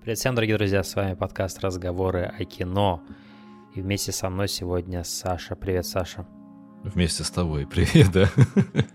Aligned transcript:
Привет 0.00 0.18
всем, 0.18 0.34
дорогие 0.34 0.56
друзья, 0.56 0.82
с 0.82 0.94
вами 0.96 1.14
подкаст 1.14 1.60
«Разговоры 1.60 2.22
о 2.38 2.44
кино». 2.44 3.02
И 3.74 3.80
вместе 3.80 4.12
со 4.12 4.28
мной 4.28 4.48
сегодня 4.48 5.02
Саша. 5.04 5.56
Привет, 5.56 5.86
Саша. 5.86 6.26
Вместе 6.82 7.24
с 7.24 7.30
тобой. 7.30 7.66
Привет, 7.70 8.12
да? 8.12 8.28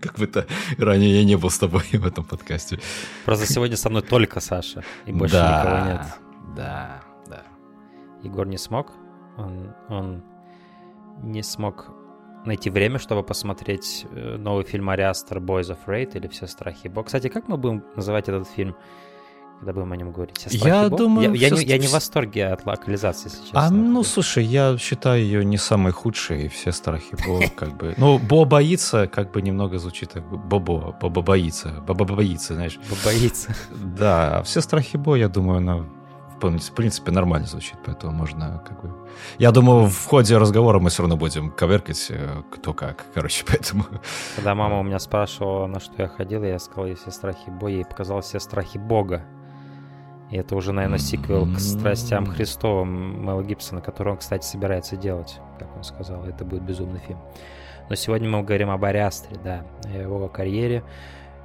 Как 0.00 0.18
бы-то 0.18 0.46
ранее 0.78 1.18
я 1.18 1.24
не 1.24 1.36
был 1.36 1.50
с 1.50 1.58
тобой 1.58 1.82
в 1.92 2.06
этом 2.06 2.24
подкасте. 2.24 2.78
Просто 3.24 3.46
сегодня 3.46 3.76
со 3.76 3.90
мной 3.90 4.02
только 4.02 4.40
Саша, 4.40 4.84
и 5.06 5.12
больше 5.12 5.34
да, 5.34 5.60
никого 5.60 5.86
нет. 5.86 6.00
Да, 6.56 7.02
да. 7.26 7.42
Егор 8.22 8.46
не 8.46 8.58
смог. 8.58 8.92
Он, 9.36 9.74
он 9.88 10.22
не 11.22 11.42
смог 11.42 11.90
найти 12.44 12.70
время, 12.70 12.98
чтобы 12.98 13.22
посмотреть 13.22 14.06
э, 14.10 14.36
новый 14.36 14.64
фильм 14.64 14.88
Ариастер 14.90 15.38
Boys 15.38 15.70
of 15.70 15.78
Raid 15.86 16.16
или 16.16 16.28
«Все 16.28 16.46
страхи 16.46 16.88
Бог». 16.88 17.06
Кстати, 17.06 17.28
как 17.28 17.48
мы 17.48 17.56
будем 17.56 17.84
называть 17.96 18.28
этот 18.28 18.48
фильм? 18.48 18.76
Когда 19.60 19.74
будем 19.74 19.92
о 19.92 19.96
нем 19.96 20.10
говорить? 20.10 20.46
Я 20.50 20.88
Бог? 20.88 20.98
думаю... 20.98 21.34
Я, 21.34 21.48
я, 21.48 21.54
не, 21.54 21.64
я 21.64 21.76
не 21.76 21.86
в 21.86 21.92
восторге 21.92 22.46
от 22.46 22.64
локализации, 22.64 23.28
если 23.28 23.42
честно. 23.42 23.60
А, 23.60 23.70
ну, 23.70 24.02
слушай, 24.02 24.42
я 24.42 24.78
считаю 24.78 25.22
ее 25.22 25.44
не 25.44 25.58
самой 25.58 25.92
худшей, 25.92 26.48
все 26.48 26.72
страхи 26.72 27.14
Бо, 27.26 27.42
как 27.54 27.76
бы... 27.76 27.94
Ну, 27.98 28.18
Бо 28.18 28.46
боится, 28.46 29.06
как 29.06 29.30
бы 29.32 29.42
немного 29.42 29.78
звучит 29.78 30.12
как 30.12 30.26
Бобо, 30.26 30.96
Бобо 30.98 31.20
боится, 31.20 31.82
Бобо 31.86 32.06
боится, 32.06 32.54
знаешь. 32.54 32.80
Бо 32.88 32.96
боится. 33.04 33.54
Да, 33.70 34.38
а 34.38 34.42
все 34.42 34.62
страхи 34.62 34.96
Бо, 34.96 35.14
я 35.14 35.28
думаю, 35.28 35.58
она 35.58 35.84
в 36.40 36.72
принципе 36.72 37.12
нормально 37.12 37.46
звучит, 37.46 37.76
поэтому 37.84 38.12
можно 38.12 38.64
как 38.66 38.82
бы... 38.82 38.94
Я 39.38 39.50
думаю, 39.50 39.90
в 39.90 40.06
ходе 40.06 40.38
разговора 40.38 40.80
мы 40.80 40.88
все 40.88 41.02
равно 41.02 41.18
будем 41.18 41.50
коверкать 41.50 42.06
э, 42.08 42.42
кто 42.50 42.72
как, 42.72 43.04
короче, 43.12 43.44
поэтому... 43.46 43.84
Когда 44.36 44.54
мама 44.54 44.80
у 44.80 44.82
меня 44.82 44.98
спрашивала, 44.98 45.66
на 45.66 45.80
что 45.80 45.92
я 45.98 46.08
ходил, 46.08 46.42
я 46.44 46.58
сказал, 46.58 46.86
я 46.86 46.94
все 46.94 47.10
страхи 47.10 47.50
боя, 47.50 47.72
ей 47.72 47.84
показал 47.84 48.22
все 48.22 48.40
страхи 48.40 48.78
Бога. 48.78 49.22
И 50.30 50.36
это 50.36 50.54
уже, 50.54 50.72
наверное, 50.72 50.98
сиквел 50.98 51.46
к 51.52 51.58
«Страстям 51.58 52.26
Христовым» 52.26 53.24
Мэла 53.24 53.42
Гибсона, 53.42 53.80
который 53.80 54.10
он, 54.10 54.18
кстати, 54.18 54.44
собирается 54.44 54.96
делать, 54.96 55.40
как 55.58 55.76
он 55.76 55.82
сказал. 55.82 56.24
Это 56.24 56.44
будет 56.44 56.62
безумный 56.62 57.00
фильм. 57.00 57.18
Но 57.88 57.96
сегодня 57.96 58.28
мы 58.28 58.42
говорим 58.42 58.70
об 58.70 58.84
Ариастре, 58.84 59.36
да, 59.42 59.66
о 59.84 59.98
его 59.98 60.28
карьере. 60.28 60.84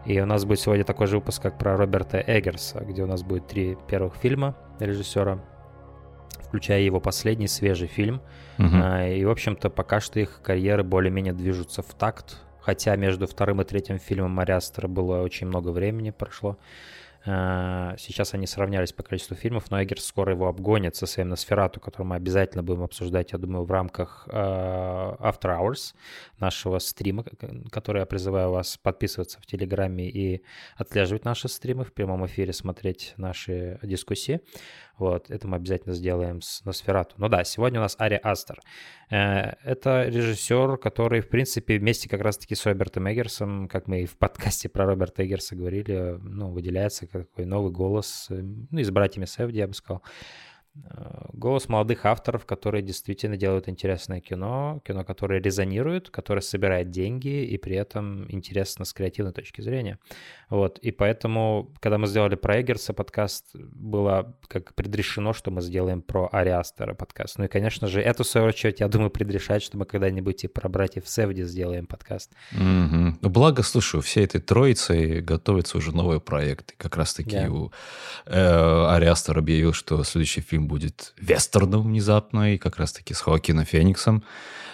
И 0.05 0.19
у 0.19 0.27
нас 0.27 0.45
будет 0.45 0.59
сегодня 0.59 0.83
такой 0.83 1.07
же 1.07 1.17
выпуск, 1.17 1.41
как 1.41 1.57
про 1.57 1.75
Роберта 1.75 2.23
Эггерса, 2.25 2.81
где 2.81 3.01
у 3.01 3.07
нас 3.07 3.23
будет 3.23 3.47
три 3.47 3.75
первых 3.87 4.15
фильма 4.15 4.55
режиссера, 4.79 5.39
включая 6.43 6.81
его 6.81 6.99
последний 6.99 7.47
свежий 7.47 7.87
фильм. 7.87 8.21
Uh-huh. 8.59 9.17
И, 9.17 9.25
в 9.25 9.31
общем-то, 9.31 9.71
пока 9.71 9.99
что 9.99 10.19
их 10.19 10.41
карьеры 10.43 10.83
более-менее 10.83 11.33
движутся 11.33 11.81
в 11.81 11.91
такт, 11.95 12.37
хотя 12.61 12.95
между 12.95 13.25
вторым 13.25 13.61
и 13.61 13.65
третьим 13.65 13.97
фильмом 13.97 14.39
Ариастера 14.39 14.87
было 14.87 15.23
очень 15.23 15.47
много 15.47 15.69
времени 15.69 16.11
прошло. 16.11 16.57
Э, 17.25 17.95
сейчас 17.97 18.33
они 18.33 18.47
сравнялись 18.47 18.93
по 18.93 19.03
количеству 19.03 19.35
фильмов, 19.35 19.71
но 19.71 19.81
Эггерс 19.81 20.05
скоро 20.05 20.33
его 20.33 20.47
обгонит 20.47 20.95
со 20.95 21.05
своим 21.05 21.29
Носферату, 21.29 21.79
который 21.79 22.05
мы 22.07 22.15
обязательно 22.15 22.63
будем 22.63 22.83
обсуждать, 22.83 23.31
я 23.31 23.39
думаю, 23.39 23.65
в 23.65 23.71
рамках 23.71 24.27
э, 24.31 24.35
After 24.35 25.59
Hours, 25.59 25.95
нашего 26.39 26.79
стрима, 26.79 27.23
который 27.71 27.99
я 27.99 28.05
призываю 28.05 28.51
вас 28.51 28.77
подписываться 28.77 29.39
в 29.41 29.45
Телеграме 29.45 30.09
и 30.09 30.43
отслеживать 30.77 31.25
наши 31.25 31.47
стримы, 31.47 31.83
в 31.83 31.93
прямом 31.93 32.25
эфире 32.25 32.53
смотреть 32.53 33.13
наши 33.17 33.79
дискуссии. 33.81 34.41
Вот, 34.97 35.29
это 35.29 35.47
мы 35.47 35.57
обязательно 35.57 35.93
сделаем 35.93 36.41
с 36.41 36.63
Носферату. 36.63 37.15
Ну 37.17 37.27
да, 37.27 37.43
сегодня 37.43 37.79
у 37.79 37.83
нас 37.83 37.95
Ари 37.99 38.19
Астер. 38.23 38.59
Э, 39.09 39.53
это 39.63 40.05
режиссер, 40.07 40.77
который, 40.77 41.19
в 41.19 41.27
принципе, 41.27 41.77
вместе 41.77 42.07
как 42.07 42.21
раз-таки 42.21 42.55
с 42.55 42.65
Робертом 42.65 43.11
Эггерсом, 43.11 43.67
как 43.67 43.87
мы 43.87 44.03
и 44.03 44.05
в 44.05 44.17
подкасте 44.17 44.69
про 44.69 44.85
Роберта 44.85 45.25
Эггерса 45.25 45.55
говорили, 45.55 46.17
ну, 46.21 46.49
выделяется 46.49 47.07
как 47.07 47.27
такой 47.27 47.45
новый 47.45 47.71
голос, 47.71 48.27
э, 48.29 48.41
ну, 48.41 48.79
и 48.79 48.83
с 48.83 48.91
братьями 48.91 49.25
Севди, 49.25 49.59
я 49.59 49.67
бы 49.67 49.73
сказал. 49.73 50.01
Э, 50.83 51.27
голос 51.33 51.69
молодых 51.69 52.05
авторов, 52.05 52.45
которые 52.45 52.81
действительно 52.81 53.37
делают 53.37 53.69
интересное 53.69 54.19
кино, 54.19 54.81
кино, 54.85 55.05
которое 55.05 55.39
резонирует, 55.39 56.09
которое 56.09 56.41
собирает 56.41 56.89
деньги 56.89 57.45
и 57.45 57.57
при 57.57 57.75
этом 57.75 58.25
интересно 58.29 58.83
с 58.85 58.93
креативной 58.93 59.31
точки 59.31 59.61
зрения. 59.61 59.99
Вот, 60.49 60.77
и 60.79 60.91
поэтому, 60.91 61.73
когда 61.79 61.97
мы 61.97 62.07
сделали 62.07 62.35
про 62.35 62.61
Эггерса 62.61 62.93
подкаст, 62.93 63.55
было 63.55 64.35
как 64.47 64.75
предрешено, 64.75 65.33
что 65.33 65.49
мы 65.49 65.61
сделаем 65.61 66.01
про 66.01 66.29
Ариастера 66.31 66.93
подкаст. 66.93 67.37
Ну 67.37 67.45
и, 67.45 67.47
конечно 67.47 67.87
же, 67.87 68.01
эту, 68.01 68.23
в 68.23 68.27
свою 68.27 68.47
очередь, 68.47 68.79
я 68.79 68.87
думаю, 68.87 69.09
предрешать, 69.09 69.63
что 69.63 69.77
мы 69.77 69.85
когда-нибудь 69.85 70.43
и 70.43 70.47
про 70.47 70.67
братьев 70.67 71.07
Севди 71.07 71.43
сделаем 71.43 71.87
подкаст. 71.87 72.33
Ну, 72.51 73.29
благо, 73.29 73.63
слушай, 73.63 73.97
у 73.97 74.01
всей 74.01 74.25
этой 74.25 74.41
троицы 74.41 75.21
готовится 75.21 75.77
уже 75.77 75.95
новый 75.95 76.19
проект. 76.19 76.71
И 76.71 76.75
как 76.75 76.97
раз-таки 76.97 77.37
yeah. 77.37 77.49
у 77.49 77.71
э, 78.25 78.95
Ариастер 78.95 79.37
объявил, 79.37 79.73
что 79.73 80.03
следующий 80.03 80.41
фильм 80.41 80.64
будет 80.67 81.13
вестерном 81.19 81.83
внезапно, 81.83 82.53
и 82.53 82.57
как 82.57 82.77
раз-таки 82.77 83.13
с 83.13 83.21
Хоакином 83.21 83.65
Фениксом. 83.65 84.23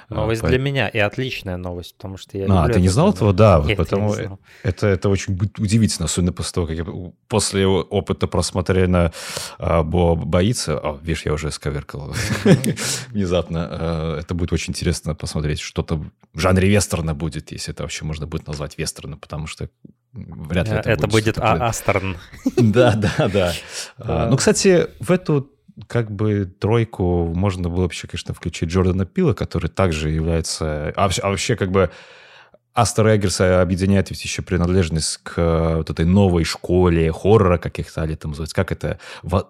Новость 0.09 0.41
По... 0.41 0.50
для 0.50 0.59
меня 0.59 0.90
и 0.90 1.00
отличная 1.00 1.56
новость, 1.56 1.96
потому 1.96 2.18
что 2.18 2.38
я 2.38 2.46
А, 2.50 2.68
ты 2.68 2.81
не 2.81 2.90
знал 2.90 3.12
этого? 3.12 3.31
Да, 3.31 3.63
Нет, 3.66 3.78
потому 3.78 4.13
это, 4.62 4.88
это 4.88 5.07
очень 5.07 5.40
удивительно, 5.57 6.06
особенно 6.06 6.34
после 6.34 6.53
того, 6.53 6.68
как 6.68 6.78
я 6.78 6.85
после 7.30 7.66
опыта 7.66 8.28
просмотрения 8.28 9.13
а, 9.57 9.84
Бо 9.84 10.16
боится, 10.16 10.78
о, 10.78 11.00
видишь, 11.01 11.25
я 11.25 11.34
уже 11.34 11.50
сковеркал 11.50 12.13
внезапно, 13.07 13.68
а, 13.72 14.19
это 14.19 14.35
будет 14.35 14.51
очень 14.51 14.72
интересно 14.72 15.16
посмотреть, 15.16 15.62
что-то 15.62 16.03
в 16.34 16.40
жанре 16.40 16.68
вестерна 16.68 17.16
будет, 17.16 17.53
если 17.53 17.74
это 17.74 17.84
вообще 17.84 18.03
можно 18.03 18.28
будет 18.28 18.47
назвать 18.47 18.78
вестерном, 18.78 19.18
потому 19.18 19.47
что 19.47 19.69
вряд 20.13 20.68
ли 20.68 20.74
это, 20.74 20.90
это 20.90 21.07
будет. 21.07 21.38
Это 21.38 21.41
будет 21.41 21.62
Астерн. 21.62 22.18
Да, 22.57 22.96
да, 22.96 23.30
да. 23.30 23.53
А, 23.97 24.30
ну, 24.30 24.38
кстати, 24.38 24.88
в 25.00 25.12
эту 25.12 25.50
как 25.88 26.12
бы 26.12 26.46
тройку 26.46 27.34
можно 27.34 27.69
было 27.69 27.84
вообще, 27.84 28.08
конечно, 28.08 28.34
включить 28.34 28.69
Джордана 28.69 29.06
Пила, 29.06 29.34
который 29.34 29.69
также 29.69 30.09
является... 30.09 30.94
А, 30.96 31.09
а 31.22 31.30
вообще 31.30 31.56
как 31.56 31.72
бы 31.72 31.92
Астер 32.73 33.07
Эггерса 33.07 33.61
объединяет 33.61 34.09
ведь 34.11 34.23
еще 34.23 34.41
принадлежность 34.41 35.17
к 35.23 35.33
э, 35.35 35.75
вот 35.77 35.89
этой 35.89 36.05
новой 36.05 36.45
школе 36.45 37.11
хоррора, 37.11 37.57
как 37.57 37.79
их 37.79 37.89
стали 37.89 38.15
там 38.15 38.31
называть. 38.31 38.53
Как 38.53 38.71
это? 38.71 38.97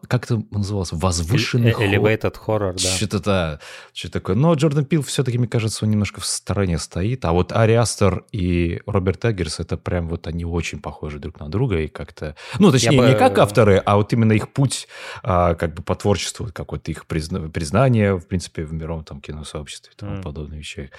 Как 0.08 0.26
это 0.26 0.44
называлось? 0.50 0.92
Возвышенный 0.92 1.70
э, 1.70 1.74
хоррор? 1.74 1.94
Elevated 1.94 2.36
horror, 2.46 2.74
да. 2.74 2.80
Что-то 2.80 3.20
да, 3.20 3.60
что 3.94 4.12
такое. 4.12 4.36
Но 4.36 4.54
Джордан 4.56 4.86
Пил 4.86 5.04
все-таки, 5.04 5.38
мне 5.38 5.48
кажется, 5.48 5.86
он 5.86 5.92
немножко 5.92 6.20
в 6.20 6.26
стороне 6.26 6.80
стоит. 6.80 7.24
А 7.26 7.32
вот 7.32 7.52
Ари 7.52 7.74
Астер 7.74 8.24
и 8.32 8.82
Роберт 8.88 9.24
Эггерс, 9.24 9.60
это 9.60 9.78
прям 9.78 10.10
вот 10.10 10.26
они 10.26 10.44
очень 10.44 10.82
похожи 10.82 11.20
друг 11.20 11.40
на 11.40 11.48
друга 11.50 11.80
и 11.80 11.88
как-то... 11.88 12.36
Ну, 12.58 12.72
точнее, 12.72 12.96
Я 12.96 13.08
не 13.08 13.14
бы... 13.14 13.20
как 13.20 13.38
авторы, 13.38 13.78
а 13.78 13.98
вот 13.98 14.12
именно 14.14 14.34
их 14.34 14.52
путь 14.52 14.88
а, 15.22 15.54
как 15.54 15.76
бы 15.76 15.84
по 15.84 15.96
творчеству, 15.96 16.50
какое-то 16.52 16.90
их 16.90 17.06
призна... 17.06 17.50
признание, 17.50 18.16
в 18.16 18.26
принципе, 18.26 18.64
в 18.64 18.74
мировом 18.74 19.04
там 19.04 19.22
киносообществе 19.22 19.94
и 19.94 20.00
тому 20.00 20.16
mm. 20.16 20.24
подобные 20.24 20.58
вещи. 20.58 20.90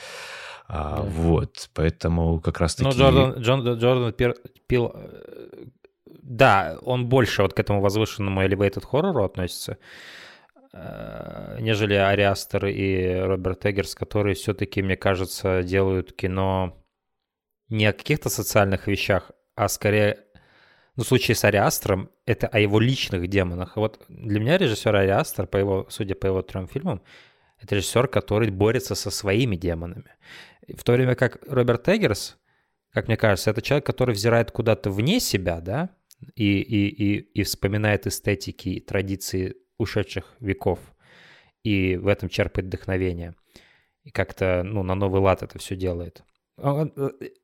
А, 0.68 0.96
да. 0.96 1.02
Вот, 1.02 1.70
поэтому 1.74 2.40
как 2.40 2.60
раз-таки... 2.60 2.88
Ну, 2.88 2.94
Джордан, 2.94 3.40
Джон, 3.40 3.78
Джордан 3.78 4.12
Пир, 4.12 4.36
Пил... 4.66 4.92
Э, 4.94 5.66
да, 6.22 6.78
он 6.82 7.08
больше 7.08 7.42
вот 7.42 7.52
к 7.52 7.60
этому 7.60 7.80
возвышенному 7.80 8.42
elevated 8.42 8.86
хоррору 8.86 9.24
относится, 9.24 9.78
э, 10.72 11.58
нежели 11.60 11.94
Ариастер 11.94 12.66
и 12.66 13.18
Роберт 13.18 13.66
Эггерс, 13.66 13.94
которые 13.94 14.34
все-таки, 14.34 14.82
мне 14.82 14.96
кажется, 14.96 15.62
делают 15.62 16.12
кино 16.12 16.82
не 17.68 17.86
о 17.86 17.92
каких-то 17.92 18.28
социальных 18.28 18.86
вещах, 18.86 19.32
а 19.56 19.68
скорее, 19.68 20.18
ну, 20.96 21.04
в 21.04 21.06
случае 21.06 21.34
с 21.34 21.44
Ариастером, 21.44 22.10
это 22.26 22.46
о 22.46 22.58
его 22.58 22.78
личных 22.80 23.26
демонах. 23.28 23.76
Вот 23.76 24.04
для 24.08 24.40
меня 24.40 24.58
режиссер 24.58 24.94
Ариастер, 24.94 25.46
по 25.46 25.56
его, 25.56 25.86
судя 25.88 26.14
по 26.14 26.26
его 26.26 26.42
трем 26.42 26.68
фильмам, 26.68 27.02
это 27.60 27.76
режиссер, 27.76 28.08
который 28.08 28.50
борется 28.50 28.94
со 28.94 29.10
своими 29.10 29.56
демонами. 29.56 30.16
В 30.69 30.85
то 30.85 30.93
время 30.93 31.14
как 31.14 31.38
Роберт 31.47 31.88
Эггерс, 31.88 32.38
как 32.93 33.09
мне 33.09 33.17
кажется, 33.17 33.50
это 33.50 33.62
человек, 33.62 33.87
который 33.87 34.14
взирает 34.14 34.50
куда-то 34.50 34.91
вне 34.91 35.20
себя, 35.20 35.61
да, 35.61 35.91
и, 36.35 36.61
и, 36.61 36.88
и, 36.88 37.19
и 37.19 37.43
вспоминает 37.43 38.06
эстетики 38.06 38.69
и 38.69 38.81
традиции 38.81 39.56
ушедших 39.79 40.37
веков, 40.41 40.79
и 41.64 41.97
в 41.97 42.06
этом 42.06 42.29
черпает 42.29 42.67
вдохновение. 42.67 43.35
И 44.05 44.11
как-то, 44.11 44.62
ну, 44.64 44.82
на 44.82 44.94
новый 44.94 45.20
лад 45.20 45.43
это 45.43 45.59
все 45.59 45.76
делает. 45.76 46.23
Он, 46.56 46.93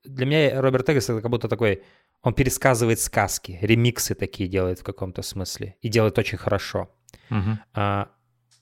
для 0.05 0.26
меня 0.26 0.61
Роберт 0.61 0.88
Эггерс 0.91 1.11
это 1.11 1.23
как 1.23 1.31
будто 1.31 1.49
такой, 1.49 1.82
он 2.23 2.35
пересказывает 2.35 3.00
сказки, 3.00 3.59
ремиксы 3.62 4.15
такие 4.15 4.49
делает 4.49 4.81
в 4.81 4.85
каком-то 4.85 5.23
смысле, 5.23 5.76
и 5.81 5.88
делает 5.88 6.19
очень 6.19 6.38
хорошо. 6.38 6.91
Uh-huh. 7.31 7.56
А, 7.75 8.11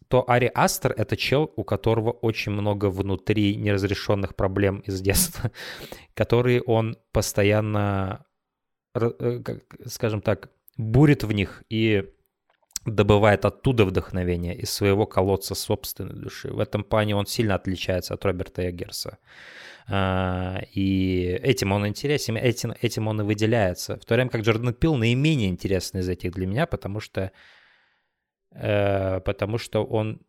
то 0.09 0.29
Ари 0.29 0.51
Астер— 0.55 0.93
это 0.97 1.17
чел, 1.17 1.53
у 1.57 1.65
которого 1.65 2.11
очень 2.11 2.53
много 2.53 2.91
внутри 2.91 3.57
неразрешенных 3.57 4.35
проблем 4.35 4.81
из 4.81 5.01
детства, 5.01 5.51
которые 6.15 6.63
он 6.63 6.97
постоянно, 7.13 8.25
э, 8.95 9.41
скажем 9.87 10.21
так, 10.21 10.51
бурит 10.77 11.25
в 11.25 11.33
них 11.33 11.65
и 11.69 12.05
добывает 12.85 13.45
оттуда 13.45 13.85
вдохновение 13.85 14.57
из 14.57 14.71
своего 14.71 15.07
колодца 15.07 15.55
собственной 15.55 16.15
души. 16.15 16.53
В 16.53 16.61
этом 16.61 16.85
плане 16.85 17.17
он 17.17 17.27
сильно 17.27 17.57
отличается 17.57 18.15
от 18.15 18.25
Роберта 18.25 18.69
Эггерса. 18.71 19.19
А, 19.89 20.61
и 20.73 21.39
этим 21.43 21.73
он 21.73 21.87
интересен, 21.87 22.37
этим, 22.37 22.75
этим 22.81 23.09
он 23.09 23.21
и 23.21 23.25
выделяется. 23.25 23.99
В 23.99 24.05
то 24.05 24.15
время 24.15 24.31
как 24.31 24.43
Джордан 24.43 24.75
Пил 24.75 24.95
наименее 24.97 25.49
интересный 25.49 26.01
из 26.01 26.09
этих 26.09 26.33
для 26.33 26.47
меня, 26.47 26.67
потому 26.67 27.01
что 27.01 27.33
потому 28.61 29.59
что 29.59 29.85
он 29.85 30.21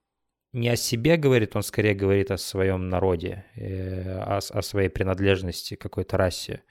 не 0.54 0.70
о 0.70 0.76
себе 0.76 1.18
говорит, 1.18 1.56
он 1.56 1.64
скорее 1.64 1.94
говорит 1.94 2.32
о 2.32 2.38
своем 2.38 2.90
народе, 2.90 3.46
э, 3.56 4.18
о, 4.20 4.38
о 4.38 4.62
своей 4.62 4.90
принадлежности 4.90 5.76
какой-то 5.76 6.18
расе. 6.18 6.64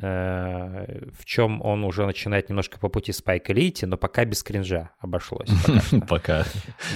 Э, 0.00 1.10
в 1.12 1.24
чем 1.24 1.62
он 1.62 1.84
уже 1.84 2.06
начинает 2.06 2.48
немножко 2.48 2.78
по 2.78 2.88
пути 2.88 3.12
Спайка 3.12 3.52
Лити, 3.52 3.84
но 3.84 3.96
пока 3.96 4.24
без 4.24 4.42
кринжа 4.42 4.90
обошлось. 4.98 5.50
Пока. 6.08 6.44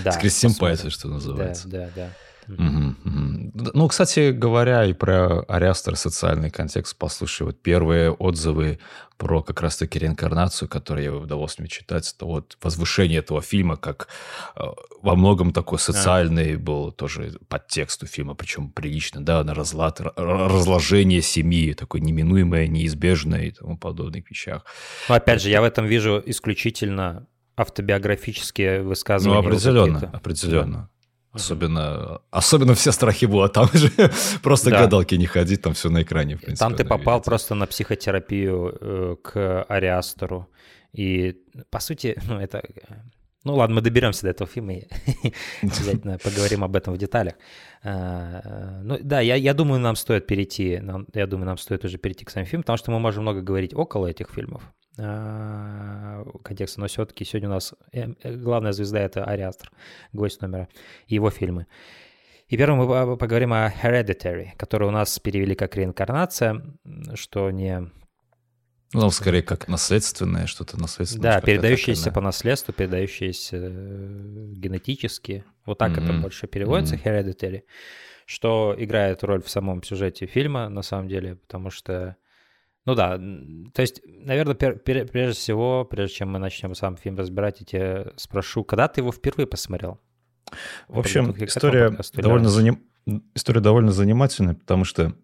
С 0.04 0.30
симпатией, 0.30 0.90
что 0.90 1.08
называется. 1.08 1.68
Да, 1.68 1.86
да, 1.86 1.90
да. 1.94 2.10
Ну, 2.46 3.88
кстати 3.88 4.30
говоря, 4.32 4.84
и 4.84 4.92
про 4.92 5.42
Ариастер 5.42 5.96
социальный 5.96 6.50
контекст 6.50 6.96
послушай. 6.96 7.44
Вот 7.44 7.62
первые 7.62 8.10
отзывы 8.10 8.78
про 9.16 9.42
как 9.42 9.60
раз-таки 9.60 9.98
реинкарнацию, 9.98 10.68
которые 10.68 11.04
я 11.04 11.14
удалось 11.14 11.58
мне 11.58 11.68
читать, 11.68 12.12
это 12.14 12.26
вот 12.26 12.58
возвышение 12.62 13.20
этого 13.20 13.40
фильма, 13.40 13.76
как 13.76 14.08
э, 14.56 14.62
во 15.02 15.14
многом 15.14 15.52
такой 15.52 15.78
социальный 15.78 16.56
был 16.56 16.90
тоже 16.90 17.38
подтекст 17.48 18.02
у 18.02 18.06
фильма, 18.06 18.34
причем 18.34 18.70
прилично, 18.70 19.24
да, 19.24 19.44
на 19.44 19.54
разлад, 19.54 20.00
разложение 20.16 21.22
семьи, 21.22 21.74
такое 21.74 22.00
неминуемое, 22.00 22.66
неизбежное 22.66 23.44
и 23.44 23.50
тому 23.52 23.78
подобных 23.78 24.28
вещах. 24.30 24.64
Но 25.08 25.14
опять 25.14 25.40
же, 25.42 25.50
я 25.50 25.60
в 25.60 25.64
этом 25.64 25.86
вижу 25.86 26.22
исключительно 26.26 27.26
автобиографические 27.56 28.82
высказывания. 28.82 29.40
Ну, 29.40 29.46
определенно, 29.46 30.10
определенно. 30.12 30.90
Особенно, 31.34 32.20
особенно 32.30 32.74
все 32.74 32.92
страхи 32.92 33.26
было 33.26 33.48
там 33.48 33.68
же. 33.72 33.90
просто 34.42 34.70
да. 34.70 34.80
гадалки 34.82 35.16
не 35.16 35.26
ходить, 35.26 35.62
там 35.62 35.74
все 35.74 35.90
на 35.90 36.02
экране, 36.02 36.36
в 36.36 36.40
принципе. 36.40 36.64
Там 36.64 36.74
ты 36.76 36.84
попал 36.84 37.14
видите. 37.16 37.30
просто 37.30 37.54
на 37.54 37.66
психотерапию 37.66 38.78
э, 38.80 39.16
к 39.22 39.64
Ариастеру. 39.64 40.48
И, 40.92 41.36
по 41.70 41.80
сути, 41.80 42.16
ну, 42.28 42.38
это... 42.38 42.62
Ну 43.44 43.56
ладно, 43.56 43.74
мы 43.74 43.80
доберемся 43.82 44.22
до 44.22 44.28
этого 44.28 44.48
фильма 44.48 44.74
и 44.74 44.86
обязательно 45.62 46.18
поговорим 46.18 46.64
об 46.64 46.76
этом 46.76 46.94
в 46.94 46.98
деталях. 46.98 47.34
А, 47.82 48.80
ну 48.82 48.98
да, 49.02 49.20
я, 49.20 49.34
я 49.34 49.52
думаю, 49.52 49.80
нам 49.80 49.96
стоит 49.96 50.26
перейти, 50.26 50.80
я 51.14 51.26
думаю, 51.26 51.46
нам 51.46 51.58
стоит 51.58 51.84
уже 51.84 51.98
перейти 51.98 52.24
к 52.24 52.30
самому 52.30 52.48
фильму, 52.48 52.62
потому 52.62 52.78
что 52.78 52.90
мы 52.90 53.00
можем 53.00 53.22
много 53.22 53.42
говорить 53.42 53.74
около 53.74 54.06
этих 54.06 54.30
фильмов. 54.30 54.62
А, 54.96 56.24
контекста, 56.44 56.80
но 56.80 56.86
все-таки 56.86 57.24
сегодня 57.24 57.48
у 57.48 57.52
нас 57.52 57.74
э, 57.92 58.14
э, 58.22 58.36
главная 58.36 58.72
звезда— 58.72 59.00
это 59.00 59.24
Ариастр, 59.24 59.72
гость 60.12 60.40
номера, 60.40 60.68
и 61.08 61.16
его 61.16 61.30
фильмы. 61.30 61.66
И 62.46 62.56
первым 62.56 62.86
мы 62.86 63.16
поговорим 63.16 63.52
о 63.52 63.70
Hereditary, 63.70 64.50
который 64.56 64.86
у 64.86 64.92
нас 64.92 65.18
перевели 65.18 65.56
как 65.56 65.76
реинкарнация, 65.76 66.62
что 67.14 67.50
не... 67.50 67.90
Ну, 68.92 69.10
скорее 69.10 69.42
как 69.42 69.66
наследственное, 69.66 70.46
что-то 70.46 70.78
наследственное. 70.78 71.32
Да, 71.32 71.40
передающееся 71.40 72.12
по 72.12 72.20
наследству, 72.20 72.72
передающееся 72.72 73.56
э, 73.56 74.52
генетически. 74.52 75.44
Вот 75.66 75.78
так 75.78 75.92
mm-hmm. 75.92 76.04
это 76.04 76.12
больше 76.20 76.46
переводится, 76.46 76.94
mm-hmm. 76.94 77.02
Hereditary, 77.02 77.62
что 78.26 78.76
играет 78.78 79.24
роль 79.24 79.42
в 79.42 79.50
самом 79.50 79.82
сюжете 79.82 80.26
фильма, 80.26 80.68
на 80.68 80.82
самом 80.82 81.08
деле, 81.08 81.34
потому 81.34 81.70
что 81.70 82.16
ну 82.86 82.94
да, 82.94 83.16
то 83.16 83.82
есть, 83.82 84.02
наверное, 84.04 84.54
пер, 84.54 84.78
пер, 84.78 85.06
прежде 85.06 85.38
всего, 85.38 85.84
прежде 85.84 86.16
чем 86.16 86.32
мы 86.32 86.38
начнем 86.38 86.74
сам 86.74 86.96
фильм 86.96 87.16
разбирать, 87.16 87.60
я 87.60 87.66
тебя 87.66 88.06
спрошу, 88.16 88.62
когда 88.64 88.88
ты 88.88 89.00
его 89.00 89.10
впервые 89.10 89.46
посмотрел? 89.46 90.00
В 90.88 90.98
общем, 90.98 91.34
история 91.38 91.96
довольно, 92.12 92.48
заним... 92.48 92.82
история 93.34 93.60
довольно 93.60 93.90
занимательная, 93.90 94.54
потому 94.54 94.84
что 94.84 95.14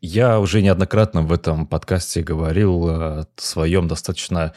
я 0.00 0.38
уже 0.38 0.62
неоднократно 0.62 1.22
в 1.22 1.32
этом 1.32 1.66
подкасте 1.66 2.22
говорил 2.22 2.88
о 2.88 3.26
своем 3.36 3.88
достаточно, 3.88 4.54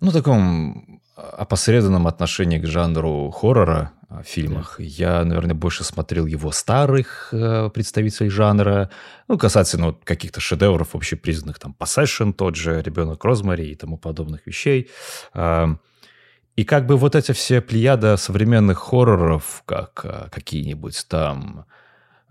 ну, 0.00 0.10
таком 0.10 1.00
опосредованном 1.14 2.06
отношении 2.06 2.58
к 2.58 2.66
жанру 2.66 3.30
хоррора, 3.30 3.92
фильмах. 4.24 4.76
Да. 4.78 4.84
Я, 4.84 5.24
наверное, 5.24 5.54
больше 5.54 5.84
смотрел 5.84 6.26
его 6.26 6.50
старых 6.50 7.28
э, 7.32 7.70
представителей 7.72 8.30
жанра, 8.30 8.90
ну, 9.28 9.38
касательно 9.38 9.86
вот 9.86 10.04
каких-то 10.04 10.40
шедевров 10.40 10.94
общепризнанных, 10.94 11.58
там, 11.58 11.76
Possession 11.78 12.32
тот 12.32 12.56
же, 12.56 12.82
Ребенок 12.82 13.24
Розмари 13.24 13.70
и 13.70 13.74
тому 13.74 13.98
подобных 13.98 14.46
вещей. 14.46 14.90
Э, 15.34 15.66
и 16.56 16.64
как 16.64 16.86
бы 16.86 16.96
вот 16.96 17.14
эти 17.14 17.32
все 17.32 17.60
плеяда 17.60 18.16
современных 18.16 18.78
хорроров, 18.78 19.62
как 19.66 20.00
э, 20.04 20.28
какие-нибудь 20.30 21.06
там 21.08 21.66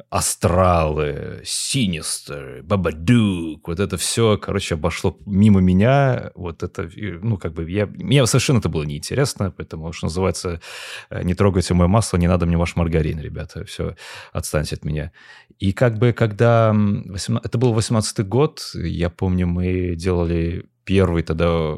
Астралы, 0.09 1.41
Синистер, 1.43 2.63
Бабадук, 2.63 3.67
вот 3.67 3.79
это 3.79 3.97
все, 3.97 4.37
короче, 4.37 4.75
обошло 4.75 5.17
мимо 5.25 5.59
меня. 5.59 6.31
Вот 6.33 6.63
это, 6.63 6.89
ну, 6.95 7.37
как 7.37 7.53
бы, 7.53 7.69
я, 7.69 7.87
мне 7.87 8.25
совершенно 8.25 8.59
это 8.59 8.69
было 8.69 8.83
неинтересно, 8.83 9.51
поэтому, 9.51 9.91
что 9.91 10.05
называется, 10.05 10.61
э, 11.09 11.23
не 11.23 11.33
трогайте 11.33 11.73
мое 11.73 11.87
масло, 11.87 12.17
не 12.17 12.27
надо 12.27 12.45
мне 12.45 12.57
ваш 12.57 12.77
маргарин, 12.77 13.19
ребята, 13.19 13.65
все, 13.65 13.95
отстаньте 14.31 14.75
от 14.75 14.85
меня. 14.85 15.11
И 15.59 15.73
как 15.73 15.97
бы, 15.97 16.13
когда... 16.13 16.71
18, 16.71 17.45
это 17.45 17.57
был 17.57 17.75
18-й 17.75 18.23
год, 18.23 18.71
я 18.75 19.09
помню, 19.09 19.45
мы 19.45 19.95
делали 19.95 20.69
первый 20.85 21.23
тогда 21.23 21.77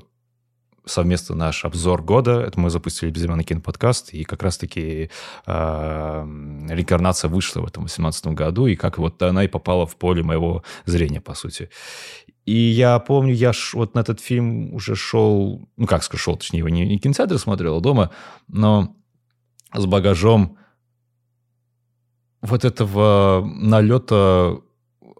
совместно 0.89 1.35
наш 1.35 1.65
обзор 1.65 2.01
года. 2.03 2.41
Это 2.41 2.59
мы 2.59 2.69
запустили 2.69 3.11
«Безымянный 3.11 3.43
киноподкаст», 3.43 4.13
и 4.13 4.23
как 4.23 4.43
раз-таки 4.43 5.09
э, 5.45 5.51
реинкарнация 6.69 7.29
вышла 7.29 7.61
в 7.61 7.65
этом 7.65 7.83
18 7.83 8.27
году, 8.27 8.67
и 8.67 8.75
как 8.75 8.97
вот 8.97 9.21
она 9.21 9.43
и 9.43 9.47
попала 9.47 9.85
в 9.85 9.95
поле 9.95 10.23
моего 10.23 10.63
зрения, 10.85 11.21
по 11.21 11.33
сути. 11.33 11.69
И 12.45 12.55
я 12.55 12.97
помню, 12.99 13.33
я 13.33 13.53
ш, 13.53 13.77
вот 13.77 13.93
на 13.95 13.99
этот 13.99 14.19
фильм 14.19 14.73
уже 14.73 14.95
шел, 14.95 15.69
ну 15.77 15.85
как 15.85 16.03
скажу, 16.03 16.23
шел, 16.23 16.35
точнее, 16.35 16.59
его 16.59 16.69
не, 16.69 16.85
не 16.87 16.97
в 16.97 17.01
кинотеатре 17.01 17.37
смотрел, 17.37 17.77
а 17.77 17.81
дома, 17.81 18.09
но 18.47 18.95
с 19.73 19.85
багажом 19.85 20.57
вот 22.41 22.65
этого 22.65 23.47
налета 23.55 24.61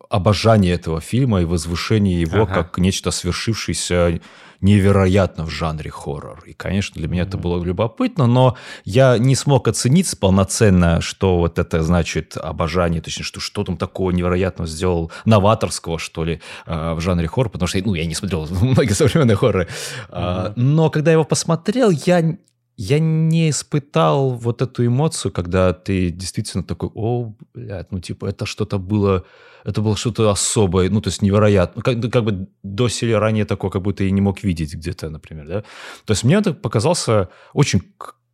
обожания 0.09 0.71
этого 0.71 1.01
фильма 1.01 1.41
и 1.41 1.45
возвышения 1.45 2.19
его 2.19 2.43
ага. 2.43 2.55
как 2.55 2.77
нечто 2.79 3.11
свершившееся 3.11 4.19
невероятно 4.61 5.45
в 5.45 5.49
жанре 5.49 5.89
хоррор. 5.89 6.43
И, 6.45 6.53
конечно, 6.53 6.99
для 6.99 7.07
меня 7.07 7.23
это 7.23 7.37
было 7.37 7.63
любопытно, 7.63 8.27
но 8.27 8.57
я 8.83 9.17
не 9.17 9.35
смог 9.35 9.67
оценить 9.67 10.19
полноценно, 10.19 10.99
что 10.99 11.37
вот 11.37 11.59
это 11.59 11.81
значит 11.81 12.35
обожание, 12.35 13.01
точнее, 13.01 13.23
что 13.23 13.39
что 13.39 13.63
там 13.63 13.77
такого 13.77 14.11
невероятного 14.11 14.67
сделал, 14.67 15.11
новаторского, 15.25 15.97
что 15.97 16.25
ли, 16.25 16.41
э, 16.65 16.93
в 16.93 16.99
жанре 16.99 17.27
хоррор, 17.27 17.49
потому 17.49 17.67
что, 17.67 17.79
ну, 17.85 17.93
я 17.93 18.05
не 18.05 18.15
смотрел 18.15 18.47
многие 18.49 18.93
современные 18.93 19.37
хорроры. 19.37 19.67
Mm-hmm. 20.09 20.53
Но 20.57 20.89
когда 20.89 21.11
я 21.11 21.13
его 21.13 21.23
посмотрел, 21.23 21.91
я 21.91 22.37
я 22.81 22.99
не 22.99 23.49
испытал 23.49 24.35
вот 24.35 24.61
эту 24.61 24.85
эмоцию, 24.85 25.33
когда 25.33 25.73
ты 25.73 26.11
действительно 26.11 26.63
такой, 26.63 26.89
о, 26.95 27.33
блядь, 27.53 27.91
ну, 27.91 27.99
типа, 27.99 28.27
это 28.27 28.45
что-то 28.45 28.79
было 28.79 29.25
это 29.65 29.81
было 29.81 29.97
что-то 29.97 30.31
особое, 30.31 30.89
ну, 30.89 31.01
то 31.01 31.09
есть 31.09 31.21
невероятно. 31.21 31.83
Ну, 31.85 32.01
как, 32.01 32.11
как 32.11 32.23
бы 32.23 32.47
доселе 32.63 33.17
ранее 33.17 33.43
такое, 33.43 33.69
как 33.69 33.81
будто 33.81 34.05
я 34.05 34.11
не 34.11 34.21
мог 34.21 34.43
видеть 34.43 34.73
где-то, 34.75 35.09
например, 35.09 35.47
да. 35.47 35.61
То 36.05 36.11
есть 36.13 36.23
мне 36.23 36.35
это 36.35 36.53
показался 36.53 37.27
очень 37.53 37.81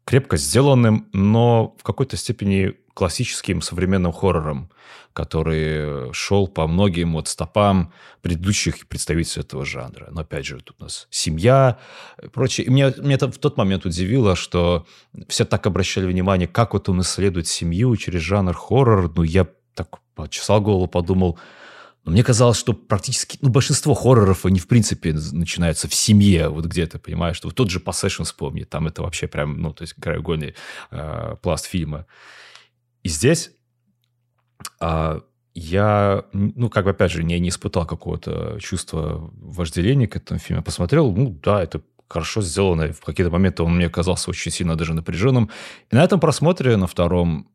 крепко 0.06 0.38
сделанным, 0.38 1.10
но 1.12 1.76
в 1.80 1.84
какой-то 1.84 2.16
степени 2.16 2.76
классическим 2.96 3.62
современным 3.62 4.12
хоррором, 4.12 4.72
который 5.14 6.12
шел 6.14 6.48
по 6.48 6.66
многим 6.66 7.14
вот 7.14 7.28
стопам 7.28 7.94
предыдущих 8.22 8.88
представителей 8.88 9.42
этого 9.42 9.66
жанра. 9.66 10.08
Но 10.12 10.22
опять 10.22 10.46
же, 10.46 10.60
тут 10.62 10.78
у 10.80 10.84
нас 10.86 11.08
семья 11.12 11.78
и 12.24 12.28
прочее. 12.28 12.66
И 12.66 12.70
меня, 12.70 12.94
меня 12.98 13.16
это 13.16 13.32
в 13.32 13.38
тот 13.38 13.58
момент 13.58 13.86
удивило, 13.86 14.36
что 14.36 14.88
все 15.28 15.46
так 15.46 15.68
обращали 15.68 16.08
внимание, 16.08 16.48
как 16.48 16.74
вот 16.74 16.90
он 16.90 17.02
исследует 17.02 17.48
семью 17.48 17.96
через 17.98 18.22
жанр 18.22 18.54
хоррор. 18.54 19.12
Ну, 19.14 19.24
я 19.24 19.46
так 19.76 20.00
почесал 20.16 20.62
голову, 20.62 20.88
подумал, 20.88 21.38
но 22.06 22.12
мне 22.12 22.24
казалось, 22.24 22.58
что 22.58 22.74
практически, 22.74 23.38
ну, 23.42 23.50
большинство 23.50 23.94
хорроров, 23.94 24.46
они, 24.46 24.60
в 24.60 24.68
принципе, 24.68 25.14
начинаются 25.14 25.90
в 25.90 25.94
семье, 25.94 26.48
вот 26.48 26.66
где-то, 26.66 27.00
понимаешь, 27.00 27.36
что 27.36 27.48
вот 27.48 27.56
тот 27.56 27.70
же 27.70 27.80
Possession 27.80 28.24
вспомни, 28.24 28.64
там 28.64 28.88
это 28.88 29.02
вообще 29.02 29.28
прям, 29.28 29.60
ну, 29.60 29.74
то 29.74 29.82
есть 29.82 29.96
краеугольный 29.96 30.56
э, 30.92 31.36
пласт 31.42 31.66
фильма. 31.66 32.06
И 33.06 33.10
здесь 33.10 33.52
э, 34.82 35.20
я, 35.54 36.26
ну, 36.34 36.70
как 36.72 36.86
бы, 36.86 36.90
опять 36.90 37.12
же, 37.12 37.24
не, 37.24 37.40
не 37.40 37.50
испытал 37.50 37.86
какого-то 37.86 38.58
чувства 38.60 39.30
вожделения 39.38 40.08
к 40.08 40.16
этому 40.16 40.40
фильму. 40.40 40.64
Посмотрел, 40.64 41.12
ну, 41.12 41.30
да, 41.44 41.62
это 41.62 41.82
хорошо 42.08 42.42
сделано. 42.42 42.92
В 42.94 43.02
какие-то 43.02 43.32
моменты 43.32 43.62
он 43.62 43.76
мне 43.76 43.90
казался 43.90 44.32
очень 44.32 44.52
сильно 44.52 44.76
даже 44.76 44.96
напряженным. 44.96 45.52
И 45.92 45.96
на 45.96 46.04
этом 46.04 46.20
просмотре, 46.20 46.78
на 46.78 46.88
втором, 46.88 47.48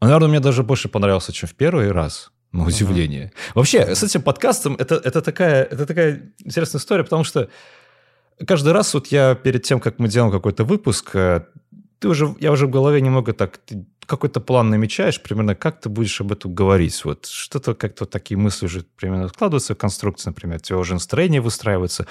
наверное, 0.00 0.28
мне 0.28 0.38
даже 0.38 0.62
больше 0.62 0.88
понравился, 0.88 1.32
чем 1.32 1.48
в 1.48 1.56
первый 1.56 1.90
раз. 1.90 2.30
На 2.52 2.64
удивление. 2.64 3.32
Uh-huh. 3.34 3.52
Вообще, 3.56 3.96
с 3.96 4.04
этим 4.04 4.22
подкастом 4.22 4.76
это, 4.76 4.94
это, 4.94 5.22
такая, 5.22 5.64
это 5.64 5.86
такая 5.86 6.32
интересная 6.44 6.78
история, 6.78 7.02
потому 7.02 7.24
что 7.24 7.48
каждый 8.46 8.72
раз 8.72 8.94
вот 8.94 9.08
я 9.08 9.34
перед 9.34 9.64
тем, 9.64 9.80
как 9.80 9.98
мы 9.98 10.06
делаем 10.06 10.30
какой-то 10.30 10.62
выпуск, 10.62 11.16
э, 11.16 11.46
ты 12.04 12.08
уже, 12.10 12.34
я 12.38 12.52
уже 12.52 12.66
в 12.66 12.70
голове 12.70 13.00
немного 13.00 13.32
так, 13.32 13.60
какой-то 14.04 14.38
план 14.38 14.68
намечаешь, 14.68 15.22
примерно 15.22 15.54
как 15.54 15.80
ты 15.80 15.88
будешь 15.88 16.20
об 16.20 16.32
этом 16.32 16.54
говорить. 16.54 17.02
Вот 17.02 17.24
что-то 17.24 17.74
как-то 17.74 18.04
такие 18.04 18.36
мысли 18.36 18.66
уже 18.66 18.84
примерно 18.96 19.28
складываются 19.28 19.74
в 19.74 19.78
конструкции, 19.78 20.28
например, 20.28 20.58
у 20.58 20.60
тебя 20.60 20.76
уже 20.76 20.92
настроение 20.92 21.40
выстраивается. 21.40 22.06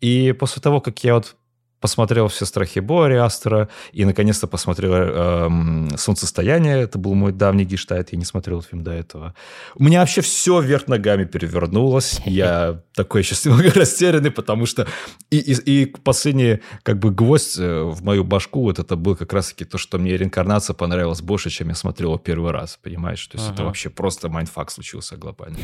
И 0.00 0.30
после 0.30 0.62
того, 0.62 0.80
как 0.80 1.02
я 1.02 1.14
вот 1.14 1.34
посмотрел 1.82 2.28
«Все 2.28 2.46
страхи 2.46 2.78
Бо» 2.78 3.02
Астера 3.24 3.68
и, 3.92 4.04
наконец-то, 4.04 4.46
посмотрел 4.46 4.92
эм, 4.94 5.90
«Солнцестояние». 5.98 6.80
Это 6.82 6.96
был 6.96 7.14
мой 7.14 7.32
давний 7.32 7.64
гештайт, 7.64 8.12
я 8.12 8.18
не 8.18 8.24
смотрел 8.24 8.60
этот 8.60 8.70
фильм 8.70 8.84
до 8.84 8.92
этого. 8.92 9.34
У 9.74 9.82
меня 9.82 10.00
вообще 10.00 10.20
все 10.20 10.60
вверх 10.60 10.86
ногами 10.86 11.24
перевернулось. 11.24 12.20
Я 12.24 12.80
такой 12.94 13.24
сейчас 13.24 13.44
немного 13.44 13.70
растерянный, 13.74 14.30
потому 14.30 14.64
что... 14.64 14.86
И, 15.30 15.38
и, 15.38 15.82
и 15.82 15.86
последний 15.86 16.60
как 16.84 17.00
бы 17.00 17.10
гвоздь 17.10 17.58
э, 17.58 17.82
в 17.82 18.02
мою 18.04 18.22
башку 18.22 18.62
вот 18.62 18.78
это 18.78 18.94
был 18.94 19.16
как 19.16 19.32
раз-таки 19.32 19.64
то, 19.64 19.76
что 19.76 19.98
мне 19.98 20.16
реинкарнация 20.16 20.74
понравилась 20.74 21.20
больше, 21.20 21.50
чем 21.50 21.68
я 21.68 21.74
смотрел 21.74 22.10
его 22.10 22.18
первый 22.18 22.52
раз, 22.52 22.78
понимаешь? 22.80 23.26
То 23.26 23.38
есть 23.38 23.48
ага. 23.48 23.54
это 23.54 23.64
вообще 23.64 23.90
просто 23.90 24.28
mindfuck 24.28 24.70
случился 24.70 25.16
глобально. 25.16 25.58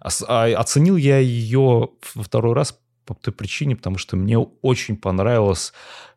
А, 0.00 0.44
оценил 0.44 0.96
я 0.96 1.18
ее 1.18 1.88
во 2.14 2.22
второй 2.22 2.54
раз 2.54 2.78
по 3.14 3.22
той 3.22 3.32
причине, 3.32 3.76
потому 3.76 3.98
что 3.98 4.16
мне 4.16 4.38
очень 4.38 4.96
понравилось 4.96 5.72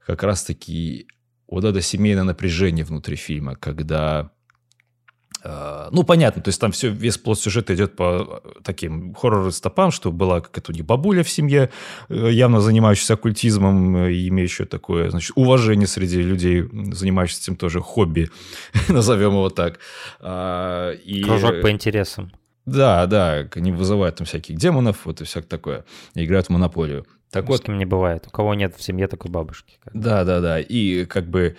как 0.06 0.24
раз-таки 0.24 1.08
вот 1.48 1.64
это 1.64 1.82
семейное 1.82 2.24
напряжение 2.24 2.86
внутри 2.86 3.16
фильма, 3.16 3.56
когда 3.56 4.32
э, 5.44 5.90
ну, 5.92 6.04
понятно, 6.04 6.42
то 6.42 6.50
есть 6.50 6.60
там 6.60 6.72
все, 6.72 6.90
весь 6.90 7.18
plot 7.18 7.40
сюжета 7.40 7.76
идет 7.76 7.96
по 7.96 8.42
таким 8.64 9.14
хоррор-тропам, 9.14 9.92
что 9.92 10.12
была 10.12 10.42
какая-то 10.42 10.72
у 10.72 10.76
них 10.76 10.86
бабуля 10.86 11.24
в 11.24 11.30
семье, 11.30 11.70
э, 12.10 12.30
явно 12.32 12.60
занимающаяся 12.60 13.14
оккультизмом 13.14 13.98
э, 13.98 14.14
и 14.14 14.30
имеющая 14.30 14.66
такое, 14.66 15.10
значит, 15.10 15.32
уважение 15.36 15.88
среди 15.88 16.22
людей, 16.22 16.64
занимающихся 16.92 17.44
этим 17.44 17.56
тоже 17.56 17.82
хобби, 17.82 18.30
назовем 18.90 19.32
его 19.32 19.50
так. 19.50 19.80
А, 20.20 20.92
и... 20.92 21.24
Кружок 21.24 21.62
по 21.62 21.72
интересам. 21.72 22.32
Да, 22.66 23.06
да, 23.08 23.48
они 23.56 23.72
вызывают 23.72 24.18
там 24.18 24.26
всяких 24.26 24.56
демонов, 24.58 25.06
вот 25.06 25.22
и 25.22 25.26
всякое 25.26 25.48
такое, 25.48 25.86
и 26.16 26.24
играют 26.24 26.48
в 26.48 26.50
монополию. 26.50 27.06
Так 27.34 27.50
вот, 27.50 27.62
с 27.62 27.62
кем 27.62 27.80
не 27.80 27.86
бывает. 27.86 28.26
У 28.28 28.30
кого 28.30 28.54
нет 28.54 28.76
в 28.78 28.84
семье 28.84 29.08
такой 29.08 29.32
бабушки. 29.32 29.80
Да, 29.92 30.24
да, 30.24 30.40
да. 30.40 30.60
И 30.60 31.06
как 31.06 31.26
бы, 31.26 31.58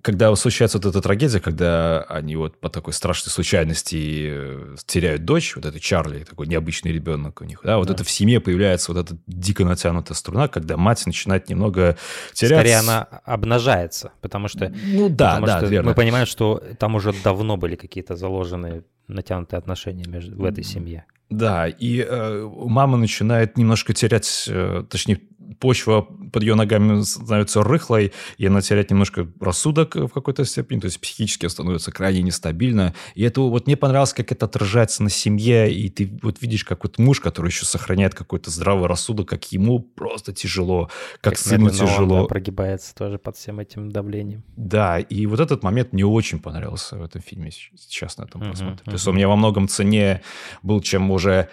когда 0.00 0.34
случается 0.34 0.78
вот 0.78 0.86
эта 0.86 1.02
трагедия, 1.02 1.38
когда 1.38 2.00
они 2.04 2.34
вот 2.34 2.58
по 2.58 2.70
такой 2.70 2.94
страшной 2.94 3.30
случайности 3.30 4.30
э, 4.30 4.76
теряют 4.86 5.26
дочь, 5.26 5.54
вот 5.54 5.66
это 5.66 5.78
Чарли, 5.78 6.24
такой 6.24 6.46
необычный 6.46 6.92
ребенок 6.92 7.42
у 7.42 7.44
них, 7.44 7.60
да, 7.62 7.76
вот 7.76 7.88
да. 7.88 7.94
это 7.94 8.04
в 8.04 8.10
семье 8.10 8.40
появляется 8.40 8.94
вот 8.94 9.04
эта 9.04 9.18
дико 9.26 9.66
натянутая 9.66 10.16
струна, 10.16 10.48
когда 10.48 10.78
мать 10.78 11.04
начинает 11.04 11.50
немного 11.50 11.98
терять. 12.32 12.60
Скорее 12.60 12.78
она 12.78 13.02
обнажается, 13.24 14.12
потому 14.22 14.48
что, 14.48 14.72
ну 14.82 15.10
да, 15.10 15.32
потому 15.32 15.46
да, 15.46 15.58
что 15.58 15.66
верно. 15.66 15.90
мы 15.90 15.94
понимаем, 15.94 16.26
что 16.26 16.62
там 16.78 16.94
уже 16.94 17.12
давно 17.22 17.58
были 17.58 17.76
какие-то 17.76 18.16
заложенные 18.16 18.82
натянутые 19.12 19.58
отношения 19.58 20.04
между, 20.08 20.36
в 20.36 20.44
этой 20.44 20.64
семье. 20.64 21.04
Да, 21.30 21.66
и 21.66 22.04
э, 22.06 22.50
мама 22.66 22.98
начинает 22.98 23.56
немножко 23.56 23.94
терять, 23.94 24.44
э, 24.48 24.84
точнее, 24.88 25.20
почва 25.58 26.02
под 26.02 26.42
ее 26.42 26.54
ногами 26.54 27.02
становится 27.02 27.62
рыхлой, 27.62 28.12
и 28.38 28.46
она 28.46 28.60
теряет 28.60 28.90
немножко 28.90 29.28
рассудок 29.40 29.94
в 29.96 30.08
какой-то 30.08 30.44
степени, 30.44 30.80
то 30.80 30.86
есть 30.86 31.00
психически 31.00 31.46
становится 31.46 31.92
крайне 31.92 32.22
нестабильно. 32.22 32.94
И 33.14 33.22
это 33.22 33.40
вот 33.40 33.66
мне 33.66 33.76
понравилось, 33.76 34.12
как 34.12 34.32
это 34.32 34.46
отражается 34.46 35.02
на 35.02 35.10
семье, 35.10 35.72
и 35.72 35.88
ты 35.90 36.18
вот 36.22 36.40
видишь, 36.40 36.64
как 36.64 36.84
вот 36.84 36.98
муж, 36.98 37.20
который 37.20 37.48
еще 37.48 37.64
сохраняет 37.64 38.14
какой-то 38.14 38.50
здравый 38.50 38.88
рассудок, 38.88 39.28
как 39.28 39.44
ему 39.52 39.80
просто 39.80 40.32
тяжело, 40.32 40.90
как, 41.20 41.34
как 41.34 41.38
сыну 41.38 41.70
тяжело. 41.70 42.16
Он, 42.16 42.22
да, 42.22 42.28
прогибается 42.28 42.94
тоже 42.94 43.18
под 43.18 43.36
всем 43.36 43.60
этим 43.60 43.90
давлением. 43.90 44.44
Да, 44.56 44.98
и 44.98 45.26
вот 45.26 45.40
этот 45.40 45.62
момент 45.62 45.92
мне 45.92 46.06
очень 46.06 46.38
понравился 46.38 46.96
в 46.96 47.02
этом 47.02 47.20
фильме, 47.20 47.50
сейчас 47.50 48.18
на 48.18 48.24
этом 48.24 48.42
uh-huh. 48.42 48.52
Uh-huh. 48.52 48.84
То 48.84 48.92
есть 48.92 49.06
он 49.06 49.14
мне 49.14 49.26
во 49.26 49.36
многом 49.36 49.68
цене 49.68 50.22
был, 50.62 50.80
чем 50.80 51.10
уже 51.10 51.48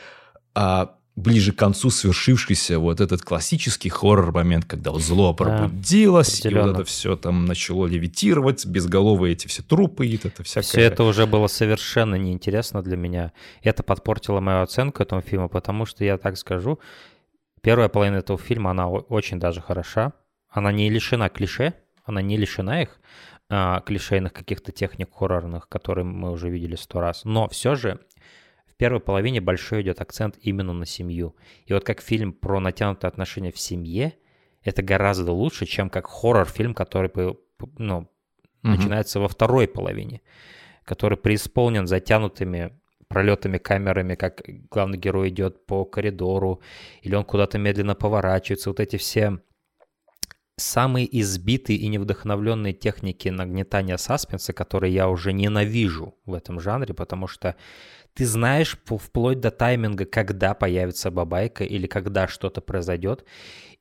а, 0.55 0.95
ближе 1.19 1.51
к 1.51 1.57
концу 1.57 1.89
свершившийся 1.89 2.79
вот 2.79 3.01
этот 3.01 3.21
классический 3.21 3.89
хоррор-момент, 3.89 4.65
когда 4.65 4.91
вот 4.91 5.01
зло 5.01 5.33
пробудилось, 5.33 6.41
да, 6.41 6.49
и 6.49 6.53
вот 6.53 6.71
это 6.71 6.83
все 6.83 7.15
там 7.15 7.45
начало 7.45 7.85
левитировать, 7.85 8.65
безголовые 8.65 9.33
эти 9.33 9.47
все 9.47 9.61
трупы 9.61 10.07
и 10.07 10.15
это 10.15 10.43
всякое. 10.43 10.63
Все 10.63 10.81
это 10.81 11.03
уже 11.03 11.25
было 11.25 11.47
совершенно 11.47 12.15
неинтересно 12.15 12.81
для 12.81 12.97
меня. 12.97 13.33
Это 13.61 13.83
подпортило 13.83 14.39
мою 14.39 14.61
оценку 14.61 15.03
этому 15.03 15.21
фильму, 15.21 15.49
потому 15.49 15.85
что, 15.85 16.03
я 16.03 16.17
так 16.17 16.37
скажу, 16.37 16.79
первая 17.61 17.89
половина 17.89 18.17
этого 18.17 18.39
фильма, 18.39 18.71
она 18.71 18.89
очень 18.89 19.39
даже 19.39 19.61
хороша. 19.61 20.13
Она 20.49 20.71
не 20.71 20.89
лишена 20.89 21.29
клише, 21.29 21.73
она 22.05 22.21
не 22.21 22.37
лишена 22.37 22.81
их, 22.81 22.99
а, 23.51 23.81
клишейных 23.81 24.33
каких-то 24.33 24.71
техник 24.71 25.09
хоррорных, 25.11 25.67
которые 25.69 26.05
мы 26.05 26.31
уже 26.31 26.49
видели 26.49 26.75
сто 26.75 26.99
раз. 26.99 27.25
Но 27.25 27.47
все 27.49 27.75
же 27.75 27.99
первой 28.79 29.01
половине 29.01 29.41
большой 29.41 29.81
идет 29.81 29.99
акцент 29.99 30.37
именно 30.41 30.71
на 30.71 30.85
семью. 30.85 31.35
И 31.65 31.73
вот 31.73 31.83
как 31.83 32.01
фильм 32.01 32.31
про 32.31 32.61
натянутые 32.61 33.09
отношения 33.09 33.51
в 33.51 33.59
семье, 33.59 34.13
это 34.63 34.81
гораздо 34.81 35.33
лучше, 35.33 35.65
чем 35.65 35.89
как 35.89 36.07
хоррор-фильм, 36.07 36.73
который 36.73 37.11
ну, 37.77 37.97
угу. 37.97 38.07
начинается 38.61 39.19
во 39.19 39.27
второй 39.27 39.67
половине, 39.67 40.21
который 40.85 41.17
преисполнен 41.17 41.87
затянутыми 41.87 42.71
пролетами 43.09 43.57
камерами, 43.57 44.15
как 44.15 44.43
главный 44.71 44.97
герой 44.97 45.27
идет 45.29 45.65
по 45.65 45.83
коридору, 45.83 46.61
или 47.01 47.15
он 47.15 47.25
куда-то 47.25 47.57
медленно 47.57 47.95
поворачивается. 47.95 48.69
Вот 48.69 48.79
эти 48.79 48.95
все 48.95 49.39
самые 50.59 51.07
избитые 51.19 51.79
и 51.79 51.87
невдохновленные 51.87 52.73
техники 52.73 53.29
нагнетания 53.29 53.97
саспенса, 53.97 54.53
которые 54.53 54.93
я 54.93 55.09
уже 55.09 55.33
ненавижу 55.33 56.15
в 56.25 56.33
этом 56.33 56.59
жанре, 56.59 56.93
потому 56.93 57.27
что 57.27 57.55
ты 58.13 58.25
знаешь 58.25 58.77
вплоть 58.85 59.39
до 59.39 59.51
тайминга, 59.51 60.05
когда 60.05 60.53
появится 60.53 61.11
бабайка 61.11 61.63
или 61.63 61.87
когда 61.87 62.27
что-то 62.27 62.61
произойдет, 62.61 63.25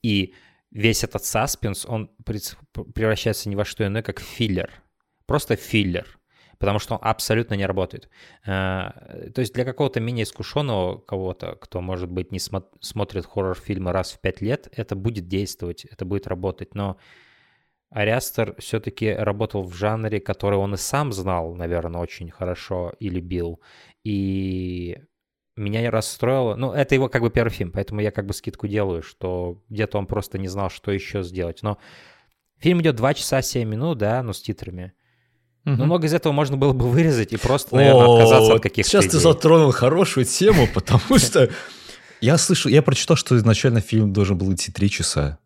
и 0.02 0.35
весь 0.70 1.04
этот 1.04 1.25
саспенс, 1.25 1.87
он 1.87 2.11
превращается 2.94 3.49
ни 3.49 3.54
во 3.54 3.64
что 3.64 3.87
иное, 3.87 4.02
как 4.02 4.20
филлер. 4.20 4.70
Просто 5.26 5.56
филлер 5.56 6.18
потому 6.58 6.78
что 6.78 6.94
он 6.94 7.00
абсолютно 7.02 7.54
не 7.54 7.66
работает. 7.66 8.08
Э, 8.44 9.30
то 9.32 9.40
есть 9.40 9.54
для 9.54 9.64
какого-то 9.64 10.00
менее 10.00 10.25
искушенного 10.25 10.99
кого-то, 10.99 11.56
кто, 11.56 11.80
может 11.80 12.11
быть, 12.11 12.32
не 12.32 12.38
смо- 12.38 12.68
смотрит 12.80 13.26
хоррор-фильмы 13.26 13.92
раз 13.92 14.12
в 14.12 14.20
пять 14.20 14.40
лет, 14.40 14.68
это 14.73 14.97
будет 14.97 15.28
действовать, 15.28 15.85
это 15.85 16.04
будет 16.04 16.26
работать. 16.26 16.75
Но 16.75 16.99
Ариастер 17.90 18.54
все-таки 18.59 19.11
работал 19.11 19.62
в 19.62 19.75
жанре, 19.75 20.21
который 20.21 20.59
он 20.59 20.75
и 20.75 20.76
сам 20.76 21.12
знал, 21.12 21.54
наверное, 21.54 22.00
очень 22.00 22.30
хорошо 22.30 22.92
и 23.00 23.09
любил. 23.09 23.61
И 24.04 24.99
меня 25.57 25.80
не 25.80 25.88
расстроило. 25.88 26.54
Ну, 26.54 26.73
это 26.73 26.95
его 26.95 27.09
как 27.09 27.23
бы 27.23 27.30
первый 27.30 27.50
фильм, 27.50 27.73
поэтому 27.73 28.00
я 28.00 28.11
как 28.11 28.26
бы 28.26 28.35
скидку 28.35 28.66
делаю, 28.68 29.02
что 29.02 29.62
где-то 29.71 29.99
он 29.99 30.07
просто 30.07 30.38
не 30.38 30.49
знал, 30.49 30.71
что 30.71 30.92
еще 30.92 31.23
сделать. 31.23 31.62
Но 31.62 31.78
фильм 32.59 32.80
идет 32.83 32.97
2 32.97 33.14
часа 33.14 33.40
7 33.40 33.66
минут, 33.66 33.99
да, 33.99 34.23
но 34.23 34.35
с 34.35 34.42
титрами. 34.42 34.92
Угу. 35.64 35.76
Но 35.76 35.85
много 35.87 36.07
из 36.07 36.14
этого 36.14 36.33
можно 36.33 36.59
было 36.59 36.75
бы 36.75 36.88
вырезать 36.90 37.33
и 37.33 37.37
просто, 37.38 37.75
наверное, 37.75 38.16
отказаться 38.16 38.54
от 38.54 38.62
каких-то 38.62 38.90
Сейчас 38.90 39.04
идей. 39.04 39.12
ты 39.12 39.18
затронул 39.18 39.73
хорошую 39.73 40.26
тему, 40.26 40.68
потому 40.75 41.18
что 41.18 41.50
я 42.21 42.37
слышал, 42.37 42.71
я 42.71 42.83
прочитал, 42.83 43.16
что 43.16 43.37
изначально 43.37 43.80
фильм 43.80 44.12
должен 44.12 44.37
был 44.37 44.52
идти 44.52 44.71
3 44.71 44.90
часа 44.90 45.38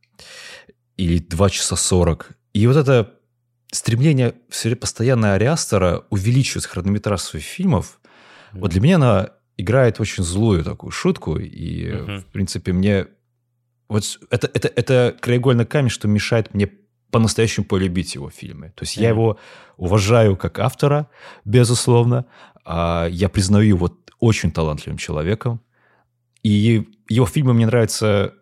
или 0.96 1.18
2 1.18 1.50
часа 1.50 1.76
40. 1.76 2.30
И 2.52 2.66
вот 2.66 2.76
это 2.76 3.14
стремление 3.70 4.34
все 4.48 4.76
постоянно 4.76 5.34
Ариастера 5.34 6.04
увеличивать 6.10 6.66
хронометраж 6.66 7.20
своих 7.20 7.44
фильмов, 7.44 8.00
вот 8.52 8.70
для 8.70 8.80
меня 8.80 8.96
она 8.96 9.30
играет 9.56 10.00
очень 10.00 10.24
злую 10.24 10.64
такую 10.64 10.90
шутку. 10.90 11.38
И, 11.38 11.86
mm-hmm. 11.86 12.20
в 12.20 12.26
принципе, 12.26 12.72
мне... 12.72 13.06
Вот 13.88 14.04
это, 14.30 14.50
это, 14.52 14.68
это 14.68 15.16
краеугольный 15.20 15.66
камень, 15.66 15.90
что 15.90 16.08
мешает 16.08 16.54
мне 16.54 16.70
по-настоящему 17.10 17.66
полюбить 17.66 18.14
его 18.14 18.30
фильмы. 18.30 18.72
То 18.74 18.84
есть 18.84 18.96
mm. 18.96 19.02
я 19.02 19.08
его 19.10 19.38
уважаю 19.76 20.36
как 20.36 20.58
автора, 20.58 21.08
безусловно. 21.44 22.24
А 22.64 23.06
я 23.10 23.28
признаю 23.28 23.66
его 23.66 23.98
очень 24.18 24.50
талантливым 24.50 24.98
человеком. 24.98 25.60
И 26.42 26.88
его 27.08 27.26
фильмы 27.26 27.52
мне 27.54 27.66
нравятся 27.66 28.34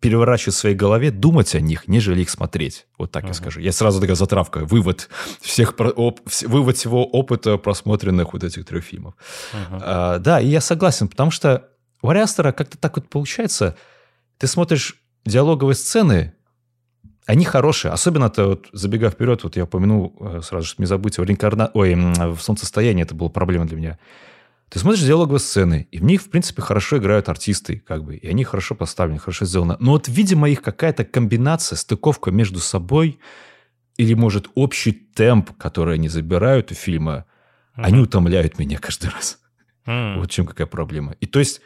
переворачивать 0.00 0.54
в 0.54 0.58
своей 0.58 0.74
голове, 0.74 1.10
думать 1.10 1.54
о 1.54 1.60
них, 1.60 1.86
нежели 1.86 2.22
их 2.22 2.30
смотреть. 2.30 2.86
Вот 2.98 3.12
так 3.12 3.24
uh-huh. 3.24 3.28
я 3.28 3.34
скажу. 3.34 3.60
Я 3.60 3.72
сразу 3.72 4.00
такая 4.00 4.16
затравка, 4.16 4.64
вывод 4.64 5.10
всех 5.40 5.74
оп, 5.78 6.20
вывод 6.46 6.76
всего 6.76 7.04
опыта 7.04 7.58
просмотренных 7.58 8.32
вот 8.32 8.42
этих 8.42 8.64
трех 8.64 8.82
фильмов. 8.82 9.14
Uh-huh. 9.52 9.80
А, 9.82 10.18
да, 10.18 10.40
и 10.40 10.48
я 10.48 10.60
согласен, 10.62 11.08
потому 11.08 11.30
что 11.30 11.68
у 12.02 12.08
Ариастера 12.08 12.52
как-то 12.52 12.78
так 12.78 12.96
вот 12.96 13.08
получается, 13.08 13.76
ты 14.38 14.46
смотришь 14.46 14.96
диалоговые 15.26 15.74
сцены, 15.74 16.34
они 17.26 17.44
хорошие. 17.44 17.92
Особенно-то, 17.92 18.46
вот, 18.46 18.68
забегая 18.72 19.10
вперед, 19.10 19.44
вот 19.44 19.56
я 19.56 19.64
упомянул 19.64 20.16
э, 20.18 20.40
сразу, 20.42 20.66
что 20.66 20.82
не 20.82 20.86
забудьте, 20.86 21.22
в, 21.22 21.24
реинкарна... 21.24 21.70
Ой, 21.74 21.94
в 21.94 22.40
«Солнцестоянии» 22.40 23.02
это 23.02 23.14
была 23.14 23.28
проблема 23.28 23.66
для 23.66 23.76
меня. 23.76 23.98
Ты 24.70 24.78
смотришь 24.78 25.02
диалоговые 25.02 25.40
сцены, 25.40 25.88
и 25.90 25.98
в 25.98 26.04
них, 26.04 26.22
в 26.22 26.30
принципе, 26.30 26.62
хорошо 26.62 26.98
играют 26.98 27.28
артисты, 27.28 27.82
как 27.84 28.04
бы, 28.04 28.16
и 28.16 28.28
они 28.28 28.44
хорошо 28.44 28.76
поставлены, 28.76 29.18
хорошо 29.18 29.44
сделаны. 29.44 29.76
Но 29.80 29.92
вот, 29.92 30.06
видимо, 30.06 30.48
их 30.48 30.62
какая-то 30.62 31.04
комбинация, 31.04 31.76
стыковка 31.76 32.30
между 32.30 32.60
собой, 32.60 33.18
или, 33.96 34.14
может, 34.14 34.48
общий 34.54 34.92
темп, 34.92 35.50
который 35.58 35.96
они 35.96 36.08
забирают 36.08 36.70
у 36.70 36.74
фильма, 36.74 37.26
mm-hmm. 37.76 37.82
они 37.82 37.98
утомляют 37.98 38.60
меня 38.60 38.78
каждый 38.78 39.10
раз. 39.10 39.40
Mm-hmm. 39.86 40.18
Вот 40.18 40.30
в 40.30 40.30
чем 40.30 40.46
какая 40.46 40.68
проблема. 40.68 41.16
И 41.18 41.26
то 41.26 41.40
есть 41.40 41.60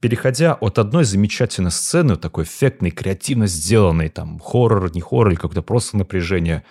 переходя 0.00 0.54
от 0.54 0.80
одной 0.80 1.04
замечательной 1.04 1.70
сцены, 1.70 2.16
такой 2.16 2.42
эффектной, 2.42 2.90
креативно 2.90 3.46
сделанной, 3.46 4.08
там, 4.08 4.40
хоррор, 4.40 4.92
не 4.92 5.00
хоррор, 5.00 5.28
или 5.28 5.36
какое-то 5.36 5.62
просто 5.62 5.96
напряжение, 5.96 6.64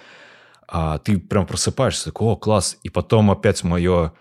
а 0.68 0.98
ты 0.98 1.18
прям 1.18 1.48
просыпаешься, 1.48 2.06
такой, 2.06 2.28
о, 2.28 2.36
класс, 2.36 2.78
и 2.84 2.90
потом 2.90 3.32
опять 3.32 3.64
мое 3.64 4.12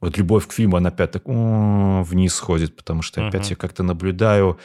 вот 0.00 0.16
любовь 0.16 0.46
к 0.46 0.52
фильму, 0.52 0.76
она 0.76 0.88
опять 0.88 1.12
так 1.12 1.22
вниз 1.26 2.34
сходит, 2.34 2.76
потому 2.76 3.02
что 3.02 3.26
опять 3.26 3.50
я 3.50 3.56
как-то 3.56 3.82
наблюдаю 3.82 4.58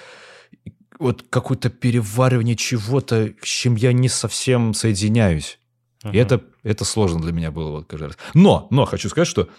вот 0.98 1.26
какое-то 1.30 1.70
переваривание 1.70 2.56
чего-то, 2.56 3.34
с 3.42 3.48
чем 3.48 3.76
я 3.76 3.92
не 3.92 4.08
совсем 4.08 4.74
соединяюсь. 4.74 5.60
Uh-huh. 6.04 6.14
И 6.14 6.18
это, 6.18 6.42
это 6.64 6.86
сложно 6.86 7.20
для 7.22 7.34
меня 7.34 7.52
было 7.52 7.72
вот 7.72 7.88
каждый 7.88 8.08
раз. 8.08 8.18
Но, 8.34 8.68
но 8.70 8.86
хочу 8.86 9.10
сказать, 9.10 9.28
что 9.28 9.50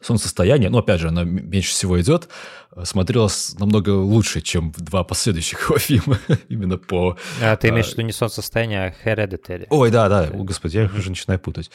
солнцестояние, 0.00 0.70
ну, 0.70 0.78
опять 0.78 1.00
же, 1.00 1.08
оно 1.08 1.24
меньше 1.24 1.70
всего 1.70 2.00
идет, 2.00 2.28
э, 2.76 2.84
смотрелось 2.84 3.56
намного 3.58 3.90
лучше, 3.90 4.40
чем 4.40 4.72
два 4.76 5.02
последующих 5.02 5.60
его 5.68 5.78
фильма, 5.78 6.18
именно 6.48 6.78
по... 6.78 7.16
А 7.42 7.56
ты 7.56 7.68
имеешь 7.70 7.88
в 7.88 7.92
виду 7.92 8.02
не 8.02 8.12
солнцестояние, 8.12 8.94
а 9.04 9.08
Hereditary. 9.08 9.66
Ой, 9.70 9.90
да, 9.90 10.08
да, 10.08 10.28
О, 10.32 10.44
господи, 10.44 10.76
я 10.76 10.84
их 10.84 10.94
уже 10.94 11.10
начинаю 11.10 11.40
путать. 11.40 11.70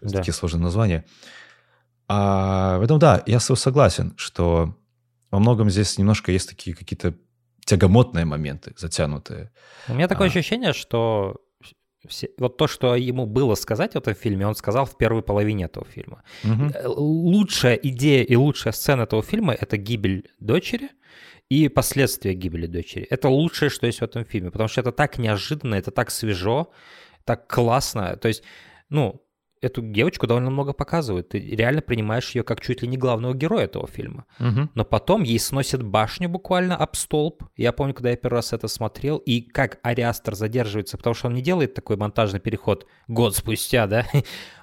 Такие 0.00 0.32
сложные 0.32 0.62
названия. 0.62 1.04
А, 2.08 2.78
поэтому, 2.78 2.98
да, 2.98 3.22
я 3.26 3.40
согласен, 3.40 4.14
что 4.16 4.76
во 5.30 5.38
многом 5.38 5.70
здесь 5.70 5.98
немножко 5.98 6.32
есть 6.32 6.48
такие 6.48 6.76
какие-то 6.76 7.14
тягомотные 7.64 8.24
моменты, 8.24 8.72
затянутые. 8.76 9.50
У 9.88 9.94
меня 9.94 10.08
такое 10.08 10.28
а... 10.28 10.30
ощущение, 10.30 10.72
что 10.72 11.40
все, 12.08 12.28
вот 12.38 12.56
то, 12.56 12.66
что 12.66 12.94
ему 12.94 13.26
было 13.26 13.54
сказать 13.54 13.94
в 13.94 13.96
этом 13.96 14.14
фильме, 14.14 14.46
он 14.46 14.54
сказал 14.54 14.84
в 14.84 14.96
первой 14.96 15.22
половине 15.22 15.64
этого 15.64 15.86
фильма. 15.86 16.22
Угу. 16.44 16.72
Лучшая 16.84 17.74
идея 17.76 18.22
и 18.22 18.36
лучшая 18.36 18.72
сцена 18.72 19.02
этого 19.02 19.22
фильма— 19.22 19.54
это 19.60 19.76
гибель 19.76 20.30
дочери 20.38 20.90
и 21.48 21.68
последствия 21.68 22.34
гибели 22.34 22.66
дочери. 22.66 23.06
Это 23.10 23.28
лучшее, 23.28 23.70
что 23.70 23.86
есть 23.86 24.00
в 24.00 24.04
этом 24.04 24.24
фильме, 24.24 24.50
потому 24.50 24.68
что 24.68 24.80
это 24.80 24.92
так 24.92 25.18
неожиданно, 25.18 25.74
это 25.74 25.90
так 25.90 26.10
свежо, 26.10 26.70
так 27.24 27.46
классно. 27.48 28.16
То 28.16 28.28
есть, 28.28 28.42
ну, 28.88 29.23
эту 29.64 29.82
девочку 29.82 30.26
довольно 30.26 30.50
много 30.50 30.72
показывают. 30.72 31.30
Ты 31.30 31.38
реально 31.38 31.80
принимаешь 31.80 32.34
ее 32.34 32.42
как 32.42 32.60
чуть 32.60 32.82
ли 32.82 32.88
не 32.88 32.96
главного 32.96 33.34
героя 33.34 33.64
этого 33.64 33.86
фильма. 33.86 34.26
Угу. 34.38 34.70
Но 34.74 34.84
потом 34.84 35.22
ей 35.22 35.38
сносят 35.38 35.82
башню 35.82 36.28
буквально 36.28 36.76
об 36.76 36.94
столб. 36.94 37.44
Я 37.56 37.72
помню, 37.72 37.94
когда 37.94 38.10
я 38.10 38.16
первый 38.16 38.36
раз 38.36 38.52
это 38.52 38.68
смотрел, 38.68 39.18
и 39.18 39.40
как 39.40 39.78
Ариастер 39.82 40.34
задерживается, 40.34 40.96
потому 40.96 41.14
что 41.14 41.28
он 41.28 41.34
не 41.34 41.42
делает 41.42 41.74
такой 41.74 41.96
монтажный 41.96 42.40
переход 42.40 42.86
год 43.08 43.34
спустя, 43.34 43.86
да? 43.86 44.06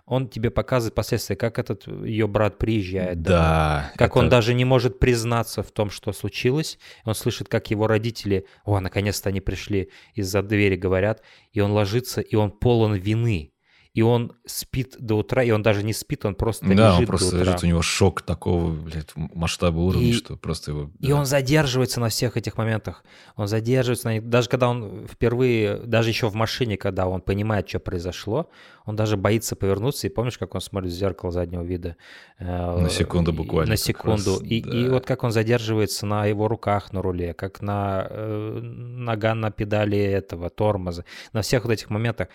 Он 0.08 0.28
тебе 0.28 0.50
показывает 0.50 0.94
последствия, 0.94 1.38
как 1.38 1.58
этот 1.58 1.88
ее 1.88 2.28
брат 2.28 2.58
приезжает. 2.58 3.22
Да. 3.22 3.94
Как 3.96 4.12
это... 4.12 4.20
он 4.20 4.28
даже 4.28 4.54
не 4.54 4.66
может 4.66 5.00
признаться 5.00 5.64
в 5.64 5.72
том, 5.72 5.90
что 5.90 6.12
случилось. 6.12 6.80
Он 7.06 7.16
слышит, 7.16 7.48
как 7.48 7.72
его 7.72 7.88
родители, 7.88 8.46
о, 8.66 8.82
наконец-то 8.82 9.30
они 9.30 9.40
пришли 9.40 9.90
из-за 10.14 10.42
двери, 10.42 10.76
говорят, 10.76 11.22
и 11.54 11.62
он 11.62 11.72
ложится, 11.72 12.20
и 12.20 12.36
он 12.36 12.52
полон 12.52 12.96
вины 12.96 13.54
и 13.94 14.02
он 14.02 14.34
спит 14.46 14.96
до 15.00 15.16
утра, 15.16 15.44
и 15.44 15.52
он 15.52 15.62
даже 15.64 15.84
не 15.84 15.92
спит, 15.92 16.26
он 16.26 16.36
просто 16.36 16.66
да, 16.66 16.90
лежит 16.90 17.00
он 17.02 17.06
просто 17.08 17.32
до 17.32 17.38
утра. 17.38 17.52
лежит, 17.52 17.64
у 17.64 17.68
него 17.68 17.82
шок 17.82 18.22
такого, 18.22 18.72
блядь, 18.72 19.10
масштаба 19.16 19.80
уровня, 19.80 20.08
и, 20.08 20.14
что 20.14 20.38
просто 20.38 20.72
его... 20.72 20.92
Да. 20.98 21.10
И 21.10 21.12
он 21.12 21.26
задерживается 21.26 22.00
на 22.00 22.08
всех 22.08 22.38
этих 22.38 22.58
моментах, 22.58 23.04
он 23.36 23.48
задерживается 23.48 24.08
на 24.08 24.14
них, 24.14 24.30
даже 24.30 24.48
когда 24.48 24.70
он 24.70 25.08
впервые, 25.08 25.78
даже 25.78 26.10
еще 26.10 26.30
в 26.30 26.36
машине, 26.36 26.78
когда 26.78 27.08
он 27.08 27.22
понимает, 27.22 27.68
что 27.68 27.80
произошло, 27.80 28.50
он 28.86 28.96
даже 28.96 29.18
боится 29.18 29.56
повернуться, 29.56 30.08
и 30.08 30.10
помнишь, 30.10 30.38
как 30.38 30.56
он 30.56 30.62
смотрит 30.62 30.92
в 30.92 30.96
зеркало 30.96 31.32
заднего 31.32 31.62
вида? 31.62 31.98
Э, 32.40 32.80
на 32.80 32.90
секунду 32.90 33.34
буквально. 33.34 33.72
На 33.72 33.78
секунду. 33.78 34.40
Раз, 34.40 34.42
и, 34.44 34.62
да. 34.62 34.78
и 34.78 34.90
вот 34.90 35.06
как 35.06 35.24
он 35.24 35.32
задерживается 35.32 36.06
на 36.06 36.26
его 36.26 36.48
руках 36.48 36.94
на 36.94 37.02
руле, 37.02 37.34
как 37.34 37.62
на 37.62 38.08
э, 38.10 38.60
нога 38.62 39.36
на 39.36 39.52
педали 39.52 39.98
этого 40.00 40.50
тормоза, 40.50 41.06
на 41.34 41.42
всех 41.42 41.66
вот 41.66 41.72
этих 41.72 41.90
моментах. 41.90 42.30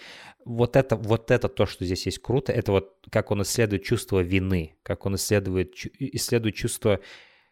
Вот 0.46 0.76
это, 0.76 0.94
вот 0.94 1.32
это 1.32 1.48
то, 1.48 1.66
что 1.66 1.84
здесь 1.84 2.06
есть 2.06 2.20
круто, 2.20 2.52
это 2.52 2.70
вот 2.70 2.94
как 3.10 3.32
он 3.32 3.42
исследует 3.42 3.82
чувство 3.82 4.20
вины, 4.20 4.76
как 4.84 5.04
он 5.04 5.16
исследует, 5.16 5.74
исследует 5.98 6.54
чувство... 6.54 7.00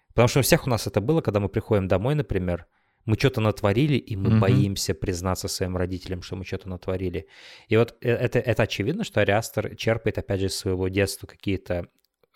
Потому 0.09 0.29
что 0.29 0.39
у 0.39 0.43
всех 0.43 0.67
у 0.67 0.71
нас 0.71 0.87
это 0.87 1.01
было, 1.01 1.21
когда 1.21 1.41
мы 1.41 1.49
приходим 1.49 1.89
домой, 1.89 2.15
например, 2.15 2.67
мы 3.05 3.17
что-то 3.17 3.41
натворили, 3.41 3.97
и 3.97 4.15
мы 4.15 4.31
mm-hmm. 4.31 4.39
боимся 4.39 4.95
признаться 4.95 5.49
своим 5.49 5.77
родителям, 5.77 6.23
что 6.23 6.37
мы 6.37 6.45
что-то 6.45 6.69
натворили. 6.69 7.27
И 7.67 7.77
вот 7.77 7.97
э, 8.01 8.11
это, 8.11 8.39
это 8.39 8.63
очевидно, 8.63 9.03
что 9.03 9.21
Ариастер 9.21 9.75
черпает, 9.75 10.19
опять 10.19 10.41
же, 10.41 10.47
из 10.47 10.57
своего 10.57 10.87
детства 10.87 11.27
какие-то 11.27 11.89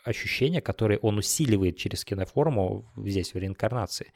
ощущения, 0.08 0.60
которые 0.60 0.98
он 0.98 1.18
усиливает 1.18 1.76
через 1.76 2.04
киноформу 2.04 2.90
здесь, 2.96 3.34
в 3.34 3.38
реинкарнации. 3.38 4.12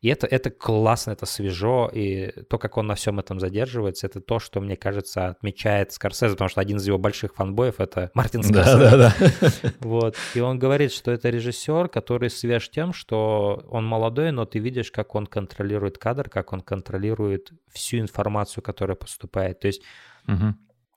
И 0.00 0.08
это, 0.08 0.26
это 0.26 0.50
классно, 0.50 1.12
это 1.12 1.26
свежо, 1.26 1.90
и 1.92 2.30
то, 2.48 2.58
как 2.58 2.76
он 2.76 2.86
на 2.86 2.94
всем 2.94 3.18
этом 3.18 3.40
задерживается, 3.40 4.06
это 4.06 4.20
то, 4.20 4.38
что, 4.38 4.60
мне 4.60 4.76
кажется, 4.76 5.28
отмечает 5.28 5.92
Скорсезе, 5.92 6.32
потому 6.32 6.48
что 6.48 6.60
один 6.60 6.78
из 6.78 6.86
его 6.86 6.98
больших 6.98 7.34
фанбоев— 7.34 7.74
это 7.78 8.10
Мартин 8.14 8.42
Скорсезе. 8.42 8.78
Да, 8.78 8.96
да, 8.96 9.14
да. 9.20 9.72
Вот. 9.80 10.16
И 10.34 10.40
он 10.40 10.58
говорит, 10.58 10.92
что 10.92 11.10
это 11.12 11.30
режиссер, 11.30 11.88
который 11.88 12.30
свеж 12.30 12.70
тем, 12.70 12.92
что 12.92 13.64
он 13.68 13.84
молодой, 13.84 14.32
но 14.32 14.44
ты 14.44 14.58
видишь, 14.58 14.90
как 14.90 15.14
он 15.14 15.26
контролирует 15.26 15.98
кадр, 15.98 16.28
как 16.28 16.52
он 16.52 16.60
контролирует 16.60 17.52
всю 17.72 17.98
информацию, 17.98 18.62
которая 18.62 18.96
поступает. 18.96 19.60
То 19.60 19.68
есть 19.68 19.82
Угу. 20.26 20.54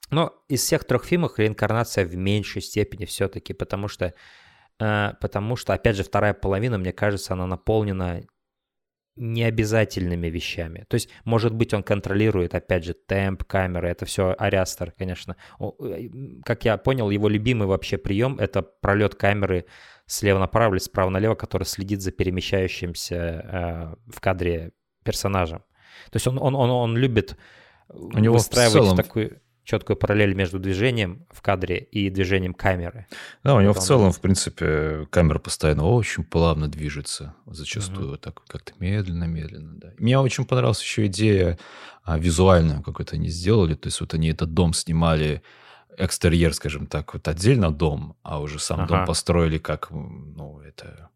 Но 0.09 0.33
из 0.47 0.61
всех 0.61 0.85
трех 0.85 1.03
фильмов 1.05 1.37
реинкарнация 1.37 2.05
в 2.05 2.15
меньшей 2.15 2.61
степени 2.61 3.05
все-таки, 3.05 3.53
потому 3.53 3.87
что, 3.87 4.13
э, 4.79 5.13
потому 5.19 5.55
что, 5.55 5.73
опять 5.73 5.95
же, 5.95 6.03
вторая 6.03 6.33
половина, 6.33 6.77
мне 6.77 6.93
кажется, 6.93 7.33
она 7.33 7.45
наполнена 7.45 8.23
необязательными 9.17 10.27
вещами. 10.27 10.85
То 10.87 10.95
есть, 10.95 11.09
может 11.25 11.53
быть, 11.53 11.73
он 11.73 11.83
контролирует, 11.83 12.53
опять 12.55 12.85
же, 12.85 12.93
темп 12.93 13.43
камеры, 13.43 13.89
это 13.89 14.05
все 14.05 14.35
Ариастер, 14.37 14.91
конечно. 14.91 15.35
Э, 15.59 16.09
как 16.45 16.65
я 16.65 16.77
понял, 16.77 17.09
его 17.09 17.27
любимый 17.27 17.67
вообще 17.67 17.97
прием— 17.97 18.37
это 18.39 18.61
пролет 18.61 19.15
камеры 19.15 19.65
слева 20.05 20.39
направо 20.39 20.75
или 20.75 20.79
справа 20.79 21.09
налево, 21.09 21.35
который 21.35 21.63
следит 21.63 22.01
за 22.01 22.11
перемещающимся 22.11 23.15
э, 23.15 23.95
в 24.11 24.21
кадре 24.21 24.71
персонажем. 25.03 25.59
То 26.11 26.15
есть 26.15 26.27
он, 26.27 26.37
он, 26.37 26.55
он, 26.55 26.69
он 26.69 26.97
любит 26.97 27.37
У 27.89 28.19
него 28.19 28.35
выстраивать 28.35 28.73
целом... 28.73 28.95
такую 28.95 29.41
четкую 29.67 29.97
параллель 29.97 30.33
между 30.33 30.59
движением 30.59 31.25
в 31.29 31.41
кадре 31.41 31.77
и 31.77 32.09
движением 32.09 32.53
камеры. 32.53 33.05
Да, 33.43 33.53
у 33.53 33.59
него 33.59 33.73
в 33.73 33.79
целом, 33.79 34.13
в 34.13 34.21
принципе, 34.21 35.05
камера 35.09 35.39
постоянно 35.39 35.85
очень 35.85 36.23
плавно 36.23 36.69
движется, 36.69 37.35
зачастую 37.45 38.13
mm-hmm. 38.13 38.19
так 38.19 38.41
как-то 38.47 38.71
медленно-медленно. 38.79 39.77
Да. 39.77 39.93
Мне 39.97 40.17
очень 40.17 40.45
понравилась 40.45 40.81
еще 40.81 41.07
идея 41.07 41.59
а, 42.03 42.17
визуальная, 42.17 42.81
как 42.81 43.01
это 43.01 43.17
они 43.17 43.27
сделали. 43.27 43.75
То 43.75 43.87
есть 43.87 43.99
вот 43.99 44.13
они 44.13 44.29
этот 44.29 44.53
дом 44.53 44.73
снимали 44.73 45.43
экстерьер, 45.97 46.53
скажем 46.53 46.87
так, 46.87 47.13
вот 47.13 47.27
отдельно 47.27 47.69
дом, 47.69 48.15
а 48.23 48.39
уже 48.39 48.59
сам 48.59 48.81
ага. 48.81 48.87
дом 48.87 49.05
построили 49.05 49.57
как, 49.57 49.89
ну, 49.91 50.61
это 50.61 51.09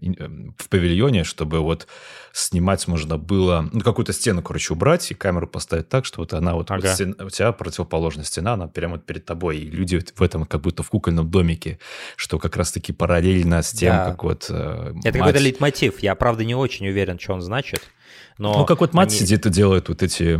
в 0.00 0.68
павильоне, 0.68 1.24
чтобы 1.24 1.60
вот 1.60 1.86
снимать 2.32 2.86
можно 2.86 3.18
было, 3.18 3.68
ну, 3.72 3.80
какую-то 3.80 4.12
стену, 4.12 4.42
короче, 4.42 4.72
убрать 4.72 5.10
и 5.10 5.14
камеру 5.14 5.46
поставить 5.46 5.88
так, 5.88 6.04
что 6.04 6.20
вот 6.20 6.32
она 6.32 6.54
вот, 6.54 6.70
ага. 6.70 6.80
вот 6.82 6.90
стена, 6.94 7.14
у 7.24 7.30
тебя 7.30 7.52
противоположная 7.52 8.24
стена, 8.24 8.54
она 8.54 8.68
прямо 8.68 8.94
вот 8.94 9.06
перед 9.06 9.24
тобой, 9.24 9.58
и 9.58 9.70
люди 9.70 10.00
в 10.14 10.22
этом 10.22 10.44
как 10.44 10.60
будто 10.60 10.82
в 10.82 10.90
кукольном 10.90 11.30
домике, 11.30 11.78
что 12.16 12.38
как 12.38 12.56
раз-таки 12.56 12.92
параллельно 12.92 13.62
с 13.62 13.72
тем, 13.72 13.96
да. 13.96 14.04
как 14.06 14.24
вот 14.24 14.46
э, 14.50 14.52
Это 14.52 14.94
мать... 14.94 15.12
какой-то 15.12 15.38
лейтмотив, 15.40 15.98
я, 16.00 16.14
правда, 16.14 16.44
не 16.44 16.54
очень 16.54 16.88
уверен, 16.88 17.18
что 17.18 17.34
он 17.34 17.42
значит, 17.42 17.82
но... 18.38 18.58
Ну, 18.58 18.64
как 18.66 18.80
вот 18.80 18.94
мать 18.94 19.10
они... 19.10 19.18
сидит 19.18 19.46
и 19.46 19.50
делает 19.50 19.88
вот 19.88 20.02
эти 20.02 20.38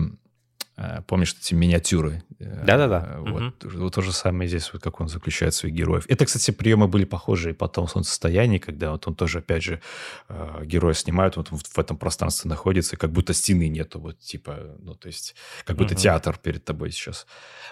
помнишь 1.06 1.34
эти 1.40 1.54
миниатюры? 1.54 2.22
Э, 2.38 2.64
Да-да-да. 2.64 3.16
Вот, 3.18 3.64
угу. 3.64 3.78
вот 3.78 3.94
то 3.94 4.00
же 4.00 4.12
самое 4.12 4.48
здесь, 4.48 4.72
вот 4.72 4.82
как 4.82 5.00
он 5.00 5.08
заключает 5.08 5.54
своих 5.54 5.74
героев. 5.74 6.04
Это, 6.08 6.24
кстати, 6.24 6.52
приемы 6.52 6.86
были 6.86 7.04
похожие 7.04 7.54
потом 7.54 7.86
в 7.86 7.90
солнцестоянии, 7.90 8.58
когда 8.58 8.92
вот 8.92 9.06
он 9.08 9.14
тоже, 9.14 9.38
опять 9.38 9.64
же, 9.64 9.80
э, 10.28 10.64
героя 10.64 10.94
снимают, 10.94 11.36
вот 11.36 11.48
в 11.48 11.78
этом 11.78 11.96
пространстве 11.96 12.48
находится, 12.48 12.96
как 12.96 13.10
будто 13.10 13.32
стены 13.32 13.68
нету, 13.68 13.98
вот 13.98 14.18
типа, 14.20 14.76
ну, 14.78 14.94
то 14.94 15.08
есть, 15.08 15.34
как 15.64 15.76
будто 15.76 15.94
угу. 15.94 16.00
театр 16.00 16.38
перед 16.40 16.64
тобой 16.64 16.92
сейчас. 16.92 17.26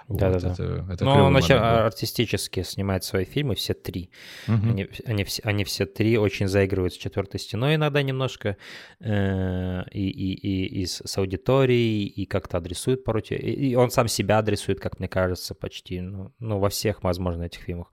Да-да-да. 0.08 0.48
Вот, 0.48 0.60
это, 0.60 0.92
это 0.92 1.04
Но 1.04 1.26
он 1.26 1.32
начал 1.32 1.58
артистически 1.58 2.62
снимает 2.62 3.04
свои 3.04 3.24
фильмы, 3.24 3.54
все 3.54 3.74
три. 3.74 4.10
Угу. 4.48 4.68
Они, 4.68 4.88
они, 5.04 5.24
все, 5.24 5.42
они 5.44 5.64
все 5.64 5.86
три 5.86 6.18
очень 6.18 6.48
заигрывают 6.48 6.94
с 6.94 6.96
четвертой 6.96 7.38
стеной 7.38 7.76
иногда 7.76 8.02
немножко, 8.02 8.56
э, 9.00 9.82
и, 9.92 10.08
и, 10.08 10.34
и, 10.34 10.82
и 10.82 10.86
с 10.86 11.18
аудиторией, 11.18 12.06
и 12.06 12.26
как-то 12.26 12.58
адресуют 12.58 12.95
адресует 12.96 13.04
порой, 13.04 13.22
и 13.22 13.74
он 13.74 13.90
сам 13.90 14.08
себя 14.08 14.38
адресует, 14.38 14.80
как 14.80 14.98
мне 14.98 15.08
кажется, 15.08 15.54
почти, 15.54 16.00
ну, 16.00 16.32
ну 16.38 16.58
во 16.58 16.68
всех, 16.68 17.02
возможно, 17.02 17.44
этих 17.44 17.60
фильмах. 17.60 17.92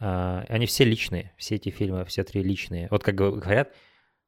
А, 0.00 0.44
они 0.48 0.66
все 0.66 0.84
личные, 0.84 1.32
все 1.36 1.56
эти 1.56 1.70
фильмы, 1.70 2.04
все 2.04 2.24
три 2.24 2.42
личные. 2.42 2.88
Вот 2.90 3.02
как 3.02 3.14
говорят, 3.14 3.72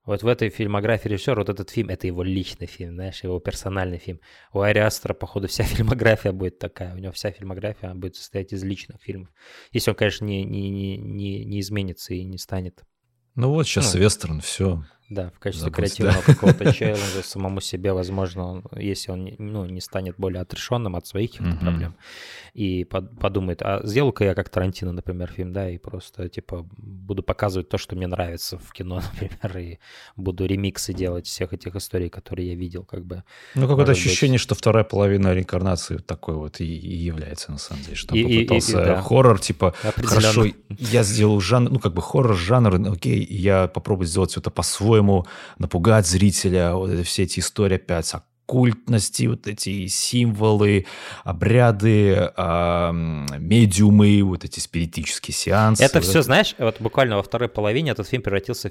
вот 0.05 0.23
в 0.23 0.29
этой 0.29 0.51
фильмографии 0.51 1.09
режиссера, 1.09 1.37
вот 1.37 1.49
этот 1.49 1.71
фильм, 1.71 1.89
это 1.89 2.07
его 2.07 2.23
личный 2.23 2.67
фильм, 2.67 2.95
знаешь, 2.95 3.25
его 3.25 3.41
персональный 3.41 3.99
фильм. 3.99 4.21
У 4.53 4.61
Ари 4.61 4.79
Астера, 4.79 5.15
походу, 5.15 5.49
вся 5.49 5.65
фильмография 5.77 6.33
будет 6.33 6.59
такая. 6.59 6.95
У 6.95 6.99
него 6.99 7.12
вся 7.12 7.33
фильмография 7.33 7.95
будет 7.95 8.17
состоять 8.17 8.53
из 8.53 8.62
личных 8.62 9.03
фильмов. 9.03 9.29
Если 9.73 9.91
он, 9.91 9.97
конечно, 9.97 10.25
не, 10.25 10.45
не, 10.45 10.71
не, 10.71 10.97
не, 10.97 11.45
не 11.45 11.61
изменится 11.61 12.15
и 12.15 12.25
не 12.25 12.39
станет 12.39 12.85
ну 13.37 13.51
вот 13.51 13.67
сейчас 13.67 13.93
ну, 13.93 14.01
вестерн, 14.01 14.41
все. 14.41 14.83
Да, 15.09 15.31
в 15.31 15.38
качестве 15.38 15.66
Забудь, 15.66 15.77
креативного 15.77 16.23
да. 16.27 16.35
какого-то 16.35 16.73
челленджа 16.75 17.23
самому 17.23 17.61
себе, 17.61 17.92
возможно, 17.92 18.62
если 18.77 19.12
он 19.12 19.31
ну, 19.38 19.64
не 19.66 19.81
станет 19.81 20.16
более 20.19 20.40
отрешенным 20.42 20.97
от 20.97 21.07
своих 21.07 21.40
mm-hmm. 21.40 21.61
проблем, 21.61 21.97
и 22.57 22.85
под, 22.85 23.19
подумает, 23.19 23.62
а 23.62 23.83
сделаю-ка 23.85 24.25
я 24.25 24.35
как 24.35 24.49
Тарантино, 24.49 24.92
например, 24.92 25.31
фильм, 25.31 25.53
да, 25.53 25.69
и 25.69 25.79
просто, 25.79 26.29
типа, 26.29 26.66
буду 26.79 27.23
показывать 27.23 27.69
то, 27.69 27.79
что 27.79 27.95
мне 27.97 28.07
нравится 28.07 28.59
в 28.59 28.73
кино, 28.73 29.03
например, 29.12 29.59
и 29.59 29.79
буду 30.16 30.47
ремиксы 30.47 30.92
делать 30.92 31.27
всех 31.27 31.53
этих 31.53 31.77
историй, 31.77 32.09
которые 32.09 32.49
я 32.49 32.55
видел, 32.55 32.83
как 32.83 33.05
бы. 33.05 33.23
Ну, 33.55 33.69
какое-то 33.69 33.92
ощущение, 33.92 34.37
быть... 34.37 34.40
что 34.40 34.55
вторая 34.55 34.85
половина 34.85 35.35
реинкарнации 35.35 35.99
такой 35.99 36.37
вот 36.37 36.61
и, 36.61 36.64
и 36.64 36.97
является, 36.97 37.53
на 37.53 37.59
самом 37.59 37.83
деле, 37.83 37.95
что 37.95 38.16
и, 38.16 38.23
попытался 38.23 38.79
и, 38.79 38.83
и, 38.83 38.85
да. 38.87 39.03
хоррор, 39.03 39.38
типа, 39.38 39.75
хорошо, 39.83 40.47
я 40.71 41.03
сделал 41.03 41.38
жанр, 41.40 41.71
ну, 41.71 41.79
как 41.79 41.92
бы 41.92 42.03
хоррор-жанр, 42.03 42.79
ну, 42.79 42.92
окей, 42.92 43.25
я 43.25 43.69
попробую 43.69 44.07
сделать 44.07 44.31
все 44.31 44.40
это 44.40 44.51
по-своему, 44.51 44.96
напугать 45.59 46.07
зрителя, 46.07 46.75
вот 46.75 46.91
все 47.07 47.25
эти 47.25 47.41
истории 47.41 47.77
опять, 47.77 48.13
культности, 48.47 49.27
вот 49.27 49.47
эти 49.49 49.89
символы, 49.89 50.87
обряды, 51.25 52.31
э, 52.37 52.91
медиумы, 52.93 54.23
вот 54.23 54.45
эти 54.45 54.61
спиритические 54.61 55.35
сеансы. 55.35 55.83
Это 55.83 56.01
все, 56.01 56.23
знаешь, 56.23 56.55
вот 56.59 56.81
буквально 56.81 57.17
во 57.17 57.23
второй 57.23 57.49
половине 57.49 57.91
этот 57.91 58.09
фильм 58.09 58.23
превратился 58.23 58.71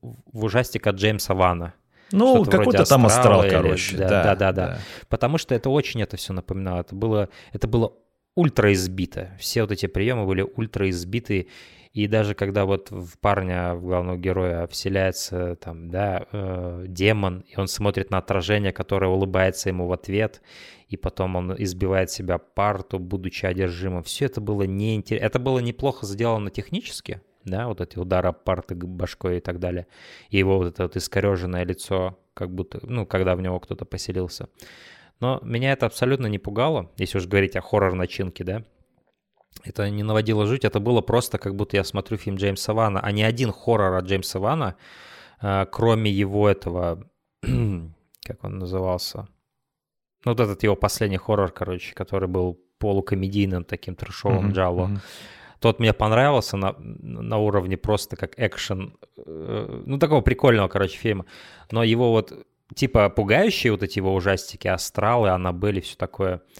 в, 0.00 0.16
в 0.32 0.44
ужастик 0.44 0.86
от 0.86 0.96
Джеймса 0.96 1.34
Вана. 1.34 1.74
Ну, 2.12 2.44
какой-то 2.44 2.84
там 2.84 3.06
астрал, 3.06 3.42
или, 3.42 3.50
короче. 3.50 3.96
Да, 3.96 4.08
да, 4.08 4.34
да, 4.36 4.52
да, 4.52 4.78
Потому 5.08 5.38
что 5.38 5.54
это 5.54 5.70
очень 5.70 6.00
это 6.00 6.16
все 6.16 6.32
напоминало. 6.32 6.80
Это 6.80 6.94
было, 6.94 7.28
это 7.52 7.66
было 7.66 7.92
ультра 8.36 8.72
избито. 8.72 9.36
Все 9.40 9.62
вот 9.62 9.72
эти 9.72 9.86
приемы 9.86 10.26
были 10.26 10.42
ультра 10.42 10.88
избиты. 10.90 11.48
И 11.94 12.08
даже 12.08 12.34
когда 12.34 12.64
вот 12.64 12.90
в 12.90 13.18
парня, 13.20 13.76
в 13.76 13.82
главного 13.82 14.18
героя 14.18 14.66
вселяется 14.66 15.54
там, 15.54 15.90
да, 15.90 16.26
э, 16.32 16.86
демон, 16.88 17.44
и 17.46 17.56
он 17.56 17.68
смотрит 17.68 18.10
на 18.10 18.18
отражение, 18.18 18.72
которое 18.72 19.06
улыбается 19.06 19.68
ему 19.68 19.86
в 19.86 19.92
ответ, 19.92 20.42
и 20.88 20.96
потом 20.96 21.36
он 21.36 21.54
избивает 21.56 22.10
себя 22.10 22.38
парту, 22.38 22.98
будучи 22.98 23.46
одержимым. 23.46 24.02
Все 24.02 24.24
это 24.24 24.40
было 24.40 24.64
неинтересно. 24.64 25.24
Это 25.24 25.38
было 25.38 25.60
неплохо 25.60 26.04
сделано 26.04 26.50
технически, 26.50 27.22
да, 27.44 27.68
вот 27.68 27.80
эти 27.80 27.96
удары 27.96 28.32
парты 28.32 28.74
башкой 28.74 29.38
и 29.38 29.40
так 29.40 29.60
далее. 29.60 29.86
И 30.30 30.38
его 30.38 30.58
вот 30.58 30.66
это 30.66 30.82
вот 30.82 30.96
искореженное 30.96 31.64
лицо, 31.64 32.18
как 32.34 32.52
будто, 32.52 32.80
ну, 32.82 33.06
когда 33.06 33.36
в 33.36 33.40
него 33.40 33.60
кто-то 33.60 33.84
поселился. 33.84 34.48
Но 35.20 35.38
меня 35.44 35.70
это 35.72 35.86
абсолютно 35.86 36.26
не 36.26 36.40
пугало, 36.40 36.90
если 36.96 37.18
уж 37.18 37.28
говорить 37.28 37.54
о 37.54 37.60
хоррор-начинке, 37.60 38.42
да. 38.42 38.64
Это 39.62 39.88
не 39.88 40.02
наводило 40.02 40.46
жуть, 40.46 40.64
это 40.64 40.80
было 40.80 41.00
просто, 41.00 41.38
как 41.38 41.54
будто 41.54 41.76
я 41.76 41.84
смотрю 41.84 42.18
фильм 42.18 42.36
Джеймса 42.36 42.74
Вана, 42.74 43.00
а 43.00 43.12
не 43.12 43.22
один 43.22 43.52
хоррор 43.52 43.94
от 43.94 44.04
Джеймса 44.04 44.38
Вана, 44.38 44.76
а, 45.40 45.66
кроме 45.66 46.10
его 46.10 46.48
этого, 46.48 47.08
как 47.42 48.44
он 48.44 48.58
назывался, 48.58 49.28
ну, 50.24 50.32
вот 50.32 50.40
этот 50.40 50.62
его 50.62 50.76
последний 50.76 51.18
хоррор, 51.18 51.50
короче, 51.50 51.94
который 51.94 52.28
был 52.28 52.60
полукомедийным 52.78 53.64
таким 53.64 53.94
трешовым 53.94 54.48
mm-hmm, 54.48 54.52
джалло. 54.52 54.86
Mm-hmm. 54.86 55.00
Тот 55.60 55.80
мне 55.80 55.94
понравился 55.94 56.56
на, 56.56 56.74
на 56.78 57.38
уровне 57.38 57.76
просто 57.76 58.16
как 58.16 58.38
экшен, 58.38 58.98
э, 59.16 59.82
ну, 59.86 59.98
такого 59.98 60.20
прикольного, 60.20 60.68
короче, 60.68 60.98
фильма. 60.98 61.24
Но 61.70 61.82
его 61.82 62.10
вот, 62.10 62.32
типа, 62.74 63.08
пугающие 63.08 63.72
вот 63.72 63.82
эти 63.82 63.98
его 63.98 64.14
ужастики, 64.14 64.68
астралы, 64.68 65.30
Аннабель 65.30 65.78
и 65.78 65.80
все 65.80 65.96
такое– 65.96 66.42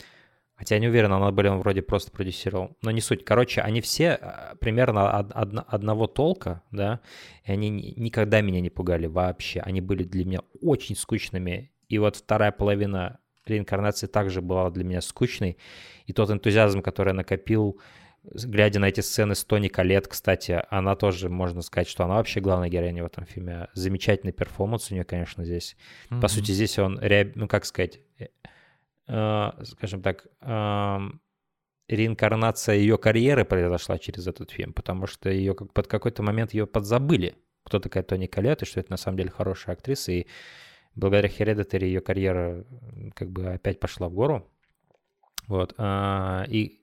Хотя 0.56 0.76
я 0.76 0.80
не 0.80 0.88
уверен, 0.88 1.12
Аннабель 1.12 1.48
он 1.48 1.58
вроде 1.58 1.82
просто 1.82 2.12
продюсировал. 2.12 2.76
Но 2.82 2.90
не 2.90 3.00
суть. 3.00 3.24
Короче, 3.24 3.60
они 3.60 3.80
все 3.80 4.18
э, 4.20 4.54
примерно 4.60 5.18
од- 5.18 5.32
од- 5.34 5.64
одного 5.66 6.06
толка, 6.06 6.62
да, 6.70 7.00
и 7.44 7.52
они 7.52 7.70
никогда 7.70 8.40
меня 8.40 8.60
не 8.60 8.70
пугали 8.70 9.06
вообще. 9.06 9.60
Они 9.60 9.80
были 9.80 10.04
для 10.04 10.24
меня 10.24 10.40
очень 10.60 10.96
скучными. 10.96 11.72
И 11.88 11.98
вот 11.98 12.16
вторая 12.16 12.52
половина 12.52 13.18
реинкарнации 13.46 14.06
также 14.06 14.40
была 14.40 14.70
для 14.70 14.84
меня 14.84 15.00
скучной. 15.00 15.58
И 16.06 16.12
тот 16.12 16.30
энтузиазм, 16.30 16.82
который 16.82 17.08
я 17.08 17.14
накопил, 17.14 17.80
глядя 18.22 18.80
на 18.80 18.86
эти 18.86 19.00
сцены 19.00 19.34
с 19.34 19.44
Тони 19.44 19.68
Калет, 19.68 20.08
кстати, 20.08 20.62
она 20.70 20.96
тоже, 20.96 21.28
можно 21.28 21.62
сказать, 21.62 21.88
что 21.88 22.04
она 22.04 22.14
вообще 22.14 22.40
главная 22.40 22.68
героиня 22.68 23.02
в 23.02 23.06
этом 23.06 23.26
фильме. 23.26 23.68
Замечательный 23.74 24.32
перформанс 24.32 24.90
у 24.90 24.94
нее, 24.94 25.04
конечно, 25.04 25.44
здесь. 25.44 25.76
Mm-hmm. 26.10 26.20
По 26.20 26.28
сути, 26.28 26.52
здесь 26.52 26.78
он, 26.78 27.00
ну, 27.34 27.48
как 27.48 27.64
сказать 27.64 28.00
э, 28.18 28.26
скажем 29.06 30.02
так, 30.02 30.26
реинкарнация 31.88 32.76
ее 32.76 32.98
карьеры 32.98 33.44
произошла 33.44 33.98
через 33.98 34.26
этот 34.26 34.50
фильм, 34.50 34.72
потому 34.72 35.06
что 35.06 35.30
ее 35.30 35.54
как 35.54 35.72
под 35.72 35.86
какой-то 35.86 36.22
момент 36.22 36.54
ее 36.54 36.66
подзабыли. 36.66 37.36
Кто 37.64 37.80
такая 37.80 38.02
Тони 38.02 38.26
Коллет, 38.26 38.62
и 38.62 38.66
что 38.66 38.80
это 38.80 38.90
на 38.90 38.96
самом 38.96 39.18
деле 39.18 39.30
хорошая 39.30 39.74
актриса, 39.74 40.12
и 40.12 40.26
благодаря 40.94 41.28
Hereditary 41.28 41.84
ее 41.84 42.00
карьера 42.00 42.66
как 43.14 43.30
бы 43.30 43.46
опять 43.52 43.80
пошла 43.80 44.08
в 44.08 44.14
гору. 44.14 44.50
Вот. 45.46 45.74
А, 45.78 46.44
и 46.48 46.82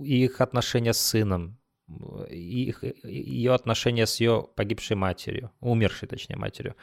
их 0.00 0.40
отношения 0.40 0.92
с 0.92 1.00
сыном, 1.00 1.58
их, 2.30 2.82
ее 3.04 3.52
отношения 3.52 4.06
с 4.06 4.20
ее 4.20 4.48
погибшей 4.56 4.96
матерью, 4.96 5.50
умершей, 5.60 6.08
точнее, 6.08 6.36
матерью. 6.36 6.76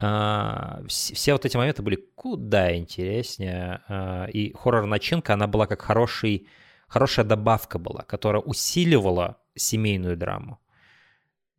А, 0.00 0.82
все 0.88 1.32
вот 1.32 1.44
эти 1.44 1.56
моменты 1.56 1.82
были 1.82 1.96
куда 2.14 2.76
интереснее. 2.76 3.82
А, 3.88 4.26
и 4.26 4.52
хоррор-начинка, 4.54 5.34
она 5.34 5.46
была 5.46 5.66
как 5.66 5.82
хороший, 5.82 6.46
хорошая 6.88 7.24
добавка 7.24 7.78
была, 7.78 8.02
которая 8.02 8.42
усиливала 8.42 9.38
семейную 9.54 10.16
драму. 10.16 10.60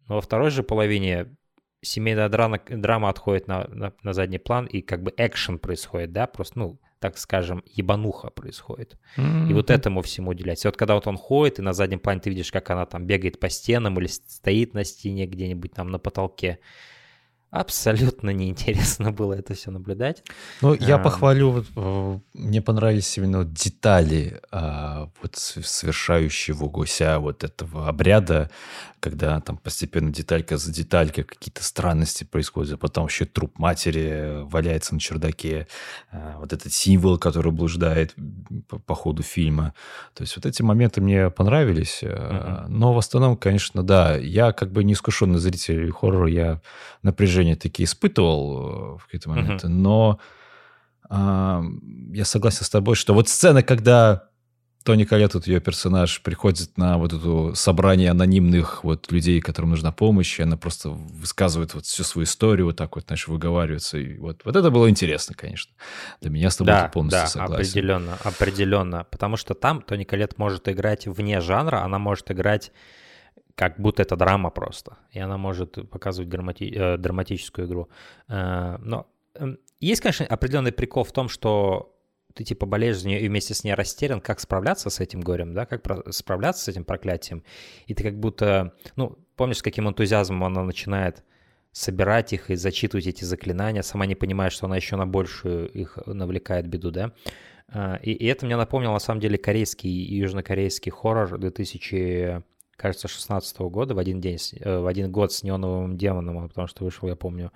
Но 0.07 0.15
во 0.15 0.21
второй 0.21 0.51
же 0.51 0.61
половине 0.61 1.35
семейная 1.81 2.29
драма, 2.29 2.59
драма 2.67 3.09
отходит 3.09 3.47
на, 3.47 3.67
на, 3.67 3.93
на 4.03 4.13
задний 4.13 4.39
план, 4.39 4.65
и 4.65 4.81
как 4.81 5.03
бы 5.03 5.13
экшен 5.17 5.59
происходит, 5.59 6.11
да, 6.11 6.27
просто, 6.27 6.59
ну, 6.59 6.79
так 6.99 7.17
скажем, 7.17 7.63
ебануха 7.65 8.29
происходит. 8.29 8.97
Mm-hmm. 9.17 9.49
И 9.49 9.53
вот 9.53 9.69
этому 9.69 10.01
всему 10.01 10.31
уделяется. 10.31 10.67
И 10.67 10.69
вот 10.69 10.77
когда 10.77 10.95
вот 10.95 11.07
он 11.07 11.17
ходит, 11.17 11.59
и 11.59 11.61
на 11.61 11.73
заднем 11.73 11.99
плане 11.99 12.21
ты 12.21 12.29
видишь, 12.29 12.51
как 12.51 12.69
она 12.69 12.85
там 12.85 13.05
бегает 13.05 13.39
по 13.39 13.49
стенам 13.49 13.99
или 13.99 14.07
стоит 14.07 14.73
на 14.73 14.83
стене 14.83 15.25
где-нибудь 15.25 15.73
там 15.73 15.89
на 15.89 15.99
потолке, 15.99 16.59
абсолютно 17.55 18.31
неинтересно 18.31 19.11
было 19.11 19.33
это 19.33 19.53
все 19.53 19.71
наблюдать. 19.71 20.23
Ну, 20.61 20.73
я 20.73 20.95
а, 20.95 20.99
похвалю, 20.99 21.65
э, 21.75 22.19
мне 22.33 22.61
понравились 22.61 23.17
именно 23.17 23.45
детали 23.45 24.41
а, 24.51 25.09
вот 25.21 25.35
совершающего 25.35 26.67
гуся 26.67 27.19
вот 27.19 27.43
этого 27.43 27.87
обряда, 27.87 28.51
когда 28.99 29.39
там 29.39 29.57
постепенно 29.57 30.11
деталька 30.11 30.57
за 30.57 30.73
деталькой 30.73 31.23
какие-то 31.23 31.63
странности 31.63 32.23
происходят, 32.23 32.73
а 32.73 32.77
потом 32.77 33.05
еще 33.05 33.25
труп 33.25 33.59
матери 33.59 34.41
валяется 34.43 34.93
на 34.93 34.99
чердаке, 34.99 35.67
а, 36.11 36.37
вот 36.39 36.51
этот 36.51 36.73
символ, 36.73 37.17
который 37.17 37.51
блуждает 37.51 38.15
по, 38.67 38.79
по 38.79 38.95
ходу 38.95 39.23
фильма. 39.23 39.73
То 40.13 40.23
есть 40.23 40.35
вот 40.35 40.45
эти 40.45 40.61
моменты 40.61 41.01
мне 41.01 41.29
понравились, 41.29 41.99
mm-hmm. 42.01 42.67
но 42.67 42.93
в 42.93 42.97
основном, 42.97 43.37
конечно, 43.37 43.83
да, 43.83 44.15
я 44.15 44.51
как 44.51 44.71
бы 44.71 44.83
неискушенный 44.83 45.39
зритель 45.39 45.91
хоррора, 45.91 46.27
я 46.29 46.61
напряжение 47.03 47.44
напряжение 47.45 47.55
такие 47.55 47.85
испытывал 47.85 48.95
э, 48.95 48.97
в 48.97 49.05
какие-то 49.05 49.29
моменты, 49.29 49.67
uh-huh. 49.67 49.71
но 49.71 50.19
а, 51.09 51.63
я 52.13 52.25
согласен 52.25 52.63
с 52.63 52.69
тобой, 52.69 52.95
что 52.95 53.13
вот 53.13 53.29
сцена, 53.29 53.61
когда 53.61 54.29
Тони 54.83 55.03
Коллет, 55.03 55.33
вот 55.33 55.47
ее 55.47 55.59
персонаж, 55.59 56.21
приходит 56.21 56.77
на 56.77 56.97
вот 56.97 57.13
это 57.13 57.55
собрание 57.55 58.11
анонимных 58.11 58.83
вот 58.83 59.11
людей, 59.11 59.41
которым 59.41 59.71
нужна 59.71 59.91
помощь, 59.91 60.39
и 60.39 60.43
она 60.43 60.57
просто 60.57 60.89
высказывает 60.89 61.73
вот 61.73 61.85
всю 61.85 62.03
свою 62.03 62.23
историю, 62.25 62.67
вот 62.67 62.77
так 62.77 62.95
вот, 62.95 63.05
знаешь, 63.05 63.27
выговаривается. 63.27 63.97
И 63.97 64.17
вот, 64.17 64.41
вот 64.45 64.55
это 64.55 64.69
было 64.69 64.89
интересно, 64.89 65.35
конечно. 65.35 65.73
Для 66.21 66.29
меня 66.29 66.49
с 66.49 66.57
тобой 66.57 66.73
да, 66.73 66.87
полностью 66.87 67.21
да, 67.21 67.27
согласен. 67.27 67.55
определенно, 67.55 68.17
определенно. 68.23 69.03
Потому 69.09 69.37
что 69.37 69.53
там 69.55 69.81
Тони 69.81 70.03
Коллет 70.03 70.37
может 70.37 70.67
играть 70.69 71.07
вне 71.07 71.41
жанра, 71.41 71.83
она 71.83 71.97
может 71.97 72.29
играть 72.29 72.71
как 73.55 73.79
будто 73.79 74.01
это 74.01 74.15
драма 74.15 74.49
просто, 74.49 74.97
и 75.11 75.19
она 75.19 75.37
может 75.37 75.89
показывать 75.89 76.29
драмати- 76.29 76.73
э, 76.73 76.97
драматическую 76.97 77.67
игру. 77.67 77.89
Э, 78.27 78.77
но 78.79 79.07
э, 79.35 79.55
есть, 79.79 80.01
конечно, 80.01 80.25
определенный 80.25 80.71
прикол 80.71 81.03
в 81.03 81.11
том, 81.11 81.29
что 81.29 81.95
ты 82.33 82.43
типа 82.43 82.65
болеешь 82.65 82.99
за 82.99 83.07
нее 83.07 83.21
и 83.21 83.29
вместе 83.29 83.53
с 83.53 83.63
ней 83.63 83.73
растерян, 83.73 84.19
как 84.19 84.41
справляться 84.41 84.89
с 84.89 84.99
этим 84.99 85.21
горем, 85.21 85.53
да, 85.53 85.65
как 85.65 85.81
справляться 86.13 86.65
с 86.65 86.67
этим 86.67 86.83
проклятием. 86.83 87.43
И 87.87 87.93
ты 87.93 88.03
как 88.03 88.19
будто, 88.19 88.73
ну, 88.97 89.17
помнишь, 89.37 89.59
с 89.59 89.61
каким 89.61 89.87
энтузиазмом 89.87 90.43
она 90.43 90.63
начинает 90.63 91.23
собирать 91.71 92.33
их 92.33 92.51
и 92.51 92.55
зачитывать 92.55 93.07
эти 93.07 93.23
заклинания, 93.23 93.81
сама 93.83 94.05
не 94.05 94.15
понимая, 94.15 94.49
что 94.49 94.65
она 94.65 94.75
еще 94.75 94.97
на 94.97 95.07
большую 95.07 95.69
их 95.69 95.97
навлекает 96.05 96.67
беду, 96.67 96.91
да. 96.91 97.13
Э, 97.69 97.99
и, 98.01 98.11
и 98.11 98.25
это 98.25 98.45
мне 98.45 98.57
напомнило, 98.57 98.93
на 98.93 98.99
самом 98.99 99.21
деле, 99.21 99.37
корейский 99.37 99.89
и 99.89 100.15
южнокорейский 100.17 100.91
хоррор 100.91 101.37
2000 101.37 102.43
кажется, 102.75 103.07
16 103.07 103.57
года, 103.59 103.95
в 103.95 103.99
один 103.99 104.21
день, 104.21 104.37
э, 104.59 104.79
в 104.79 104.87
один 104.87 105.11
год 105.11 105.31
с 105.31 105.43
неоновым 105.43 105.97
демоном, 105.97 106.47
потому 106.49 106.67
что 106.67 106.83
вышел, 106.83 107.07
я 107.07 107.15
помню, 107.15 107.51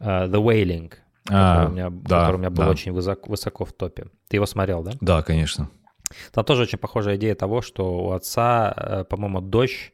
uh, 0.00 0.28
The 0.28 0.42
Wailing, 0.42 0.92
а, 1.30 1.54
который, 1.54 1.68
у 1.68 1.72
меня, 1.72 1.90
да, 1.90 2.20
который 2.20 2.36
у 2.36 2.38
меня 2.38 2.50
был 2.50 2.64
да. 2.64 2.70
очень 2.70 2.92
высоко, 2.92 3.30
высоко 3.30 3.64
в 3.64 3.72
топе. 3.72 4.06
Ты 4.28 4.36
его 4.36 4.46
смотрел, 4.46 4.82
да? 4.82 4.92
Да, 5.00 5.22
конечно. 5.22 5.70
Там 6.32 6.44
тоже 6.44 6.62
очень 6.62 6.78
похожая 6.78 7.16
идея 7.16 7.34
того, 7.34 7.62
что 7.62 8.06
у 8.06 8.10
отца, 8.12 8.72
э, 8.76 9.04
по-моему, 9.04 9.40
дочь 9.40 9.92
э, 9.92 9.93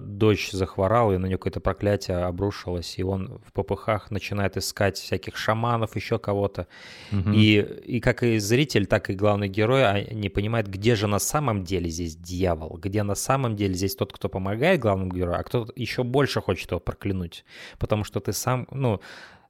дочь 0.00 0.50
захворала, 0.50 1.12
и 1.12 1.18
на 1.18 1.26
нее 1.26 1.36
какое-то 1.36 1.60
проклятие 1.60 2.18
обрушилось, 2.18 2.98
и 2.98 3.02
он 3.02 3.40
в 3.44 3.52
попыхах 3.52 4.10
начинает 4.10 4.56
искать 4.56 4.96
всяких 4.96 5.36
шаманов, 5.36 5.94
еще 5.96 6.18
кого-то. 6.18 6.66
Угу. 7.12 7.30
И, 7.32 7.60
и 7.84 8.00
как 8.00 8.22
и 8.22 8.38
зритель, 8.38 8.86
так 8.86 9.10
и 9.10 9.14
главный 9.14 9.48
герой 9.48 9.84
а, 9.84 10.14
не 10.14 10.30
понимает, 10.30 10.68
где 10.68 10.94
же 10.94 11.06
на 11.06 11.18
самом 11.18 11.64
деле 11.64 11.90
здесь 11.90 12.16
дьявол, 12.16 12.78
где 12.78 13.02
на 13.02 13.14
самом 13.14 13.56
деле 13.56 13.74
здесь 13.74 13.94
тот, 13.94 14.12
кто 14.12 14.28
помогает 14.28 14.80
главному 14.80 15.12
герою, 15.12 15.38
а 15.38 15.42
кто 15.42 15.68
еще 15.76 16.02
больше 16.02 16.40
хочет 16.40 16.70
его 16.70 16.80
проклянуть. 16.80 17.44
Потому 17.78 18.04
что 18.04 18.20
ты 18.20 18.32
сам, 18.32 18.66
ну, 18.70 19.00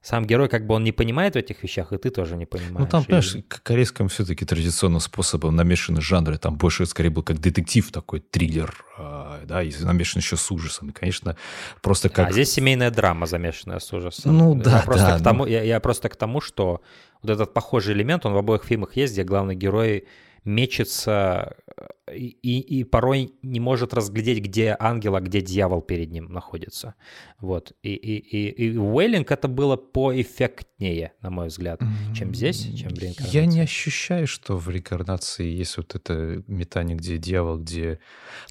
сам 0.01 0.25
герой 0.25 0.47
как 0.47 0.65
бы 0.65 0.75
он 0.75 0.83
не 0.83 0.93
понимает 0.93 1.33
в 1.33 1.37
этих 1.37 1.61
вещах, 1.61 1.91
и 1.91 1.97
ты 1.97 2.09
тоже 2.09 2.37
не 2.37 2.45
понимаешь. 2.45 2.79
Ну 2.79 2.87
там, 2.87 3.03
понимаешь, 3.03 3.35
и... 3.35 3.41
к 3.41 3.61
корейскому 3.63 4.07
все-таки 4.07 4.45
традиционным 4.45 5.01
способом 5.01 5.55
намешаны 5.55 5.99
жанры. 5.99 6.37
Там 6.37 6.55
больше 6.55 6.85
скорее 6.85 7.09
был 7.09 7.23
как 7.23 7.39
детектив 7.39 7.91
такой, 7.91 8.21
триллер, 8.21 8.85
э, 8.97 9.41
да, 9.45 9.61
и 9.61 9.71
намешан 9.81 10.21
еще 10.21 10.37
с 10.37 10.51
ужасом. 10.51 10.89
И, 10.89 10.93
конечно, 10.93 11.35
просто 11.81 12.07
а 12.07 12.11
как... 12.11 12.29
А 12.29 12.31
здесь 12.31 12.51
семейная 12.51 12.91
драма, 12.91 13.25
замешанная 13.25 13.79
с 13.79 13.91
ужасом. 13.91 14.37
Ну 14.37 14.55
да, 14.55 14.77
я 14.77 14.83
просто 14.83 15.07
да. 15.07 15.19
К 15.19 15.23
тому, 15.23 15.43
ну... 15.43 15.51
я, 15.51 15.63
я 15.63 15.79
просто 15.81 16.07
к 16.07 16.15
тому, 16.15 16.39
что 16.39 16.81
вот 17.21 17.31
этот 17.31 17.53
похожий 17.53 17.93
элемент, 17.93 18.25
он 18.25 18.33
в 18.33 18.37
обоих 18.37 18.63
фильмах 18.63 18.95
есть, 18.95 19.13
где 19.13 19.23
главный 19.25 19.55
герой 19.55 20.05
мечется 20.43 21.55
и, 22.13 22.59
и, 22.59 22.83
порой 22.83 23.33
не 23.41 23.59
может 23.59 23.93
разглядеть, 23.93 24.43
где 24.43 24.75
ангел, 24.79 25.15
а 25.15 25.21
где 25.21 25.41
дьявол 25.41 25.81
перед 25.81 26.11
ним 26.11 26.25
находится. 26.25 26.95
Вот. 27.39 27.73
И, 27.83 27.93
и, 27.93 28.17
и, 28.17 28.71
и 28.71 28.77
Уэллинг 28.77 29.31
это 29.31 29.47
было 29.47 29.75
поэффектнее, 29.75 31.13
на 31.21 31.29
мой 31.29 31.47
взгляд, 31.47 31.81
чем 32.15 32.33
здесь, 32.33 32.61
чем 32.75 32.89
в 32.89 32.99
реинкарнации. 32.99 33.37
Я 33.37 33.45
не 33.45 33.61
ощущаю, 33.61 34.27
что 34.27 34.57
в 34.57 34.69
реинкарнации 34.69 35.45
есть 35.45 35.77
вот 35.77 35.95
это 35.95 36.43
метание, 36.47 36.97
где 36.97 37.17
дьявол, 37.17 37.59
где... 37.59 37.99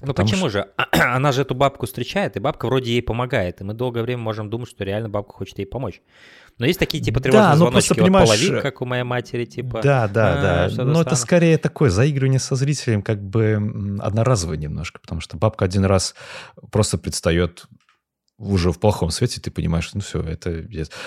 Ну 0.01 0.13
почему 0.13 0.49
что... 0.49 0.49
же? 0.49 0.69
Она 0.91 1.31
же 1.31 1.41
эту 1.41 1.55
бабку 1.55 1.85
встречает, 1.85 2.37
и 2.37 2.39
бабка 2.39 2.67
вроде 2.67 2.91
ей 2.91 3.01
помогает, 3.01 3.61
и 3.61 3.63
мы 3.63 3.73
долгое 3.73 4.03
время 4.03 4.21
можем 4.21 4.49
думать, 4.49 4.69
что 4.69 4.83
реально 4.83 5.09
бабка 5.09 5.33
хочет 5.33 5.57
ей 5.59 5.65
помочь. 5.65 6.01
Но 6.59 6.65
есть 6.65 6.77
такие 6.77 7.01
типа 7.01 7.21
тревожные 7.21 7.47
да, 7.47 7.51
ну, 7.51 7.57
звоночки 7.57 7.87
просто, 7.87 8.03
понимаешь, 8.03 8.29
от 8.29 8.37
половин, 8.37 8.61
как 8.61 8.81
у 8.81 8.85
моей 8.85 9.03
матери, 9.03 9.45
типа. 9.45 9.81
Да, 9.81 10.07
да, 10.07 10.65
а, 10.65 10.69
да. 10.69 10.83
Но 10.83 11.01
это 11.01 11.15
скорее 11.15 11.57
такое 11.57 11.89
заигрывание 11.89 12.39
со 12.39 12.55
зрителем, 12.55 13.01
как 13.01 13.23
бы 13.23 13.97
одноразовое 14.01 14.57
немножко, 14.57 14.99
потому 14.99 15.21
что 15.21 15.37
бабка 15.37 15.65
один 15.65 15.85
раз 15.85 16.15
просто 16.69 16.97
предстает 16.97 17.65
уже 18.37 18.71
в 18.71 18.79
плохом 18.79 19.11
свете, 19.11 19.41
ты 19.41 19.51
понимаешь, 19.51 19.89
ну 19.93 19.99
все, 19.99 20.21
это... 20.21 20.65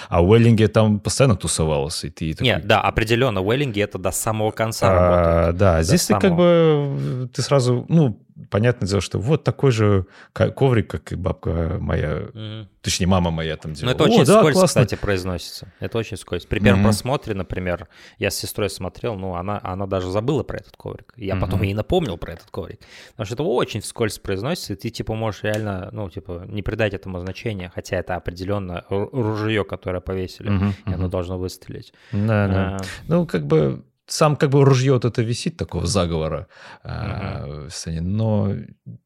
А 0.09 0.23
Уэллинге 0.23 0.69
там 0.69 1.01
постоянно 1.01 1.35
тусовался, 1.35 2.07
и 2.07 2.11
ты 2.11 2.33
такой... 2.33 2.47
Нет, 2.47 2.67
да, 2.67 2.81
определенно, 2.81 3.41
Уэллинги 3.41 3.81
это 3.81 3.99
до 3.99 4.11
самого 4.11 4.51
конца 4.51 4.89
а, 4.91 4.95
работает. 4.95 5.57
Да, 5.57 5.83
здесь 5.83 6.03
самого... 6.03 6.21
ты 6.21 6.29
как 6.29 6.37
бы, 6.37 7.31
ты 7.33 7.43
сразу, 7.43 7.87
ну, 7.89 8.21
понятное 8.51 8.89
дело, 8.89 9.01
что 9.01 9.19
вот 9.19 9.45
такой 9.45 9.73
же 9.73 10.07
коврик, 10.33 10.91
как 10.91 11.13
и 11.13 11.17
бабка 11.17 11.79
моя, 11.81 12.29
mm. 12.33 12.67
точнее, 12.81 13.07
мама 13.07 13.31
моя 13.31 13.57
там 13.57 13.75
делала. 13.75 13.93
Ну, 13.93 13.95
это 13.95 14.05
очень 14.05 14.23
О, 14.23 14.27
да, 14.27 14.39
скользко, 14.41 14.61
классно. 14.61 14.85
кстати, 14.85 15.01
произносится. 15.01 15.73
Это 15.81 15.99
очень 15.99 16.17
скользко. 16.17 16.49
При 16.49 16.61
первом 16.61 16.81
mm-hmm. 16.81 16.85
просмотре, 16.85 17.35
например, 17.35 17.89
я 18.19 18.31
с 18.31 18.37
сестрой 18.37 18.71
смотрел, 18.71 19.17
ну, 19.17 19.35
она, 19.35 19.61
она 19.63 19.87
даже 19.87 20.11
забыла 20.11 20.43
про 20.43 20.59
этот 20.59 20.77
коврик. 20.77 21.13
Я 21.17 21.35
mm-hmm. 21.35 21.41
потом 21.41 21.63
ей 21.63 21.75
напомнил 21.75 22.17
про 22.17 22.33
этот 22.33 22.51
коврик. 22.51 22.81
Потому 23.11 23.27
что 23.27 23.35
это 23.35 23.43
очень 23.43 23.81
вскользь 23.81 24.19
произносится, 24.19 24.73
и 24.73 24.77
ты, 24.77 24.91
типа, 24.91 25.15
можешь 25.15 25.43
реально, 25.43 25.91
ну, 25.93 26.09
типа, 26.09 26.45
не 26.49 26.63
придать 26.63 26.95
этому 26.95 27.19
значения, 27.21 27.71
хотя 27.75 27.97
это 27.97 28.17
определенно 28.17 28.85
ружье, 28.89 29.65
которое 29.65 30.01
повесили, 30.01 30.51
mm-hmm. 30.51 30.91
и 30.91 30.95
оно 30.95 31.09
должно 31.09 31.39
выстрелить. 31.39 31.93
Да, 32.13 32.49
да. 32.49 32.77
А, 32.77 32.81
ну, 33.09 33.27
как 33.27 33.47
бы 33.47 33.85
сам 34.13 34.37
как 34.37 34.51
бы 34.51 34.65
ружье 34.65 34.93
вот 34.93 35.05
это 35.05 35.23
висит 35.23 35.57
такого 35.57 35.87
заговора 35.87 36.47
uh-huh. 36.85 37.71
э, 37.87 38.01
но 38.01 38.55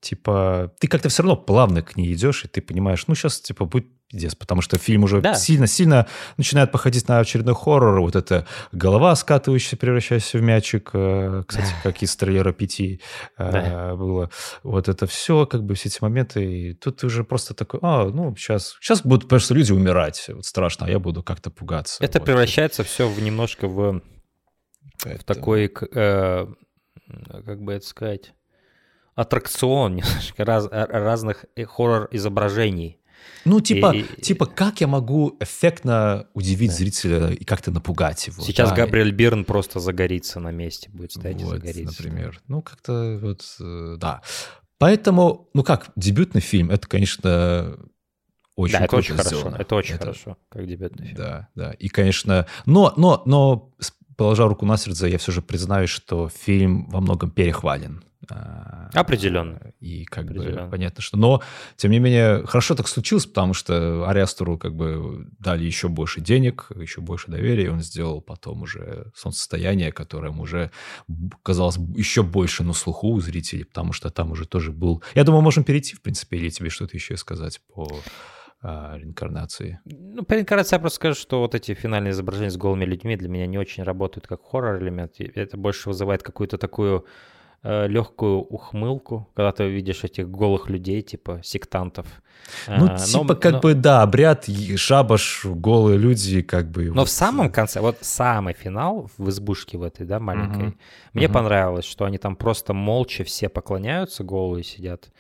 типа 0.01 0.73
ты 0.81 0.89
как-то 0.89 1.09
все 1.09 1.23
равно 1.23 1.37
плавно 1.37 1.83
к 1.83 1.97
ней 1.97 2.13
идешь, 2.13 2.45
и 2.45 2.49
ты 2.49 2.61
понимаешь, 2.61 3.05
ну 3.07 3.15
сейчас 3.15 3.41
типа 3.41 3.67
будет 3.67 3.87
пиздец, 4.09 4.35
потому 4.35 4.63
что 4.63 4.79
фильм 4.79 5.05
уже 5.05 5.23
сильно-сильно 5.35 6.03
да. 6.03 6.09
начинает 6.37 6.73
походить 6.73 7.09
на 7.09 7.21
очередной 7.21 7.55
хоррор, 7.55 8.01
вот 8.01 8.17
эта 8.17 8.47
голова 8.73 9.15
скатывающаяся, 9.15 9.77
превращающаяся 9.77 10.39
в 10.39 10.43
мячик, 10.43 10.91
э, 10.93 11.45
кстати, 11.47 11.73
как 11.83 12.03
из 12.03 12.15
трейлера 12.17 12.53
пяти 12.53 13.01
э, 13.39 13.53
да. 13.53 13.97
было, 13.97 14.31
вот 14.63 14.89
это 14.89 15.07
все, 15.07 15.47
как 15.47 15.65
бы 15.65 15.75
все 15.75 15.89
эти 15.89 15.99
моменты, 16.01 16.45
и 16.45 16.75
тут 16.75 16.99
ты 16.99 17.07
уже 17.07 17.25
просто 17.25 17.55
такой, 17.55 17.81
а, 17.83 18.09
ну 18.09 18.35
сейчас, 18.37 18.77
сейчас 18.81 19.03
будут 19.03 19.29
просто 19.29 19.55
люди 19.55 19.73
умирать, 19.73 20.27
вот 20.29 20.45
страшно, 20.45 20.87
а 20.87 20.91
я 20.91 20.99
буду 20.99 21.23
как-то 21.23 21.51
пугаться. 21.51 22.03
Это 22.03 22.19
вот. 22.19 22.27
превращается 22.27 22.85
все 22.85 23.09
в 23.09 23.21
немножко 23.21 23.69
в 23.69 24.03
Поэтому... 25.03 25.21
в 25.21 25.25
такой, 25.25 25.73
э, 25.93 26.47
как 27.45 27.63
бы 27.63 27.73
это 27.73 27.87
сказать, 27.87 28.35
аттракцион 29.15 29.97
немножко 29.97 30.45
раз, 30.45 30.69
разных 30.71 31.47
хоррор-изображений. 31.57 32.99
Ну, 33.45 33.61
типа, 33.61 33.95
и, 33.95 34.21
типа, 34.21 34.47
как 34.47 34.81
я 34.81 34.87
могу 34.87 35.37
эффектно 35.41 36.29
удивить 36.35 36.71
да. 36.71 36.77
зрителя 36.77 37.31
и 37.31 37.45
как-то 37.45 37.71
напугать 37.71 38.27
его? 38.27 38.43
Сейчас 38.43 38.71
да. 38.71 38.77
Габриэль 38.77 39.13
Бирн 39.13 39.45
просто 39.45 39.81
загорится 39.81 40.41
на 40.41 40.51
месте, 40.51 40.91
будет 40.91 41.13
стоять 41.13 41.43
вот, 41.43 41.55
и 41.55 41.59
загорится. 41.59 42.03
например. 42.03 42.41
Ну, 42.49 42.63
как-то 42.63 43.19
вот, 43.21 43.45
э, 43.61 43.97
да. 43.99 44.23
Поэтому, 44.79 45.49
ну 45.55 45.63
как, 45.63 45.91
дебютный 45.97 46.41
фильм, 46.41 46.71
это, 46.71 46.87
конечно, 46.87 47.79
очень 48.57 48.79
да, 48.79 48.85
это 48.85 48.97
очень 48.97 49.15
сделано. 49.17 49.43
хорошо. 49.43 49.63
Это 49.63 49.75
очень 49.77 49.95
это, 49.95 50.05
хорошо, 50.05 50.39
как 50.49 50.67
дебютный 50.67 51.07
фильм. 51.07 51.17
Да, 51.17 51.49
да. 51.55 51.73
И, 51.73 51.89
конечно, 51.89 52.47
но, 52.65 52.93
но, 52.97 53.23
но 53.27 53.73
положа 54.17 54.49
руку 54.49 54.67
на 54.67 54.77
сердце, 54.77 55.07
я 55.07 55.19
все 55.19 55.33
же 55.33 55.43
признаюсь, 55.43 55.91
что 55.91 56.29
фильм 56.29 56.89
во 56.89 57.01
многом 57.01 57.31
перехвален. 57.31 58.03
А, 58.29 58.91
Определенно. 58.93 59.73
И 59.79 60.05
как 60.05 60.25
Определенно. 60.25 60.65
бы 60.65 60.71
понятно, 60.71 61.03
что... 61.03 61.17
Но, 61.17 61.43
тем 61.77 61.91
не 61.91 61.99
менее, 61.99 62.45
хорошо 62.47 62.75
так 62.75 62.89
случилось, 62.89 63.27
потому 63.27 63.55
что 63.55 64.09
Ариастеру 64.09 64.59
как 64.59 64.75
бы 64.75 65.29
дали 65.39 65.65
еще 65.65 65.89
больше 65.89 66.21
денег, 66.21 66.69
еще 66.75 67.01
больше 67.01 67.31
доверия, 67.31 67.67
и 67.67 67.69
он 67.69 67.81
сделал 67.83 68.21
потом 68.21 68.63
уже 68.63 69.13
солнцестояние, 69.15 69.93
которое 69.93 70.33
уже 70.33 70.71
казалось 71.43 71.77
еще 71.95 72.23
больше 72.23 72.65
на 72.65 72.73
слуху 72.73 73.09
у 73.09 73.21
зрителей, 73.21 73.65
потому 73.65 73.93
что 73.93 74.11
там 74.11 74.33
уже 74.33 74.47
тоже 74.47 74.73
был... 74.73 75.03
Я 75.15 75.25
думаю, 75.25 75.43
можем 75.43 75.63
перейти, 75.63 75.95
в 75.95 76.03
принципе, 76.03 76.39
или 76.39 76.51
тебе 76.51 76.71
что-то 76.71 76.97
еще 76.97 77.17
сказать 77.17 77.61
по 77.73 77.87
а, 78.63 78.97
реинкарнации? 78.97 79.81
Ну, 79.85 80.25
по 80.25 80.35
реинкарнации 80.35 80.77
я 80.77 80.81
просто 80.81 80.97
скажу, 80.97 81.15
что 81.15 81.41
вот 81.41 81.55
эти 81.55 81.75
финальные 81.75 82.13
изображения 82.13 82.51
с 82.51 82.57
голыми 82.57 82.85
людьми 82.85 83.17
для 83.17 83.29
меня 83.29 83.47
не 83.47 83.59
очень 83.59 83.83
работают 83.83 84.27
как 84.27 84.43
хоррор-элемент. 84.43 85.21
Это 85.21 85.57
больше 85.57 85.89
вызывает 85.89 86.23
какую-то 86.23 86.59
такую 86.59 87.05
э, 87.63 87.87
легкую 87.87 88.41
ухмылку, 88.41 89.29
когда 89.35 89.53
ты 89.53 89.69
видишь 89.69 90.05
этих 90.05 90.31
голых 90.31 90.71
людей, 90.71 91.03
типа 91.03 91.41
сектантов. 91.43 92.07
Ну, 92.69 92.87
а, 92.91 92.97
типа, 92.97 93.25
но, 93.25 93.37
как 93.37 93.53
но... 93.53 93.61
бы, 93.61 93.75
да, 93.75 94.03
обряд, 94.03 94.47
шабаш, 94.77 95.45
голые 95.45 95.99
люди, 95.99 96.43
как 96.43 96.71
бы... 96.71 96.87
Но 96.87 97.01
вот... 97.01 97.09
в 97.09 97.11
самом 97.11 97.51
конце, 97.51 97.81
вот 97.81 97.99
самый 98.01 98.55
финал 98.55 99.11
в 99.19 99.29
избушке 99.29 99.79
в 99.79 99.83
этой, 99.83 100.07
да, 100.07 100.21
маленькой, 100.21 100.69
угу. 100.69 100.77
мне 101.13 101.27
угу. 101.27 101.35
понравилось, 101.35 101.85
что 101.85 102.05
они 102.05 102.19
там 102.19 102.37
просто 102.37 102.73
молча 102.73 103.25
все 103.25 103.49
поклоняются, 103.49 104.25
голые 104.25 104.65
сидят, 104.65 105.11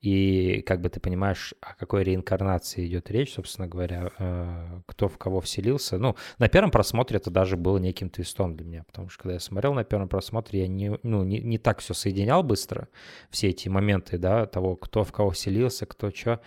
и 0.00 0.62
как 0.62 0.80
бы 0.80 0.88
ты 0.88 0.98
понимаешь, 0.98 1.52
о 1.60 1.74
какой 1.74 2.04
реинкарнации 2.04 2.86
идет 2.86 3.10
речь, 3.10 3.34
собственно 3.34 3.68
говоря, 3.68 4.10
э, 4.18 4.80
кто 4.86 5.08
в 5.08 5.18
кого 5.18 5.40
вселился. 5.40 5.98
Ну, 5.98 6.16
на 6.38 6.48
первом 6.48 6.70
просмотре 6.70 7.18
это 7.18 7.30
даже 7.30 7.56
было 7.56 7.76
неким 7.76 8.08
твистом 8.08 8.56
для 8.56 8.66
меня, 8.66 8.84
потому 8.84 9.10
что 9.10 9.22
когда 9.22 9.34
я 9.34 9.40
смотрел 9.40 9.74
на 9.74 9.84
первом 9.84 10.08
просмотре, 10.08 10.60
я 10.60 10.68
не, 10.68 10.98
ну, 11.02 11.22
не, 11.22 11.40
не 11.40 11.58
так 11.58 11.80
все 11.80 11.92
соединял 11.92 12.42
быстро, 12.42 12.88
все 13.28 13.48
эти 13.48 13.68
моменты, 13.68 14.16
да, 14.16 14.46
того, 14.46 14.74
кто 14.76 15.04
в 15.04 15.12
кого 15.12 15.30
вселился, 15.30 15.84
кто 15.84 16.10
что. 16.10 16.40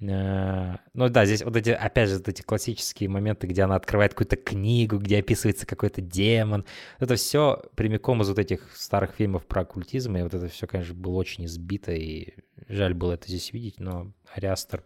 Э, 0.00 0.76
ну 0.92 1.08
да, 1.08 1.24
здесь 1.24 1.42
вот 1.42 1.56
эти, 1.56 1.70
опять 1.70 2.10
же, 2.10 2.16
вот 2.16 2.28
эти 2.28 2.42
классические 2.42 3.08
моменты, 3.08 3.46
где 3.46 3.62
она 3.62 3.76
открывает 3.76 4.12
какую-то 4.12 4.36
книгу, 4.36 4.98
где 4.98 5.18
описывается 5.18 5.66
какой-то 5.66 6.00
демон. 6.02 6.64
Это 6.98 7.16
все 7.16 7.62
прямиком 7.74 8.22
из 8.22 8.28
вот 8.28 8.38
этих 8.38 8.76
старых 8.76 9.12
фильмов 9.12 9.46
про 9.46 9.62
оккультизм, 9.62 10.16
и 10.16 10.22
вот 10.22 10.34
это 10.34 10.48
все, 10.48 10.66
конечно, 10.66 10.94
было 10.94 11.16
очень 11.16 11.46
избито, 11.46 11.92
и 11.92 12.34
жаль 12.68 12.94
было 12.94 13.12
это 13.12 13.28
здесь 13.28 13.52
видеть, 13.52 13.80
но 13.80 14.12
Ариастер 14.34 14.84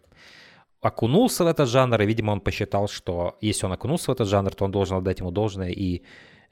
окунулся 0.81 1.43
в 1.43 1.47
этот 1.47 1.69
жанр, 1.69 2.01
и, 2.01 2.05
видимо, 2.05 2.31
он 2.31 2.41
посчитал, 2.41 2.87
что 2.87 3.37
если 3.41 3.65
он 3.65 3.73
окунулся 3.73 4.11
в 4.11 4.13
этот 4.15 4.27
жанр, 4.27 4.53
то 4.55 4.65
он 4.65 4.71
должен 4.71 4.97
отдать 4.97 5.19
ему 5.19 5.31
должное 5.31 5.69
и 5.69 6.03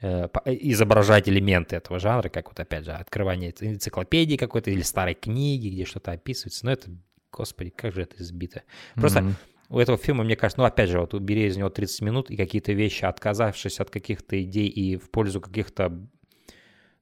э, 0.02 0.28
изображать 0.44 1.28
элементы 1.28 1.76
этого 1.76 1.98
жанра, 1.98 2.28
как 2.28 2.48
вот 2.48 2.60
опять 2.60 2.84
же 2.84 2.92
открывание 2.92 3.52
энциклопедии 3.58 4.36
какой-то 4.36 4.70
или 4.70 4.82
старой 4.82 5.14
книги, 5.14 5.68
где 5.68 5.84
что-то 5.84 6.12
описывается. 6.12 6.64
Но 6.64 6.72
это 6.72 6.90
Господи, 7.32 7.70
как 7.70 7.94
же 7.94 8.02
это 8.02 8.16
избито. 8.22 8.62
Просто 8.94 9.20
mm-hmm. 9.20 9.34
у 9.70 9.78
этого 9.78 9.98
фильма, 9.98 10.24
мне 10.24 10.36
кажется, 10.36 10.60
ну, 10.60 10.66
опять 10.66 10.90
же, 10.90 11.00
вот 11.00 11.14
убери 11.14 11.46
из 11.46 11.56
него 11.56 11.70
30 11.70 12.02
минут 12.02 12.30
и 12.30 12.36
какие-то 12.36 12.72
вещи, 12.72 13.04
отказавшись 13.04 13.80
от 13.80 13.90
каких-то 13.90 14.42
идей 14.42 14.68
и 14.68 14.96
в 14.96 15.10
пользу 15.10 15.40
каких-то 15.40 16.08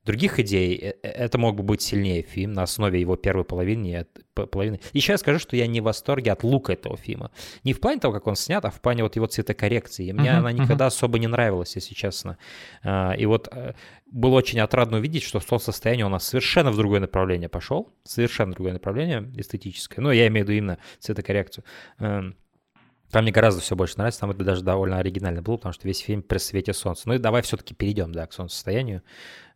других 0.08 0.40
идей, 0.40 0.74
э, 0.76 0.94
э, 1.02 1.08
это 1.08 1.38
мог 1.38 1.54
бы 1.54 1.62
быть 1.62 1.82
сильнее 1.82 2.22
фильм 2.22 2.54
на 2.54 2.62
основе 2.62 3.00
его 3.00 3.16
первой 3.16 3.44
половины. 3.44 4.06
половины. 4.34 4.80
Еще 4.94 5.12
я 5.12 5.18
скажу, 5.18 5.38
что 5.38 5.56
я 5.56 5.66
не 5.66 5.80
в 5.80 5.84
восторге 5.84 6.32
от 6.32 6.44
лука 6.44 6.72
этого 6.72 6.96
фильма. 6.96 7.30
Не 7.64 7.72
в 7.72 7.80
плане 7.80 8.00
того, 8.00 8.14
как 8.14 8.26
он 8.26 8.36
снят, 8.36 8.64
а 8.64 8.70
в 8.70 8.80
плане 8.80 9.02
вот 9.02 9.16
его 9.16 9.26
цветокоррекции. 9.26 10.12
Мне 10.12 10.30
uh-huh, 10.30 10.38
она 10.38 10.52
никогда 10.52 10.84
uh-huh. 10.84 10.88
особо 10.88 11.18
не 11.18 11.26
нравилась, 11.26 11.76
если 11.76 11.94
честно. 11.94 12.38
А, 12.82 13.12
и 13.12 13.26
вот 13.26 13.48
э, 13.52 13.74
было 14.06 14.36
очень 14.36 14.60
отрадно 14.60 14.98
увидеть, 14.98 15.22
что 15.22 15.40
в 15.40 15.44
том 15.44 15.58
состоянии 15.58 16.04
у 16.04 16.08
нас 16.08 16.26
совершенно 16.26 16.70
в 16.70 16.76
другое 16.76 17.00
направление 17.00 17.48
пошел. 17.48 17.92
Совершенно 18.04 18.52
другое 18.52 18.72
направление 18.72 19.30
эстетическое. 19.36 20.02
Ну, 20.02 20.10
я 20.10 20.26
имею 20.28 20.46
в 20.46 20.48
виду 20.48 20.58
именно 20.58 20.78
цветокоррекцию. 21.00 21.64
Там 23.10 23.22
мне 23.22 23.32
гораздо 23.32 23.60
все 23.60 23.74
больше 23.74 23.96
нравится, 23.96 24.20
там 24.20 24.30
это 24.30 24.44
даже 24.44 24.62
довольно 24.62 24.98
оригинально 24.98 25.42
было, 25.42 25.56
потому 25.56 25.72
что 25.72 25.86
весь 25.88 26.00
фильм 26.00 26.22
при 26.22 26.38
свете 26.38 26.72
солнца. 26.72 27.04
Ну 27.06 27.14
и 27.14 27.18
давай 27.18 27.42
все-таки 27.42 27.74
перейдем, 27.74 28.12
да, 28.12 28.26
к 28.26 28.32
солнцестоянию. 28.32 29.02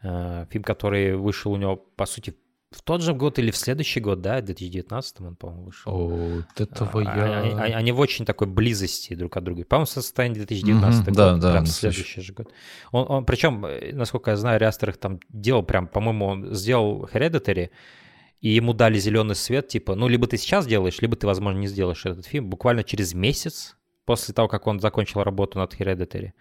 Э, 0.02 0.46
фильм, 0.50 0.64
который 0.64 1.16
вышел 1.16 1.52
у 1.52 1.56
него, 1.56 1.76
по 1.76 2.06
сути, 2.06 2.34
в 2.72 2.82
тот 2.82 3.02
же 3.02 3.12
год 3.12 3.38
или 3.38 3.50
в 3.50 3.56
следующий 3.56 4.00
год, 4.00 4.20
да, 4.20 4.38
в 4.38 4.44
2019 4.44 5.20
он, 5.20 5.36
по-моему, 5.36 5.64
вышел. 5.64 5.92
О, 5.92 6.08
вот 6.08 6.60
этого 6.60 7.02
а, 7.02 7.16
я... 7.16 7.38
Они, 7.40 7.50
они, 7.52 7.74
они 7.74 7.92
в 7.92 8.00
очень 8.00 8.24
такой 8.24 8.46
близости 8.46 9.14
друг 9.14 9.36
от 9.36 9.44
друга. 9.44 9.64
По-моему, 9.64 9.86
состояние 9.86 10.38
2019 10.38 11.02
mm-hmm, 11.02 11.04
год, 11.04 11.14
да, 11.14 11.36
да, 11.36 11.52
прям 11.52 11.66
следующий 11.66 12.20
же 12.20 12.32
год. 12.32 12.50
Он, 12.90 13.06
он, 13.08 13.24
причем, 13.24 13.64
э, 13.66 13.92
насколько 13.92 14.30
я 14.30 14.36
знаю, 14.36 14.58
Риастер 14.58 14.90
их 14.90 14.96
там 14.96 15.20
делал 15.28 15.62
прям, 15.62 15.86
по-моему, 15.86 16.26
он 16.26 16.54
сделал 16.54 17.08
Hereditary, 17.12 17.70
и 18.42 18.48
ему 18.48 18.74
дали 18.74 18.98
зеленый 18.98 19.36
свет, 19.36 19.68
типа, 19.68 19.94
ну, 19.94 20.08
либо 20.08 20.26
ты 20.26 20.36
сейчас 20.36 20.66
делаешь, 20.66 21.00
либо 21.00 21.16
ты, 21.16 21.28
возможно, 21.28 21.58
не 21.58 21.68
сделаешь 21.68 22.04
этот 22.04 22.26
фильм. 22.26 22.50
Буквально 22.50 22.82
через 22.82 23.14
месяц 23.14 23.76
после 24.04 24.34
того, 24.34 24.48
как 24.48 24.66
он 24.66 24.80
закончил 24.80 25.22
работу 25.22 25.58
над 25.58 25.72
Hereditary. 25.74 26.32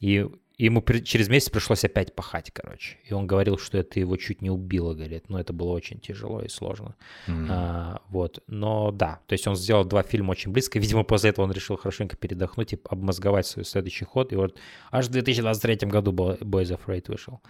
И 0.00 0.26
ему 0.58 0.82
при, 0.82 1.00
через 1.00 1.30
месяц 1.30 1.48
пришлось 1.48 1.82
опять 1.82 2.14
пахать, 2.14 2.50
короче. 2.50 2.98
И 3.08 3.14
он 3.14 3.26
говорил, 3.26 3.56
что 3.56 3.78
это 3.78 3.98
его 3.98 4.18
чуть 4.18 4.42
не 4.42 4.50
убило, 4.50 4.92
говорит. 4.92 5.30
Но 5.30 5.40
это 5.40 5.54
было 5.54 5.70
очень 5.70 5.98
тяжело 5.98 6.42
и 6.42 6.48
сложно. 6.48 6.94
Mm-hmm. 7.26 7.46
А, 7.48 8.02
вот. 8.10 8.42
Но 8.46 8.90
да, 8.90 9.20
то 9.26 9.32
есть 9.32 9.46
он 9.46 9.56
сделал 9.56 9.86
два 9.86 10.02
фильма 10.02 10.32
очень 10.32 10.52
близко. 10.52 10.78
Видимо, 10.78 11.04
после 11.04 11.30
этого 11.30 11.46
он 11.46 11.52
решил 11.52 11.78
хорошенько 11.78 12.18
передохнуть 12.18 12.74
и 12.74 12.80
обмозговать 12.84 13.46
свой 13.46 13.64
следующий 13.64 14.04
ход. 14.04 14.32
И 14.34 14.36
вот 14.36 14.58
аж 14.90 15.06
в 15.06 15.10
2023 15.10 15.88
году 15.88 16.12
Boys 16.12 16.68
of 16.68 16.80
Raid 16.86 17.04
вышел. 17.08 17.40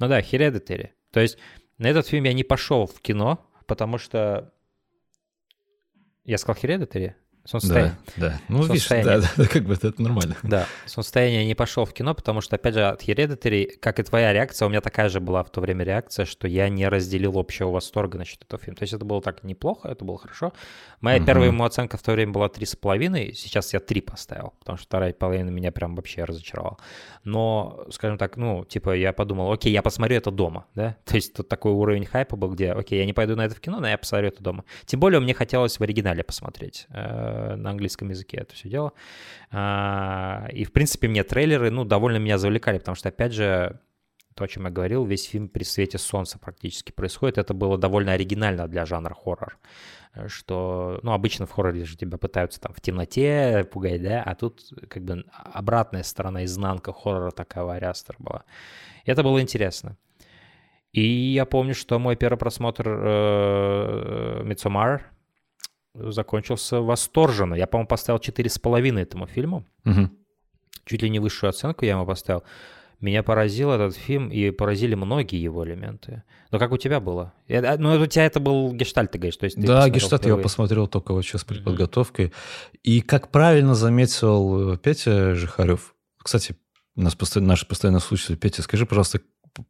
Ну 0.00 0.08
да, 0.08 0.20
Hereditary. 0.20 0.88
То 1.12 1.20
есть 1.20 1.38
на 1.78 1.86
этот 1.88 2.06
фильм 2.06 2.24
я 2.24 2.32
не 2.32 2.44
пошел 2.44 2.86
в 2.86 3.00
кино, 3.00 3.44
потому 3.66 3.98
что... 3.98 4.52
Я 6.24 6.38
сказал 6.38 6.60
Hereditary? 6.62 7.14
Солнцестояние. 7.46 7.96
Да, 8.16 8.28
да. 8.28 8.40
Ну, 8.48 8.62
видишь, 8.64 8.88
да, 8.88 9.20
да, 9.20 9.46
как 9.46 9.64
бы 9.64 9.74
это 9.74 9.92
нормально. 10.02 10.36
Да, 10.42 10.66
солнцестояние 10.86 11.46
не 11.46 11.54
пошел 11.54 11.84
в 11.84 11.92
кино, 11.92 12.14
потому 12.14 12.40
что, 12.40 12.56
опять 12.56 12.74
же, 12.74 12.84
от 12.84 13.02
Hereditary, 13.02 13.78
как 13.80 14.00
и 14.00 14.02
твоя 14.02 14.32
реакция, 14.32 14.66
у 14.66 14.68
меня 14.68 14.80
такая 14.80 15.08
же 15.08 15.20
была 15.20 15.44
в 15.44 15.50
то 15.50 15.60
время 15.60 15.84
реакция, 15.84 16.24
что 16.24 16.48
я 16.48 16.68
не 16.68 16.88
разделил 16.88 17.38
общего 17.38 17.70
восторга 17.70 18.18
насчет 18.18 18.42
этого 18.42 18.60
фильма. 18.60 18.76
То 18.76 18.82
есть 18.82 18.92
это 18.92 19.04
было 19.04 19.22
так 19.22 19.44
неплохо, 19.44 19.88
это 19.88 20.04
было 20.04 20.18
хорошо. 20.18 20.52
Моя 21.00 21.18
угу. 21.18 21.26
первая 21.26 21.48
ему 21.48 21.64
оценка 21.64 21.96
в 21.96 22.02
то 22.02 22.12
время 22.12 22.32
была 22.32 22.46
3,5, 22.46 23.32
сейчас 23.32 23.72
я 23.72 23.80
3 23.80 24.00
поставил, 24.00 24.54
потому 24.58 24.78
что 24.78 24.86
вторая 24.86 25.12
половина 25.12 25.50
меня 25.50 25.72
прям 25.72 25.94
вообще 25.94 26.24
разочаровала. 26.24 26.78
Но, 27.24 27.86
скажем 27.90 28.18
так, 28.18 28.36
ну, 28.36 28.64
типа, 28.64 28.96
я 28.96 29.12
подумал, 29.12 29.52
окей, 29.52 29.72
я 29.72 29.82
посмотрю 29.82 30.16
это 30.16 30.30
дома, 30.30 30.66
да? 30.74 30.96
То 31.04 31.14
есть 31.14 31.34
тут 31.34 31.48
такой 31.48 31.72
уровень 31.72 32.06
хайпа 32.06 32.36
был, 32.36 32.50
где, 32.50 32.72
окей, 32.72 32.98
я 32.98 33.06
не 33.06 33.12
пойду 33.12 33.36
на 33.36 33.44
это 33.44 33.54
в 33.54 33.60
кино, 33.60 33.80
но 33.80 33.88
я 33.88 33.98
посмотрю 33.98 34.28
это 34.28 34.42
дома. 34.42 34.64
Тем 34.84 35.00
более 35.00 35.20
мне 35.20 35.34
хотелось 35.34 35.78
в 35.78 35.82
оригинале 35.82 36.24
посмотреть 36.24 36.86
э, 36.90 37.35
на 37.56 37.70
английском 37.70 38.10
языке 38.10 38.38
это 38.38 38.54
все 38.54 38.68
дело. 38.68 38.92
А, 39.50 40.48
и, 40.52 40.64
в 40.64 40.72
принципе, 40.72 41.08
мне 41.08 41.22
трейлеры, 41.22 41.70
ну, 41.70 41.84
довольно 41.84 42.18
меня 42.18 42.38
завлекали, 42.38 42.78
потому 42.78 42.94
что, 42.94 43.08
опять 43.08 43.32
же, 43.32 43.80
то, 44.36 44.44
о 44.44 44.48
чем 44.48 44.64
я 44.64 44.70
говорил, 44.70 45.04
весь 45.06 45.24
фильм 45.24 45.48
при 45.48 45.64
свете 45.64 45.96
солнца 45.96 46.38
практически 46.38 46.92
происходит. 46.92 47.38
Это 47.38 47.54
было 47.54 47.78
довольно 47.78 48.12
оригинально 48.12 48.68
для 48.68 48.84
жанра 48.84 49.14
хоррор. 49.14 49.58
Что, 50.26 51.00
ну, 51.02 51.12
обычно 51.12 51.46
в 51.46 51.52
хорроре 51.52 51.84
же 51.84 51.96
тебя 51.96 52.18
пытаются 52.18 52.60
там 52.60 52.72
в 52.74 52.80
темноте 52.80 53.66
пугать, 53.70 54.02
да, 54.02 54.22
а 54.22 54.34
тут 54.34 54.62
как 54.88 55.04
бы 55.04 55.24
обратная 55.32 56.02
сторона, 56.02 56.44
изнанка 56.44 56.92
хоррора 56.92 57.30
такая 57.30 57.68
Ариастер 57.70 58.16
была. 58.18 58.44
Это 59.04 59.22
было 59.22 59.40
интересно. 59.40 59.96
И 60.92 61.02
я 61.02 61.44
помню, 61.44 61.74
что 61.74 61.98
мой 61.98 62.16
первый 62.16 62.38
просмотр 62.38 62.88
э, 62.88 64.42
Midsommar 64.44 65.02
закончился 65.98 66.80
восторженно. 66.80 67.54
Я, 67.54 67.66
по-моему, 67.66 67.88
поставил 67.88 68.20
4,5 68.20 68.98
этому 68.98 69.26
фильму. 69.26 69.66
Угу. 69.84 70.10
Чуть 70.84 71.02
ли 71.02 71.10
не 71.10 71.18
высшую 71.18 71.50
оценку 71.50 71.84
я 71.84 71.92
ему 71.92 72.06
поставил. 72.06 72.44
Меня 73.00 73.22
поразил 73.22 73.70
этот 73.72 73.94
фильм, 73.94 74.30
и 74.30 74.50
поразили 74.50 74.94
многие 74.94 75.40
его 75.40 75.66
элементы. 75.66 76.22
Но 76.50 76.58
как 76.58 76.72
у 76.72 76.78
тебя 76.78 76.98
было? 76.98 77.34
А, 77.48 77.76
ну, 77.76 78.00
у 78.00 78.06
тебя 78.06 78.24
это 78.24 78.40
был 78.40 78.72
гештальт, 78.72 79.10
ты 79.10 79.18
говоришь. 79.18 79.36
То 79.36 79.44
есть 79.44 79.56
ты 79.56 79.66
да, 79.66 79.86
гештальт 79.90 80.24
я 80.24 80.36
посмотрел 80.36 80.86
только 80.86 81.12
вот 81.12 81.22
сейчас 81.22 81.44
перед 81.44 81.60
mm-hmm. 81.60 81.64
подготовкой. 81.64 82.32
И 82.82 83.02
как 83.02 83.30
правильно 83.30 83.74
заметил 83.74 84.72
э, 84.72 84.78
Петя 84.78 85.34
Жихарев, 85.34 85.94
кстати, 86.16 86.56
нас 86.94 87.14
постоянно, 87.14 87.50
наши 87.50 87.66
постоянно 87.66 88.00
слушатели, 88.00 88.36
Петя, 88.36 88.62
скажи, 88.62 88.86
пожалуйста, 88.86 89.20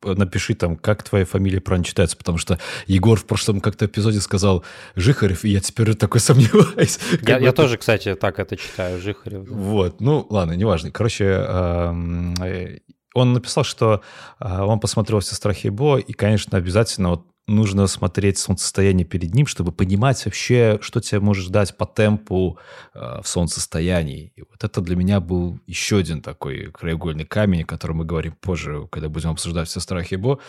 напиши 0.03 0.55
там, 0.55 0.77
как 0.77 1.03
твоя 1.03 1.25
фамилия 1.25 1.61
правильно 1.61 1.85
читается, 1.85 2.17
потому 2.17 2.39
что 2.39 2.59
Егор 2.87 3.19
в 3.19 3.25
прошлом 3.25 3.61
как-то 3.61 3.87
эпизоде 3.87 4.21
сказал 4.21 4.65
Жихарев, 4.95 5.45
и 5.45 5.51
я 5.51 5.61
теперь 5.61 5.95
такой 5.95 6.21
сомневаюсь. 6.27 6.99
Я, 7.23 7.39
я 7.39 7.53
тоже, 7.53 7.77
кстати, 7.79 8.15
так 8.15 8.39
это 8.39 8.57
читаю, 8.57 9.01
Жихарев. 9.01 9.49
Вот, 9.49 10.01
ну 10.01 10.27
ладно, 10.31 10.53
неважно. 10.53 10.91
Короче, 10.91 11.25
э, 11.25 12.79
он 13.15 13.33
написал, 13.33 13.65
что 13.65 14.03
э, 14.41 14.61
он 14.61 14.79
посмотрел 14.81 15.21
все 15.21 15.35
страхи 15.35 15.69
Бо, 15.69 15.99
и, 15.99 16.13
конечно, 16.13 16.59
обязательно 16.59 17.11
вот 17.11 17.27
нужно 17.47 17.87
смотреть 17.87 18.39
солнцестояние 18.39 19.07
перед 19.07 19.35
ним, 19.35 19.47
чтобы 19.47 19.71
понимать 19.73 20.25
вообще, 20.25 20.79
что 20.81 21.01
тебя 21.01 21.21
может 21.21 21.45
ждать 21.45 21.77
по 21.77 21.87
темпу 21.87 22.59
э, 22.93 23.21
в 23.23 23.29
солнцестоянии. 23.29 24.33
И 24.35 24.43
вот 24.43 24.65
это 24.65 24.81
для 24.81 24.97
меня 24.97 25.21
был 25.21 25.61
еще 25.67 25.99
один 25.99 26.23
такой 26.23 26.73
краеугольный 26.73 27.25
камень, 27.25 27.63
о 27.63 27.67
котором 27.67 27.99
мы 27.99 28.05
говорим 28.05 28.33
позже, 28.33 28.89
когда 28.91 29.09
будем 29.09 29.31
обсуждать 29.31 29.69
все 29.69 29.81
страхи 29.81 30.17
Бо. 30.17 30.41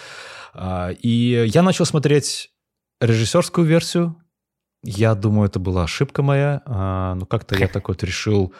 Э, 0.53 0.93
и 0.93 1.45
я 1.47 1.61
начал 1.61 1.85
смотреть 1.85 2.51
режиссерскую 2.99 3.67
версию. 3.67 4.15
Я 4.83 5.13
думаю, 5.15 5.47
это 5.47 5.59
была 5.59 5.83
ошибка 5.83 6.23
моя, 6.23 6.61
э, 6.65 7.13
но 7.15 7.25
как-то 7.27 7.55
я 7.57 7.67
так 7.67 7.89
вот 7.89 8.03
решил, 8.03 8.53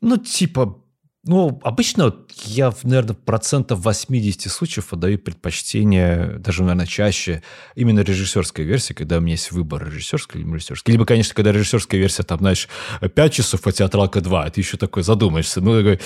ну, 0.00 0.16
типа, 0.16 0.80
ну, 1.28 1.60
обычно 1.62 2.14
я, 2.44 2.72
наверное, 2.84 3.14
процентов 3.14 3.80
80 3.84 4.50
случаев 4.50 4.94
отдаю 4.94 5.18
предпочтение, 5.18 6.38
даже, 6.38 6.62
наверное, 6.62 6.86
чаще, 6.86 7.42
именно 7.74 8.00
режиссерской 8.00 8.64
версии, 8.64 8.94
когда 8.94 9.18
у 9.18 9.20
меня 9.20 9.32
есть 9.32 9.52
выбор 9.52 9.86
режиссерской 9.86 10.40
или 10.40 10.50
режиссерской. 10.50 10.90
Либо, 10.90 11.04
конечно, 11.04 11.34
когда 11.34 11.52
режиссерская 11.52 12.00
версия, 12.00 12.22
там, 12.22 12.38
знаешь, 12.38 12.66
5 13.02 13.32
часов, 13.32 13.66
а 13.66 13.72
театралка 13.72 14.22
2, 14.22 14.48
ты 14.48 14.62
еще 14.62 14.78
такой 14.78 15.02
задумаешься. 15.02 15.60
Ну, 15.60 15.76
такой, 15.76 16.00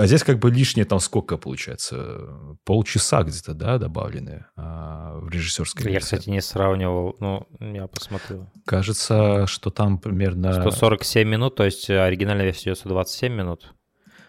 а 0.00 0.06
здесь 0.08 0.24
как 0.24 0.40
бы 0.40 0.50
лишнее 0.50 0.84
там 0.84 0.98
сколько 0.98 1.36
получается? 1.36 2.56
Полчаса 2.64 3.22
где-то, 3.22 3.54
да, 3.54 3.78
добавлены 3.78 4.46
а, 4.56 5.20
в 5.20 5.28
режиссерской 5.28 5.84
я, 5.84 5.92
версии. 5.92 6.14
Я, 6.14 6.18
кстати, 6.18 6.30
не 6.30 6.40
сравнивал, 6.40 7.14
ну, 7.20 7.46
я 7.60 7.86
посмотрю. 7.86 8.50
Кажется, 8.64 9.46
что 9.46 9.70
там 9.70 10.00
примерно... 10.00 10.52
147 10.52 11.28
минут, 11.28 11.54
то 11.54 11.64
есть 11.64 11.88
оригинальная 11.88 12.46
версия 12.46 12.72
идет 12.72 12.82
27 12.82 13.32
минут. 13.32 13.72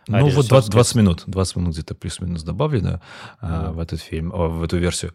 А 0.10 0.20
ну, 0.20 0.30
вот 0.30 0.48
20, 0.48 0.70
20 0.72 0.96
минут, 0.96 1.24
20 1.28 1.56
минут 1.58 1.74
где-то 1.74 1.96
плюс-минус 1.96 2.44
добавлено 2.44 2.90
mm. 2.90 3.00
а, 3.42 3.72
в 3.72 3.80
этот 3.80 4.02
фильм, 4.02 4.32
о, 4.34 4.48
в 4.48 4.64
эту 4.64 4.78
версию. 4.78 5.14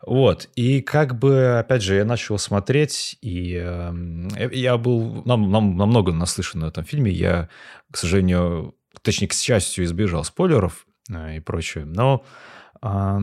Вот, 0.00 0.48
и 0.54 0.80
как 0.80 1.18
бы, 1.18 1.58
опять 1.58 1.82
же, 1.82 1.96
я 1.96 2.04
начал 2.04 2.38
смотреть, 2.38 3.18
и 3.20 3.60
э, 3.62 4.48
я 4.52 4.78
был 4.78 5.22
нам, 5.24 5.50
нам, 5.50 5.76
намного 5.76 6.12
наслышан 6.12 6.60
на 6.60 6.66
этом 6.66 6.84
фильме, 6.84 7.10
я, 7.10 7.48
к 7.90 7.96
сожалению, 7.98 8.74
точнее, 9.02 9.28
к 9.28 9.34
счастью, 9.34 9.84
избежал 9.84 10.24
спойлеров 10.24 10.86
э, 11.10 11.36
и 11.36 11.40
прочее, 11.40 11.84
но... 11.84 12.24
Э, 12.82 13.18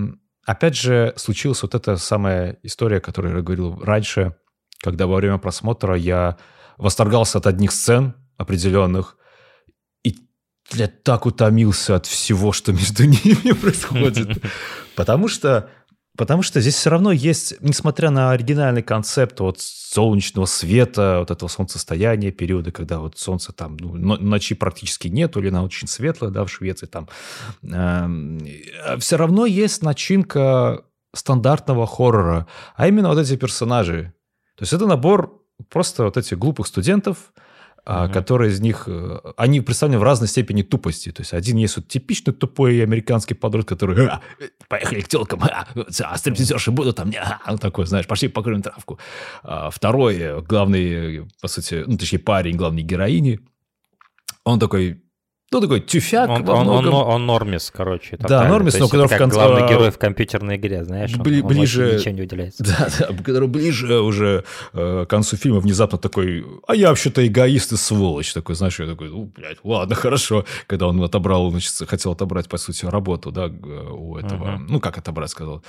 опять 0.46 0.76
же, 0.76 1.14
случилась 1.16 1.62
вот 1.62 1.76
эта 1.76 1.96
самая 1.98 2.58
история, 2.64 2.98
о 2.98 3.02
которой 3.02 3.36
я 3.36 3.42
говорил 3.42 3.80
раньше, 3.84 4.36
когда 4.82 5.06
во 5.06 5.18
время 5.18 5.38
просмотра 5.38 5.96
я 5.96 6.38
восторгался 6.78 7.38
от 7.38 7.46
одних 7.46 7.72
сцен 7.72 8.16
определенных, 8.38 9.18
я 10.74 10.88
так 10.88 11.26
утомился 11.26 11.96
от 11.96 12.06
всего, 12.06 12.52
что 12.52 12.72
между 12.72 13.04
ними 13.06 13.54
происходит. 13.54 14.42
Потому 14.96 15.28
что, 15.28 15.70
потому 16.18 16.42
что 16.42 16.60
здесь 16.60 16.76
все 16.76 16.90
равно 16.90 17.14
есть, 17.14 17.56
несмотря 17.62 18.10
на 18.10 18.32
оригинальный 18.32 18.84
концепт 18.84 19.40
вот 19.40 19.62
солнечного 19.62 20.46
света, 20.46 21.20
вот 21.20 21.32
этого 21.32 21.48
солнцестояния, 21.48 22.32
периода, 22.32 22.72
когда 22.72 23.00
вот 23.00 23.18
солнце 23.18 23.54
там, 23.54 23.78
ну, 23.78 23.96
ночи 23.96 24.56
практически 24.56 25.08
нету, 25.08 25.40
или 25.40 25.48
она 25.48 25.64
очень 25.64 25.88
светлая, 25.88 26.32
да, 26.32 26.44
в 26.44 26.52
Швеции 26.52 26.86
там, 26.86 27.08
э, 27.64 27.68
эм, 27.72 28.40
все 29.00 29.16
равно 29.16 29.46
есть 29.46 29.84
начинка 29.84 30.84
стандартного 31.16 31.88
хоррора, 31.88 32.46
а 32.76 32.88
именно 32.88 33.08
вот 33.08 33.18
эти 33.18 33.38
персонажи. 33.38 34.14
То 34.56 34.64
есть 34.64 34.74
это 34.74 34.86
набор 34.86 35.42
просто 35.70 36.04
вот 36.04 36.18
этих 36.18 36.38
глупых 36.38 36.68
студентов, 36.68 37.34
Uh-huh. 37.86 38.12
которые 38.12 38.52
из 38.52 38.60
них, 38.60 38.84
э, 38.88 39.20
они 39.38 39.62
представлены 39.62 40.00
в 40.00 40.04
разной 40.04 40.28
степени 40.28 40.62
тупости. 40.62 41.12
То 41.12 41.22
есть 41.22 41.34
один 41.34 41.58
есть 41.58 41.78
вот 41.78 41.88
типичный 41.88 42.34
тупой 42.34 42.84
американский 42.84 43.34
подросток, 43.34 43.80
который 43.80 44.08
а, 44.08 44.22
поехали 44.68 45.02
к 45.02 45.08
телкам, 45.08 45.44
а, 45.44 45.68
а 46.04 46.18
стриптизерши 46.18 46.72
будут 46.72 46.98
там, 46.98 47.12
а, 47.18 47.58
такой, 47.58 47.88
знаешь, 47.88 48.06
пошли 48.06 48.28
покурим 48.28 48.62
травку. 48.62 49.00
А 49.44 49.70
второй, 49.72 50.42
главный, 50.44 51.28
по 51.42 51.48
сути, 51.48 51.84
ну, 51.88 51.98
точнее, 51.98 52.20
парень 52.20 52.58
главной 52.58 52.84
героини, 52.84 53.40
он 54.44 54.60
такой 54.60 55.02
ну, 55.52 55.62
такой 55.62 55.82
тюфяк. 55.82 56.30
Он, 56.30 56.48
он, 56.48 56.68
он, 56.68 56.94
он 56.94 57.26
нормис, 57.26 57.72
короче. 57.76 58.18
Да, 58.18 58.48
нормис, 58.48 58.78
но 58.78 58.88
который 58.88 59.08
в 59.08 59.18
конце... 59.18 59.36
главный 59.36 59.68
герой 59.68 59.90
в 59.90 59.98
компьютерной 59.98 60.58
игре, 60.58 60.84
знаешь, 60.84 61.16
Бли, 61.16 61.42
он, 61.42 61.48
ближе... 61.48 61.90
он 61.90 61.96
ничем 61.96 62.16
не 62.16 62.22
уделяется. 62.22 62.64
Да, 62.70 62.88
да, 63.00 63.24
который 63.24 63.48
ближе 63.48 64.00
уже 64.00 64.44
э, 64.74 65.06
к 65.06 65.10
концу 65.10 65.38
фильма 65.38 65.60
внезапно 65.60 65.98
такой, 65.98 66.46
а 66.68 66.76
я 66.76 66.90
вообще-то 66.90 67.26
эгоист 67.26 67.74
и 67.74 67.78
сволочь. 67.78 68.32
Такой, 68.34 68.56
знаешь, 68.56 68.80
я 68.80 68.86
такой, 68.86 69.10
ну, 69.10 69.32
блядь, 69.36 69.58
ладно, 69.64 69.96
хорошо. 69.96 70.46
Когда 70.68 70.88
он 70.88 71.02
отобрал, 71.04 71.50
значит, 71.50 71.74
хотел 71.90 72.12
отобрать, 72.12 72.48
по 72.48 72.58
сути, 72.58 72.86
работу, 72.86 73.32
да, 73.32 73.48
у 73.48 74.18
этого, 74.18 74.46
uh-huh. 74.46 74.66
ну, 74.70 74.80
как 74.80 75.00
отобрать, 75.00 75.32
сказал. 75.32 75.64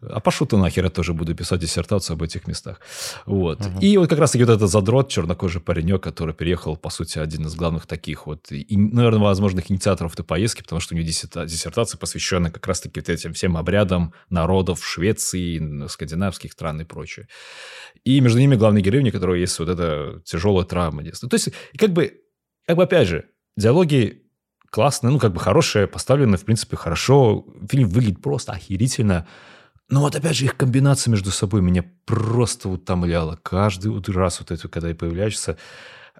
А 0.00 0.20
пошел 0.20 0.46
ты 0.46 0.56
нахер, 0.56 0.84
я 0.84 0.90
тоже 0.90 1.12
буду 1.12 1.34
писать 1.34 1.60
диссертацию 1.60 2.14
об 2.14 2.22
этих 2.22 2.46
местах. 2.46 2.80
Вот. 3.26 3.60
Uh-huh. 3.60 3.80
И 3.80 3.98
вот 3.98 4.08
как 4.08 4.20
раз-таки 4.20 4.44
вот 4.44 4.52
этот 4.52 4.70
задрот, 4.70 5.08
чернокожий 5.08 5.60
паренек, 5.60 6.02
который 6.02 6.34
переехал, 6.34 6.76
по 6.76 6.90
сути, 6.90 7.18
один 7.18 7.46
из 7.46 7.54
главных 7.56 7.86
таких 7.86 8.26
вот, 8.26 8.52
и, 8.52 8.76
наверное, 8.76 9.23
возможных 9.28 9.70
инициаторов 9.70 10.14
этой 10.14 10.24
поездки, 10.24 10.62
потому 10.62 10.80
что 10.80 10.94
у 10.94 10.98
него 10.98 11.06
диссертация 11.06 11.98
посвящена 11.98 12.50
как 12.50 12.66
раз-таки 12.66 13.00
вот 13.00 13.08
этим 13.08 13.32
всем 13.32 13.56
обрядам 13.56 14.14
народов 14.30 14.84
Швеции, 14.84 15.86
скандинавских 15.88 16.52
стран 16.52 16.80
и 16.80 16.84
прочее. 16.84 17.28
И 18.04 18.20
между 18.20 18.38
ними 18.38 18.56
главный 18.56 18.82
героиня, 18.82 19.10
у 19.10 19.12
которого 19.12 19.34
есть 19.34 19.58
вот 19.58 19.68
эта 19.68 20.20
тяжелая 20.24 20.64
травма 20.64 21.02
детства. 21.02 21.28
То 21.28 21.34
есть, 21.34 21.50
как 21.76 21.92
бы, 21.92 22.20
как 22.66 22.76
бы 22.76 22.82
опять 22.84 23.08
же, 23.08 23.26
диалоги 23.56 24.24
классные, 24.70 25.12
ну, 25.12 25.20
как 25.20 25.32
бы 25.32 25.38
хорошие, 25.38 25.86
поставлены, 25.86 26.36
в 26.36 26.44
принципе, 26.44 26.76
хорошо. 26.76 27.46
Фильм 27.70 27.88
выглядит 27.88 28.20
просто 28.20 28.52
охерительно. 28.52 29.26
Но 29.88 30.00
вот 30.00 30.16
опять 30.16 30.34
же 30.34 30.46
их 30.46 30.56
комбинация 30.56 31.12
между 31.12 31.30
собой 31.30 31.60
меня 31.60 31.84
просто 32.06 32.68
утомляла. 32.68 33.38
Каждый 33.42 33.92
раз 34.12 34.40
вот 34.40 34.50
это, 34.50 34.68
когда 34.68 34.92
появляешься. 34.94 35.58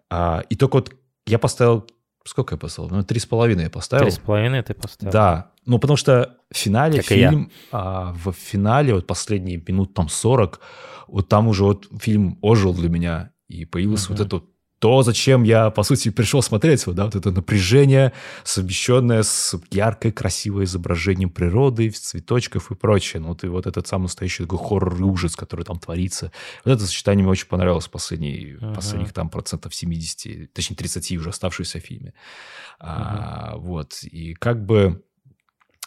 А, 0.08 0.44
и 0.48 0.54
только 0.54 0.74
вот 0.76 0.94
я 1.26 1.40
поставил 1.40 1.86
Сколько 2.26 2.54
я 2.54 2.58
поставил? 2.58 2.90
Ну, 2.90 3.02
три 3.02 3.20
с 3.20 3.26
половиной 3.26 3.64
я 3.64 3.70
поставил. 3.70 4.04
Три 4.04 4.12
с 4.12 4.18
половиной 4.18 4.62
ты 4.62 4.74
поставил? 4.74 5.12
Да. 5.12 5.50
Ну, 5.66 5.78
потому 5.78 5.96
что 5.96 6.38
в 6.50 6.56
финале 6.56 6.98
как 6.98 7.06
фильм, 7.06 7.50
а, 7.70 8.12
в 8.12 8.32
финале, 8.32 8.94
вот 8.94 9.06
последние 9.06 9.62
минут 9.66 9.94
там 9.94 10.08
40, 10.08 10.60
вот 11.08 11.28
там 11.28 11.48
уже 11.48 11.64
вот 11.64 11.86
фильм 12.00 12.38
ожил 12.40 12.74
для 12.74 12.88
меня, 12.88 13.30
и 13.48 13.64
появилась 13.64 14.06
uh-huh. 14.06 14.16
вот 14.16 14.20
эта 14.20 14.42
то, 14.84 15.02
зачем 15.02 15.44
я, 15.44 15.70
по 15.70 15.82
сути, 15.82 16.10
пришел 16.10 16.42
смотреть, 16.42 16.86
вот, 16.86 16.94
да, 16.94 17.06
вот 17.06 17.14
это 17.14 17.30
напряжение, 17.30 18.12
совмещенное 18.42 19.22
с 19.22 19.58
яркой, 19.70 20.12
красивым 20.12 20.64
изображением 20.64 21.30
природы, 21.30 21.88
цветочков 21.88 22.70
и 22.70 22.74
прочее. 22.74 23.22
Ну, 23.22 23.28
вот, 23.28 23.44
и 23.44 23.46
вот 23.46 23.66
этот 23.66 23.86
самый 23.86 24.02
настоящий 24.02 24.42
такой 24.42 24.58
хоррор 24.58 25.00
и 25.00 25.02
ужас, 25.02 25.36
который 25.36 25.64
там 25.64 25.78
творится. 25.78 26.32
Вот 26.66 26.72
это 26.72 26.84
сочетание 26.84 27.22
мне 27.22 27.32
очень 27.32 27.46
понравилось 27.46 27.88
последний, 27.88 28.58
uh-huh. 28.60 28.74
последних 28.74 29.14
там 29.14 29.30
процентов 29.30 29.74
70, 29.74 30.52
точнее 30.52 30.76
30 30.76 31.12
уже 31.12 31.30
оставшихся 31.30 31.80
в 31.80 31.82
фильме. 31.82 32.12
Uh-huh. 32.78 32.86
А, 32.86 33.56
вот, 33.56 34.02
и 34.02 34.34
как 34.34 34.66
бы 34.66 35.02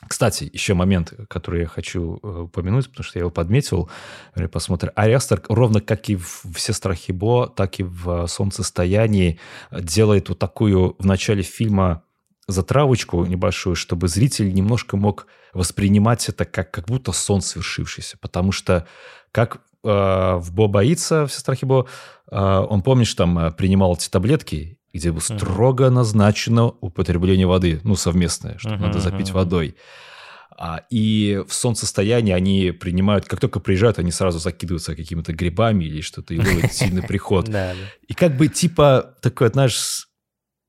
кстати, 0.06 0.50
еще 0.54 0.76
момент, 0.76 1.14
который 1.28 1.62
я 1.62 1.68
хочу 1.68 2.20
э, 2.22 2.42
упомянуть, 2.42 2.90
потому 2.90 3.04
что 3.04 3.18
я 3.18 3.22
его 3.22 3.32
подметил 3.32 3.90
при 4.34 4.46
посмотре. 4.46 4.94
Ровно 5.50 5.82
как 5.82 6.10
и 6.10 6.16
в 6.16 6.44
«Все 6.54 6.74
страхи 6.74 7.12
Бо», 7.12 7.48
так 7.48 7.80
и 7.80 7.84
в 7.84 8.28
«Солнцестоянии» 8.28 9.40
делает 9.72 10.30
вот 10.30 10.38
такую 10.38 10.96
в 11.00 11.06
начале 11.06 11.42
фильма 11.42 12.04
затравочку 12.48 13.26
небольшую, 13.26 13.76
чтобы 13.76 14.08
зритель 14.08 14.54
немножко 14.54 14.98
мог 14.98 15.28
воспринимать 15.54 16.30
это 16.30 16.46
как, 16.46 16.72
как 16.72 16.86
будто 16.86 17.12
сон 17.12 17.42
свершившийся. 17.42 18.18
Потому 18.20 18.52
что 18.52 18.88
как 19.32 19.62
э, 19.84 19.90
в 20.36 20.54
«Бо 20.54 20.68
боится», 20.68 21.26
«Все 21.26 21.40
страхи 21.40 21.66
Бо», 21.66 21.88
э, 22.30 22.36
он, 22.38 22.84
помнишь, 22.84 23.14
там 23.16 23.38
э, 23.40 23.52
принимал 23.52 23.96
эти 23.96 24.10
таблетки, 24.10 24.77
где 24.94 25.12
было 25.12 25.20
строго 25.20 25.90
назначено 25.90 26.68
употребление 26.68 27.48
воды, 27.48 27.80
ну, 27.84 27.96
совместное, 27.96 28.58
что 28.58 28.76
надо 28.76 29.00
запить 29.00 29.32
водой. 29.32 29.76
А, 30.60 30.82
и 30.90 31.44
в 31.48 31.54
солнцестоянии 31.54 32.34
они 32.34 32.72
принимают, 32.72 33.26
как 33.26 33.40
только 33.40 33.60
приезжают, 33.60 34.00
они 34.00 34.12
сразу 34.12 34.40
закидываются 34.40 34.96
какими-то 34.96 35.32
грибами 35.32 35.86
или 35.86 36.02
что-то, 36.02 36.34
и 36.34 36.40
ловят 36.40 36.74
сильный 36.74 37.04
приход. 37.04 37.48
И 38.08 38.14
как 38.16 38.36
бы 38.38 38.48
типа 38.48 39.16
такой, 39.22 39.50
знаешь, 39.50 40.08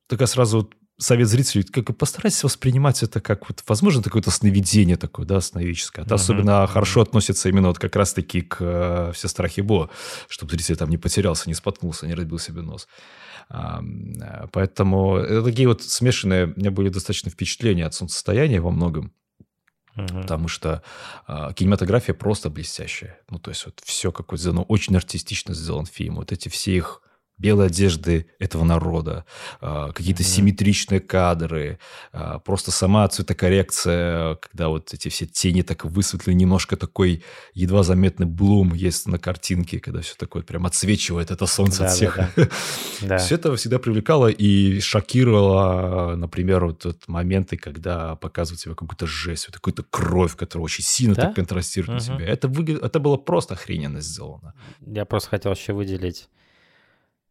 такая 0.07 0.27
сразу 0.27 0.71
совет 0.99 1.29
зрителей, 1.29 1.63
как 1.63 1.97
постарайтесь 1.97 2.43
воспринимать 2.43 3.03
это 3.03 3.21
как 3.21 3.49
вот, 3.49 3.63
возможно, 3.67 4.03
какое-то 4.03 4.31
сновидение 4.31 4.97
такое, 4.97 5.25
да, 5.25 5.41
сновидческое. 5.41 6.05
Это 6.05 6.17
особенно 6.17 6.67
хорошо 6.67 7.01
относится 7.01 7.49
именно 7.49 7.69
вот 7.69 7.79
как 7.79 7.95
раз-таки 7.97 8.43
к 8.43 8.57
э, 8.61 9.13
«Все 9.15 9.29
страхи 9.29 9.61
Бо», 9.61 9.91
чтобы 10.29 10.51
зритель 10.51 10.77
там 10.77 10.91
не 10.91 10.99
потерялся, 10.99 11.49
не 11.49 11.55
споткнулся, 11.55 12.07
не 12.07 12.15
разбил 12.15 12.39
себе 12.39 12.63
нос. 12.63 12.89
Э, 13.51 14.47
поэтому 14.53 15.17
это 15.17 15.43
такие 15.43 15.69
вот 15.69 15.83
смешанные, 15.83 16.47
у 16.47 16.59
меня 16.59 16.71
были 16.71 16.89
достаточно 16.89 17.31
впечатления 17.31 17.87
от 17.87 17.95
солнцестояния 17.95 18.61
во 18.61 18.71
многом. 18.71 19.13
Угу. 19.97 20.21
Потому 20.23 20.49
что 20.49 20.83
э, 21.27 21.53
кинематография 21.55 22.15
просто 22.15 22.51
блестящая. 22.51 23.19
Ну, 23.31 23.39
то 23.39 23.51
есть 23.51 23.67
вот 23.67 23.81
все 23.85 24.13
какое-то 24.13 24.43
сделано, 24.43 24.63
очень 24.63 24.97
артистично 24.97 25.55
сделан 25.55 25.87
фильм. 25.87 26.17
Вот 26.17 26.31
эти 26.33 26.49
все 26.49 26.77
их 26.77 27.03
белые 27.39 27.69
одежды 27.69 28.27
этого 28.39 28.65
народа, 28.65 29.25
а, 29.61 29.93
какие-то 29.93 30.23
mm-hmm. 30.23 30.27
симметричные 30.27 31.01
кадры, 31.01 31.79
а, 32.13 32.39
просто 32.41 32.71
сама 32.71 33.07
цветокоррекция, 33.09 34.35
когда 34.37 34.69
вот 34.69 34.93
эти 34.93 35.09
все 35.09 35.27
тени 35.27 35.63
так 35.63 35.85
высветлены, 35.85 36.37
немножко 36.37 36.77
такой 36.77 37.23
едва 37.55 37.83
заметный 37.83 38.27
блум 38.27 38.75
есть 38.75 39.07
на 39.07 39.19
картинке, 39.19 39.79
когда 39.79 40.01
все 40.01 40.15
такое 40.17 40.43
прям 40.43 40.67
отсвечивает 40.67 41.31
это 41.31 41.47
солнце 41.47 41.87
от 41.87 41.93
всех. 41.93 42.19
Все 43.19 43.37
это 43.37 43.55
всегда 43.57 43.79
привлекало 43.79 44.27
и 44.29 44.81
шокировало, 44.81 46.17
например, 46.17 46.67
вот 46.67 46.85
моменты, 47.07 47.57
когда 47.57 48.17
показывают 48.17 48.61
тебе 48.61 48.75
какую-то 48.75 49.07
жесть, 49.07 49.47
вот 49.49 49.55
какую-то 49.55 49.85
кровь, 49.89 50.37
которая 50.37 50.65
очень 50.65 50.85
сильно 50.85 51.15
так 51.15 51.35
контрастирует 51.35 52.01
на 52.01 52.17
тебя. 52.17 52.27
Это, 52.27 52.49
выглядит, 52.49 52.83
это 52.83 52.99
было 52.99 53.17
просто 53.17 53.55
охрененно 53.55 54.01
сделано. 54.01 54.55
Я 54.81 55.05
просто 55.05 55.31
хотел 55.31 55.53
еще 55.53 55.73
выделить 55.73 56.29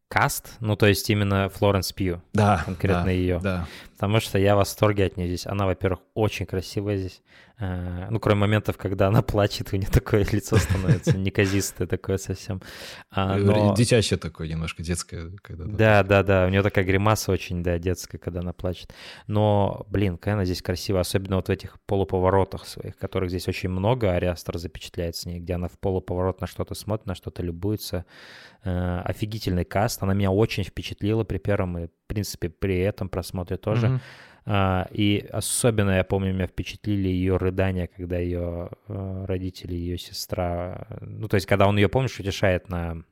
каст, 0.08 0.54
ну 0.60 0.76
то 0.76 0.86
есть 0.86 1.10
именно 1.10 1.50
Флоренс 1.50 1.92
Пью, 1.92 2.22
да, 2.34 2.64
конкретно 2.66 3.06
да, 3.06 3.12
ее, 3.12 3.40
да. 3.40 3.68
потому 3.94 4.20
что 4.20 4.40
я 4.40 4.56
в 4.56 4.60
восторге 4.60 5.06
от 5.06 5.18
нее 5.18 5.28
здесь. 5.28 5.46
Она, 5.46 5.66
во-первых, 5.66 6.00
очень 6.14 6.46
красивая 6.46 6.98
здесь, 6.98 7.22
ну, 7.60 8.20
кроме 8.20 8.42
моментов, 8.42 8.78
когда 8.78 9.08
она 9.08 9.24
плачет, 9.24 9.70
у 9.74 9.78
нее 9.78 9.88
такое 9.88 10.24
лицо 10.32 10.58
становится 10.58 11.18
неказистое 11.18 11.88
такое 11.88 12.18
совсем. 12.18 12.62
А, 13.10 13.36
но... 13.36 13.74
Детящее 13.76 14.20
такое 14.20 14.48
немножко, 14.48 14.84
детское. 14.84 15.32
Когда 15.42 15.66
да, 15.66 16.04
да, 16.04 16.24
да, 16.24 16.46
у 16.46 16.50
нее 16.50 16.62
такая 16.62 16.86
гримаса 16.86 17.32
очень, 17.32 17.64
да, 17.64 17.80
детская, 17.80 18.20
когда 18.20 18.42
она 18.42 18.54
плачет. 18.54 18.94
Но, 19.26 19.88
блин, 19.90 20.18
какая 20.18 20.36
она 20.36 20.46
здесь 20.46 20.62
красивая, 20.62 21.02
особенно 21.02 21.38
вот 21.38 21.48
в 21.48 21.52
этих 21.52 21.82
полуповоротах 21.88 22.66
своих, 22.66 22.96
которых 22.98 23.32
здесь 23.32 23.48
очень 23.48 23.70
много, 23.70 24.14
Ариастер 24.14 24.60
запечатляет 24.60 25.16
с 25.16 25.26
ней, 25.26 25.40
где 25.40 25.54
она 25.54 25.68
в 25.68 25.80
полуповорот 25.80 26.42
на 26.42 26.48
что-то 26.48 26.76
смотрит, 26.76 27.08
на 27.08 27.16
что-то 27.16 27.42
любуется. 27.42 28.06
Э, 28.64 29.02
офигительный 29.04 29.66
каст, 29.66 30.04
она 30.04 30.14
меня 30.14 30.30
очень 30.30 30.64
впечатлила 30.64 31.24
при 31.24 31.40
первом 31.40 31.78
и, 31.80 31.88
в 31.88 32.08
принципе, 32.08 32.50
при 32.50 32.78
этом 32.80 33.10
просмотре 33.10 33.58
тоже. 33.58 33.88
Mm-hmm. 33.88 34.00
А, 34.50 34.88
и 34.92 35.28
особенно, 35.34 35.98
я 35.98 36.06
помню, 36.06 36.34
меня 36.34 36.48
впечатлили 36.48 37.10
ее 37.10 37.36
рыдания, 37.36 37.90
когда 37.94 38.18
ее 38.18 38.70
э, 38.88 39.26
родители, 39.28 39.74
ее 39.74 39.98
сестра... 39.98 40.88
Ну, 41.02 41.28
то 41.28 41.36
есть, 41.36 41.46
когда 41.46 41.68
он 41.68 41.76
ее, 41.76 41.90
помнишь, 41.90 42.18
утешает 42.18 42.70
на... 42.70 43.04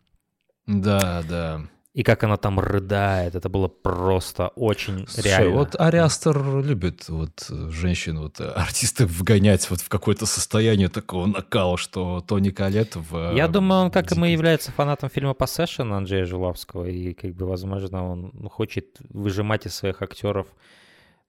Да, 0.65 1.23
да. 1.27 1.61
И 1.93 2.03
как 2.03 2.23
она 2.23 2.37
там 2.37 2.57
рыдает, 2.61 3.35
это 3.35 3.49
было 3.49 3.67
просто 3.67 4.47
очень 4.55 5.07
Слушай, 5.07 5.27
реально. 5.27 5.55
вот 5.57 5.75
Ариастер 5.77 6.61
любит 6.61 7.09
вот 7.09 7.47
женщин, 7.49 8.19
вот 8.19 8.39
артистов 8.39 9.11
вгонять 9.11 9.69
вот 9.69 9.81
в 9.81 9.89
какое-то 9.89 10.25
состояние 10.25 10.87
такого 10.87 11.25
накала, 11.25 11.77
что 11.77 12.23
Тони 12.25 12.49
Калет 12.49 12.95
в... 12.95 13.33
Я 13.35 13.49
думаю, 13.49 13.83
он, 13.83 13.91
как 13.91 14.09
и 14.09 14.15
мы, 14.15 14.29
является 14.29 14.71
фанатом 14.71 15.09
фильма 15.09 15.33
«Поссешн» 15.33 15.91
Анджея 15.91 16.23
Жулавского, 16.23 16.85
и, 16.85 17.13
как 17.13 17.33
бы, 17.33 17.45
возможно, 17.45 18.09
он 18.09 18.49
хочет 18.49 18.97
выжимать 19.09 19.65
из 19.65 19.75
своих 19.75 20.01
актеров 20.01 20.47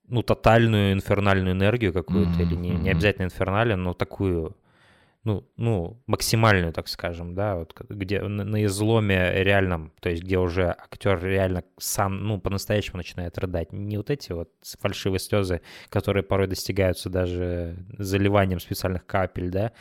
ну, 0.09 0.22
тотальную 0.22 0.92
инфернальную 0.92 1.54
энергию 1.54 1.92
какую-то, 1.92 2.40
mm-hmm. 2.40 2.42
или 2.42 2.54
не, 2.54 2.70
не 2.70 2.90
обязательно 2.90 3.24
инфернальную, 3.26 3.78
но 3.78 3.94
такую, 3.94 4.54
ну, 5.26 5.44
ну, 5.56 6.00
максимальную, 6.06 6.72
так 6.72 6.86
скажем, 6.86 7.34
да, 7.34 7.56
вот 7.56 7.74
где 7.88 8.22
на, 8.22 8.44
на 8.44 8.64
изломе 8.64 9.42
реальном, 9.42 9.92
то 10.00 10.08
есть 10.08 10.22
где 10.22 10.38
уже 10.38 10.68
актер 10.68 11.20
реально 11.20 11.64
сам, 11.78 12.28
ну, 12.28 12.40
по-настоящему 12.40 12.98
начинает 12.98 13.36
рыдать. 13.36 13.72
Не 13.72 13.96
вот 13.96 14.10
эти 14.10 14.30
вот 14.30 14.50
фальшивые 14.78 15.18
слезы, 15.18 15.62
которые 15.88 16.22
порой 16.22 16.46
достигаются 16.46 17.10
даже 17.10 17.76
заливанием 17.98 18.60
специальных 18.60 19.04
капель, 19.04 19.50
да, 19.50 19.72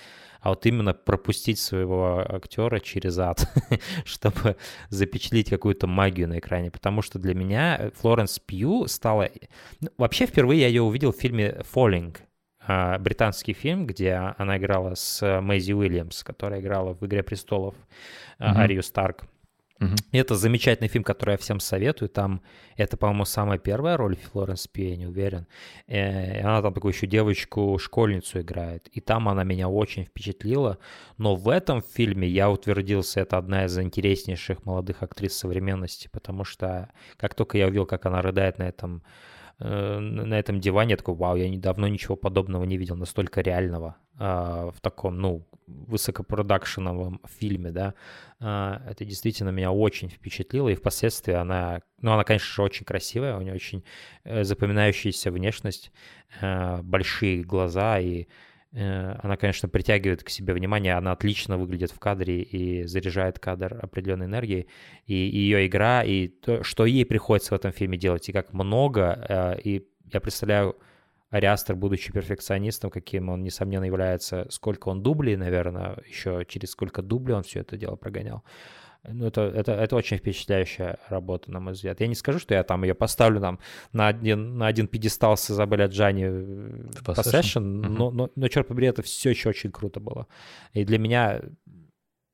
а 0.41 0.49
вот 0.49 0.65
именно 0.65 0.95
пропустить 0.95 1.59
своего 1.59 2.25
актера 2.27 2.79
через 2.79 3.19
ад, 3.19 3.47
чтобы 4.03 4.57
запечатлить 4.89 5.49
какую-то 5.49 5.85
магию 5.85 6.27
на 6.27 6.39
экране. 6.39 6.71
Потому 6.71 7.03
что 7.03 7.19
для 7.19 7.35
меня 7.35 7.91
Флоренс 7.95 8.39
Пью 8.39 8.87
стала... 8.87 9.29
Ну, 9.79 9.89
вообще, 9.97 10.25
впервые 10.25 10.61
я 10.61 10.67
ее 10.67 10.81
увидел 10.81 11.11
в 11.13 11.17
фильме 11.17 11.61
«Falling», 11.73 12.15
британский 12.99 13.53
фильм, 13.53 13.85
где 13.85 14.33
она 14.37 14.57
играла 14.57 14.95
с 14.95 15.41
Мэйзи 15.41 15.73
Уильямс, 15.73 16.23
которая 16.23 16.61
играла 16.61 16.93
в 16.93 17.05
«Игре 17.05 17.23
престолов» 17.23 17.75
mm-hmm. 18.39 18.57
Арию 18.57 18.83
Старк. 18.83 19.25
Mm-hmm. 19.79 19.95
Это 20.13 20.35
замечательный 20.35 20.87
фильм, 20.87 21.03
который 21.03 21.31
я 21.31 21.37
всем 21.37 21.59
советую. 21.59 22.07
Там 22.07 22.41
это, 22.77 22.95
по-моему, 22.95 23.25
самая 23.25 23.59
первая 23.59 23.97
роль 23.97 24.15
Флоренс 24.15 24.67
Пью, 24.67 24.89
я 24.89 24.95
не 24.95 25.05
уверен. 25.05 25.47
Э, 25.87 26.39
и 26.39 26.41
она 26.41 26.61
там 26.61 26.73
такую 26.73 26.93
еще 26.93 27.07
девочку-школьницу 27.07 28.39
играет. 28.39 28.87
И 28.87 29.01
там 29.01 29.27
она 29.27 29.43
меня 29.43 29.67
очень 29.67 30.05
впечатлила. 30.05 30.77
Но 31.17 31.35
в 31.35 31.49
этом 31.49 31.81
фильме 31.81 32.27
я 32.27 32.49
утвердился, 32.49 33.19
это 33.19 33.37
одна 33.37 33.65
из 33.65 33.77
интереснейших 33.77 34.65
молодых 34.65 35.03
актрис 35.03 35.35
современности, 35.37 36.07
потому 36.09 36.45
что 36.45 36.89
как 37.17 37.35
только 37.35 37.57
я 37.57 37.67
увидел, 37.67 37.85
как 37.85 38.05
она 38.05 38.21
рыдает 38.21 38.59
на 38.59 38.63
этом 38.63 39.03
Э, 39.59 39.99
на 39.99 40.37
этом 40.37 40.59
диване, 40.59 40.91
я 40.91 40.97
такой, 40.97 41.15
вау, 41.15 41.35
я 41.35 41.49
недавно 41.49 41.85
ничего 41.85 42.15
подобного 42.15 42.63
не 42.65 42.77
видел, 42.77 42.95
настолько 42.95 43.41
реального 43.41 43.95
а, 44.17 44.71
в 44.71 44.81
таком, 44.81 45.17
ну, 45.17 45.45
высокопродакшеновом 45.67 47.21
фильме, 47.25 47.71
да, 47.71 47.93
а, 48.39 48.81
это 48.89 49.05
действительно 49.05 49.49
меня 49.49 49.71
очень 49.71 50.09
впечатлило, 50.09 50.69
и 50.69 50.75
впоследствии 50.75 51.33
она, 51.33 51.81
ну, 52.01 52.11
она, 52.11 52.23
конечно 52.23 52.53
же, 52.53 52.61
очень 52.61 52.85
красивая, 52.85 53.37
у 53.37 53.41
нее 53.41 53.53
очень 53.53 53.83
э, 54.23 54.43
запоминающаяся 54.43 55.31
внешность, 55.31 55.91
э, 56.41 56.81
большие 56.81 57.43
глаза 57.43 57.99
и 57.99 58.27
она, 58.77 59.37
конечно, 59.37 59.69
притягивает 59.69 60.23
к 60.23 60.29
себе 60.29 60.53
внимание, 60.53 60.95
она 60.95 61.13
отлично 61.13 61.57
выглядит 61.57 61.91
в 61.91 61.99
кадре 61.99 62.41
и 62.41 62.83
заряжает 62.83 63.39
кадр 63.39 63.79
определенной 63.81 64.25
энергией. 64.25 64.67
И 65.05 65.13
ее 65.13 65.65
игра, 65.67 66.03
и 66.03 66.27
то, 66.27 66.63
что 66.63 66.85
ей 66.85 67.05
приходится 67.05 67.53
в 67.53 67.57
этом 67.57 67.71
фильме 67.71 67.97
делать, 67.97 68.27
и 68.27 68.33
как 68.33 68.53
много. 68.53 69.25
Э, 69.29 69.59
и 69.63 69.87
я 70.11 70.19
представляю, 70.19 70.75
Ариастер, 71.29 71.75
будучи 71.75 72.13
перфекционистом, 72.13 72.89
каким 72.89 73.29
он, 73.29 73.43
несомненно, 73.43 73.83
является, 73.83 74.47
сколько 74.49 74.89
он 74.89 75.01
дублей, 75.01 75.35
наверное, 75.35 75.97
еще 76.07 76.45
через 76.47 76.71
сколько 76.71 77.01
дублей 77.01 77.35
он 77.35 77.43
все 77.43 77.61
это 77.61 77.77
дело 77.77 77.95
прогонял. 77.95 78.43
Ну, 79.07 79.27
это, 79.27 79.41
это, 79.41 79.73
это 79.73 79.95
очень 79.95 80.17
впечатляющая 80.17 80.97
работа, 81.09 81.51
на 81.51 81.59
мой 81.59 81.73
взгляд. 81.73 82.01
Я 82.01 82.07
не 82.07 82.15
скажу, 82.15 82.39
что 82.39 82.53
я 82.53 82.63
там 82.63 82.83
ее 82.83 82.93
поставлю 82.93 83.39
там, 83.39 83.59
на, 83.93 84.07
один, 84.07 84.57
на 84.57 84.67
один 84.67 84.87
пьедестал 84.87 85.37
с 85.37 85.49
Изабель 85.51 85.83
Аджани 85.83 86.25
Possession, 87.03 87.81
uh-huh. 87.81 87.89
но, 87.89 88.11
но, 88.11 88.29
но, 88.35 88.47
черт 88.47 88.67
побери, 88.67 88.87
это 88.87 89.01
все 89.01 89.29
еще 89.29 89.49
очень 89.49 89.71
круто 89.71 89.99
было. 89.99 90.27
И 90.73 90.83
для 90.85 90.97
меня 90.97 91.41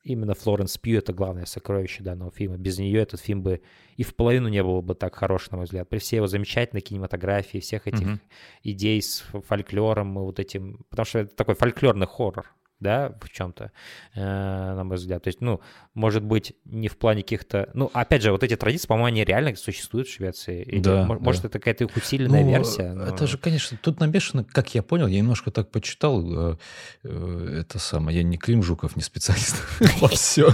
именно 0.04 0.34
Флоренс 0.34 0.78
Пью— 0.78 0.98
это 1.00 1.14
главное 1.14 1.46
сокровище 1.46 2.04
данного 2.04 2.32
фильма. 2.32 2.58
Без 2.58 2.80
нее 2.80 3.02
этот 3.02 3.20
фильм 3.20 3.44
бы 3.44 3.62
и 3.98 4.04
в 4.04 4.16
половину 4.16 4.48
не 4.48 4.64
был 4.64 4.82
бы 4.82 4.96
так 4.96 5.16
хорош, 5.16 5.52
на 5.52 5.58
мой 5.58 5.66
взгляд. 5.66 5.90
При 5.90 6.00
всей 6.00 6.18
его 6.18 6.28
замечательной 6.28 6.82
кинематографии, 6.82 7.60
всех 7.60 7.88
этих 7.88 8.08
uh-huh. 8.08 8.20
идей 8.64 9.02
с 9.02 9.24
фольклором 9.48 10.18
и 10.18 10.22
вот 10.22 10.40
этим... 10.40 10.86
Потому 10.90 11.06
что 11.06 11.20
это 11.20 11.36
такой 11.36 11.56
фольклорный 11.56 12.08
хоррор 12.08 12.52
да, 12.82 13.16
в 13.22 13.30
чем-то, 13.30 13.72
э, 14.16 14.20
на 14.20 14.84
мой 14.84 14.98
взгляд. 14.98 15.24
То 15.24 15.28
есть, 15.28 15.40
ну, 15.40 15.62
может 15.94 16.24
быть, 16.24 16.54
не 16.66 16.88
в 16.88 16.98
плане 16.98 17.22
каких-то... 17.22 17.70
Ну, 17.74 17.90
опять 17.94 18.24
же, 18.24 18.32
вот 18.32 18.44
эти 18.44 18.56
традиции, 18.56 18.88
по-моему, 18.88 19.06
они 19.08 19.24
реально 19.24 19.56
существуют 19.56 20.08
в 20.08 20.14
Швеции. 20.14 20.64
Или, 20.64 20.80
да, 20.82 21.06
может, 21.06 21.44
да. 21.44 21.48
это 21.48 21.60
какая-то 21.60 21.84
их 21.86 21.96
усиленная 21.96 22.44
ну, 22.44 22.50
версия? 22.50 22.94
Но... 22.94 23.06
Это 23.06 23.28
же, 23.28 23.38
конечно, 23.38 23.78
тут 23.82 24.00
намешано, 24.00 24.44
как 24.44 24.74
я 24.74 24.82
понял, 24.82 25.08
я 25.08 25.20
немножко 25.20 25.52
так 25.52 25.70
почитал, 25.70 26.54
э, 26.54 26.58
э, 27.04 27.58
это 27.62 27.78
самое, 27.78 28.18
я 28.18 28.24
не 28.24 28.38
Клим 28.38 28.64
Жуков, 28.64 28.96
не 28.96 29.04
специалист 29.04 29.56
во 30.02 30.08
всем. 30.08 30.52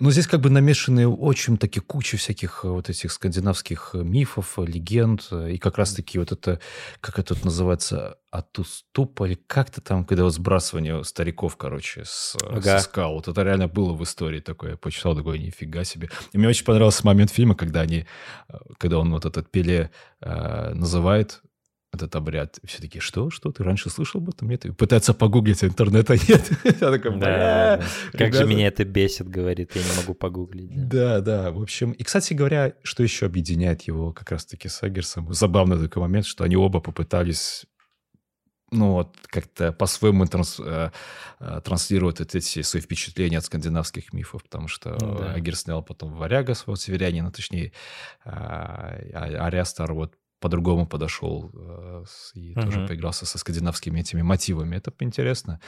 Но 0.00 0.10
здесь 0.10 0.26
как 0.26 0.40
бы 0.40 0.48
намешаны 0.48 1.06
очень 1.06 1.58
такие 1.58 1.82
кучи 1.82 2.16
всяких 2.16 2.64
вот 2.64 2.88
этих 2.88 3.12
скандинавских 3.12 3.90
мифов, 3.92 4.58
легенд, 4.58 5.30
и 5.30 5.58
как 5.58 5.76
раз-таки 5.76 6.18
вот 6.18 6.32
это, 6.32 6.58
как 7.00 7.18
это 7.18 7.36
называется, 7.44 8.16
Атуступа 8.30 9.24
или 9.24 9.34
как-то 9.34 9.80
там, 9.80 10.04
когда 10.04 10.22
вот 10.22 10.32
сбрасывание 10.32 11.02
стариков, 11.04 11.56
короче, 11.56 12.04
с, 12.04 12.36
ага. 12.48 12.78
со 12.78 12.84
скал. 12.84 13.14
Вот 13.14 13.26
это 13.28 13.42
реально 13.42 13.66
было 13.66 13.92
в 13.92 14.02
истории 14.04 14.40
такое. 14.40 14.70
Я 14.72 14.76
почитал 14.76 15.16
такое, 15.16 15.36
нифига 15.36 15.82
себе. 15.84 16.08
И 16.32 16.38
мне 16.38 16.48
очень 16.48 16.64
понравился 16.64 17.04
момент 17.04 17.30
фильма, 17.30 17.54
когда 17.54 17.80
они, 17.80 18.06
э, 18.48 18.54
когда 18.78 18.98
он 19.00 19.10
вот 19.10 19.26
этот 19.26 19.50
Пеле 19.50 19.90
э, 20.20 20.72
называет 20.74 21.42
этот 21.92 22.14
обряд. 22.16 22.58
Все 22.64 22.80
таки 22.80 23.00
что? 23.00 23.30
Что? 23.30 23.50
Ты 23.50 23.64
раньше 23.64 23.90
слышал 23.90 24.20
об 24.20 24.28
этом? 24.28 24.48
Нет? 24.48 24.64
И 24.64 24.70
пытаются 24.70 25.12
погуглить, 25.12 25.62
а 25.62 25.66
интернета 25.66 26.14
нет. 26.28 26.50
Я 26.64 26.90
такой, 26.90 27.18
да, 27.18 27.82
Как 28.12 28.34
же 28.34 28.46
меня 28.46 28.68
это 28.68 28.84
бесит, 28.84 29.28
говорит, 29.28 29.74
я 29.74 29.82
не 29.82 29.96
могу 30.00 30.14
погуглить. 30.14 30.88
Да. 30.88 31.20
да, 31.20 31.50
В 31.50 31.60
общем, 31.60 31.92
и, 31.92 32.02
кстати 32.02 32.34
говоря, 32.34 32.74
что 32.82 33.02
еще 33.02 33.26
объединяет 33.26 33.82
его 33.82 34.12
как 34.12 34.30
раз-таки 34.30 34.68
с 34.68 34.82
Эггерсом? 34.82 35.32
Забавный 35.32 35.78
такой 35.78 36.02
момент, 36.02 36.26
что 36.26 36.44
они 36.44 36.56
оба 36.56 36.80
попытались 36.80 37.66
ну, 38.72 38.92
вот 38.92 39.16
как-то 39.26 39.72
по-своему 39.72 40.26
транс, 40.26 40.60
э, 40.60 40.90
э, 41.40 41.60
транслируют 41.64 42.20
эти 42.20 42.62
свои 42.62 42.80
впечатления 42.80 43.38
от 43.38 43.44
скандинавских 43.44 44.12
мифов, 44.12 44.44
потому 44.44 44.68
что 44.68 44.96
ну, 45.00 45.18
да. 45.18 45.52
Снял 45.54 45.82
потом 45.82 46.14
«Варяга» 46.14 46.54
своего 46.54 46.76
северянина, 46.76 47.32
точнее, 47.32 47.72
Ариастар 48.22 49.92
вот 49.92 50.14
по-другому 50.40 50.86
подошел 50.86 51.50
э, 51.54 52.04
и 52.34 52.52
угу. 52.52 52.62
тоже 52.62 52.86
поигрался 52.86 53.26
со 53.26 53.38
скандинавскими 53.38 54.00
этими 54.00 54.22
мотивами. 54.22 54.76
Это 54.76 54.92
интересно. 55.00 55.60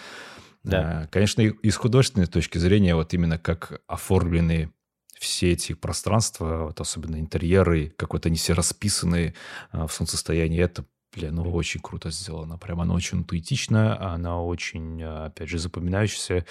Да. 0.64 1.08
Конечно, 1.10 1.42
и 1.42 1.70
с 1.70 1.76
художественной 1.76 2.26
точки 2.26 2.58
зрения, 2.58 2.94
вот 2.94 3.12
именно 3.14 3.38
как 3.38 3.82
оформлены 3.86 4.72
все 5.18 5.52
эти 5.52 5.72
пространства, 5.74 6.64
вот 6.66 6.80
особенно 6.80 7.20
интерьеры, 7.20 7.92
как 7.96 8.12
вот 8.12 8.26
они 8.26 8.36
все 8.36 8.54
расписаны 8.54 9.34
в 9.72 9.88
солнцестоянии, 9.88 10.60
это 10.60 10.84
Блин, 11.14 11.34
ну 11.34 11.52
очень 11.52 11.80
круто 11.80 12.10
сделано. 12.10 12.56
Прям 12.56 12.80
она 12.80 12.94
очень 12.94 13.18
интуитичная, 13.18 14.00
она 14.00 14.42
очень, 14.42 15.02
опять 15.02 15.48
же, 15.48 15.58
запоминающаяся. 15.58 16.46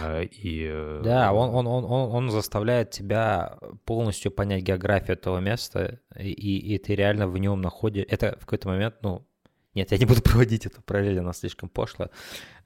А, 0.00 0.22
и... 0.22 0.66
Э, 0.68 1.00
да, 1.02 1.32
он, 1.32 1.52
он, 1.52 1.66
он, 1.66 1.84
он, 1.84 2.14
он 2.14 2.30
заставляет 2.30 2.90
тебя 2.90 3.58
полностью 3.84 4.30
понять 4.30 4.62
географию 4.62 5.16
этого 5.16 5.40
места, 5.40 6.00
и, 6.16 6.30
и 6.30 6.78
ты 6.78 6.94
реально 6.94 7.26
в 7.26 7.36
нем 7.36 7.60
находишь... 7.60 8.06
Это 8.08 8.36
в 8.40 8.46
какой-то 8.46 8.68
момент, 8.68 8.94
ну, 9.02 9.26
нет, 9.74 9.90
я 9.90 9.98
не 9.98 10.06
буду 10.06 10.22
проводить 10.24 10.66
эту 10.66 10.80
параллель, 10.82 11.18
она 11.18 11.32
слишком 11.32 11.68
пошла. 11.68 12.10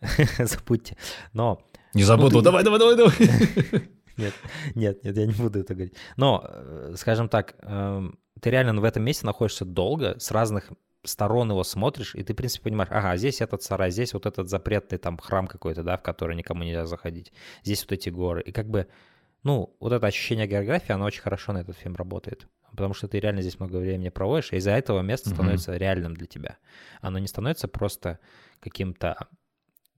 Забудьте. 0.39 0.97
Но... 1.33 1.63
Не 1.95 2.05
забуду, 2.05 2.37
ну, 2.37 2.41
ты... 2.41 2.45
давай, 2.45 2.65
давай, 2.65 2.79
давай, 2.79 2.97
давай. 2.97 3.15
Нет, 4.17 4.35
нет, 4.75 5.03
нет, 5.03 5.17
я 5.17 5.25
не 5.25 5.33
буду 5.33 5.61
это 5.61 5.73
говорить. 5.73 5.95
Но, 6.19 6.45
э, 6.47 6.95
скажем 6.99 7.31
так, 7.31 7.55
эм, 7.63 8.19
ты 8.39 8.51
реально 8.51 8.79
в 8.79 8.85
этом 8.85 9.03
месте 9.03 9.25
находишься 9.25 9.65
долго, 9.65 10.19
с 10.19 10.31
разных 10.31 10.73
сторон 11.05 11.51
его 11.51 11.65
смотришь, 11.65 12.15
и 12.15 12.23
ты, 12.23 12.33
в 12.33 12.37
принципе, 12.37 12.65
понимаешь, 12.65 12.91
ага, 12.93 13.17
здесь 13.17 13.41
этот 13.41 13.63
сарай, 13.63 13.91
здесь 13.91 14.13
вот 14.15 14.27
этот 14.27 14.49
запретный 14.49 14.99
там 14.99 15.19
храм 15.19 15.47
какой-то, 15.47 15.83
да, 15.83 15.97
в 15.97 16.03
который 16.03 16.37
никому 16.37 16.63
нельзя 16.63 16.87
заходить, 16.87 17.33
здесь 17.63 17.83
вот 17.83 17.93
эти 17.93 18.11
горы. 18.11 18.43
И 18.43 18.53
как 18.53 18.69
бы, 18.69 18.87
ну, 19.43 19.75
вот 19.81 19.93
это 19.93 20.07
ощущение 20.07 20.47
географии, 20.47 20.93
оно 20.93 21.07
очень 21.07 21.23
хорошо 21.23 21.53
на 21.53 21.59
этот 21.59 21.77
фильм 21.77 21.97
работает. 21.97 22.47
Потому 22.71 22.95
что 22.95 23.09
ты 23.09 23.19
реально 23.19 23.43
здесь 23.43 23.59
много 23.59 23.79
времени 23.79 24.11
проводишь, 24.11 24.53
и 24.53 24.57
из-за 24.57 24.73
этого 24.73 25.01
место 25.01 25.31
mm-hmm. 25.31 25.35
становится 25.35 25.77
реальным 25.77 26.15
для 26.15 26.27
тебя. 26.27 26.59
Оно 27.01 27.19
не 27.19 27.27
становится 27.27 27.67
просто 27.67 28.21
каким-то 28.61 29.29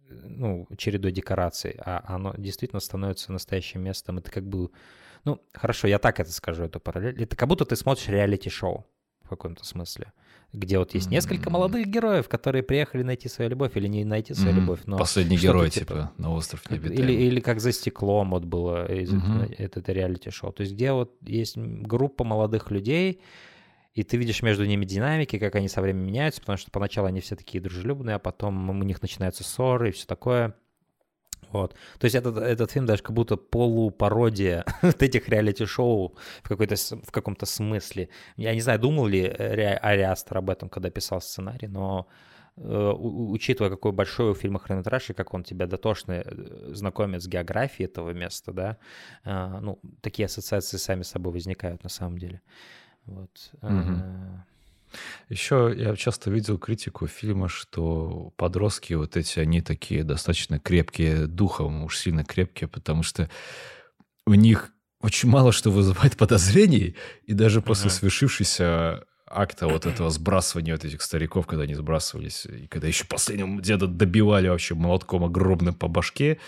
ну, 0.09 0.67
чередой 0.77 1.13
декораций, 1.13 1.75
а 1.79 2.03
оно 2.07 2.35
действительно 2.37 2.81
становится 2.81 3.33
настоящим 3.33 3.83
местом. 3.83 4.19
Это 4.19 4.31
как 4.31 4.45
бы, 4.47 4.71
ну, 5.25 5.41
хорошо, 5.53 5.89
я 5.89 5.99
так 5.99 6.21
это 6.21 6.33
скажу, 6.33 6.65
эту 6.65 6.81
параллель. 6.81 7.23
Это 7.23 7.37
как 7.37 7.49
будто 7.49 7.65
ты 7.65 7.77
смотришь 7.77 8.09
реалити-шоу 8.09 8.87
в 9.23 9.29
каком-то 9.29 9.65
смысле 9.65 10.13
где 10.53 10.79
вот 10.79 10.95
есть 10.95 11.11
несколько 11.11 11.49
молодых 11.49 11.87
героев, 11.87 12.29
которые 12.29 12.63
приехали 12.63 13.03
найти 13.03 13.29
свою 13.29 13.51
любовь 13.51 13.73
или 13.77 13.87
не 13.87 14.05
найти 14.05 14.35
свою 14.35 14.57
любовь. 14.57 14.81
Но 14.85 14.99
Последний 14.99 15.39
герой, 15.39 15.71
типа, 15.71 15.87
типа, 15.87 16.13
на 16.19 16.33
остров 16.33 16.63
Или, 16.71 17.13
или 17.13 17.41
как 17.41 17.61
за 17.61 17.73
стеклом 17.73 18.31
вот 18.31 18.45
было 18.45 18.91
из, 18.93 19.13
mm 19.13 19.55
это, 19.59 19.81
это 19.81 19.93
реалити-шоу. 19.93 20.53
То 20.53 20.63
есть 20.63 20.75
где 20.75 20.93
вот 20.93 21.15
есть 21.23 21.57
группа 21.57 22.25
молодых 22.25 22.71
людей, 22.71 23.23
и 23.95 24.03
ты 24.03 24.17
видишь 24.17 24.43
между 24.43 24.65
ними 24.65 24.85
динамики, 24.85 25.39
как 25.39 25.55
они 25.55 25.69
со 25.69 25.81
временем 25.83 26.07
меняются, 26.07 26.41
потому 26.41 26.57
что 26.59 26.71
поначалу 26.71 27.09
они 27.09 27.21
все 27.21 27.37
такие 27.37 27.63
дружелюбные, 27.63 28.17
а 28.17 28.19
потом 28.19 28.71
у 28.71 28.83
них 28.83 29.01
начинаются 29.03 29.45
ссоры 29.45 29.91
и 29.91 29.93
все 29.93 30.07
такое. 30.07 30.55
Вот. 31.51 31.75
То 31.99 32.05
есть 32.05 32.15
этот, 32.15 32.39
этот 32.39 32.71
фильм 32.71 32.87
даже 32.87 33.03
как 33.03 33.13
будто 33.13 33.37
полупародия 33.37 34.65
вот 34.83 35.03
этих 35.03 35.29
реалити-шоу 35.29 36.15
в, 36.43 36.49
какой-то, 36.49 36.77
в 36.77 37.11
каком-то 37.11 37.47
смысле. 37.47 38.09
Я 38.37 38.55
не 38.55 38.61
знаю, 38.61 38.79
думал 38.79 39.07
ли 39.07 39.27
Ариастер 39.27 40.39
об 40.39 40.51
этом, 40.51 40.69
когда 40.69 40.91
писал 40.91 41.21
сценарий, 41.21 41.69
но 41.69 42.07
э, 42.57 42.93
учитывая, 42.99 43.71
какой 43.71 43.93
большой 43.93 44.31
у 44.31 44.35
фильма 44.35 44.59
хронометраж 44.59 45.11
и 45.11 45.15
как 45.15 45.35
он 45.35 45.45
тебя 45.45 45.67
дотошно 45.67 46.23
э, 46.25 46.71
знакомит 46.75 47.23
с 47.23 47.29
географией 47.29 47.89
этого 47.89 48.11
места, 48.11 48.53
да, 48.53 48.79
э, 49.25 49.59
ну, 49.61 49.79
такие 50.01 50.27
ассоциации 50.27 50.79
сами 50.79 51.03
собой 51.03 51.33
возникают 51.33 51.85
на 51.85 51.91
самом 51.91 52.19
деле. 52.19 52.41
Вот. 53.07 53.51
Угу. 53.63 54.03
Еще 55.29 55.75
я 55.77 55.97
часто 55.97 56.31
видел 56.31 56.59
критику 56.59 57.07
фильма, 57.07 57.49
что 57.49 58.33
подростки 58.37 58.95
вот 58.95 59.17
эти, 59.17 59.39
они 59.39 59.61
такие 59.61 60.05
достаточно 60.05 60.59
крепкие 60.59 61.27
духом, 61.27 61.85
уж 61.85 61.99
сильно 61.99 62.25
крепкие, 62.25 62.69
потому 62.69 63.03
что 63.03 63.31
у 64.27 64.35
них 64.35 64.73
очень 65.01 65.29
мало 65.29 65.53
что 65.53 65.71
вызывает 65.71 66.17
подозрений, 66.19 66.97
и 67.25 67.33
даже 67.33 67.61
после 67.61 67.91
uh-huh. 67.91 67.95
свершившейся 67.95 69.05
акта 69.33 69.67
вот 69.67 69.87
этого 69.87 70.11
сбрасывания 70.11 70.75
вот 70.75 70.85
этих 70.85 71.03
стариков, 71.03 71.47
когда 71.47 71.65
они 71.65 71.75
сбрасывались, 71.75 72.47
и 72.47 72.67
когда 72.67 72.89
еще 72.89 73.05
последнего 73.05 73.61
деда 73.61 73.87
добивали 73.87 74.49
вообще 74.49 74.75
молотком 74.75 75.25
огромным 75.25 75.75
по 75.75 75.89
башке, 75.89 76.39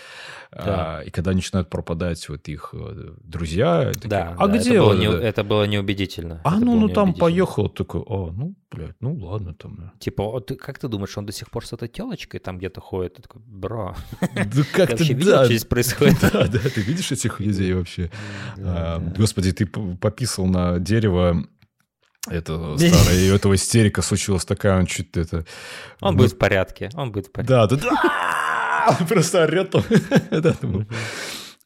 да. 0.51 0.99
а, 0.99 1.01
и 1.01 1.09
когда 1.09 1.31
начинают 1.31 1.69
пропадать 1.69 2.27
вот 2.29 2.47
их 2.47 2.69
э, 2.73 3.13
друзья, 3.23 3.91
такие, 3.93 4.09
да, 4.09 4.35
а 4.37 4.47
да, 4.47 4.57
где 4.57 4.71
это 4.71 4.79
было, 4.79 4.93
не, 4.93 5.05
это 5.05 5.43
было 5.43 5.63
неубедительно. 5.65 6.41
А 6.43 6.57
это 6.57 6.65
ну, 6.65 6.79
ну 6.79 6.89
там 6.89 7.13
поехал, 7.13 7.69
такой, 7.69 8.01
а, 8.07 8.31
ну, 8.31 8.55
блядь, 8.71 8.95
ну 8.99 9.15
ладно 9.15 9.53
там. 9.53 9.91
Типа, 9.99 10.23
вот, 10.23 10.51
как 10.59 10.79
ты 10.79 10.87
думаешь, 10.87 11.17
он 11.17 11.25
до 11.25 11.33
сих 11.33 11.49
пор 11.49 11.65
с 11.65 11.73
этой 11.73 11.87
телочкой 11.87 12.39
там 12.39 12.57
где-то 12.57 12.81
ходит? 12.81 13.15
Ты 13.15 13.21
такой, 13.23 13.41
бро. 13.45 13.95
Да 14.35 14.63
как 14.71 14.97
ты, 14.97 15.13
да. 15.15 15.21
что 15.21 15.45
здесь 15.45 15.65
происходит? 15.65 16.17
Да, 16.35 16.47
да, 16.47 16.59
ты 16.59 16.81
видишь 16.81 17.11
этих 17.11 17.39
людей 17.39 17.73
вообще? 17.73 18.11
А, 18.57 18.99
господи, 18.99 19.51
ты 19.51 19.65
пописал 19.65 20.45
на 20.45 20.79
дерево 20.79 21.45
это 22.27 22.77
старое, 22.77 23.19
и 23.19 23.31
у 23.31 23.35
этого 23.35 23.55
истерика 23.55 24.01
случилась 24.01 24.45
такая, 24.45 24.79
он 24.79 24.85
чуть 24.85 25.15
это... 25.17 25.45
Он 26.01 26.13
ну, 26.13 26.19
будет 26.19 26.33
в 26.33 26.37
порядке, 26.37 26.89
он 26.93 27.11
будет 27.11 27.27
в 27.27 27.31
порядке. 27.31 27.53
Да, 27.53 27.67
да, 27.67 27.77
да, 27.77 29.05
просто 29.07 29.43
орет 29.43 29.71
там. 29.71 29.83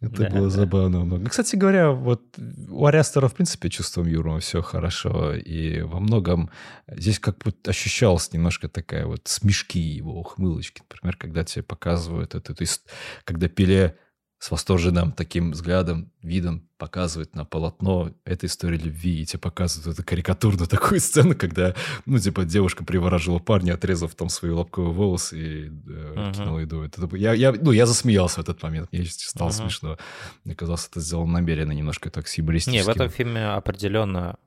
Это 0.02 0.30
было 0.30 0.50
забавно 0.50 1.02
много. 1.02 1.30
Кстати 1.30 1.58
говоря, 1.58 1.92
вот 1.92 2.22
у 2.70 2.86
Ариастера, 2.86 3.28
в 3.28 3.34
принципе, 3.34 3.70
чувством 3.70 4.08
юмора 4.08 4.40
все 4.40 4.62
хорошо. 4.62 5.34
И 5.34 5.82
во 5.82 6.00
многом 6.00 6.50
здесь 6.88 7.20
как 7.20 7.38
будто 7.40 7.72
ощущалась 7.72 8.32
немножко 8.32 8.70
такая 8.70 9.06
вот 9.06 9.28
смешки 9.28 9.80
его 9.80 10.18
ухмылочки. 10.20 10.82
Например, 10.90 11.18
когда 11.18 11.44
тебе 11.44 11.64
показывают 11.64 12.34
это, 12.34 12.56
то 12.56 12.62
есть 12.62 12.84
когда 13.26 13.50
Пеле 13.50 13.98
с 14.40 14.52
восторженным 14.52 15.12
таким 15.12 15.52
взглядом, 15.52 16.10
видом 16.22 16.66
показывает 16.78 17.36
на 17.36 17.44
полотно 17.44 18.14
этой 18.24 18.46
истории 18.46 18.78
любви, 18.78 19.22
и 19.22 19.26
тебе 19.26 19.40
показывают 19.40 20.00
эту 20.00 20.08
карикатурную 20.08 20.68
такую 20.70 21.02
сцену, 21.02 21.36
когда, 21.36 21.76
ну, 22.06 22.18
типа, 22.18 22.46
девушка 22.46 22.86
приворожила 22.86 23.40
парня, 23.40 23.74
отрезав 23.74 24.16
там 24.16 24.30
свои 24.30 24.52
лобковые 24.52 24.94
волосы 24.94 25.38
и 25.38 25.66
э, 25.68 25.70
uh-huh. 25.70 26.34
кинула 26.34 26.60
еду. 26.60 26.82
Это, 26.82 27.14
я, 27.18 27.34
я, 27.34 27.52
ну, 27.52 27.72
я 27.72 27.86
засмеялся 27.86 28.38
в 28.38 28.44
этот 28.44 28.64
момент, 28.64 28.90
мне 28.94 29.04
стало 29.06 29.50
uh-huh. 29.50 29.54
смешно. 29.54 29.98
Мне 30.46 30.56
казалось, 30.56 30.88
это 30.90 31.02
сделано 31.02 31.34
намеренно, 31.34 31.74
немножко 31.74 32.10
так 32.10 32.30
символистически. 32.30 32.78
Не, 32.78 32.84
в 32.84 32.90
этом 32.90 33.10
фильме 33.10 33.46
определенно 33.46 34.38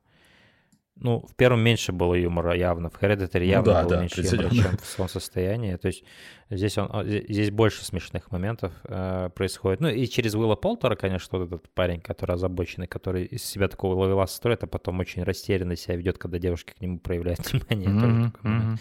ну, 0.95 1.25
в 1.27 1.35
первом 1.35 1.61
меньше 1.61 1.91
было 1.91 2.13
юмора 2.13 2.55
явно, 2.55 2.89
в 2.89 3.01
Hereditary 3.01 3.45
явно 3.45 3.71
ну, 3.71 3.73
да, 3.73 3.81
было 3.83 3.89
да, 3.95 4.01
меньше 4.01 4.21
юмора, 4.21 4.49
чем 4.49 4.77
в 4.77 4.85
своем 4.85 5.09
состоянии. 5.09 5.75
То 5.75 5.87
есть 5.87 6.03
здесь, 6.49 6.77
он, 6.77 7.05
здесь 7.05 7.51
больше 7.51 7.85
смешных 7.85 8.31
моментов 8.31 8.73
э, 8.85 9.29
происходит. 9.33 9.79
Ну 9.81 9.89
и 9.89 10.05
через 10.07 10.35
Уилла 10.35 10.55
Полтера, 10.55 10.95
конечно, 10.95 11.37
вот 11.37 11.47
этот 11.47 11.69
парень, 11.69 12.01
который 12.01 12.33
озабоченный, 12.33 12.87
который 12.87 13.25
из 13.25 13.43
себя 13.43 13.67
такого 13.67 13.95
ловеласа 13.95 14.35
строит, 14.35 14.63
а 14.63 14.67
потом 14.67 14.99
очень 14.99 15.23
растерянно 15.23 15.75
себя 15.75 15.95
ведет, 15.95 16.17
когда 16.17 16.39
девушки 16.39 16.73
к 16.73 16.81
нему 16.81 16.99
проявляют 16.99 17.39
внимание. 17.51 17.89
Mm-hmm, 17.89 18.31
такой, 18.31 18.51
mm-hmm. 18.51 18.77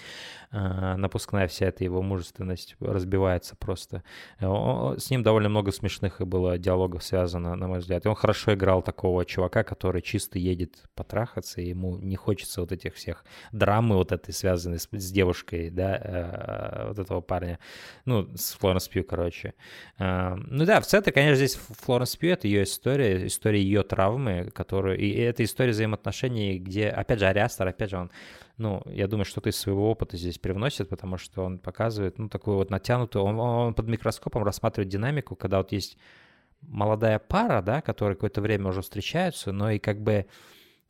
Э, 0.53 0.97
напускная 0.97 1.49
вся 1.49 1.67
эта 1.67 1.83
его 1.83 2.03
мужественность 2.03 2.77
разбивается 2.79 3.57
просто. 3.57 4.03
Э, 4.39 4.95
с 4.99 5.11
ним 5.11 5.23
довольно 5.23 5.49
много 5.49 5.73
смешных 5.73 6.21
и 6.21 6.25
было 6.25 6.59
диалогов 6.59 7.03
связано, 7.03 7.57
на 7.57 7.69
мой 7.69 7.79
взгляд. 7.79 8.05
И 8.05 8.09
он 8.09 8.15
хорошо 8.15 8.53
играл 8.53 8.83
такого 8.83 9.25
чувака, 9.25 9.65
который 9.65 10.03
чисто 10.03 10.39
едет 10.39 10.83
потрахаться, 10.95 11.63
и 11.63 11.69
ему 11.69 11.97
не 11.97 12.17
хочется 12.17 12.61
вот 12.61 12.71
этих 12.71 12.95
всех 12.95 13.25
драмы 13.51 13.97
вот 13.97 14.13
этой, 14.13 14.33
связанной 14.33 14.79
с, 14.79 14.89
с 14.93 15.11
девушкой, 15.11 15.71
да, 15.71 15.97
э, 15.97 16.89
вот 16.89 16.99
этого 16.99 17.23
парня. 17.23 17.52
Ну, 18.05 18.29
с 18.37 18.53
Флоренс 18.55 18.89
Пью, 18.89 19.05
короче. 19.05 19.55
Ну 19.99 20.65
да, 20.65 20.81
в 20.81 20.87
центре, 20.87 21.13
конечно, 21.13 21.37
здесь 21.37 21.59
Флоренс 21.81 22.17
Пью— 22.17 22.31
это 22.33 22.47
ее 22.47 22.65
история, 22.65 23.27
история 23.27 23.61
ее 23.61 23.83
травмы, 23.83 24.51
которую... 24.55 24.99
И 24.99 25.11
это 25.13 25.45
история 25.45 25.71
взаимоотношений, 25.71 26.59
где, 26.59 26.89
опять 26.89 27.19
же, 27.19 27.27
Ариастер, 27.27 27.67
опять 27.67 27.91
же, 27.91 27.99
он 27.99 28.11
ну, 28.59 28.83
я 28.87 29.09
думаю, 29.09 29.25
что-то 29.25 29.49
из 29.49 29.57
своего 29.57 29.91
опыта 29.91 30.17
здесь 30.17 30.39
привносит, 30.39 30.89
потому 30.89 31.17
что 31.17 31.43
он 31.45 31.59
показывает, 31.59 32.19
ну, 32.19 32.29
такую 32.29 32.59
вот 32.59 32.71
натянутую, 32.71 33.25
он, 33.25 33.41
он 33.41 33.75
под 33.75 33.89
микроскопом 33.89 34.45
рассматривает 34.45 34.89
динамику, 34.89 35.35
когда 35.35 35.59
вот 35.59 35.73
есть 35.73 35.99
молодая 36.61 37.19
пара, 37.19 37.61
да, 37.63 37.81
которые 37.81 38.15
какое-то 38.15 38.41
время 38.41 38.69
уже 38.69 38.83
встречаются, 38.83 39.53
но 39.53 39.71
и 39.71 39.79
как 39.79 40.01
бы 40.01 40.27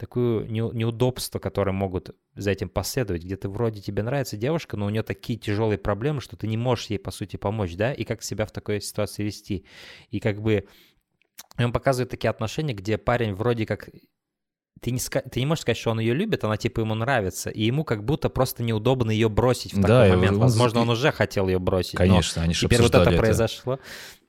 такое 0.03 0.49
неудобство, 0.49 1.39
которые 1.39 1.73
могут 1.73 2.11
за 2.35 2.51
этим 2.51 2.69
последовать, 2.69 3.23
где 3.23 3.37
ты 3.37 3.49
вроде 3.49 3.81
тебе 3.81 4.03
нравится 4.03 4.37
девушка, 4.37 4.77
но 4.77 4.87
у 4.87 4.91
нее 4.91 5.05
такие 5.05 5.39
тяжелые 5.39 5.79
проблемы, 5.79 6.21
что 6.21 6.37
ты 6.37 6.49
не 6.49 6.57
можешь 6.57 6.87
ей, 6.87 6.99
по 6.99 7.13
сути, 7.13 7.37
помочь, 7.37 7.77
да, 7.77 7.93
и 7.93 8.03
как 8.03 8.25
себя 8.25 8.45
в 8.45 8.51
такой 8.51 8.81
ситуации 8.81 9.23
вести. 9.23 9.65
И 10.11 10.19
как 10.19 10.43
бы 10.43 10.67
он 11.57 11.71
показывает 11.71 12.11
такие 12.11 12.31
отношения, 12.31 12.75
где 12.75 12.99
парень 12.99 13.33
вроде 13.33 13.65
как 13.65 13.91
ты 14.81 14.91
не, 14.91 14.99
ты 14.99 15.39
не 15.39 15.47
можешь 15.47 15.63
сказать, 15.63 15.79
что 15.79 15.93
он 15.93 16.01
ее 16.01 16.15
любит, 16.15 16.43
она 16.43 16.57
типа 16.57 16.81
ему 16.81 16.97
нравится, 16.97 17.49
и 17.51 17.63
ему 17.63 17.85
как 17.85 18.05
будто 18.05 18.29
просто 18.29 18.65
неудобно 18.65 19.13
ее 19.13 19.29
бросить 19.29 19.73
в 19.73 19.81
да, 19.81 20.03
такой 20.03 20.17
момент. 20.17 20.39
Возможно, 20.39 20.81
он 20.81 20.91
уже 20.91 21.13
хотел 21.13 21.47
ее 21.47 21.61
бросить. 21.61 21.95
Конечно, 21.95 22.43
но 22.43 22.47
они 22.47 22.55
теперь 22.55 22.83
вот 22.83 22.93
это, 22.93 23.09
это 23.09 23.17
произошло. 23.17 23.79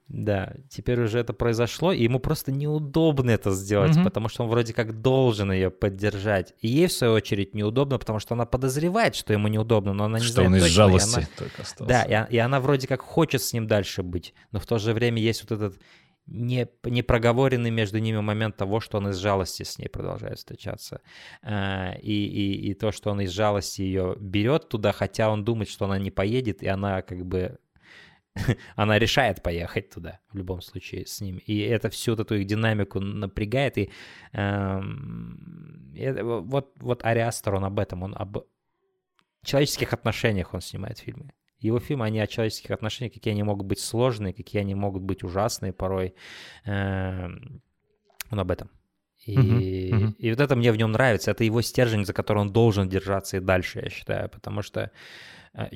Да, 0.09 0.53
теперь 0.69 1.01
уже 1.01 1.19
это 1.19 1.33
произошло, 1.33 1.91
и 1.91 2.03
ему 2.03 2.19
просто 2.19 2.51
неудобно 2.51 3.31
это 3.31 3.51
сделать, 3.51 3.95
mm 3.97 4.03
потому 4.03 4.27
что 4.27 4.43
он 4.43 4.49
вроде 4.49 4.73
как 4.73 5.01
должен 5.01 5.51
ее 5.51 5.71
поддержать. 5.71 6.53
И 6.59 6.67
ей, 6.67 6.87
в 6.87 6.91
свою 6.91 7.13
очередь, 7.13 7.55
неудобно, 7.55 7.97
потому 7.97 8.19
что 8.19 8.35
она 8.35 8.45
подозревает, 8.45 9.15
что 9.15 9.33
ему 9.33 9.47
неудобно, 9.47 9.93
но 9.93 10.05
она 10.05 10.19
не 10.19 10.25
что 10.25 10.33
знает 10.33 10.47
он 10.47 10.53
точно. 10.53 10.65
из 10.67 10.71
жалости 10.71 11.17
она... 11.17 11.27
только 11.37 11.61
остался. 11.61 11.89
Да, 11.89 12.03
и, 12.03 12.35
и 12.35 12.37
она 12.37 12.59
вроде 12.59 12.87
как 12.87 13.01
хочет 13.01 13.41
с 13.41 13.53
ним 13.53 13.65
дальше 13.65 14.03
быть, 14.03 14.33
но 14.51 14.59
в 14.59 14.65
то 14.65 14.77
же 14.77 14.93
время 14.93 15.21
есть 15.21 15.41
вот 15.41 15.51
этот 15.51 15.79
не, 16.25 16.67
не 16.83 17.01
проговоренный 17.01 17.71
между 17.71 17.99
ними 17.99 18.19
момент 18.19 18.55
того, 18.55 18.79
что 18.79 18.97
он 18.97 19.09
из 19.09 19.17
жалости 19.17 19.63
с 19.63 19.77
ней 19.77 19.87
продолжает 19.87 20.37
встречаться. 20.37 21.01
Э, 21.41 21.99
и, 21.99 22.25
и, 22.25 22.69
и 22.69 22.73
то, 22.73 22.91
что 22.91 23.11
он 23.11 23.21
из 23.21 23.31
жалости 23.31 23.81
ее 23.81 24.15
берет 24.19 24.69
туда, 24.69 24.91
хотя 24.91 25.29
он 25.29 25.43
думает, 25.43 25.69
что 25.69 25.85
она 25.85 25.99
не 25.99 26.11
поедет, 26.11 26.63
и 26.63 26.67
она 26.67 27.01
как 27.01 27.25
бы 27.25 27.57
она 28.75 28.99
решает 28.99 29.43
поехать 29.43 29.89
туда 29.89 30.19
в 30.31 30.37
любом 30.37 30.61
случае 30.61 31.05
с 31.05 31.21
ним. 31.21 31.37
И 31.37 31.59
это 31.59 31.89
всю 31.89 32.13
эту 32.13 32.35
их 32.35 32.47
динамику 32.47 32.99
напрягает. 32.99 33.77
И 33.77 33.91
э, 34.33 34.81
это, 35.95 36.23
вот, 36.23 36.73
вот 36.79 37.05
Ариастер, 37.05 37.55
он 37.55 37.65
об 37.65 37.79
этом, 37.79 38.03
он 38.03 38.15
об 38.17 38.37
человеческих 39.43 39.93
отношениях 39.93 40.53
он 40.53 40.61
снимает 40.61 40.99
фильмы. 40.99 41.31
Его 41.59 41.79
фильмы, 41.79 42.05
они 42.05 42.19
о 42.19 42.27
человеческих 42.27 42.71
отношениях, 42.71 43.13
какие 43.13 43.31
они 43.33 43.43
могут 43.43 43.67
быть 43.67 43.79
сложные, 43.79 44.33
какие 44.33 44.61
они 44.61 44.75
могут 44.75 45.03
быть 45.03 45.23
ужасные 45.23 45.71
порой. 45.71 46.13
Эм, 46.65 47.61
он 48.31 48.39
об 48.39 48.51
этом. 48.51 48.69
И, 49.25 49.37
uh-huh, 49.37 49.89
uh-huh. 49.91 50.13
и 50.17 50.29
вот 50.31 50.41
это 50.41 50.55
мне 50.55 50.71
в 50.73 50.77
нем 50.77 50.91
нравится. 50.91 51.31
Это 51.31 51.45
его 51.45 51.61
стержень, 51.61 52.05
за 52.05 52.13
который 52.13 52.39
он 52.39 52.51
должен 52.51 52.89
держаться 52.89 53.37
и 53.37 53.39
дальше, 53.39 53.79
я 53.79 53.89
считаю. 53.89 54.29
Потому 54.29 54.61
что 54.61 54.81
э, 54.81 54.89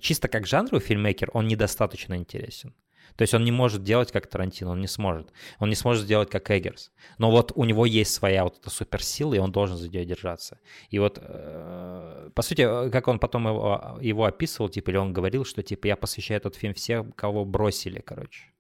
чисто 0.02 0.28
как 0.28 0.48
жанровый 0.48 0.82
фильммейкер 0.82 1.30
он 1.34 1.48
недостаточно 1.48 2.16
интересен. 2.16 2.74
То 3.16 3.24
есть 3.24 3.34
он 3.34 3.44
не 3.44 3.52
может 3.52 3.84
делать 3.84 4.12
как 4.12 4.28
Тарантино, 4.28 4.72
он 4.72 4.80
не 4.80 4.88
сможет. 4.88 5.32
Он 5.60 5.70
не 5.70 5.76
сможет 5.76 6.04
сделать 6.04 6.30
как 6.30 6.52
Эггерс. 6.52 6.92
Но 7.18 7.32
вот 7.32 7.52
у 7.56 7.64
него 7.64 7.86
есть 7.86 8.14
своя 8.14 8.44
вот 8.44 8.60
эта 8.60 8.70
суперсила, 8.70 9.34
и 9.34 9.40
он 9.40 9.52
должен 9.52 9.76
за 9.76 9.90
нее 9.90 10.06
держаться. 10.06 10.60
И 10.90 11.00
вот, 11.00 11.18
э, 11.20 12.30
по 12.36 12.42
сути, 12.44 12.90
как 12.92 13.08
он 13.08 13.20
потом 13.20 13.48
его, 13.48 13.98
его 14.02 14.26
описывал, 14.26 14.70
типа, 14.70 14.92
или 14.92 14.98
он 14.98 15.14
говорил, 15.14 15.46
что, 15.46 15.64
типа, 15.64 15.88
я 15.88 15.96
посвящаю 15.96 16.40
этот 16.40 16.56
фильм 16.56 16.76
всем, 16.76 17.12
кого 17.12 17.44
бросили, 17.44 18.02
короче. 18.02 18.52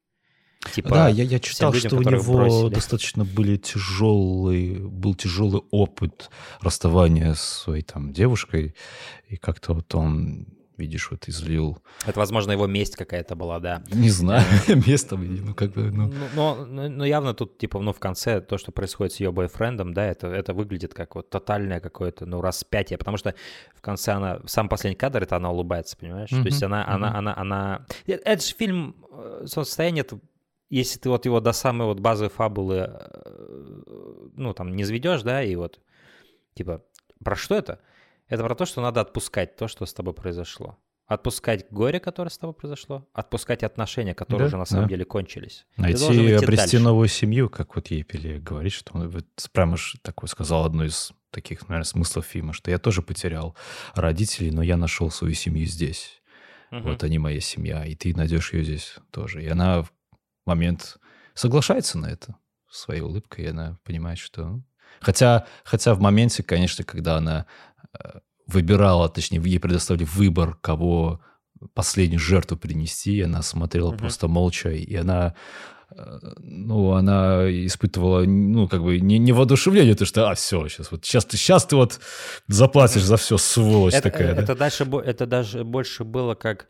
Типа, 0.73 0.89
да, 0.89 1.09
я, 1.09 1.23
я 1.23 1.39
читал, 1.39 1.71
людям, 1.71 1.89
что 1.91 1.97
у 1.97 2.01
него 2.01 2.33
бросили. 2.33 2.73
достаточно 2.73 3.23
были 3.25 3.57
тяжелый, 3.57 4.79
был 4.79 5.13
тяжелый 5.13 5.61
опыт 5.69 6.31
расставания 6.61 7.35
с 7.35 7.41
своей 7.41 7.83
там 7.83 8.11
девушкой, 8.11 8.75
и 9.27 9.37
как-то 9.37 9.73
вот 9.73 9.93
он 9.93 10.56
видишь, 10.77 11.11
вот 11.11 11.27
излил. 11.27 11.77
Это, 12.05 12.19
возможно, 12.19 12.51
его 12.51 12.67
месть 12.67 12.95
какая-то 12.95 13.35
была, 13.35 13.59
да. 13.59 13.83
Не 13.91 14.09
знаю, 14.09 14.45
место, 14.87 15.17
ну, 15.17 15.53
как 15.53 15.71
бы, 15.71 15.91
ну. 15.91 16.07
ну... 16.07 16.27
Но, 16.35 16.65
но, 16.65 16.89
но 16.89 17.05
явно 17.05 17.33
тут, 17.33 17.57
типа, 17.57 17.79
ну, 17.79 17.93
в 17.93 17.99
конце 17.99 18.41
то, 18.41 18.57
что 18.57 18.71
происходит 18.71 19.13
с 19.13 19.19
ее 19.19 19.31
бойфрендом, 19.31 19.93
да, 19.93 20.05
это, 20.05 20.27
это 20.27 20.53
выглядит 20.53 20.93
как 20.93 21.15
вот 21.15 21.29
тотальное 21.29 21.79
какое-то, 21.79 22.25
ну, 22.25 22.41
распятие, 22.41 22.97
потому 22.97 23.17
что 23.17 23.33
в 23.75 23.81
конце 23.81 24.13
она, 24.13 24.39
сам 24.45 24.69
последний 24.69 24.97
кадр, 24.97 25.23
это 25.23 25.35
она 25.35 25.51
улыбается, 25.51 25.97
понимаешь? 25.97 26.31
Mm-hmm. 26.31 26.41
То 26.41 26.47
есть 26.47 26.63
она, 26.63 26.81
mm-hmm. 26.81 26.93
она, 26.93 27.17
она, 27.17 27.37
она... 27.37 27.85
Это 28.05 28.45
же 28.45 28.53
фильм, 28.53 28.95
э, 29.11 29.45
состояние, 29.45 30.01
это 30.01 30.19
если 30.69 30.99
ты 30.99 31.09
вот 31.09 31.25
его 31.25 31.39
до 31.39 31.53
самой 31.53 31.87
вот 31.87 31.99
базовой 31.99 32.29
фабулы, 32.29 32.89
э, 32.89 34.31
ну, 34.35 34.53
там, 34.53 34.75
не 34.75 34.83
заведешь, 34.83 35.21
да, 35.23 35.41
и 35.41 35.55
вот, 35.55 35.79
типа, 36.55 36.83
про 37.23 37.35
что 37.35 37.55
это? 37.55 37.79
Это 38.27 38.43
про 38.43 38.55
то, 38.55 38.65
что 38.65 38.81
надо 38.81 39.01
отпускать 39.01 39.55
то, 39.55 39.67
что 39.67 39.85
с 39.85 39.93
тобой 39.93 40.13
произошло. 40.13 40.77
Отпускать 41.05 41.67
горе, 41.71 42.01
которое 42.01 42.29
с 42.29 42.37
тобой 42.37 42.53
произошло, 42.53 43.07
отпускать 43.13 43.63
отношения, 43.63 44.13
которые 44.13 44.45
да, 44.45 44.47
уже 44.47 44.57
на 44.57 44.65
самом 44.65 44.83
да. 44.83 44.89
деле 44.89 45.05
кончились. 45.05 45.65
Найти, 45.77 46.33
обрести 46.33 46.57
дальше. 46.57 46.79
новую 46.79 47.07
семью, 47.07 47.49
как 47.49 47.77
вот 47.77 47.87
ей 47.87 48.03
Пеле 48.03 48.39
говорит, 48.39 48.73
что 48.73 48.93
он 48.93 49.07
вот 49.09 49.25
прямо 49.53 49.77
такой 50.01 50.27
сказал 50.27 50.65
одно 50.65 50.83
из 50.83 51.13
таких, 51.31 51.61
наверное, 51.69 51.85
смыслов 51.85 52.25
фильма, 52.25 52.51
что 52.51 52.71
я 52.71 52.77
тоже 52.77 53.01
потерял 53.01 53.55
родителей, 53.93 54.51
но 54.51 54.61
я 54.61 54.75
нашел 54.75 55.09
свою 55.09 55.33
семью 55.33 55.65
здесь. 55.65 56.21
Угу. 56.71 56.81
Вот 56.81 57.03
они 57.03 57.19
моя 57.19 57.39
семья, 57.39 57.85
и 57.85 57.95
ты 57.95 58.13
найдешь 58.13 58.51
ее 58.51 58.65
здесь 58.65 58.95
тоже. 59.11 59.43
И 59.43 59.47
она 59.47 59.83
в 59.83 59.91
момент 60.45 60.97
соглашается 61.33 61.97
на 61.97 62.07
это 62.07 62.35
своей 62.69 63.01
улыбкой, 63.01 63.45
и 63.45 63.49
она 63.49 63.77
понимает, 63.85 64.19
что... 64.19 64.45
Ну, 64.45 64.63
хотя, 64.99 65.45
хотя 65.63 65.93
в 65.93 66.01
моменте, 66.01 66.43
конечно, 66.43 66.83
когда 66.83 67.17
она 67.17 67.45
выбирала, 68.47 69.09
точнее, 69.09 69.41
ей 69.43 69.59
предоставили 69.59 70.05
выбор, 70.05 70.55
кого 70.61 71.21
последнюю 71.73 72.19
жертву 72.19 72.57
принести. 72.57 73.21
Она 73.21 73.41
смотрела 73.41 73.89
угу. 73.89 73.97
просто 73.97 74.27
молча, 74.27 74.69
и 74.69 74.95
она 74.95 75.35
э, 75.89 76.19
ну, 76.39 76.91
она 76.91 77.49
испытывала, 77.49 78.23
ну, 78.23 78.67
как 78.67 78.83
бы, 78.83 78.99
не, 78.99 79.17
не 79.17 79.31
воодушевление, 79.31 79.95
то, 79.95 80.05
что, 80.05 80.29
а, 80.29 80.35
все, 80.35 80.67
сейчас 80.67 80.91
вот, 80.91 81.05
сейчас 81.05 81.25
ты, 81.25 81.37
сейчас 81.37 81.65
ты 81.65 81.75
вот 81.75 81.99
заплатишь 82.47 83.03
за 83.03 83.17
все, 83.17 83.37
сволочь 83.37 83.93
это, 83.93 84.09
такая, 84.09 84.33
это 84.33 84.47
да? 84.47 84.55
Дальше, 84.55 84.87
это 85.05 85.25
даже 85.25 85.63
больше 85.63 86.03
было 86.03 86.35
как, 86.35 86.67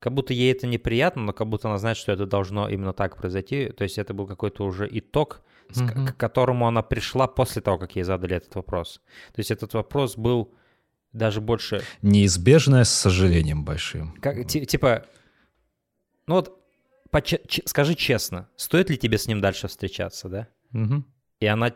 как 0.00 0.12
будто 0.12 0.34
ей 0.34 0.52
это 0.52 0.66
неприятно, 0.66 1.22
но 1.22 1.32
как 1.32 1.48
будто 1.48 1.68
она 1.68 1.78
знает, 1.78 1.96
что 1.96 2.12
это 2.12 2.26
должно 2.26 2.68
именно 2.68 2.92
так 2.92 3.16
произойти, 3.16 3.68
то 3.68 3.84
есть 3.84 3.98
это 3.98 4.12
был 4.12 4.26
какой-то 4.26 4.64
уже 4.64 4.88
итог, 4.90 5.40
mm-hmm. 5.82 6.12
к, 6.12 6.16
которому 6.16 6.66
она 6.66 6.82
пришла 6.82 7.26
после 7.26 7.62
того, 7.62 7.78
как 7.78 7.96
ей 7.96 8.02
задали 8.02 8.36
этот 8.36 8.54
вопрос. 8.54 9.00
То 9.32 9.40
есть 9.40 9.50
этот 9.50 9.74
вопрос 9.74 10.16
был 10.16 10.54
даже 11.12 11.40
больше... 11.40 11.82
Неизбежное 12.02 12.84
с 12.84 12.90
сожалением 12.90 13.64
большим. 13.64 14.12
Как, 14.20 14.46
типа, 14.46 15.06
ну 16.26 16.34
вот, 16.34 16.60
скажи 17.64 17.94
честно, 17.94 18.48
стоит 18.56 18.90
ли 18.90 18.98
тебе 18.98 19.18
с 19.18 19.26
ним 19.26 19.40
дальше 19.40 19.68
встречаться, 19.68 20.28
да? 20.28 20.48
Угу. 20.72 21.04
И 21.40 21.46
она 21.46 21.74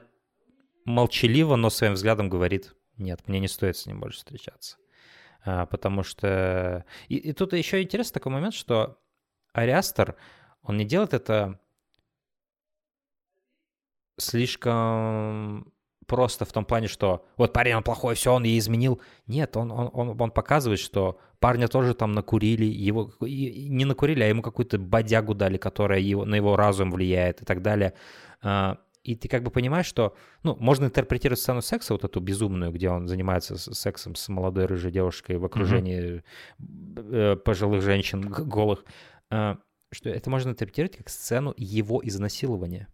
молчаливо, 0.85 1.57
но 1.57 1.71
своим 1.71 1.95
взглядом 1.95 2.29
говорит, 2.29 2.75
нет, 2.97 3.29
мне 3.29 3.39
не 3.39 3.49
стоит 3.49 3.77
с 3.77 3.87
ним 3.87 4.01
больше 4.01 4.19
встречаться. 4.19 4.77
А, 5.45 5.67
потому 5.67 6.03
что... 6.03 6.85
И, 7.09 7.17
и 7.17 7.33
тут 7.33 7.53
еще 7.53 7.83
интересный 7.83 8.15
такой 8.15 8.33
момент, 8.33 8.55
что 8.55 8.99
Ариастер, 9.53 10.17
он 10.63 10.77
не 10.77 10.85
делает 10.85 11.15
это 11.15 11.61
слишком 14.19 15.73
просто 16.07 16.45
в 16.45 16.53
том 16.53 16.65
плане, 16.65 16.89
что 16.89 17.25
вот 17.37 17.53
парень, 17.53 17.75
он 17.75 17.83
плохой, 17.83 18.15
все, 18.15 18.33
он 18.33 18.45
ей 18.45 18.59
изменил. 18.59 19.01
Нет, 19.27 19.57
он, 19.57 19.71
он, 19.71 19.91
он, 19.93 20.21
он 20.21 20.31
показывает, 20.31 20.81
что 20.81 21.21
парня 21.39 21.69
тоже 21.69 21.95
там 21.95 22.13
накурили, 22.13 22.65
его 22.65 23.13
не 23.21 23.85
накурили, 23.85 24.23
а 24.23 24.27
ему 24.27 24.43
какую-то 24.43 24.79
бодягу 24.79 25.35
дали, 25.35 25.59
которая 25.59 26.01
его, 26.01 26.25
на 26.25 26.35
его 26.35 26.57
разум 26.57 26.91
влияет 26.91 27.43
и 27.43 27.45
так 27.45 27.63
далее. 27.63 27.93
А, 28.43 28.79
и 29.05 29.15
ты 29.15 29.29
как 29.29 29.43
бы 29.43 29.51
понимаешь, 29.51 29.87
что, 29.87 30.17
ну, 30.43 30.57
можно 30.59 30.87
интерпретировать 30.87 31.41
сцену 31.41 31.63
секса, 31.63 31.93
вот 31.93 32.05
эту 32.05 32.21
безумную, 32.21 32.73
где 32.73 32.91
он 32.91 33.07
занимается 33.07 33.57
сексом 33.57 34.15
с 34.15 34.29
молодой 34.29 34.67
рыжей 34.67 34.91
девушкой 34.91 35.37
в 35.37 35.45
окружении 35.45 36.23
mm-hmm. 36.61 37.37
пожилых 37.37 37.83
женщин 37.83 38.23
голых, 38.23 38.85
а, 39.31 39.59
что 39.93 40.09
это 40.09 40.31
можно 40.31 40.51
интерпретировать 40.51 40.97
как 40.97 41.09
сцену 41.11 41.55
его 41.57 42.01
изнасилования. 42.03 42.89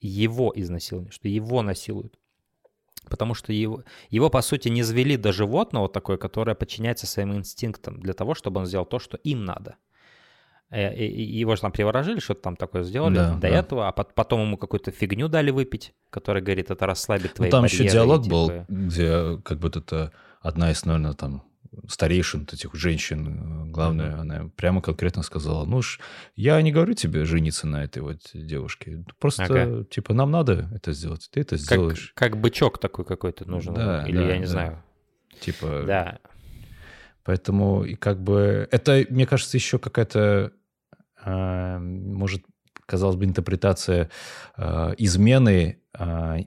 Его 0.00 0.52
изнасилования, 0.54 1.10
что 1.10 1.28
его 1.28 1.62
насилуют 1.62 2.18
потому 3.08 3.34
что 3.34 3.52
его, 3.52 3.84
его, 4.10 4.30
по 4.30 4.42
сути, 4.42 4.68
не 4.68 4.82
завели 4.82 5.16
до 5.16 5.32
животного 5.32 5.88
такое, 5.88 6.16
которое 6.16 6.54
подчиняется 6.54 7.06
своим 7.06 7.34
инстинктам 7.34 8.00
для 8.00 8.14
того, 8.14 8.34
чтобы 8.34 8.60
он 8.60 8.66
сделал 8.66 8.84
то, 8.84 8.98
что 8.98 9.16
им 9.18 9.44
надо. 9.44 9.76
Э, 10.70 10.92
его 11.06 11.54
же 11.54 11.62
там 11.62 11.70
приворожили, 11.70 12.18
что-то 12.18 12.42
там 12.42 12.56
такое 12.56 12.82
сделали 12.82 13.14
да, 13.14 13.34
до 13.34 13.40
да. 13.40 13.48
этого, 13.48 13.88
а 13.88 13.92
потом 13.92 14.42
ему 14.42 14.56
какую-то 14.56 14.90
фигню 14.90 15.28
дали 15.28 15.52
выпить, 15.52 15.94
которая 16.10 16.42
говорит, 16.42 16.70
это 16.70 16.86
расслабит 16.86 17.34
твои 17.34 17.48
ну, 17.48 17.52
Там 17.52 17.64
еще 17.64 17.86
диалог 17.86 18.24
типа... 18.24 18.34
был, 18.34 18.52
где 18.68 19.38
как 19.44 19.58
бы 19.58 19.68
это 19.68 20.12
одна 20.40 20.72
из, 20.72 20.84
наверное, 20.84 21.12
там 21.12 21.44
старейшин 21.88 22.46
этих 22.50 22.74
женщин, 22.74 23.66
э, 23.66 23.70
главное, 23.70 24.12
mm-hmm. 24.12 24.20
она 24.20 24.50
прямо 24.56 24.80
конкретно 24.80 25.22
сказала, 25.22 25.64
ну 25.64 25.82
ж, 25.82 26.00
я 26.34 26.60
не 26.62 26.72
говорю 26.72 26.94
тебе 26.94 27.24
жениться 27.24 27.66
на 27.66 27.84
этой 27.84 28.02
вот 28.02 28.20
девушке, 28.34 29.04
просто, 29.18 29.44
ага. 29.44 29.84
типа, 29.84 30.14
нам 30.14 30.30
надо 30.30 30.68
это 30.74 30.92
сделать, 30.92 31.28
ты 31.30 31.40
это 31.40 31.56
сделаешь. 31.56 32.12
Как, 32.14 32.32
как 32.32 32.40
бычок 32.40 32.78
такой 32.78 33.04
какой-то 33.04 33.48
нужен, 33.48 33.74
да, 33.74 34.04
или 34.06 34.18
да, 34.18 34.28
я 34.28 34.36
не 34.38 34.44
да. 34.44 34.50
знаю. 34.50 34.82
Типа... 35.40 35.84
Да. 35.86 36.18
Поэтому, 37.24 37.84
и 37.84 37.96
как 37.96 38.22
бы, 38.22 38.68
это, 38.70 39.04
мне 39.10 39.26
кажется, 39.26 39.56
еще 39.56 39.78
какая-то, 39.80 40.52
э, 41.24 41.78
может, 41.78 42.44
казалось 42.86 43.16
бы, 43.16 43.24
интерпретация 43.24 44.10
э, 44.56 44.94
измены 44.98 45.80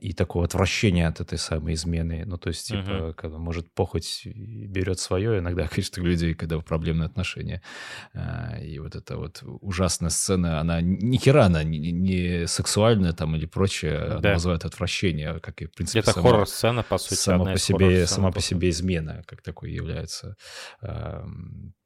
и 0.01 0.13
такого 0.13 0.45
отвращения 0.45 1.07
от 1.07 1.21
этой 1.21 1.37
самой 1.37 1.73
измены. 1.73 2.23
Ну, 2.25 2.37
то 2.37 2.49
есть, 2.49 2.67
типа, 2.67 2.79
uh-huh. 2.79 3.13
когда, 3.13 3.37
может, 3.37 3.73
похоть 3.73 4.21
берет 4.25 4.99
свое, 4.99 5.39
иногда, 5.39 5.67
конечно, 5.73 6.01
людей, 6.01 6.33
когда 6.33 6.59
проблемные 6.59 7.07
отношения. 7.07 7.61
Э, 8.13 8.63
и 8.63 8.79
вот 8.79 8.95
эта 8.95 9.17
вот 9.17 9.41
ужасная 9.61 10.09
сцена, 10.09 10.59
она 10.59 10.81
ни 10.81 11.17
хера, 11.17 11.45
она 11.45 11.63
не, 11.63 11.91
не 11.91 12.47
сексуальная 12.47 13.13
там 13.13 13.35
или 13.35 13.45
прочее, 13.45 13.99
да. 13.99 14.17
она 14.17 14.33
вызывает 14.33 14.65
отвращение, 14.65 15.39
как 15.39 15.61
и, 15.61 15.65
в 15.65 15.71
принципе, 15.71 15.99
Это 15.99 16.11
сама, 16.11 16.29
хоррор-сцена, 16.29 16.83
по 16.83 16.97
сути. 16.97 17.15
Сама 17.15 17.51
по 17.51 17.59
себе, 17.59 18.07
сама 18.07 18.31
по 18.31 18.41
себе 18.41 18.69
измена, 18.69 19.23
как 19.25 19.41
такой 19.41 19.71
является. 19.71 20.35
Э, 20.81 21.23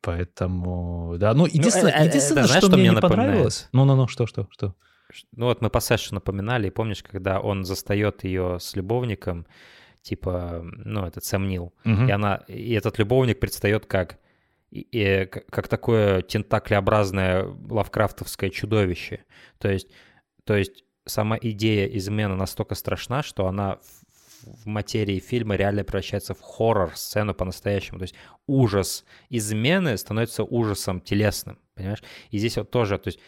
Поэтому, 0.03 1.15
да, 1.17 1.33
ну, 1.33 1.45
единственное, 1.45 1.97
ну, 1.97 2.05
единственное 2.05 2.43
знаешь, 2.43 2.61
что, 2.61 2.67
что 2.67 2.77
мне 2.77 2.89
не 2.89 2.99
понравилось... 2.99 3.69
Ну-ну-ну, 3.71 4.09
что, 4.09 4.27
что, 4.27 4.47
что? 4.51 4.75
Ну 5.35 5.45
вот 5.45 5.61
мы 5.61 5.69
по 5.69 5.79
Сэшу 5.79 6.15
напоминали, 6.15 6.67
и 6.67 6.71
помнишь, 6.71 7.03
когда 7.03 7.39
он 7.39 7.65
застает 7.65 8.23
ее 8.23 8.57
с 8.59 8.75
любовником, 8.75 9.45
типа, 10.01 10.61
ну, 10.63 11.05
этот 11.05 11.23
Сэм 11.23 11.47
Нил, 11.47 11.73
угу. 11.85 12.05
и 12.07 12.11
она, 12.11 12.43
и 12.47 12.73
этот 12.73 12.99
любовник 12.99 13.39
предстает 13.39 13.85
как, 13.85 14.19
и, 14.69 14.87
и, 14.91 15.25
как 15.25 15.67
такое 15.67 16.21
тентаклеобразное 16.21 17.45
лавкрафтовское 17.69 18.49
чудовище. 18.49 19.23
То 19.59 19.71
есть, 19.71 19.87
то 20.43 20.55
есть 20.57 20.83
сама 21.05 21.37
идея 21.41 21.87
измены 21.87 22.35
настолько 22.35 22.75
страшна, 22.75 23.23
что 23.23 23.47
она 23.47 23.79
в 24.43 24.65
материи 24.65 25.19
фильма 25.19 25.55
реально 25.55 25.83
превращается 25.83 26.33
в 26.33 26.41
хоррор-сцену 26.41 27.33
по-настоящему. 27.33 27.99
То 27.99 28.03
есть 28.03 28.15
ужас 28.47 29.05
измены 29.29 29.97
становится 29.97 30.43
ужасом 30.43 30.99
телесным, 31.01 31.59
понимаешь? 31.75 32.03
И 32.29 32.37
здесь 32.37 32.57
вот 32.57 32.69
тоже, 32.69 32.97
то 32.97 33.07
есть 33.07 33.19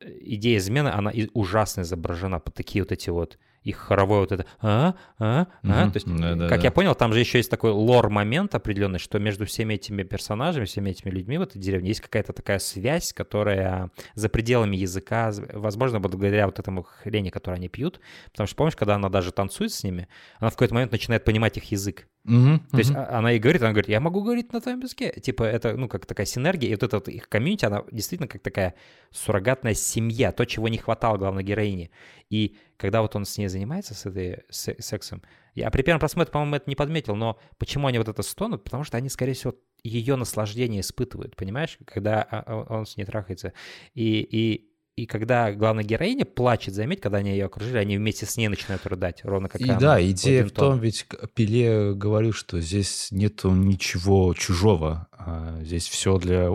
идея 0.00 0.58
измены, 0.58 0.88
она 0.88 1.12
ужасно 1.34 1.82
изображена 1.82 2.40
под 2.40 2.54
такие 2.54 2.82
вот 2.82 2.92
эти 2.92 3.10
вот 3.10 3.38
их 3.66 3.78
хоровое 3.78 4.20
вот 4.20 4.32
это 4.32 4.46
а, 4.60 4.94
а, 5.18 5.48
а. 5.62 5.66
Mm-hmm. 5.66 5.90
То 5.90 5.96
есть, 5.96 6.06
да, 6.06 6.34
да, 6.36 6.48
как 6.48 6.60
да. 6.60 6.64
я 6.64 6.70
понял, 6.70 6.94
там 6.94 7.12
же 7.12 7.18
еще 7.18 7.38
есть 7.38 7.50
такой 7.50 7.72
лор-момент 7.72 8.54
определенный, 8.54 9.00
что 9.00 9.18
между 9.18 9.44
всеми 9.44 9.74
этими 9.74 10.04
персонажами, 10.04 10.66
всеми 10.66 10.90
этими 10.90 11.10
людьми 11.10 11.36
в 11.36 11.42
этой 11.42 11.58
деревне 11.58 11.88
есть 11.88 12.00
какая-то 12.00 12.32
такая 12.32 12.60
связь, 12.60 13.12
которая 13.12 13.90
за 14.14 14.28
пределами 14.28 14.76
языка, 14.76 15.32
возможно, 15.52 15.98
благодаря 15.98 16.46
вот 16.46 16.60
этому 16.60 16.84
хрени, 16.84 17.30
которую 17.30 17.56
они 17.56 17.68
пьют. 17.68 18.00
Потому 18.30 18.46
что 18.46 18.54
помнишь, 18.56 18.76
когда 18.76 18.94
она 18.94 19.08
даже 19.08 19.32
танцует 19.32 19.72
с 19.72 19.82
ними, 19.82 20.06
она 20.38 20.50
в 20.50 20.52
какой-то 20.52 20.74
момент 20.74 20.92
начинает 20.92 21.24
понимать 21.24 21.56
их 21.56 21.64
язык. 21.72 22.06
Угу, 22.26 22.60
То 22.72 22.78
есть 22.78 22.92
а, 22.94 23.18
она 23.18 23.32
и 23.32 23.38
говорит, 23.38 23.62
она 23.62 23.70
говорит, 23.70 23.88
я 23.88 24.00
могу 24.00 24.22
говорить 24.22 24.52
на 24.52 24.60
твоем 24.60 24.80
языке. 24.80 25.12
Типа 25.20 25.44
это, 25.44 25.76
ну, 25.76 25.88
как 25.88 26.06
такая 26.06 26.26
синергия. 26.26 26.70
И 26.70 26.74
вот 26.74 26.82
эта 26.82 26.96
вот 26.96 27.08
их 27.08 27.28
комьюнити, 27.28 27.64
она 27.64 27.84
действительно 27.92 28.26
как 28.26 28.42
такая 28.42 28.74
суррогатная 29.12 29.74
семья, 29.74 30.32
то, 30.32 30.44
чего 30.44 30.68
не 30.68 30.78
хватало 30.78 31.18
главной 31.18 31.44
героине. 31.44 31.90
И 32.28 32.56
когда 32.76 33.02
вот 33.02 33.16
он 33.16 33.24
с 33.24 33.38
ней 33.38 33.48
занимается, 33.48 33.94
с 33.94 34.06
этой 34.06 34.44
с, 34.50 34.74
сексом, 34.78 35.22
я 35.54 35.70
при 35.70 35.82
первом 35.82 36.00
просмотре, 36.00 36.32
по-моему, 36.32 36.56
это 36.56 36.68
не 36.68 36.76
подметил, 36.76 37.14
но 37.16 37.38
почему 37.58 37.86
они 37.86 37.98
вот 37.98 38.08
это 38.08 38.22
стонут? 38.22 38.64
Потому 38.64 38.84
что 38.84 38.96
они, 38.96 39.08
скорее 39.08 39.32
всего, 39.32 39.54
ее 39.82 40.16
наслаждение 40.16 40.80
испытывают, 40.80 41.36
понимаешь? 41.36 41.78
Когда 41.86 42.22
а, 42.22 42.44
а, 42.46 42.78
он 42.78 42.86
с 42.86 42.96
ней 42.96 43.04
трахается. 43.04 43.52
И, 43.94 44.20
и 44.20 44.70
и 44.96 45.04
когда 45.04 45.52
главная 45.52 45.84
героиня 45.84 46.24
плачет, 46.24 46.72
заметь, 46.72 47.02
когда 47.02 47.18
они 47.18 47.30
ее 47.30 47.44
окружили, 47.44 47.76
они 47.76 47.98
вместе 47.98 48.24
с 48.24 48.38
ней 48.38 48.48
начинают 48.48 48.86
рыдать, 48.86 49.20
ровно 49.24 49.50
как 49.50 49.60
и 49.60 49.64
она. 49.64 49.78
Да, 49.78 50.10
идея 50.10 50.46
в 50.46 50.52
том, 50.52 50.80
ведь 50.80 51.06
Пеле 51.34 51.92
говорил, 51.92 52.32
что 52.32 52.62
здесь 52.62 53.08
нету 53.10 53.50
ничего 53.50 54.32
чужого, 54.32 55.06
а 55.12 55.60
здесь 55.62 55.86
все 55.86 56.16
для 56.16 56.50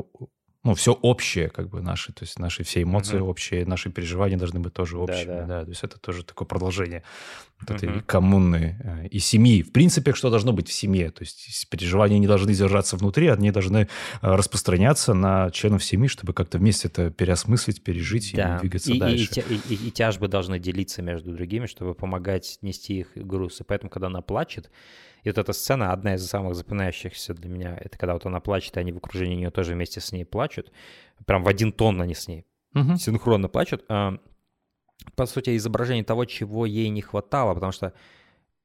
ну, 0.64 0.76
все 0.76 0.94
общее, 0.94 1.50
как 1.50 1.70
бы 1.70 1.82
наши, 1.82 2.14
то 2.14 2.24
есть 2.24 2.38
наши 2.38 2.64
все 2.64 2.84
эмоции 2.84 3.18
uh-huh. 3.18 3.30
общие, 3.30 3.66
наши 3.66 3.90
переживания 3.90 4.38
должны 4.38 4.60
быть 4.60 4.74
тоже 4.74 5.00
общими, 5.00 5.26
да, 5.26 5.40
да. 5.40 5.46
да, 5.48 5.64
то 5.64 5.70
есть 5.70 5.84
это 5.84 6.00
тоже 6.00 6.24
такое 6.24 6.48
продолжение 6.48 7.04
вот 7.60 7.76
этой 7.76 7.90
uh-huh. 7.90 8.04
коммуны 8.04 8.80
э, 8.84 9.08
и 9.08 9.18
семьи. 9.18 9.64
В 9.64 9.72
принципе, 9.72 10.14
что 10.14 10.30
должно 10.30 10.54
быть 10.54 10.68
в 10.68 10.74
семье, 10.74 11.10
то 11.10 11.24
есть 11.24 11.68
переживания 11.70 12.20
не 12.20 12.28
должны 12.28 12.54
держаться 12.54 12.96
внутри, 12.96 13.28
они 13.28 13.50
должны 13.50 13.78
э, 13.78 13.88
распространяться 14.22 15.16
на 15.16 15.50
членов 15.50 15.84
семьи, 15.84 16.08
чтобы 16.08 16.34
как-то 16.34 16.60
вместе 16.60 16.90
это 16.90 17.10
переосмыслить, 17.10 17.84
пережить 17.84 18.32
да. 18.36 18.58
и 18.58 18.60
двигаться 18.60 18.92
и, 18.92 19.00
дальше. 19.00 19.44
И, 19.50 19.56
и, 19.56 19.74
и, 19.74 19.88
и 19.88 19.92
тяжбы 19.92 20.28
должны 20.28 20.60
делиться 20.60 21.02
между 21.02 21.34
другими, 21.34 21.66
чтобы 21.66 21.96
помогать 21.96 22.60
нести 22.62 23.00
их 23.00 23.08
груз. 23.16 23.62
И 23.62 23.64
поэтому, 23.64 23.90
когда 23.90 24.08
она 24.08 24.22
плачет, 24.22 24.70
И 25.24 25.30
вот 25.30 25.38
эта 25.38 25.54
сцена, 25.54 25.92
одна 25.92 26.16
из 26.16 26.26
самых 26.26 26.56
запоминающихся 26.56 27.34
для 27.34 27.50
меня, 27.50 27.78
это 27.80 27.98
когда 27.98 28.14
вот 28.14 28.26
она 28.26 28.40
плачет, 28.40 28.78
и 28.78 28.80
они 28.80 28.92
в 28.92 28.98
окружении 28.98 29.36
нее 29.36 29.52
тоже 29.52 29.74
вместе 29.74 30.00
с 30.00 30.12
ней 30.12 30.26
плачут. 30.26 30.72
Прям 31.26 31.44
в 31.44 31.48
один 31.48 31.72
тон 31.72 32.02
они 32.02 32.16
с 32.16 32.28
ней 32.28 32.46
угу. 32.74 32.96
синхронно 32.98 33.48
плачут. 33.48 33.86
А, 33.90 34.18
по 35.16 35.26
сути, 35.26 35.56
изображение 35.56 36.04
того, 36.04 36.26
чего 36.26 36.66
ей 36.66 36.90
не 36.90 37.02
хватало, 37.02 37.54
потому 37.54 37.72
что 37.72 37.94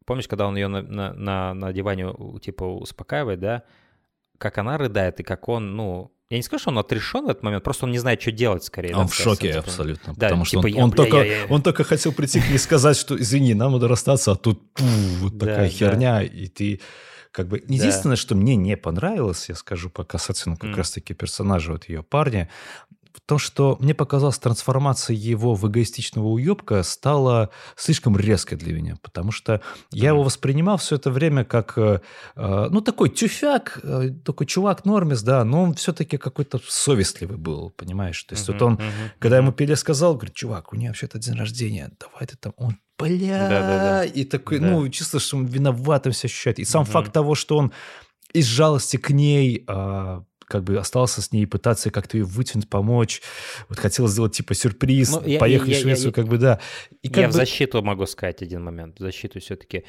помнишь, 0.04 0.28
когда 0.28 0.46
он 0.46 0.56
ее 0.56 0.68
на, 0.68 0.82
на, 0.82 1.12
на, 1.12 1.54
на 1.54 1.72
диване 1.72 2.14
типа 2.40 2.64
успокаивает, 2.64 3.40
да, 3.40 3.62
как 4.38 4.58
она 4.58 4.78
рыдает 4.78 5.20
и 5.20 5.22
как 5.22 5.48
он, 5.48 5.76
ну, 5.76 6.15
я 6.28 6.36
не 6.38 6.42
скажу, 6.42 6.62
что 6.62 6.70
он 6.70 6.78
отрешен 6.78 7.26
в 7.26 7.28
этот 7.28 7.42
момент, 7.44 7.62
просто 7.62 7.86
он 7.86 7.92
не 7.92 7.98
знает, 7.98 8.20
что 8.20 8.32
делать 8.32 8.64
скорее. 8.64 8.96
Он 8.96 9.06
да, 9.06 9.12
в 9.12 9.14
шоке 9.14 9.48
типа, 9.48 9.60
абсолютно, 9.60 10.14
да, 10.14 10.26
потому 10.26 10.44
типа, 10.44 10.60
что 10.60 10.68
он, 10.68 10.74
я, 10.74 10.84
он, 10.84 10.90
бля, 10.90 10.96
только, 10.96 11.16
я, 11.18 11.24
я... 11.42 11.46
он 11.46 11.62
только 11.62 11.84
хотел 11.84 12.12
прийти 12.12 12.40
к 12.40 12.48
ней 12.48 12.58
сказать, 12.58 12.96
что 12.96 13.16
извини, 13.16 13.54
нам 13.54 13.72
надо 13.72 13.86
расстаться, 13.86 14.32
а 14.32 14.34
тут 14.34 14.72
пу, 14.72 14.84
вот 15.20 15.38
такая 15.38 15.56
да, 15.64 15.68
херня, 15.68 16.22
и 16.22 16.48
ты 16.48 16.80
как 17.30 17.48
бы... 17.48 17.58
Единственное, 17.68 18.16
да. 18.16 18.20
что 18.20 18.34
мне 18.34 18.56
не 18.56 18.76
понравилось, 18.76 19.48
я 19.48 19.54
скажу 19.54 19.90
по 19.90 20.04
касательно 20.04 20.56
как 20.56 20.70
mm. 20.70 20.74
раз-таки 20.74 21.14
персонажа 21.14 21.72
вот 21.72 21.88
ее 21.88 22.02
парня, 22.02 22.48
то, 23.24 23.38
что 23.38 23.76
мне 23.80 23.94
показалось, 23.94 24.38
трансформация 24.38 25.14
его 25.16 25.54
в 25.54 25.68
эгоистичного 25.68 26.26
уебка 26.26 26.82
стала 26.82 27.50
слишком 27.76 28.16
резкой 28.16 28.58
для 28.58 28.72
меня, 28.74 28.96
потому 29.02 29.32
что 29.32 29.60
я 29.92 30.10
его 30.10 30.22
воспринимал 30.22 30.76
все 30.76 30.96
это 30.96 31.10
время 31.10 31.44
как, 31.44 31.78
э, 31.78 32.00
э, 32.36 32.68
ну, 32.70 32.80
такой 32.80 33.08
тюфяк, 33.08 33.80
э, 33.82 34.10
такой 34.24 34.46
чувак 34.46 34.84
Нормис, 34.84 35.22
да, 35.22 35.44
но 35.44 35.62
он 35.62 35.74
все-таки 35.74 36.16
какой-то 36.16 36.60
совестливый 36.68 37.38
был, 37.38 37.70
понимаешь? 37.70 38.22
То 38.24 38.34
есть 38.34 38.48
uh-huh, 38.48 38.52
вот 38.52 38.62
он, 38.62 38.74
uh-huh, 38.74 39.10
когда 39.18 39.38
ему 39.38 39.52
Пеле 39.52 39.76
сказал, 39.76 40.14
говорит, 40.14 40.34
чувак, 40.34 40.72
у 40.72 40.76
нее 40.76 40.90
вообще-то 40.90 41.18
день 41.18 41.34
рождения, 41.34 41.90
давай 41.98 42.26
ты 42.26 42.36
там, 42.36 42.52
он, 42.56 42.76
бля, 42.98 43.48
да, 43.48 43.60
да, 43.60 43.78
да. 43.78 44.04
и 44.04 44.24
такой, 44.24 44.58
да. 44.58 44.66
ну, 44.66 44.88
чисто, 44.88 45.18
что 45.18 45.36
он 45.36 45.46
виноватым 45.46 46.12
себя 46.12 46.28
ощущает. 46.28 46.58
И 46.58 46.64
сам 46.64 46.82
uh-huh. 46.82 46.90
факт 46.90 47.12
того, 47.12 47.34
что 47.34 47.56
он 47.56 47.72
из 48.32 48.46
жалости 48.46 48.96
к 48.96 49.10
ней 49.10 49.64
а, 49.66 50.24
как 50.46 50.64
бы 50.64 50.78
остался 50.78 51.20
с 51.20 51.32
ней 51.32 51.46
пытаться 51.46 51.90
как-то 51.90 52.16
ее 52.16 52.24
вытянуть, 52.24 52.68
помочь. 52.68 53.20
Вот 53.68 53.78
хотел 53.78 54.06
сделать 54.06 54.34
типа 54.34 54.54
сюрприз, 54.54 55.10
ну, 55.10 55.38
поехать 55.38 55.68
я, 55.68 55.76
в 55.76 55.80
Швецию, 55.80 56.08
я, 56.08 56.12
как 56.12 56.28
бы, 56.28 56.38
да. 56.38 56.60
И 57.02 57.08
как 57.08 57.18
я 57.18 57.26
бы... 57.26 57.32
в 57.32 57.34
защиту 57.34 57.82
могу 57.82 58.06
сказать 58.06 58.42
один 58.42 58.62
момент. 58.62 58.98
В 58.98 59.00
защиту 59.00 59.40
все-таки. 59.40 59.84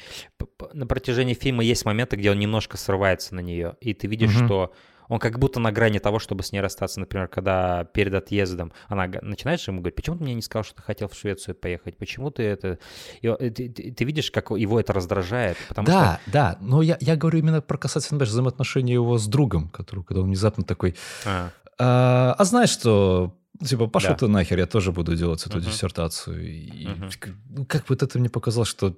На 0.72 0.86
протяжении 0.86 1.34
фильма 1.34 1.62
есть 1.62 1.84
моменты, 1.84 2.16
где 2.16 2.30
он 2.30 2.38
немножко 2.38 2.76
срывается 2.76 3.34
на 3.34 3.40
нее, 3.40 3.76
и 3.80 3.94
ты 3.94 4.06
видишь, 4.08 4.34
угу. 4.36 4.44
что 4.44 4.72
он 5.08 5.18
как 5.18 5.38
будто 5.38 5.60
на 5.60 5.72
грани 5.72 5.98
того, 5.98 6.18
чтобы 6.18 6.42
с 6.42 6.52
ней 6.52 6.60
расстаться. 6.60 7.00
Например, 7.00 7.28
когда 7.28 7.84
перед 7.84 8.14
отъездом 8.14 8.72
она 8.88 9.08
начинает 9.22 9.60
ему 9.66 9.80
говорить, 9.80 9.96
почему 9.96 10.16
ты 10.16 10.22
мне 10.24 10.34
не 10.34 10.42
сказал, 10.42 10.64
что 10.64 10.76
ты 10.76 10.82
хотел 10.82 11.08
в 11.08 11.14
Швецию 11.14 11.54
поехать? 11.54 11.96
Почему 11.96 12.30
ты 12.30 12.42
это... 12.42 12.78
И, 13.20 13.28
ты, 13.28 13.68
ты, 13.68 13.92
ты 13.92 14.04
видишь, 14.04 14.30
как 14.30 14.50
его 14.50 14.78
это 14.78 14.92
раздражает? 14.92 15.56
Потому 15.68 15.86
да, 15.86 16.20
что... 16.22 16.32
да, 16.32 16.58
но 16.60 16.82
я, 16.82 16.96
я 17.00 17.16
говорю 17.16 17.38
именно 17.38 17.60
про 17.60 17.78
касательно 17.78 18.18
даже 18.18 18.32
взаимоотношения 18.32 18.94
его 18.94 19.18
с 19.18 19.26
другом, 19.26 19.68
который, 19.68 20.04
когда 20.04 20.20
он 20.20 20.26
внезапно 20.26 20.64
такой... 20.64 20.94
А, 21.26 21.50
а, 21.78 22.34
а 22.38 22.44
знаешь 22.44 22.70
что, 22.70 23.34
Типа, 23.64 23.88
пошел 23.88 24.10
да. 24.10 24.18
ты 24.18 24.28
нахер, 24.28 24.58
я 24.58 24.66
тоже 24.66 24.92
буду 24.92 25.16
делать 25.16 25.44
эту 25.44 25.58
uh-huh. 25.58 25.64
диссертацию. 25.64 26.48
И, 26.48 26.86
uh-huh. 26.86 27.34
ну, 27.48 27.64
как 27.64 27.88
вот 27.88 28.04
это 28.04 28.16
мне 28.18 28.28
показалось, 28.28 28.68
что 28.68 28.96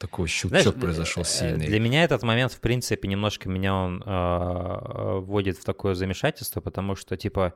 такой 0.00 0.28
щелчок 0.28 0.62
Знаешь, 0.62 0.80
произошел 0.80 1.22
э, 1.22 1.26
сильный. 1.26 1.66
Для 1.66 1.78
меня 1.78 2.02
этот 2.02 2.22
момент, 2.22 2.52
в 2.52 2.60
принципе, 2.60 3.06
немножко 3.06 3.50
меня 3.50 3.74
он 3.74 4.02
э, 4.04 5.18
вводит 5.20 5.58
в 5.58 5.64
такое 5.64 5.94
замешательство, 5.94 6.62
потому 6.62 6.96
что, 6.96 7.18
типа, 7.18 7.52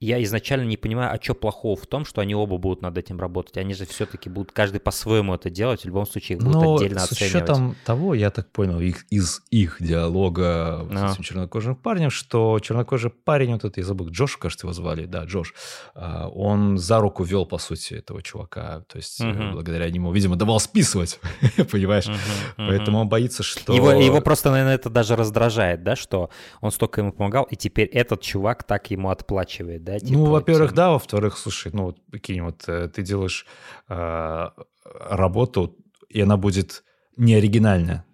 я 0.00 0.22
изначально 0.22 0.64
не 0.64 0.78
понимаю, 0.78 1.12
а 1.12 1.22
что 1.22 1.34
плохого 1.34 1.76
в 1.76 1.86
том, 1.86 2.06
что 2.06 2.22
они 2.22 2.34
оба 2.34 2.56
будут 2.56 2.80
над 2.80 2.96
этим 2.96 3.20
работать. 3.20 3.58
Они 3.58 3.74
же 3.74 3.84
все-таки 3.84 4.30
будут 4.30 4.50
каждый 4.50 4.80
по-своему 4.80 5.34
это 5.34 5.50
делать, 5.50 5.82
в 5.82 5.84
любом 5.84 6.06
случае 6.06 6.38
их 6.38 6.42
будут 6.42 6.62
Но 6.62 6.76
отдельно 6.76 7.00
с 7.00 7.12
оценивать. 7.12 7.32
с 7.32 7.36
учетом 7.36 7.76
того, 7.84 8.14
я 8.14 8.30
так 8.30 8.50
понял, 8.50 8.80
их, 8.80 9.04
из 9.10 9.42
их 9.50 9.76
диалога 9.78 10.86
Но. 10.90 11.08
с 11.08 11.12
этим 11.12 11.22
чернокожим 11.22 11.76
парнем, 11.76 12.08
что 12.08 12.58
чернокожий 12.60 13.10
парень, 13.10 13.52
вот 13.52 13.64
это, 13.64 13.78
я 13.78 13.84
забыл, 13.84 14.08
Джош, 14.08 14.38
кажется, 14.38 14.66
его 14.66 14.72
звали, 14.72 15.04
да, 15.04 15.24
Джош, 15.24 15.52
а, 15.94 16.28
он 16.28 16.78
за 16.78 16.98
руку 16.98 17.22
вел, 17.22 17.44
по 17.44 17.58
сути, 17.58 17.92
этого 17.92 18.22
чувака, 18.22 18.84
то 18.88 18.96
есть 18.96 19.20
угу. 19.20 19.52
благодаря 19.52 19.90
нему, 19.90 20.12
видимо, 20.12 20.36
давал 20.36 20.60
списывать, 20.60 21.20
понимаешь? 21.70 22.08
Угу, 22.08 22.16
Поэтому 22.56 23.00
он 23.00 23.08
боится, 23.10 23.42
что... 23.42 23.74
Его, 23.74 23.92
его 23.92 24.22
просто, 24.22 24.50
наверное, 24.50 24.76
это 24.76 24.88
даже 24.88 25.14
раздражает, 25.14 25.82
да, 25.82 25.94
что 25.94 26.30
он 26.62 26.70
столько 26.70 27.02
ему 27.02 27.12
помогал, 27.12 27.44
и 27.44 27.56
теперь 27.56 27.88
этот 27.88 28.22
чувак 28.22 28.64
так 28.64 28.90
ему 28.90 29.10
отплачивает, 29.10 29.84
да? 29.84 29.89
Типа, 29.98 30.12
ну, 30.12 30.24
во-первых, 30.26 30.72
да, 30.74 30.90
во-вторых, 30.90 31.38
слушай, 31.38 31.72
ну, 31.72 31.84
вот, 31.84 32.04
прикинь, 32.06 32.42
вот 32.42 32.64
э, 32.68 32.88
ты 32.88 33.02
делаешь 33.02 33.46
э, 33.88 34.48
работу, 34.84 35.76
и 36.08 36.20
она 36.20 36.36
будет 36.36 36.84
не 37.16 37.34
оригинальная 37.34 38.04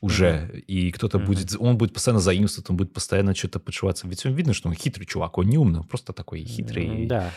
уже, 0.00 0.24
mm-hmm. 0.24 0.60
и 0.60 0.90
кто-то 0.92 1.18
mm-hmm. 1.18 1.26
будет, 1.26 1.56
он 1.58 1.76
будет 1.76 1.92
постоянно 1.92 2.20
заимствовать, 2.20 2.70
он 2.70 2.76
будет 2.76 2.92
постоянно 2.94 3.34
что-то 3.34 3.60
подшиваться. 3.60 4.08
Ведь 4.08 4.24
он 4.24 4.32
видно, 4.32 4.54
что 4.54 4.68
он 4.68 4.74
хитрый 4.74 5.06
чувак, 5.06 5.36
он 5.36 5.46
не 5.46 5.58
умный, 5.58 5.80
он 5.80 5.86
просто 5.86 6.12
такой 6.12 6.42
хитрый 6.42 6.86
mm-hmm. 6.86 7.06
да. 7.06 7.32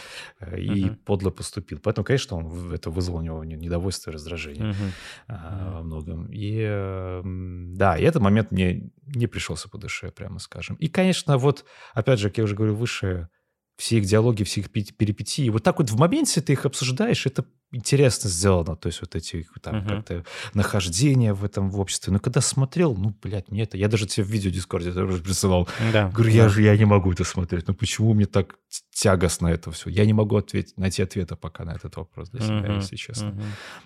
и 0.56 0.86
mm-hmm. 0.86 0.96
подло 1.04 1.30
поступил. 1.30 1.80
Поэтому, 1.84 2.06
конечно, 2.06 2.38
он, 2.38 2.74
это 2.74 2.90
вызвало 2.90 3.20
у 3.20 3.22
него 3.22 3.44
недовольство 3.44 4.12
и 4.12 4.14
раздражение 4.14 4.72
mm-hmm. 4.72 4.92
а, 5.28 5.72
во 5.74 5.84
многом. 5.84 6.30
И 6.32 7.74
да, 7.76 7.98
и 7.98 8.04
этот 8.04 8.22
момент 8.22 8.52
мне 8.52 8.90
не 9.08 9.28
пришелся 9.28 9.68
по 9.68 9.78
душе, 9.78 10.12
прямо 10.12 10.40
скажем. 10.40 10.78
И, 10.78 10.88
конечно, 10.88 11.38
вот, 11.38 11.66
опять 11.94 12.20
же, 12.20 12.30
как 12.30 12.38
я 12.38 12.44
уже 12.46 12.56
говорю 12.56 12.76
выше, 12.76 13.28
все 13.78 13.98
их 13.98 14.06
диалоги, 14.06 14.44
все 14.44 14.62
их 14.62 14.72
перипетии. 14.72 15.50
Вот 15.50 15.64
так 15.64 15.80
вот 15.80 15.90
в 15.90 15.98
моменте 15.98 16.42
ты 16.42 16.54
их 16.54 16.66
обсуждаешь, 16.66 17.26
это 17.26 17.46
интересно 17.72 18.30
сделано, 18.30 18.76
то 18.76 18.88
есть 18.88 19.02
вот 19.02 19.16
эти 19.16 19.48
там 19.62 19.78
uh-huh. 19.78 19.88
как-то 19.88 20.26
нахождения 20.54 21.34
в 21.34 21.44
этом 21.44 21.72
в 21.72 21.80
обществе. 21.80 22.14
Но 22.14 22.20
когда 22.20 22.40
смотрел, 22.40 22.96
ну, 22.96 23.16
блядь, 23.22 23.50
мне 23.50 23.64
это... 23.64 23.78
Я 23.78 23.88
даже 23.88 24.06
тебе 24.06 24.24
в 24.24 24.30
видео 24.30 24.52
Дискорде 24.52 24.92
присылал. 24.92 25.68
Да. 25.92 26.10
Говорю, 26.10 26.32
я 26.32 26.50
же 26.50 26.62
я 26.62 26.78
не 26.78 26.86
могу 26.86 27.12
это 27.12 27.24
смотреть. 27.24 27.68
Ну, 27.68 27.74
почему 27.74 28.14
мне 28.14 28.28
так 28.28 28.56
тягостно 28.94 29.48
это 29.48 29.72
все? 29.72 29.90
Я 29.90 30.06
не 30.06 30.14
могу 30.14 30.38
ответить, 30.38 30.78
найти 30.78 31.04
ответа 31.04 31.36
пока 31.36 31.66
на 31.66 31.72
этот 31.72 31.96
вопрос 31.98 32.30
для 32.30 32.42
себя, 32.42 32.68
uh-huh. 32.68 32.76
если 32.76 32.96
честно. 32.96 33.30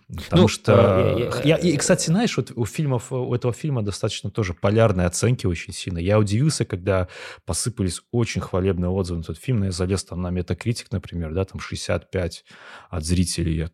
Uh-huh. 0.09 0.23
Потому 0.23 0.41
ну, 0.43 0.47
что... 0.47 0.73
Uh, 0.73 1.41
я, 1.43 1.57
я, 1.57 1.57
и, 1.57 1.77
кстати, 1.77 2.07
знаешь, 2.07 2.35
вот 2.37 2.51
у 2.55 2.65
фильмов, 2.65 3.11
у 3.11 3.33
этого 3.33 3.53
фильма 3.53 3.81
достаточно 3.81 4.29
тоже 4.29 4.53
полярные 4.53 5.07
оценки 5.07 5.45
очень 5.45 5.73
сильно. 5.73 5.97
Я 5.97 6.19
удивился, 6.19 6.65
когда 6.65 7.07
посыпались 7.45 8.01
очень 8.11 8.41
хвалебные 8.41 8.89
отзывы 8.89 9.19
на 9.19 9.23
этот 9.23 9.37
фильм. 9.37 9.63
Я 9.63 9.71
залез 9.71 10.03
там 10.03 10.21
на 10.21 10.29
Метакритик, 10.29 10.91
например, 10.91 11.33
да, 11.33 11.45
там 11.45 11.59
65 11.59 12.45
от 12.89 13.03
зрителей. 13.03 13.55
Я 13.55 13.69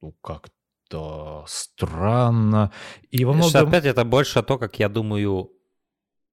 ну, 0.00 0.12
как-то 0.22 1.44
странно. 1.46 2.72
И 3.10 3.24
во 3.24 3.32
многом... 3.32 3.68
опять 3.68 3.84
это 3.84 4.04
больше 4.04 4.42
то, 4.42 4.58
как 4.58 4.78
я 4.78 4.88
думаю, 4.88 5.50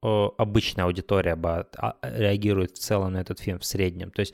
обычная 0.01 0.85
аудитория 0.85 1.37
а, 1.77 1.95
реагирует 2.01 2.71
в 2.71 2.79
целом 2.79 3.13
на 3.13 3.17
этот 3.17 3.39
фильм 3.39 3.59
в 3.59 3.65
среднем. 3.65 4.11
То 4.11 4.19
есть, 4.19 4.33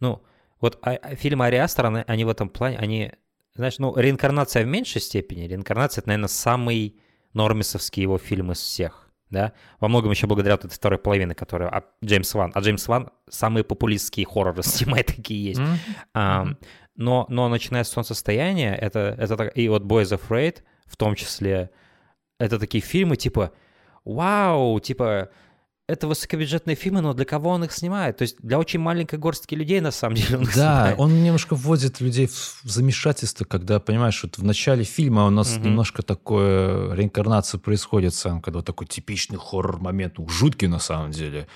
ну, 0.00 0.22
вот 0.60 0.78
а, 0.82 0.92
а, 0.92 1.14
фильмы 1.14 1.46
Ари 1.46 1.56
Астера, 1.56 2.04
они 2.06 2.24
в 2.24 2.28
этом 2.28 2.48
плане, 2.48 2.78
они, 2.78 3.12
знаешь, 3.54 3.78
ну, 3.78 3.96
реинкарнация 3.96 4.64
в 4.64 4.66
меньшей 4.66 5.00
степени. 5.00 5.46
Реинкарнация— 5.46 6.00
это, 6.02 6.08
наверное, 6.08 6.28
самый 6.28 7.00
нормисовский 7.32 8.02
его 8.02 8.18
фильм 8.18 8.52
из 8.52 8.58
всех. 8.58 9.10
Да? 9.30 9.52
Во 9.80 9.88
многом 9.88 10.10
еще 10.10 10.26
благодаря 10.26 10.54
вот 10.54 10.64
этой 10.64 10.74
второй 10.74 10.98
половине, 10.98 11.34
которая 11.34 11.68
а, 11.68 11.84
Джеймс 12.04 12.32
Ван. 12.34 12.52
А 12.54 12.60
Джеймс 12.60 12.86
Ван 12.88 13.10
самые 13.28 13.64
популистские 13.64 14.26
хорроры 14.26 14.62
снимает, 14.62 15.06
такие 15.16 15.44
есть. 15.44 15.60
Mm-hmm. 15.60 15.76
А, 16.14 16.46
но, 16.96 17.26
но 17.28 17.48
начиная 17.48 17.84
с 17.84 17.88
солнцестояния, 17.88 18.74
это, 18.74 19.16
это 19.18 19.44
и 19.44 19.68
вот 19.68 19.82
Boys 19.82 20.18
Afraid 20.18 20.62
в 20.86 20.96
том 20.96 21.14
числе, 21.14 21.70
это 22.38 22.58
такие 22.58 22.82
фильмы 22.82 23.16
типа 23.16 23.52
«Вау!» 24.04 24.80
Типа 24.80 25.30
это 25.86 26.08
высокобюджетные 26.08 26.76
фильмы, 26.76 27.02
но 27.02 27.12
для 27.12 27.26
кого 27.26 27.50
он 27.50 27.64
их 27.64 27.72
снимает? 27.72 28.16
То 28.16 28.22
есть 28.22 28.36
для 28.40 28.58
очень 28.58 28.80
маленькой 28.80 29.18
горстки 29.18 29.54
людей, 29.54 29.80
на 29.80 29.90
самом 29.90 30.16
деле, 30.16 30.38
он 30.38 30.42
их 30.44 30.54
Да, 30.54 30.54
снимает. 30.54 30.98
он 30.98 31.22
немножко 31.22 31.54
вводит 31.54 32.00
людей 32.00 32.26
в 32.26 32.62
замешательство, 32.64 33.44
когда, 33.44 33.80
понимаешь, 33.80 34.22
вот 34.22 34.38
в 34.38 34.44
начале 34.44 34.84
фильма 34.84 35.26
у 35.26 35.30
нас 35.30 35.56
угу. 35.56 35.66
немножко 35.66 36.02
такое 36.02 36.94
реинкарнация 36.94 37.58
происходит 37.58 38.14
сам, 38.14 38.40
когда 38.40 38.60
вот 38.60 38.66
такой 38.66 38.86
типичный 38.86 39.38
хоррор-момент, 39.38 40.16
ну, 40.16 40.26
жуткий 40.26 40.68
на 40.68 40.78
самом 40.78 41.10
деле. 41.10 41.48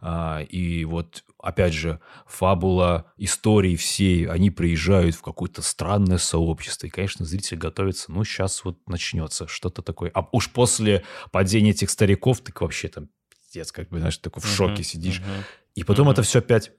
А, 0.00 0.40
и 0.40 0.84
вот 0.84 1.22
опять 1.46 1.72
же, 1.72 2.00
фабула 2.26 3.12
истории 3.16 3.76
всей, 3.76 4.26
они 4.26 4.50
приезжают 4.50 5.14
в 5.14 5.22
какое-то 5.22 5.62
странное 5.62 6.18
сообщество, 6.18 6.88
и, 6.88 6.90
конечно, 6.90 7.24
зритель 7.24 7.56
готовится, 7.56 8.10
ну, 8.10 8.24
сейчас 8.24 8.64
вот 8.64 8.78
начнется 8.88 9.46
что-то 9.46 9.80
такое. 9.82 10.10
А 10.12 10.26
уж 10.32 10.50
после 10.50 11.04
падения 11.30 11.70
этих 11.70 11.90
стариков, 11.90 12.40
так 12.40 12.60
вообще 12.60 12.88
там 12.88 13.10
пиздец, 13.30 13.70
как 13.70 13.90
бы, 13.90 14.00
знаешь, 14.00 14.18
такой 14.18 14.42
в 14.42 14.46
шоке 14.46 14.82
uh-huh, 14.82 14.84
сидишь. 14.84 15.20
Uh-huh, 15.20 15.44
и 15.76 15.84
потом 15.84 16.08
uh-huh. 16.08 16.12
это 16.12 16.22
все 16.22 16.40
опять 16.40 16.72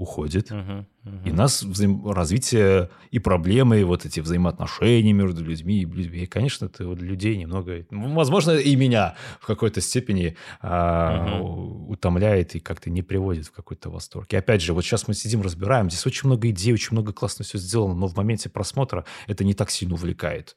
уходит. 0.00 0.50
Uh-huh, 0.50 0.84
uh-huh. 1.04 1.28
И 1.28 1.32
нас 1.32 1.62
взаим... 1.62 2.10
развитие 2.10 2.90
и 3.10 3.18
проблемы, 3.18 3.80
и 3.80 3.84
вот 3.84 4.06
эти 4.06 4.20
взаимоотношения 4.20 5.12
между 5.12 5.44
людьми 5.44 5.82
и 5.82 5.84
людьми. 5.84 6.20
И, 6.20 6.26
конечно, 6.26 6.66
это 6.66 6.86
вот 6.86 7.00
людей 7.00 7.36
немного, 7.36 7.84
возможно, 7.90 8.52
и 8.52 8.76
меня 8.76 9.14
в 9.40 9.46
какой-то 9.46 9.80
степени 9.80 10.36
а, 10.60 11.40
uh-huh. 11.40 11.86
утомляет 11.88 12.54
и 12.54 12.60
как-то 12.60 12.90
не 12.90 13.02
приводит 13.02 13.46
в 13.46 13.52
какой-то 13.52 13.90
восторг. 13.90 14.32
И 14.32 14.36
опять 14.36 14.62
же, 14.62 14.72
вот 14.72 14.82
сейчас 14.82 15.08
мы 15.08 15.14
сидим, 15.14 15.42
разбираем, 15.42 15.90
здесь 15.90 16.06
очень 16.06 16.28
много 16.28 16.48
идей, 16.48 16.72
очень 16.72 16.92
много 16.92 17.12
классно 17.12 17.44
все 17.44 17.58
сделано, 17.58 17.94
но 17.94 18.06
в 18.06 18.16
моменте 18.16 18.48
просмотра 18.48 19.04
это 19.26 19.44
не 19.44 19.54
так 19.54 19.70
сильно 19.70 19.94
увлекает, 19.94 20.56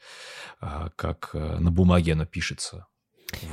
а, 0.61 0.89
как 0.95 1.31
а, 1.33 1.59
на 1.59 1.71
бумаге 1.71 2.13
оно 2.13 2.25
пишется. 2.25 2.87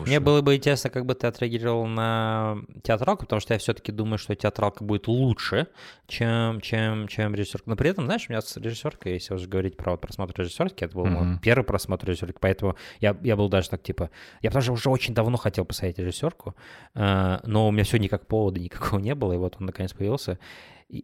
Мне 0.06 0.20
было 0.20 0.40
бы 0.42 0.56
интересно, 0.56 0.90
как 0.90 1.06
бы 1.06 1.14
ты 1.14 1.26
отреагировал 1.26 1.86
на 1.86 2.58
театралку, 2.82 3.24
потому 3.24 3.40
что 3.40 3.54
я 3.54 3.58
все-таки 3.58 3.92
думаю, 3.92 4.18
что 4.18 4.34
театралка 4.34 4.84
будет 4.84 5.08
лучше, 5.08 5.68
чем, 6.06 6.60
чем, 6.60 7.08
чем 7.08 7.34
режиссерка. 7.34 7.70
Но 7.70 7.76
при 7.76 7.90
этом, 7.90 8.04
знаешь, 8.06 8.26
у 8.28 8.32
меня 8.32 8.40
с 8.40 8.56
режиссеркой, 8.56 9.14
если 9.14 9.34
уже 9.34 9.48
говорить 9.48 9.76
про 9.76 9.92
вот 9.92 10.00
просмотр 10.00 10.40
режиссерки, 10.40 10.84
это 10.84 10.94
был 10.94 11.06
mm-hmm. 11.06 11.22
мой 11.22 11.38
первый 11.40 11.64
просмотр 11.64 12.08
режиссерки, 12.08 12.38
поэтому 12.40 12.76
я, 13.00 13.16
я 13.22 13.36
был 13.36 13.48
даже 13.48 13.70
так, 13.70 13.82
типа, 13.82 14.10
я 14.42 14.50
даже 14.50 14.72
уже 14.72 14.90
очень 14.90 15.14
давно 15.14 15.36
хотел 15.36 15.64
посмотреть 15.64 15.98
режиссерку, 15.98 16.54
э, 16.94 17.38
но 17.44 17.68
у 17.68 17.70
меня 17.70 17.84
все 17.84 17.98
никак 17.98 18.26
повода 18.26 18.60
никакого 18.60 19.00
не 19.00 19.14
было, 19.14 19.32
и 19.32 19.36
вот 19.36 19.56
он 19.58 19.66
наконец 19.66 19.92
появился. 19.92 20.38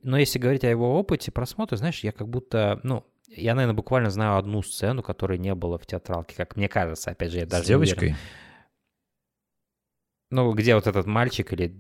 Но 0.02 0.18
если 0.18 0.38
говорить 0.38 0.64
о 0.64 0.68
его 0.68 0.98
опыте 0.98 1.30
просмотра, 1.30 1.76
знаешь, 1.76 2.00
я 2.00 2.10
как 2.10 2.28
будто, 2.28 2.80
ну, 2.82 3.04
я, 3.28 3.54
наверное, 3.54 3.76
буквально 3.76 4.10
знаю 4.10 4.36
одну 4.36 4.62
сцену, 4.62 5.02
которой 5.02 5.38
не 5.38 5.54
было 5.54 5.78
в 5.78 5.86
театралке, 5.86 6.34
как 6.36 6.56
мне 6.56 6.68
кажется, 6.68 7.10
опять 7.10 7.32
же, 7.32 7.38
я 7.38 7.46
даже 7.46 7.64
С 7.64 7.66
девочкой? 7.66 8.08
Уверен. 8.08 8.16
Ну, 10.30 10.52
где 10.54 10.74
вот 10.74 10.88
этот 10.88 11.06
мальчик 11.06 11.52
или, 11.52 11.72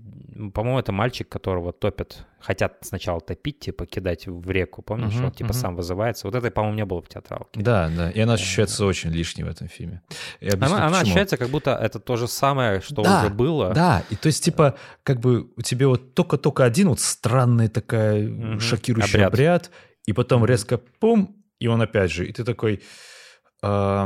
по-моему, 0.54 0.78
это 0.78 0.92
мальчик, 0.92 1.28
которого 1.28 1.72
топят, 1.72 2.26
хотят 2.38 2.78
сначала 2.82 3.20
топить, 3.20 3.58
типа 3.58 3.86
кидать 3.86 4.28
в 4.28 4.48
реку, 4.50 4.82
помнишь, 4.82 5.14
uh-huh, 5.14 5.26
он 5.26 5.32
типа 5.32 5.50
uh-huh. 5.50 5.60
сам 5.60 5.74
вызывается. 5.74 6.28
Вот 6.28 6.36
это, 6.36 6.48
по-моему, 6.52 6.76
не 6.76 6.84
было 6.84 7.02
в 7.02 7.08
театралке. 7.08 7.60
Да, 7.60 7.90
да, 7.96 8.10
и 8.10 8.20
она 8.20 8.34
ощущается 8.34 8.84
uh-huh. 8.84 8.88
очень 8.88 9.10
лишней 9.10 9.44
в 9.44 9.48
этом 9.48 9.66
фильме. 9.66 10.02
она, 10.40 10.86
она 10.86 11.00
ощущается, 11.00 11.36
как 11.36 11.48
будто 11.48 11.74
это 11.74 11.98
то 11.98 12.16
же 12.16 12.28
самое, 12.28 12.80
что 12.82 13.02
да, 13.02 13.22
уже 13.22 13.34
было. 13.34 13.74
Да, 13.74 14.04
и 14.10 14.14
то 14.14 14.28
есть, 14.28 14.44
типа, 14.44 14.76
как 15.02 15.18
бы 15.18 15.50
у 15.56 15.62
тебя 15.62 15.88
вот 15.88 16.14
только-только 16.14 16.64
один 16.64 16.90
вот 16.90 17.00
странный 17.00 17.66
такая 17.66 18.22
uh-huh. 18.22 18.60
шокирующий 18.60 19.24
обряд. 19.24 19.32
обряд, 19.32 19.70
и 20.06 20.12
потом 20.12 20.44
резко 20.46 20.78
пум, 20.78 21.34
и 21.58 21.66
он 21.66 21.82
опять 21.82 22.12
же, 22.12 22.28
и 22.28 22.32
ты 22.32 22.44
такой 22.44 22.80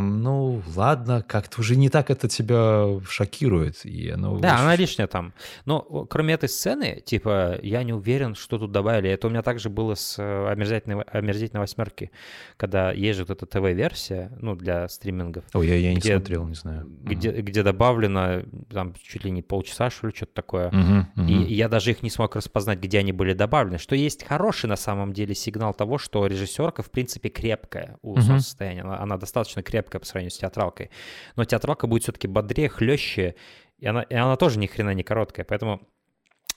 ну, 0.01 0.63
ладно, 0.75 1.25
как-то 1.27 1.61
уже 1.61 1.77
не 1.77 1.89
так 1.89 2.11
это 2.11 2.29
тебя 2.29 3.01
шокирует. 3.09 3.85
И 3.85 4.11
оно 4.11 4.39
да, 4.39 4.55
очень... 4.55 4.63
она 4.63 4.77
лишняя 4.77 5.07
там. 5.07 5.33
Но 5.65 5.81
кроме 5.81 6.35
этой 6.35 6.49
сцены, 6.49 7.03
типа, 7.05 7.59
я 7.63 7.83
не 7.83 7.93
уверен, 7.93 8.35
что 8.35 8.59
тут 8.59 8.73
добавили. 8.73 9.11
Это 9.11 9.27
у 9.27 9.31
меня 9.31 9.43
также 9.43 9.69
было 9.69 9.95
с 9.95 10.19
э, 10.19 10.49
омерзительной, 10.51 11.03
омерзительной 11.03 11.61
восьмерки, 11.61 12.11
когда 12.57 12.93
есть 12.93 13.19
вот 13.21 13.31
эта 13.31 13.47
ТВ-версия, 13.47 14.31
ну, 14.39 14.55
для 14.55 14.89
стримингов. 14.89 15.45
О, 15.53 15.63
я, 15.63 15.77
я 15.77 15.91
не 15.91 16.01
где, 16.01 16.17
смотрел, 16.17 16.47
не 16.47 16.55
знаю. 16.55 16.87
Где, 17.03 17.31
угу. 17.31 17.43
где 17.43 17.63
добавлено 17.63 18.43
там 18.71 18.95
чуть 19.03 19.25
ли 19.25 19.31
не 19.31 19.43
полчаса, 19.43 19.91
что 19.91 20.07
ли, 20.07 20.15
что-то 20.15 20.35
такое. 20.35 20.69
Угу, 20.69 21.23
угу. 21.23 21.29
И, 21.29 21.45
и 21.45 21.55
я 21.55 21.69
даже 21.69 21.91
их 21.91 22.03
не 22.03 22.11
смог 22.11 22.37
распознать, 22.37 22.79
где 22.79 22.99
они 22.99 23.13
были 23.13 23.33
добавлены. 23.33 23.79
Что 23.79 23.97
есть 23.97 24.25
хороший 24.25 24.67
на 24.67 24.77
самом 24.77 25.13
деле 25.13 25.35
сигнал 25.35 25.75
того, 25.75 25.99
что 25.99 26.27
режиссерка, 26.27 26.83
в 26.83 26.91
принципе, 26.91 27.29
крепкая 27.29 27.99
у 28.03 28.13
угу. 28.13 28.21
состояния. 28.21 28.83
Она, 28.83 29.01
она 29.01 29.17
достаточно 29.17 29.50
достаточно 29.51 29.63
крепкая 29.63 30.01
по 30.01 30.07
сравнению 30.07 30.31
с 30.31 30.39
театралкой. 30.39 30.91
Но 31.37 31.45
театралка 31.45 31.87
будет 31.87 32.03
все-таки 32.03 32.29
бодрее, 32.29 32.69
хлеще, 32.69 33.35
и 33.79 33.87
она, 33.87 34.03
и 34.03 34.15
она 34.15 34.37
тоже 34.37 34.59
ни 34.59 34.67
хрена 34.67 34.95
не 34.95 35.03
короткая. 35.03 35.45
Поэтому 35.45 35.81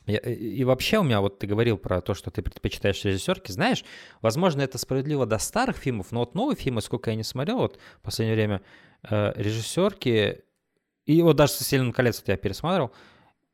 и 0.06 0.66
вообще 0.66 0.98
у 0.98 1.04
меня, 1.04 1.22
вот 1.22 1.40
ты 1.40 1.48
говорил 1.48 1.78
про 1.78 2.02
то, 2.02 2.14
что 2.14 2.30
ты 2.30 2.42
предпочитаешь 2.42 3.06
режиссерки, 3.06 3.54
знаешь, 3.54 3.86
возможно, 4.22 4.62
это 4.62 4.78
справедливо 4.78 5.26
до 5.26 5.38
старых 5.38 5.78
фильмов, 5.78 6.12
но 6.12 6.20
вот 6.20 6.36
новые 6.36 6.58
фильмы, 6.58 6.82
сколько 6.82 7.10
я 7.10 7.16
не 7.16 7.24
смотрел, 7.24 7.60
вот 7.60 7.80
в 8.00 8.02
последнее 8.02 8.36
время, 8.36 8.62
э, 9.10 9.32
режиссерки, 9.38 10.44
и 11.06 11.22
вот 11.22 11.38
даже 11.38 11.54
«Сильным 11.54 11.94
колец» 11.94 12.20
вот 12.20 12.28
я 12.28 12.36
пересматривал, 12.36 12.92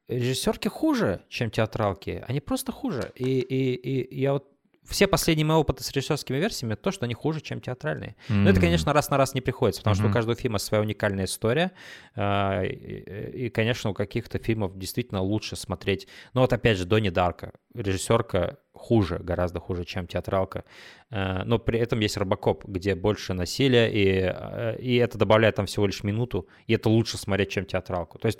режиссерки 0.08 0.70
хуже, 0.70 1.22
чем 1.30 1.52
театралки, 1.52 2.24
они 2.28 2.40
просто 2.40 2.72
хуже. 2.72 3.12
И, 3.14 3.40
и, 3.42 3.76
и 3.76 4.20
я 4.20 4.34
вот 4.34 4.48
все 4.90 5.08
последние 5.08 5.46
мои 5.46 5.58
опыты 5.58 5.84
с 5.84 5.92
режиссерскими 5.92 6.38
версиями 6.38 6.76
то, 6.76 6.92
что 6.92 7.06
они 7.06 7.14
хуже, 7.14 7.42
чем 7.42 7.62
театральные. 7.62 8.16
Mm-hmm. 8.28 8.34
Но 8.34 8.50
это, 8.50 8.60
конечно, 8.60 8.94
раз 8.94 9.10
на 9.10 9.18
раз 9.18 9.34
не 9.34 9.42
приходится, 9.42 9.82
потому 9.82 9.96
mm-hmm. 9.96 10.00
что 10.00 10.10
у 10.10 10.14
каждого 10.14 10.36
фильма 10.36 10.58
своя 10.58 10.82
уникальная 10.82 11.26
история. 11.26 11.72
А, 12.16 12.64
и, 12.64 13.50
конечно, 13.50 13.92
у 13.92 13.94
каких-то 13.94 14.40
фильмов 14.40 14.78
действительно 14.78 15.22
лучше 15.22 15.56
смотреть. 15.56 16.08
Но 16.34 16.42
вот 16.42 16.54
опять 16.54 16.78
же, 16.78 16.86
Донни 16.86 17.10
Дарка, 17.10 17.54
режиссерка 17.74 18.58
хуже, 18.74 19.20
гораздо 19.20 19.60
хуже, 19.60 19.86
чем 19.86 20.08
театралка. 20.08 20.64
А, 21.12 21.44
но 21.44 21.60
при 21.60 21.80
этом 21.80 22.00
есть 22.00 22.18
Робокоп, 22.18 22.66
где 22.66 22.96
больше 22.96 23.34
насилия, 23.34 23.92
и, 23.92 24.22
а, 24.24 24.76
и 24.76 24.96
это 24.96 25.18
добавляет 25.18 25.56
там 25.56 25.66
всего 25.66 25.86
лишь 25.86 26.04
минуту, 26.04 26.48
и 26.68 26.74
это 26.74 26.90
лучше 26.90 27.18
смотреть, 27.18 27.50
чем 27.50 27.66
театралку. 27.66 28.18
То 28.18 28.28
есть 28.28 28.40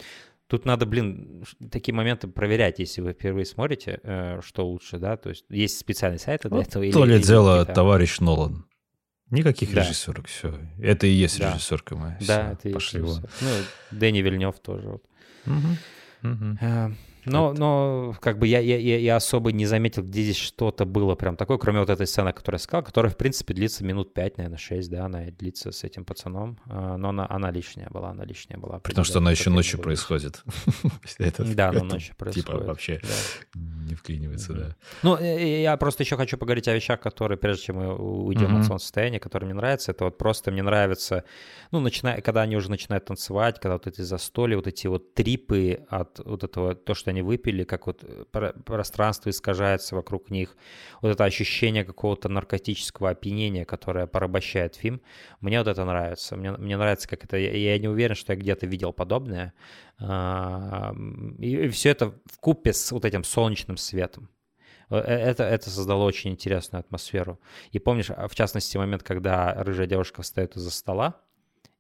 Тут 0.50 0.66
надо, 0.66 0.88
блин, 0.88 1.46
такие 1.70 1.94
моменты 1.94 2.28
проверять, 2.28 2.80
если 2.80 3.02
вы 3.02 3.14
впервые 3.14 3.46
смотрите, 3.46 4.00
э, 4.02 4.42
что 4.44 4.68
лучше, 4.68 4.98
да, 4.98 5.16
то 5.16 5.30
есть 5.30 5.46
есть 5.50 5.78
специальный 5.78 6.18
сайт 6.18 6.42
для 6.42 6.50
вот 6.50 6.68
этого. 6.68 6.92
То 6.92 7.06
или, 7.06 7.18
ли 7.18 7.22
дело 7.22 7.64
товарищ 7.66 8.20
Нолан. 8.20 8.66
Никаких 9.30 9.72
да. 9.76 9.84
режиссерок, 9.84 10.26
все. 10.26 10.60
Это 10.82 11.06
и 11.06 11.12
есть 11.12 11.38
да. 11.38 11.54
режиссерка 11.54 11.96
моя. 11.96 12.18
Да, 12.22 12.58
все, 12.60 12.70
это 12.70 12.70
и 12.70 12.72
есть. 12.72 13.22
Ну, 13.42 13.50
Дэнни 13.92 14.22
Вильнев 14.22 14.60
тоже. 14.60 14.90
Вот. 14.90 15.04
Угу. 15.46 16.32
Угу. 16.32 16.96
Но, 17.26 17.54
но 17.54 18.16
как 18.22 18.40
бы 18.40 18.48
я, 18.48 18.60
я, 18.60 18.78
я 18.78 19.16
особо 19.16 19.52
не 19.52 19.66
заметил, 19.66 20.04
где 20.04 20.24
здесь 20.24 20.38
что-то 20.38 20.86
было 20.86 21.16
прям 21.16 21.36
такое, 21.36 21.58
кроме 21.58 21.80
вот 21.80 21.90
этой 21.90 22.08
сцены, 22.08 22.34
которую 22.34 22.60
я 22.60 22.64
сказал, 22.64 22.84
которая, 22.84 23.12
в 23.12 23.18
принципе, 23.18 23.54
длится 23.54 23.84
минут 23.84 24.14
5, 24.14 24.38
наверное, 24.38 24.58
6, 24.58 24.90
да, 24.90 25.06
она 25.06 25.26
длится 25.26 25.72
с 25.72 25.84
этим 25.84 26.06
пацаном, 26.06 26.60
а, 26.66 26.98
но 26.98 27.10
она, 27.10 27.28
она 27.30 27.52
лишняя 27.52 27.90
была, 27.90 28.12
она 28.12 28.24
лишняя 28.26 28.58
была. 28.58 28.80
Потому 28.80 29.06
что 29.06 29.20
она 29.20 29.32
еще 29.32 29.50
ночью 29.50 29.80
происходит. 29.80 30.44
Да, 31.40 31.70
она 31.70 31.84
ночью 31.84 32.10
типа 32.10 32.26
происходит. 32.26 32.46
Типа 32.46 32.58
вообще 32.64 33.02
не 33.56 33.96
вклинивается, 33.96 34.54
да. 34.54 34.76
Ну, 35.04 35.18
я 35.20 35.76
просто 35.78 36.04
еще 36.04 36.16
хочу 36.16 36.38
поговорить 36.38 36.68
о 36.68 36.74
вещах, 36.74 37.00
которые, 37.00 37.38
прежде 37.38 37.66
чем 37.66 37.78
мы 37.78 37.96
уйдем 37.96 38.58
от 38.58 38.66
солнцестояния, 38.66 39.20
которые 39.20 39.48
мне 39.48 39.56
нравятся, 39.56 39.92
это 39.92 40.06
вот 40.06 40.18
просто 40.18 40.52
мне 40.52 40.64
нравится, 40.64 41.24
ну, 41.72 41.80
начиная, 41.80 42.22
когда 42.22 42.42
они 42.42 42.56
уже 42.56 42.70
начинают 42.70 43.06
танцевать, 43.06 43.60
когда 43.60 43.74
вот 43.74 43.88
эти 43.88 44.02
застолья, 44.02 44.56
вот 44.56 44.68
эти 44.68 44.88
вот 44.88 45.14
трипы 45.14 45.86
от 45.90 46.20
вот 46.20 46.44
этого, 46.44 46.76
то, 46.76 46.94
что 46.94 47.10
они 47.10 47.19
выпили, 47.22 47.64
как 47.64 47.88
вот 47.88 48.04
э, 48.04 48.54
пространство 48.66 49.30
искажается 49.30 49.96
вокруг 49.96 50.30
них, 50.30 50.56
вот 51.02 51.10
это 51.10 51.24
ощущение 51.24 51.84
какого-то 51.84 52.30
наркотического 52.30 53.12
опьянения, 53.12 53.66
которое 53.66 54.08
порабощает 54.08 54.76
фильм, 54.76 55.02
мне 55.42 55.60
вот 55.60 55.68
это 55.68 55.86
нравится. 55.86 56.36
Мне, 56.36 56.52
мне 56.52 56.78
нравится, 56.78 57.08
как 57.08 57.24
это... 57.24 57.38
Я, 57.38 57.52
я 57.52 57.78
не 57.80 57.88
уверен, 57.88 58.16
что 58.16 58.34
я 58.34 58.40
где-то 58.40 58.66
видел 58.66 58.94
подобное. 58.94 59.54
А, 60.00 60.94
и, 61.40 61.68
все 61.70 61.90
это 61.90 62.14
в 62.26 62.40
купе 62.40 62.74
с 62.74 62.92
вот 62.92 63.06
этим 63.06 63.24
солнечным 63.24 63.78
светом. 63.78 64.30
Э, 64.90 64.98
это, 64.98 65.44
это 65.44 65.70
создало 65.70 66.04
очень 66.04 66.32
интересную 66.32 66.80
атмосферу. 66.80 67.40
И 67.72 67.80
помнишь, 67.80 68.10
а, 68.10 68.28
в 68.28 68.36
частности, 68.36 68.78
момент, 68.78 69.04
когда 69.04 69.54
рыжая 69.64 69.88
девушка 69.88 70.22
встает 70.22 70.56
из-за 70.56 70.72
стола, 70.72 71.22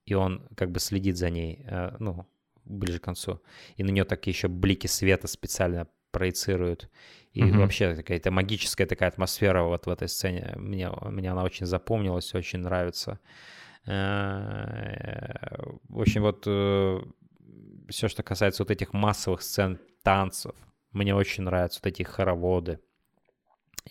и 0.05 0.13
он 0.13 0.47
как 0.55 0.71
бы 0.71 0.79
следит 0.79 1.17
за 1.17 1.29
ней, 1.29 1.63
э, 1.65 1.95
ну, 1.99 2.25
ближе 2.69 2.99
к 2.99 3.03
концу. 3.03 3.41
И 3.75 3.83
на 3.83 3.89
нее 3.89 4.05
так 4.05 4.25
еще 4.27 4.47
блики 4.47 4.87
света 4.87 5.27
специально 5.27 5.87
проецируют. 6.11 6.89
И 7.33 7.41
mm-hmm. 7.41 7.57
вообще 7.57 7.95
какая-то 7.95 8.31
магическая 8.31 8.87
такая 8.87 9.09
атмосфера 9.09 9.63
вот 9.63 9.85
в 9.85 9.89
этой 9.89 10.07
сцене. 10.07 10.53
Мне, 10.55 10.89
мне 11.01 11.31
она 11.31 11.43
очень 11.43 11.65
запомнилась, 11.65 12.33
очень 12.33 12.59
нравится. 12.59 13.19
Э, 13.85 15.57
в 15.87 16.01
общем, 16.01 16.23
вот 16.23 16.43
э, 16.47 17.01
все, 17.89 18.07
что 18.07 18.23
касается 18.23 18.63
вот 18.63 18.71
этих 18.71 18.93
массовых 18.93 19.41
сцен 19.41 19.79
танцев, 20.03 20.55
мне 20.91 21.13
очень 21.15 21.43
нравятся 21.43 21.79
вот 21.83 21.87
эти 21.87 22.03
хороводы. 22.03 22.79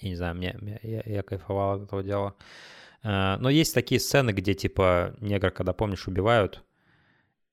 Я 0.01 0.09
не 0.09 0.17
знаю, 0.17 0.35
мне, 0.37 0.79
я, 0.83 1.03
я 1.05 1.23
кайфовал 1.23 1.77
от 1.77 1.83
этого 1.85 2.03
дела. 2.03 2.35
Э, 3.03 3.37
но 3.39 3.51
есть 3.51 3.75
такие 3.75 4.01
сцены, 4.01 4.31
где 4.31 4.55
типа 4.55 5.15
негра, 5.21 5.51
когда 5.51 5.73
помнишь, 5.73 6.09
убивают, 6.09 6.65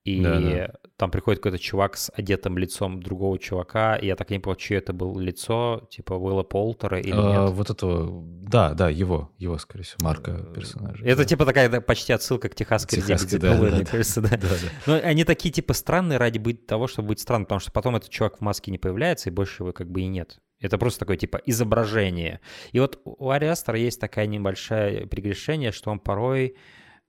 и 0.05 0.21
да, 0.21 0.39
да. 0.39 0.71
там 0.97 1.09
приходит 1.09 1.39
какой-то 1.39 1.57
чувак 1.57 1.97
с 1.97 2.11
одетым 2.15 2.59
лицом 2.59 3.01
другого 3.01 3.39
чувака, 3.39 3.95
и 3.95 4.05
я 4.05 4.15
так 4.15 4.29
и 4.29 4.35
не 4.35 4.39
понял, 4.39 4.55
чье 4.55 4.77
это 4.77 4.93
было 4.93 5.19
лицо, 5.19 5.87
типа 5.89 6.13
Уилла 6.13 6.43
Полтера 6.43 6.99
или 6.99 7.11
а, 7.11 7.45
нет. 7.45 7.53
Вот 7.53 7.71
этого, 7.71 8.23
да, 8.23 8.75
да, 8.75 8.87
его, 8.87 9.31
его, 9.39 9.57
скорее 9.57 9.83
всего, 9.83 9.97
Марка 10.01 10.45
персонажа. 10.53 11.03
Это 11.03 11.23
да. 11.23 11.25
типа 11.25 11.45
такая 11.45 11.81
почти 11.81 12.13
отсылка 12.13 12.49
к 12.49 12.55
техасской 12.55 13.01
Техасской, 13.01 13.39
да, 13.39 13.57
да, 13.57 13.75
мне 13.75 13.83
кажется, 13.83 14.21
да. 14.21 14.29
да, 14.29 14.37
да. 14.37 14.69
Но 14.85 14.93
они 14.93 15.23
такие 15.23 15.51
типа 15.51 15.73
странные 15.73 16.19
ради 16.19 16.37
быть 16.37 16.67
того, 16.67 16.85
чтобы 16.85 17.09
быть 17.09 17.19
странным, 17.19 17.45
потому 17.45 17.59
что 17.59 17.71
потом 17.71 17.95
этот 17.95 18.11
чувак 18.11 18.37
в 18.37 18.41
маске 18.41 18.69
не 18.69 18.77
появляется, 18.77 19.31
и 19.31 19.33
больше 19.33 19.63
его 19.63 19.73
как 19.73 19.89
бы 19.89 20.01
и 20.01 20.07
нет. 20.07 20.39
Это 20.59 20.77
просто 20.77 20.99
такое 20.99 21.17
типа 21.17 21.41
изображение. 21.47 22.41
И 22.71 22.79
вот 22.79 23.01
у 23.03 23.31
Ариастера 23.31 23.79
есть 23.79 23.99
такая 23.99 24.27
небольшая 24.27 25.07
прегрешение, 25.07 25.71
что 25.71 25.89
он 25.89 25.99
порой 25.99 26.55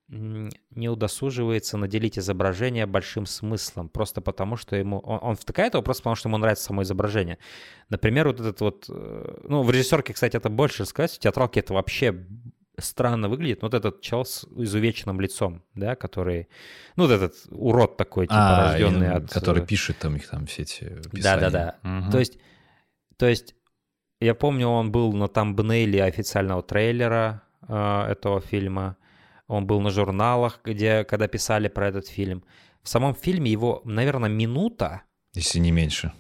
не 0.09 0.89
удосуживается 0.89 1.77
наделить 1.77 2.19
изображение 2.19 2.87
большим 2.87 3.27
смыслом, 3.27 3.89
просто 3.89 4.21
потому 4.21 4.57
что 4.57 4.77
ему... 4.77 4.99
Он, 5.01 5.19
он 5.21 5.37
втыкает 5.37 5.75
его 5.75 5.83
просто 5.83 6.03
потому, 6.05 6.17
что 6.17 6.29
ему 6.29 6.39
нравится 6.39 6.65
само 6.65 6.83
изображение. 6.83 7.39
Например, 7.89 8.29
вот 8.29 8.41
этот 8.41 8.61
вот... 8.61 8.87
Э, 8.89 9.39
ну, 9.49 9.63
в 9.63 9.71
режиссерке, 9.71 10.13
кстати, 10.13 10.37
это 10.37 10.49
больше 10.49 10.85
сказать, 10.85 11.13
в 11.13 11.19
театралке 11.19 11.61
это 11.61 11.75
вообще 11.75 12.25
странно 12.79 13.29
выглядит. 13.29 13.63
Вот 13.63 13.75
этот 13.75 14.01
чел 14.01 14.25
с 14.25 14.45
изувеченным 14.45 15.21
лицом, 15.21 15.65
да, 15.75 15.97
который... 15.97 16.49
Ну, 16.95 17.05
вот 17.05 17.13
этот 17.13 17.35
урод 17.51 17.97
такой, 17.97 18.27
типа, 18.27 18.37
а, 18.37 18.73
рожденный 18.73 19.11
от... 19.11 19.33
Который 19.33 19.65
э, 19.65 19.67
пишет 19.67 19.99
там 19.99 20.15
их 20.15 20.29
там 20.29 20.47
все 20.47 20.63
эти. 20.63 21.01
Да-да-да. 21.13 21.79
Угу. 21.83 22.13
То 22.13 22.19
есть... 22.19 22.39
То 23.17 23.27
есть 23.27 23.57
я 24.21 24.35
помню, 24.35 24.69
он 24.69 24.93
был 24.93 25.13
на 25.13 25.29
тамбнейле 25.29 26.05
официального 26.05 26.63
трейлера 26.63 27.43
э, 27.69 28.07
этого 28.09 28.41
фильма. 28.41 28.97
Он 29.49 29.67
был 29.67 29.81
на 29.81 29.91
журналах, 29.91 30.61
где, 30.65 31.05
когда 31.05 31.29
писали 31.29 31.69
про 31.69 31.89
этот 31.89 32.09
фильм. 32.09 32.45
в 32.83 32.89
самом 32.89 33.15
фильме 33.15 33.51
его, 33.51 33.83
наверное, 33.85 34.31
минута. 34.31 35.03
Если 35.35 35.59
не 35.59 35.73
меньше. 35.73 36.13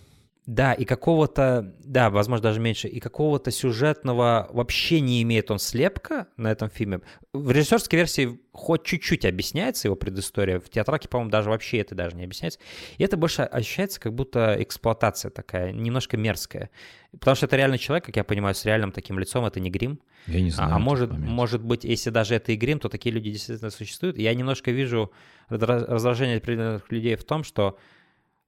Да, 0.46 0.74
и 0.74 0.84
какого-то, 0.84 1.74
да, 1.84 2.08
возможно, 2.08 2.44
даже 2.44 2.60
меньше, 2.60 2.86
и 2.86 3.00
какого-то 3.00 3.50
сюжетного 3.50 4.48
вообще 4.52 5.00
не 5.00 5.20
имеет 5.22 5.50
он 5.50 5.58
слепка 5.58 6.28
на 6.36 6.52
этом 6.52 6.70
фильме. 6.70 7.00
В 7.32 7.50
режиссерской 7.50 7.98
версии 7.98 8.38
хоть 8.52 8.84
чуть-чуть 8.84 9.24
объясняется 9.24 9.88
его 9.88 9.96
предыстория, 9.96 10.60
в 10.60 10.68
театралке, 10.70 11.08
по-моему, 11.08 11.32
даже 11.32 11.50
вообще 11.50 11.78
это 11.78 11.96
даже 11.96 12.14
не 12.14 12.22
объясняется. 12.22 12.60
И 12.96 13.02
это 13.02 13.16
больше 13.16 13.42
ощущается 13.42 13.98
как 13.98 14.14
будто 14.14 14.56
эксплуатация 14.60 15.32
такая, 15.32 15.72
немножко 15.72 16.16
мерзкая. 16.16 16.70
Потому 17.10 17.34
что 17.34 17.46
это 17.46 17.56
реальный 17.56 17.78
человек, 17.78 18.04
как 18.04 18.14
я 18.14 18.22
понимаю, 18.22 18.54
с 18.54 18.64
реальным 18.64 18.92
таким 18.92 19.18
лицом, 19.18 19.44
это 19.46 19.58
не 19.58 19.70
грим. 19.70 19.98
Я 20.28 20.40
не 20.40 20.50
знаю. 20.50 20.72
А, 20.72 20.76
а 20.76 20.78
может, 20.78 21.10
может 21.10 21.62
быть, 21.62 21.82
если 21.82 22.10
даже 22.10 22.36
это 22.36 22.52
и 22.52 22.56
грим, 22.56 22.78
то 22.78 22.88
такие 22.88 23.12
люди 23.12 23.32
действительно 23.32 23.70
существуют. 23.70 24.16
Я 24.16 24.32
немножко 24.32 24.70
вижу 24.70 25.10
раздражение 25.48 26.36
определенных 26.36 26.90
людей 26.92 27.16
в 27.16 27.24
том, 27.24 27.42
что 27.42 27.78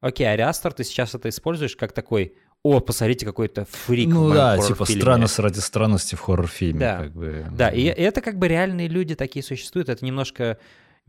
окей, 0.01 0.30
Ариастер, 0.30 0.72
ты 0.72 0.84
сейчас 0.84 1.14
это 1.14 1.28
используешь 1.28 1.76
как 1.76 1.92
такой, 1.92 2.34
о, 2.62 2.80
посмотрите, 2.80 3.24
какой-то 3.24 3.66
фрик 3.70 4.09
Ну 4.09 4.32
да, 4.32 4.59
типа 4.59 4.84
странность 4.84 5.38
ради 5.38 5.61
странности 5.61 6.14
в 6.14 6.20
хоррор-фильме. 6.20 6.80
Да, 6.80 6.99
как 6.99 7.12
бы. 7.12 7.46
да, 7.53 7.70
и 7.70 7.84
это 7.84 8.20
как 8.20 8.38
бы 8.38 8.49
реальные 8.49 8.88
люди 8.88 9.14
такие 9.14 9.42
существуют, 9.42 9.88
это 9.88 10.05
немножко 10.05 10.59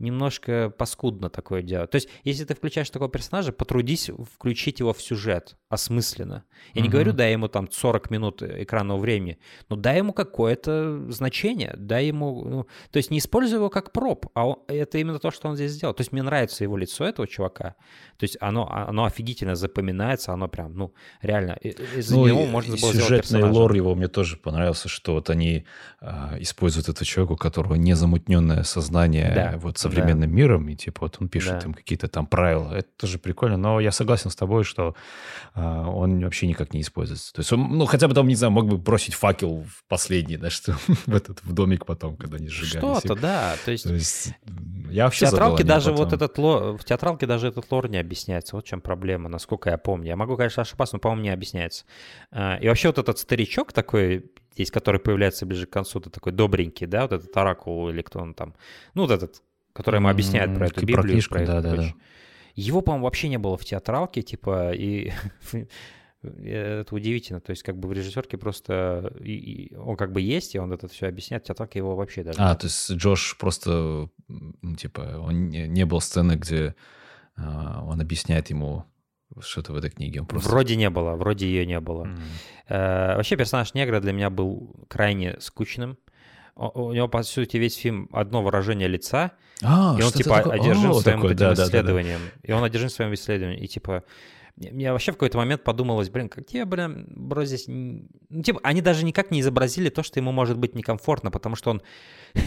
немножко 0.00 0.70
паскудно 0.70 1.30
такое 1.30 1.62
делать. 1.62 1.90
То 1.90 1.96
есть, 1.96 2.08
если 2.24 2.44
ты 2.44 2.54
включаешь 2.54 2.90
такого 2.90 3.10
персонажа, 3.10 3.52
потрудись 3.52 4.10
включить 4.34 4.80
его 4.80 4.92
в 4.92 5.00
сюжет 5.00 5.56
осмысленно. 5.68 6.44
Я 6.74 6.80
угу. 6.80 6.86
не 6.86 6.88
говорю, 6.88 7.12
дай 7.12 7.32
ему 7.32 7.48
там 7.48 7.70
40 7.70 8.10
минут 8.10 8.42
экранного 8.42 8.98
времени, 8.98 9.38
но 9.68 9.76
дай 9.76 9.98
ему 9.98 10.12
какое-то 10.12 11.10
значение, 11.10 11.74
дай 11.76 12.06
ему... 12.06 12.44
Ну, 12.44 12.66
то 12.90 12.96
есть, 12.96 13.10
не 13.10 13.18
используй 13.18 13.58
его 13.58 13.70
как 13.70 13.92
проб, 13.92 14.26
а 14.34 14.48
он, 14.48 14.56
это 14.66 14.98
именно 14.98 15.18
то, 15.18 15.30
что 15.30 15.48
он 15.48 15.56
здесь 15.56 15.72
сделал. 15.72 15.94
То 15.94 16.00
есть, 16.00 16.12
мне 16.12 16.22
нравится 16.22 16.64
его 16.64 16.76
лицо 16.76 17.04
этого 17.04 17.28
чувака. 17.28 17.76
То 18.16 18.24
есть, 18.24 18.36
оно, 18.40 18.68
оно 18.70 19.04
офигительно 19.04 19.54
запоминается, 19.54 20.32
оно 20.32 20.48
прям, 20.48 20.74
ну, 20.74 20.94
реально, 21.22 21.52
из 21.52 22.10
ну, 22.10 22.26
него 22.26 22.46
можно 22.46 22.76
было 22.76 22.92
Сюжетный 22.92 23.42
лор 23.42 23.74
его 23.74 23.94
мне 23.94 24.08
тоже 24.08 24.36
понравился, 24.36 24.88
что 24.88 25.14
вот 25.14 25.30
они 25.30 25.66
э, 26.00 26.36
используют 26.40 26.88
этого 26.88 27.04
человека, 27.04 27.32
у 27.32 27.36
которого 27.36 27.74
незамутненное 27.74 28.62
сознание 28.62 29.32
да. 29.34 29.58
вот 29.58 29.78
со 29.78 29.89
современным 29.90 30.30
да. 30.30 30.36
миром, 30.36 30.68
и 30.68 30.76
типа 30.76 31.02
вот 31.02 31.16
он 31.20 31.28
пишет 31.28 31.60
да. 31.60 31.66
им 31.66 31.74
какие-то 31.74 32.08
там 32.08 32.26
правила. 32.26 32.72
Это 32.72 32.88
тоже 32.96 33.18
прикольно, 33.18 33.56
но 33.56 33.80
я 33.80 33.92
согласен 33.92 34.30
с 34.30 34.36
тобой, 34.36 34.64
что 34.64 34.94
э, 35.54 35.60
он 35.60 36.22
вообще 36.22 36.46
никак 36.46 36.74
не 36.74 36.80
используется. 36.80 37.32
То 37.32 37.40
есть 37.40 37.52
он, 37.52 37.78
ну, 37.78 37.86
хотя 37.86 38.08
бы 38.08 38.14
там, 38.14 38.28
не 38.28 38.34
знаю, 38.34 38.52
мог 38.52 38.66
бы 38.66 38.76
бросить 38.78 39.14
факел 39.14 39.64
в 39.64 39.84
последний, 39.88 40.36
да, 40.36 40.50
что 40.50 40.72
в 41.06 41.14
этот, 41.14 41.42
в 41.42 41.52
домик 41.52 41.86
потом, 41.86 42.16
когда 42.16 42.36
они 42.36 42.48
сжигались. 42.48 42.98
Что-то, 42.98 43.20
да, 43.20 43.56
то 43.64 43.70
есть... 43.70 43.84
То 43.84 43.94
есть 43.94 44.34
я 44.90 45.04
вообще 45.04 45.26
в 45.26 45.30
театралке 45.30 45.64
даже 45.64 45.90
потом. 45.90 46.04
вот 46.04 46.12
этот 46.12 46.38
лор, 46.38 46.76
в 46.76 46.84
театралке 46.84 47.26
даже 47.26 47.48
этот 47.48 47.70
лор 47.70 47.88
не 47.88 47.98
объясняется. 47.98 48.56
Вот 48.56 48.64
в 48.64 48.68
чем 48.68 48.80
проблема, 48.80 49.28
насколько 49.28 49.70
я 49.70 49.78
помню. 49.78 50.08
Я 50.08 50.16
могу, 50.16 50.36
конечно, 50.36 50.62
ошибаться, 50.62 50.96
но, 50.96 51.00
по-моему, 51.00 51.22
не 51.22 51.30
объясняется. 51.30 51.84
А, 52.30 52.56
и 52.56 52.68
вообще 52.68 52.88
вот 52.88 52.98
этот 52.98 53.18
старичок 53.18 53.72
такой, 53.72 54.30
здесь, 54.54 54.70
который 54.70 55.00
появляется 55.00 55.46
ближе 55.46 55.66
к 55.66 55.70
концу, 55.70 56.00
то 56.00 56.10
такой 56.10 56.32
добренький, 56.32 56.86
да, 56.86 57.02
вот 57.02 57.12
этот 57.12 57.36
оракул 57.36 57.88
или 57.88 58.02
кто 58.02 58.20
он 58.20 58.34
там. 58.34 58.54
Ну, 58.94 59.02
вот 59.02 59.10
этот 59.10 59.42
который 59.72 59.96
ему 59.96 60.08
объясняет 60.08 60.54
про 60.54 60.66
эту 60.66 60.80
Библию. 60.80 61.02
Про 61.02 61.08
книжку, 61.08 61.34
про 61.34 61.46
да, 61.46 61.60
да, 61.60 61.76
да. 61.76 61.94
Его, 62.54 62.80
по-моему, 62.80 63.04
вообще 63.04 63.28
не 63.28 63.38
было 63.38 63.56
в 63.56 63.64
театралке, 63.64 64.22
типа, 64.22 64.72
и 64.72 65.12
это 66.22 66.94
удивительно. 66.94 67.40
То 67.40 67.50
есть, 67.50 67.62
как 67.62 67.78
бы 67.78 67.88
в 67.88 67.92
режиссерке 67.92 68.36
просто 68.36 69.12
и, 69.20 69.32
и 69.32 69.76
он 69.76 69.96
как 69.96 70.12
бы 70.12 70.20
есть, 70.20 70.54
и 70.54 70.58
он 70.58 70.72
это 70.72 70.88
все 70.88 71.06
объясняет, 71.06 71.44
в 71.44 71.46
театралке 71.46 71.78
его 71.78 71.96
вообще 71.96 72.22
даже. 72.22 72.38
А, 72.40 72.54
то 72.54 72.66
есть 72.66 72.90
Джош 72.92 73.36
просто, 73.38 74.08
типа, 74.78 75.18
он 75.20 75.48
не, 75.48 75.68
не 75.68 75.86
был 75.86 76.00
сцены, 76.00 76.32
где 76.32 76.74
а, 77.36 77.84
он 77.84 78.00
объясняет 78.00 78.50
ему 78.50 78.84
что-то 79.40 79.72
в 79.72 79.76
этой 79.76 79.90
книге. 79.90 80.20
Он 80.20 80.26
просто... 80.26 80.50
Вроде 80.50 80.76
не 80.76 80.90
было, 80.90 81.14
вроде 81.14 81.46
ее 81.46 81.64
не 81.64 81.80
было. 81.80 82.06
Mm. 82.06 82.18
А, 82.68 83.16
вообще 83.16 83.36
персонаж 83.36 83.74
негра 83.74 84.00
для 84.00 84.12
меня 84.12 84.30
был 84.30 84.86
крайне 84.88 85.36
скучным. 85.40 85.98
У 86.54 86.92
него, 86.92 87.08
по 87.08 87.22
сути, 87.22 87.56
весь 87.56 87.74
фильм 87.74 88.08
одно 88.12 88.42
выражение 88.42 88.88
лица, 88.88 89.32
а, 89.62 89.96
и 89.98 90.02
он, 90.02 90.10
типа, 90.10 90.36
такое? 90.36 90.60
одержим 90.60 90.90
О, 90.90 91.00
своим 91.00 91.24
этим 91.24 91.36
да, 91.36 91.52
исследованием. 91.54 92.18
Да, 92.18 92.26
да, 92.26 92.40
да. 92.42 92.48
И 92.48 92.52
он 92.52 92.64
одержим 92.64 92.90
своим 92.90 93.14
исследованием. 93.14 93.62
И, 93.62 93.66
типа, 93.66 94.04
мне 94.56 94.92
вообще 94.92 95.12
в 95.12 95.14
какой-то 95.14 95.38
момент 95.38 95.64
подумалось, 95.64 96.10
блин, 96.10 96.28
как 96.28 96.46
тебе, 96.46 96.64
блин, 96.64 97.06
бро, 97.08 97.44
здесь... 97.44 97.64
Ну, 97.66 98.42
типа, 98.42 98.60
они 98.62 98.82
даже 98.82 99.04
никак 99.04 99.30
не 99.30 99.40
изобразили 99.40 99.88
то, 99.88 100.02
что 100.02 100.18
ему 100.18 100.32
может 100.32 100.58
быть 100.58 100.74
некомфортно, 100.74 101.30
потому 101.30 101.56
что 101.56 101.70
он 101.70 101.82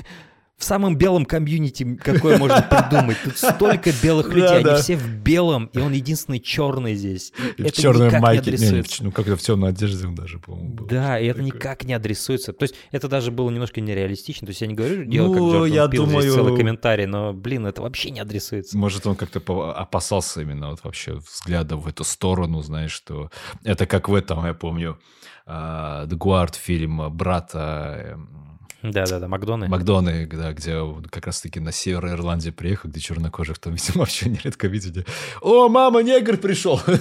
в 0.64 0.66
самом 0.66 0.96
белом 0.96 1.26
комьюнити, 1.26 1.96
какое 1.96 2.38
можно 2.38 2.62
придумать. 2.70 3.18
Тут 3.22 3.38
столько 3.38 3.92
белых 4.02 4.30
людей, 4.30 4.64
они 4.64 4.82
все 4.82 4.96
в 4.96 5.08
белом, 5.08 5.66
и 5.74 5.80
он 5.80 5.92
единственный 5.92 6.40
черный 6.40 6.96
здесь. 6.96 7.34
И 7.58 7.64
это 7.64 7.74
в 7.74 7.82
черной 7.82 8.18
майке, 8.18 8.52
не, 8.52 8.58
не, 8.58 8.84
ну 9.02 9.12
как-то 9.12 9.36
в 9.36 9.42
темной 9.42 9.70
одежде 9.70 10.08
он 10.08 10.16
даже, 10.16 10.40
по-моему, 10.40 10.74
был. 10.74 10.86
Да, 10.88 11.20
и 11.20 11.26
это 11.26 11.40
такое. 11.40 11.52
никак 11.52 11.84
не 11.84 11.94
адресуется. 11.94 12.54
То 12.54 12.64
есть 12.64 12.76
это 12.92 13.10
даже 13.10 13.32
было 13.32 13.50
немножко 13.50 13.82
нереалистично. 13.82 14.48
То 14.48 14.52
есть 14.52 14.62
я 14.62 14.68
не 14.68 14.74
говорю, 14.74 15.04
дело 15.04 15.28
ну, 15.28 15.34
как 15.34 15.42
Джордан 15.42 15.74
я 15.74 15.88
Пил, 15.90 16.06
думаю... 16.06 16.22
здесь 16.22 16.34
целый 16.34 16.56
комментарий, 16.56 17.06
но, 17.08 17.34
блин, 17.34 17.68
это 17.68 17.82
вообще 17.82 18.12
не 18.12 18.22
адресуется. 18.22 18.78
Может, 18.78 19.06
он 19.06 19.18
как-то 19.18 19.42
опасался 19.76 20.42
именно 20.42 20.70
вот 20.70 20.80
вообще 20.84 21.16
взгляда 21.16 21.76
в 21.76 21.88
эту 21.88 22.06
сторону, 22.06 22.62
знаешь, 22.62 22.94
что 22.94 23.30
это 23.66 23.86
как 23.86 24.08
в 24.08 24.16
этом, 24.16 24.46
я 24.46 24.54
помню, 24.54 24.98
The 25.46 26.08
Guard 26.08 26.56
фильм 26.56 27.14
брата 27.14 28.14
эм, 28.14 28.53
да-да-да, 28.84 29.30
Макдоны. 29.30 29.70
Макдоны, 29.70 30.28
да, 30.28 30.52
где 30.52 30.82
как 31.10 31.26
раз-таки 31.28 31.62
на 31.62 31.72
север 31.72 32.06
Ирландии 32.08 32.50
приехал, 32.50 32.90
где 32.90 33.00
чернокожих 33.00 33.58
там, 33.58 33.74
видимо, 33.76 34.02
вообще 34.02 34.30
нередко 34.30 34.68
видели. 34.68 35.06
О, 35.42 35.70
мама, 35.70 36.04
негр 36.04 36.38
пришел! 36.38 36.80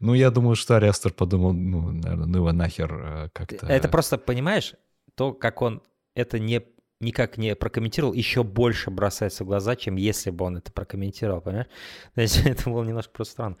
Ну, 0.00 0.14
я 0.14 0.30
думаю, 0.30 0.56
что 0.56 0.76
Ариастер 0.76 1.12
подумал, 1.12 1.52
ну, 1.52 1.90
наверное, 1.92 2.26
ну 2.26 2.38
его 2.38 2.52
нахер 2.52 2.92
э, 2.92 3.28
как-то... 3.32 3.66
Это 3.66 3.88
просто, 3.88 4.18
понимаешь, 4.18 4.74
то, 5.14 5.32
как 5.32 5.62
он 5.62 5.82
это 6.14 6.38
не 6.38 6.62
никак 7.00 7.38
не 7.38 7.56
прокомментировал, 7.56 8.12
еще 8.12 8.42
больше 8.42 8.90
бросается 8.90 9.44
в 9.44 9.46
глаза, 9.46 9.74
чем 9.74 9.96
если 9.96 10.30
бы 10.30 10.44
он 10.44 10.58
это 10.58 10.70
прокомментировал, 10.70 11.40
понимаешь? 11.40 11.68
То 12.14 12.20
есть 12.20 12.44
это 12.44 12.70
было 12.70 12.84
немножко 12.84 13.12
просто 13.12 13.32
странно. 13.32 13.56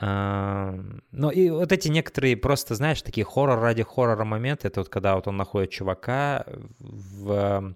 Ну 0.00 1.30
и 1.30 1.50
вот 1.50 1.72
эти 1.72 1.88
некоторые 1.88 2.36
просто, 2.36 2.74
знаешь, 2.76 3.02
такие 3.02 3.24
хоррор 3.24 3.58
ради 3.58 3.82
хоррора 3.82 4.24
моменты, 4.24 4.68
это 4.68 4.80
вот 4.80 4.88
когда 4.88 5.16
вот 5.16 5.26
он 5.26 5.36
находит 5.36 5.70
чувака 5.70 6.44
в... 6.78 7.74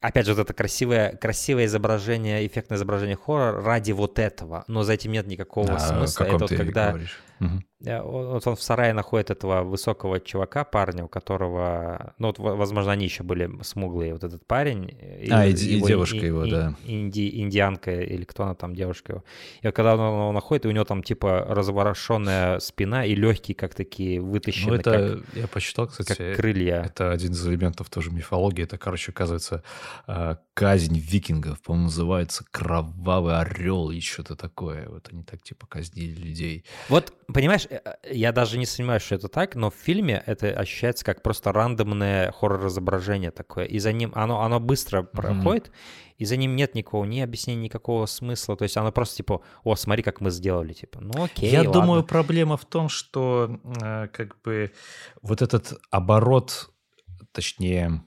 Опять 0.00 0.24
же, 0.26 0.34
вот 0.34 0.40
это 0.40 0.54
красивое, 0.54 1.14
красивое 1.16 1.66
изображение, 1.66 2.46
эффектное 2.46 2.78
изображение 2.78 3.16
хоррора 3.16 3.62
ради 3.62 3.92
вот 3.92 4.18
этого, 4.18 4.64
но 4.66 4.82
за 4.82 4.94
этим 4.94 5.12
нет 5.12 5.26
никакого 5.26 5.74
а, 5.74 5.78
смысла. 5.78 6.24
Это 6.24 6.38
вот 6.38 6.50
когда... 6.50 6.88
Говоришь 6.90 7.20
Угу. 7.40 7.62
Вот 7.80 8.46
он 8.46 8.56
в 8.56 8.62
сарае 8.62 8.92
находит 8.92 9.30
этого 9.30 9.62
высокого 9.62 10.20
чувака, 10.20 10.64
парня, 10.64 11.04
у 11.04 11.08
которого, 11.08 12.12
ну 12.18 12.26
вот, 12.26 12.38
возможно, 12.38 12.92
они 12.92 13.06
еще 13.06 13.22
были 13.22 13.50
смуглые, 13.62 14.12
вот 14.12 14.22
этот 14.22 14.46
парень. 14.46 14.96
А, 15.30 15.46
и, 15.46 15.54
и, 15.54 15.76
его, 15.76 15.88
девушка 15.88 16.18
и, 16.18 16.26
его, 16.26 16.44
и, 16.44 16.50
да. 16.50 16.74
Инди, 16.84 17.40
индианка 17.40 18.02
или 18.02 18.24
кто 18.24 18.44
она 18.44 18.54
там, 18.54 18.74
девушка 18.74 19.12
его. 19.12 19.24
И 19.62 19.66
вот 19.66 19.74
когда 19.74 19.94
он 19.94 20.00
его 20.00 20.32
находит, 20.32 20.66
у 20.66 20.70
него 20.70 20.84
там 20.84 21.02
типа 21.02 21.46
разворошенная 21.48 22.58
спина 22.58 23.06
и 23.06 23.14
легкие 23.14 23.54
как 23.54 23.74
такие 23.74 24.20
вытащены, 24.20 24.72
ну, 24.72 24.76
это, 24.76 25.22
как, 25.24 25.36
я 25.36 25.46
посчитал, 25.46 25.86
кстати, 25.86 26.08
как 26.12 26.36
крылья. 26.36 26.82
Это 26.84 27.12
один 27.12 27.32
из 27.32 27.46
элементов 27.46 27.88
тоже 27.88 28.10
мифологии. 28.10 28.64
Это, 28.64 28.76
короче, 28.76 29.12
оказывается, 29.12 29.64
а, 30.06 30.36
казнь 30.52 30.98
викингов, 30.98 31.62
по-моему, 31.62 31.86
называется 31.86 32.44
«Кровавый 32.50 33.38
орел» 33.40 33.90
и 33.90 34.00
что-то 34.00 34.36
такое. 34.36 34.86
Вот 34.90 35.08
они 35.10 35.22
так 35.22 35.42
типа 35.42 35.66
казнили 35.66 36.14
людей. 36.14 36.66
Вот 36.90 37.14
Понимаешь, 37.32 37.66
э, 37.69 37.69
э, 37.69 37.69
я 38.10 38.32
даже 38.32 38.58
не 38.58 38.66
сомневаюсь, 38.66 39.02
что 39.02 39.14
это 39.14 39.28
так, 39.28 39.54
но 39.54 39.70
в 39.70 39.74
фильме 39.74 40.22
это 40.26 40.48
ощущается 40.48 41.04
как 41.04 41.22
просто 41.22 41.52
рандомное 41.52 42.32
хоррор-изображение 42.32 43.30
такое, 43.30 43.64
и 43.64 43.78
за 43.78 43.92
ним 43.92 44.12
оно, 44.14 44.42
оно 44.42 44.60
быстро 44.60 45.02
mm-hmm. 45.02 45.06
проходит, 45.12 45.70
и 46.18 46.24
за 46.24 46.36
ним 46.36 46.56
нет 46.56 46.74
никакого 46.74 47.04
ни 47.04 47.20
объяснения, 47.20 47.62
никакого 47.62 48.06
смысла, 48.06 48.56
то 48.56 48.64
есть 48.64 48.76
оно 48.76 48.92
просто 48.92 49.16
типа, 49.18 49.42
о, 49.64 49.76
смотри, 49.76 50.02
как 50.02 50.20
мы 50.20 50.30
сделали, 50.30 50.72
типа, 50.72 51.00
ну 51.00 51.24
окей, 51.24 51.50
Я 51.50 51.60
ладно. 51.60 51.72
думаю, 51.72 52.04
проблема 52.04 52.56
в 52.56 52.64
том, 52.64 52.88
что 52.88 53.60
э, 53.82 54.08
как 54.08 54.40
бы 54.42 54.72
вот 55.22 55.42
этот 55.42 55.74
оборот, 55.90 56.70
точнее 57.32 58.02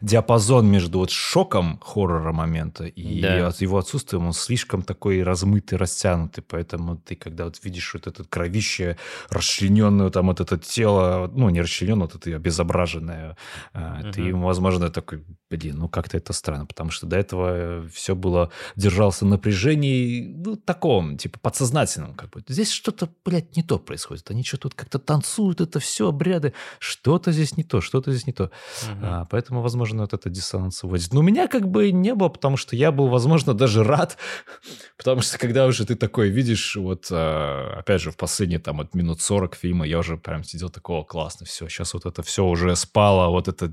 диапазон 0.00 0.66
между 0.66 0.98
вот 0.98 1.10
шоком 1.10 1.80
хоррора 1.82 2.32
момента 2.32 2.84
и 2.84 3.20
да. 3.20 3.52
его 3.58 3.78
отсутствием, 3.78 4.26
он 4.26 4.32
слишком 4.32 4.82
такой 4.82 5.22
размытый, 5.22 5.78
растянутый, 5.78 6.44
поэтому 6.46 6.96
ты, 6.96 7.16
когда 7.16 7.44
вот 7.44 7.58
видишь 7.64 7.94
вот 7.94 8.06
это 8.06 8.24
кровище, 8.24 8.96
расчлененное 9.30 10.10
там 10.10 10.26
вот 10.26 10.40
это 10.40 10.58
тело, 10.58 11.30
ну, 11.34 11.48
не 11.50 11.60
расчлененное, 11.60 12.06
вот 12.06 12.14
это 12.14 12.36
обезображенное, 12.36 13.36
угу. 13.74 14.12
ты, 14.12 14.34
возможно, 14.34 14.90
такой, 14.90 15.24
блин, 15.50 15.78
ну, 15.78 15.88
как-то 15.88 16.16
это 16.16 16.32
странно, 16.32 16.66
потому 16.66 16.90
что 16.90 17.06
до 17.06 17.16
этого 17.16 17.86
все 17.92 18.14
было, 18.14 18.50
держался 18.76 19.26
напряжении, 19.26 20.26
ну, 20.26 20.56
таком, 20.56 21.16
типа, 21.16 21.38
подсознательном, 21.40 22.14
как 22.14 22.30
бы. 22.30 22.42
Здесь 22.46 22.70
что-то, 22.70 23.08
блядь, 23.24 23.56
не 23.56 23.62
то 23.62 23.78
происходит, 23.78 24.30
они 24.30 24.44
что-то 24.44 24.68
тут 24.68 24.74
как-то 24.74 24.98
танцуют, 24.98 25.60
это 25.60 25.80
все 25.80 26.08
обряды, 26.08 26.52
что-то 26.78 27.32
здесь 27.32 27.56
не 27.56 27.64
то, 27.64 27.80
что-то 27.80 28.12
здесь 28.12 28.26
не 28.26 28.32
то. 28.32 28.44
Угу. 28.44 28.98
А, 29.02 29.24
поэтому, 29.30 29.62
возможно, 29.68 30.02
вот 30.02 30.14
этот 30.14 30.32
диссонанс 30.32 30.82
вводит. 30.82 31.12
Но 31.12 31.20
у 31.20 31.22
меня 31.22 31.46
как 31.46 31.68
бы 31.68 31.92
не 31.92 32.14
было, 32.14 32.28
потому 32.28 32.56
что 32.56 32.74
я 32.74 32.90
был, 32.90 33.08
возможно, 33.08 33.54
даже 33.54 33.84
рад, 33.84 34.16
потому 34.96 35.20
что 35.20 35.38
когда 35.38 35.66
уже 35.66 35.84
ты 35.84 35.94
такой 35.94 36.30
видишь, 36.30 36.76
вот, 36.76 37.08
э, 37.10 37.74
опять 37.78 38.00
же, 38.00 38.10
в 38.10 38.16
последние 38.16 38.58
там 38.58 38.80
от 38.80 38.94
минут 38.94 39.20
40 39.20 39.54
фильма 39.54 39.86
я 39.86 39.98
уже 39.98 40.16
прям 40.16 40.42
сидел 40.42 40.70
такого, 40.70 41.04
классно, 41.04 41.46
все, 41.46 41.68
сейчас 41.68 41.94
вот 41.94 42.06
это 42.06 42.22
все 42.22 42.44
уже 42.44 42.74
спало, 42.76 43.30
вот 43.30 43.48
этот 43.48 43.72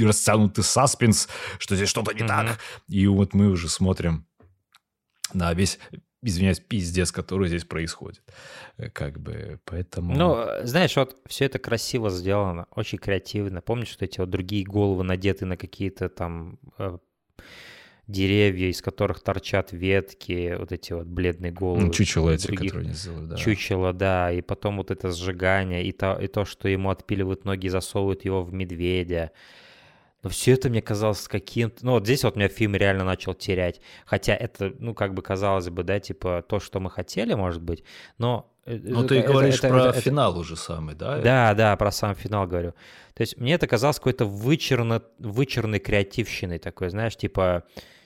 растянутый 0.00 0.64
саспенс, 0.64 1.28
что 1.58 1.76
здесь 1.76 1.88
что-то 1.88 2.12
не 2.12 2.22
mm-hmm. 2.22 2.26
так. 2.26 2.58
И 2.88 3.06
вот 3.06 3.34
мы 3.34 3.48
уже 3.48 3.68
смотрим 3.68 4.26
на 5.32 5.54
весь 5.54 5.78
извиняюсь, 6.22 6.60
пиздец, 6.60 7.12
который 7.12 7.48
здесь 7.48 7.64
происходит. 7.64 8.22
Э, 8.76 8.90
как 8.90 9.20
бы, 9.20 9.58
поэтому... 9.64 10.14
Ну, 10.14 10.46
знаешь, 10.64 10.96
вот 10.96 11.16
все 11.26 11.46
это 11.46 11.58
красиво 11.58 12.10
сделано, 12.10 12.66
очень 12.74 12.98
креативно. 12.98 13.60
Помнишь, 13.60 13.88
что 13.88 14.04
эти 14.04 14.20
вот 14.20 14.30
другие 14.30 14.64
головы 14.64 15.04
надеты 15.04 15.46
на 15.46 15.56
какие-то 15.56 16.08
там 16.08 16.58
э, 16.78 16.98
деревья, 18.06 18.66
из 18.68 18.82
которых 18.82 19.20
торчат 19.20 19.72
ветки, 19.72 20.56
вот 20.58 20.72
эти 20.72 20.92
вот 20.92 21.06
бледные 21.06 21.52
головы. 21.52 21.82
Ну, 21.82 21.90
чучело 21.90 22.30
эти, 22.30 22.46
других... 22.46 22.72
которые 22.72 22.88
они 22.88 22.94
сделали, 22.94 23.26
да. 23.26 23.36
Чучело, 23.36 23.92
да, 23.92 24.32
и 24.32 24.40
потом 24.42 24.76
вот 24.78 24.90
это 24.90 25.10
сжигание, 25.12 25.84
и 25.84 25.92
то, 25.92 26.18
и 26.20 26.26
то, 26.26 26.44
что 26.44 26.68
ему 26.68 26.90
отпиливают 26.90 27.44
ноги, 27.44 27.68
засовывают 27.68 28.24
его 28.24 28.42
в 28.42 28.52
медведя. 28.52 29.32
Но 30.22 30.30
все 30.30 30.52
это 30.52 30.68
мне 30.68 30.82
казалось 30.82 31.26
каким-то... 31.28 31.84
Ну, 31.84 31.92
вот 31.92 32.04
здесь 32.04 32.24
вот 32.24 32.36
меня 32.36 32.48
фильм 32.48 32.74
реально 32.74 33.04
начал 33.04 33.34
терять. 33.34 33.80
Хотя 34.04 34.34
это, 34.34 34.72
ну, 34.78 34.94
как 34.94 35.14
бы 35.14 35.22
казалось 35.22 35.68
бы, 35.70 35.82
да, 35.82 35.98
типа 35.98 36.44
то, 36.46 36.60
что 36.60 36.80
мы 36.80 36.90
хотели, 36.90 37.34
может 37.34 37.62
быть, 37.62 37.84
но... 38.18 38.52
Э, 38.66 38.78
ну, 38.82 39.06
ты 39.06 39.20
это, 39.20 39.32
говоришь 39.32 39.58
это, 39.58 39.68
про 39.68 39.86
это, 39.86 40.00
финал 40.00 40.32
это... 40.32 40.40
уже 40.40 40.56
самый, 40.56 40.94
да? 40.94 41.18
Да, 41.18 41.54
да, 41.54 41.76
про 41.76 41.90
сам 41.90 42.14
финал 42.14 42.46
говорю. 42.46 42.74
То 43.14 43.22
есть 43.22 43.38
мне 43.38 43.54
это 43.54 43.66
казалось 43.66 43.96
какой-то 43.96 44.26
вычурно, 44.26 45.02
вычурной 45.18 45.78
креативщиной 45.78 46.58
такой, 46.58 46.90
знаешь, 46.90 47.16
типа 47.16 47.64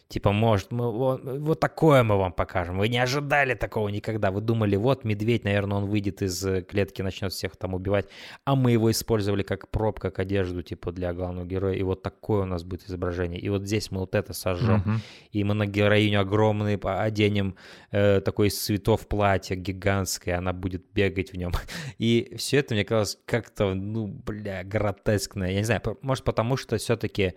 Типа, 0.08 0.32
может, 0.32 0.70
мы 0.70 0.92
вот, 0.92 1.22
вот 1.24 1.60
такое 1.60 2.02
мы 2.02 2.18
вам 2.18 2.32
покажем. 2.32 2.78
Вы 2.78 2.88
не 2.88 2.98
ожидали 2.98 3.54
такого 3.54 3.88
никогда. 3.88 4.30
Вы 4.30 4.42
думали, 4.42 4.76
вот 4.76 5.02
медведь, 5.02 5.44
наверное, 5.44 5.78
он 5.78 5.86
выйдет 5.86 6.20
из 6.20 6.44
э, 6.44 6.62
клетки, 6.62 7.00
начнет 7.00 7.32
всех 7.32 7.56
там 7.56 7.74
убивать. 7.74 8.08
А 8.44 8.54
мы 8.54 8.72
его 8.72 8.90
использовали 8.90 9.42
как 9.42 9.70
проб, 9.70 9.98
как 9.98 10.18
одежду, 10.18 10.62
типа, 10.62 10.92
для 10.92 11.14
главного 11.14 11.46
героя. 11.46 11.74
И 11.74 11.82
вот 11.82 12.02
такое 12.02 12.42
у 12.42 12.44
нас 12.44 12.64
будет 12.64 12.84
изображение. 12.86 13.40
И 13.40 13.48
вот 13.48 13.62
здесь 13.62 13.90
мы 13.90 14.00
вот 14.00 14.14
это 14.14 14.34
сожжем. 14.34 14.82
Uh-huh. 14.86 14.98
И 15.32 15.42
мы 15.42 15.54
на 15.54 15.66
героиню 15.66 16.20
огромный 16.20 16.76
оденем 16.76 17.56
э, 17.90 18.20
такой 18.20 18.48
из 18.48 18.62
цветов 18.62 19.08
платье 19.08 19.56
гигантское. 19.56 20.36
Она 20.36 20.52
будет 20.52 20.84
бегать 20.92 21.32
в 21.32 21.36
нем. 21.36 21.52
И 21.98 22.34
все 22.36 22.58
это 22.58 22.74
мне 22.74 22.84
казалось 22.84 23.18
как-то, 23.24 23.72
ну, 23.72 24.06
бля, 24.06 24.64
гротескное. 24.64 25.50
Я 25.50 25.58
не 25.58 25.64
знаю, 25.64 25.80
может, 26.02 26.24
потому 26.24 26.58
что 26.58 26.76
все-таки 26.76 27.34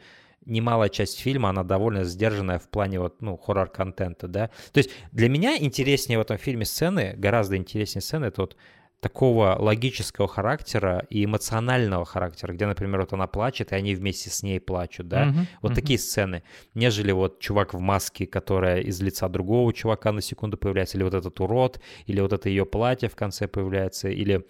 немалая 0.47 0.89
часть 0.89 1.19
фильма, 1.19 1.49
она 1.49 1.63
довольно 1.63 2.03
сдержанная 2.03 2.59
в 2.59 2.69
плане 2.69 2.99
вот, 2.99 3.21
ну, 3.21 3.37
хоррор-контента, 3.37 4.27
да. 4.27 4.49
То 4.71 4.79
есть 4.79 4.89
для 5.11 5.29
меня 5.29 5.57
интереснее 5.57 6.17
в 6.17 6.21
этом 6.21 6.37
фильме 6.37 6.65
сцены, 6.65 7.13
гораздо 7.17 7.57
интереснее 7.57 8.01
сцены, 8.01 8.25
это 8.25 8.41
вот 8.41 8.57
такого 8.99 9.55
логического 9.59 10.27
характера 10.27 11.05
и 11.09 11.23
эмоционального 11.23 12.03
характера, 12.03 12.53
где, 12.53 12.65
например, 12.65 13.01
вот 13.01 13.13
она 13.13 13.27
плачет, 13.27 13.71
и 13.71 13.75
они 13.75 13.93
вместе 13.93 14.29
с 14.31 14.41
ней 14.41 14.59
плачут, 14.59 15.07
да, 15.07 15.27
uh-huh, 15.27 15.45
вот 15.61 15.71
uh-huh. 15.71 15.75
такие 15.75 15.99
сцены, 15.99 16.43
нежели 16.73 17.11
вот 17.11 17.39
чувак 17.39 17.75
в 17.75 17.79
маске, 17.79 18.25
которая 18.25 18.81
из 18.81 18.99
лица 19.01 19.29
другого 19.29 19.71
чувака 19.71 20.11
на 20.11 20.21
секунду 20.21 20.57
появляется, 20.57 20.97
или 20.97 21.03
вот 21.03 21.13
этот 21.13 21.39
урод, 21.39 21.79
или 22.07 22.19
вот 22.19 22.33
это 22.33 22.49
ее 22.49 22.65
платье 22.65 23.07
в 23.07 23.15
конце 23.15 23.47
появляется, 23.47 24.09
или, 24.09 24.47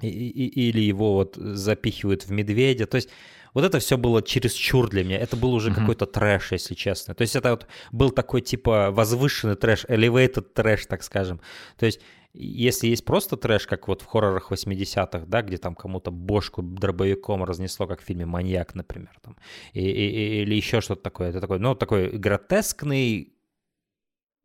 и, 0.00 0.08
и, 0.08 0.68
или 0.68 0.80
его 0.80 1.14
вот 1.14 1.34
запихивают 1.34 2.22
в 2.24 2.30
медведя, 2.30 2.86
то 2.86 2.96
есть 2.96 3.08
вот 3.56 3.64
это 3.64 3.78
все 3.78 3.96
было 3.96 4.20
чересчур 4.20 4.90
для 4.90 5.02
меня. 5.02 5.16
Это 5.16 5.34
был 5.34 5.54
уже 5.54 5.70
mm-hmm. 5.70 5.74
какой-то 5.74 6.04
трэш, 6.04 6.52
если 6.52 6.74
честно. 6.74 7.14
То 7.14 7.22
есть 7.22 7.36
это 7.36 7.52
вот 7.52 7.66
был 7.90 8.10
такой 8.10 8.42
типа 8.42 8.90
возвышенный 8.90 9.56
трэш, 9.56 9.86
elevated 9.86 10.42
трэш, 10.52 10.84
так 10.84 11.02
скажем. 11.02 11.40
То 11.78 11.86
есть 11.86 12.02
если 12.34 12.88
есть 12.88 13.06
просто 13.06 13.38
трэш, 13.38 13.66
как 13.66 13.88
вот 13.88 14.02
в 14.02 14.04
хоррорах 14.04 14.52
80-х, 14.52 15.24
да, 15.26 15.40
где 15.40 15.56
там 15.56 15.74
кому-то 15.74 16.10
бошку 16.10 16.60
дробовиком 16.60 17.44
разнесло, 17.44 17.86
как 17.86 18.02
в 18.02 18.04
фильме 18.04 18.26
«Маньяк», 18.26 18.74
например, 18.74 19.12
там, 19.22 19.38
и, 19.72 19.80
и, 19.80 20.42
или 20.42 20.54
еще 20.54 20.82
что-то 20.82 21.00
такое, 21.00 21.30
это 21.30 21.40
такой, 21.40 21.58
ну, 21.58 21.74
такой 21.74 22.10
гротескный 22.10 23.35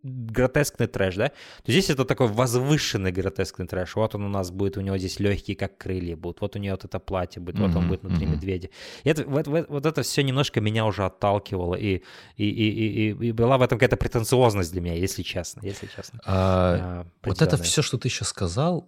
гротескный 0.03 0.87
трэш, 0.87 1.15
да, 1.15 1.29
то 1.63 1.71
здесь 1.71 1.89
это 1.89 2.05
такой 2.05 2.27
возвышенный 2.27 3.11
гротескный 3.11 3.67
трэш. 3.67 3.95
Вот 3.95 4.15
он 4.15 4.23
у 4.23 4.29
нас 4.29 4.51
будет, 4.51 4.77
у 4.77 4.81
него 4.81 4.97
здесь 4.97 5.19
легкие, 5.19 5.55
как 5.55 5.77
крылья 5.77 6.15
будут, 6.15 6.41
вот 6.41 6.55
у 6.55 6.59
нее 6.59 6.71
вот 6.71 6.85
это 6.85 6.99
платье 6.99 7.41
будет, 7.41 7.55
mm-hmm, 7.55 7.67
вот 7.67 7.75
он 7.75 7.87
будет 7.87 8.03
внутри 8.03 8.25
mm-hmm. 8.25 8.31
медведя. 8.31 8.69
И 9.03 9.09
это, 9.09 9.23
вот, 9.25 9.47
вот, 9.47 9.69
вот 9.69 9.85
это 9.85 10.01
все 10.01 10.23
немножко 10.23 10.61
меня 10.61 10.85
уже 10.85 11.05
отталкивало, 11.05 11.75
и, 11.75 12.01
и, 12.37 12.49
и, 12.49 13.09
и, 13.09 13.27
и 13.27 13.31
была 13.31 13.57
в 13.57 13.61
этом 13.61 13.77
какая-то 13.77 13.97
претенциозность 13.97 14.71
для 14.71 14.81
меня, 14.81 14.95
если 14.95 15.21
честно, 15.23 15.61
если 15.63 15.87
честно. 15.87 16.19
А, 16.25 17.03
а, 17.03 17.07
вот 17.23 17.41
это 17.41 17.57
все, 17.57 17.81
что 17.81 17.97
ты 17.97 18.09
сейчас 18.09 18.29
сказал, 18.29 18.87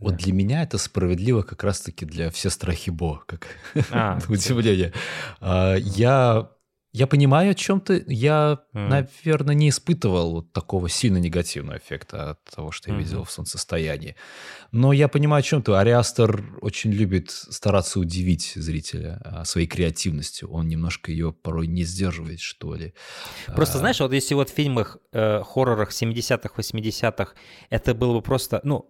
да. 0.00 0.06
Вот 0.06 0.16
для 0.16 0.32
меня 0.32 0.64
это 0.64 0.76
справедливо 0.76 1.42
как 1.42 1.62
раз-таки 1.62 2.04
для 2.04 2.30
все 2.30 2.50
страхи 2.50 2.90
Бо, 2.90 3.22
как 3.26 3.46
а, 3.90 4.18
удивление. 4.28 4.92
А, 5.40 5.76
я 5.76 6.50
я 6.94 7.08
понимаю, 7.08 7.50
о 7.50 7.54
чем 7.54 7.80
ты. 7.80 8.04
Я, 8.06 8.60
mm. 8.72 8.88
наверное, 8.88 9.56
не 9.56 9.68
испытывал 9.68 10.30
вот 10.34 10.52
такого 10.52 10.88
сильно 10.88 11.16
негативного 11.16 11.76
эффекта 11.78 12.30
от 12.30 12.44
того, 12.44 12.70
что 12.70 12.88
я 12.88 12.96
mm-hmm. 12.96 13.02
видел 13.02 13.24
в 13.24 13.32
солнцестоянии. 13.32 14.14
Но 14.70 14.92
я 14.92 15.08
понимаю, 15.08 15.40
о 15.40 15.42
чем 15.42 15.60
ты. 15.60 15.72
Ариастер 15.72 16.56
очень 16.60 16.92
любит 16.92 17.32
стараться 17.32 17.98
удивить 17.98 18.52
зрителя 18.54 19.20
а, 19.24 19.44
своей 19.44 19.66
креативностью. 19.66 20.48
Он 20.52 20.68
немножко 20.68 21.10
ее 21.10 21.32
порой 21.32 21.66
не 21.66 21.82
сдерживает, 21.82 22.38
что 22.38 22.76
ли. 22.76 22.94
Просто, 23.46 23.78
а... 23.78 23.80
знаешь, 23.80 23.98
вот 23.98 24.12
если 24.12 24.34
вот 24.34 24.50
в 24.50 24.54
фильмах, 24.54 24.98
э, 25.12 25.42
хоррорах 25.42 25.90
70-х, 25.90 26.50
80-х 26.56 27.34
это 27.70 27.94
было 27.94 28.14
бы 28.14 28.22
просто, 28.22 28.60
ну, 28.62 28.88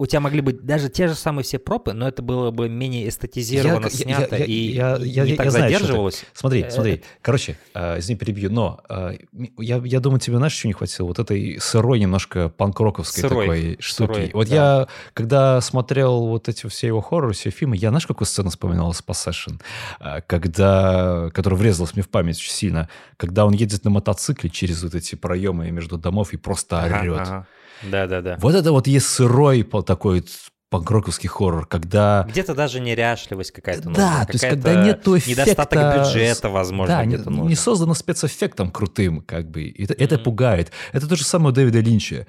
у 0.00 0.06
тебя 0.06 0.20
могли 0.20 0.40
быть 0.40 0.64
даже 0.64 0.88
те 0.88 1.08
же 1.08 1.14
самые 1.14 1.42
все 1.42 1.58
пропы, 1.58 1.92
но 1.92 2.06
это 2.06 2.22
было 2.22 2.52
бы 2.52 2.68
менее 2.68 3.08
эстетизировано 3.08 3.86
я, 3.86 3.90
снято 3.90 4.36
я, 4.36 4.38
я, 4.38 4.44
и 4.44 4.52
я, 4.52 4.96
я, 5.00 5.24
не 5.24 5.30
я, 5.30 5.36
так 5.36 5.46
я 5.46 5.50
задерживалось. 5.50 6.24
Смотри, 6.34 6.62
э, 6.62 6.70
смотри, 6.70 7.02
короче, 7.20 7.58
э, 7.74 7.98
извини, 7.98 8.16
перебью, 8.16 8.48
но 8.52 8.80
э, 8.88 9.16
я, 9.58 9.78
я 9.84 9.98
думаю, 9.98 10.20
тебе, 10.20 10.36
знаешь, 10.36 10.52
что 10.52 10.68
не 10.68 10.72
хватило? 10.72 11.08
Вот 11.08 11.18
этой 11.18 11.58
сырой 11.60 11.98
немножко 11.98 12.48
панк-роковской 12.48 13.22
сырой, 13.22 13.46
такой 13.46 13.76
штуки. 13.80 14.12
Сырой, 14.12 14.30
вот 14.34 14.48
да. 14.48 14.54
я, 14.54 14.88
когда 15.14 15.60
смотрел 15.60 16.28
вот 16.28 16.48
эти 16.48 16.68
все 16.68 16.86
его 16.86 17.00
хорроры, 17.00 17.32
все 17.34 17.50
фильмы, 17.50 17.76
я, 17.76 17.88
знаешь, 17.88 18.06
какую 18.06 18.26
сцену 18.26 18.50
вспоминал 18.50 18.92
из 18.92 19.02
Possession? 19.04 19.60
Э, 19.98 20.20
когда, 20.24 21.28
которая 21.34 21.58
врезалась 21.58 21.94
мне 21.94 22.04
в 22.04 22.08
память 22.08 22.36
очень 22.36 22.52
сильно, 22.52 22.88
когда 23.16 23.44
он 23.44 23.52
едет 23.52 23.82
на 23.82 23.90
мотоцикле 23.90 24.48
через 24.48 24.80
вот 24.84 24.94
эти 24.94 25.16
проемы 25.16 25.72
между 25.72 25.98
домов 25.98 26.32
и 26.34 26.36
просто 26.36 26.80
орет. 26.84 26.94
Ага, 26.94 27.22
ага. 27.22 27.46
Да-да-да. 27.82 28.36
Вот 28.40 28.54
это 28.54 28.72
вот 28.72 28.86
есть 28.86 29.06
сырой 29.06 29.62
такой 29.62 30.24
панкроковский 30.70 31.28
хоррор, 31.28 31.66
когда... 31.66 32.26
Где-то 32.28 32.54
даже 32.54 32.80
неряшливость 32.80 33.52
какая-то 33.52 33.88
нужна. 33.88 34.18
Да, 34.18 34.24
то 34.26 34.32
есть 34.32 34.46
когда 34.46 34.84
нету 34.84 35.16
эффекта... 35.16 35.42
Недостаток 35.42 35.96
бюджета, 35.96 36.50
возможно, 36.50 36.96
да, 36.96 37.04
где-то 37.06 37.30
не, 37.30 37.40
не 37.40 37.54
создано 37.54 37.94
спецэффектом 37.94 38.70
крутым, 38.70 39.22
как 39.22 39.50
бы. 39.50 39.70
Это, 39.70 39.94
mm-hmm. 39.94 40.04
это 40.04 40.18
пугает. 40.18 40.70
Это 40.92 41.08
то 41.08 41.16
же 41.16 41.24
самое 41.24 41.52
у 41.52 41.54
Дэвида 41.54 41.80
Линча 41.80 42.26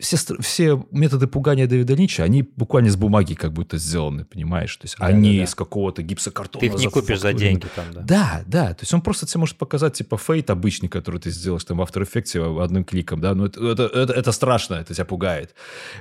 все, 0.00 0.16
все 0.40 0.86
методы 0.90 1.26
пугания 1.26 1.66
Дэвида 1.66 1.94
Линча, 1.94 2.24
они 2.24 2.42
буквально 2.42 2.88
из 2.88 2.96
бумаги 2.96 3.34
как 3.34 3.52
будто 3.52 3.76
сделаны, 3.78 4.24
понимаешь? 4.24 4.74
То 4.76 4.86
есть 4.86 4.96
да, 4.98 5.06
они 5.06 5.32
да, 5.32 5.38
да. 5.38 5.44
из 5.44 5.54
какого-то 5.54 6.02
гипсокартона. 6.02 6.60
Ты 6.60 6.66
их 6.66 6.74
не 6.74 6.88
купишь 6.88 7.20
за 7.20 7.32
деньги 7.32 7.66
там, 7.74 7.84
да? 7.92 8.00
Да, 8.02 8.42
да. 8.46 8.74
То 8.74 8.82
есть 8.82 8.94
он 8.94 9.02
просто 9.02 9.26
тебе 9.26 9.40
может 9.40 9.56
показать 9.56 9.94
типа 9.94 10.16
фейт 10.16 10.50
обычный, 10.50 10.88
который 10.88 11.20
ты 11.20 11.30
сделаешь 11.30 11.64
там 11.64 11.78
в 11.78 11.82
After 11.82 12.06
Effects 12.06 12.64
одним 12.64 12.84
кликом, 12.84 13.20
да? 13.20 13.34
Но 13.34 13.46
это, 13.46 13.64
это, 13.64 13.82
это, 13.84 14.12
это 14.12 14.32
страшно, 14.32 14.74
это 14.74 14.94
тебя 14.94 15.04
пугает. 15.04 15.54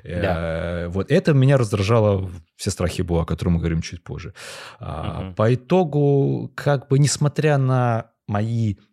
Да. 0.03 0.85
Э, 0.85 0.87
вот 0.87 1.11
это 1.11 1.33
меня 1.33 1.57
раздражало 1.57 2.31
все 2.55 2.71
страхи 2.71 3.01
Бо, 3.01 3.21
о 3.21 3.25
котором 3.25 3.53
мы 3.53 3.59
говорим 3.59 3.81
чуть 3.81 4.03
позже. 4.03 4.33
Угу. 4.79 5.33
По 5.35 5.53
итогу, 5.53 6.51
как 6.55 6.87
бы 6.87 6.99
несмотря 6.99 7.57
на 7.57 8.11
мои 8.27 8.75
Э, 8.75 8.88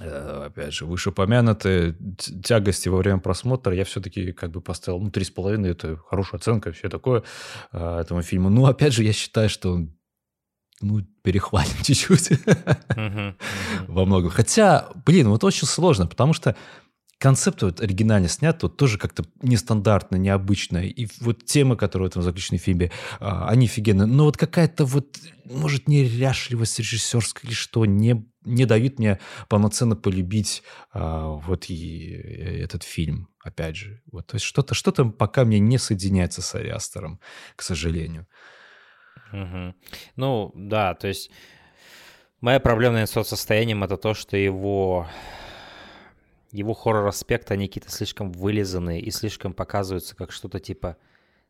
опять 0.00 0.74
же, 0.74 0.84
вышеупомянутые 0.84 1.96
тягости 2.44 2.88
во 2.88 2.98
время 2.98 3.18
просмотра, 3.18 3.74
я 3.74 3.84
все-таки 3.84 4.32
как 4.32 4.50
бы 4.50 4.60
поставил, 4.60 5.00
ну, 5.00 5.10
три 5.10 5.24
с 5.24 5.30
половиной, 5.30 5.70
это 5.70 5.96
хорошая 5.96 6.38
оценка, 6.38 6.72
все 6.72 6.88
такое 6.88 7.22
э, 7.72 7.98
этому 8.00 8.22
фильму. 8.22 8.50
Но, 8.50 8.66
опять 8.66 8.92
же, 8.92 9.04
я 9.04 9.12
считаю, 9.12 9.48
что 9.48 9.72
он 9.72 9.96
ну, 10.80 11.00
перехвалим 11.22 11.72
чуть-чуть 11.82 12.30
во 13.88 14.04
многом. 14.04 14.30
Хотя, 14.30 14.88
блин, 15.06 15.28
вот 15.28 15.44
очень 15.44 15.66
сложно, 15.66 16.06
потому 16.06 16.32
что 16.32 16.56
концепт 17.18 17.62
вот 17.62 17.80
оригинально 17.80 18.28
снят, 18.28 18.62
вот 18.62 18.76
тоже 18.76 18.98
как-то 18.98 19.24
нестандартно, 19.42 20.16
необычно. 20.16 20.78
И 20.84 21.08
вот 21.20 21.44
темы, 21.46 21.76
которые 21.76 22.08
в 22.08 22.10
этом 22.10 22.22
заключены 22.22 22.58
в 22.58 22.62
фильме, 22.62 22.90
а, 23.20 23.48
они 23.48 23.66
офигенные. 23.66 24.06
Но 24.06 24.24
вот 24.24 24.36
какая-то 24.36 24.84
вот, 24.84 25.18
может, 25.44 25.88
неряшливость 25.88 26.78
режиссерская 26.78 27.48
или 27.48 27.54
что, 27.54 27.86
не, 27.86 28.26
не 28.46 28.64
дают 28.64 28.98
мне 28.98 29.18
полноценно 29.48 29.96
полюбить 29.96 30.62
а, 30.92 31.28
вот 31.28 31.68
и 31.68 32.14
э, 32.14 32.62
этот 32.62 32.82
фильм, 32.82 33.28
опять 33.42 33.76
же. 33.76 34.00
Вот, 34.10 34.26
то 34.26 34.36
есть 34.36 34.46
что-то 34.46 34.74
что 34.74 34.92
пока 34.92 35.44
мне 35.44 35.58
не 35.58 35.78
соединяется 35.78 36.42
с 36.42 36.54
Ариастером, 36.54 37.20
к 37.56 37.62
сожалению. 37.62 38.26
Угу. 39.32 39.74
Ну, 40.16 40.52
да, 40.54 40.94
то 40.94 41.08
есть 41.08 41.30
Моя 42.40 42.60
проблема 42.60 43.06
с 43.06 43.10
соцсостоянием 43.10 43.82
это 43.82 43.96
то, 43.96 44.12
что 44.12 44.36
его 44.36 45.08
его 46.52 46.74
хоррор-аспекты, 46.74 47.54
они 47.54 47.66
какие-то 47.66 47.90
слишком 47.90 48.30
вылизанные 48.30 49.00
и 49.00 49.10
слишком 49.10 49.52
показываются 49.52 50.14
как 50.14 50.32
что-то 50.32 50.60
типа 50.60 50.96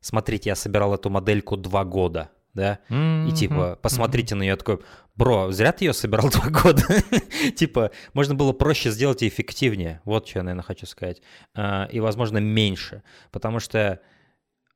«Смотрите, 0.01 0.51
я 0.51 0.57
собирал 0.57 0.95
эту 0.95 1.11
модельку 1.11 1.57
два 1.57 1.85
года», 1.85 2.31
да? 2.55 2.79
Mm-hmm. 2.89 3.29
И 3.29 3.33
типа, 3.33 3.79
посмотрите 3.83 4.35
mm-hmm. 4.35 4.39
на 4.39 4.43
нее 4.43 4.57
такой, 4.57 4.79
бро, 5.17 5.51
зря 5.51 5.73
ты 5.73 5.85
ее 5.87 5.93
собирал 5.93 6.29
два 6.31 6.49
года. 6.49 6.83
типа, 7.57 7.91
можно 8.13 8.35
было 8.35 8.53
проще 8.53 8.91
сделать 8.91 9.23
и 9.23 9.29
эффективнее. 9.29 10.01
Вот 10.05 10.29
что 10.29 10.41
я, 10.41 10.43
наверное, 10.45 10.63
хочу 10.63 10.87
сказать. 10.87 11.23
Uh, 11.57 11.91
и, 11.91 12.01
возможно, 12.01 12.39
меньше. 12.39 13.03
Потому 13.31 13.61
что 13.61 14.01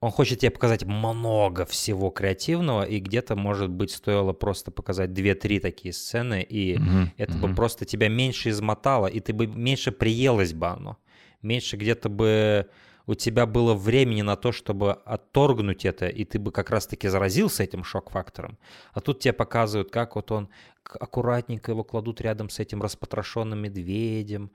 он 0.00 0.10
хочет 0.10 0.38
тебе 0.38 0.50
показать 0.50 0.84
много 0.84 1.66
всего 1.66 2.08
креативного, 2.08 2.84
и 2.84 3.00
где-то, 3.00 3.36
может 3.36 3.68
быть, 3.68 3.90
стоило 3.90 4.32
просто 4.32 4.70
показать 4.70 5.10
2-3 5.10 5.60
такие 5.60 5.92
сцены, 5.92 6.42
и 6.42 6.76
mm-hmm. 6.76 7.08
это 7.18 7.32
mm-hmm. 7.34 7.48
бы 7.48 7.54
просто 7.54 7.84
тебя 7.84 8.08
меньше 8.08 8.48
измотало, 8.48 9.08
и 9.08 9.20
ты 9.20 9.34
бы 9.34 9.46
меньше 9.46 9.92
приелось 9.92 10.54
бы 10.54 10.68
оно. 10.68 10.96
Меньше 11.42 11.76
где-то 11.76 12.08
бы 12.08 12.68
у 13.10 13.14
тебя 13.16 13.44
было 13.44 13.74
времени 13.74 14.22
на 14.22 14.36
то, 14.36 14.52
чтобы 14.52 14.92
отторгнуть 14.92 15.84
это, 15.84 16.06
и 16.06 16.24
ты 16.24 16.38
бы 16.38 16.52
как 16.52 16.70
раз-таки 16.70 17.08
заразился 17.08 17.64
этим 17.64 17.82
шок-фактором. 17.82 18.56
А 18.92 19.00
тут 19.00 19.18
тебе 19.18 19.32
показывают, 19.32 19.90
как 19.90 20.14
вот 20.14 20.30
он 20.30 20.48
аккуратненько 20.84 21.72
его 21.72 21.82
кладут 21.82 22.20
рядом 22.20 22.48
с 22.48 22.60
этим 22.60 22.80
распотрошенным 22.80 23.58
медведем, 23.58 24.52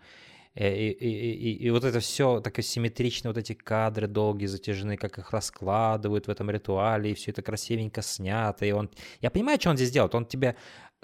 Э, 0.55 0.73
и, 0.73 0.89
и, 0.89 1.33
и, 1.33 1.65
и 1.65 1.69
вот 1.69 1.83
это 1.83 1.99
все 1.99 2.39
так 2.39 2.57
асимметрично, 2.57 3.29
вот 3.29 3.37
эти 3.37 3.53
кадры 3.53 4.07
долгие, 4.07 4.45
затяжные, 4.45 4.97
как 4.97 5.17
их 5.17 5.31
раскладывают 5.31 6.27
в 6.27 6.29
этом 6.29 6.49
ритуале, 6.49 7.11
и 7.11 7.13
все 7.13 7.31
это 7.31 7.41
красивенько 7.41 8.01
снято. 8.01 8.65
И 8.65 8.71
он... 8.71 8.89
Я 9.21 9.31
понимаю, 9.31 9.59
что 9.59 9.71
он 9.71 9.75
здесь 9.75 9.91
делает. 9.91 10.15
Он 10.15 10.25
тебе 10.25 10.55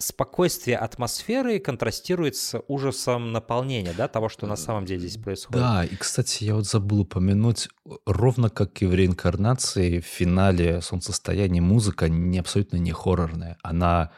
спокойствие 0.01 0.77
атмосферы 0.77 1.59
контрастирует 1.59 2.35
с 2.35 2.59
ужасом 2.67 3.31
наполнения, 3.31 3.93
да, 3.95 4.07
того, 4.07 4.27
что 4.27 4.47
на 4.47 4.55
самом 4.55 4.85
деле 4.85 5.07
здесь 5.07 5.21
происходит. 5.21 5.61
Да, 5.61 5.85
и, 5.85 5.95
кстати, 5.95 6.43
я 6.43 6.55
вот 6.55 6.67
забыл 6.67 7.01
упомянуть, 7.01 7.69
ровно 8.05 8.49
как 8.49 8.81
и 8.81 8.85
в 8.85 8.93
реинкарнации, 8.93 9.99
в 9.99 10.05
финале 10.05 10.81
«Солнцестояние» 10.81 11.61
музыка 11.61 12.09
не 12.09 12.39
абсолютно 12.39 12.77
не 12.77 12.91
хоррорная. 12.91 13.57
Она 13.63 14.11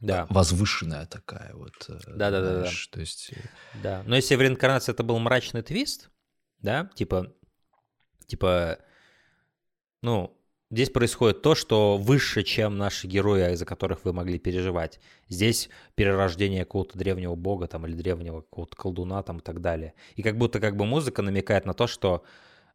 да. 0.00 0.26
возвышенная 0.30 1.06
такая 1.06 1.54
вот. 1.54 1.72
Да, 1.88 2.30
да, 2.30 2.40
да, 2.40 2.62
да. 2.62 2.70
То 2.90 3.00
есть. 3.00 3.30
Э, 3.32 3.40
да. 3.82 4.02
Но 4.06 4.16
если 4.16 4.34
в 4.34 4.40
реинкарнации 4.40 4.92
это 4.92 5.02
был 5.02 5.18
мрачный 5.18 5.62
твист, 5.62 6.10
да, 6.60 6.90
типа, 6.94 7.32
типа, 8.26 8.78
ну, 10.02 10.35
здесь 10.70 10.90
происходит 10.90 11.42
то, 11.42 11.54
что 11.54 11.96
выше, 11.96 12.42
чем 12.42 12.76
наши 12.76 13.06
герои, 13.06 13.52
из-за 13.52 13.64
которых 13.64 14.04
вы 14.04 14.12
могли 14.12 14.38
переживать. 14.38 15.00
Здесь 15.28 15.68
перерождение 15.94 16.64
какого-то 16.64 16.98
древнего 16.98 17.34
бога 17.34 17.66
там 17.66 17.86
или 17.86 17.94
древнего 17.94 18.40
какого-то 18.40 18.76
колдуна 18.76 19.22
там 19.22 19.38
и 19.38 19.42
так 19.42 19.60
далее. 19.60 19.94
И 20.16 20.22
как 20.22 20.36
будто 20.36 20.60
как 20.60 20.76
бы 20.76 20.84
музыка 20.84 21.22
намекает 21.22 21.66
на 21.66 21.74
то, 21.74 21.86
что 21.86 22.24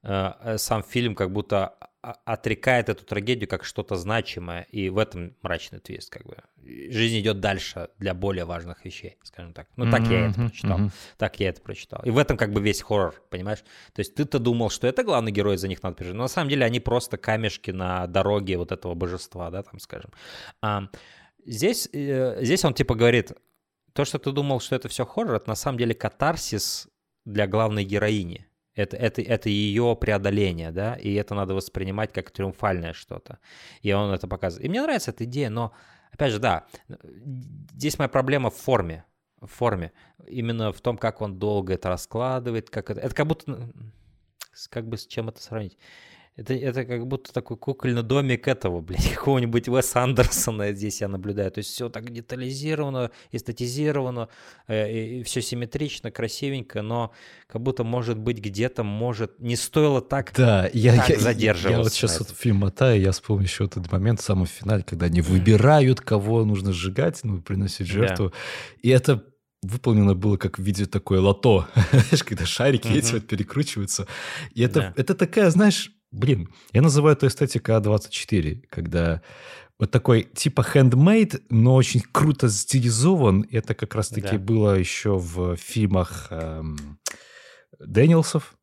э, 0.04 0.32
э 0.42 0.58
сам 0.58 0.84
фильм 0.84 1.16
как 1.16 1.32
будто 1.32 1.76
отрекает 2.02 2.90
эту 2.90 3.06
трагедию 3.06 3.48
как 3.48 3.64
что-то 3.64 3.96
значимое, 3.96 4.64
и 4.72 4.90
в 4.90 4.98
этом 4.98 5.36
мрачный 5.44 5.80
твист, 5.80 6.10
как 6.10 6.26
бы. 6.26 6.38
Жизнь 6.64 7.20
идет 7.20 7.40
дальше 7.40 7.90
для 8.00 8.14
более 8.14 8.46
важных 8.46 8.84
вещей, 8.86 9.18
скажем 9.24 9.54
так. 9.54 9.68
Ну, 9.76 9.90
так 9.90 10.02
mm-hmm, 10.02 10.14
я 10.14 10.30
это 10.30 10.42
прочитал. 10.42 10.80
Mm-hmm. 10.80 10.92
Так 11.18 11.40
я 11.40 11.50
это 11.50 11.62
прочитал. 11.62 12.02
И 12.04 12.10
в 12.10 12.18
этом 12.18 12.38
как 12.38 12.54
бы 12.54 12.62
весь 12.62 12.82
хоррор, 12.82 13.22
понимаешь? 13.30 13.60
То 13.94 14.00
есть 14.00 14.16
ты-то 14.16 14.40
думал, 14.40 14.70
что 14.70 14.88
это 14.88 15.04
главный 15.04 15.32
герой, 15.32 15.58
за 15.58 15.68
них 15.68 15.84
надо 15.84 15.96
переживать, 15.96 16.18
но 16.18 16.24
на 16.24 16.30
самом 16.30 16.50
деле 16.50 16.66
они 16.66 16.80
просто 16.80 17.18
камешки 17.18 17.72
на 17.72 18.08
дороге 18.08 18.58
вот 18.58 18.72
этого 18.72 18.96
божества, 18.96 19.52
да, 19.52 19.62
там, 19.62 19.80
скажем. 19.80 20.12
А, 20.62 20.88
здесь, 21.46 21.88
э, 21.94 22.44
здесь 22.44 22.66
он 22.66 22.74
типа 22.74 22.96
говорит, 22.96 23.34
то, 23.94 24.06
что 24.06 24.18
ты 24.18 24.32
думал, 24.32 24.60
что 24.60 24.76
это 24.76 24.90
все 24.90 25.06
хоррор, 25.06 25.36
это 25.36 25.50
на 25.50 25.56
самом 25.56 25.78
деле 25.78 25.94
катарсис 25.94 26.88
для 27.26 27.46
главной 27.46 27.84
героини. 27.84 28.48
Это, 28.74 28.96
это, 28.96 29.22
это 29.22 29.50
ее 29.50 29.98
преодоление, 30.00 30.72
да, 30.72 30.96
и 30.96 31.14
это 31.14 31.36
надо 31.36 31.54
воспринимать 31.54 32.14
как 32.14 32.32
триумфальное 32.32 32.94
что-то. 32.94 33.40
И 33.82 33.92
он 33.92 34.12
это 34.12 34.28
показывает. 34.28 34.66
И 34.66 34.70
мне 34.70 34.82
нравится 34.82 35.12
эта 35.12 35.26
идея, 35.26 35.50
но, 35.50 35.74
опять 36.12 36.32
же, 36.32 36.40
да, 36.40 36.66
здесь 37.74 38.00
моя 38.00 38.08
проблема 38.08 38.50
в 38.50 38.56
форме. 38.56 39.04
В 39.42 39.48
форме. 39.48 39.92
Именно 40.28 40.72
в 40.72 40.80
том, 40.82 40.98
как 40.98 41.22
он 41.22 41.38
долго 41.38 41.74
это 41.74 41.90
раскладывает, 41.90 42.70
как 42.70 42.90
это... 42.90 43.02
Это 43.02 43.14
как 43.14 43.28
будто... 43.28 43.72
Как 44.70 44.88
бы 44.88 44.98
с 44.98 45.08
чем 45.08 45.30
это 45.30 45.42
сравнить? 45.42 45.78
Это, 46.42 46.56
это 46.56 46.86
как 46.86 47.06
будто 47.06 47.32
такой 47.32 47.56
кукольный 47.56 48.02
домик 48.02 48.48
этого, 48.48 48.82
блядь, 48.82 49.10
какого-нибудь 49.16 49.70
Уэса 49.70 50.02
Андерсона 50.02 50.74
здесь 50.74 51.02
я 51.02 51.08
наблюдаю. 51.08 51.52
То 51.52 51.60
есть 51.60 51.70
все 51.70 51.88
так 51.90 52.12
детализировано, 52.12 53.12
эстетизировано, 53.32 54.28
э, 54.68 54.92
и, 54.92 55.20
и 55.20 55.24
все 55.24 55.42
симметрично, 55.42 56.10
красивенько, 56.10 56.82
но 56.82 57.12
как 57.48 57.62
будто, 57.62 57.84
может 57.84 58.18
быть, 58.18 58.40
где-то, 58.40 58.84
может, 58.84 59.40
не 59.40 59.56
стоило 59.56 60.02
так, 60.02 60.34
да, 60.36 60.68
я, 60.74 60.96
так 60.96 61.10
я, 61.10 61.20
задерживаться. 61.20 61.70
Я, 61.70 61.78
я 61.78 61.84
вот 61.84 61.94
сейчас 61.94 62.20
вот 62.20 62.30
фильм 62.30 62.58
мотаю, 62.58 63.00
я 63.00 63.12
вспомнил 63.12 63.44
еще 63.44 63.66
этот 63.66 63.92
момент 63.92 64.20
в 64.20 64.24
самом 64.24 64.48
финале, 64.48 64.84
когда 64.84 65.06
они 65.06 65.22
выбирают, 65.22 66.02
кого 66.02 66.44
нужно 66.44 66.74
сжигать, 66.74 67.20
ну, 67.24 67.40
приносить 67.40 67.86
жертву. 67.86 68.30
Да. 68.30 68.36
И 68.82 68.90
это 68.90 69.24
выполнено 69.62 70.16
было 70.16 70.38
как 70.38 70.58
в 70.58 70.64
виде 70.64 70.88
такой 70.88 71.20
лото, 71.20 71.68
знаешь, 71.92 72.24
когда 72.24 72.48
шарики 72.48 72.88
mm-hmm. 72.88 72.98
эти 72.98 73.14
вот 73.14 73.28
перекручиваются. 73.28 74.08
И 74.56 74.64
это, 74.64 74.80
да. 74.80 74.94
это 74.98 75.14
такая, 75.14 75.52
знаешь, 75.52 75.92
Блин, 76.12 76.50
я 76.74 76.82
называю 76.82 77.16
это 77.16 77.28
эстетика 77.28 77.78
А24, 77.78 78.64
когда 78.70 79.22
вот 79.80 79.92
такой 79.92 80.24
типа 80.24 80.62
handmade, 80.62 81.42
но 81.50 81.76
очень 81.76 82.02
круто 82.02 82.50
стилизован. 82.50 83.48
Это 83.50 83.74
как 83.74 83.96
раз-таки 83.96 84.38
да. 84.38 84.38
было 84.38 84.78
еще 84.78 85.18
в 85.18 85.56
фильмах 85.56 86.28
эм, 86.30 87.00
Дэниелсов 87.80 88.56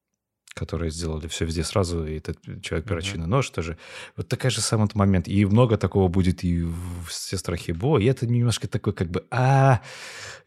которые 0.58 0.90
сделали 0.90 1.28
все 1.28 1.44
везде 1.44 1.62
сразу, 1.62 2.04
и 2.04 2.18
этот 2.18 2.38
человек 2.62 2.88
перочинный 2.88 3.26
mm-hmm. 3.26 3.30
нож 3.30 3.50
тоже. 3.50 3.76
Вот 4.16 4.28
такая 4.28 4.50
же 4.50 4.60
самый 4.60 4.88
момент. 4.94 5.28
И 5.28 5.44
много 5.44 5.76
такого 5.76 6.08
будет 6.08 6.44
и 6.44 6.62
в 6.62 7.10
«Сестрах 7.10 7.60
Бо», 7.68 7.98
и 7.98 8.04
это 8.06 8.26
немножко 8.26 8.66
такой 8.66 8.92
как 8.92 9.08
бы, 9.10 9.24
а, 9.30 9.80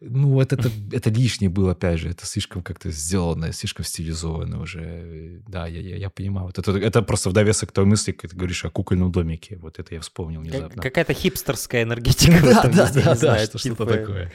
ну 0.00 0.32
вот 0.32 0.52
это, 0.52 0.70
это 0.92 1.10
лишнее 1.10 1.48
было, 1.48 1.72
опять 1.72 1.98
же, 1.98 2.10
это 2.10 2.26
слишком 2.26 2.62
как-то 2.62 2.90
сделано, 2.90 3.52
слишком 3.52 3.84
стилизовано 3.84 4.60
уже. 4.60 5.40
Да, 5.48 5.66
я, 5.66 5.80
я, 5.80 5.96
я 5.96 6.10
понимаю. 6.10 6.46
Вот 6.46 6.58
это, 6.58 6.76
это 6.76 7.02
просто 7.02 7.30
в 7.30 7.32
довесок 7.32 7.70
к 7.70 7.72
той 7.72 7.84
мысли, 7.84 8.12
как 8.12 8.30
ты 8.30 8.36
говоришь 8.36 8.64
о 8.64 8.70
кукольном 8.70 9.10
домике. 9.10 9.56
Вот 9.56 9.78
это 9.78 9.94
я 9.94 10.00
вспомнил 10.00 10.40
внезапно. 10.40 10.82
Какая-то 10.82 11.14
хипстерская 11.14 11.82
энергетика. 11.84 12.32
Да, 12.52 12.64
да, 12.64 12.90
да, 12.92 13.14
да, 13.14 13.38
что-то 13.38 13.58
типа 13.58 13.86
такое. 13.86 14.32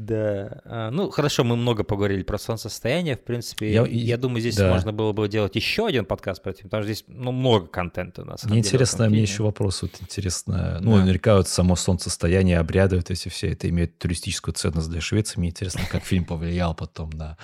Да. 0.00 0.62
А, 0.64 0.90
ну, 0.90 1.10
хорошо, 1.10 1.44
мы 1.44 1.56
много 1.56 1.84
поговорили 1.84 2.22
про 2.22 2.38
солнцестояние. 2.38 3.16
В 3.16 3.20
принципе, 3.20 3.70
я, 3.70 3.84
я 3.86 4.16
думаю, 4.16 4.40
здесь 4.40 4.56
да. 4.56 4.72
можно 4.72 4.94
было 4.94 5.12
бы 5.12 5.28
делать 5.28 5.56
еще 5.56 5.86
один 5.86 6.06
подкаст 6.06 6.42
про 6.42 6.52
это, 6.52 6.62
потому 6.62 6.82
что 6.82 6.94
здесь 6.94 7.04
ну, 7.06 7.32
много 7.32 7.66
контента 7.66 8.24
на 8.24 8.38
самом 8.38 8.52
мне. 8.52 8.60
Интересно, 8.60 9.10
мне 9.10 9.20
еще 9.20 9.42
вопрос 9.42 9.82
вот 9.82 9.90
интересно. 10.00 10.78
Ну, 10.80 10.92
да. 10.92 11.02
наверняка 11.02 11.36
вот 11.36 11.48
само 11.48 11.76
солнцестояние, 11.76 12.58
обряды, 12.58 12.96
вот 12.96 13.10
эти 13.10 13.28
все, 13.28 13.52
это 13.52 13.68
имеет 13.68 13.98
туристическую 13.98 14.54
ценность 14.54 14.88
для 14.88 15.02
Швеции. 15.02 15.38
Мне 15.38 15.50
интересно, 15.50 15.82
как 15.90 16.02
фильм 16.02 16.24
повлиял 16.24 16.74
потом 16.74 17.10
на 17.10 17.36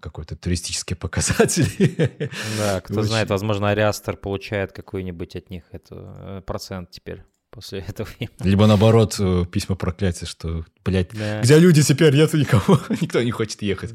какой-то 0.00 0.34
туристический 0.34 0.96
показатель. 0.96 2.18
Да, 2.58 2.80
кто 2.84 3.02
знает, 3.02 3.30
возможно, 3.30 3.70
Ариастер 3.70 4.16
получает 4.16 4.72
какой-нибудь 4.72 5.36
от 5.36 5.48
них 5.48 5.62
это 5.70 5.94
э, 5.94 6.42
процент 6.44 6.90
теперь 6.90 7.22
после 7.50 7.80
этого. 7.80 8.08
Либо 8.40 8.66
наоборот, 8.66 9.16
э, 9.18 9.44
письма 9.50 9.76
проклятия, 9.76 10.26
что, 10.26 10.64
блядь, 10.84 11.10
да. 11.12 11.40
где 11.40 11.58
люди 11.58 11.82
теперь, 11.82 12.14
нету 12.14 12.36
никого, 12.36 12.80
никто 13.00 13.22
не 13.22 13.30
хочет 13.30 13.62
ехать. 13.62 13.94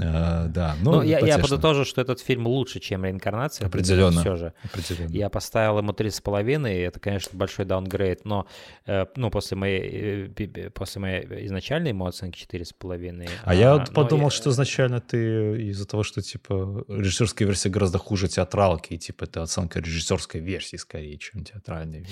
А, 0.00 0.46
да, 0.48 0.76
ну, 0.82 0.96
ну 0.96 1.02
я, 1.02 1.18
я 1.18 1.38
подытожу, 1.38 1.84
что 1.84 2.00
этот 2.00 2.20
фильм 2.20 2.46
лучше, 2.46 2.80
чем 2.80 3.04
«Реинкарнация». 3.04 3.66
Определенно. 3.66 4.20
Все 4.20 4.36
же. 4.36 4.54
Определенно. 4.62 5.12
Я 5.12 5.30
поставил 5.30 5.78
ему 5.78 5.92
три 5.92 6.10
с 6.10 6.20
половиной, 6.20 6.82
это, 6.82 7.00
конечно, 7.00 7.36
большой 7.38 7.64
даунгрейд, 7.64 8.24
но 8.24 8.46
э, 8.86 9.06
ну, 9.16 9.30
после 9.30 9.56
моей, 9.56 10.32
э, 10.36 10.70
после 10.70 11.00
моей 11.00 11.46
изначальной 11.46 11.90
ему 11.90 12.06
оценки 12.06 12.38
четыре 12.38 12.64
с 12.64 12.72
половиной. 12.72 13.28
А, 13.44 13.50
а 13.50 13.54
я 13.54 13.74
вот 13.74 13.92
подумал, 13.92 14.26
я... 14.26 14.30
что 14.30 14.50
изначально 14.50 15.00
ты 15.00 15.62
из-за 15.70 15.86
того, 15.86 16.02
что, 16.02 16.22
типа, 16.22 16.84
режиссерская 16.88 17.46
версия 17.46 17.68
гораздо 17.68 17.98
хуже 17.98 18.28
театралки, 18.28 18.94
и, 18.94 18.98
типа, 18.98 19.24
это 19.24 19.42
оценка 19.42 19.80
режиссерской 19.80 20.40
версии 20.40 20.76
скорее, 20.76 21.18
чем 21.18 21.44
театральной. 21.44 22.06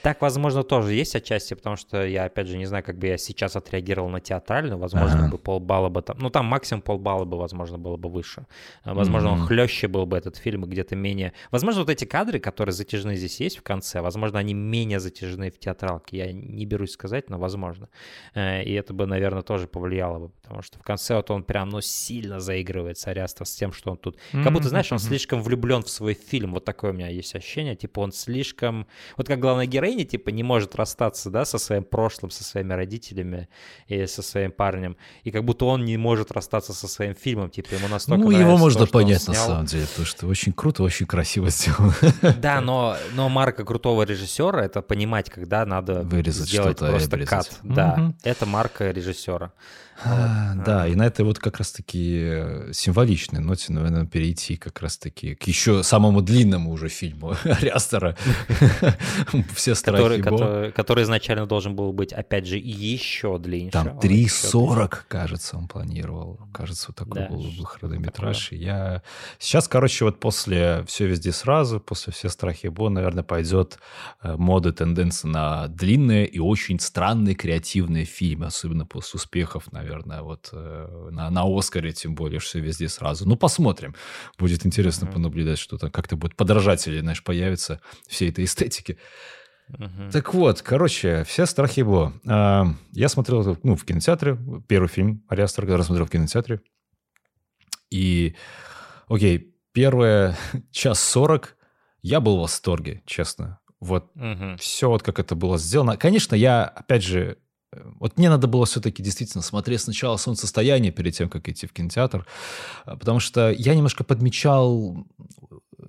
Так, 0.00 0.22
возможно, 0.22 0.62
тоже 0.62 0.94
есть 0.94 1.14
отчасти, 1.14 1.52
потому 1.52 1.76
что 1.76 2.06
я, 2.06 2.24
опять 2.24 2.48
же, 2.48 2.56
не 2.56 2.64
знаю, 2.64 2.82
как 2.82 2.96
бы 2.96 3.08
я 3.08 3.18
сейчас 3.18 3.41
отреагировал 3.44 4.08
на 4.08 4.20
театральную, 4.20 4.78
возможно, 4.78 5.24
ага. 5.24 5.30
бы 5.30 5.38
полбалла 5.38 5.88
бы 5.88 6.02
там, 6.02 6.16
ну, 6.18 6.30
там 6.30 6.46
максимум 6.46 6.82
полбалла 6.82 7.24
бы, 7.24 7.38
возможно, 7.38 7.78
было 7.78 7.96
бы 7.96 8.08
выше. 8.08 8.46
Возможно, 8.84 9.28
mm-hmm. 9.28 9.32
он 9.32 9.46
хлеще 9.46 9.88
был 9.88 10.06
бы 10.06 10.16
этот 10.16 10.36
фильм, 10.36 10.64
где-то 10.64 10.96
менее... 10.96 11.32
Возможно, 11.50 11.80
вот 11.82 11.90
эти 11.90 12.04
кадры, 12.04 12.38
которые 12.38 12.72
затяжные 12.72 13.16
здесь 13.16 13.40
есть 13.40 13.58
в 13.58 13.62
конце, 13.62 14.00
возможно, 14.00 14.38
они 14.38 14.54
менее 14.54 15.00
затяжные 15.00 15.50
в 15.50 15.58
театралке. 15.58 16.18
Я 16.18 16.32
не 16.32 16.66
берусь 16.66 16.92
сказать, 16.92 17.30
но 17.30 17.38
возможно. 17.38 17.88
Э, 18.34 18.62
и 18.62 18.72
это 18.72 18.94
бы, 18.94 19.06
наверное, 19.06 19.42
тоже 19.42 19.66
повлияло 19.66 20.18
бы, 20.18 20.28
потому 20.42 20.62
что 20.62 20.78
в 20.78 20.82
конце 20.82 21.16
вот 21.16 21.30
он 21.30 21.42
прям, 21.42 21.68
ну, 21.68 21.80
сильно 21.80 22.40
заигрывает 22.40 22.96
Ариастов 23.06 23.48
с 23.48 23.54
тем, 23.54 23.72
что 23.72 23.90
он 23.90 23.96
тут... 23.96 24.16
Mm-hmm. 24.16 24.42
Как 24.42 24.52
будто, 24.52 24.68
знаешь, 24.68 24.92
он 24.92 24.98
слишком 24.98 25.42
влюблен 25.42 25.82
в 25.82 25.88
свой 25.88 26.14
фильм. 26.14 26.54
Вот 26.54 26.64
такое 26.64 26.92
у 26.92 26.94
меня 26.94 27.08
есть 27.08 27.34
ощущение. 27.34 27.76
Типа 27.76 28.00
он 28.00 28.12
слишком... 28.12 28.86
Вот 29.16 29.28
как 29.28 29.40
герой 29.40 29.66
героиня, 29.66 30.04
типа, 30.04 30.30
не 30.30 30.42
может 30.42 30.74
расстаться, 30.76 31.30
да, 31.30 31.44
со 31.44 31.58
своим 31.58 31.84
прошлым, 31.84 32.30
со 32.30 32.44
своими 32.44 32.72
родителями, 32.72 33.31
родителями 33.32 33.48
и 33.86 34.06
со 34.06 34.22
своим 34.22 34.50
парнем, 34.50 34.96
и 35.24 35.30
как 35.30 35.44
будто 35.44 35.64
он 35.66 35.84
не 35.84 35.96
может 35.96 36.32
расстаться 36.32 36.72
со 36.72 36.88
своим 36.88 37.14
фильмом, 37.14 37.50
типа 37.50 37.74
ему 37.74 37.88
настолько 37.88 38.24
Ну, 38.24 38.30
его 38.30 38.56
можно 38.56 38.86
то, 38.86 38.92
понять 38.92 39.26
на 39.28 39.34
самом 39.34 39.66
деле, 39.66 39.86
потому 39.86 40.06
что 40.06 40.26
очень 40.26 40.52
круто, 40.52 40.82
очень 40.82 41.06
красиво 41.06 41.50
сделано. 41.50 41.94
Да, 42.40 42.60
но, 42.60 42.96
но 43.14 43.28
марка 43.28 43.64
крутого 43.64 44.02
режиссера— 44.02 44.62
это 44.64 44.82
понимать, 44.82 45.30
когда 45.30 45.64
надо 45.66 46.02
Вырезать 46.02 46.48
сделать 46.48 46.78
просто 46.78 47.18
кат. 47.26 47.50
Да, 47.62 48.14
это 48.22 48.46
марка 48.46 48.90
режиссера. 48.90 49.52
А, 50.04 50.54
да, 50.54 50.86
и 50.88 50.94
на 50.94 51.06
этой 51.06 51.24
вот 51.24 51.38
как 51.38 51.58
раз-таки 51.58 52.20
э, 52.24 52.72
символичной 52.72 53.40
ноте, 53.40 53.72
наверное, 53.72 54.06
перейти 54.06 54.56
как 54.56 54.80
раз-таки 54.80 55.34
к 55.34 55.44
еще 55.44 55.82
самому 55.82 56.22
длинному 56.22 56.70
уже 56.72 56.88
фильму 56.88 57.34
Ариастера. 57.44 58.16
Все 59.54 59.74
страхи 59.74 60.22
который, 60.22 60.72
который 60.72 61.04
изначально 61.04 61.46
должен 61.46 61.74
был 61.74 61.92
быть, 61.92 62.12
опять 62.12 62.46
же, 62.46 62.58
еще 62.58 63.38
длиннее. 63.38 63.70
Там 63.70 63.98
3.40, 63.98 64.98
кажется, 65.08 65.56
он 65.56 65.68
планировал. 65.68 66.40
Кажется, 66.52 66.86
вот 66.88 66.96
такой 66.96 67.28
был 67.28 67.42
бы 67.42 67.66
хронометраж. 67.66 68.52
Я 68.52 69.02
сейчас, 69.38 69.68
короче, 69.68 70.04
вот 70.04 70.20
после 70.20 70.84
«Все 70.86 71.06
везде 71.06 71.32
сразу», 71.32 71.80
после 71.80 72.12
«Все 72.12 72.28
страхи 72.28 72.66
Бо», 72.68 72.88
наверное, 72.88 73.24
пойдет 73.24 73.78
э, 74.22 74.36
мода, 74.36 74.72
тенденция 74.72 75.28
на 75.28 75.68
длинные 75.68 76.26
и 76.26 76.38
очень 76.38 76.80
странные 76.80 77.34
креативные 77.34 78.04
фильмы, 78.04 78.46
особенно 78.46 78.86
после 78.86 79.18
успехов, 79.18 79.70
наверное, 79.72 79.91
наверное, 79.92 80.22
вот 80.22 80.50
э, 80.52 81.08
на, 81.10 81.30
на 81.30 81.42
Оскаре, 81.44 81.92
тем 81.92 82.14
более, 82.14 82.40
все 82.40 82.60
везде 82.60 82.88
сразу. 82.88 83.28
Ну, 83.28 83.36
посмотрим. 83.36 83.94
Будет 84.38 84.66
интересно 84.66 85.06
mm-hmm. 85.06 85.12
понаблюдать, 85.12 85.58
что 85.58 85.78
там 85.78 85.90
как-то 85.90 86.16
будет 86.16 86.36
подражатели, 86.36 87.00
знаешь, 87.00 87.22
появятся 87.22 87.80
всей 88.08 88.30
этой 88.30 88.44
эстетики. 88.44 88.98
Uh-huh. 89.70 90.10
Так 90.10 90.34
вот, 90.34 90.60
короче, 90.60 91.24
все 91.24 91.46
страхи 91.46 91.80
его. 91.80 92.12
А, 92.26 92.66
я 92.92 93.08
смотрел 93.08 93.56
ну, 93.62 93.76
в 93.76 93.84
кинотеатре, 93.84 94.36
первый 94.68 94.88
фильм 94.88 95.24
Ариастер, 95.28 95.66
когда 95.66 95.82
смотрел 95.82 96.06
в 96.06 96.10
кинотеатре. 96.10 96.60
И, 97.90 98.34
окей, 99.08 99.54
первые 99.72 100.36
час 100.72 101.00
сорок 101.00 101.56
я 102.02 102.20
был 102.20 102.38
в 102.38 102.40
восторге, 102.40 103.02
честно. 103.06 103.60
Вот 103.80 104.12
uh-huh. 104.16 104.56
все 104.58 104.88
вот 104.88 105.02
как 105.02 105.18
это 105.18 105.34
было 105.34 105.58
сделано. 105.58 105.96
Конечно, 105.96 106.34
я, 106.34 106.64
опять 106.64 107.02
же, 107.02 107.38
вот 108.00 108.18
мне 108.18 108.28
надо 108.28 108.46
было 108.46 108.66
все-таки 108.66 109.02
действительно 109.02 109.42
смотреть 109.42 109.80
сначала 109.80 110.16
солнцестояние 110.16 110.92
перед 110.92 111.14
тем, 111.14 111.28
как 111.28 111.48
идти 111.48 111.66
в 111.66 111.72
кинотеатр, 111.72 112.26
а, 112.84 112.96
потому 112.96 113.20
что 113.20 113.50
я 113.50 113.74
немножко 113.74 114.04
подмечал 114.04 115.06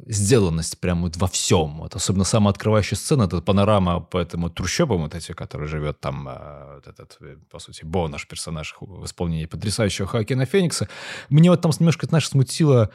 сделанность 0.08 0.80
прямо 0.80 1.10
во 1.16 1.28
всем. 1.28 1.80
Вот 1.80 1.96
особенно 1.96 2.24
самая 2.24 2.52
открывающая 2.52 2.98
сцена, 2.98 3.24
это 3.24 3.42
панорама 3.42 4.00
по 4.00 4.18
этому 4.18 4.50
трущобам 4.50 5.04
вот 5.04 5.16
эти, 5.16 5.34
который 5.34 5.68
живет 5.68 6.00
там, 6.00 6.28
а, 6.28 6.76
вот 6.76 6.88
этот, 6.88 7.18
э, 7.22 7.38
по 7.50 7.60
сути, 7.60 7.86
Бо, 7.86 8.08
наш 8.08 8.28
персонаж 8.28 8.76
в 8.80 9.06
исполнении 9.06 9.46
потрясающего 9.46 10.08
Хоакина 10.08 10.46
Феникса. 10.46 10.88
Мне 11.30 11.50
вот 11.50 11.62
там 11.62 11.72
немножко, 11.80 12.06
знаешь, 12.08 12.28
смутило 12.28 12.90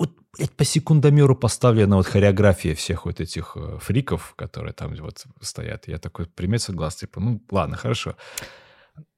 вот, 0.00 0.12
блядь, 0.36 0.52
по 0.52 0.64
секундомеру 0.64 1.36
поставлена 1.36 1.96
вот 1.96 2.06
хореография 2.06 2.74
всех 2.74 3.04
вот 3.04 3.20
этих 3.20 3.52
э, 3.54 3.78
фриков, 3.80 4.34
которые 4.34 4.72
там 4.72 4.94
вот 4.96 5.26
стоят. 5.42 5.88
Я 5.88 5.98
такой 5.98 6.24
приметил 6.24 6.72
глаз, 6.72 6.96
типа, 6.96 7.20
ну, 7.20 7.42
ладно, 7.50 7.76
хорошо. 7.76 8.16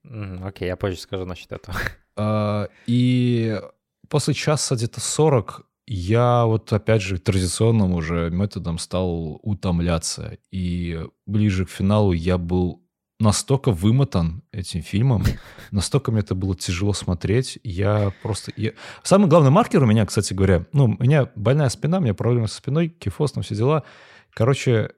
Окей, 0.03 0.41
okay, 0.41 0.67
я 0.67 0.77
позже 0.77 0.99
скажу 0.99 1.25
насчет 1.25 1.53
этого. 1.53 1.77
Uh, 2.17 2.69
и 2.89 3.61
после 4.09 4.35
часа 4.35 4.75
где-то 4.75 5.01
40 5.01 5.65
я 5.87 6.47
вот 6.47 6.73
опять 6.73 7.03
же 7.03 7.19
традиционным 7.19 7.95
уже 7.95 8.31
методом 8.31 8.79
стал 8.79 9.39
утомляться. 9.43 10.37
И 10.51 11.01
ближе 11.27 11.65
к 11.65 11.71
финалу 11.71 12.11
я 12.11 12.39
был 12.39 12.83
настолько 13.23 13.71
вымотан 13.71 14.43
этим 14.53 14.83
фильмом, 14.83 15.25
настолько 15.71 16.11
мне 16.11 16.21
это 16.21 16.35
было 16.35 16.55
тяжело 16.57 16.93
смотреть. 16.93 17.59
Я 17.63 18.13
просто... 18.23 18.53
Я... 18.57 18.73
Самый 19.03 19.29
главный 19.29 19.51
маркер 19.51 19.83
у 19.83 19.87
меня, 19.87 20.05
кстати 20.05 20.35
говоря, 20.35 20.67
ну, 20.73 20.85
у 20.85 21.03
меня 21.03 21.31
больная 21.35 21.69
спина, 21.69 21.99
у 21.99 22.01
меня 22.01 22.15
проблемы 22.15 22.49
со 22.49 22.57
спиной, 22.57 22.89
кифоз, 22.89 23.33
там 23.33 23.43
все 23.43 23.55
дела. 23.55 23.85
Короче, 24.35 24.91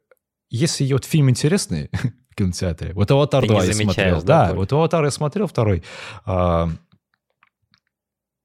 если 0.51 0.90
вот 0.92 1.05
фильм 1.05 1.30
интересный 1.30 1.90
в 2.30 2.34
кинотеатре, 2.34 2.92
вот 2.94 3.10
«Аватар 3.10 3.44
2» 3.44 3.66
я 3.66 3.72
смотрел. 3.74 4.22
Да, 4.22 4.48
да 4.48 4.55
вот 4.55 4.72
«Аватар» 4.72 5.05
я 5.05 5.10
смотрел 5.10 5.46
второй. 5.46 5.84
А, 6.24 6.70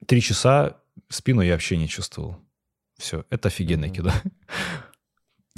три 0.05 0.21
часа 0.21 0.77
спину 1.07 1.41
я 1.41 1.53
вообще 1.53 1.77
не 1.77 1.87
чувствовал. 1.87 2.37
Все, 2.97 3.23
это 3.29 3.47
офигенное 3.47 3.89
кино. 3.89 4.11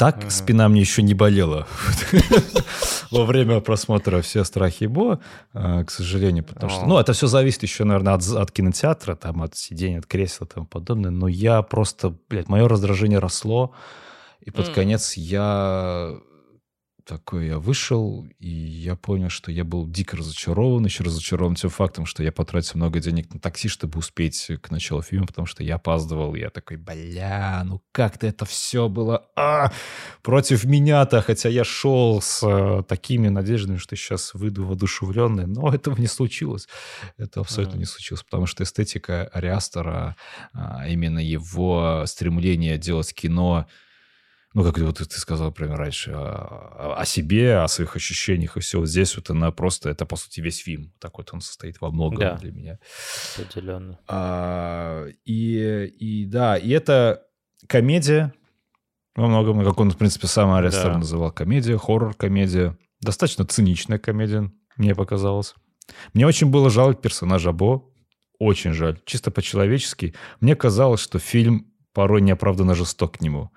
Так 0.02 0.32
спина 0.32 0.68
мне 0.68 0.82
еще 0.82 1.04
не 1.04 1.14
болела. 1.14 1.68
во 3.12 3.24
время 3.24 3.62
просмотра 3.62 4.24
«Все 4.24 4.44
страхи 4.44 4.86
Бо», 4.86 5.20
а, 5.54 5.84
к 5.84 5.92
сожалению, 5.92 6.44
потому 6.44 6.72
что... 6.72 6.88
Ну, 6.88 6.98
это 6.98 7.14
все 7.14 7.28
зависит 7.28 7.62
еще, 7.62 7.84
наверное, 7.84 8.16
от, 8.16 8.28
от 8.28 8.52
кинотеатра, 8.52 9.16
там, 9.16 9.44
от 9.44 9.56
сидения, 9.56 10.00
от 10.00 10.08
кресла 10.08 10.46
и 10.46 10.48
тому 10.48 10.66
подобное, 10.66 11.12
но 11.12 11.28
я 11.28 11.62
просто, 11.62 12.16
блядь, 12.30 12.50
мое 12.50 12.68
раздражение 12.68 13.20
росло, 13.20 13.76
и 14.40 14.50
под 14.50 14.70
конец 14.70 15.14
я 15.18 16.16
такой 17.12 17.48
я 17.48 17.60
вышел, 17.60 18.26
и 18.40 18.48
я 18.48 18.96
понял, 18.96 19.28
что 19.28 19.52
я 19.52 19.66
был 19.66 19.86
дико 19.86 20.16
разочарован, 20.16 20.86
еще 20.86 21.04
разочарован 21.04 21.56
тем 21.56 21.70
фактом, 21.70 22.06
что 22.06 22.24
я 22.24 22.32
потратил 22.32 22.78
много 22.78 23.02
денег 23.02 23.34
на 23.34 23.40
такси, 23.40 23.68
чтобы 23.68 24.00
успеть 24.00 24.50
к 24.62 24.72
началу 24.72 25.02
фильма, 25.02 25.28
потому 25.28 25.46
что 25.46 25.62
я 25.62 25.76
опаздывал. 25.76 26.36
Я 26.36 26.50
такой, 26.50 26.78
бля, 26.78 27.64
ну 27.66 27.82
как-то 27.92 28.28
это 28.28 28.46
все 28.46 28.88
было 28.88 29.28
а, 29.36 29.74
против 30.22 30.64
меня-то, 30.64 31.22
хотя 31.22 31.50
я 31.50 31.66
шел 31.66 32.22
с 32.22 32.44
а, 32.46 32.82
такими 32.84 33.28
надеждами, 33.28 33.76
что 33.76 33.98
сейчас 33.98 34.34
выйду 34.34 34.66
воодушевленный, 34.66 35.48
но 35.48 35.68
этого 35.74 36.00
не 36.00 36.08
случилось. 36.08 36.70
Это 37.18 37.42
абсолютно 37.42 37.76
mm-hmm. 37.76 37.80
не 37.80 37.86
случилось, 37.86 38.24
потому 38.24 38.46
что 38.46 38.64
эстетика 38.64 39.26
Ариастера, 39.34 40.16
а, 40.54 40.88
именно 40.88 41.20
его 41.20 42.06
стремление 42.08 42.78
делать 42.78 43.14
кино, 43.14 43.68
ну, 44.54 44.64
как 44.64 44.78
вот 44.80 44.98
ты 44.98 45.06
сказал, 45.18 45.48
например, 45.48 45.78
раньше, 45.78 46.12
о, 46.14 46.96
о 46.98 47.06
себе, 47.06 47.58
о 47.58 47.68
своих 47.70 47.96
ощущениях 47.96 48.58
и 48.58 48.60
все. 48.60 48.80
Вот 48.80 48.90
здесь 48.90 49.16
вот 49.16 49.30
она 49.30 49.52
просто, 49.52 49.90
это, 49.90 50.06
по 50.06 50.18
сути, 50.18 50.42
весь 50.42 50.58
фильм. 50.58 50.92
Так 51.00 51.18
вот 51.18 51.30
он 51.32 51.40
состоит 51.40 51.80
во 51.80 51.90
многом 51.90 52.20
да. 52.20 52.36
для 52.36 52.52
меня. 52.52 52.80
Определенно. 53.38 53.98
А, 54.08 55.06
и, 55.24 55.86
и 55.98 56.26
да, 56.26 56.58
и 56.58 56.70
это 56.70 57.24
комедия 57.68 58.34
во 59.16 59.28
многом, 59.28 59.64
как 59.64 59.80
он, 59.80 59.92
в 59.92 59.98
принципе, 59.98 60.28
сам 60.28 60.52
Арестер 60.52 60.94
да. 60.94 60.98
называл 60.98 61.32
комедия, 61.32 61.78
хоррор-комедия. 61.78 62.78
Достаточно 63.00 63.46
циничная 63.46 64.00
комедия, 64.00 64.52
мне 64.76 64.96
показалось. 64.96 65.56
Мне 66.14 66.28
очень 66.28 66.48
было 66.48 66.70
жаль 66.70 66.96
персонажа 66.96 67.52
Бо. 67.52 67.90
Очень 68.38 68.74
жаль. 68.74 69.00
Чисто 69.06 69.32
по-человечески. 69.32 70.14
Мне 70.40 70.56
казалось, 70.56 71.00
что 71.00 71.20
фильм 71.20 71.72
порой 71.94 72.22
неоправданно 72.22 72.76
жесток 72.76 73.18
к 73.18 73.22
нему. 73.22 73.52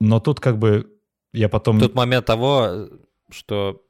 Но 0.00 0.20
тут 0.20 0.40
как 0.40 0.58
бы 0.58 0.90
я 1.32 1.48
потом... 1.48 1.78
Тут 1.78 1.94
момент 1.94 2.26
того, 2.26 2.88
что 3.30 3.82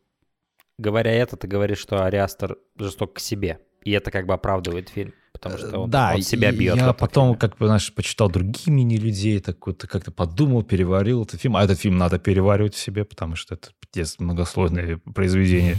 говоря 0.79 1.13
это, 1.13 1.37
ты 1.37 1.47
говоришь, 1.47 1.79
что 1.79 2.05
Ариастер 2.05 2.59
жесток 2.77 3.15
к 3.15 3.19
себе. 3.21 3.61
И 3.85 3.93
это 3.93 4.11
как 4.11 4.27
бы 4.27 4.35
оправдывает 4.35 4.89
фильм. 4.89 5.15
Потому 5.33 5.57
что 5.57 5.79
он, 5.79 5.91
да, 5.91 6.13
он 6.15 6.23
себя 6.23 6.53
бьет. 6.53 6.77
Я 6.77 6.93
потом, 6.93 7.29
фильме. 7.29 7.39
как 7.39 7.57
бы, 7.57 7.67
знаешь, 7.67 7.95
почитал 7.95 8.29
другие 8.29 8.71
мини-людей, 8.75 9.41
так 9.41 9.67
вот 9.67 9.83
как-то 9.83 10.11
подумал, 10.11 10.63
переварил 10.63 11.23
этот 11.23 11.41
фильм. 11.41 11.57
А 11.57 11.65
этот 11.65 11.79
фильм 11.79 11.97
надо 11.97 12.19
переваривать 12.19 12.75
в 12.75 12.79
себе, 12.79 13.05
потому 13.05 13.37
что 13.37 13.55
это 13.55 13.71
пиздец 13.81 14.19
многосложное 14.19 14.99
произведение. 15.15 15.77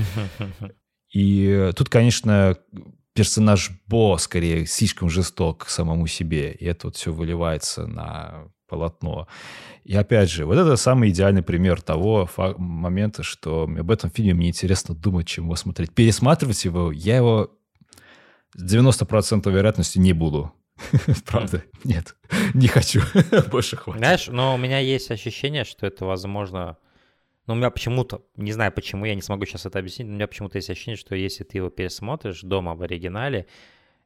И 1.14 1.72
тут, 1.76 1.90
конечно, 1.90 2.58
персонаж 3.14 3.72
Бо 3.86 4.18
скорее 4.18 4.66
слишком 4.66 5.10
жесток 5.10 5.66
к 5.66 5.70
самому 5.70 6.08
себе. 6.08 6.54
И 6.54 6.66
это 6.66 6.88
вот 6.88 6.96
все 6.96 7.12
выливается 7.12 7.86
на 7.86 8.48
полотно. 8.72 9.28
И 9.84 9.94
опять 9.96 10.32
же, 10.32 10.46
вот 10.46 10.58
это 10.58 10.78
самый 10.78 11.10
идеальный 11.10 11.44
пример 11.44 11.82
того 11.82 12.30
момента, 12.58 13.22
что 13.22 13.64
об 13.64 13.92
этом 13.92 14.10
фильме 14.10 14.34
мне 14.34 14.48
интересно 14.48 14.96
думать, 14.96 15.28
чем 15.28 15.44
его 15.44 15.56
смотреть. 15.58 15.94
Пересматривать 15.94 16.64
его, 16.64 16.92
я 16.94 17.18
его 17.18 17.52
с 18.56 18.74
90% 18.74 19.52
вероятностью 19.52 20.02
не 20.02 20.14
буду. 20.14 20.54
Правда, 21.26 21.64
нет, 21.84 22.16
не 22.54 22.68
хочу, 22.68 23.02
больше 23.52 23.76
хватит. 23.76 24.00
Знаешь, 24.00 24.28
но 24.28 24.56
у 24.56 24.58
меня 24.58 24.80
есть 24.80 25.12
ощущение, 25.12 25.66
что 25.66 25.86
это 25.86 26.06
возможно... 26.06 26.78
Ну, 27.48 27.56
у 27.56 27.58
меня 27.58 27.72
почему-то, 27.72 28.24
не 28.38 28.54
знаю 28.54 28.72
почему, 28.72 29.04
я 29.04 29.16
не 29.16 29.22
смогу 29.22 29.46
сейчас 29.46 29.66
это 29.66 29.80
объяснить, 29.80 30.08
но 30.08 30.14
у 30.14 30.16
меня 30.16 30.28
почему-то 30.28 30.58
есть 30.58 30.70
ощущение, 30.70 30.96
что 30.96 31.16
если 31.16 31.44
ты 31.44 31.58
его 31.58 31.70
пересмотришь 31.70 32.42
дома 32.42 32.76
в 32.76 32.82
оригинале, 32.84 33.48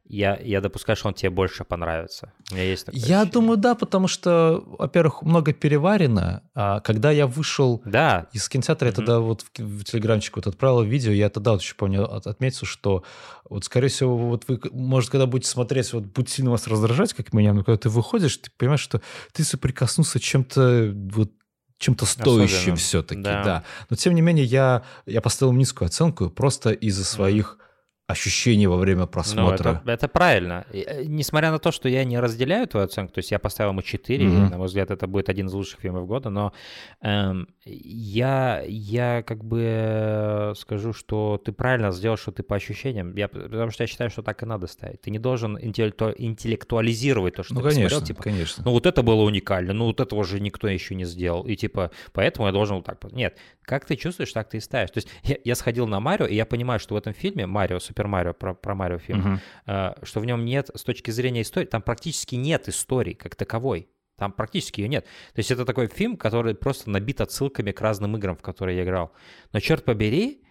я, 0.08 0.38
я 0.42 0.62
допускаю, 0.62 0.96
что 0.96 1.08
он 1.08 1.14
тебе 1.14 1.32
больше 1.32 1.64
понравится. 1.64 2.32
У 2.52 2.56
меня 2.56 2.64
есть 2.64 2.86
такое 2.86 3.00
Я 3.00 3.22
ощущение. 3.22 3.32
думаю, 3.32 3.58
да, 3.58 3.76
потому 3.76 4.08
что, 4.08 4.64
во-первых, 4.66 5.24
много 5.24 5.52
переварено. 5.52 6.44
А 6.54 6.80
когда 6.82 7.12
я 7.12 7.26
вышел 7.26 7.82
да. 7.86 8.28
из 8.32 8.48
кинотеатра, 8.48 8.86
mm-hmm. 8.86 8.90
я 8.90 8.96
тогда 8.96 9.20
вот 9.20 9.42
в, 9.42 9.60
в 9.60 9.84
телеграмчик 9.84 10.36
вот 10.36 10.48
отправил 10.48 10.84
видео, 10.84 11.12
я 11.12 11.30
тогда 11.30 11.54
вот 11.54 11.62
еще 11.62 11.76
помню, 11.76 12.06
от, 12.06 12.28
отметил, 12.28 12.68
что 12.68 13.04
вот, 13.50 13.66
скорее 13.66 13.88
всего, 13.88 14.16
вот 14.16 14.46
вы, 14.48 14.60
может, 14.72 15.10
когда 15.10 15.26
будете 15.26 15.50
смотреть, 15.50 15.92
вот 15.94 16.04
будет 16.04 16.30
сильно 16.30 16.52
вас 16.52 16.68
раздражать, 16.68 17.14
как 17.14 17.34
меня, 17.34 17.54
но 17.54 17.64
когда 17.64 17.78
ты 17.78 17.90
выходишь, 17.90 18.38
ты 18.38 18.52
понимаешь, 18.58 18.82
что 18.82 19.02
ты 19.34 19.44
соприкоснулся 19.44 20.20
чем-то 20.20 20.94
вот 21.14 21.32
чем-то 21.78 22.06
стоящим 22.06 22.78
все-таки, 22.78 23.22
да. 23.22 23.44
да. 23.44 23.64
Но 23.90 23.98
тем 23.98 24.16
не 24.16 24.22
менее 24.22 24.46
я, 24.46 24.84
я 25.06 25.20
поставил 25.20 25.52
низкую 25.52 25.88
оценку 25.88 26.30
просто 26.30 26.72
из-за 26.72 27.04
своих... 27.04 27.58
Mm 27.60 27.65
ощущение 28.08 28.70
во 28.70 28.78
время 28.78 29.08
просмотра. 29.08 29.72
Ну, 29.72 29.92
это, 29.92 29.92
это 29.92 30.08
правильно. 30.08 30.66
Э, 30.72 31.04
несмотря 31.06 31.52
на 31.52 31.58
то, 31.58 31.72
что 31.72 31.90
я 31.90 32.04
не 32.04 32.20
разделяю 32.20 32.68
твою 32.68 32.86
оценку, 32.86 33.14
то 33.14 33.20
есть 33.20 33.32
я 33.32 33.40
поставил 33.40 33.72
ему 33.72 33.82
4, 33.82 34.26
mm-hmm. 34.26 34.50
на 34.52 34.58
мой 34.58 34.68
взгляд, 34.68 34.92
это 34.92 35.08
будет 35.08 35.30
один 35.30 35.48
из 35.48 35.54
лучших 35.54 35.80
фильмов 35.80 36.06
года, 36.06 36.30
но 36.30 36.54
эм, 37.02 37.48
я, 37.66 38.64
я 38.68 39.24
как 39.24 39.44
бы 39.44 40.54
скажу, 40.56 40.94
что 40.94 41.42
ты 41.44 41.52
правильно 41.52 41.92
сделал, 41.92 42.18
что 42.18 42.32
ты 42.32 42.44
по 42.44 42.56
ощущениям, 42.56 43.16
я, 43.16 43.28
потому 43.28 43.72
что 43.72 43.84
я 43.84 43.88
считаю, 43.88 44.12
что 44.12 44.22
так 44.22 44.44
и 44.44 44.46
надо 44.46 44.68
ставить. 44.68 45.02
Ты 45.02 45.10
не 45.10 45.20
должен 45.20 45.58
интеллекту, 45.60 46.14
интеллектуализировать 46.16 47.36
то, 47.36 47.44
что 47.44 47.56
ну, 47.56 47.62
ты 47.62 47.70
конечно, 47.70 47.84
посмотрел. 47.86 48.08
Типа, 48.08 48.22
конечно. 48.22 48.64
ну 48.64 48.72
вот 48.72 48.86
это 48.86 49.02
было 49.02 49.24
уникально, 49.24 49.74
ну 49.74 49.86
вот 49.86 50.00
этого 50.00 50.24
же 50.24 50.40
никто 50.40 50.68
еще 50.68 50.94
не 50.94 51.06
сделал. 51.06 51.44
И 51.48 51.56
типа, 51.56 51.90
поэтому 52.14 52.46
я 52.46 52.54
должен 52.54 52.78
вот 52.78 52.86
так. 52.86 53.04
Нет, 53.14 53.38
как 53.64 53.86
ты 53.86 53.96
чувствуешь, 53.96 54.32
так 54.32 54.50
ты 54.50 54.58
и 54.58 54.60
ставишь. 54.60 54.92
То 54.92 55.00
есть 55.00 55.10
я, 55.24 55.38
я 55.44 55.56
сходил 55.56 55.88
на 55.88 56.00
Марио, 56.00 56.28
и 56.28 56.36
я 56.36 56.46
понимаю, 56.46 56.80
что 56.80 56.94
в 56.94 56.98
этом 56.98 57.14
фильме 57.14 57.48
Марио, 57.48 57.80
Супер 57.96 58.08
Марио, 58.10 58.34
про, 58.34 58.54
про 58.54 58.76
Марио 58.76 58.98
фильм, 58.98 59.40
uh-huh. 59.66 60.06
что 60.06 60.20
в 60.20 60.26
нем 60.26 60.44
нет, 60.44 60.70
с 60.76 60.84
точки 60.84 61.12
зрения 61.12 61.44
истории, 61.44 61.66
там 61.66 61.82
практически 61.82 62.36
нет 62.36 62.68
истории 62.68 63.14
как 63.14 63.36
таковой. 63.36 63.88
Там 64.18 64.34
практически 64.34 64.82
ее 64.82 64.90
нет. 64.90 65.06
То 65.34 65.40
есть 65.40 65.50
это 65.50 65.64
такой 65.64 65.88
фильм, 65.88 66.18
который 66.18 66.56
просто 66.56 66.90
набит 66.90 67.22
отсылками 67.22 67.72
к 67.72 67.80
разным 67.80 68.18
играм, 68.18 68.36
в 68.36 68.42
которые 68.42 68.78
я 68.78 68.84
играл. 68.84 69.14
Но 69.54 69.62
черт 69.62 69.86
побери, 69.86 70.44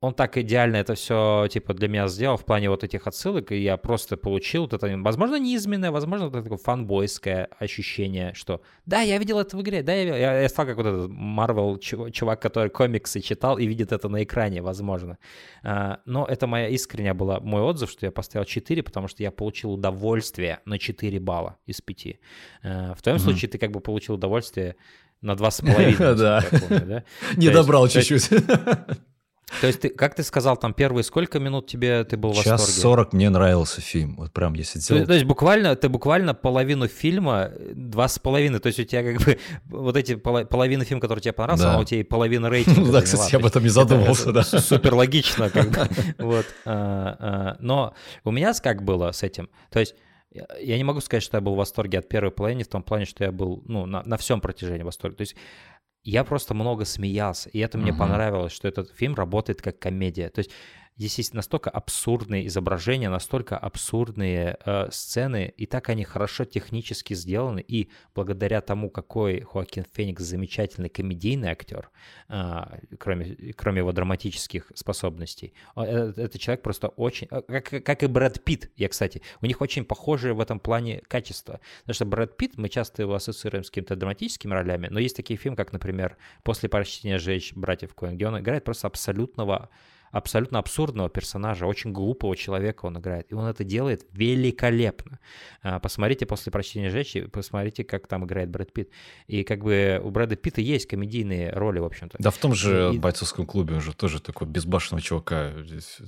он 0.00 0.12
так 0.14 0.36
идеально 0.36 0.76
это 0.76 0.94
все, 0.94 1.48
типа, 1.50 1.72
для 1.72 1.88
меня 1.88 2.06
сделал 2.08 2.36
в 2.36 2.44
плане 2.44 2.68
вот 2.68 2.84
этих 2.84 3.06
отсылок, 3.06 3.50
и 3.52 3.56
я 3.56 3.78
просто 3.78 4.18
получил 4.18 4.62
вот 4.62 4.74
это, 4.74 4.94
возможно, 4.98 5.36
неизменное, 5.36 5.90
возможно, 5.90 6.28
вот 6.28 6.42
такое 6.42 6.58
фанбойское 6.58 7.48
ощущение, 7.58 8.34
что 8.34 8.60
да, 8.84 9.00
я 9.00 9.16
видел 9.16 9.40
это 9.40 9.56
в 9.56 9.62
игре, 9.62 9.82
да, 9.82 9.94
я, 9.94 10.16
я, 10.16 10.40
я 10.42 10.48
стал 10.50 10.66
как 10.66 10.76
вот 10.76 10.86
этот 10.86 11.10
Марвел 11.10 11.78
чувак, 11.78 12.42
который 12.42 12.68
комиксы 12.68 13.20
читал 13.20 13.56
и 13.56 13.66
видит 13.66 13.90
это 13.90 14.10
на 14.10 14.22
экране, 14.22 14.60
возможно. 14.60 15.16
А, 15.62 16.00
но 16.04 16.26
это 16.26 16.46
моя 16.46 16.68
искренняя 16.68 17.14
была, 17.14 17.40
мой 17.40 17.62
отзыв, 17.62 17.90
что 17.90 18.04
я 18.04 18.12
поставил 18.12 18.44
4, 18.44 18.82
потому 18.82 19.08
что 19.08 19.22
я 19.22 19.30
получил 19.30 19.72
удовольствие 19.72 20.60
на 20.66 20.78
4 20.78 21.18
балла 21.20 21.56
из 21.64 21.80
5. 21.80 22.06
А, 22.62 22.94
в 22.94 23.00
твоем 23.00 23.16
mm-hmm. 23.18 23.22
случае 23.22 23.50
ты 23.50 23.56
как 23.58 23.70
бы 23.70 23.80
получил 23.80 24.16
удовольствие 24.16 24.76
на 25.22 25.32
2,5. 25.32 26.14
Да. 26.16 27.04
Не 27.36 27.48
добрал 27.48 27.88
чуть-чуть. 27.88 28.28
То 29.60 29.68
есть, 29.68 29.80
ты, 29.80 29.88
как 29.90 30.16
ты 30.16 30.24
сказал, 30.24 30.56
там 30.56 30.74
первые 30.74 31.04
сколько 31.04 31.38
минут 31.38 31.68
тебе 31.68 32.02
ты 32.04 32.16
был 32.16 32.32
в 32.32 32.36
восторге? 32.36 32.58
Час 32.58 32.74
сорок 32.74 33.12
мне 33.12 33.30
нравился 33.30 33.80
фильм. 33.80 34.16
Вот 34.16 34.32
прям 34.32 34.54
я 34.54 34.64
сидел. 34.64 34.98
То, 34.98 35.06
то 35.06 35.12
есть 35.12 35.24
буквально, 35.24 35.76
ты 35.76 35.88
буквально 35.88 36.34
половину 36.34 36.88
фильма, 36.88 37.52
два 37.72 38.08
с 38.08 38.18
половиной, 38.18 38.58
то 38.58 38.66
есть 38.66 38.80
у 38.80 38.84
тебя 38.84 39.04
как 39.04 39.24
бы 39.24 39.38
вот 39.66 39.96
эти 39.96 40.16
половина 40.16 40.84
фильма, 40.84 41.00
который 41.00 41.20
тебе 41.20 41.32
понравился, 41.32 41.66
да. 41.66 41.76
а 41.76 41.80
у 41.80 41.84
тебя 41.84 42.00
и 42.00 42.02
половина 42.02 42.50
рейтинга. 42.50 42.92
Да, 42.96 43.02
кстати, 43.02 43.32
я 43.32 43.38
об 43.38 43.46
этом 43.46 43.62
не 43.62 43.68
задумывался, 43.68 44.32
да. 44.32 44.42
Супер 44.42 44.94
логично, 44.94 45.50
как 45.50 45.70
бы. 45.70 45.88
Вот. 46.18 46.46
А, 46.64 47.16
а, 47.18 47.56
но 47.60 47.94
у 48.24 48.30
меня 48.30 48.52
как 48.54 48.82
было 48.82 49.12
с 49.12 49.22
этим? 49.22 49.48
То 49.70 49.78
есть 49.80 49.94
я 50.60 50.76
не 50.76 50.84
могу 50.84 51.00
сказать, 51.00 51.22
что 51.22 51.36
я 51.36 51.40
был 51.40 51.54
в 51.54 51.58
восторге 51.58 51.98
от 51.98 52.08
первой 52.08 52.30
половины, 52.30 52.64
в 52.64 52.68
том 52.68 52.82
плане, 52.82 53.04
что 53.04 53.24
я 53.24 53.32
был 53.32 53.62
ну, 53.66 53.86
на, 53.86 54.02
на 54.04 54.16
всем 54.16 54.40
протяжении 54.40 54.82
восторга. 54.82 55.16
То 55.16 55.22
есть 55.22 55.36
я 56.10 56.24
просто 56.24 56.54
много 56.54 56.84
смеялся, 56.84 57.48
и 57.50 57.58
это 57.58 57.78
мне 57.78 57.92
понравилось, 57.92 58.52
что 58.52 58.68
этот 58.68 58.92
фильм 58.92 59.14
работает 59.14 59.60
как 59.60 59.78
комедия. 59.78 60.28
То 60.28 60.38
есть 60.38 60.50
Здесь 60.98 61.18
есть 61.18 61.34
настолько 61.34 61.68
абсурдные 61.68 62.46
изображения, 62.46 63.10
настолько 63.10 63.58
абсурдные 63.58 64.56
э, 64.64 64.88
сцены, 64.90 65.52
и 65.54 65.66
так 65.66 65.90
они 65.90 66.04
хорошо 66.04 66.46
технически 66.46 67.12
сделаны, 67.12 67.60
и 67.60 67.90
благодаря 68.14 68.62
тому, 68.62 68.88
какой 68.88 69.40
Хоакин 69.42 69.84
Феникс 69.92 70.22
замечательный 70.22 70.88
комедийный 70.88 71.50
актер, 71.50 71.90
э, 72.30 72.62
кроме, 72.98 73.36
кроме 73.54 73.80
его 73.80 73.92
драматических 73.92 74.72
способностей, 74.74 75.52
этот, 75.76 76.18
этот 76.18 76.40
человек 76.40 76.62
просто 76.62 76.88
очень... 76.88 77.28
Э, 77.30 77.42
как, 77.42 77.84
как 77.84 78.02
и 78.02 78.06
Брэд 78.06 78.42
Питт, 78.42 78.70
я, 78.76 78.88
кстати, 78.88 79.20
у 79.42 79.46
них 79.46 79.60
очень 79.60 79.84
похожие 79.84 80.32
в 80.32 80.40
этом 80.40 80.58
плане 80.58 81.02
качества. 81.08 81.60
Потому 81.80 81.94
что 81.94 82.06
Брэд 82.06 82.38
Питт, 82.38 82.56
мы 82.56 82.70
часто 82.70 83.02
его 83.02 83.14
ассоциируем 83.14 83.64
с 83.64 83.68
какими-то 83.68 83.96
драматическими 83.96 84.54
ролями, 84.54 84.88
но 84.90 84.98
есть 84.98 85.16
такие 85.16 85.36
фильмы, 85.36 85.56
как, 85.56 85.74
например, 85.74 86.16
«После 86.42 86.70
прочтения 86.70 87.18
жечь 87.18 87.52
братьев 87.54 87.94
Коэн», 87.94 88.16
где 88.16 88.26
он 88.26 88.38
играет 88.38 88.64
просто 88.64 88.86
абсолютного 88.86 89.68
абсолютно 90.16 90.58
абсурдного 90.58 91.10
персонажа, 91.10 91.66
очень 91.66 91.92
глупого 91.92 92.34
человека 92.36 92.86
он 92.86 92.98
играет. 92.98 93.30
И 93.30 93.34
он 93.34 93.46
это 93.46 93.64
делает 93.64 94.06
великолепно. 94.12 95.18
А, 95.62 95.78
посмотрите 95.78 96.24
после 96.24 96.50
прочтения 96.50 96.88
«Жечи», 96.88 97.26
посмотрите, 97.26 97.84
как 97.84 98.06
там 98.06 98.24
играет 98.24 98.48
Брэд 98.48 98.72
Питт. 98.72 98.88
И 99.26 99.44
как 99.44 99.62
бы 99.62 100.00
у 100.02 100.10
Брэда 100.10 100.36
Питта 100.36 100.62
есть 100.62 100.86
комедийные 100.86 101.50
роли, 101.50 101.80
в 101.80 101.84
общем-то. 101.84 102.16
Да 102.18 102.30
в 102.30 102.38
том 102.38 102.54
же 102.54 102.92
и... 102.94 102.98
бойцовском 102.98 103.44
клубе 103.44 103.74
он 103.74 103.80
же 103.82 103.94
тоже 103.94 104.22
такой 104.22 104.46
безбашенного 104.46 105.02
чувака. 105.02 105.52
Здесь, 105.62 105.98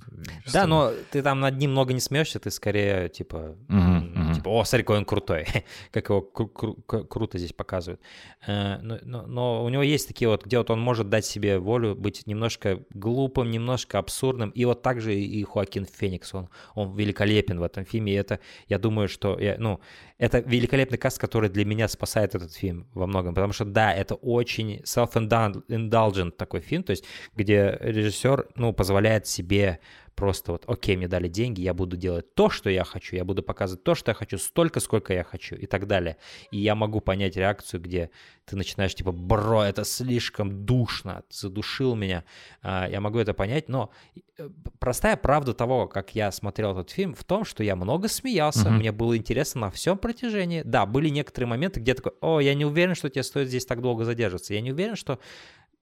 да, 0.53 0.67
но 0.67 0.93
ты 1.11 1.23
там 1.23 1.41
над 1.41 1.59
ним 1.59 1.73
много 1.73 1.93
не 1.93 2.01
смеешься, 2.01 2.41
ты 2.41 2.51
скорее 2.51 3.11
типа, 3.11 3.57
угу, 3.69 4.35
типа 4.35 4.49
о, 4.49 4.65
смотри, 4.65 4.85
какой 4.85 4.99
он 4.99 5.05
крутой, 5.05 5.47
как 5.91 6.09
его 6.09 6.27
кру- 6.35 6.51
кру- 6.87 7.07
круто 7.07 7.37
здесь 7.37 7.53
показывают. 7.53 8.01
Э, 8.47 8.79
но, 8.81 8.99
но, 9.03 9.27
но 9.27 9.65
у 9.65 9.69
него 9.69 9.83
есть 9.83 10.09
такие 10.09 10.29
вот, 10.29 10.47
где 10.47 10.57
вот 10.57 10.71
он 10.71 10.81
может 10.81 11.11
дать 11.11 11.27
себе 11.27 11.59
волю 11.59 11.95
быть 11.95 12.27
немножко 12.27 12.81
глупым, 12.95 13.51
немножко 13.51 13.98
абсурдным. 13.99 14.51
И 14.51 14.65
вот 14.65 14.83
также 14.83 15.15
и 15.15 15.45
Хоакин 15.45 15.85
Феникс, 15.85 16.35
он, 16.35 16.49
он 16.75 16.97
великолепен 16.97 17.59
в 17.59 17.63
этом 17.63 17.85
фильме. 17.85 18.13
И 18.13 18.17
это, 18.17 18.41
я 18.69 18.79
думаю, 18.79 19.09
что, 19.09 19.39
я, 19.39 19.57
ну, 19.59 19.81
это 20.19 20.39
великолепный 20.41 20.99
каст, 20.99 21.19
который 21.19 21.49
для 21.51 21.65
меня 21.65 21.89
спасает 21.89 22.35
этот 22.35 22.53
фильм 22.55 22.87
во 22.95 23.07
многом. 23.07 23.35
Потому 23.35 23.53
что, 23.53 23.65
да, 23.65 23.93
это 23.93 24.15
очень 24.15 24.81
self-indulgent 24.85 26.33
такой 26.33 26.61
фильм, 26.61 26.83
то 26.83 26.91
есть 26.91 27.05
где 27.37 27.77
режиссер, 27.81 28.49
ну, 28.57 28.73
позволяет 28.73 29.27
себе 29.27 29.81
просто 30.19 30.51
вот, 30.51 30.65
окей, 30.67 30.97
мне 30.97 31.07
дали 31.07 31.29
деньги, 31.29 31.61
я 31.61 31.73
буду 31.73 31.97
делать 31.97 32.35
то, 32.35 32.51
что 32.51 32.69
я 32.69 32.83
хочу, 32.83 33.15
я 33.15 33.25
буду 33.25 33.41
показывать 33.41 33.85
то, 33.85 33.95
что 33.95 34.11
я 34.11 34.15
хочу, 34.15 34.37
столько, 34.37 34.81
сколько 34.81 35.13
я 35.13 35.23
хочу 35.23 35.55
и 35.55 35.67
так 35.67 35.87
далее. 35.87 36.17
И 36.51 36.59
я 36.59 36.75
могу 36.75 37.01
понять 37.01 37.37
реакцию, 37.37 37.81
где 37.81 38.11
ты 38.45 38.57
начинаешь 38.57 38.97
типа, 38.97 39.13
бро, 39.13 39.63
это 39.63 39.85
слишком 39.85 40.67
душно, 40.67 41.23
задушил 41.31 41.95
меня. 41.95 42.25
А, 42.63 42.89
я 42.91 43.01
могу 43.01 43.21
это 43.21 43.33
понять, 43.33 43.69
но 43.69 43.93
э, 44.39 44.49
простая 44.81 45.17
правда 45.17 45.55
того, 45.55 45.87
как 45.87 46.17
я 46.17 46.33
смотрел 46.33 46.73
этот 46.73 46.91
фильм, 46.91 47.15
в 47.15 47.23
том, 47.23 47.45
что 47.45 47.63
я 47.63 47.77
много 47.77 48.09
смеялся, 48.09 48.69
mm-hmm. 48.69 48.73
мне 48.73 48.91
было 48.91 49.17
интересно 49.17 49.61
на 49.61 49.71
всем 49.71 49.99
протяжении. 49.99 50.63
Да, 50.65 50.85
были 50.85 51.11
некоторые 51.11 51.49
моменты, 51.49 51.79
где 51.79 51.95
такой, 51.95 52.15
о, 52.21 52.41
я 52.41 52.55
не 52.55 52.65
уверен, 52.65 52.97
что 52.97 53.09
тебе 53.09 53.23
стоит 53.23 53.47
здесь 53.47 53.67
так 53.67 53.81
долго 53.81 54.05
задерживаться, 54.05 54.53
я 54.53 54.61
не 54.63 54.73
уверен, 54.73 54.97
что 54.97 55.21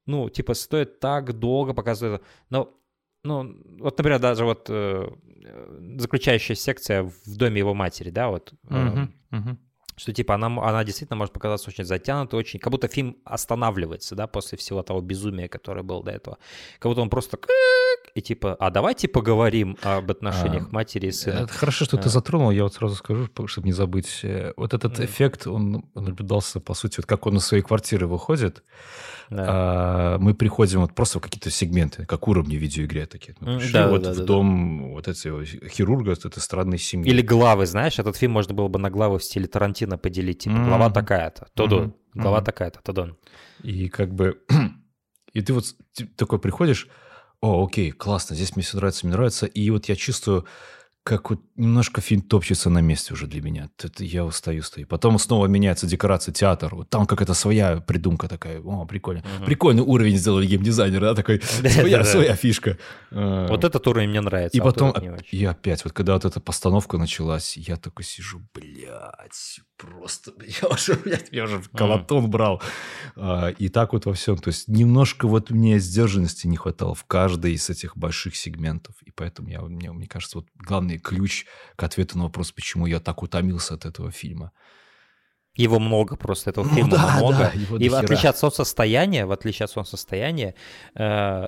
ну, 0.04 0.28
типа, 0.28 0.54
стоит 0.54 1.00
так 1.00 1.32
долго 1.32 1.74
показывать 1.74 2.20
это. 2.20 2.28
Но 2.48 2.76
ну, 3.26 3.56
вот, 3.80 3.98
например, 3.98 4.18
даже 4.20 4.44
вот 4.44 4.66
э, 4.70 5.08
заключающая 5.98 6.56
секция 6.56 7.02
в 7.02 7.36
доме 7.36 7.58
его 7.58 7.74
матери, 7.74 8.10
да, 8.10 8.28
вот, 8.28 8.52
uh-huh, 8.68 9.08
uh-huh. 9.32 9.56
Что 9.96 10.12
типа 10.12 10.34
она, 10.34 10.46
она 10.46 10.84
действительно 10.84 11.16
может 11.16 11.32
показаться 11.32 11.70
очень 11.70 11.84
затянутой, 11.84 12.38
очень, 12.38 12.58
как 12.58 12.70
будто 12.70 12.88
фильм 12.88 13.16
останавливается, 13.24 14.14
да, 14.14 14.26
после 14.26 14.58
всего 14.58 14.82
того 14.82 15.00
безумия, 15.00 15.48
которое 15.48 15.82
было 15.82 16.02
до 16.02 16.10
этого, 16.10 16.38
как 16.78 16.90
будто 16.90 17.02
он 17.02 17.10
просто 17.10 17.38
и 18.16 18.22
типа, 18.22 18.56
а 18.58 18.70
давайте 18.70 19.08
поговорим 19.08 19.76
об 19.82 20.10
отношениях 20.10 20.68
а, 20.70 20.74
матери 20.74 21.08
и 21.08 21.12
сына. 21.12 21.40
Это 21.40 21.52
хорошо, 21.52 21.84
что 21.84 21.98
а. 21.98 22.00
ты 22.00 22.08
затронул, 22.08 22.50
я 22.50 22.62
вот 22.62 22.72
сразу 22.72 22.94
скажу, 22.94 23.28
чтобы 23.46 23.66
не 23.66 23.72
забыть. 23.72 24.20
Э, 24.22 24.54
вот 24.56 24.72
этот 24.72 24.94
да. 24.94 25.04
эффект, 25.04 25.46
он 25.46 25.84
наблюдался, 25.94 26.58
по 26.58 26.72
сути, 26.72 26.96
вот 26.96 27.04
как 27.04 27.26
он 27.26 27.36
из 27.36 27.44
своей 27.44 27.62
квартиры 27.62 28.06
выходит, 28.06 28.64
да. 29.28 29.44
а, 29.46 30.18
мы 30.18 30.32
приходим 30.32 30.80
вот 30.80 30.94
просто 30.94 31.18
в 31.18 31.22
какие-то 31.22 31.50
сегменты, 31.50 32.06
как 32.06 32.26
уровни 32.26 32.56
в 32.56 32.60
видеоигре 32.60 33.04
такие. 33.04 33.34
Мы 33.40 33.58
пришли 33.58 33.72
да, 33.74 33.88
вот 33.88 34.02
да, 34.02 34.12
в 34.12 34.16
да, 34.16 34.24
дом 34.24 34.78
да. 34.78 34.94
вот 34.94 35.08
этого 35.08 35.44
хирурга, 35.44 36.10
вот 36.10 36.24
этой 36.24 36.40
странной 36.40 36.78
семьи. 36.78 37.10
Или 37.10 37.20
главы, 37.20 37.66
знаешь, 37.66 37.98
этот 37.98 38.16
фильм 38.16 38.32
можно 38.32 38.54
было 38.54 38.68
бы 38.68 38.78
на 38.78 38.88
главы 38.88 39.18
в 39.18 39.24
стиле 39.24 39.46
Тарантино 39.46 39.85
поделить, 39.96 40.40
типа, 40.40 40.54
mm-hmm. 40.54 40.66
глава 40.66 40.90
такая-то, 40.90 41.48
Тодон, 41.54 41.84
mm-hmm. 41.84 41.94
глава 42.14 42.38
mm-hmm. 42.38 42.44
такая-то, 42.44 42.80
Тодон. 42.82 43.16
И 43.62 43.88
как 43.88 44.12
бы... 44.12 44.42
И 45.32 45.42
ты 45.42 45.52
вот 45.52 45.64
такой 46.16 46.38
приходишь, 46.38 46.88
о, 47.42 47.64
окей, 47.64 47.90
классно, 47.90 48.34
здесь 48.34 48.56
мне 48.56 48.64
все 48.64 48.78
нравится, 48.78 49.06
мне 49.06 49.14
нравится. 49.14 49.44
И 49.44 49.68
вот 49.70 49.84
я 49.86 49.94
чувствую, 49.94 50.46
как 51.06 51.30
вот 51.30 51.40
немножко 51.54 52.00
фильм 52.00 52.20
топчется 52.20 52.68
на 52.68 52.80
месте 52.80 53.14
уже 53.14 53.28
для 53.28 53.40
меня. 53.40 53.70
Это 53.78 54.02
я 54.02 54.24
устаю, 54.24 54.62
стою. 54.62 54.88
Потом 54.88 55.20
снова 55.20 55.46
меняется 55.46 55.86
декорация, 55.86 56.32
театр. 56.32 56.74
Вот 56.74 56.90
там 56.90 57.06
какая-то 57.06 57.32
своя 57.32 57.76
придумка 57.76 58.26
такая. 58.26 58.60
О, 58.60 58.84
прикольно. 58.86 59.22
Угу. 59.38 59.46
Прикольный 59.46 59.84
уровень 59.84 60.16
сделали 60.16 60.46
геймдизайнер, 60.48 61.00
да, 61.00 61.14
такой 61.14 61.40
своя, 61.70 62.02
своя 62.02 62.34
фишка. 62.34 62.76
А, 63.12 63.46
вот 63.46 63.62
этот 63.62 63.86
уровень 63.86 64.08
мне 64.08 64.20
нравится. 64.20 64.58
И 64.58 64.60
а 64.60 64.64
потом, 64.64 64.92
и 65.30 65.44
опять, 65.44 65.84
вот 65.84 65.92
когда 65.92 66.14
вот 66.14 66.24
эта 66.24 66.40
постановка 66.40 66.98
началась, 66.98 67.56
я 67.56 67.76
такой 67.76 68.04
сижу, 68.04 68.40
блядь, 68.52 69.60
просто, 69.76 70.32
я 70.62 70.68
уже, 70.68 70.94
блядь, 70.94 71.28
я 71.30 71.44
уже 71.44 71.62
колотон 71.72 72.28
брал. 72.28 72.60
А, 73.14 73.50
и 73.50 73.68
так 73.68 73.92
вот 73.92 74.06
во 74.06 74.12
всем. 74.12 74.38
То 74.38 74.48
есть 74.48 74.66
немножко 74.66 75.28
вот 75.28 75.50
мне 75.50 75.78
сдержанности 75.78 76.48
не 76.48 76.56
хватало 76.56 76.96
в 76.96 77.04
каждой 77.04 77.52
из 77.52 77.70
этих 77.70 77.96
больших 77.96 78.34
сегментов. 78.34 78.96
И 79.04 79.12
поэтому 79.12 79.48
я, 79.50 79.60
мне, 79.60 79.92
мне 79.92 80.08
кажется, 80.08 80.38
вот 80.38 80.48
главный 80.56 80.95
главный 80.96 80.98
ключ 80.98 81.46
к 81.76 81.82
ответу 81.82 82.18
на 82.18 82.24
вопрос, 82.24 82.52
почему 82.52 82.86
я 82.86 83.00
так 83.00 83.22
утомился 83.22 83.74
от 83.74 83.84
этого 83.84 84.10
фильма. 84.10 84.50
Его 85.58 85.78
много 85.78 86.16
просто, 86.16 86.50
этого 86.50 86.64
ну, 86.64 86.74
фильма 86.74 86.90
да, 86.90 87.16
много. 87.16 87.52
Да, 87.54 87.78
и 87.78 87.88
в 87.88 87.94
отличие 87.94 88.30
от 88.30 88.38
солнцестояния, 88.38 89.26
в 89.26 89.32
отличие 89.32 89.64
от 89.64 89.70
солнцестояния, 89.70 90.54
э, 90.94 91.46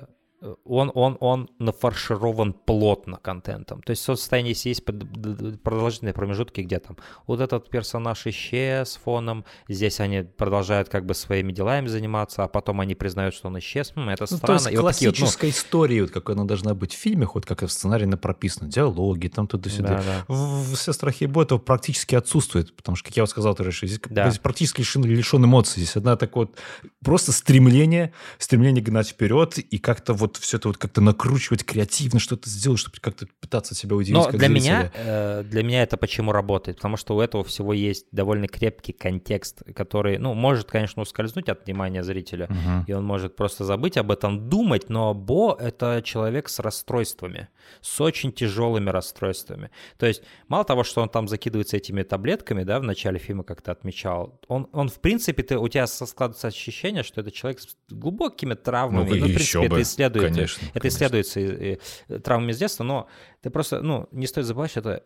он, 0.65 0.91
он, 0.95 1.17
он 1.21 1.49
нафарширован 1.59 2.53
плотно 2.53 3.19
контентом. 3.19 3.83
То 3.83 3.91
есть 3.91 4.03
в 4.03 4.05
состоянии 4.05 4.55
есть 4.69 4.85
продолжительные 4.85 6.13
промежутки, 6.13 6.61
где 6.61 6.79
там 6.79 6.97
вот 7.27 7.41
этот 7.41 7.69
персонаж 7.71 8.27
исчез 8.27 8.99
фоном, 9.03 9.45
здесь 9.69 10.01
они 10.01 10.23
продолжают 10.23 10.89
как 10.89 11.07
бы 11.07 11.15
своими 11.15 11.53
делами 11.53 11.87
заниматься, 11.87 12.45
а 12.45 12.49
потом 12.49 12.81
они 12.81 12.95
признают, 12.95 13.35
что 13.35 13.49
он 13.49 13.59
исчез. 13.59 13.93
Хм, 13.95 14.09
это 14.09 14.27
ну, 14.31 14.37
странно. 14.37 14.59
То 14.63 14.71
есть 14.71 14.81
классическая 14.81 15.25
вот 15.25 15.35
такие, 15.35 15.53
ну... 15.53 15.59
история, 15.59 16.03
вот 16.03 16.11
как 16.11 16.31
она 16.31 16.45
должна 16.45 16.75
быть 16.75 16.95
в 16.95 16.99
фильме, 16.99 17.27
вот 17.33 17.47
как 17.47 17.63
в 17.63 17.69
сценарии 17.69 18.09
прописано, 18.17 18.69
диалоги, 18.69 19.29
там 19.29 19.47
туда-сюда. 19.47 19.89
Да, 19.89 20.03
да. 20.03 20.25
В, 20.29 20.73
в 20.73 20.77
«Все 20.77 20.93
страхи 20.93 21.25
и 21.25 21.27
этого 21.41 21.59
практически 21.59 22.15
отсутствует, 22.15 22.75
потому 22.77 22.97
что, 22.97 23.09
как 23.09 23.17
я 23.17 23.23
вот 23.23 23.31
сказал, 23.31 23.55
ты 23.55 23.71
здесь, 23.71 24.01
да. 24.11 24.29
здесь 24.29 24.39
практически 24.39 24.81
лишен, 24.81 25.05
лишен 25.05 25.45
эмоций. 25.45 25.83
Здесь 25.83 25.97
одна 25.97 26.17
такое 26.17 26.47
вот 26.47 26.59
просто 27.03 27.33
стремление, 27.33 28.13
стремление 28.39 28.83
гнать 28.83 29.09
вперед 29.09 29.59
и 29.59 29.79
как-то 29.79 30.13
вот 30.13 30.28
все 30.37 30.59
это 30.59 30.69
вот 30.69 30.77
как-то 30.77 31.01
накручивать 31.01 31.65
креативно, 31.65 32.21
что-то 32.21 32.49
сделать, 32.51 32.79
чтобы 32.79 32.97
как-то 33.01 33.27
пытаться 33.41 33.75
себя 33.75 33.97
удивить. 33.97 34.23
Но 34.23 34.31
для 34.31 34.49
меня, 34.49 34.93
э, 34.95 35.43
для 35.45 35.63
меня 35.63 35.83
это 35.83 35.97
почему 35.97 36.33
работает? 36.33 36.77
Потому 36.77 36.97
что 36.97 37.17
у 37.17 37.21
этого 37.21 37.45
всего 37.45 37.73
есть 37.73 38.07
довольно 38.13 38.49
крепкий 38.49 38.93
контекст, 38.93 39.63
который, 39.75 40.19
ну, 40.19 40.35
может, 40.35 40.71
конечно, 40.71 41.03
ускользнуть 41.03 41.49
от 41.49 41.67
внимания 41.67 42.03
зрителя, 42.03 42.47
угу. 42.47 42.85
и 42.87 42.93
он 42.93 43.05
может 43.05 43.37
просто 43.37 43.65
забыть 43.65 43.97
об 43.97 44.11
этом, 44.11 44.49
думать, 44.49 44.91
но 44.91 45.15
Бо— 45.15 45.57
это 45.61 46.03
человек 46.05 46.49
с 46.49 46.59
расстройствами, 46.59 47.49
с 47.81 48.01
очень 48.01 48.33
тяжелыми 48.33 48.91
расстройствами. 48.91 49.71
То 49.99 50.07
есть 50.07 50.23
мало 50.49 50.65
того, 50.65 50.85
что 50.85 51.03
он 51.03 51.09
там 51.09 51.29
закидывается 51.29 51.77
этими 51.77 52.03
таблетками, 52.03 52.65
да, 52.65 52.81
в 52.81 52.83
начале 52.83 53.19
фильма, 53.19 53.45
как 53.45 53.63
ты 53.63 53.71
отмечал, 53.71 54.41
он, 54.49 54.69
он 54.73 54.89
в 54.89 55.01
принципе, 55.01 55.43
ты, 55.43 55.59
у 55.59 55.69
тебя 55.69 55.87
складывается 55.87 56.49
ощущение, 56.49 57.03
что 57.03 57.21
это 57.21 57.31
человек 57.31 57.61
с 57.61 57.77
глубокими 57.89 58.55
травмами. 58.55 59.09
Ну, 59.09 59.17
ну 59.17 59.27
в 59.27 59.35
принципе, 59.35 59.69
бы, 59.69 59.81
это 59.81 60.18
исследуется. 60.19 60.59
Конечно, 60.59 60.67
это 60.69 60.81
конечно. 60.81 60.97
исследуется 60.97 62.21
травмами 62.21 62.53
с 62.53 62.59
детства, 62.59 62.85
но 62.85 63.09
ты 63.43 63.51
просто, 63.51 63.81
ну, 63.81 64.09
не 64.13 64.27
стоит 64.27 64.47
забывать, 64.47 64.71
что 64.71 64.81
это 64.81 65.03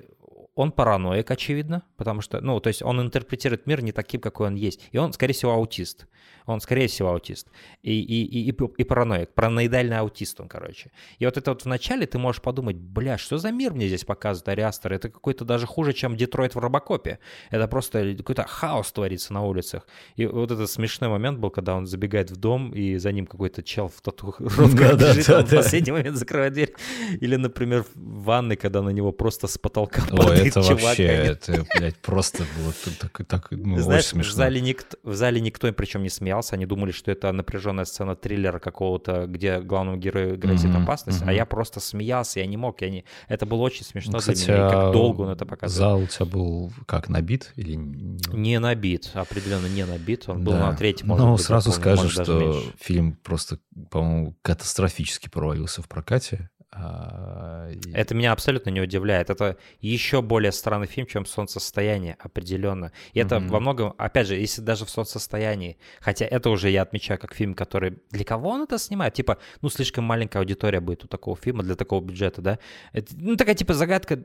он 0.55 0.73
параноик, 0.73 1.31
очевидно, 1.31 1.83
потому 1.97 2.21
что, 2.21 2.41
ну, 2.41 2.61
то 2.61 2.69
есть 2.69 2.83
он 2.83 3.01
интерпретирует 3.01 3.67
мир 3.67 3.83
не 3.83 3.93
таким, 3.93 4.21
какой 4.21 4.49
он 4.49 4.55
есть. 4.55 4.89
И 4.93 4.99
он, 4.99 5.13
скорее 5.13 5.33
всего, 5.33 5.53
аутист. 5.53 6.07
Он, 6.45 6.61
скорее 6.61 6.89
всего, 6.89 7.11
аутист. 7.11 7.49
И, 7.83 8.01
и, 8.01 8.25
и, 8.25 8.51
и, 8.51 8.55
и 8.79 8.85
параноик, 8.85 9.33
параноидальный 9.33 9.99
аутист 9.99 10.41
он, 10.41 10.49
короче. 10.49 10.91
И 11.19 11.25
вот 11.25 11.37
это 11.37 11.53
вот 11.53 11.65
вначале 11.65 12.07
ты 12.07 12.19
можешь 12.19 12.43
подумать, 12.43 12.77
бля, 12.77 13.17
что 13.17 13.39
за 13.39 13.53
мир 13.53 13.73
мне 13.73 13.87
здесь 13.87 14.05
показывает 14.05 14.49
Ариастер? 14.49 14.93
Это 14.93 15.09
какой-то 15.09 15.45
даже 15.45 15.67
хуже, 15.67 15.93
чем 15.93 16.17
Детройт 16.17 16.55
в 16.55 16.59
Робокопе. 16.59 17.19
Это 17.51 17.69
просто 17.69 18.15
какой-то 18.17 18.45
хаос 18.45 18.93
творится 18.93 19.33
на 19.33 19.45
улицах. 19.45 19.87
И 20.17 20.27
вот 20.27 20.51
этот 20.51 20.69
смешной 20.69 21.09
момент 21.11 21.39
был, 21.39 21.51
когда 21.51 21.77
он 21.77 21.87
забегает 21.87 22.31
в 22.31 22.37
дом, 22.37 22.73
и 22.73 22.97
за 22.97 23.13
ним 23.13 23.27
какой-то 23.27 23.63
чел 23.63 23.89
в 23.89 24.01
татуировках 24.01 24.97
да, 24.97 25.11
бежит, 25.11 25.27
да, 25.27 25.39
он 25.39 25.45
да, 25.45 25.47
в 25.47 25.63
последний 25.63 25.93
момент 25.93 26.17
закрывает 26.17 26.53
дверь. 26.53 26.75
Или, 27.21 27.37
например, 27.37 27.85
в 27.95 28.25
ванной, 28.25 28.57
когда 28.57 28.83
на 28.83 28.91
него 28.91 29.13
просто 29.13 29.47
с 29.47 29.59
потолка 29.59 30.03
падает 30.11 30.42
это 30.49 30.61
вообще, 30.63 31.05
это, 31.05 31.67
блядь, 31.77 31.97
просто 31.97 32.45
было 32.57 32.73
так, 32.99 33.27
так 33.27 33.49
ну, 33.51 33.79
Знаешь, 33.79 34.05
очень 34.05 34.11
смешно. 34.11 34.33
В 34.33 34.37
зале, 34.37 34.61
никто, 34.61 34.97
в 35.03 35.15
зале 35.15 35.41
никто 35.41 35.73
причем 35.73 36.03
не 36.03 36.09
смеялся, 36.09 36.55
они 36.55 36.67
думали, 36.67 36.93
что 36.93 37.11
это 37.11 37.33
напряженная 37.33 37.85
сцена 37.85 38.17
триллера 38.17 38.59
какого-то, 38.59 39.27
где 39.27 39.61
главному 39.61 39.97
герою 39.97 40.39
грозит 40.39 40.71
mm-hmm, 40.71 40.83
опасность, 40.83 41.23
mm-hmm. 41.23 41.29
а 41.29 41.33
я 41.33 41.47
просто 41.47 41.81
смеялся, 41.81 42.41
я 42.41 42.47
не 42.47 42.57
мог, 42.57 42.81
я 42.83 42.91
не... 42.91 43.05
Это 43.29 43.47
было 43.47 43.61
очень 43.63 43.85
смешно 43.85 44.13
ну, 44.13 44.19
Кстати, 44.19 44.45
для 44.45 44.57
меня, 44.57 44.71
как 44.71 44.93
долго 44.93 45.23
он 45.23 45.31
это 45.31 45.47
показал. 45.47 45.99
Зал 45.99 46.03
у 46.03 46.07
тебя 46.07 46.27
был 46.27 46.73
как, 46.87 47.09
набит 47.09 47.53
или... 47.57 47.75
Не 47.75 48.59
набит, 48.59 49.11
определенно 49.15 49.67
не 49.67 49.85
набит, 49.85 50.29
он 50.29 50.45
был 50.45 50.53
да. 50.53 50.71
на 50.71 50.77
третьем, 50.77 51.09
Ну, 51.09 51.37
сразу 51.39 51.73
скажу, 51.73 52.09
что 52.09 52.63
фильм 52.81 53.19
просто, 53.23 53.59
по-моему, 53.91 54.37
катастрофически 54.43 55.29
провалился 55.29 55.83
в 55.83 55.89
прокате, 55.89 56.51
а, 56.51 56.52
это 56.75 58.15
меня 58.15 58.33
абсолютно 58.33 58.71
не 58.71 58.81
удивляет. 58.81 59.29
Это 59.29 59.59
еще 59.81 60.23
более 60.23 60.53
странный 60.53 60.87
фильм, 60.87 61.07
чем 61.07 61.27
«Солнцестояние», 61.27 62.17
определенно. 62.19 62.93
И 63.13 63.21
это 63.21 63.37
mm-hmm. 63.37 63.49
во 63.49 63.61
многом, 63.61 63.95
опять 63.99 64.27
же, 64.27 64.37
если 64.37 64.63
даже 64.63 64.87
в 64.87 64.91
«Солнцестоянии», 64.91 65.77
хотя 66.01 66.25
это 66.25 66.49
уже 66.49 66.71
я 66.71 66.83
отмечаю 66.83 67.21
как 67.21 67.35
фильм, 67.35 67.55
который... 67.55 67.99
Для 68.11 68.25
кого 68.25 68.51
он 68.51 68.63
это 68.63 68.79
снимает? 68.79 69.13
Типа, 69.13 69.37
ну, 69.61 69.69
слишком 69.69 70.05
маленькая 70.05 70.39
аудитория 70.39 70.81
будет 70.81 71.05
у 71.05 71.09
такого 71.09 71.37
фильма 71.37 71.63
для 71.63 71.75
такого 71.75 72.03
бюджета, 72.03 72.41
да? 72.41 72.59
Это, 72.95 73.15
ну, 73.19 73.37
такая 73.37 73.55
типа 73.55 73.75
загадка. 73.75 74.19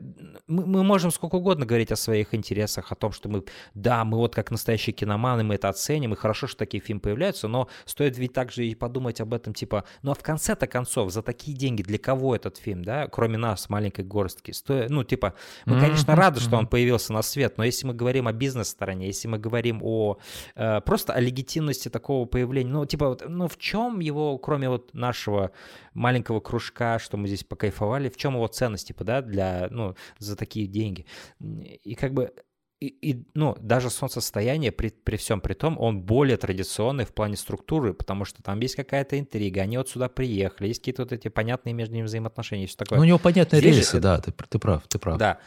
Мы, 0.46 0.64
мы 0.64 0.84
можем 0.84 1.10
сколько 1.10 1.34
угодно 1.36 1.66
говорить 1.66 1.92
о 1.92 1.96
своих 1.96 2.32
интересах, 2.32 2.92
о 2.92 2.94
том, 2.94 3.12
что 3.12 3.28
мы, 3.28 3.44
да, 3.74 4.04
мы 4.04 4.16
вот 4.16 4.34
как 4.34 4.50
настоящие 4.50 4.94
киноманы, 4.94 5.44
мы 5.44 5.56
это 5.56 5.68
оценим, 5.68 6.14
и 6.14 6.16
хорошо, 6.16 6.46
что 6.46 6.56
такие 6.58 6.82
фильмы 6.82 7.00
появляются, 7.00 7.46
но 7.46 7.68
стоит 7.84 8.16
ведь 8.16 8.32
также 8.32 8.66
и 8.66 8.74
подумать 8.74 9.20
об 9.20 9.34
этом, 9.34 9.52
типа, 9.52 9.84
ну, 10.02 10.12
а 10.12 10.14
в 10.14 10.22
конце-то 10.22 10.66
концов, 10.66 11.12
за 11.12 11.20
такие 11.20 11.54
деньги 11.54 11.82
для 11.82 11.98
кого 11.98 12.37
этот 12.46 12.56
фильм, 12.56 12.84
да, 12.84 13.06
кроме 13.08 13.38
нас, 13.38 13.68
маленькой 13.68 14.04
горстки. 14.04 14.50
Сто... 14.52 14.86
Ну, 14.88 15.04
типа, 15.04 15.34
мы, 15.66 15.76
mm-hmm. 15.76 15.80
конечно, 15.80 16.16
рады, 16.16 16.40
что 16.40 16.56
он 16.56 16.66
появился 16.66 17.12
на 17.12 17.22
свет, 17.22 17.58
но 17.58 17.64
если 17.64 17.86
мы 17.86 17.94
говорим 17.94 18.28
о 18.28 18.32
бизнес-стороне, 18.32 19.06
если 19.06 19.28
мы 19.28 19.38
говорим 19.38 19.80
о 19.82 20.18
э, 20.54 20.80
просто 20.80 21.12
о 21.12 21.20
легитимности 21.20 21.88
такого 21.88 22.26
появления, 22.26 22.70
ну, 22.70 22.86
типа, 22.86 23.08
вот, 23.08 23.24
ну, 23.28 23.48
в 23.48 23.58
чем 23.58 24.00
его, 24.00 24.38
кроме 24.38 24.68
вот 24.68 24.94
нашего 24.94 25.50
маленького 25.94 26.40
кружка, 26.40 26.98
что 26.98 27.16
мы 27.16 27.28
здесь 27.28 27.44
покайфовали, 27.44 28.08
в 28.08 28.16
чем 28.16 28.34
его 28.34 28.46
ценность, 28.46 28.88
типа, 28.88 29.04
да, 29.04 29.22
для, 29.22 29.68
ну, 29.70 29.94
за 30.18 30.36
такие 30.36 30.66
деньги. 30.66 31.06
И 31.40 31.94
как 31.94 32.12
бы 32.12 32.32
и, 32.80 32.86
и, 32.86 33.24
ну, 33.34 33.56
даже 33.60 33.90
солнцестояние 33.90 34.70
при, 34.70 34.90
при 34.90 35.16
всем 35.16 35.40
при 35.40 35.54
том, 35.54 35.78
он 35.80 36.00
более 36.00 36.36
традиционный 36.36 37.04
в 37.04 37.12
плане 37.12 37.36
структуры, 37.36 37.92
потому 37.92 38.24
что 38.24 38.42
там 38.42 38.60
есть 38.60 38.76
какая-то 38.76 39.18
интрига, 39.18 39.62
они 39.62 39.78
вот 39.78 39.88
сюда 39.88 40.08
приехали, 40.08 40.68
есть 40.68 40.80
какие-то 40.80 41.02
вот 41.02 41.12
эти 41.12 41.28
понятные 41.28 41.72
между 41.72 41.94
ними 41.94 42.06
взаимоотношения, 42.06 42.66
все 42.66 42.76
такое. 42.76 42.98
Ну, 42.98 43.02
у 43.02 43.06
него 43.06 43.18
понятные 43.18 43.60
Здесь 43.60 43.76
рельсы, 43.76 43.96
же, 43.96 44.00
да, 44.00 44.20
ты, 44.20 44.32
ты 44.32 44.58
прав, 44.58 44.86
ты 44.86 44.98
прав. 44.98 45.18
Да, 45.18 45.38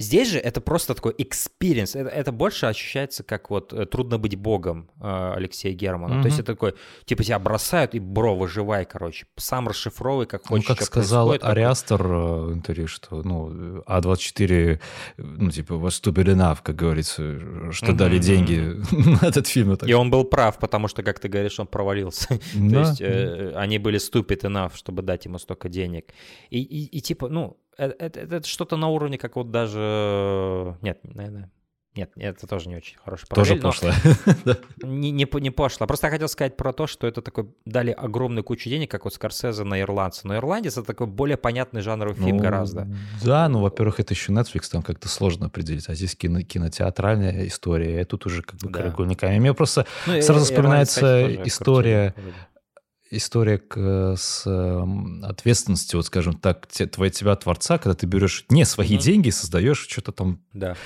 Здесь 0.00 0.30
же 0.30 0.38
это 0.38 0.60
просто 0.60 0.94
такой 0.94 1.12
experience. 1.14 1.98
Это, 1.98 2.08
это 2.08 2.30
больше 2.30 2.66
ощущается 2.66 3.24
как 3.24 3.50
вот 3.50 3.72
э, 3.72 3.84
«Трудно 3.84 4.16
быть 4.18 4.36
богом» 4.36 4.88
э, 5.00 5.32
Алексея 5.36 5.74
Германа. 5.74 6.14
Mm-hmm. 6.14 6.22
То 6.22 6.28
есть 6.28 6.38
это 6.38 6.52
такой, 6.52 6.74
типа 7.04 7.24
тебя 7.24 7.38
бросают 7.40 7.96
и 7.96 7.98
бро, 7.98 8.36
выживай, 8.36 8.84
короче. 8.84 9.26
Сам 9.36 9.66
расшифровывай, 9.66 10.26
как 10.26 10.46
хочешь. 10.46 10.68
Ну, 10.68 10.74
как 10.76 10.84
сказал 10.84 11.32
Ариастер 11.32 12.00
в 12.02 12.52
интервью, 12.52 12.86
что 12.86 13.22
ну, 13.24 13.80
А24, 13.88 14.80
ну, 15.16 15.50
типа, 15.50 15.72
was 15.72 16.00
stupid 16.00 16.26
enough, 16.26 16.58
как 16.62 16.76
говорится, 16.76 17.72
что 17.72 17.86
mm-hmm. 17.86 17.94
дали 17.94 18.18
деньги 18.18 18.76
на 19.20 19.26
этот 19.26 19.48
фильм. 19.48 19.74
И 19.74 19.92
он 19.94 20.10
был 20.10 20.22
прав, 20.24 20.58
потому 20.58 20.86
что, 20.86 21.02
как 21.02 21.18
ты 21.18 21.28
говоришь, 21.28 21.58
он 21.58 21.66
провалился. 21.66 22.28
То 22.52 22.80
есть 22.80 23.00
э, 23.00 23.52
они 23.56 23.78
были 23.78 23.98
stupid 23.98 24.42
enough, 24.42 24.76
чтобы 24.76 25.02
дать 25.02 25.24
ему 25.24 25.38
столько 25.38 25.68
денег. 25.68 26.14
И, 26.50 26.62
и, 26.62 26.98
и 26.98 27.00
типа, 27.00 27.28
ну, 27.28 27.56
это, 27.78 28.04
это, 28.04 28.36
это 28.36 28.46
что-то 28.46 28.76
на 28.76 28.88
уровне, 28.88 29.18
как 29.18 29.36
вот 29.36 29.50
даже... 29.50 30.76
Нет, 30.82 31.00
наверное, 31.04 31.50
нет, 31.98 32.12
это 32.16 32.46
тоже 32.46 32.68
не 32.68 32.76
очень 32.76 32.96
хороший 33.04 33.26
параллель. 33.26 33.60
Тоже 33.60 33.90
пошло. 33.90 33.90
Не, 34.82 35.10
не, 35.10 35.26
не 35.40 35.50
пошло. 35.50 35.86
Просто 35.88 36.06
я 36.06 36.12
хотел 36.12 36.28
сказать 36.28 36.56
про 36.56 36.72
то, 36.72 36.86
что 36.86 37.08
это 37.08 37.22
такой... 37.22 37.48
Дали 37.64 37.90
огромную 37.90 38.44
кучу 38.44 38.70
денег, 38.70 38.88
как 38.88 39.04
вот 39.04 39.14
Скорсезе 39.14 39.64
на 39.64 39.80
«Ирландце». 39.80 40.28
Но 40.28 40.36
«Ирландец»— 40.36 40.72
это 40.78 40.86
такой 40.86 41.08
более 41.08 41.36
понятный 41.36 41.80
жанровый 41.80 42.14
фильм 42.14 42.36
ну, 42.36 42.42
гораздо. 42.42 42.86
Да, 43.24 43.48
ну, 43.48 43.60
во-первых, 43.60 43.98
это 43.98 44.14
еще 44.14 44.30
Netflix, 44.32 44.70
там 44.70 44.82
как-то 44.82 45.08
сложно 45.08 45.46
определить. 45.46 45.88
А 45.88 45.94
здесь 45.94 46.14
кино, 46.14 46.42
кинотеатральная 46.42 47.48
история, 47.48 48.00
и 48.00 48.04
тут 48.04 48.26
уже 48.26 48.42
как 48.42 48.60
бы 48.60 48.68
да. 48.68 48.78
краеугольниками. 48.78 49.38
Мне 49.40 49.52
просто 49.52 49.84
ну, 50.06 50.22
сразу 50.22 50.44
вспоминается 50.44 51.42
история 51.42 52.14
история 53.10 53.58
к, 53.58 54.14
с 54.16 54.46
ответственностью, 55.22 55.98
вот 55.98 56.06
скажем 56.06 56.34
так, 56.34 56.66
те, 56.68 56.86
твоя, 56.86 57.10
тебя, 57.10 57.36
творца, 57.36 57.78
когда 57.78 57.94
ты 57.94 58.06
берешь 58.06 58.44
не 58.48 58.64
свои 58.64 58.96
mm-hmm. 58.96 59.02
деньги, 59.02 59.30
создаешь 59.30 59.86
что-то 59.88 60.12
там... 60.12 60.40
Да. 60.52 60.76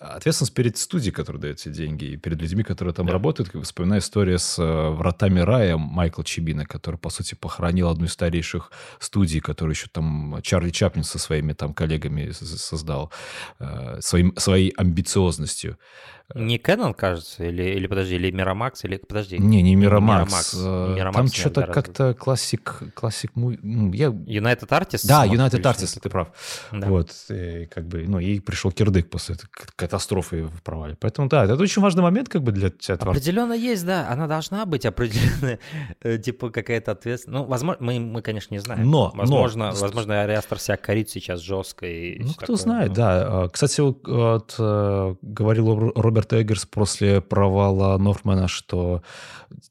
Ответственность 0.00 0.52
перед 0.52 0.76
студией, 0.76 1.12
которая 1.12 1.40
дает 1.40 1.56
тебе 1.58 1.72
деньги, 1.72 2.04
и 2.04 2.16
перед 2.16 2.42
людьми, 2.42 2.62
которые 2.62 2.92
там 2.92 3.06
да. 3.06 3.12
работают. 3.12 3.48
Как 3.48 3.62
вспоминаю 3.62 4.02
историю 4.02 4.38
с 4.38 4.58
э, 4.58 4.90
«Вратами 4.90 5.40
рая» 5.40 5.78
Майкла 5.78 6.24
Чибина, 6.24 6.66
который, 6.66 6.96
по 6.96 7.08
сути, 7.08 7.34
похоронил 7.34 7.88
одну 7.88 8.04
из 8.04 8.12
старейших 8.12 8.70
студий, 8.98 9.40
которую 9.40 9.74
еще 9.74 9.86
там 9.90 10.40
Чарли 10.42 10.70
Чаплин 10.70 11.04
со 11.04 11.18
своими 11.18 11.54
там 11.54 11.72
коллегами 11.72 12.32
создал, 12.32 13.12
э, 13.60 14.00
своим, 14.00 14.36
своей 14.36 14.70
амбициозностью. 14.70 15.78
Не 16.34 16.56
Canon, 16.56 16.94
кажется, 16.94 17.44
или, 17.44 17.62
или 17.62 17.86
подожди, 17.86 18.14
или 18.14 18.32
Miramax, 18.32 18.80
или 18.84 18.96
подожди. 18.96 19.38
Не, 19.38 19.60
не 19.60 19.76
Miramax. 19.76 20.56
Не 20.56 21.00
Miramax. 21.00 21.12
Там 21.12 21.26
что-то 21.28 21.66
как-то 21.66 22.14
классик, 22.14 22.82
классик, 22.94 23.32
ну, 23.34 23.50
я... 23.92 24.06
United 24.06 24.68
Artists? 24.68 25.06
Да, 25.06 25.26
United 25.26 25.60
Artists, 25.60 26.00
ты 26.00 26.08
прав. 26.08 26.28
Да. 26.72 26.88
Вот, 26.88 27.10
и 27.28 27.66
как 27.66 27.86
бы, 27.86 28.06
ну, 28.08 28.20
и 28.20 28.40
пришел 28.40 28.72
кирдык 28.72 29.10
после 29.10 29.34
этой 29.34 29.46
катастрофы 29.76 30.44
в 30.44 30.62
провале. 30.62 30.96
Поэтому, 30.98 31.28
да, 31.28 31.44
это 31.44 31.56
очень 31.56 31.82
важный 31.82 32.02
момент 32.02 32.30
как 32.30 32.42
бы 32.42 32.52
для 32.52 32.70
тебя. 32.70 32.94
Определенно 32.94 33.52
есть, 33.52 33.84
да, 33.84 34.08
она 34.08 34.26
должна 34.26 34.64
быть 34.64 34.86
определенная, 34.86 35.58
э, 36.00 36.16
типа 36.16 36.48
какая-то 36.48 36.92
ответственность. 36.92 37.38
Ну, 37.38 37.44
возможно, 37.44 37.84
мы, 37.84 38.00
мы, 38.00 38.22
конечно, 38.22 38.54
не 38.54 38.60
знаем. 38.60 38.90
Но, 38.90 39.12
возможно, 39.14 39.72
но... 39.72 39.76
возможно, 39.76 40.22
Ариастер 40.22 40.58
себя 40.58 40.78
корит 40.78 41.10
сейчас 41.10 41.40
жестко. 41.40 41.86
И 41.86 42.18
ну, 42.18 42.30
кто 42.30 42.40
такое, 42.40 42.56
знает, 42.56 42.88
но... 42.88 42.94
да. 42.94 43.48
Кстати, 43.52 43.80
вот, 43.82 44.54
э, 44.58 45.14
говорил 45.22 45.92
Роберт 45.94 46.13
Роберт 46.14 46.32
Эггерс 46.32 46.66
после 46.66 47.20
провала 47.20 47.98
Норфмана, 47.98 48.46
что 48.46 49.02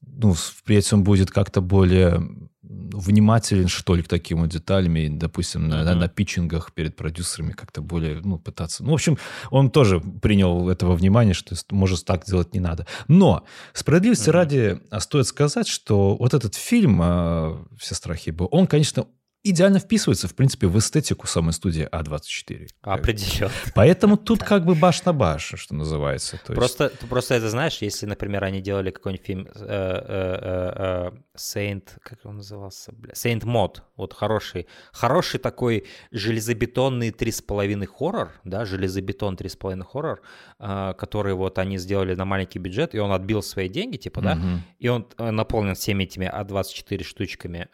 ну, 0.02 0.34
впредь 0.34 0.92
он 0.92 1.04
будет 1.04 1.32
как-то 1.32 1.62
более 1.62 2.22
внимателен, 2.62 3.70
что 3.70 3.96
ли, 3.96 4.04
к 4.04 4.10
таким 4.10 4.42
вот 4.42 4.50
деталям, 4.50 4.96
и, 4.98 5.08
допустим, 5.08 5.70
на, 5.70 5.82
mm-hmm. 5.82 5.96
на 5.96 6.08
питчингах 6.10 6.74
перед 6.74 6.96
продюсерами 6.96 7.52
как-то 7.52 7.82
более, 7.82 8.20
ну, 8.24 8.38
пытаться. 8.38 8.84
Ну, 8.84 8.92
в 8.92 8.94
общем, 8.94 9.18
он 9.52 9.70
тоже 9.72 10.02
принял 10.02 10.70
этого 10.70 10.96
внимания, 10.96 11.34
что, 11.34 11.56
может, 11.72 12.06
так 12.06 12.26
делать 12.26 12.54
не 12.54 12.60
надо. 12.60 12.86
Но, 13.08 13.46
справедливости 13.74 14.30
mm-hmm. 14.30 14.34
ради, 14.34 14.80
а, 14.90 15.00
стоит 15.00 15.28
сказать, 15.28 15.68
что 15.68 16.18
вот 16.18 16.34
этот 16.34 16.56
фильм 16.56 17.68
«Все 17.78 17.96
страхи 17.96 18.32
Бо», 18.32 18.44
он, 18.46 18.68
конечно, 18.68 19.06
идеально 19.44 19.80
вписывается, 19.80 20.28
в 20.28 20.36
принципе, 20.36 20.68
в 20.68 20.78
эстетику 20.80 21.28
самой 21.28 21.52
студии 21.54 21.88
А24. 21.92 22.70
Определенно. 22.82 23.52
Поэтому 23.76 24.18
тут 24.18 24.42
как 24.42 24.66
бы 24.66 24.74
баш 24.74 25.04
на 25.04 25.14
баш, 25.14 25.54
что 25.56 25.76
называется. 25.76 26.40
То 26.46 26.54
просто, 26.54 26.86
есть... 26.86 27.00
просто 27.10 27.36
это 27.36 27.50
знаешь, 27.50 27.80
если, 27.82 28.06
например, 28.06 28.44
они 28.46 28.62
делали 28.62 28.92
какой-нибудь 28.92 29.26
фильм 29.26 29.48
э, 29.48 29.52
э, 29.56 31.12
э, 31.12 31.12
Saint, 31.38 31.84
как 32.02 32.20
он 32.24 32.38
назывался, 32.38 32.94
бля, 32.94 33.14
Saint 33.14 33.42
Mod, 33.42 33.82
вот 33.98 34.14
хороший, 34.14 34.68
хороший 34.94 35.40
такой 35.40 35.86
железобетонный 36.12 37.10
3,5 37.10 37.86
хоррор, 37.86 38.32
да, 38.46 38.64
железобетон 38.64 39.36
3,5 39.36 39.84
хоррор, 39.84 40.22
который 40.58 41.34
вот 41.34 41.60
они 41.60 41.78
сделали 41.78 42.16
на 42.16 42.26
маленький 42.26 42.60
бюджет, 42.60 42.96
и 42.96 43.00
он 43.00 43.12
отбил 43.12 43.42
свои 43.42 43.68
деньги, 43.68 43.98
типа, 43.98 44.22
да, 44.22 44.40
и 44.80 44.88
он 44.88 45.08
наполнен 45.18 45.76
всеми 45.76 46.04
этими 46.04 46.32
А24 46.34 47.04
штучками, 47.04 47.68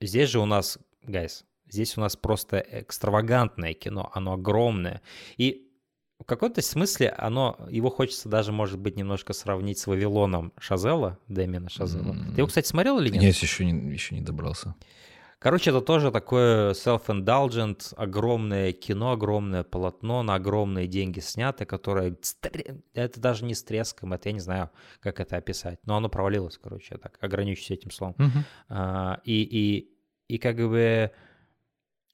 Здесь 0.00 0.30
же 0.30 0.40
у 0.40 0.46
нас, 0.46 0.78
гайс, 1.02 1.44
здесь 1.68 1.96
у 1.96 2.00
нас 2.00 2.16
просто 2.16 2.58
экстравагантное 2.58 3.74
кино, 3.74 4.10
оно 4.14 4.34
огромное. 4.34 5.02
И 5.36 5.68
в 6.20 6.24
каком-то 6.24 6.62
смысле 6.62 7.10
оно, 7.10 7.58
его 7.70 7.90
хочется 7.90 8.28
даже, 8.28 8.52
может 8.52 8.78
быть, 8.78 8.96
немножко 8.96 9.32
сравнить 9.32 9.78
с 9.78 9.86
Вавилоном 9.86 10.52
Шазела, 10.58 11.18
Дэмина 11.28 11.68
Шазела. 11.68 12.12
Mm-hmm. 12.12 12.34
Ты 12.34 12.40
его, 12.40 12.46
кстати, 12.46 12.66
смотрел 12.66 12.98
или 12.98 13.10
нет? 13.10 13.22
Нет, 13.22 13.36
еще 13.36 13.64
не, 13.64 13.92
еще 13.92 14.14
не 14.14 14.20
добрался. 14.20 14.74
Короче, 15.38 15.70
это 15.70 15.80
тоже 15.80 16.10
такое 16.10 16.72
self-indulgent, 16.72 17.94
огромное 17.96 18.72
кино, 18.72 19.12
огромное 19.12 19.62
полотно, 19.62 20.22
на 20.24 20.34
огромные 20.34 20.88
деньги 20.88 21.20
снято, 21.20 21.64
которое... 21.64 22.16
Это 22.94 23.20
даже 23.20 23.44
не 23.44 23.54
с 23.54 23.62
треском, 23.62 24.12
это 24.14 24.30
я 24.30 24.32
не 24.32 24.40
знаю, 24.40 24.70
как 25.00 25.20
это 25.20 25.36
описать. 25.36 25.78
Но 25.86 25.96
оно 25.96 26.08
провалилось, 26.08 26.58
короче, 26.58 26.88
я 26.92 26.98
так 26.98 27.18
ограничусь 27.20 27.70
этим 27.70 27.92
словом. 27.92 28.16
Uh-huh. 28.18 28.42
А, 28.68 29.20
и, 29.22 29.42
и, 29.42 29.92
и 30.26 30.38
как 30.38 30.56
бы 30.56 31.12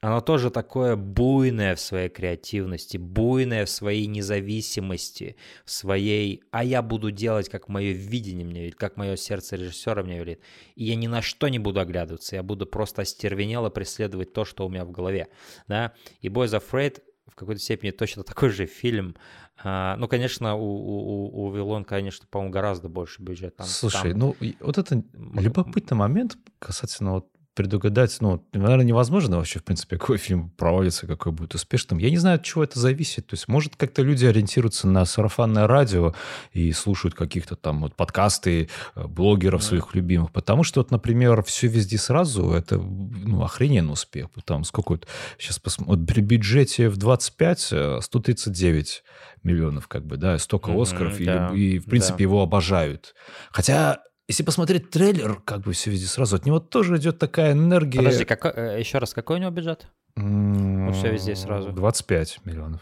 оно 0.05 0.21
тоже 0.21 0.51
такое 0.51 0.97
буйное 0.97 1.75
в 1.75 1.81
своей 1.81 2.11
креативности, 2.11 2.99
буйное 2.99 3.65
в 3.65 3.71
своей 3.71 4.07
независимости, 4.07 5.37
в 5.65 5.71
своей 5.71 6.43
«а 6.51 6.63
я 6.63 6.83
буду 6.83 7.11
делать, 7.11 7.49
как 7.49 7.69
мое 7.69 7.93
видение 7.93 8.45
мне 8.45 8.61
велит, 8.65 8.75
как 8.75 8.99
мое 8.99 9.17
сердце 9.17 9.57
режиссера 9.57 10.03
мне 10.03 10.19
велит». 10.19 10.41
И 10.75 10.85
я 10.85 10.95
ни 10.95 11.07
на 11.07 11.23
что 11.23 11.49
не 11.49 11.59
буду 11.59 11.81
оглядываться, 11.81 12.37
я 12.37 12.43
буду 12.43 12.67
просто 12.67 13.01
остервенело 13.01 13.71
преследовать 13.71 14.35
то, 14.35 14.45
что 14.45 14.67
у 14.67 14.69
меня 14.69 14.85
в 14.85 14.91
голове. 14.91 15.29
Да? 15.69 15.95
И 16.21 16.29
«Boys 16.29 16.53
Afraid» 16.53 17.01
в 17.27 17.35
какой-то 17.35 17.63
степени 17.63 17.91
точно 17.91 18.25
такой 18.25 18.51
же 18.51 18.67
фильм. 18.67 19.17
А, 19.63 19.97
ну, 19.97 20.07
конечно, 20.07 20.55
у, 20.55 20.67
у, 20.67 21.47
у 21.47 21.51
Вилон, 21.51 21.85
конечно, 21.85 22.27
по-моему, 22.31 22.53
гораздо 22.53 22.91
больше 22.91 23.23
бюджет. 23.23 23.57
Там, 23.57 23.67
Слушай, 23.67 24.11
там... 24.11 24.19
ну, 24.19 24.37
вот 24.61 24.77
это 24.77 25.03
любопытный 25.15 25.97
момент 25.97 26.37
касательно 26.59 27.13
вот 27.13 27.29
предугадать, 27.55 28.17
ну, 28.21 28.45
наверное, 28.53 28.85
невозможно 28.85 29.37
вообще, 29.37 29.61
в 29.61 29.65
принципе, 29.65 29.97
какой 29.99 30.19
фильм 30.19 30.51
проводится, 30.51 31.07
какой 31.07 31.33
будет 31.33 31.55
успешным. 31.55 31.99
Я 31.99 32.11
не 32.11 32.19
знаю, 32.19 32.37
от 32.37 32.43
чего 32.43 32.65
это 32.65 32.79
зависит. 32.79 33.27
То 33.29 33.35
есть, 33.35 33.49
может, 33.49 33.77
как-то 33.77 34.03
люди 34.03 34.27
ориентируются 34.27 34.89
на 34.89 35.05
сарафанное 35.05 35.67
радио 35.67 36.15
и 36.53 36.73
слушают 36.73 37.15
каких-то 37.15 37.57
там 37.57 37.81
вот 37.81 37.95
подкасты 37.95 38.69
э, 38.95 39.07
блогеров 39.07 39.61
mm 39.61 39.65
своих 39.65 39.95
любимых. 39.95 40.31
Потому 40.31 40.63
что, 40.63 40.81
вот, 40.81 40.91
например, 40.91 41.43
«Все 41.43 41.69
везде 41.69 41.97
сразу»— 41.97 42.51
это, 42.53 42.77
ну, 42.77 43.43
охрененный 43.43 43.95
успех. 43.95 44.29
Там 44.45 44.65
сколько 44.65 44.93
вот, 44.93 45.07
сейчас 45.39 45.59
посмотрим, 45.59 46.01
вот 46.01 46.07
при 46.07 46.21
бюджете 46.21 46.91
в 46.91 46.99
25 46.99 47.73
139 48.03 49.03
э, 49.05 49.39
миллионов, 49.43 49.89
как 49.89 50.05
бы, 50.05 50.17
да, 50.17 50.39
столько 50.39 50.73
mm-hmm, 50.73 50.83
Оскаров, 50.83 51.25
да, 51.25 51.51
и, 51.55 51.77
и, 51.77 51.79
в 51.79 51.87
принципе, 51.87 52.19
да. 52.19 52.23
его 52.25 52.43
обожают. 52.43 53.15
Хотя 53.51 54.03
если 54.29 54.43
посмотреть 54.43 54.91
трейлер, 54.91 55.41
как 55.45 55.61
бы 55.61 55.73
все 55.73 55.91
везде 55.91 56.07
сразу, 56.07 56.37
от 56.37 56.47
него 56.47 56.61
тоже 56.61 56.97
идет 56.97 57.19
такая 57.19 57.53
энергия. 57.53 57.99
Подожди, 57.99 58.25
какой, 58.25 58.53
э, 58.53 58.81
еще 58.81 58.99
раз, 58.99 59.13
какой 59.13 59.37
у 59.37 59.41
него 59.41 59.51
бюджет? 59.51 59.89
Mm-hmm. 60.17 60.87
Вот 60.87 60.97
все 60.97 61.13
везде 61.13 61.37
сразу. 61.37 61.73
25 61.73 62.41
миллионов. 62.45 62.81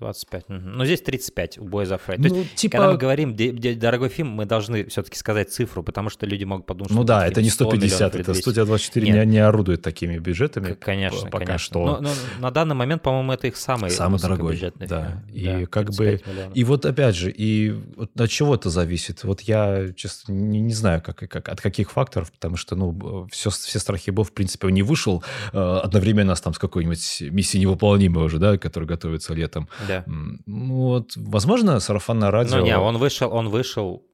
25. 0.00 0.44
Угу. 0.48 0.58
Ну, 0.58 0.84
здесь 0.84 1.02
35 1.02 1.58
у 1.58 1.68
Boys 1.68 2.00
Prey. 2.06 2.16
Ну, 2.18 2.28
То 2.28 2.34
есть, 2.34 2.54
типа... 2.54 2.78
когда 2.78 2.92
мы 2.92 2.98
говорим 2.98 3.36
дорогой 3.78 4.08
фильм, 4.08 4.28
мы 4.28 4.46
должны 4.46 4.86
все-таки 4.86 5.16
сказать 5.16 5.52
цифру, 5.52 5.82
потому 5.82 6.08
что 6.08 6.26
люди 6.26 6.44
могут 6.44 6.66
подумать, 6.66 6.90
ну, 6.90 6.98
что... 6.98 7.04
да, 7.04 7.26
это 7.26 7.42
не 7.42 7.50
150, 7.50 8.14
это 8.14 8.34
студия 8.34 8.64
24 8.64 9.10
не, 9.10 9.26
не 9.26 9.38
орудует 9.38 9.82
такими 9.82 10.18
бюджетами. 10.18 10.74
Конечно, 10.74 11.28
пока 11.30 11.44
конечно. 11.44 11.58
что. 11.58 11.84
Но, 11.84 12.00
но 12.00 12.10
на 12.38 12.50
данный 12.50 12.74
момент, 12.74 13.02
по-моему, 13.02 13.32
это 13.32 13.46
их 13.46 13.56
самый 13.56 13.90
Самый 13.90 14.18
дорогой, 14.18 14.58
да. 14.76 15.22
Фильм. 15.28 15.34
И 15.34 15.44
да, 15.44 15.66
как 15.66 15.90
бы... 15.90 16.20
Миллионов. 16.26 16.56
И 16.56 16.64
вот 16.64 16.86
опять 16.86 17.14
же, 17.14 17.30
и 17.30 17.70
вот 17.96 18.18
от 18.18 18.30
чего 18.30 18.54
это 18.54 18.70
зависит? 18.70 19.24
Вот 19.24 19.42
я, 19.42 19.92
честно, 19.94 20.32
не, 20.32 20.60
не 20.60 20.72
знаю, 20.72 21.02
как, 21.02 21.16
как, 21.16 21.48
от 21.48 21.60
каких 21.60 21.90
факторов, 21.90 22.32
потому 22.32 22.56
что, 22.56 22.74
ну, 22.74 23.28
все, 23.30 23.50
все 23.50 23.78
страхи 23.78 24.10
Бо, 24.10 24.24
в 24.24 24.32
принципе, 24.32 24.68
не 24.68 24.82
вышел 24.82 25.22
э, 25.52 25.58
одновременно 25.58 26.34
с, 26.34 26.40
там, 26.40 26.54
с 26.54 26.58
какой-нибудь 26.58 27.22
миссией 27.30 27.62
невыполнимой 27.62 28.24
уже, 28.24 28.38
да, 28.38 28.56
которая 28.56 28.88
готовится 28.88 29.34
летом. 29.34 29.68
Да 29.90 30.04
вот, 30.46 31.12
возможно, 31.16 31.80
сарафанное 31.80 32.30
радио... 32.30 32.58
Ну, 32.58 32.64
не, 32.64 32.76
он 32.76 32.98
вышел, 32.98 33.32
он 33.32 33.48
вышел 33.48 34.04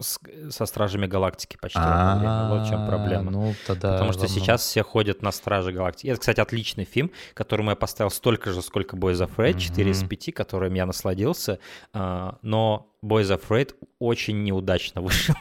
с, 0.00 0.18
со 0.50 0.66
Стражами 0.66 1.06
Галактики 1.06 1.56
почти 1.60 1.78
одновременно. 1.78 2.50
Вот 2.50 2.66
в 2.66 2.68
чем 2.68 2.86
проблема. 2.86 3.30
Ну, 3.30 3.54
тогда 3.66 3.92
Потому 3.92 4.12
что 4.12 4.28
сейчас 4.28 4.62
все 4.62 4.82
ходят 4.82 5.22
на 5.22 5.32
Стражи 5.32 5.72
Галактики. 5.72 6.08
Это, 6.08 6.20
кстати, 6.20 6.40
отличный 6.40 6.84
фильм, 6.84 7.10
которому 7.34 7.70
я 7.70 7.76
поставил 7.76 8.10
столько 8.10 8.52
же, 8.52 8.62
сколько 8.62 8.96
Boys 8.96 9.26
of 9.26 9.36
Red, 9.36 9.58
4 9.58 9.90
из 9.90 10.02
5, 10.04 10.34
которым 10.34 10.74
я 10.74 10.86
насладился. 10.86 11.58
А, 11.92 12.36
но 12.42 12.92
Boys 13.06 13.30
of 13.30 13.42
Raid 13.48 13.74
очень 13.98 14.42
неудачно 14.42 15.00
вышел 15.02 15.34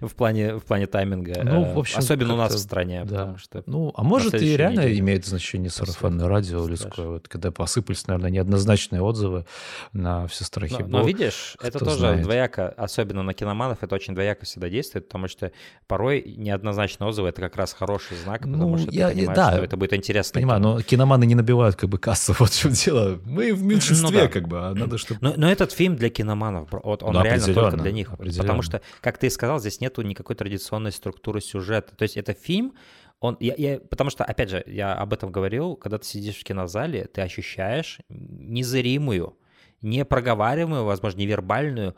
в, 0.00 0.14
плане, 0.14 0.56
в 0.56 0.64
плане 0.64 0.86
тайминга. 0.86 1.42
Ну, 1.42 1.72
в 1.72 1.78
общем, 1.78 1.98
Особенно 1.98 2.34
у 2.34 2.36
нас 2.36 2.54
в 2.54 2.58
стране. 2.58 3.04
Да. 3.04 3.36
что 3.38 3.62
ну, 3.66 3.92
а 3.96 4.02
может 4.02 4.34
и 4.34 4.56
реально 4.56 4.80
неделе... 4.80 4.98
имеет 5.00 5.26
значение 5.26 5.70
сарафанное 5.70 6.28
радио 6.28 6.66
людское, 6.66 7.06
вот, 7.06 7.28
когда 7.28 7.50
посыпались, 7.50 8.06
наверное, 8.06 8.30
неоднозначные 8.30 9.00
отзывы 9.02 9.46
на 9.92 10.26
все 10.26 10.44
страхи. 10.44 10.76
Но, 10.80 10.98
но 10.98 11.04
видишь, 11.04 11.56
это 11.62 11.78
тоже 11.78 11.98
знает. 11.98 12.22
двояко, 12.22 12.68
особенно 12.68 13.22
на 13.22 13.34
киноманов, 13.34 13.82
это 13.82 13.94
очень 13.94 14.14
двояко 14.14 14.44
всегда 14.44 14.68
действует, 14.68 15.06
потому 15.06 15.28
что 15.28 15.52
порой 15.86 16.22
неоднозначные 16.36 17.08
отзывы— 17.08 17.28
это 17.30 17.40
как 17.40 17.56
раз 17.56 17.72
хороший 17.72 18.16
знак, 18.18 18.40
потому 18.42 18.70
ну, 18.70 18.78
что 18.78 18.90
я, 18.90 19.08
ты 19.08 19.14
понимаешь, 19.14 19.36
да, 19.36 19.52
что 19.52 19.64
это 19.64 19.76
будет 19.76 19.92
интересно. 19.92 20.40
Понимаю, 20.40 20.60
кино. 20.60 20.74
но 20.74 20.82
киноманы 20.82 21.26
не 21.26 21.34
набивают 21.34 21.76
как 21.76 21.88
бы 21.88 21.98
кассу, 21.98 22.34
вот 22.38 22.50
в 22.50 22.58
чем 22.58 22.72
дело. 22.72 23.18
Мы 23.24 23.54
в 23.54 23.62
меньшинстве 23.62 24.10
ну, 24.10 24.24
да. 24.26 24.28
как 24.28 24.48
бы, 24.48 24.58
а 24.58 24.74
надо, 24.74 24.98
чтобы... 24.98 25.20
Но, 25.22 25.34
но 25.36 25.50
этот 25.50 25.72
фильм 25.72 25.96
для 25.96 26.10
киноманов, 26.10 26.68
вот 26.70 27.02
он 27.04 27.14
да, 27.14 27.22
реально 27.22 27.54
только 27.54 27.76
для 27.76 27.92
них. 27.92 28.10
Потому 28.18 28.62
что, 28.62 28.80
как 29.00 29.18
ты 29.18 29.30
сказал, 29.30 29.60
здесь 29.60 29.80
нету 29.80 30.02
никакой 30.02 30.36
традиционной 30.36 30.92
структуры 30.92 31.40
сюжета. 31.40 31.94
То 31.96 32.02
есть 32.02 32.16
это 32.16 32.32
фильм, 32.34 32.74
он, 33.20 33.36
я, 33.40 33.54
я, 33.56 33.80
потому 33.80 34.10
что, 34.10 34.24
опять 34.24 34.50
же, 34.50 34.62
я 34.66 34.94
об 34.94 35.12
этом 35.12 35.32
говорил, 35.32 35.76
когда 35.76 35.98
ты 35.98 36.06
сидишь 36.06 36.36
в 36.36 36.44
кинозале, 36.44 37.04
ты 37.06 37.22
ощущаешь 37.22 38.00
незримую, 38.08 39.36
непроговариваемую, 39.80 40.84
возможно, 40.84 41.20
невербальную 41.20 41.94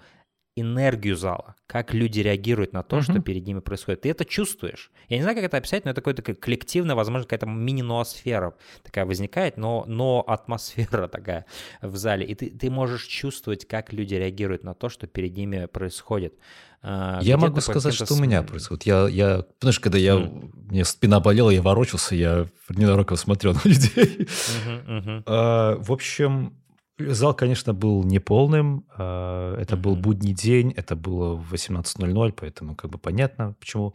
энергию 0.57 1.17
зала, 1.17 1.55
как 1.67 1.93
люди 1.93 2.21
реагируют 2.21 2.73
на 2.73 2.83
то, 2.83 2.99
mm-hmm. 2.99 3.03
что 3.03 3.21
перед 3.21 3.47
ними 3.47 3.61
происходит. 3.61 4.01
Ты 4.01 4.11
это 4.11 4.25
чувствуешь. 4.25 4.91
Я 5.09 5.19
не 5.19 5.23
знаю, 5.23 5.37
как 5.37 5.45
это 5.45 5.59
описать, 5.59 5.85
но 5.85 5.91
это 5.91 6.01
какое-то 6.01 6.23
коллективное, 6.35 6.97
возможно, 6.97 7.25
какая-то 7.25 7.47
мини-ноосфера 7.47 8.55
такая 8.83 9.05
возникает, 9.05 9.59
но, 9.59 9.85
но 9.87 10.25
атмосфера 10.27 11.09
такая 11.13 11.45
в 11.83 11.95
зале. 11.97 12.27
И 12.27 12.35
ты, 12.35 12.51
ты 12.51 12.71
можешь 12.71 13.05
чувствовать, 13.05 13.69
как 13.69 13.93
люди 13.93 14.15
реагируют 14.15 14.65
на 14.65 14.75
то, 14.75 14.89
что 14.89 15.07
перед 15.07 15.37
ними 15.37 15.67
происходит. 15.67 16.35
А, 16.83 17.19
я 17.21 17.37
могу 17.37 17.61
сказать, 17.61 17.95
что 17.95 18.15
у 18.15 18.19
меня 18.19 18.43
происходит. 18.43 18.85
Я, 18.85 19.09
я, 19.09 19.45
знаешь, 19.61 19.79
когда 19.79 19.99
я, 19.99 20.15
mm. 20.15 20.51
мне 20.71 20.85
спина 20.85 21.21
болела, 21.21 21.51
я 21.51 21.61
ворочался, 21.61 22.15
я 22.15 22.47
ненароком 22.71 23.19
смотрел 23.19 23.53
на 23.53 23.61
людей. 23.65 24.27
Uh-huh, 24.27 24.87
uh-huh. 24.87 25.23
А, 25.27 25.77
в 25.79 25.93
общем, 25.93 26.55
Зал, 26.99 27.35
конечно, 27.35 27.75
был 27.75 28.05
неполным. 28.05 28.85
А, 28.97 29.57
это 29.61 29.77
mm-hmm. 29.77 29.81
был 29.81 29.97
будний 29.97 30.33
день, 30.33 30.73
это 30.77 30.97
было 30.97 31.37
в 31.37 31.53
18.00, 31.53 32.33
поэтому 32.33 32.75
как 32.75 32.91
бы 32.91 32.99
понятно, 32.99 33.55
почему. 33.59 33.95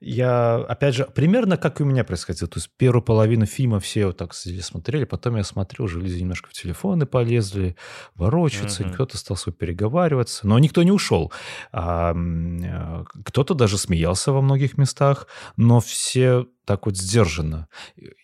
Я, 0.00 0.56
опять 0.56 0.94
же, 0.94 1.04
примерно 1.04 1.56
как 1.56 1.80
и 1.80 1.82
у 1.82 1.86
меня 1.86 2.04
происходило. 2.04 2.48
То 2.48 2.58
есть 2.58 2.70
первую 2.76 3.02
половину 3.02 3.46
фильма 3.46 3.80
все 3.80 4.06
вот 4.06 4.16
так 4.16 4.34
смотрели, 4.34 5.04
потом 5.04 5.36
я 5.36 5.44
смотрю, 5.44 5.84
уже 5.84 6.00
люди 6.00 6.20
немножко 6.20 6.50
в 6.50 6.52
телефоны 6.52 7.06
полезли, 7.06 7.76
ворочаются, 8.14 8.82
mm-hmm. 8.82 8.94
кто-то 8.94 9.18
стал 9.18 9.36
свой 9.36 9.54
переговариваться, 9.54 10.46
но 10.46 10.58
никто 10.58 10.82
не 10.82 10.92
ушел. 10.92 11.32
А, 11.72 12.14
а, 12.14 13.04
кто-то 13.24 13.54
даже 13.54 13.78
смеялся 13.78 14.32
во 14.32 14.42
многих 14.42 14.78
местах, 14.78 15.26
но 15.56 15.80
все 15.80 16.46
так 16.64 16.86
вот 16.86 16.96
сдержанно. 16.96 17.68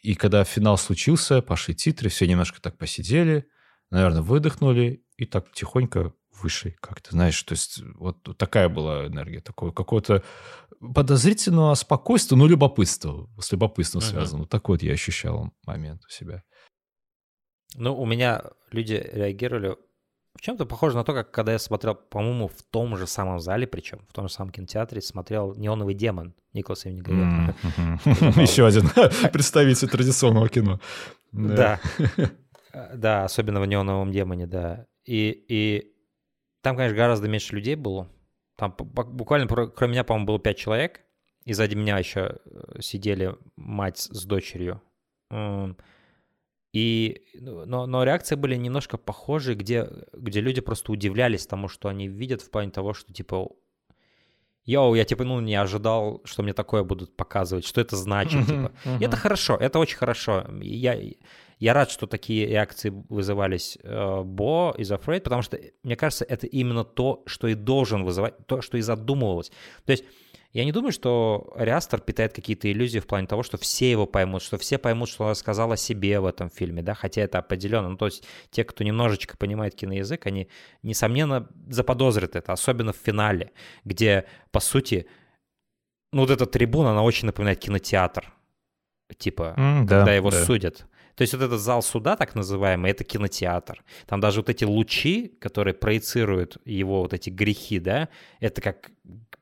И 0.03 0.15
когда 0.15 0.45
финал 0.45 0.77
случился, 0.77 1.43
пошли 1.43 1.75
титры, 1.75 2.09
все 2.09 2.27
немножко 2.27 2.61
так 2.61 2.77
посидели, 2.77 3.47
наверное, 3.91 4.23
выдохнули 4.23 5.05
и 5.17 5.27
так 5.27 5.53
тихонько 5.53 6.13
вышли 6.41 6.77
как-то, 6.81 7.11
знаешь, 7.13 7.41
то 7.43 7.53
есть 7.53 7.83
вот 7.95 8.37
такая 8.39 8.69
была 8.69 9.07
энергия, 9.07 9.41
такое 9.41 9.73
какое-то 9.73 10.23
подозрительного 10.95 11.75
спокойствия, 11.75 12.37
ну, 12.37 12.47
любопытство, 12.47 13.29
с 13.39 13.53
любопытством 13.53 14.03
uh-huh. 14.03 14.11
связано. 14.11 14.47
Так 14.47 14.69
вот 14.69 14.83
я 14.83 14.93
ощущал 14.93 15.53
момент 15.65 16.03
у 16.07 16.11
себя. 16.11 16.43
Ну, 17.75 17.95
у 17.95 18.05
меня 18.05 18.43
люди 18.71 19.09
реагировали 19.13 19.77
в 20.35 20.41
чем-то 20.41 20.65
похоже 20.67 20.97
на 20.97 21.05
то, 21.05 21.13
как 21.13 21.31
когда 21.31 21.53
я 21.53 21.59
смотрел, 21.59 21.95
по-моему, 21.95 22.49
в 22.49 22.63
том 22.63 22.97
же 22.97 23.07
самом 23.07 23.39
зале, 23.39 23.67
причем 23.67 24.07
в 24.09 24.13
том 24.13 24.29
же 24.29 24.35
самом 24.35 24.51
кинотеатре, 24.51 25.01
смотрел 25.01 25.55
«Неоновый 25.55 25.95
демон» 25.95 26.35
Николаса 26.53 26.89
Виннигалета. 26.89 27.55
Еще 28.41 28.67
один 28.67 28.89
представитель 29.33 29.89
традиционного 29.89 30.49
кино. 30.49 30.81
Да. 31.33 31.81
Да, 32.95 33.25
особенно 33.25 33.61
в 33.61 33.67
«Неоновом 33.67 34.11
демоне», 34.11 34.47
да. 34.47 34.87
И, 35.05 35.45
и 35.49 35.93
там, 36.63 36.77
конечно, 36.77 36.97
гораздо 36.97 37.29
меньше 37.29 37.55
людей 37.55 37.75
было. 37.75 38.09
Там 38.57 38.75
буквально, 38.79 39.47
кроме 39.47 39.93
меня, 39.93 40.05
по-моему, 40.05 40.27
было 40.27 40.39
пять 40.39 40.59
человек. 40.59 41.01
И 41.45 41.53
сзади 41.53 41.75
меня 41.75 41.99
еще 41.99 42.39
э, 42.45 42.81
сидели 42.81 43.35
мать 43.57 43.99
с 43.99 44.25
дочерью. 44.25 44.81
И, 46.73 47.23
ну, 47.35 47.67
но, 47.67 47.87
но 47.87 48.05
реакции 48.05 48.35
были 48.35 48.57
немножко 48.57 48.97
похожи, 48.97 49.55
где, 49.55 49.89
где 50.13 50.41
люди 50.41 50.61
просто 50.61 50.93
удивлялись 50.93 51.47
тому, 51.47 51.69
что 51.69 51.89
они 51.89 52.09
видят 52.09 52.41
в 52.41 52.51
плане 52.51 52.71
того, 52.71 52.95
что 52.95 53.13
типа 53.13 53.51
Йоу, 54.65 54.95
я 54.95 55.05
типа, 55.05 55.25
ну, 55.25 55.41
не 55.41 55.57
ожидал, 55.57 56.23
что 56.25 56.43
мне 56.43 56.53
такое 56.53 56.85
будут 56.85 57.17
показывать, 57.17 57.67
что 57.67 57.81
это 57.81 57.97
значит, 57.97 58.47
типа. 58.47 58.73
И 59.01 59.05
это 59.05 59.17
хорошо, 59.17 59.57
это 59.57 59.79
очень 59.79 59.97
хорошо. 59.97 60.47
Я, 60.61 60.97
я 61.63 61.75
рад, 61.75 61.93
что 61.93 62.09
такие 62.09 62.47
реакции 62.47 62.93
вызывались 63.09 63.79
э, 63.85 64.23
Бо 64.25 64.75
из 64.77 64.91
Afraid, 64.91 65.21
потому 65.21 65.43
что, 65.43 65.61
мне 65.85 65.95
кажется, 65.95 66.25
это 66.25 66.49
именно 66.49 66.83
то, 66.83 67.23
что 67.27 67.47
и 67.47 67.55
должен 67.55 68.03
вызывать, 68.03 68.35
то, 68.49 68.63
что 68.63 68.79
и 68.79 68.81
задумывалось. 68.81 69.53
То 69.85 69.93
есть 69.93 70.05
я 70.53 70.65
не 70.65 70.73
думаю, 70.73 70.91
что 70.91 71.53
Риастер 71.57 72.01
питает 72.01 72.33
какие-то 72.33 72.69
иллюзии 72.71 72.99
в 72.99 73.07
плане 73.07 73.29
того, 73.29 73.45
что 73.45 73.59
все 73.59 73.93
его 73.93 74.07
поймут, 74.07 74.43
что 74.43 74.59
все 74.59 74.77
поймут, 74.77 75.09
что 75.09 75.23
он 75.23 75.37
сказал 75.37 75.71
о 75.71 75.77
себе 75.77 76.19
в 76.19 76.27
этом 76.27 76.51
фильме, 76.51 76.83
да, 76.83 76.95
хотя 76.95 77.21
это 77.21 77.39
определенно. 77.39 77.91
Ну, 77.91 77.97
то 77.97 78.07
есть 78.07 78.25
те, 78.51 78.65
кто 78.65 78.83
немножечко 78.83 79.37
понимает 79.37 79.77
киноязык, 79.77 80.27
они, 80.27 80.49
несомненно, 80.83 81.49
заподозрят 81.69 82.35
это, 82.35 82.53
особенно 82.53 82.93
в 82.93 82.97
финале, 82.97 83.53
где, 83.85 84.25
по 84.51 84.59
сути, 84.59 85.07
ну, 86.13 86.23
вот 86.23 86.31
эта 86.31 86.45
трибуна, 86.47 86.91
она 86.91 87.05
очень 87.05 87.27
напоминает 87.27 87.61
кинотеатр, 87.61 88.35
типа, 89.17 89.55
mm, 89.57 89.79
когда 89.83 90.07
да, 90.07 90.13
его 90.13 90.31
да. 90.31 90.45
судят. 90.45 90.87
То 91.15 91.23
есть 91.23 91.35
вот 91.35 91.43
этот 91.43 91.61
зал 91.61 91.83
суда, 91.83 92.17
так 92.17 92.35
называемый, 92.35 92.91
это 92.91 93.05
кинотеатр. 93.05 93.85
Там 94.07 94.21
даже 94.21 94.41
вот 94.41 94.49
эти 94.49 94.65
лучи, 94.65 95.37
которые 95.41 95.75
проецируют 95.75 96.59
его 96.65 97.03
вот 97.03 97.13
эти 97.13 97.31
грехи, 97.31 97.79
да, 97.79 98.09
это 98.41 98.61
как 98.61 98.91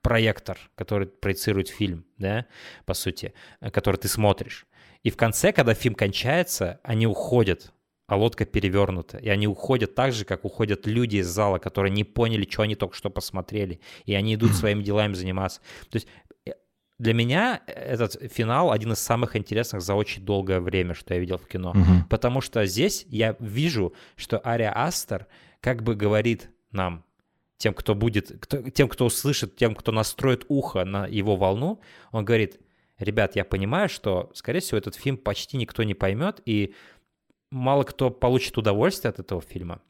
проектор, 0.03 0.59
который 0.75 1.07
проецирует 1.07 1.69
фильм, 1.69 2.05
да, 2.19 2.47
по 2.87 2.95
сути, 2.95 3.35
который 3.73 3.97
ты 3.97 4.09
смотришь. 4.09 4.67
И 5.03 5.11
в 5.11 5.17
конце, 5.17 5.53
когда 5.53 5.75
фильм 5.75 5.95
кончается, 5.95 6.81
они 6.83 7.07
уходят, 7.07 7.73
а 8.07 8.17
лодка 8.17 8.45
перевернута. 8.45 9.19
И 9.19 9.29
они 9.29 9.47
уходят 9.47 9.95
так 9.95 10.13
же, 10.13 10.25
как 10.25 10.45
уходят 10.45 10.87
люди 10.87 11.19
из 11.19 11.29
зала, 11.29 11.59
которые 11.59 11.93
не 11.93 12.05
поняли, 12.05 12.47
что 12.49 12.63
они 12.63 12.75
только 12.75 12.97
что 12.97 13.09
посмотрели. 13.09 13.81
И 14.05 14.15
они 14.15 14.35
идут 14.35 14.53
своими 14.57 14.83
делами 14.83 15.15
заниматься. 15.15 15.61
То 15.91 15.97
есть 15.97 16.09
для 17.01 17.15
меня 17.15 17.63
этот 17.67 18.31
финал 18.31 18.71
один 18.71 18.93
из 18.93 18.99
самых 18.99 19.35
интересных 19.35 19.81
за 19.81 19.95
очень 19.95 20.23
долгое 20.23 20.61
время, 20.61 20.93
что 20.93 21.15
я 21.15 21.21
видел 21.21 21.39
в 21.39 21.47
кино. 21.47 21.71
Угу. 21.71 22.09
Потому 22.11 22.43
что 22.43 22.67
здесь 22.67 23.07
я 23.09 23.37
вижу, 23.41 23.95
что 24.17 24.39
Ария 24.47 24.71
Астер 24.71 25.27
как 25.63 25.83
бы 25.83 25.95
говорит 25.95 26.51
нам, 26.73 27.03
тем, 27.57 27.73
кто 27.73 27.95
будет, 27.95 28.31
кто, 28.43 28.69
тем, 28.69 28.87
кто 28.89 29.07
услышит, 29.07 29.57
тем, 29.57 29.75
кто 29.75 29.93
настроит 29.93 30.45
ухо 30.49 30.85
на 30.85 31.07
его 31.07 31.37
волну, 31.37 31.81
он 32.13 32.27
говорит, 32.27 32.61
ребят, 32.99 33.35
я 33.35 33.47
понимаю, 33.47 33.89
что, 33.89 34.31
скорее 34.35 34.61
всего, 34.61 34.77
этот 34.77 34.95
фильм 34.95 35.17
почти 35.17 35.57
никто 35.57 35.83
не 35.85 35.95
поймет, 35.95 36.43
и 36.45 36.75
мало 37.51 37.85
кто 37.85 38.11
получит 38.11 38.59
удовольствие 38.59 39.09
от 39.09 39.21
этого 39.21 39.41
фильма. 39.41 39.81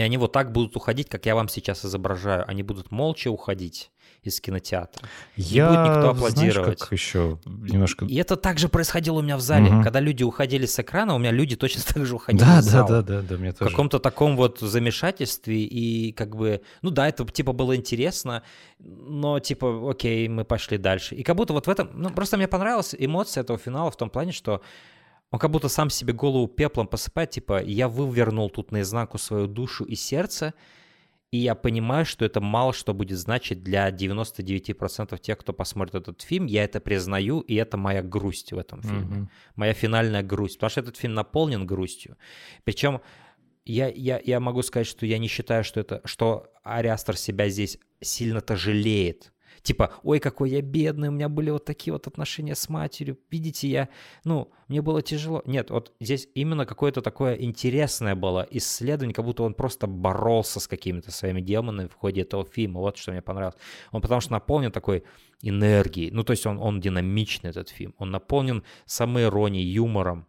И 0.00 0.02
они 0.02 0.16
вот 0.16 0.32
так 0.32 0.50
будут 0.50 0.76
уходить, 0.76 1.10
как 1.10 1.26
я 1.26 1.34
вам 1.34 1.50
сейчас 1.50 1.84
изображаю. 1.84 2.48
Они 2.48 2.62
будут 2.62 2.90
молча 2.90 3.30
уходить 3.30 3.90
из 4.22 4.40
кинотеатра. 4.40 5.06
Я, 5.36 5.68
не 5.68 5.76
будет 5.76 5.96
никто 5.96 6.10
аплодировать. 6.10 6.64
Знаешь, 6.64 6.78
как 6.78 6.92
еще 6.92 7.38
немножко... 7.44 8.06
И 8.06 8.16
это 8.16 8.36
также 8.36 8.70
происходило 8.70 9.18
у 9.18 9.22
меня 9.22 9.36
в 9.36 9.42
зале. 9.42 9.70
Угу. 9.70 9.82
Когда 9.82 10.00
люди 10.00 10.22
уходили 10.22 10.64
с 10.64 10.78
экрана, 10.78 11.14
у 11.14 11.18
меня 11.18 11.32
люди 11.32 11.54
точно 11.54 11.82
так 11.94 12.06
же 12.06 12.14
уходили 12.14 12.42
да, 12.42 12.60
из 12.60 12.64
зала. 12.64 12.88
Да, 12.88 13.02
да, 13.02 13.20
да, 13.20 13.28
да, 13.28 13.36
мне 13.36 13.52
тоже. 13.52 13.68
В 13.68 13.72
каком-то 13.72 13.98
таком 13.98 14.36
вот 14.36 14.60
замешательстве. 14.60 15.62
И 15.64 16.12
как 16.12 16.34
бы, 16.34 16.62
ну 16.80 16.88
да, 16.88 17.06
это 17.06 17.26
типа 17.26 17.52
было 17.52 17.76
интересно, 17.76 18.42
но 18.78 19.38
типа, 19.38 19.90
окей, 19.90 20.28
мы 20.28 20.46
пошли 20.46 20.78
дальше. 20.78 21.14
И 21.14 21.22
как 21.22 21.36
будто 21.36 21.52
вот 21.52 21.66
в 21.66 21.70
этом, 21.70 21.90
ну 21.92 22.08
просто 22.08 22.38
мне 22.38 22.48
понравилась 22.48 22.94
эмоция 22.98 23.42
этого 23.42 23.58
финала 23.58 23.90
в 23.90 23.96
том 23.98 24.08
плане, 24.08 24.32
что 24.32 24.62
он 25.30 25.38
как 25.38 25.50
будто 25.50 25.68
сам 25.68 25.90
себе 25.90 26.12
голову 26.12 26.48
пеплом 26.48 26.86
посыпает, 26.86 27.30
типа, 27.30 27.62
я 27.62 27.88
вывернул 27.88 28.50
тут 28.50 28.72
наизнанку 28.72 29.18
свою 29.18 29.46
душу 29.46 29.84
и 29.84 29.94
сердце, 29.94 30.54
и 31.30 31.38
я 31.38 31.54
понимаю, 31.54 32.04
что 32.04 32.24
это 32.24 32.40
мало 32.40 32.72
что 32.72 32.92
будет 32.92 33.16
значить 33.16 33.62
для 33.62 33.88
99% 33.90 35.16
тех, 35.18 35.38
кто 35.38 35.52
посмотрит 35.52 35.94
этот 35.94 36.22
фильм. 36.22 36.46
Я 36.46 36.64
это 36.64 36.80
признаю, 36.80 37.40
и 37.40 37.54
это 37.54 37.76
моя 37.76 38.02
грусть 38.02 38.52
в 38.52 38.58
этом 38.58 38.82
фильме. 38.82 39.16
Mm-hmm. 39.16 39.28
Моя 39.54 39.72
финальная 39.72 40.22
грусть. 40.24 40.56
Потому 40.56 40.70
что 40.70 40.80
этот 40.80 40.96
фильм 40.96 41.14
наполнен 41.14 41.66
грустью. 41.66 42.16
Причем 42.64 43.00
я, 43.64 43.88
я, 43.88 44.20
я 44.24 44.40
могу 44.40 44.62
сказать, 44.62 44.88
что 44.88 45.06
я 45.06 45.18
не 45.18 45.28
считаю, 45.28 45.62
что 45.62 45.78
это, 45.78 46.00
что 46.04 46.52
Ариастер 46.64 47.16
себя 47.16 47.48
здесь 47.48 47.78
сильно-то 48.00 48.56
жалеет 48.56 49.32
типа, 49.62 49.92
ой, 50.02 50.20
какой 50.20 50.50
я 50.50 50.62
бедный, 50.62 51.08
у 51.08 51.12
меня 51.12 51.28
были 51.28 51.50
вот 51.50 51.64
такие 51.64 51.92
вот 51.92 52.06
отношения 52.06 52.54
с 52.54 52.68
матерью, 52.68 53.18
видите, 53.30 53.68
я, 53.68 53.88
ну, 54.24 54.50
мне 54.68 54.82
было 54.82 55.02
тяжело. 55.02 55.42
Нет, 55.46 55.70
вот 55.70 55.92
здесь 56.00 56.28
именно 56.34 56.64
какое-то 56.66 57.02
такое 57.02 57.34
интересное 57.34 58.14
было 58.14 58.46
исследование, 58.50 59.14
как 59.14 59.24
будто 59.24 59.42
он 59.42 59.54
просто 59.54 59.86
боролся 59.86 60.60
с 60.60 60.68
какими-то 60.68 61.10
своими 61.10 61.40
демонами 61.40 61.88
в 61.88 61.94
ходе 61.94 62.22
этого 62.22 62.44
фильма. 62.44 62.80
Вот 62.80 62.96
что 62.96 63.12
мне 63.12 63.22
понравилось. 63.22 63.56
Он 63.90 64.00
потому 64.00 64.20
что 64.20 64.32
наполнен 64.32 64.72
такой 64.72 65.04
энергией. 65.42 66.10
Ну, 66.10 66.22
то 66.22 66.32
есть 66.32 66.46
он, 66.46 66.58
он 66.58 66.80
динамичный, 66.80 67.50
этот 67.50 67.68
фильм. 67.68 67.94
Он 67.98 68.10
наполнен 68.10 68.62
самой 68.86 69.24
иронией, 69.24 69.66
юмором 69.66 70.26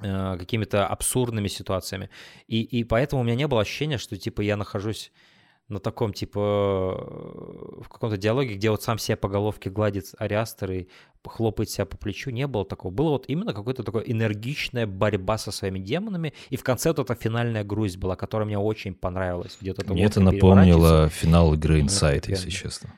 э, 0.00 0.36
какими-то 0.38 0.86
абсурдными 0.86 1.48
ситуациями. 1.48 2.10
И, 2.48 2.62
и 2.62 2.84
поэтому 2.84 3.22
у 3.22 3.24
меня 3.24 3.36
не 3.36 3.46
было 3.46 3.60
ощущения, 3.60 3.98
что, 3.98 4.16
типа, 4.16 4.40
я 4.40 4.56
нахожусь 4.56 5.12
на 5.68 5.78
таком, 5.80 6.12
типа, 6.12 6.38
э, 6.38 7.82
в 7.82 7.88
каком-то 7.88 8.16
диалоге, 8.16 8.54
где 8.54 8.70
вот 8.70 8.82
сам 8.82 8.98
себя 8.98 9.16
по 9.16 9.28
головке 9.28 9.70
гладит 9.70 10.12
Ариастер 10.18 10.70
и 10.70 10.88
хлопает 11.24 11.70
себя 11.70 11.86
по 11.86 11.96
плечу, 11.96 12.30
не 12.30 12.46
было 12.46 12.66
такого. 12.66 12.92
Было 12.92 13.10
вот 13.10 13.24
именно 13.28 13.54
какая-то 13.54 13.82
такая 13.82 14.02
энергичная 14.02 14.86
борьба 14.86 15.38
со 15.38 15.50
своими 15.52 15.78
демонами, 15.78 16.34
и 16.50 16.56
в 16.56 16.62
конце 16.62 16.90
вот 16.90 16.98
эта 16.98 17.14
финальная 17.14 17.64
грусть 17.64 17.96
была, 17.96 18.14
которая 18.14 18.46
мне 18.46 18.58
очень 18.58 18.94
понравилась. 18.94 19.56
Где-то 19.60 19.90
мне 19.92 20.04
это 20.04 20.20
напомнило 20.20 21.08
финал 21.08 21.54
игры 21.54 21.80
Inside, 21.80 22.24
если 22.28 22.50
честно. 22.50 22.90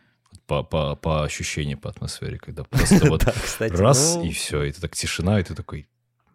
По, 0.46 0.62
по, 0.62 0.94
по 0.94 1.24
ощущению, 1.24 1.78
по 1.78 1.90
атмосфере, 1.90 2.38
когда 2.38 2.62
просто 2.64 3.06
вот 3.08 3.24
раз, 3.58 4.16
ну 4.16 4.24
и 4.24 4.30
все, 4.30 4.62
и 4.62 4.72
ты 4.72 4.80
так 4.80 4.94
тишина, 4.94 5.40
и 5.40 5.42
ты 5.42 5.56
такой, 5.56 5.88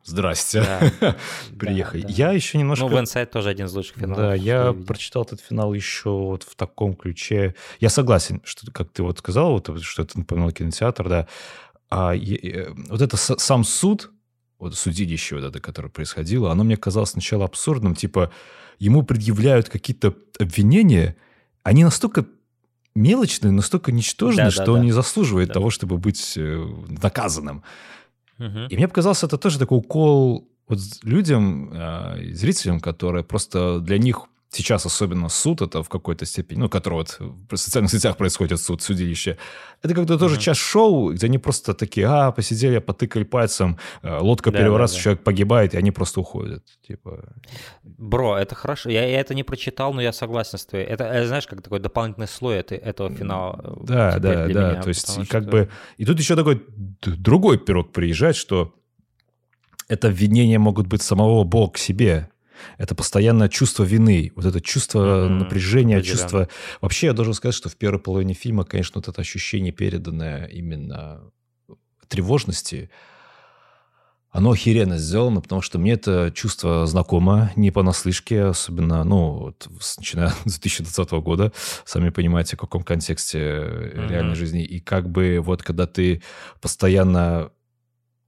Здрасте. 0.03 0.63
Да. 1.01 1.15
Приехали. 1.57 2.01
Да, 2.01 2.07
да. 2.07 2.13
Я 2.13 2.31
еще 2.31 2.57
немножко... 2.57 2.85
Ну, 2.85 2.95
Венсайд 2.95 3.31
тоже 3.31 3.49
один 3.49 3.67
из 3.67 3.73
лучших 3.73 3.97
финалов. 3.97 4.17
Да, 4.17 4.33
я 4.35 4.73
прочитал 4.73 5.23
этот 5.23 5.41
финал 5.41 5.73
еще 5.73 6.09
вот 6.09 6.43
в 6.43 6.55
таком 6.55 6.95
ключе. 6.95 7.55
Я 7.79 7.89
согласен, 7.89 8.41
что, 8.43 8.71
как 8.71 8.91
ты 8.91 9.03
вот 9.03 9.19
сказал, 9.19 9.51
вот, 9.51 9.81
что 9.81 10.03
это 10.03 10.19
напоминал 10.19 10.51
кинотеатр, 10.51 11.09
да. 11.09 11.27
А 11.89 12.13
я, 12.13 12.67
вот 12.89 13.01
это 13.01 13.17
сам 13.17 13.63
суд, 13.63 14.11
вот 14.59 14.75
судилище 14.75 15.35
вот 15.35 15.43
это, 15.43 15.59
которое 15.59 15.89
происходило, 15.89 16.51
оно 16.51 16.63
мне 16.63 16.77
казалось 16.77 17.11
сначала 17.11 17.45
абсурдным. 17.45 17.95
Типа, 17.95 18.31
ему 18.79 19.03
предъявляют 19.03 19.69
какие-то 19.69 20.15
обвинения, 20.39 21.15
они 21.63 21.83
настолько 21.83 22.25
мелочные, 22.95 23.51
настолько 23.51 23.91
ничтожные, 23.91 24.45
да, 24.45 24.51
что 24.51 24.65
да, 24.65 24.71
он 24.73 24.79
да. 24.79 24.85
не 24.85 24.91
заслуживает 24.91 25.49
да. 25.49 25.55
того, 25.55 25.69
чтобы 25.69 25.97
быть 25.97 26.33
э, 26.37 26.67
И 28.69 28.75
мне 28.75 28.87
показалось, 28.87 29.23
это 29.23 29.37
тоже 29.37 29.59
такой 29.59 29.77
укол 29.77 30.47
вот 30.67 30.79
людям, 31.03 31.71
э, 31.73 32.33
зрителям, 32.33 32.79
которые 32.79 33.23
просто 33.23 33.79
для 33.79 33.97
них 33.97 34.27
сейчас 34.51 34.85
особенно 34.85 35.29
суд, 35.29 35.61
это 35.61 35.81
в 35.81 35.89
какой-то 35.89 36.25
степени, 36.25 36.59
ну, 36.59 36.69
который 36.69 36.95
вот 36.95 37.17
в 37.19 37.57
социальных 37.57 37.91
сетях 37.91 38.17
происходит 38.17 38.59
суд, 38.59 38.81
судилище, 38.81 39.37
это 39.81 39.95
как-то 39.95 40.17
тоже 40.17 40.35
mm-hmm. 40.35 40.39
часть 40.39 40.59
шоу, 40.59 41.13
где 41.13 41.27
они 41.27 41.37
просто 41.37 41.73
такие, 41.73 42.05
а, 42.07 42.31
посидели, 42.31 42.79
потыкали 42.79 43.23
пальцем, 43.23 43.77
э, 44.03 44.17
лодка 44.19 44.51
да, 44.51 44.59
переворачивается, 44.59 44.95
да, 44.95 44.99
да. 44.99 45.03
человек 45.03 45.23
погибает, 45.23 45.73
и 45.73 45.77
они 45.77 45.91
просто 45.91 46.19
уходят, 46.19 46.63
типа... 46.85 47.33
Бро, 47.83 48.37
это 48.37 48.55
хорошо, 48.55 48.89
я, 48.89 49.05
я 49.05 49.21
это 49.21 49.33
не 49.33 49.43
прочитал, 49.43 49.93
но 49.93 50.01
я 50.01 50.11
согласен 50.11 50.57
с 50.57 50.65
тобой. 50.65 50.85
Это, 50.85 51.05
э, 51.05 51.25
знаешь, 51.25 51.47
как 51.47 51.61
такой 51.61 51.79
дополнительный 51.79 52.27
слой 52.27 52.57
это, 52.57 52.75
этого 52.75 53.09
финала. 53.09 53.59
Э, 53.63 53.85
да, 53.85 54.19
да, 54.19 54.19
да, 54.19 54.45
меня, 54.47 54.81
то 54.81 54.89
есть 54.89 55.27
как 55.29 55.43
что... 55.43 55.51
бы... 55.51 55.69
И 55.97 56.05
тут 56.05 56.19
еще 56.19 56.35
такой 56.35 56.61
другой 57.01 57.57
пирог 57.57 57.93
приезжает, 57.93 58.35
что 58.35 58.73
это 59.87 60.09
обвинения 60.09 60.59
могут 60.59 60.87
быть 60.87 61.01
самого 61.01 61.43
Бога 61.43 61.73
к 61.73 61.77
себе, 61.77 62.29
Это 62.77 62.95
постоянное 62.95 63.49
чувство 63.49 63.83
вины, 63.83 64.31
вот 64.35 64.45
это 64.45 64.61
чувство 64.61 64.99
mm-hmm. 64.99 65.29
напряжения, 65.29 66.01
чувство... 66.01 66.47
Вообще, 66.81 67.07
я 67.07 67.13
должен 67.13 67.33
сказать, 67.33 67.55
что 67.55 67.69
в 67.69 67.75
первой 67.75 67.99
половине 67.99 68.33
фильма, 68.33 68.63
конечно, 68.63 68.93
вот 68.99 69.07
это 69.07 69.21
ощущение, 69.21 69.71
переданное 69.71 70.45
именно 70.45 71.21
тревожности, 72.07 72.89
оно 74.31 74.51
охеренно 74.51 74.97
сделано, 74.97 75.41
потому 75.41 75.61
что 75.61 75.77
мне 75.77 75.93
это 75.93 76.31
чувство 76.33 76.87
знакомо, 76.87 77.51
не 77.57 77.69
понаслышке, 77.69 78.45
особенно, 78.45 79.03
ну, 79.03 79.39
вот, 79.39 79.67
начиная 79.97 80.29
с 80.45 80.59
2020 80.59 81.11
года, 81.11 81.51
сами 81.83 82.09
понимаете, 82.09 82.55
в 82.55 82.59
каком 82.59 82.83
контексте 82.83 83.39
mm-hmm. 83.39 84.07
реальной 84.07 84.35
жизни. 84.35 84.63
И 84.63 84.79
как 84.79 85.09
бы 85.09 85.39
вот 85.41 85.63
когда 85.63 85.85
ты 85.85 86.23
постоянно 86.61 87.51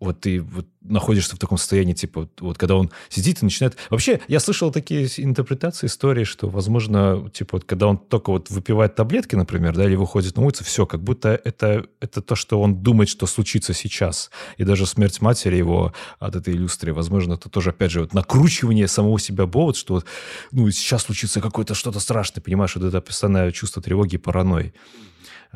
вот 0.03 0.21
ты 0.21 0.41
вот 0.41 0.67
находишься 0.81 1.35
в 1.35 1.39
таком 1.39 1.57
состоянии, 1.57 1.93
типа, 1.93 2.21
вот, 2.21 2.41
вот 2.41 2.57
когда 2.57 2.75
он 2.75 2.91
сидит 3.09 3.41
и 3.41 3.45
начинает... 3.45 3.77
Вообще, 3.89 4.21
я 4.27 4.39
слышал 4.39 4.71
такие 4.71 5.07
интерпретации 5.17 5.88
истории, 5.88 6.23
что, 6.23 6.49
возможно, 6.49 7.30
типа, 7.34 7.57
вот 7.57 7.65
когда 7.65 7.88
он 7.88 7.97
только 7.97 8.31
вот 8.31 8.49
выпивает 8.49 8.95
таблетки, 8.95 9.35
например, 9.35 9.75
да, 9.75 9.85
или 9.85 9.95
выходит 9.95 10.35
на 10.35 10.43
улицу, 10.43 10.63
все, 10.63 10.85
как 10.85 11.01
будто 11.01 11.39
это, 11.43 11.85
это 12.01 12.21
то, 12.21 12.35
что 12.35 12.61
он 12.61 12.84
думает, 12.84 13.09
что 13.09 13.25
случится 13.25 13.73
сейчас. 13.73 14.30
И 14.57 14.63
даже 14.63 14.85
смерть 14.85 15.21
матери 15.21 15.55
его 15.55 15.93
от 16.19 16.35
этой 16.35 16.53
иллюстрии, 16.53 16.91
возможно, 16.91 17.34
это 17.34 17.49
тоже, 17.49 17.69
опять 17.69 17.91
же, 17.91 18.01
вот 18.01 18.13
накручивание 18.13 18.88
самого 18.88 19.19
себя 19.19 19.45
бовод, 19.45 19.77
что 19.77 19.95
вот, 19.95 20.05
ну, 20.51 20.69
сейчас 20.71 21.03
случится 21.03 21.41
какое-то 21.41 21.75
что-то 21.75 21.99
страшное, 21.99 22.41
понимаешь, 22.41 22.75
вот 22.75 22.85
это 22.85 23.01
постоянное 23.01 23.51
чувство 23.51 23.81
тревоги 23.81 24.15
и 24.15 24.17
паранойи. 24.17 24.73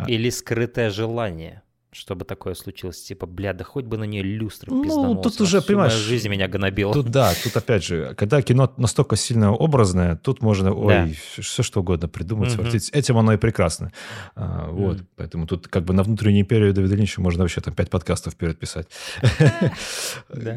Или 0.08 0.30
скрытое 0.30 0.92
желание 0.92 1.64
чтобы 1.92 2.26
такое 2.26 2.54
случилось. 2.54 3.02
Типа, 3.02 3.26
бля, 3.26 3.54
да 3.54 3.64
хоть 3.64 3.86
бы 3.86 3.98
на 3.98 4.04
нее 4.04 4.22
люстры 4.22 4.72
Ну, 4.72 5.22
тут 5.22 5.40
уже, 5.40 5.62
понимаешь... 5.62 5.94
жизнь 5.94 6.28
меня 6.28 6.48
гнобила. 6.48 6.94
Тут, 6.94 7.10
да, 7.10 7.34
тут 7.44 7.56
опять 7.56 7.84
же, 7.84 8.14
когда 8.16 8.42
кино 8.42 8.72
настолько 8.78 9.16
сильно 9.16 9.54
образное, 9.54 10.18
тут 10.18 10.42
можно, 10.42 10.74
ой, 10.74 10.94
да. 10.94 11.42
все 11.42 11.64
что 11.64 11.80
угодно 11.80 12.08
придумать, 12.08 12.54
угу. 12.54 12.64
свертить. 12.64 12.90
Этим 12.94 13.18
оно 13.18 13.34
и 13.34 13.38
прекрасно. 13.38 13.92
А, 14.36 14.70
вот, 14.70 14.98
угу. 14.98 15.06
поэтому 15.16 15.48
тут 15.48 15.68
как 15.68 15.86
бы 15.86 15.94
на 15.94 16.04
внутреннюю 16.04 16.42
империю 16.42 16.74
Дэвида 16.74 16.96
Линча 16.96 17.22
можно 17.22 17.44
вообще 17.44 17.62
там 17.62 17.74
пять 17.74 17.90
подкастов 17.90 18.34
вперед 18.34 18.60
писать. 18.60 18.88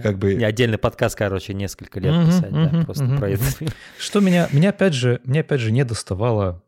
Как 0.03 0.19
бы... 0.19 0.33
Отдельный 0.43 0.79
подкаст, 0.79 1.17
короче, 1.17 1.55
несколько 1.55 2.01
лет 2.01 2.27
писать, 2.27 2.53
да, 2.53 2.83
просто 2.85 3.07
про 3.17 3.31
это. 3.31 3.45
Что 3.99 4.21
меня, 4.21 4.49
меня 4.53 4.71
опять 4.71 4.95
же, 4.95 5.21
мне 5.25 5.41
опять 5.41 5.61
же 5.61 5.71
не 5.71 5.85
доставало 5.85 6.63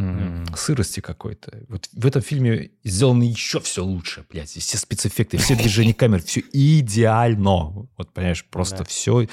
mm. 0.00 0.56
сырости 0.56 1.00
какой-то. 1.00 1.64
Вот 1.68 1.88
в 1.92 2.06
этом 2.06 2.22
фильме 2.22 2.70
сделано 2.84 3.22
еще 3.22 3.60
все 3.60 3.84
лучше, 3.84 4.24
блядь. 4.30 4.50
Все 4.50 4.78
спецэффекты, 4.78 5.36
все 5.36 5.54
движения 5.56 5.94
камер, 5.94 6.22
все 6.22 6.42
идеально. 6.52 7.88
Вот, 7.96 8.12
понимаешь, 8.12 8.44
просто 8.44 8.78
да. 8.78 8.84
все... 8.84 9.26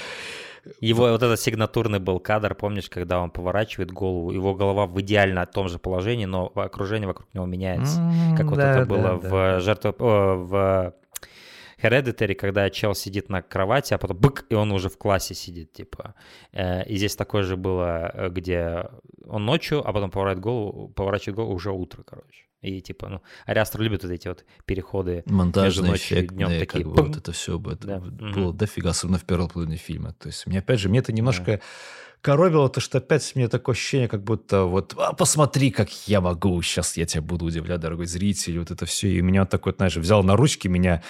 Его 0.81 1.09
вот 1.09 1.23
этот 1.23 1.39
сигнатурный 1.39 1.99
был 1.99 2.19
кадр, 2.19 2.53
помнишь, 2.53 2.89
когда 2.89 3.21
он 3.21 3.31
поворачивает 3.31 3.91
голову, 3.91 4.31
его 4.31 4.53
голова 4.53 4.85
в 4.85 4.99
идеально 4.99 5.45
том 5.45 5.69
же 5.69 5.79
положении, 5.79 6.25
но 6.25 6.51
окружение 6.55 7.07
вокруг 7.07 7.33
него 7.33 7.45
меняется. 7.45 8.01
Mm, 8.01 8.35
как 8.35 8.47
вот 8.47 8.57
да, 8.57 8.75
это 8.75 8.85
было 8.85 9.01
да, 9.01 9.15
в 9.15 9.29
да. 9.29 9.59
жертве... 9.61 9.93
в 9.97 10.93
Hereditary, 11.81 12.33
когда 12.33 12.69
чел 12.69 12.95
сидит 12.95 13.29
на 13.29 13.41
кровати, 13.41 13.93
а 13.93 13.97
потом 13.97 14.17
бык, 14.17 14.45
и 14.49 14.55
он 14.55 14.71
уже 14.71 14.89
в 14.89 14.97
классе 14.97 15.33
сидит, 15.33 15.73
типа. 15.73 16.15
Э, 16.51 16.83
и 16.85 16.97
здесь 16.97 17.15
такое 17.15 17.43
же 17.43 17.55
было, 17.55 18.11
э, 18.13 18.29
где 18.29 18.85
он 19.25 19.45
ночью, 19.45 19.87
а 19.87 19.93
потом 19.93 20.09
поворачивает 20.09 20.43
голову, 20.43 20.89
поворачивает 20.89 21.35
голову 21.35 21.53
уже 21.53 21.71
утро, 21.71 22.03
короче. 22.03 22.45
И 22.61 22.81
типа, 22.81 23.09
ну, 23.09 23.21
Ариастр 23.45 23.81
любит 23.81 24.03
вот 24.03 24.11
эти 24.11 24.27
вот 24.27 24.43
переходы 24.65 25.23
между 25.27 25.85
ночью 25.85 26.23
и 26.23 26.27
днем 26.27 26.47
такие. 26.47 26.83
Как 26.83 26.91
бы, 26.91 27.03
вот 27.03 27.15
это 27.15 27.31
все 27.31 27.59
это 27.59 27.87
да. 27.87 27.99
было 27.99 28.51
mm-hmm. 28.51 28.53
дофига, 28.53 28.89
особенно 28.89 29.19
в 29.19 29.25
первой 29.25 29.47
половине 29.47 29.77
фильма. 29.77 30.13
То 30.13 30.27
есть, 30.27 30.47
мне 30.47 30.59
опять 30.59 30.79
же, 30.79 30.89
мне 30.89 30.99
это 30.99 31.13
немножко... 31.13 31.51
Yeah 31.51 31.61
коробило 32.27 32.67
то, 32.67 32.81
что 32.81 32.97
опять 32.97 33.35
мне 33.35 33.47
такое 33.47 33.71
ощущение, 33.71 34.09
как 34.09 34.21
будто 34.21 34.63
вот 34.63 34.93
а, 34.97 35.13
посмотри, 35.13 35.71
как 35.71 35.89
я 36.09 36.19
могу, 36.19 36.61
сейчас 36.61 36.97
я 36.97 37.05
тебя 37.05 37.21
буду 37.21 37.45
удивлять, 37.45 37.79
дорогой 37.79 38.05
зритель, 38.05 38.59
вот 38.59 38.69
это 38.69 38.85
все. 38.85 39.07
И 39.07 39.21
меня 39.21 39.43
вот 39.43 39.49
так 39.49 39.65
вот, 39.65 39.77
знаешь, 39.77 39.95
взял 39.95 40.23
на 40.23 40.35
ручки 40.35 40.67
меня 40.67 41.01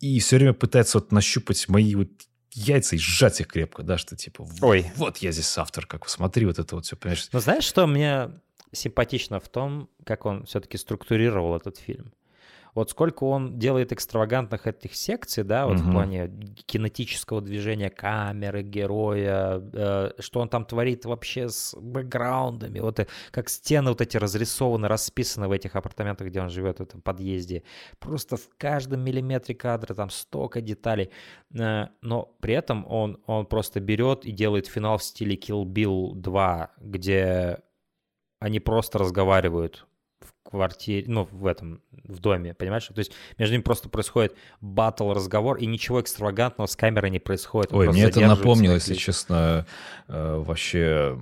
и 0.00 0.20
все 0.20 0.36
время 0.36 0.52
пытается 0.52 0.98
вот 0.98 1.12
нащупать 1.12 1.66
мои 1.70 1.94
вот 1.94 2.10
яйца 2.52 2.96
и 2.96 2.98
сжать 2.98 3.40
их 3.40 3.46
крепко, 3.46 3.82
да, 3.82 3.96
что 3.96 4.16
типа, 4.16 4.46
Ой. 4.60 4.84
вот 4.96 5.16
я 5.18 5.32
здесь 5.32 5.56
автор, 5.56 5.86
как 5.86 6.06
смотри, 6.10 6.44
вот 6.44 6.58
это 6.58 6.76
вот 6.76 6.84
все, 6.84 6.94
понимаешь. 6.94 7.26
Ну, 7.32 7.40
знаешь, 7.40 7.64
что 7.64 7.86
мне 7.86 8.28
симпатично 8.70 9.40
в 9.40 9.48
том, 9.48 9.88
как 10.04 10.26
он 10.26 10.44
все-таки 10.44 10.76
структурировал 10.76 11.56
этот 11.56 11.78
фильм? 11.78 12.12
Вот 12.74 12.90
сколько 12.90 13.24
он 13.24 13.58
делает 13.58 13.92
экстравагантных 13.92 14.66
этих 14.66 14.94
секций, 14.94 15.44
да, 15.44 15.66
вот 15.66 15.80
угу. 15.80 15.88
в 15.88 15.92
плане 15.92 16.28
кинетического 16.66 17.40
движения 17.40 17.90
камеры, 17.90 18.62
героя, 18.62 19.60
э, 19.72 20.12
что 20.18 20.40
он 20.40 20.48
там 20.48 20.64
творит 20.64 21.04
вообще 21.04 21.48
с 21.48 21.74
бэкграундами, 21.76 22.80
вот 22.80 23.06
как 23.30 23.48
стены 23.48 23.90
вот 23.90 24.00
эти 24.00 24.16
разрисованы, 24.16 24.88
расписаны 24.88 25.48
в 25.48 25.52
этих 25.52 25.76
апартаментах, 25.76 26.28
где 26.28 26.40
он 26.40 26.50
живет, 26.50 26.78
в 26.78 26.82
этом 26.82 27.00
подъезде. 27.00 27.62
Просто 27.98 28.36
в 28.36 28.48
каждом 28.56 29.00
миллиметре 29.00 29.54
кадра 29.54 29.94
там 29.94 30.10
столько 30.10 30.60
деталей. 30.60 31.10
Э, 31.58 31.88
но 32.02 32.36
при 32.40 32.54
этом 32.54 32.86
он, 32.88 33.20
он 33.26 33.46
просто 33.46 33.80
берет 33.80 34.24
и 34.24 34.32
делает 34.32 34.66
финал 34.66 34.98
в 34.98 35.02
стиле 35.02 35.36
Kill 35.36 35.64
Bill 35.64 36.14
2, 36.14 36.70
где 36.80 37.58
они 38.38 38.58
просто 38.58 38.98
разговаривают 38.98 39.86
квартире, 40.44 41.04
ну, 41.06 41.28
в 41.30 41.46
этом, 41.46 41.82
в 42.04 42.18
доме, 42.18 42.54
понимаешь? 42.54 42.86
То 42.86 42.98
есть 42.98 43.12
между 43.38 43.54
ними 43.54 43.62
просто 43.62 43.88
происходит 43.88 44.34
батл, 44.60 45.12
разговор, 45.12 45.58
и 45.58 45.66
ничего 45.66 46.00
экстравагантного 46.00 46.66
с 46.66 46.76
камерой 46.76 47.10
не 47.10 47.18
происходит. 47.18 47.72
Ой, 47.72 47.88
мне 47.88 48.04
это 48.04 48.20
напомнило, 48.20 48.74
если 48.74 48.94
честно, 48.94 49.66
э, 50.08 50.42
вообще 50.44 51.18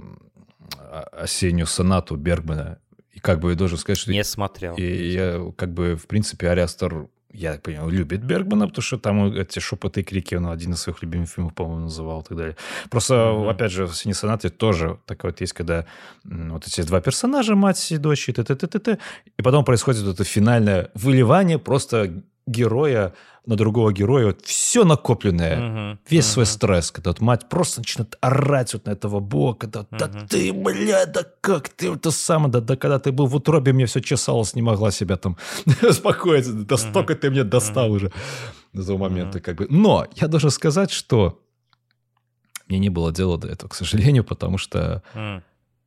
осеннюю 1.13 1.67
сонату 1.67 2.17
Бергмана. 2.17 2.79
И 3.13 3.21
как 3.21 3.41
бы 3.41 3.51
я 3.51 3.57
должен 3.57 3.79
сказать, 3.79 3.99
что... 3.99 4.13
Не 4.13 4.23
смотрел. 4.25 4.77
И 4.77 5.13
я, 5.13 5.53
как 5.57 5.73
бы, 5.73 5.97
в 5.97 6.07
принципе, 6.07 6.51
Ариастер 6.51 7.09
я 7.33 7.53
так 7.53 7.63
понимаю, 7.63 7.91
любит 7.91 8.25
Бергмана, 8.25 8.69
потому 8.69 8.83
что 8.83 8.99
там 8.99 9.33
эти 9.33 9.59
шепоты 9.59 10.01
и 10.01 10.05
крики, 10.05 10.35
он 10.35 10.47
один 10.47 10.73
из 10.73 10.81
своих 10.81 11.03
любимых 11.03 11.29
фильмов, 11.29 11.55
по-моему, 11.55 11.83
называл 11.83 12.21
и 12.21 12.25
так 12.25 12.39
далее. 12.39 12.57
Просто, 12.91 13.15
mm-hmm. 13.15 13.51
опять 13.51 13.73
же, 13.73 13.87
в 13.87 13.95
«Синей 13.95 14.15
сонате» 14.15 14.49
тоже 14.49 14.99
такое 15.07 15.31
вот 15.31 15.41
есть, 15.41 15.53
когда 15.53 15.85
вот 16.25 16.67
эти 16.67 16.83
два 16.83 17.01
персонажа, 17.01 17.55
мать 17.55 17.93
и 17.93 17.99
дочь, 17.99 18.29
и 18.29 18.33
т 18.33 18.45
т 18.45 18.55
т 18.55 18.67
т 18.67 18.79
т 18.79 18.99
и 19.37 19.43
потом 19.43 19.65
происходит 19.65 20.07
это 20.07 20.25
финальное 20.25 20.91
выливание 20.95 21.59
просто 21.59 22.23
героя 22.49 23.13
на 23.47 23.57
другого 23.57 23.93
героя, 23.93 24.27
вот 24.27 24.45
все 24.45 24.85
накопленное, 24.85 25.59
uh-huh, 25.59 25.99
весь 26.11 26.27
uh-huh. 26.27 26.33
свой 26.33 26.47
стресс, 26.47 26.91
когда 26.91 27.11
вот 27.11 27.21
мать 27.21 27.49
просто 27.49 27.81
начинает 27.81 28.17
орать 28.21 28.75
вот 28.75 28.85
на 28.85 28.91
этого 28.91 29.21
бога, 29.21 29.61
когда 29.61 29.81
uh-huh. 29.81 29.99
да 29.99 30.27
ты, 30.29 30.53
бля, 30.53 31.07
да 31.07 31.25
как 31.41 31.71
ты 31.71 31.93
это 31.93 32.11
самое, 32.11 32.53
да, 32.53 32.61
да 32.61 32.77
когда 32.77 32.99
ты 32.99 33.11
был 33.11 33.27
в 33.27 33.35
утробе, 33.35 33.73
мне 33.73 33.87
все 33.87 34.01
чесалось, 34.01 34.55
не 34.55 34.61
могла 34.61 34.91
себя 34.91 35.17
там 35.17 35.39
успокоиться, 35.83 36.53
да 36.53 36.75
uh-huh. 36.75 36.91
столько 36.91 37.15
ты 37.15 37.31
мне 37.31 37.43
достал 37.43 37.89
uh-huh. 37.89 37.97
уже 37.97 38.13
того 38.75 38.99
момента, 38.99 39.39
uh-huh. 39.39 39.43
как 39.43 39.57
бы. 39.57 39.67
Но 39.71 40.07
я 40.17 40.29
должен 40.29 40.51
сказать, 40.51 40.91
что 40.91 41.41
мне 42.67 42.79
не 42.79 42.91
было 42.91 43.13
дела 43.13 43.39
до 43.39 43.49
этого, 43.49 43.71
к 43.71 43.75
сожалению, 43.75 44.25
потому 44.25 44.59
что 44.59 45.03
uh-huh. 45.15 45.43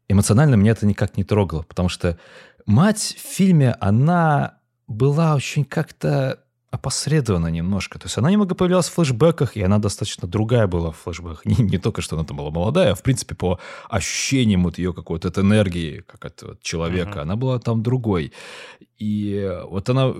эмоционально 0.09 0.55
меня 0.55 0.71
это 0.71 0.87
никак 0.87 1.15
не 1.15 1.23
трогало, 1.23 1.61
потому 1.61 1.89
что 1.89 2.17
мать 2.65 3.15
в 3.19 3.35
фильме, 3.35 3.75
она 3.79 4.57
была 4.87 5.35
очень 5.35 5.63
как-то 5.63 6.40
опосредованно 6.71 7.47
немножко. 7.47 7.99
То 7.99 8.05
есть 8.05 8.17
она 8.17 8.31
немного 8.31 8.55
появлялась 8.55 8.87
в 8.87 8.93
флешбеках, 8.93 9.57
и 9.57 9.61
она 9.61 9.77
достаточно 9.77 10.27
другая 10.27 10.67
была 10.67 10.91
в 10.91 10.97
флешбеках. 10.97 11.45
Не, 11.45 11.55
не 11.55 11.77
только, 11.77 12.01
что 12.01 12.15
она 12.15 12.25
там 12.25 12.37
была 12.37 12.49
молодая, 12.49 12.93
а 12.93 12.95
в 12.95 13.03
принципе 13.03 13.35
по 13.35 13.59
ощущениям 13.89 14.63
вот 14.63 14.77
ее 14.77 14.93
какой-то 14.93 15.27
от 15.27 15.37
энергии, 15.37 16.03
как 16.07 16.25
от 16.25 16.41
вот 16.41 16.61
человека, 16.61 17.19
uh-huh. 17.19 17.23
она 17.23 17.35
была 17.35 17.59
там 17.59 17.83
другой. 17.83 18.31
И 18.97 19.51
вот 19.69 19.89
она... 19.89 20.13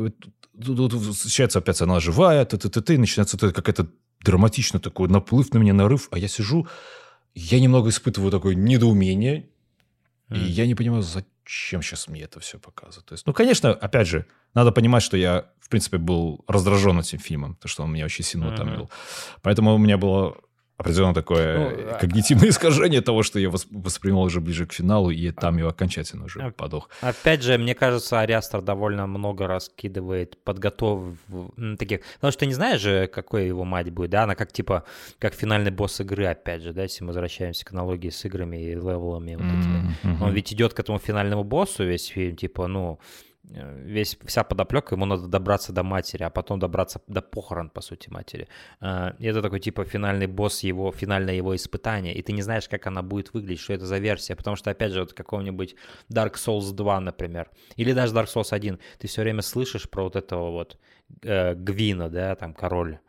Тут, 0.64 0.94
встречается 0.94 1.60
опять, 1.60 1.82
она 1.82 2.00
живая, 2.02 2.46
ты 2.46 2.58
ты 2.58 2.70
ты 2.70 2.82
ты 2.82 2.98
начинается 2.98 3.38
какая-то 3.38 3.88
драматично 4.24 4.80
такой 4.80 5.08
наплыв 5.08 5.54
на 5.54 5.60
меня, 5.60 5.74
нарыв, 5.74 6.10
а 6.12 6.20
я 6.20 6.28
сижу, 6.28 6.68
я 7.34 7.60
немного 7.60 7.90
испытываю 7.90 8.30
такое 8.32 8.56
недоумение, 8.56 9.50
mm. 10.30 10.38
и 10.38 10.52
я 10.52 10.68
не 10.68 10.76
понимаю, 10.76 11.04
зачем 11.52 11.82
сейчас 11.82 12.08
мне 12.08 12.22
это 12.22 12.40
все 12.40 12.60
показывают. 12.60 13.06
То 13.08 13.14
есть, 13.14 13.28
ну, 13.28 13.34
конечно, 13.34 13.72
опять 13.72 14.08
же, 14.08 14.26
надо 14.54 14.72
понимать, 14.72 15.04
что 15.04 15.18
я, 15.18 15.46
в 15.60 15.70
принципе, 15.70 15.98
был 15.98 16.44
раздражен 16.48 17.00
этим 17.00 17.20
фильмом, 17.20 17.56
потому 17.56 17.70
что 17.70 17.84
он 17.84 17.92
меня 17.92 18.06
очень 18.06 18.24
сильно 18.24 18.54
утомил. 18.54 18.84
Mm-hmm. 18.84 19.40
Поэтому 19.42 19.76
у 19.76 19.78
меня 19.78 19.98
было 19.98 20.38
определенно 20.82 21.14
такое 21.14 21.58
ну, 21.58 21.92
а, 21.92 21.98
когнитивное 22.00 22.50
искажение 22.50 23.02
того, 23.02 23.24
что 23.24 23.40
я 23.40 23.50
воспринимал 23.50 24.24
уже 24.24 24.42
ближе 24.42 24.66
к 24.66 24.74
финалу, 24.74 25.10
и 25.10 25.32
там 25.32 25.58
его 25.58 25.70
окончательно 25.70 26.26
уже 26.26 26.52
подох. 26.52 26.90
Опять 27.02 27.44
же, 27.44 27.58
мне 27.58 27.74
кажется, 27.76 28.20
Ариастер 28.20 28.62
довольно 28.62 29.08
много 29.08 29.48
раскидывает 29.48 30.38
подготов 30.44 31.04
таких... 31.78 32.02
Потому 32.16 32.32
что 32.32 32.40
ты 32.40 32.46
не 32.48 32.54
знаешь 32.54 32.82
же, 32.82 33.08
какой 33.08 33.48
его 33.48 33.64
мать 33.64 33.90
будет, 33.92 34.12
да? 34.12 34.24
Она 34.24 34.36
как 34.36 34.52
типа, 34.52 34.84
как 35.20 35.34
финальный 35.34 35.72
босс 35.72 36.00
игры, 36.02 36.26
опять 36.26 36.62
же, 36.62 36.74
да, 36.74 36.84
если 36.84 37.04
мы 37.04 37.08
возвращаемся 37.08 37.66
к 37.66 37.72
аналогии 37.72 38.10
с 38.10 38.26
играми 38.26 38.58
и 38.58 38.76
левелами 38.76 39.36
вот 39.36 39.46
этими. 39.46 39.96
Mm-hmm. 40.04 40.24
Он 40.24 40.34
ведь 40.34 40.54
идет 40.54 40.74
к 40.74 40.80
этому 40.80 41.00
финальному 41.00 41.44
боссу 41.44 41.84
весь 41.86 42.08
фильм, 42.08 42.36
типа, 42.36 42.68
ну 42.68 42.82
Э, 42.92 43.31
весь, 43.44 44.18
вся 44.26 44.44
подоплека, 44.44 44.96
ему 44.96 45.06
надо 45.06 45.28
добраться 45.28 45.74
до 45.74 45.84
матери, 45.84 46.24
а 46.24 46.30
потом 46.30 46.60
добраться 46.60 47.02
до 47.08 47.22
похорон, 47.22 47.70
по 47.70 47.82
сути, 47.82 48.10
матери. 48.10 48.48
Э, 48.82 49.12
это 49.20 49.42
такой, 49.42 49.60
типа, 49.60 49.84
финальный 49.86 50.28
босс 50.28 50.64
его, 50.64 50.92
финальное 50.92 51.36
его 51.36 51.56
испытание, 51.56 52.14
и 52.14 52.22
ты 52.22 52.34
не 52.34 52.42
знаешь, 52.42 52.70
как 52.70 52.88
она 52.88 53.02
будет 53.02 53.34
выглядеть, 53.34 53.60
что 53.60 53.74
это 53.74 53.86
за 53.86 53.98
версия, 53.98 54.36
потому 54.36 54.56
что, 54.56 54.72
опять 54.72 54.92
же, 54.92 55.00
вот 55.00 55.14
какого-нибудь 55.14 55.76
Dark 56.10 56.34
Souls 56.34 56.72
2, 56.72 57.00
например, 57.00 57.50
или 57.76 57.94
даже 57.94 58.14
Dark 58.14 58.28
Souls 58.28 58.52
1, 58.52 58.80
ты 59.00 59.08
все 59.08 59.22
время 59.22 59.42
слышишь 59.42 59.90
про 59.90 60.04
вот 60.04 60.16
этого 60.16 60.52
вот 60.52 60.78
э, 61.24 61.56
Гвина, 61.56 62.10
да, 62.10 62.36
там, 62.36 62.54
король, 62.54 63.00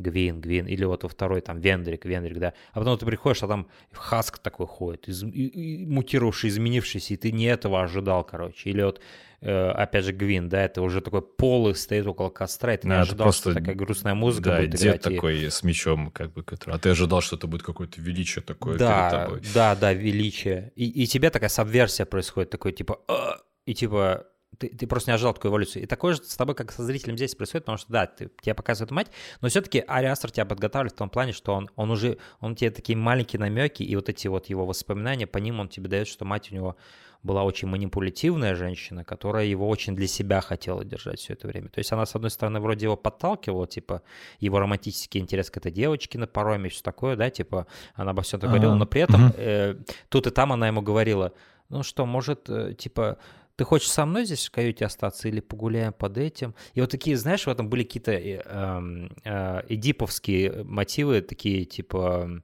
Гвин, 0.00 0.40
Гвин, 0.40 0.66
или 0.66 0.84
вот 0.84 1.02
во 1.02 1.08
второй 1.08 1.40
там 1.40 1.60
Вендрик, 1.60 2.04
Вендрик, 2.04 2.38
да. 2.38 2.54
А 2.72 2.78
потом 2.78 2.98
ты 2.98 3.06
приходишь, 3.06 3.42
а 3.42 3.48
там 3.48 3.68
Хаск 3.92 4.38
такой 4.38 4.66
ходит, 4.66 5.08
из, 5.08 5.22
и, 5.22 5.28
и, 5.28 5.86
мутировавший, 5.86 6.48
изменившийся, 6.48 7.14
и 7.14 7.16
ты 7.16 7.32
не 7.32 7.44
этого 7.44 7.82
ожидал, 7.82 8.24
короче. 8.24 8.70
Или 8.70 8.82
вот, 8.82 8.98
э, 8.98 9.02
опять 9.42 10.04
же, 10.04 10.12
Гвин, 10.12 10.48
да, 10.48 10.62
это 10.62 10.82
уже 10.82 11.00
такой 11.00 11.22
полы 11.22 11.74
стоит 11.74 12.06
около 12.06 12.30
костра, 12.30 12.74
и 12.74 12.76
ты 12.76 12.86
не 12.86 12.94
да, 12.94 13.00
ожидал, 13.00 13.26
просто, 13.26 13.50
что 13.50 13.60
такая 13.60 13.74
грустная 13.74 14.14
музыка 14.14 14.50
да, 14.50 14.56
будет 14.58 14.70
дед 14.72 14.82
играть. 14.82 15.02
такой 15.02 15.38
и... 15.38 15.50
с 15.50 15.62
мечом, 15.62 16.10
как 16.10 16.32
бы, 16.32 16.42
который... 16.42 16.74
А 16.74 16.78
ты 16.78 16.90
ожидал, 16.90 17.20
что 17.20 17.36
это 17.36 17.46
будет 17.46 17.62
какое-то 17.62 18.00
величие 18.00 18.42
такое 18.42 18.76
да, 18.76 19.10
перед 19.10 19.24
тобой. 19.24 19.42
Да, 19.54 19.74
да, 19.74 19.92
величие. 19.92 20.72
И, 20.76 20.88
и 20.88 21.06
тебе 21.06 21.30
такая 21.30 21.48
сабверсия 21.48 22.04
происходит, 22.04 22.50
такой, 22.50 22.72
типа, 22.72 23.00
«А!» 23.08 23.38
и 23.64 23.74
типа 23.74 24.26
ты, 24.58 24.68
ты 24.68 24.86
просто 24.86 25.10
не 25.10 25.14
ожидал 25.14 25.32
такую 25.32 25.50
эволюцию. 25.50 25.84
И 25.84 25.86
такое 25.86 26.14
же 26.14 26.22
с 26.22 26.36
тобой, 26.36 26.54
как 26.54 26.72
со 26.72 26.82
зрителем 26.84 27.16
здесь 27.16 27.34
происходит, 27.34 27.64
потому 27.64 27.78
что, 27.78 27.92
да, 27.92 28.06
ты, 28.06 28.30
тебе 28.42 28.54
показывают 28.54 28.90
мать, 28.90 29.08
но 29.40 29.48
все-таки 29.48 29.82
Ари 29.86 30.06
Астер 30.06 30.30
тебя 30.30 30.44
подготавливает 30.44 30.92
в 30.92 30.98
том 30.98 31.08
плане, 31.08 31.32
что 31.32 31.54
он, 31.54 31.70
он 31.76 31.90
уже, 31.90 32.18
он 32.40 32.56
тебе 32.56 32.70
такие 32.70 32.96
маленькие 32.96 33.40
намеки, 33.40 33.82
и 33.82 33.96
вот 33.96 34.08
эти 34.08 34.28
вот 34.28 34.46
его 34.46 34.66
воспоминания, 34.66 35.26
по 35.26 35.38
ним 35.38 35.60
он 35.60 35.68
тебе 35.68 35.88
дает, 35.88 36.08
что 36.08 36.24
мать 36.24 36.50
у 36.50 36.54
него 36.54 36.76
была 37.22 37.44
очень 37.44 37.68
манипулятивная 37.68 38.54
женщина, 38.54 39.04
которая 39.04 39.44
его 39.44 39.68
очень 39.68 39.94
для 39.94 40.06
себя 40.06 40.40
хотела 40.40 40.84
держать 40.84 41.20
все 41.20 41.34
это 41.34 41.48
время. 41.48 41.68
То 41.68 41.78
есть 41.78 41.92
она, 41.92 42.06
с 42.06 42.14
одной 42.14 42.30
стороны, 42.30 42.60
вроде 42.60 42.86
его 42.86 42.96
подталкивала, 42.96 43.66
типа, 43.66 44.02
его 44.38 44.58
романтический 44.58 45.20
интерес 45.20 45.50
к 45.50 45.56
этой 45.58 45.70
девочке 45.70 46.18
на 46.18 46.26
пароме, 46.26 46.70
все 46.70 46.82
такое, 46.82 47.16
да, 47.16 47.30
типа, 47.30 47.66
она 47.94 48.12
обо 48.12 48.22
всем 48.22 48.38
это 48.38 48.46
говорила, 48.46 48.74
но 48.74 48.86
при 48.86 49.02
этом 49.02 49.32
э, 49.36 49.76
тут 50.08 50.26
и 50.26 50.30
там 50.30 50.52
она 50.52 50.66
ему 50.66 50.80
говорила, 50.80 51.32
ну 51.68 51.82
что, 51.82 52.06
может, 52.06 52.48
э, 52.48 52.74
типа, 52.74 53.18
ты 53.56 53.64
хочешь 53.64 53.90
со 53.90 54.06
мной 54.06 54.24
здесь 54.24 54.46
в 54.46 54.50
каюте 54.50 54.86
остаться 54.86 55.28
или 55.28 55.40
погуляем 55.40 55.92
под 55.92 56.16
этим? 56.16 56.54
И 56.72 56.80
вот 56.80 56.90
такие, 56.90 57.18
знаешь, 57.18 57.44
в 57.44 57.50
этом 57.50 57.68
были 57.68 57.82
какие-то 57.82 58.12
э, 58.12 58.40
эм, 58.46 59.10
э, 59.24 59.62
эдиповские 59.68 60.64
мотивы, 60.64 61.20
такие 61.20 61.66
типа 61.66 62.42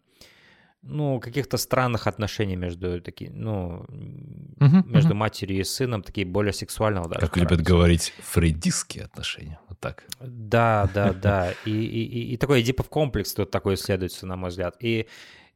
ну, 0.89 1.21
каких-то 1.21 1.57
странных 1.57 2.07
отношений 2.07 2.57
между 2.57 3.01
такими, 3.01 3.31
ну, 3.31 3.85
uh-huh, 4.59 4.87
между 4.87 5.13
uh-huh. 5.13 5.17
матерью 5.17 5.61
и 5.61 5.65
сыном, 5.65 6.03
такие 6.03 6.27
более 6.27 6.53
сексуального 6.53 7.09
даже. 7.09 7.21
Как 7.21 7.35
характера. 7.35 7.57
любят 7.57 7.67
говорить, 7.67 8.15
фрейдистские 8.23 9.05
отношения, 9.05 9.59
вот 9.69 9.81
так. 9.81 10.05
Да, 10.21 10.89
да, 10.95 11.13
да. 11.23 11.53
И, 11.65 11.71
и, 11.71 12.05
и, 12.05 12.33
и 12.35 12.37
такой 12.37 12.63
Эдипов 12.63 12.89
комплекс 12.89 13.33
тут 13.35 13.51
такой 13.51 13.75
исследуется, 13.75 14.27
на 14.27 14.37
мой 14.37 14.51
взгляд. 14.51 14.77
И 14.81 15.07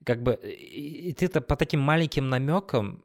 как 0.04 0.22
бы 0.22 0.34
и 0.34 1.12
ты-то 1.12 1.40
по 1.40 1.56
таким 1.56 1.80
маленьким 1.80 2.28
намекам 2.28 3.04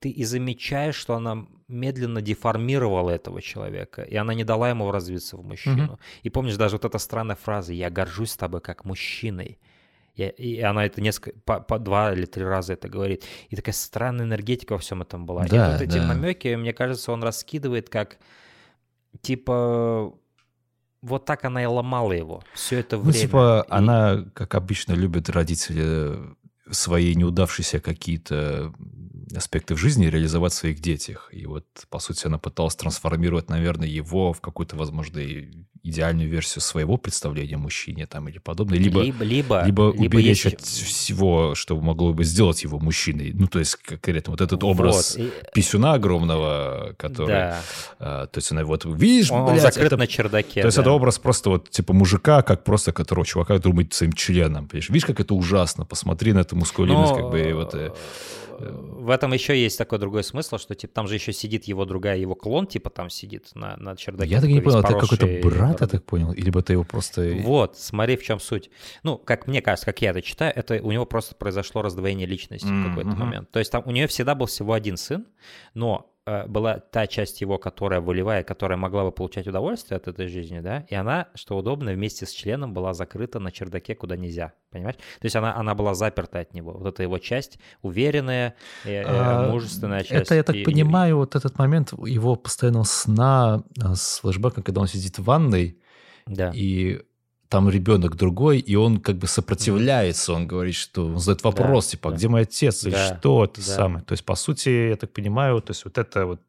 ты 0.00 0.10
и 0.10 0.24
замечаешь, 0.24 0.94
что 0.94 1.14
она 1.14 1.46
медленно 1.66 2.22
деформировала 2.22 3.10
этого 3.10 3.42
человека, 3.42 4.02
и 4.02 4.16
она 4.16 4.34
не 4.34 4.44
дала 4.44 4.70
ему 4.70 4.90
развиться 4.90 5.36
в 5.36 5.44
мужчину. 5.44 5.94
Mm-hmm. 5.94 6.22
И 6.22 6.30
помнишь 6.30 6.56
даже 6.56 6.76
вот 6.76 6.84
эта 6.84 6.98
странная 6.98 7.36
фраза 7.36 7.72
«я 7.72 7.90
горжусь 7.90 8.36
тобой 8.36 8.60
как 8.60 8.84
мужчиной». 8.84 9.58
И, 10.18 10.56
и 10.56 10.60
она 10.60 10.84
это 10.84 11.00
несколько, 11.00 11.38
по, 11.40 11.60
по 11.60 11.78
два 11.78 12.12
или 12.12 12.26
три 12.26 12.44
раза 12.44 12.72
это 12.72 12.88
говорит. 12.88 13.24
И 13.48 13.56
такая 13.56 13.74
странная 13.74 14.26
энергетика 14.26 14.72
во 14.72 14.78
всем 14.78 15.02
этом 15.02 15.26
была. 15.26 15.46
Да, 15.46 15.70
и 15.70 15.72
вот 15.72 15.82
эти 15.82 15.98
да. 15.98 16.06
намеки, 16.06 16.54
мне 16.56 16.72
кажется, 16.72 17.12
он 17.12 17.22
раскидывает 17.22 17.88
как, 17.88 18.18
типа, 19.20 20.12
вот 21.02 21.24
так 21.24 21.44
она 21.44 21.62
и 21.62 21.66
ломала 21.66 22.12
его 22.12 22.42
все 22.54 22.80
это 22.80 22.96
ну, 22.96 23.02
время. 23.02 23.14
Ну, 23.14 23.22
типа, 23.22 23.66
и... 23.68 23.72
она, 23.72 24.24
как 24.34 24.54
обычно, 24.54 24.94
любит 24.94 25.30
родители 25.30 26.18
свои 26.70 27.14
неудавшиеся 27.14 27.80
какие-то 27.80 28.74
аспекты 29.34 29.74
в 29.74 29.78
жизни 29.78 30.06
реализовать 30.06 30.52
в 30.52 30.56
своих 30.56 30.80
детях. 30.80 31.28
И 31.32 31.46
вот, 31.46 31.66
по 31.90 31.98
сути, 31.98 32.26
она 32.26 32.38
пыталась 32.38 32.76
трансформировать, 32.76 33.48
наверное, 33.48 33.88
его 33.88 34.32
в 34.32 34.40
какую-то, 34.40 34.76
возможно, 34.76 35.20
идеальную 35.82 36.28
версию 36.28 36.60
своего 36.60 36.96
представления 36.96 37.54
о 37.54 37.58
мужчине 37.58 38.06
там 38.06 38.28
или 38.28 38.38
подобное. 38.38 38.78
Либо, 38.78 39.02
либо, 39.02 39.24
либо, 39.24 39.62
либо 39.64 39.80
уберечь 39.82 40.44
либо 40.44 40.56
от 40.56 40.62
всего, 40.62 41.54
что 41.54 41.80
могло 41.80 42.12
бы 42.12 42.24
сделать 42.24 42.62
его 42.62 42.78
мужчиной. 42.78 43.32
Ну, 43.32 43.46
то 43.46 43.58
есть, 43.58 43.76
конкретно 43.76 44.32
вот 44.32 44.40
этот 44.40 44.62
образ 44.64 45.16
вот. 45.16 45.52
писюна 45.54 45.94
огромного, 45.94 46.94
который... 46.98 47.28
Да. 47.28 47.60
А, 47.98 48.26
то 48.26 48.38
есть 48.38 48.50
она 48.52 48.64
вот, 48.64 48.84
видишь, 48.84 49.30
Он, 49.30 49.46
блядь, 49.46 49.62
закрыт 49.62 49.86
это, 49.86 49.96
на 49.96 50.06
чердаке. 50.06 50.60
То 50.62 50.66
есть 50.66 50.76
да. 50.76 50.82
это 50.82 50.90
образ 50.90 51.18
просто 51.18 51.50
вот 51.50 51.70
типа 51.70 51.92
мужика, 51.92 52.42
как 52.42 52.64
просто 52.64 52.92
которого 52.92 53.24
чувака 53.24 53.58
думает 53.58 53.94
своим 53.94 54.12
членом. 54.12 54.68
Понимаешь? 54.68 54.88
Видишь, 54.88 55.06
как 55.06 55.20
это 55.20 55.34
ужасно? 55.34 55.84
Посмотри 55.84 56.32
на 56.32 56.40
эту 56.40 56.56
мускулинность, 56.56 57.12
Но... 57.12 57.16
как 57.16 57.30
бы 57.30 57.52
вот... 57.54 57.96
В 58.58 59.10
этом 59.10 59.32
еще 59.32 59.60
есть 59.60 59.78
такой 59.78 59.98
другой 59.98 60.24
смысл, 60.24 60.58
что 60.58 60.74
типа 60.74 60.92
там 60.92 61.08
же 61.08 61.14
еще 61.14 61.32
сидит 61.32 61.64
его 61.64 61.84
другая, 61.84 62.18
его 62.18 62.34
клон, 62.34 62.66
типа 62.66 62.90
там 62.90 63.10
сидит 63.10 63.54
на, 63.54 63.76
на 63.76 63.96
чердаке. 63.96 64.30
Я 64.30 64.40
так 64.40 64.50
не 64.50 64.60
понял, 64.60 64.80
это 64.80 64.94
какой-то 64.94 65.26
брат, 65.42 65.80
я 65.80 65.86
так 65.86 66.04
понял, 66.04 66.32
или 66.32 66.56
это 66.56 66.72
его 66.72 66.84
просто... 66.84 67.36
Вот, 67.42 67.78
смотри, 67.78 68.16
в 68.16 68.22
чем 68.22 68.40
суть. 68.40 68.70
Ну, 69.02 69.18
как 69.18 69.46
мне 69.46 69.62
кажется, 69.62 69.86
как 69.86 70.02
я 70.02 70.10
это 70.10 70.22
читаю, 70.22 70.52
это 70.54 70.80
у 70.82 70.92
него 70.92 71.06
просто 71.06 71.34
произошло 71.34 71.82
раздвоение 71.82 72.26
личности 72.26 72.66
mm-hmm. 72.66 72.84
в 72.84 72.88
какой-то 72.88 73.10
момент. 73.10 73.50
То 73.50 73.58
есть 73.58 73.70
там 73.70 73.82
у 73.86 73.90
нее 73.90 74.06
всегда 74.06 74.34
был 74.34 74.46
всего 74.46 74.72
один 74.72 74.96
сын, 74.96 75.26
но 75.74 76.12
была 76.46 76.78
та 76.78 77.06
часть 77.06 77.40
его, 77.40 77.58
которая 77.58 78.00
волевая, 78.00 78.42
которая 78.42 78.76
могла 78.76 79.04
бы 79.04 79.12
получать 79.12 79.46
удовольствие 79.46 79.96
от 79.96 80.08
этой 80.08 80.28
жизни, 80.28 80.60
да, 80.60 80.84
и 80.88 80.94
она, 80.94 81.28
что 81.34 81.56
удобно, 81.56 81.92
вместе 81.92 82.26
с 82.26 82.30
членом 82.30 82.74
была 82.74 82.94
закрыта 82.94 83.38
на 83.40 83.50
чердаке, 83.50 83.94
куда 83.94 84.16
нельзя, 84.16 84.52
понимаешь? 84.70 84.96
То 84.96 85.24
есть 85.24 85.36
она, 85.36 85.56
она 85.56 85.74
была 85.74 85.94
заперта 85.94 86.40
от 86.40 86.54
него. 86.54 86.72
Вот 86.72 86.86
эта 86.86 87.02
его 87.02 87.18
часть, 87.18 87.58
уверенная, 87.82 88.54
э, 88.84 89.02
а, 89.06 89.50
мужественная 89.50 90.02
часть. 90.02 90.22
Это, 90.22 90.34
я 90.34 90.42
так 90.42 90.56
и, 90.56 90.64
понимаю, 90.64 91.10
и... 91.10 91.18
вот 91.18 91.36
этот 91.36 91.58
момент 91.58 91.92
его 91.92 92.36
постоянного 92.36 92.84
сна 92.84 93.62
э, 93.82 93.94
с 93.94 94.20
флешбеком, 94.20 94.62
когда 94.62 94.80
он 94.80 94.86
сидит 94.86 95.18
в 95.18 95.24
ванной, 95.24 95.78
да. 96.26 96.52
и 96.54 97.00
там 97.48 97.70
ребенок 97.70 98.16
другой, 98.16 98.58
и 98.58 98.76
он 98.76 99.00
как 99.00 99.16
бы 99.16 99.26
сопротивляется, 99.26 100.32
он 100.34 100.46
говорит, 100.46 100.74
что 100.74 101.06
он 101.06 101.18
задает 101.18 101.44
вопрос, 101.44 101.86
да, 101.86 101.90
типа, 101.92 102.08
«А 102.08 102.12
да. 102.12 102.16
где 102.16 102.28
мой 102.28 102.42
отец, 102.42 102.84
или 102.84 102.92
да, 102.92 103.16
что 103.18 103.44
это 103.44 103.56
да. 103.56 103.62
самое. 103.62 104.04
То 104.04 104.12
есть, 104.12 104.24
по 104.24 104.34
сути, 104.34 104.90
я 104.90 104.96
так 104.96 105.12
понимаю, 105.12 105.60
то 105.62 105.70
есть 105.70 105.84
вот 105.84 105.96
это 105.96 106.26
вот 106.26 106.40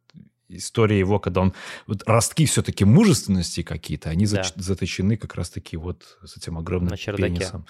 история 0.50 1.00
его, 1.00 1.20
когда 1.20 1.42
он... 1.42 1.54
Вот 1.88 2.04
ростки 2.06 2.46
все-таки 2.46 2.84
мужественности 2.84 3.64
какие-то, 3.64 4.10
они 4.10 4.26
да. 4.26 4.44
заточены 4.56 5.16
как 5.16 5.36
раз-таки 5.36 5.78
вот 5.78 6.18
с 6.26 6.38
этим 6.38 6.58
огромным 6.58 6.98
пенисом. 6.98 7.66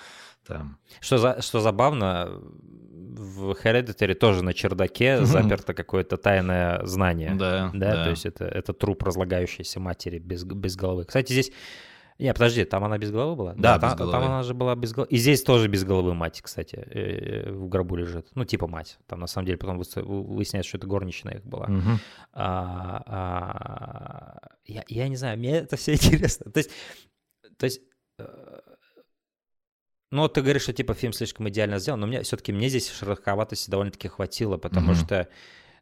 Да. 0.47 0.65
Что, 0.99 1.17
за, 1.19 1.41
что 1.41 1.59
забавно, 1.59 2.41
в 3.19 3.51
Hereditary 3.51 4.15
тоже 4.15 4.43
на 4.43 4.53
чердаке 4.53 5.23
заперто 5.25 5.73
какое-то 5.73 6.17
тайное 6.17 6.83
знание. 6.85 7.35
Да, 7.35 7.69
да, 7.73 7.95
да. 7.95 8.03
То 8.05 8.09
есть 8.11 8.25
это, 8.25 8.45
это 8.45 8.73
труп 8.73 9.03
разлагающейся 9.03 9.79
матери 9.79 10.17
без, 10.17 10.43
без 10.43 10.75
головы. 10.75 11.05
Кстати, 11.05 11.33
здесь 11.33 11.51
не, 12.19 12.33
подожди, 12.33 12.65
там 12.65 12.83
она 12.83 12.97
без 12.97 13.11
головы 13.11 13.35
была? 13.35 13.53
Да, 13.53 13.77
да 13.77 13.95
там, 13.95 14.11
там 14.11 14.23
она 14.23 14.43
же 14.43 14.53
была 14.53 14.75
без 14.75 14.91
головы. 14.91 15.07
И 15.09 15.17
здесь 15.17 15.41
тоже 15.41 15.69
без 15.69 15.85
головы 15.85 16.13
мать, 16.13 16.41
кстати, 16.41 16.75
э, 16.75 17.49
в 17.49 17.69
гробу 17.69 17.95
лежит. 17.95 18.27
Ну, 18.35 18.43
типа 18.43 18.67
мать. 18.67 18.99
Там 19.07 19.21
на 19.21 19.27
самом 19.27 19.45
деле 19.45 19.57
потом 19.57 19.77
выясняется, 19.77 20.67
что 20.67 20.77
это 20.77 20.87
горничная 20.87 21.35
их 21.35 21.45
была. 21.45 21.67
Угу. 21.67 21.99
А, 22.33 23.03
а, 23.05 24.49
я, 24.65 24.83
я 24.89 25.07
не 25.07 25.15
знаю, 25.15 25.39
мне 25.39 25.59
это 25.59 25.77
все 25.77 25.93
интересно. 25.95 26.51
То 26.51 26.57
есть, 26.57 26.71
то 27.57 27.65
есть 27.65 27.81
э, 28.17 28.59
ну, 30.11 30.27
ты 30.27 30.41
говоришь, 30.41 30.63
что 30.63 30.73
типа 30.73 30.95
фильм 30.95 31.13
слишком 31.13 31.47
идеально 31.47 31.79
сделан, 31.79 32.01
но 32.01 32.07
мне 32.07 32.23
все-таки 32.23 32.51
мне 32.51 32.67
здесь 32.67 32.89
шероховатости 32.89 33.69
довольно-таки 33.69 34.09
хватило, 34.09 34.57
потому 34.57 34.91
угу. 34.91 34.95
что 34.95 35.29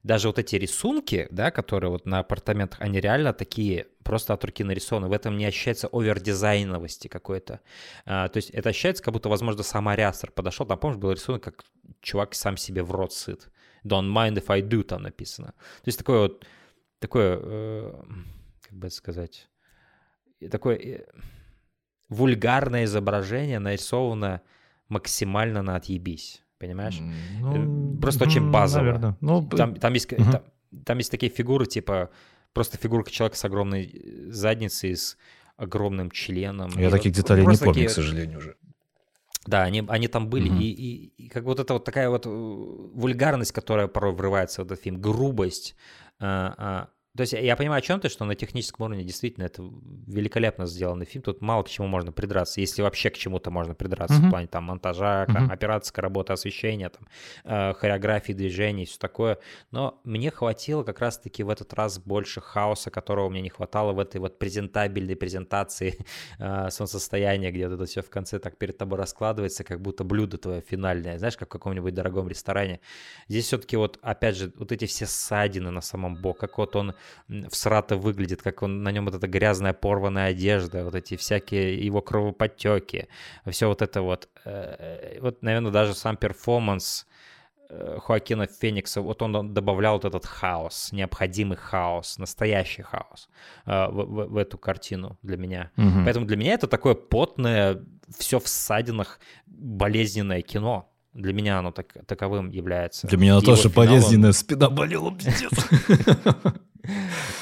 даже 0.03 0.27
вот 0.27 0.39
эти 0.39 0.55
рисунки, 0.55 1.27
да, 1.31 1.51
которые 1.51 1.91
вот 1.91 2.05
на 2.05 2.19
апартаментах, 2.19 2.81
они 2.81 2.99
реально 2.99 3.33
такие 3.33 3.87
просто 4.03 4.33
от 4.33 4.43
руки 4.45 4.63
нарисованы. 4.63 5.07
В 5.07 5.13
этом 5.13 5.37
не 5.37 5.45
ощущается 5.45 5.89
овердизайновости 5.91 7.07
какой-то. 7.07 7.59
А, 8.05 8.27
то 8.29 8.37
есть 8.37 8.49
это 8.51 8.69
ощущается, 8.69 9.03
как 9.03 9.13
будто, 9.13 9.29
возможно, 9.29 9.63
сам 9.63 9.87
Ариастер 9.87 10.31
подошел. 10.31 10.65
Там, 10.65 10.79
помнишь, 10.79 10.97
был 10.97 11.11
рисунок, 11.11 11.43
как 11.43 11.65
чувак 12.01 12.33
сам 12.35 12.57
себе 12.57 12.83
в 12.83 12.91
рот 12.91 13.13
сыт. 13.13 13.49
Don't 13.83 14.11
mind 14.11 14.35
if 14.35 14.45
I 14.47 14.61
do, 14.61 14.83
там 14.83 15.03
написано. 15.03 15.47
То 15.47 15.87
есть 15.87 15.97
такое 15.97 16.19
вот, 16.21 16.45
такое, 16.99 17.39
э, 17.41 17.93
как 18.61 18.73
бы 18.73 18.89
сказать, 18.89 19.49
такое 20.51 20.77
э, 20.77 21.05
вульгарное 22.09 22.85
изображение 22.85 23.59
нарисовано 23.59 24.41
максимально 24.89 25.61
на 25.61 25.75
отъебись. 25.75 26.43
Понимаешь? 26.59 26.99
Ну, 27.39 27.97
Просто 27.99 28.23
очень 28.23 28.51
базово. 28.51 28.84
Наверное. 28.84 29.17
Ну, 29.21 29.47
там, 29.47 29.75
там, 29.75 29.93
есть, 29.93 30.11
угу. 30.11 30.31
там, 30.31 30.41
там 30.85 30.97
есть 30.97 31.11
такие 31.11 31.31
фигуры, 31.31 31.65
типа 31.65 32.09
просто 32.53 32.77
фигурка 32.77 33.11
человека 33.11 33.38
с 33.38 33.45
огромной 33.45 33.85
э, 33.85 34.31
задницей, 34.31 34.95
с 34.95 35.17
огромным 35.57 36.09
членом. 36.09 36.71
Я 36.75 36.89
таких 36.89 37.11
вот, 37.11 37.17
деталей 37.17 37.45
не 37.45 37.57
помню, 37.57 37.73
такие... 37.73 37.88
к 37.88 37.91
сожалению, 37.91 38.39
уже. 38.39 38.55
Да, 39.45 39.63
они, 39.63 39.84
они 39.88 40.07
там 40.07 40.29
были. 40.29 40.49
Угу. 40.49 40.59
И, 40.59 40.65
и, 40.65 41.25
и 41.25 41.29
как 41.29 41.43
вот 41.43 41.59
эта 41.59 41.73
вот 41.73 41.85
такая 41.85 42.09
вот 42.09 42.25
э, 42.25 42.29
вульгарность, 42.29 43.51
которая 43.51 43.88
порой 43.88 44.13
врывается 44.13 44.63
в 44.63 44.65
этот 44.65 44.81
фильм, 44.81 44.99
грубость, 44.99 45.75
а, 46.19 46.53
а, 46.57 46.89
То 47.18 47.22
есть 47.22 47.34
я 47.34 47.56
понимаю, 47.56 47.80
о 47.80 47.81
чем 47.81 47.99
ты, 47.99 48.10
что 48.10 48.26
на 48.26 48.35
техническом 48.35 48.85
уровне 48.85 49.03
действительно 49.03 49.45
это 49.45 49.64
великолепно 50.06 50.68
сделанный 50.68 51.06
фильм. 51.07 51.23
Тут 51.23 51.41
мало 51.41 51.64
к 51.64 51.69
чему 51.69 51.88
можно 51.88 52.11
придраться, 52.11 52.61
если 52.61 52.84
вообще 52.84 53.10
к 53.10 53.18
чему-то 53.18 53.49
можно 53.49 53.73
придраться 53.73 54.18
mm-hmm. 54.18 54.27
в 54.27 54.30
плане 54.30 54.48
там 54.48 54.65
монтажа, 54.65 55.26
mm-hmm. 55.26 55.52
операторской 55.52 56.03
работы, 56.03 56.34
освещения, 56.34 56.89
там, 56.89 57.07
э, 57.44 57.73
хореографии, 57.73 58.34
движений, 58.34 58.85
все 58.85 58.99
такое. 58.99 59.39
Но 59.72 59.99
мне 60.03 60.30
хватило 60.30 60.84
как 60.84 60.99
раз-таки 60.99 61.41
в 61.41 61.49
этот 61.49 61.73
раз 61.73 61.98
больше 61.98 62.39
хаоса, 62.39 62.91
которого 62.91 63.30
мне 63.30 63.41
не 63.41 63.49
хватало 63.49 63.94
в 63.94 63.99
этой 63.99 64.22
вот 64.22 64.38
презентабельной 64.38 65.15
презентации 65.15 65.98
э, 66.39 66.69
солнцестояния, 66.69 67.52
где 67.52 67.68
вот 67.68 67.76
это 67.76 67.85
все 67.85 68.03
в 68.03 68.11
конце 68.11 68.38
так 68.38 68.57
перед 68.60 68.77
тобой 68.77 68.99
раскладывается, 68.99 69.64
как 69.64 69.81
будто 69.81 70.03
блюдо 70.03 70.38
твое 70.38 70.61
финальное, 70.61 71.18
знаешь, 71.18 71.35
как 71.35 71.49
в 71.49 71.52
каком-нибудь 71.52 71.95
дорогом 71.95 72.30
ресторане. 72.30 72.80
Здесь 73.27 73.45
все-таки 73.45 73.76
вот, 73.76 73.98
опять 74.03 74.38
же, 74.38 74.53
вот 74.56 74.72
эти 74.72 74.85
все 74.85 75.07
ссадины 75.07 75.72
на 75.72 75.81
самом 75.81 76.15
боку, 76.15 76.41
как 76.41 76.60
вот 76.60 76.76
он 76.76 76.94
всрато 77.49 77.97
выглядит, 77.97 78.41
как 78.41 78.63
он, 78.63 78.84
на 78.84 78.91
нем 78.91 79.05
вот 79.05 79.15
эта 79.15 79.27
грязная 79.27 79.73
порванная 79.73 80.27
одежда, 80.27 80.84
вот 80.84 80.95
эти 80.95 81.15
всякие 81.17 81.85
его 81.85 82.01
кровоподтеки, 82.01 83.07
все 83.49 83.67
вот 83.67 83.81
это 83.81 84.01
вот. 84.01 84.29
Э, 84.45 85.19
вот, 85.21 85.41
наверное, 85.41 85.71
даже 85.71 85.93
сам 85.93 86.17
перформанс 86.17 87.05
э, 87.69 87.97
Хоакина 88.01 88.47
Феникса, 88.47 89.01
вот 89.01 89.21
он 89.21 89.53
добавлял 89.53 89.95
вот 89.95 90.05
этот 90.05 90.25
хаос, 90.25 90.91
необходимый 90.91 91.57
хаос, 91.57 92.17
настоящий 92.17 92.81
хаос 92.81 93.29
э, 93.65 93.88
в, 93.89 94.05
в, 94.05 94.27
в 94.29 94.38
эту 94.38 94.57
картину 94.57 95.17
для 95.21 95.38
меня. 95.38 95.71
Угу. 95.77 96.03
Поэтому 96.05 96.25
для 96.25 96.38
меня 96.38 96.53
это 96.53 96.67
такое 96.67 96.95
потное, 96.95 97.84
все 98.17 98.39
в 98.39 98.47
ссадинах, 98.47 99.19
болезненное 99.45 100.41
кино. 100.41 100.89
Для 101.13 101.34
меня 101.34 101.57
оно 101.57 101.71
так, 101.71 101.93
таковым 102.05 102.51
является. 102.51 103.07
Для 103.07 103.17
меня 103.17 103.34
оно 103.34 103.41
тоже 103.41 103.69
болезненное, 103.69 104.34
спина 104.34 104.69
болела, 104.69 105.11
пиздец. 105.11 105.49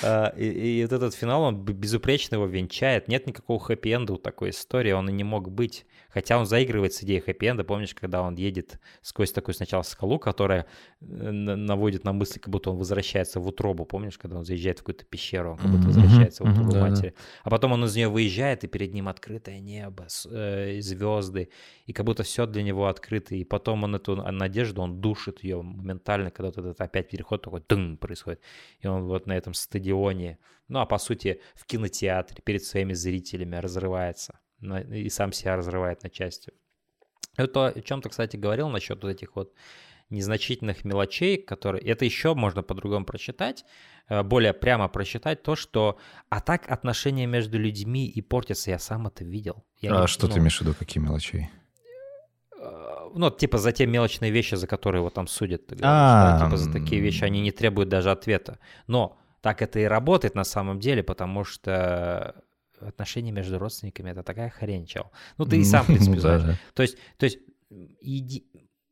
А, 0.03 0.27
и, 0.37 0.81
вот 0.83 0.93
этот 0.93 1.15
финал, 1.15 1.43
он 1.43 1.63
безупречно 1.63 2.35
его 2.35 2.45
венчает. 2.45 3.07
Нет 3.07 3.27
никакого 3.27 3.59
хэппи-энда 3.59 4.13
у 4.13 4.17
такой 4.17 4.49
истории, 4.49 4.91
он 4.91 5.09
и 5.09 5.13
не 5.13 5.23
мог 5.23 5.49
быть. 5.49 5.85
Хотя 6.15 6.39
он 6.39 6.45
заигрывает 6.45 6.93
с 6.93 7.03
идеей 7.03 7.19
хэппи-энда. 7.19 7.65
Помнишь, 7.65 7.93
когда 7.93 8.21
он 8.21 8.35
едет 8.35 8.79
сквозь 9.01 9.33
такую 9.33 9.53
сначала 9.53 9.81
скалу, 9.81 10.17
которая 10.17 10.65
э, 11.01 11.05
наводит 11.05 12.05
на 12.05 12.13
мысли, 12.13 12.39
как 12.39 12.49
будто 12.49 12.71
он 12.71 12.77
возвращается 12.77 13.41
в 13.41 13.47
утробу. 13.47 13.83
Помнишь, 13.83 14.17
когда 14.17 14.37
он 14.37 14.45
заезжает 14.45 14.79
в 14.79 14.83
какую-то 14.83 15.03
пещеру, 15.03 15.51
он 15.51 15.57
как 15.57 15.69
будто 15.69 15.87
возвращается 15.87 16.45
в 16.45 16.49
утробу 16.49 16.77
матери. 16.77 17.13
А 17.43 17.49
потом 17.49 17.73
он 17.73 17.83
из 17.83 17.93
нее 17.97 18.07
выезжает, 18.07 18.63
и 18.63 18.67
перед 18.67 18.93
ним 18.93 19.09
открытое 19.09 19.59
небо, 19.59 20.07
э, 20.31 20.79
звезды, 20.79 21.49
и 21.85 21.91
как 21.91 22.05
будто 22.05 22.23
все 22.23 22.45
для 22.45 22.63
него 22.63 22.87
открыто. 22.87 23.35
И 23.35 23.43
потом 23.43 23.83
он 23.83 23.95
эту 23.95 24.15
надежду, 24.15 24.83
он 24.83 25.01
душит 25.01 25.43
ее 25.43 25.61
моментально, 25.61 26.31
когда 26.31 26.45
вот 26.45 26.57
этот 26.57 26.79
опять 26.79 27.09
переход 27.09 27.41
такой 27.41 27.61
дым 27.67 27.97
происходит. 27.97 28.39
И 28.79 28.87
он 28.87 29.03
вот 29.03 29.27
на 29.27 29.33
этом 29.33 29.53
стадионе, 29.53 30.37
ну 30.69 30.79
а 30.79 30.85
по 30.85 30.97
сути 30.97 31.41
в 31.55 31.65
кинотеатре 31.65 32.41
перед 32.41 32.63
своими 32.63 32.93
зрителями 32.93 33.57
разрывается 33.57 34.39
и 34.73 35.09
сам 35.09 35.31
себя 35.31 35.55
разрывает 35.55 36.03
на 36.03 36.09
части. 36.09 36.51
Это 37.37 37.67
о 37.67 37.81
чем-то, 37.81 38.09
кстати, 38.09 38.37
говорил 38.37 38.69
насчет 38.69 39.03
вот 39.03 39.09
этих 39.09 39.35
вот 39.35 39.53
незначительных 40.09 40.85
мелочей, 40.85 41.37
которые... 41.37 41.83
Это 41.83 42.05
еще 42.05 42.33
можно 42.33 42.63
по-другому 42.63 43.05
прочитать, 43.05 43.65
э, 44.07 44.23
более 44.23 44.53
прямо 44.53 44.87
прочитать 44.87 45.43
то, 45.43 45.55
что 45.55 45.97
а 46.29 46.39
так 46.41 46.69
отношения 46.69 47.25
между 47.25 47.57
людьми 47.57 48.07
и 48.07 48.21
портятся, 48.21 48.71
я 48.71 48.79
сам 48.79 49.07
это 49.07 49.23
видел. 49.23 49.65
Я 49.81 49.97
а 49.97 50.01
не, 50.01 50.07
что 50.07 50.27
ну, 50.27 50.33
ты 50.33 50.39
имеешь 50.39 50.57
в 50.57 50.61
виду, 50.61 50.75
какие 50.77 51.03
мелочей? 51.03 51.49
Э, 52.57 53.09
ну, 53.15 53.31
типа 53.31 53.57
за 53.57 53.71
те 53.71 53.87
мелочные 53.87 54.31
вещи, 54.31 54.55
за 54.55 54.67
которые 54.67 55.01
его 55.01 55.09
там 55.09 55.27
судят. 55.27 55.67
Ты 55.67 55.75
говоришь, 55.75 55.85
а? 55.85 56.45
Типа 56.45 56.57
за 56.57 56.71
такие 56.71 57.01
вещи 57.01 57.23
они 57.23 57.41
не 57.41 57.51
требуют 57.51 57.89
даже 57.89 58.11
ответа. 58.11 58.59
Но 58.87 59.17
так 59.41 59.61
это 59.61 59.79
и 59.79 59.83
работает 59.83 60.35
на 60.35 60.43
самом 60.43 60.79
деле, 60.79 61.03
потому 61.03 61.43
что 61.43 62.35
отношения 62.81 63.31
между 63.31 63.59
родственниками 63.59 64.11
это 64.11 64.23
такая 64.23 64.49
хрень, 64.49 64.85
чел. 64.85 65.11
Ну, 65.37 65.45
ты 65.45 65.57
и 65.57 65.63
сам, 65.63 65.83
в 65.83 65.87
принципе, 65.87 66.19
знаешь. 66.19 66.57
То 66.73 66.83
есть, 66.83 66.97
то 67.17 67.25
есть 67.25 67.39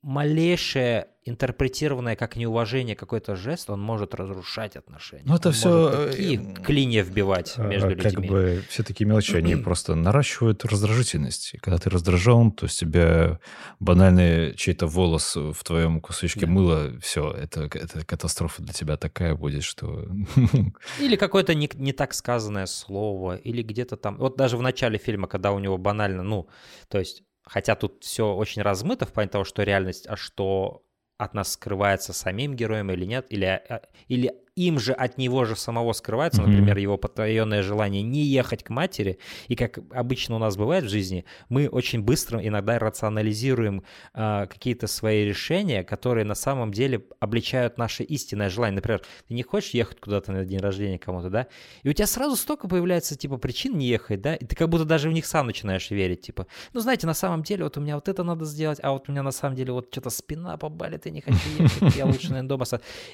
малейшее 0.04 1.08
интерпретированное 1.26 2.18
как 2.18 2.36
неуважение 2.36 2.96
какой-то 2.96 3.38
жест, 3.38 3.70
он 3.70 3.82
может 3.82 4.14
разрушать 4.14 4.76
отношения. 4.76 5.24
Ну, 5.26 5.36
это 5.36 5.50
он 5.50 5.54
все... 5.54 6.08
такие 6.12 6.42
э, 6.42 6.62
клинья 6.62 7.02
вбивать 7.02 7.54
а, 7.56 7.64
между 7.64 7.96
как 7.96 8.04
людьми. 8.04 8.28
Как 8.28 8.30
бы 8.30 8.64
все 8.68 8.84
такие 8.84 9.08
мелочи, 9.08 9.36
они 9.36 9.56
просто 9.64 9.96
наращивают 9.96 10.66
раздражительность. 10.66 11.54
И 11.54 11.58
когда 11.58 11.78
ты 11.78 11.90
раздражен, 11.90 12.52
то 12.52 12.68
с 12.68 12.76
тебя 12.76 13.40
банальный 13.80 14.54
чей-то 14.56 14.86
волос 14.88 15.38
в 15.38 15.64
твоем 15.64 16.02
кусочке 16.02 16.42
да. 16.42 16.48
мыла, 16.48 17.00
все, 17.00 17.32
это, 17.32 17.64
это 17.64 18.06
катастрофа 18.06 18.62
для 18.62 18.74
тебя 18.74 18.98
такая 18.98 19.36
будет, 19.36 19.64
что... 19.64 20.06
Или 21.00 21.16
какое-то 21.16 21.56
не, 21.56 21.70
не 21.76 21.94
так 21.94 22.14
сказанное 22.14 22.66
слово, 22.66 23.38
или 23.38 23.62
где-то 23.62 23.96
там... 23.96 24.18
Вот 24.18 24.36
даже 24.36 24.58
в 24.58 24.62
начале 24.62 24.98
фильма, 24.98 25.28
когда 25.28 25.54
у 25.54 25.60
него 25.60 25.78
банально, 25.78 26.24
ну, 26.24 26.50
то 26.90 27.00
есть 27.00 27.24
Хотя 27.44 27.76
тут 27.76 28.04
все 28.04 28.34
очень 28.34 28.62
размыто 28.62 29.06
в 29.06 29.14
плане 29.14 29.30
того, 29.30 29.44
что 29.44 29.64
реальность, 29.64 30.08
а 30.08 30.16
что 30.16 30.84
от 31.18 31.34
нас 31.34 31.54
скрывается 31.54 32.14
самим 32.14 32.56
героем 32.56 32.92
или 32.92 33.06
нет, 33.06 33.28
или, 33.30 33.46
а, 33.46 33.82
или 34.08 34.34
им 34.56 34.80
же 34.80 34.94
от 34.94 35.18
него 35.18 35.46
же 35.46 35.56
самого 35.56 35.94
скрывается, 35.94 36.42
mm-hmm. 36.42 36.48
например, 36.48 36.78
его 36.78 36.98
потаенное 36.98 37.64
желание 37.64 38.04
не 38.04 38.24
ехать 38.24 38.64
к 38.64 38.70
матери. 38.70 39.18
И 39.48 39.56
как 39.56 39.80
обычно 39.92 40.36
у 40.36 40.40
нас 40.40 40.56
бывает 40.56 40.86
в 40.86 40.90
жизни, 40.90 41.26
мы 41.50 41.68
очень 41.68 42.02
быстро 42.02 42.40
иногда 42.46 42.78
рационализируем 42.78 43.84
э, 44.14 44.48
какие-то 44.48 44.88
свои 44.88 45.26
решения, 45.26 45.84
которые 45.84 46.26
на 46.26 46.36
самом 46.36 46.72
деле 46.72 47.06
обличают 47.20 47.78
наше 47.78 48.04
истинное 48.04 48.50
желание. 48.50 48.76
Например, 48.76 49.02
ты 49.28 49.34
не 49.34 49.44
хочешь 49.44 49.72
ехать 49.72 50.00
куда-то 50.00 50.32
на 50.32 50.46
день 50.46 50.60
рождения 50.60 51.00
кому-то, 51.00 51.30
да? 51.30 51.48
И 51.82 51.90
у 51.90 51.94
тебя 51.94 52.08
сразу 52.08 52.36
столько 52.36 52.68
появляется, 52.68 53.18
типа, 53.18 53.38
причин 53.38 53.78
не 53.78 53.88
ехать, 53.88 54.22
да? 54.22 54.36
И 54.36 54.46
ты 54.46 54.56
как 54.56 54.70
будто 54.70 54.86
даже 54.86 55.10
в 55.10 55.14
них 55.14 55.26
сам 55.26 55.48
начинаешь 55.48 55.90
верить, 55.90 56.22
типа, 56.22 56.48
ну, 56.74 56.80
знаете, 56.80 57.08
на 57.08 57.14
самом 57.14 57.44
деле 57.44 57.64
вот 57.64 57.78
у 57.78 57.82
меня 57.82 57.96
вот 57.96 58.08
это 58.08 58.24
надо 58.24 58.46
сделать, 58.46 58.80
а 58.84 58.92
вот 58.92 59.10
у 59.10 59.12
меня 59.12 59.24
на 59.24 59.32
самом 59.32 59.56
деле 59.56 59.74
вот 59.74 59.88
что-то 59.92 60.10
спина 60.10 60.58
побалит, 60.58 61.08
и 61.08 61.12
не 61.12 61.22
хочу 61.22 61.38
ехать, 61.58 61.96
я 61.96 62.06
лучше, 62.06 62.30
наверное, 62.30 62.50
дома. 62.50 62.66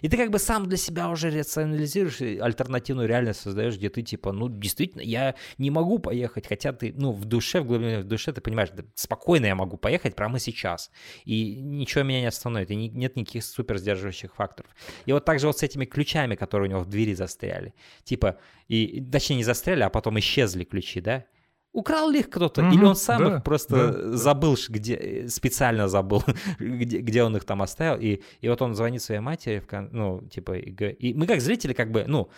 И 0.02 0.10
ты 0.10 0.18
как 0.18 0.32
бы 0.32 0.40
сам 0.40 0.68
для 0.68 0.78
себя 0.78 1.10
уже 1.10 1.29
рационализируешь 1.30 2.22
альтернативную 2.42 3.08
реальность 3.08 3.42
создаешь, 3.42 3.78
где 3.78 3.90
ты 3.90 4.02
типа, 4.02 4.32
ну, 4.32 4.50
действительно, 4.50 5.02
я 5.02 5.36
не 5.58 5.72
могу 5.72 6.00
поехать, 6.00 6.48
хотя 6.48 6.74
ты, 6.74 6.94
ну, 6.96 7.12
в 7.12 7.26
душе, 7.26 7.62
в 7.62 7.66
глубине 7.66 8.00
в 8.00 8.04
душе 8.04 8.32
ты 8.34 8.42
понимаешь, 8.42 8.70
да, 8.74 8.84
спокойно 8.96 9.46
я 9.46 9.56
могу 9.56 9.78
поехать 9.78 10.16
прямо 10.16 10.40
сейчас, 10.40 10.92
и 11.26 11.56
ничего 11.56 12.04
меня 12.04 12.22
не 12.22 12.28
остановит, 12.28 12.72
и 12.72 12.76
не, 12.76 12.90
нет 12.90 13.16
никаких 13.16 13.44
супер 13.44 13.78
сдерживающих 13.78 14.36
факторов. 14.36 14.72
И 15.06 15.14
вот 15.14 15.26
так 15.26 15.40
же 15.40 15.48
вот 15.48 15.58
с 15.58 15.64
этими 15.64 15.86
ключами, 15.86 16.36
которые 16.36 16.70
у 16.70 16.72
него 16.72 16.82
в 16.82 16.90
двери 16.90 17.14
застряли, 17.14 17.74
типа, 18.04 18.38
и, 18.68 19.04
точнее, 19.12 19.38
не 19.38 19.44
застряли, 19.44 19.84
а 19.84 19.90
потом 19.90 20.20
исчезли 20.20 20.64
ключи, 20.64 21.02
да, 21.02 21.26
Украл 21.72 22.10
ли 22.10 22.20
их 22.20 22.30
кто-то? 22.30 22.62
Mm-hmm, 22.62 22.74
Или 22.74 22.84
он 22.84 22.96
сам 22.96 23.24
да, 23.24 23.38
их 23.38 23.44
просто 23.44 23.94
да, 23.94 24.18
забыл, 24.18 24.58
где, 24.70 25.28
специально 25.28 25.88
забыл, 25.88 26.24
где, 26.60 27.00
где 27.00 27.24
он 27.24 27.38
их 27.38 27.46
там 27.46 27.62
оставил. 27.62 28.00
И, 28.00 28.22
и 28.42 28.50
вот 28.50 28.62
он 28.62 28.74
звонит 28.74 29.02
своей 29.04 29.22
матери, 29.22 29.60
в, 29.60 29.72
ну, 29.92 30.22
типа, 30.28 30.58
и, 30.58 30.72
и 30.72 31.14
мы 31.14 31.28
как 31.28 31.42
зрители, 31.42 31.74
как 31.74 31.92
бы, 31.92 32.06
ну, 32.08 32.30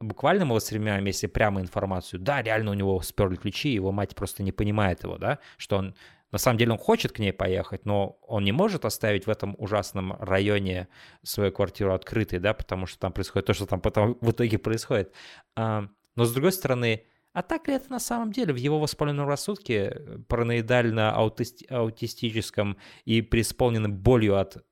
буквально 0.00 0.46
мы 0.46 0.54
воспринимаем, 0.54 1.04
если 1.04 1.26
прямо 1.26 1.60
информацию, 1.60 2.20
да, 2.20 2.42
реально 2.42 2.70
у 2.70 2.74
него 2.74 3.00
сперли 3.02 3.36
ключи, 3.36 3.68
его 3.68 3.92
мать 3.92 4.14
просто 4.14 4.42
не 4.42 4.52
понимает 4.52 5.04
его, 5.04 5.18
да, 5.18 5.38
что 5.58 5.76
он, 5.76 5.94
на 6.32 6.38
самом 6.38 6.58
деле 6.58 6.72
он 6.72 6.78
хочет 6.78 7.12
к 7.12 7.18
ней 7.18 7.32
поехать, 7.32 7.84
но 7.84 8.18
он 8.22 8.44
не 8.44 8.52
может 8.52 8.84
оставить 8.84 9.26
в 9.26 9.30
этом 9.30 9.54
ужасном 9.58 10.14
районе 10.18 10.88
свою 11.22 11.52
квартиру 11.52 11.92
открытой, 11.92 12.38
да, 12.38 12.54
потому 12.54 12.86
что 12.86 12.98
там 12.98 13.12
происходит 13.12 13.46
то, 13.46 13.54
что 13.54 13.66
там 13.66 13.80
потом 13.80 14.16
в 14.20 14.30
итоге 14.30 14.58
происходит. 14.58 15.12
А, 15.56 15.86
но 16.16 16.24
с 16.24 16.32
другой 16.32 16.52
стороны, 16.52 17.04
а 17.32 17.42
так 17.42 17.68
ли 17.68 17.74
это 17.74 17.88
на 17.90 18.00
самом 18.00 18.32
деле? 18.32 18.52
В 18.52 18.56
его 18.56 18.80
воспаленном 18.80 19.28
рассудке, 19.28 19.74
э, 19.74 20.18
параноидально-аутистическом 20.28 22.76
и 23.04 23.22
преисполненном 23.22 23.96
болью 23.96 24.36
от 24.36 24.64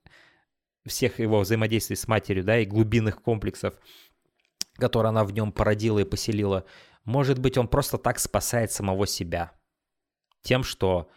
всех 0.86 1.20
его 1.20 1.39
взаимодействий 1.40 1.97
с 1.97 2.09
матерью, 2.09 2.43
да, 2.44 2.59
и 2.59 2.64
глубинных 2.64 3.22
комплексов, 3.22 3.74
которые 4.74 5.10
она 5.10 5.22
в 5.24 5.32
нем 5.32 5.52
породила 5.52 6.01
и 6.01 6.05
поселила, 6.05 6.64
может 7.05 7.39
быть, 7.39 7.56
он 7.56 7.68
просто 7.68 7.97
так 7.97 8.18
спасает 8.18 8.72
самого 8.72 9.06
себя? 9.06 9.52
Тем, 10.43 10.64
что 10.64 11.09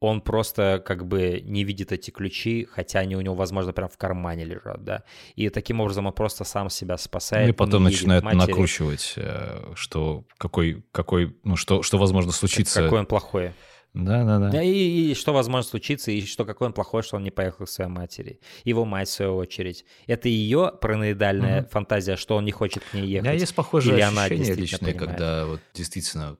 он 0.00 0.20
просто 0.20 0.82
как 0.84 1.06
бы 1.06 1.40
не 1.44 1.64
видит 1.64 1.92
эти 1.92 2.10
ключи, 2.10 2.66
хотя 2.70 3.00
они 3.00 3.16
у 3.16 3.20
него, 3.20 3.34
возможно, 3.34 3.72
прям 3.72 3.88
в 3.88 3.96
кармане 3.96 4.44
лежат, 4.44 4.84
да. 4.84 5.04
И 5.36 5.48
таким 5.48 5.80
образом 5.80 6.06
он 6.06 6.12
просто 6.12 6.44
сам 6.44 6.68
себя 6.68 6.98
спасает. 6.98 7.46
Ну 7.46 7.52
и 7.52 7.56
потом 7.56 7.84
начинает 7.84 8.24
накручивать, 8.24 9.14
э, 9.16 9.72
что 9.74 10.24
какой, 10.38 10.84
какой, 10.92 11.36
ну 11.44 11.56
что, 11.56 11.82
что 11.82 11.98
возможно 11.98 12.32
случиться. 12.32 12.82
Какой 12.82 13.00
он 13.00 13.06
плохой. 13.06 13.52
Да, 13.94 14.24
да, 14.24 14.50
да. 14.50 14.62
И, 14.62 15.10
и 15.10 15.14
что 15.14 15.32
возможно 15.32 15.66
случиться, 15.66 16.10
и 16.10 16.20
что 16.26 16.44
какой 16.44 16.66
он 16.66 16.74
плохой, 16.74 17.02
что 17.02 17.16
он 17.16 17.22
не 17.22 17.30
поехал 17.30 17.64
к 17.64 17.68
своей 17.68 17.90
матери. 17.90 18.40
Его 18.64 18.84
мать, 18.84 19.08
в 19.08 19.12
свою 19.12 19.36
очередь. 19.36 19.86
Это 20.06 20.28
ее 20.28 20.70
параноидальная 20.78 21.62
угу. 21.62 21.70
фантазия, 21.70 22.16
что 22.16 22.36
он 22.36 22.44
не 22.44 22.52
хочет 22.52 22.84
к 22.84 22.92
ней 22.92 23.06
ехать. 23.06 23.26
У 23.26 23.30
меня 23.30 23.40
есть 23.40 23.54
похожие 23.54 23.94
Или 23.94 24.02
ощущения 24.02 24.54
личные, 24.54 24.92
когда 24.92 25.46
вот 25.46 25.60
действительно 25.72 26.36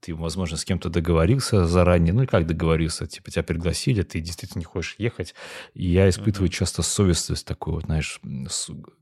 ты, 0.00 0.14
возможно, 0.14 0.56
с 0.56 0.64
кем-то 0.64 0.90
договорился 0.90 1.66
заранее, 1.66 2.12
ну 2.12 2.22
и 2.22 2.26
как 2.26 2.46
договорился, 2.46 3.06
типа 3.06 3.30
тебя 3.30 3.42
пригласили, 3.42 4.02
ты 4.02 4.20
действительно 4.20 4.60
не 4.60 4.64
хочешь 4.64 4.96
ехать. 4.98 5.34
И 5.74 5.88
я 5.88 6.08
испытываю 6.08 6.48
mm-hmm. 6.48 6.54
часто 6.54 6.82
совестность 6.82 7.46
такую, 7.46 7.76
вот, 7.76 7.84
знаешь, 7.84 8.20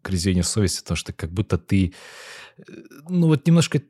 грязение 0.02 0.42
совести, 0.42 0.80
потому 0.82 0.96
что 0.96 1.12
как 1.12 1.30
будто 1.30 1.58
ты, 1.58 1.92
э, 2.58 2.62
ну 3.08 3.26
вот 3.28 3.46
немножко 3.46 3.80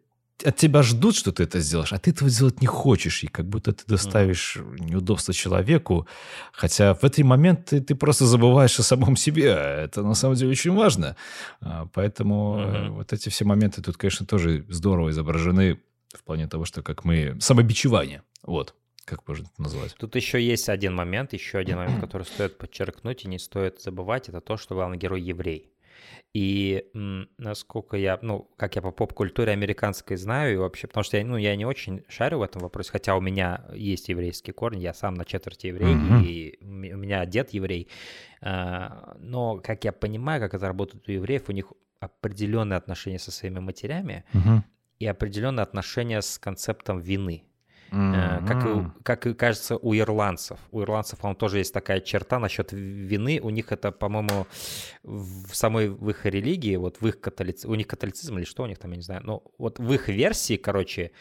от 0.45 0.57
тебя 0.57 0.83
ждут, 0.83 1.17
что 1.17 1.33
ты 1.33 1.45
это 1.45 1.61
сделаешь, 1.61 1.93
а 1.93 1.99
ты 1.99 2.11
этого 2.11 2.29
сделать 2.29 2.61
не 2.61 2.67
хочешь, 2.67 3.23
и 3.23 3.27
как 3.27 3.49
будто 3.49 3.73
ты 3.73 3.85
доставишь 3.87 4.57
mm. 4.57 4.91
неудобство 4.91 5.33
человеку, 5.33 6.07
хотя 6.53 6.95
в 6.95 7.05
эти 7.05 7.23
моменты 7.23 7.81
ты 7.81 7.95
просто 7.95 8.27
забываешь 8.27 8.79
о 8.79 8.83
самом 8.83 9.17
себе, 9.17 9.53
это 9.53 10.03
на 10.03 10.15
самом 10.15 10.35
деле 10.37 10.51
очень 10.51 10.75
важно. 10.75 11.17
А, 11.61 11.87
поэтому 11.93 12.59
mm-hmm. 12.59 12.89
вот 12.91 13.13
эти 13.13 13.29
все 13.31 13.45
моменты 13.45 13.81
тут, 13.81 13.97
конечно, 13.97 14.27
тоже 14.27 14.67
здорово 14.69 15.11
изображены 15.11 15.79
в 16.17 16.25
плане 16.25 16.47
того, 16.47 16.65
что 16.65 16.83
как 16.83 17.05
мы... 17.05 17.37
Самобичевание, 17.41 18.23
вот, 18.43 18.75
как 19.05 19.27
можно 19.29 19.45
это 19.45 19.63
назвать. 19.63 19.95
Тут 19.99 20.17
еще 20.17 20.41
есть 20.43 20.69
один 20.69 20.95
момент, 20.95 21.33
еще 21.33 21.59
один 21.59 21.77
момент, 21.77 22.01
который 22.01 22.25
стоит 22.25 22.59
подчеркнуть 22.59 23.25
и 23.25 23.29
не 23.29 23.39
стоит 23.39 23.81
забывать, 23.81 24.29
это 24.29 24.41
то, 24.41 24.57
что 24.57 24.75
главный 24.75 24.99
герой 24.99 25.21
еврей. 25.21 25.73
И 26.35 26.91
насколько 27.39 27.97
я, 27.97 28.19
ну, 28.21 28.51
как 28.57 28.77
я 28.77 28.83
по 28.83 28.91
поп-культуре 28.91 29.53
американской 29.53 30.19
знаю, 30.19 30.53
и 30.53 30.57
вообще, 30.57 30.87
потому 30.87 31.03
что 31.03 31.17
я, 31.17 31.25
ну, 31.25 31.39
я 31.39 31.57
не 31.57 31.65
очень 31.65 32.05
шарю 32.09 32.41
в 32.41 32.43
этом 32.43 32.61
вопросе, 32.61 32.91
хотя 32.93 33.17
у 33.17 33.23
меня 33.23 33.65
есть 33.75 34.11
еврейские 34.11 34.53
корни, 34.53 34.83
я 34.83 34.93
сам 34.93 35.15
на 35.15 35.25
четверти 35.25 35.69
еврей, 35.69 35.95
mm-hmm. 35.95 36.25
и 36.25 36.59
у 36.63 36.99
меня 36.99 37.25
дед 37.25 37.51
еврей. 37.51 37.89
А, 38.43 39.17
но, 39.19 39.61
как 39.65 39.85
я 39.85 39.93
понимаю, 39.93 40.41
как 40.43 40.53
это 40.53 40.67
работает 40.67 41.09
у 41.09 41.13
евреев, 41.13 41.49
у 41.49 41.53
них 41.53 41.73
определенные 42.01 42.77
отношения 42.77 43.19
со 43.19 43.31
своими 43.31 43.61
матерями 43.61 44.25
mm-hmm. 44.35 44.61
И 44.99 45.07
определенные 45.07 45.63
отношения 45.63 46.23
с 46.23 46.39
концептом 46.39 47.01
вины. 47.01 47.45
Mm-hmm. 47.93 48.47
Как, 48.47 48.67
и, 48.67 49.03
как 49.05 49.27
и 49.27 49.35
кажется 49.35 49.77
у 49.77 49.95
ирландцев. 49.95 50.59
У 50.73 50.83
ирландцев, 50.83 51.21
по 51.21 51.35
тоже 51.35 51.59
есть 51.59 51.73
такая 51.73 52.01
черта 52.01 52.39
насчет 52.39 52.73
вины. 52.73 53.41
У 53.41 53.51
них 53.51 53.71
это, 53.71 53.93
по-моему, 53.93 54.47
в 55.05 55.55
самой 55.55 55.89
в 55.89 56.11
их 56.11 56.27
религии, 56.27 56.77
вот 56.77 57.01
в 57.01 57.07
их 57.07 57.21
католицизме, 57.21 57.71
у 57.71 57.75
них 57.77 57.87
католицизм 57.87 58.39
или 58.39 58.45
что 58.45 58.65
у 58.65 58.67
них 58.67 58.79
там, 58.79 58.91
я 58.91 58.97
не 58.97 59.03
знаю. 59.03 59.21
Но 59.25 59.45
вот 59.59 59.79
в 59.79 59.93
их 59.93 60.09
версии, 60.09 60.57
короче, 60.57 61.13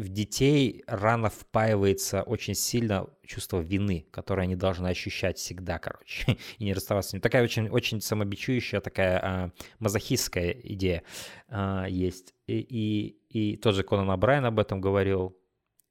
в 0.00 0.08
детей 0.08 0.82
рано 0.86 1.28
впаивается 1.28 2.22
очень 2.22 2.54
сильно 2.54 3.06
чувство 3.24 3.60
вины, 3.60 4.06
которое 4.10 4.42
они 4.42 4.56
должны 4.56 4.88
ощущать 4.88 5.38
всегда, 5.38 5.78
короче, 5.78 6.38
и 6.58 6.64
не 6.64 6.72
расставаться 6.72 7.10
с 7.10 7.12
ним. 7.12 7.22
Такая 7.22 7.44
очень, 7.44 7.68
очень 7.68 8.00
самобичующая, 8.00 8.80
такая 8.80 9.20
а, 9.22 9.50
мазохистская 9.78 10.52
идея 10.52 11.02
а, 11.48 11.86
есть. 11.86 12.34
И, 12.46 12.58
и, 12.58 13.08
и 13.28 13.56
тот 13.56 13.74
же 13.74 13.82
Конан 13.82 14.18
Брайан 14.18 14.46
об 14.46 14.58
этом 14.58 14.80
говорил, 14.80 15.36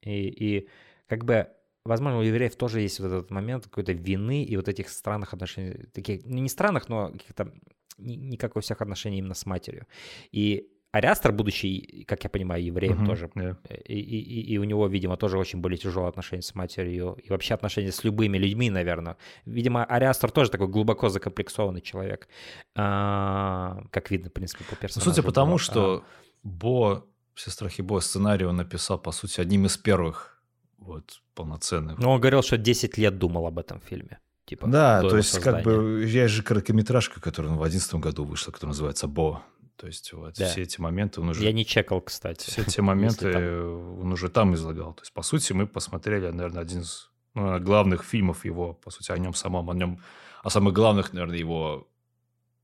и, 0.02 0.28
и 0.28 0.70
как 1.08 1.24
бы, 1.24 1.48
возможно, 1.86 2.20
у 2.20 2.24
евреев 2.24 2.56
тоже 2.56 2.82
есть 2.82 3.00
вот 3.00 3.08
этот 3.08 3.30
момент 3.30 3.66
какой-то 3.66 3.92
вины 3.92 4.44
и 4.44 4.56
вот 4.58 4.68
этих 4.68 4.90
странных 4.90 5.34
отношений, 5.34 5.86
таких, 5.94 6.26
ну, 6.26 6.40
не 6.40 6.50
странных, 6.50 6.90
но 6.90 7.12
каких-то, 7.12 7.54
не, 8.00 8.16
не 8.16 8.38
как 8.38 8.56
у 8.56 8.60
всех 8.60 8.82
отношений 8.82 9.20
именно 9.20 9.36
с 9.36 9.46
матерью. 9.46 9.86
И 10.32 10.72
Ариастер, 10.92 11.32
будущий, 11.32 12.04
как 12.08 12.24
я 12.24 12.30
понимаю, 12.30 12.64
евреем 12.64 13.04
uh-huh, 13.04 13.06
тоже, 13.06 13.30
yeah. 13.36 13.56
и, 13.86 14.00
и, 14.00 14.54
и 14.54 14.58
у 14.58 14.64
него, 14.64 14.88
видимо, 14.88 15.18
тоже 15.18 15.38
очень 15.38 15.60
были 15.60 15.76
тяжелые 15.76 16.10
отношения 16.10 16.42
с 16.42 16.56
матерью, 16.56 17.16
и 17.24 17.30
вообще 17.30 17.54
отношения 17.54 17.92
с 17.92 18.04
любыми 18.04 18.40
людьми, 18.40 18.72
наверное. 18.72 19.16
Видимо, 19.46 19.86
Ариастер 19.86 20.32
тоже 20.32 20.50
такой 20.50 20.68
глубоко 20.68 21.10
закомплексованный 21.10 21.82
человек, 21.82 22.28
а, 22.76 23.84
как 23.92 24.10
видно, 24.10 24.30
в 24.30 24.34
принципе, 24.34 24.64
по 24.64 24.76
персонажу. 24.76 25.12
Судя 25.12 25.24
по 25.24 25.32
тому, 25.32 25.60
что 25.60 25.98
а... 25.98 26.04
Бо 26.44 27.06
все 27.36 27.52
страхи 27.52 27.82
Бо 27.82 28.00
сценарий 28.02 28.46
он 28.46 28.58
написал, 28.58 28.98
по 29.00 29.12
сути, 29.12 29.42
одним 29.42 29.66
из 29.66 29.78
первых 29.78 30.42
вот 30.80 31.22
полноценных. 31.36 32.00
Ну, 32.00 32.10
он 32.10 32.20
говорил, 32.20 32.42
что 32.42 32.58
10 32.58 32.98
лет 32.98 33.18
думал 33.18 33.46
об 33.46 33.60
этом 33.60 33.80
фильме. 33.80 34.20
Типа, 34.46 34.68
да, 34.68 35.02
то 35.02 35.18
есть 35.18 35.30
создания. 35.30 35.64
как 35.64 35.66
бы 35.66 36.04
есть 36.06 36.34
же 36.34 36.42
короткометражка, 36.42 37.22
которая 37.22 37.54
в 37.54 37.58
2011 37.58 37.96
году 37.96 38.24
вышла, 38.24 38.52
которая 38.52 38.72
называется 38.72 39.08
«Бо». 39.08 39.44
То 39.80 39.88
есть 39.88 40.12
вот 40.12 40.34
да. 40.38 40.46
все 40.46 40.64
эти 40.64 40.82
моменты 40.82 41.22
он 41.22 41.30
уже... 41.30 41.42
Я 41.42 41.54
не 41.54 41.66
чекал, 41.66 42.02
кстати. 42.02 42.50
Все 42.50 42.64
эти 42.64 42.82
моменты 42.82 43.62
он 43.64 44.12
уже 44.12 44.28
там 44.28 44.54
излагал. 44.54 44.94
То 44.94 45.04
есть, 45.04 45.14
по 45.14 45.22
сути, 45.22 45.54
мы 45.54 45.68
посмотрели, 45.68 46.28
наверное, 46.28 46.62
один 46.62 46.82
из 46.82 47.10
ну, 47.34 47.58
главных 47.60 48.04
фильмов 48.04 48.44
его, 48.44 48.74
по 48.74 48.92
сути, 48.92 49.14
о 49.14 49.18
нем 49.18 49.34
самом, 49.34 49.70
о 49.70 49.74
нем, 49.74 50.02
о 50.44 50.50
самых 50.50 50.74
главных, 50.74 51.14
наверное, 51.14 51.38
его 51.38 51.88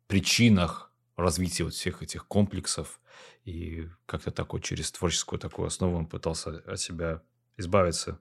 причинах 0.07 0.91
развития 1.15 1.63
вот 1.63 1.73
всех 1.73 2.03
этих 2.03 2.27
комплексов 2.27 2.99
и 3.45 3.87
как-то 4.05 4.31
такой 4.31 4.59
через 4.59 4.91
творческую 4.91 5.39
такую 5.39 5.67
основу 5.67 5.95
он 5.97 6.07
пытался 6.07 6.63
от 6.67 6.81
себя 6.81 7.21
избавиться 7.55 8.19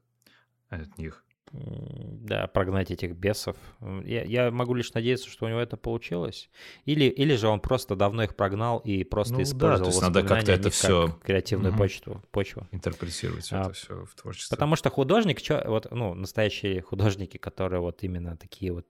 от 0.68 0.96
них. 0.98 1.24
Да, 1.55 2.48
прогнать 2.48 2.90
этих 2.90 3.14
бесов. 3.14 3.56
Я, 4.05 4.24
я 4.24 4.51
могу 4.51 4.74
лишь 4.74 4.93
надеяться, 4.93 5.31
что 5.31 5.47
у 5.47 5.48
него 5.48 5.60
это 5.60 5.76
получилось. 5.76 6.51
Или, 6.85 7.05
или 7.05 7.36
же 7.36 7.47
он 7.48 7.60
просто 7.60 7.94
давно 7.94 8.24
их 8.24 8.35
прогнал 8.35 8.78
и 8.78 9.05
просто 9.05 9.35
ну, 9.35 9.43
использовал 9.43 9.78
да, 9.78 9.85
то 9.85 9.90
есть 9.90 10.02
надо 10.02 10.22
как-то 10.22 10.52
это 10.52 10.70
все 10.70 11.09
как 11.09 11.22
креативную 11.22 11.72
угу. 11.72 11.78
почту, 11.78 12.22
почву. 12.32 12.66
Интерпретировать 12.72 13.52
а, 13.52 13.62
это 13.62 13.72
все 13.72 14.05
в 14.05 14.14
творчестве. 14.20 14.56
Потому 14.56 14.74
что 14.74 14.90
художник, 14.90 15.39
вот, 15.66 15.86
ну, 15.93 16.14
настоящие 16.14 16.82
художники, 16.82 17.36
которые 17.36 17.81
вот 17.81 18.02
именно 18.02 18.36
такие 18.36 18.72
вот 18.72 18.89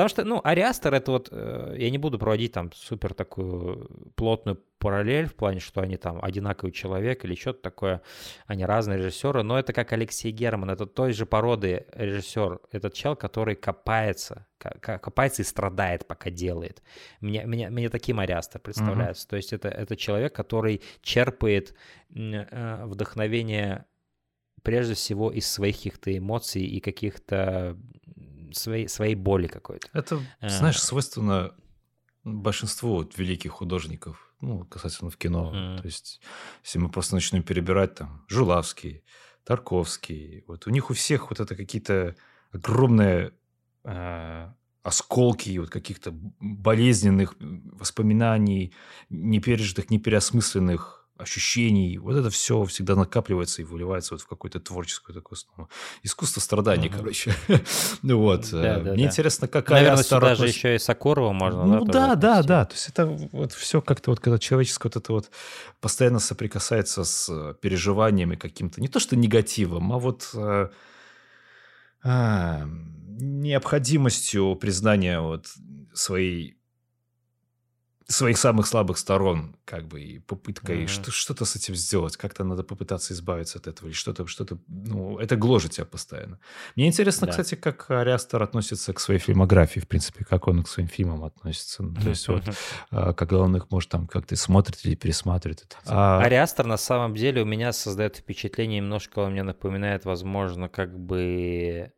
Потому 0.00 0.08
что, 0.08 0.24
ну, 0.24 0.40
Ариастер 0.42 0.94
это 0.94 1.12
вот, 1.12 1.28
э, 1.30 1.74
я 1.76 1.90
не 1.90 1.98
буду 1.98 2.18
проводить 2.18 2.52
там 2.52 2.72
супер 2.72 3.12
такую 3.12 4.12
плотную 4.14 4.58
параллель 4.78 5.26
в 5.26 5.34
плане, 5.34 5.60
что 5.60 5.82
они 5.82 5.98
там 5.98 6.24
одинаковый 6.24 6.72
человек 6.72 7.22
или 7.26 7.34
что-то 7.34 7.60
такое, 7.60 8.00
они 8.46 8.64
разные 8.64 8.96
режиссеры, 8.96 9.42
но 9.42 9.58
это 9.58 9.74
как 9.74 9.92
Алексей 9.92 10.30
Герман, 10.30 10.70
это 10.70 10.86
той 10.86 11.12
же 11.12 11.26
породы 11.26 11.84
режиссер, 11.92 12.60
этот 12.72 12.94
чел, 12.94 13.14
который 13.14 13.56
копается, 13.56 14.46
копается 14.80 15.42
и 15.42 15.44
страдает, 15.44 16.08
пока 16.08 16.30
делает. 16.30 16.82
Мне, 17.20 17.44
мне, 17.44 17.68
мне 17.68 17.90
таким 17.90 18.20
Ариастер 18.20 18.58
представляется. 18.58 19.26
Mm-hmm. 19.26 19.30
То 19.30 19.36
есть 19.36 19.52
это, 19.52 19.68
это 19.68 19.96
человек, 19.96 20.34
который 20.34 20.80
черпает 21.02 21.74
э, 22.08 22.86
вдохновение 22.86 23.84
прежде 24.62 24.94
всего 24.94 25.30
из 25.30 25.46
своих 25.46 25.76
каких-то 25.76 26.16
эмоций 26.16 26.62
и 26.62 26.80
каких-то 26.80 27.76
своей, 28.56 28.88
своей 28.88 29.14
боли 29.14 29.46
какой-то. 29.46 29.88
Это, 29.92 30.20
а, 30.40 30.48
знаешь, 30.48 30.80
свойственно 30.82 31.54
большинству 32.24 32.96
вот 32.96 33.16
великих 33.18 33.52
художников, 33.52 34.34
ну, 34.40 34.64
касательно 34.64 35.10
в 35.10 35.16
кино. 35.16 35.52
Mm. 35.54 35.80
То 35.80 35.86
есть, 35.86 36.20
если 36.64 36.78
мы 36.78 36.90
просто 36.90 37.14
начнем 37.14 37.42
перебирать 37.42 37.94
там 37.94 38.24
Жулавский, 38.28 39.04
Тарковский, 39.44 40.44
вот 40.46 40.66
у 40.66 40.70
них 40.70 40.90
у 40.90 40.94
всех 40.94 41.30
вот 41.30 41.40
это 41.40 41.56
какие-то 41.56 42.14
огромные 42.52 43.32
э, 43.84 44.52
осколки 44.82 45.58
вот 45.58 45.70
каких-то 45.70 46.12
болезненных 46.40 47.34
воспоминаний, 47.38 48.74
непережитых, 49.08 49.90
непереосмысленных 49.90 50.99
ощущений, 51.20 51.98
вот 51.98 52.16
это 52.16 52.30
все 52.30 52.64
всегда 52.64 52.96
накапливается 52.96 53.62
и 53.62 53.64
выливается 53.64 54.14
вот 54.14 54.22
в 54.22 54.26
какую-то 54.26 54.60
творческую 54.60 55.14
такую 55.14 55.36
основу. 55.36 55.68
Искусство 56.02 56.40
страдания, 56.40 56.88
uh-huh. 56.88 56.96
короче. 56.98 57.34
ну 58.02 58.18
вот. 58.18 58.50
Да, 58.50 58.78
э, 58.78 58.80
да, 58.80 58.92
Мне 58.92 59.04
да. 59.04 59.08
интересно, 59.08 59.48
какая 59.48 59.80
Наверное, 59.80 60.04
сюда 60.04 60.32
относ... 60.32 60.38
же 60.38 60.46
еще 60.48 60.74
и 60.74 60.78
Сокурова 60.78 61.32
можно, 61.32 61.64
Ну 61.64 61.84
да, 61.84 62.14
да, 62.14 62.42
да. 62.42 62.64
То 62.64 62.74
есть 62.74 62.88
это 62.88 63.06
вот 63.06 63.52
все 63.52 63.80
как-то 63.80 64.10
вот, 64.10 64.20
когда 64.20 64.38
человеческое 64.38 64.88
вот 64.88 64.96
это 64.96 65.12
вот 65.12 65.30
постоянно 65.80 66.18
соприкасается 66.18 67.04
с 67.04 67.28
э, 67.28 67.54
переживаниями 67.60 68.36
каким-то, 68.36 68.80
не 68.80 68.88
то 68.88 69.00
что 69.00 69.16
негативом, 69.16 69.92
а 69.92 69.98
вот 69.98 70.30
э, 70.34 70.68
а, 72.02 72.66
необходимостью 73.20 74.56
признания 74.56 75.20
вот 75.20 75.46
своей 75.92 76.59
своих 78.10 78.38
самых 78.38 78.66
слабых 78.66 78.98
сторон, 78.98 79.56
как 79.64 79.86
бы, 79.86 80.00
и 80.00 80.18
попыткой 80.18 80.84
mm-hmm. 80.84 81.10
что- 81.10 81.34
то 81.34 81.44
с 81.44 81.56
этим 81.56 81.74
сделать, 81.74 82.16
как-то 82.16 82.44
надо 82.44 82.62
попытаться 82.62 83.14
избавиться 83.14 83.58
от 83.58 83.66
этого, 83.66 83.88
или 83.88 83.94
что-то, 83.94 84.26
что-то, 84.26 84.58
ну, 84.68 85.18
это 85.18 85.36
гложет 85.36 85.72
тебя 85.72 85.86
постоянно. 85.86 86.38
Мне 86.76 86.88
интересно, 86.88 87.26
да. 87.26 87.30
кстати, 87.30 87.54
как 87.54 87.90
Ариастер 87.90 88.42
относится 88.42 88.92
к 88.92 89.00
своей 89.00 89.20
фильмографии, 89.20 89.80
в 89.80 89.86
принципе, 89.86 90.24
как 90.24 90.48
он 90.48 90.62
к 90.64 90.68
своим 90.68 90.88
фильмам 90.88 91.24
относится. 91.24 91.82
Ну, 91.82 91.94
то 91.94 92.08
есть 92.08 92.28
вот, 92.28 92.42
а, 92.90 93.12
когда 93.12 93.38
он 93.38 93.56
их, 93.56 93.70
может, 93.70 93.90
там 93.90 94.06
как-то 94.06 94.34
смотрит 94.36 94.84
или 94.84 94.96
пересматривает. 94.96 95.62
Это. 95.62 95.76
А... 95.86 96.20
Ариастер, 96.20 96.66
на 96.66 96.76
самом 96.76 97.14
деле, 97.14 97.42
у 97.42 97.46
меня 97.46 97.72
создает 97.72 98.16
впечатление, 98.16 98.80
немножко 98.80 99.20
он 99.20 99.32
мне 99.32 99.42
напоминает, 99.42 100.04
возможно, 100.04 100.68
как 100.68 100.98
бы 100.98 101.92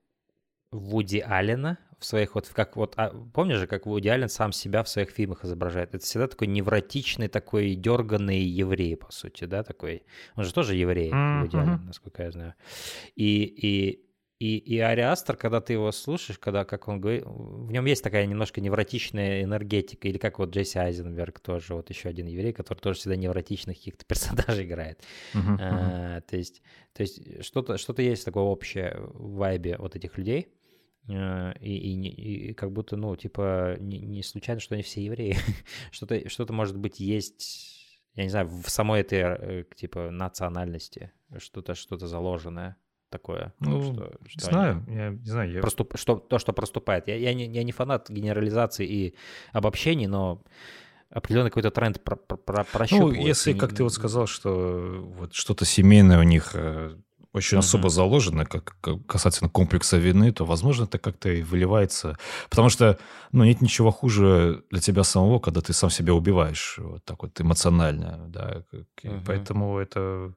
Вуди 0.72 1.18
Аллена 1.18 1.78
в 1.98 2.04
своих 2.04 2.34
вот, 2.34 2.48
как 2.48 2.76
вот, 2.76 2.94
а, 2.96 3.10
помнишь 3.32 3.58
же, 3.58 3.66
как 3.66 3.86
Вуди 3.86 4.08
Аллен 4.08 4.28
сам 4.28 4.52
себя 4.52 4.82
в 4.82 4.88
своих 4.88 5.10
фильмах 5.10 5.44
изображает? 5.44 5.94
Это 5.94 6.04
всегда 6.04 6.26
такой 6.26 6.48
невротичный, 6.48 7.28
такой 7.28 7.74
дерганный 7.74 8.40
еврей, 8.40 8.96
по 8.96 9.12
сути, 9.12 9.44
да, 9.44 9.62
такой. 9.62 10.02
Он 10.34 10.44
же 10.44 10.52
тоже 10.52 10.74
еврей, 10.74 11.10
mm-hmm. 11.10 11.40
Вуди 11.42 11.56
Аллен, 11.56 11.86
насколько 11.86 12.24
я 12.24 12.30
знаю. 12.32 12.54
И, 13.14 13.44
и, 13.44 14.04
и, 14.40 14.56
и 14.56 14.78
Ариастер, 14.80 15.36
когда 15.36 15.60
ты 15.60 15.74
его 15.74 15.92
слушаешь, 15.92 16.38
когда, 16.38 16.64
как 16.64 16.88
он 16.88 17.00
говорит, 17.00 17.22
в 17.24 17.70
нем 17.70 17.84
есть 17.84 18.02
такая 18.02 18.26
немножко 18.26 18.60
невротичная 18.60 19.44
энергетика, 19.44 20.08
или 20.08 20.18
как 20.18 20.40
вот 20.40 20.50
Джесси 20.50 20.80
Айзенберг 20.80 21.38
тоже, 21.38 21.74
вот 21.74 21.90
еще 21.90 22.08
один 22.08 22.26
еврей, 22.26 22.52
который 22.52 22.80
тоже 22.80 22.98
всегда 22.98 23.14
невротичных 23.14 23.76
каких-то 23.76 24.04
персонажей 24.08 24.64
играет. 24.64 25.00
Uh-huh, 25.34 25.56
uh-huh. 25.56 25.58
А, 25.60 26.20
то 26.22 26.36
есть, 26.36 26.62
то 26.94 27.02
есть 27.02 27.44
что-то, 27.44 27.78
что-то 27.78 28.02
есть 28.02 28.24
такое 28.24 28.42
общее 28.42 28.96
в 28.98 29.34
вайбе 29.34 29.76
вот 29.78 29.94
этих 29.94 30.18
людей, 30.18 30.48
и, 31.08 31.14
и, 31.60 32.50
и 32.50 32.54
как 32.54 32.72
будто, 32.72 32.96
ну, 32.96 33.16
типа, 33.16 33.76
не, 33.80 33.98
не 33.98 34.22
случайно, 34.22 34.60
что 34.60 34.74
они 34.74 34.82
все 34.82 35.04
евреи. 35.04 35.36
что-то, 35.90 36.28
что-то, 36.28 36.52
может 36.52 36.76
быть, 36.76 37.00
есть, 37.00 37.98
я 38.14 38.22
не 38.22 38.28
знаю, 38.28 38.46
в 38.46 38.68
самой 38.68 39.00
этой, 39.00 39.18
э, 39.18 39.64
типа, 39.74 40.10
национальности, 40.10 41.12
что-то, 41.38 41.74
что-то 41.74 42.06
заложенное 42.06 42.76
такое? 43.10 43.52
Ну, 43.60 43.92
что, 43.92 44.12
что 44.26 44.50
знаю, 44.50 44.84
они... 44.86 44.96
я 44.96 45.10
не 45.10 45.24
знаю. 45.24 45.52
Я... 45.52 45.60
Проступ... 45.60 45.96
Что, 45.96 46.16
то, 46.16 46.38
что 46.38 46.52
проступает. 46.52 47.08
Я, 47.08 47.16
я, 47.16 47.34
не, 47.34 47.46
я 47.46 47.62
не 47.64 47.72
фанат 47.72 48.08
генерализации 48.08 48.86
и 48.86 49.14
обобщений, 49.52 50.06
но 50.06 50.42
определенный 51.10 51.50
какой-то 51.50 51.70
тренд 51.70 52.02
про, 52.02 52.16
про, 52.16 52.64
про 52.64 52.86
Ну, 52.90 53.12
если, 53.12 53.52
как 53.52 53.74
ты 53.74 53.82
вот 53.82 53.92
сказал, 53.92 54.26
что 54.26 55.04
вот 55.16 55.34
что-то 55.34 55.64
семейное 55.64 56.18
у 56.18 56.22
них 56.22 56.52
э, 56.54 56.96
очень 57.32 57.56
uh-huh. 57.56 57.60
особо 57.60 57.88
заложено, 57.88 58.44
как, 58.44 58.76
как 58.80 59.06
касательно 59.06 59.48
комплекса 59.48 59.96
вины, 59.96 60.32
то, 60.32 60.44
возможно, 60.44 60.84
это 60.84 60.98
как-то 60.98 61.30
и 61.30 61.42
выливается. 61.42 62.18
Потому 62.50 62.68
что, 62.68 62.98
ну, 63.32 63.44
нет 63.44 63.60
ничего 63.60 63.90
хуже 63.90 64.64
для 64.70 64.80
тебя 64.80 65.02
самого, 65.04 65.38
когда 65.38 65.60
ты 65.60 65.72
сам 65.72 65.90
себя 65.90 66.12
убиваешь 66.14 66.78
вот 66.78 67.04
так 67.04 67.22
вот 67.22 67.40
эмоционально, 67.40 68.24
да. 68.28 68.64
Uh-huh. 68.72 69.22
Поэтому 69.26 69.78
это, 69.78 70.34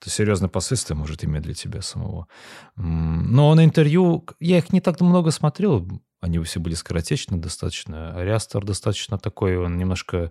это 0.00 0.10
серьезные 0.10 0.48
последствия 0.48 0.94
может 0.94 1.24
иметь 1.24 1.42
для 1.42 1.54
тебя 1.54 1.82
самого. 1.82 2.28
Но 2.76 3.54
на 3.54 3.64
интервью, 3.64 4.24
я 4.40 4.58
их 4.58 4.72
не 4.72 4.80
так 4.80 5.00
много 5.00 5.30
смотрел, 5.30 5.88
они 6.20 6.38
все 6.40 6.60
были 6.60 6.74
скоротечны 6.74 7.38
достаточно. 7.38 8.14
Ариастер 8.16 8.64
достаточно 8.64 9.18
такой, 9.18 9.56
он 9.58 9.76
немножко 9.76 10.30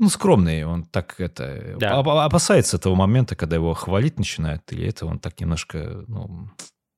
ну, 0.00 0.08
скромный, 0.08 0.64
он 0.64 0.84
так 0.84 1.20
это... 1.20 1.76
Да. 1.78 1.98
Опасается 1.98 2.78
этого 2.78 2.94
момента, 2.94 3.36
когда 3.36 3.56
его 3.56 3.74
хвалить 3.74 4.18
начинают, 4.18 4.62
или 4.72 4.88
это 4.88 5.04
он 5.04 5.18
так 5.18 5.38
немножко, 5.38 6.04
ну, 6.08 6.48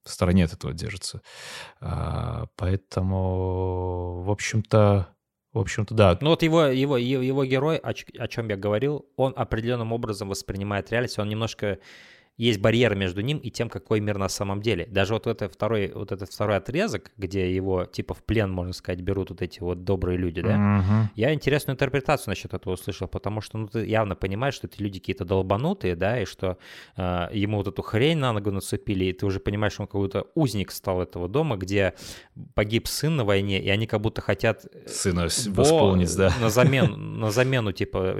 в 0.05 0.11
стороне 0.11 0.45
от 0.45 0.53
этого 0.53 0.73
держится. 0.73 1.21
А, 1.81 2.47
поэтому, 2.57 4.23
в 4.23 4.31
общем-то, 4.31 5.09
в 5.53 5.59
общем-то, 5.59 5.95
да. 5.95 6.17
Ну 6.21 6.31
вот 6.31 6.45
его, 6.45 6.67
его, 6.67 6.97
его 6.97 7.45
герой, 7.45 7.77
о, 7.77 7.91
о 7.91 8.29
чем 8.29 8.49
я 8.49 8.57
говорил, 8.57 9.05
он 9.17 9.35
определенным 9.37 9.93
образом 9.93 10.29
воспринимает 10.29 10.91
реальность, 10.93 11.19
он 11.19 11.29
немножко 11.29 11.79
есть 12.39 12.61
барьер 12.61 12.95
между 12.95 13.21
ним 13.21 13.39
и 13.39 13.51
тем, 13.51 13.69
какой 13.69 14.01
мир 14.01 14.19
на 14.19 14.29
самом 14.29 14.63
деле. 14.63 14.87
Даже 14.87 15.15
вот, 15.15 15.27
это 15.27 15.49
второй, 15.49 15.93
вот 15.95 16.13
этот 16.13 16.33
второй 16.33 16.57
отрезок, 16.57 17.13
где 17.17 17.55
его 17.55 17.85
типа 17.85 18.15
в 18.15 18.25
плен, 18.25 18.51
можно 18.51 18.73
сказать, 18.73 19.01
берут 19.01 19.31
вот 19.31 19.43
эти 19.43 19.61
вот 19.61 19.85
добрые 19.85 20.17
люди, 20.19 20.41
да, 20.41 20.57
uh-huh. 20.57 21.05
я 21.15 21.35
интересную 21.35 21.75
интерпретацию 21.75 22.31
насчет 22.31 22.55
этого 22.55 22.75
услышал, 22.75 23.07
потому 23.07 23.41
что 23.41 23.59
ну, 23.59 23.69
ты 23.69 23.87
явно 23.87 24.17
понимаешь, 24.17 24.55
что 24.55 24.67
эти 24.67 24.81
люди 24.81 24.99
какие-то 24.99 25.25
долбанутые, 25.25 25.95
да, 25.95 26.21
и 26.21 26.25
что 26.25 26.57
э, 26.97 27.29
ему 27.33 27.59
вот 27.59 27.69
эту 27.69 27.83
хрень 27.83 28.19
на 28.19 28.33
ногу 28.33 28.51
нацепили, 28.51 29.07
и 29.07 29.13
ты 29.13 29.27
уже 29.27 29.39
понимаешь, 29.39 29.75
что 29.75 29.83
он 29.83 29.89
какой-то 29.89 30.27
узник 30.35 30.71
стал 30.71 31.03
этого 31.03 31.29
дома, 31.29 31.57
где 31.57 31.95
погиб 32.55 32.89
сын 32.89 33.17
на 33.17 33.25
войне, 33.25 33.61
и 33.61 33.69
они 33.69 33.87
как 33.87 34.01
будто 34.01 34.23
хотят... 34.23 34.65
Э, 34.73 34.89
Сына 34.89 35.29
восполнить, 35.49 36.17
да. 36.17 36.33
На 36.41 36.49
замену, 36.49 36.97
на 36.97 37.31
замену, 37.31 37.73
типа, 37.73 38.17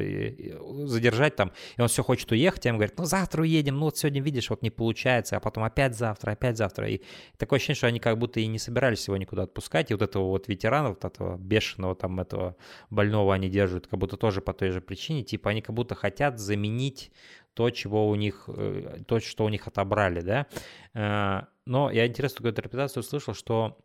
задержать 0.85 1.37
там, 1.37 1.53
и 1.77 1.81
он 1.81 1.89
все 1.89 2.03
хочет 2.03 2.31
уехать, 2.31 2.67
и 2.67 2.69
ему 2.69 2.79
говорят, 2.79 2.99
ну 2.99 3.05
завтра 3.05 3.43
уедем, 3.43 3.79
ну 3.79 3.87
вот 3.87 4.02
сегодня 4.03 4.21
видишь, 4.21 4.51
вот 4.51 4.63
не 4.63 4.71
получается, 4.71 5.37
а 5.37 5.41
потом 5.41 5.65
опять 5.65 5.95
завтра, 5.97 6.33
опять 6.33 6.57
завтра. 6.57 6.89
И 6.89 7.01
такое 7.39 7.59
ощущение, 7.59 7.77
что 7.77 7.87
они 7.87 8.01
как 8.01 8.19
будто 8.19 8.41
и 8.41 8.47
не 8.47 8.59
собирались 8.59 9.07
его 9.09 9.17
никуда 9.17 9.45
отпускать. 9.45 9.91
И 9.91 9.95
вот 9.95 10.03
этого 10.03 10.25
вот 10.25 10.49
ветерана, 10.49 10.91
вот 10.91 11.05
этого 11.05 11.37
бешеного 11.39 11.95
там 11.95 12.21
этого 12.21 12.57
больного 12.91 13.35
они 13.35 13.49
держат 13.49 13.87
как 13.87 13.99
будто 13.99 14.17
тоже 14.17 14.41
по 14.41 14.53
той 14.53 14.71
же 14.71 14.81
причине. 14.81 15.23
Типа 15.23 15.51
они 15.51 15.63
как 15.63 15.75
будто 15.75 15.95
хотят 15.95 16.39
заменить 16.39 17.11
то, 17.55 17.71
чего 17.71 18.09
у 18.09 18.15
них, 18.15 18.49
э, 18.49 19.03
то, 19.07 19.21
что 19.21 19.45
у 19.45 19.49
них 19.49 19.67
отобрали, 19.67 20.21
да. 20.21 20.47
Э, 20.95 21.47
но 21.67 21.91
я 21.91 22.07
интересную 22.07 22.51
интерпретацию 22.51 23.03
услышал, 23.03 23.35
что 23.35 23.79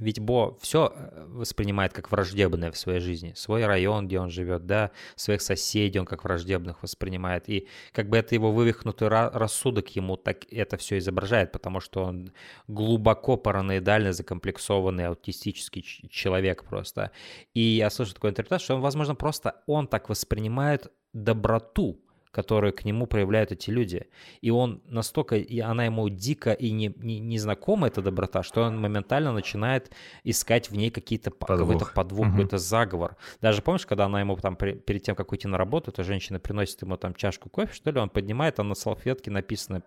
ведь 0.00 0.18
Бо 0.18 0.56
все 0.60 0.92
э, 0.94 1.26
воспринимает 1.28 1.92
как 1.92 2.10
враждебное 2.10 2.72
в 2.72 2.76
своей 2.76 3.00
жизни. 3.00 3.32
Свой 3.36 3.66
район, 3.66 4.06
где 4.06 4.18
он 4.18 4.30
живет, 4.30 4.66
да, 4.66 4.90
своих 5.14 5.42
соседей 5.42 6.00
он 6.00 6.06
как 6.06 6.24
враждебных 6.24 6.82
воспринимает. 6.82 7.48
И 7.48 7.68
как 7.92 8.08
бы 8.08 8.16
это 8.16 8.34
его 8.34 8.50
вывихнутый 8.50 9.08
рассудок 9.08 9.94
ему 9.96 10.16
так 10.16 10.50
это 10.50 10.76
все 10.76 10.98
изображает, 10.98 11.52
потому 11.52 11.80
что 11.80 12.04
он 12.04 12.32
глубоко 12.66 13.36
параноидально 13.36 14.12
закомплексованный 14.12 15.06
аутистический 15.06 15.82
человек 16.10 16.64
просто. 16.64 17.10
И 17.54 17.60
я 17.60 17.90
слышу 17.90 18.14
такую 18.14 18.30
интерпретацию, 18.30 18.64
что 18.64 18.74
он, 18.76 18.80
возможно, 18.80 19.14
просто 19.14 19.62
он 19.66 19.86
так 19.86 20.08
воспринимает 20.08 20.90
доброту, 21.12 22.00
которую 22.30 22.72
к 22.72 22.84
нему 22.84 23.06
проявляют 23.06 23.52
эти 23.52 23.70
люди. 23.70 24.06
И 24.40 24.50
он 24.50 24.82
настолько, 24.86 25.36
и 25.36 25.60
она 25.60 25.86
ему 25.86 26.08
дико 26.08 26.52
и 26.52 26.70
не, 26.70 26.92
не, 26.96 27.18
не 27.18 27.38
знакома, 27.38 27.88
эта 27.88 28.02
доброта, 28.02 28.42
что 28.42 28.62
он 28.62 28.80
моментально 28.80 29.32
начинает 29.32 29.90
искать 30.22 30.70
в 30.70 30.76
ней 30.76 30.90
какие-то 30.90 31.30
подвох, 31.30 31.58
какой-то, 31.58 31.92
подвох 31.94 32.26
угу. 32.26 32.36
какой-то 32.36 32.58
заговор. 32.58 33.16
Даже 33.40 33.62
помнишь, 33.62 33.86
когда 33.86 34.04
она 34.04 34.20
ему 34.20 34.36
там 34.36 34.56
при, 34.56 34.74
перед 34.74 35.02
тем, 35.02 35.16
как 35.16 35.32
уйти 35.32 35.48
на 35.48 35.58
работу, 35.58 35.90
эта 35.90 36.04
женщина 36.04 36.38
приносит 36.38 36.82
ему 36.82 36.96
там 36.96 37.14
чашку 37.14 37.50
кофе, 37.50 37.72
что 37.72 37.90
ли, 37.90 37.98
он 37.98 38.08
поднимает, 38.08 38.60
а 38.60 38.62
на 38.62 38.74
салфетке 38.74 39.30
написано 39.30 39.80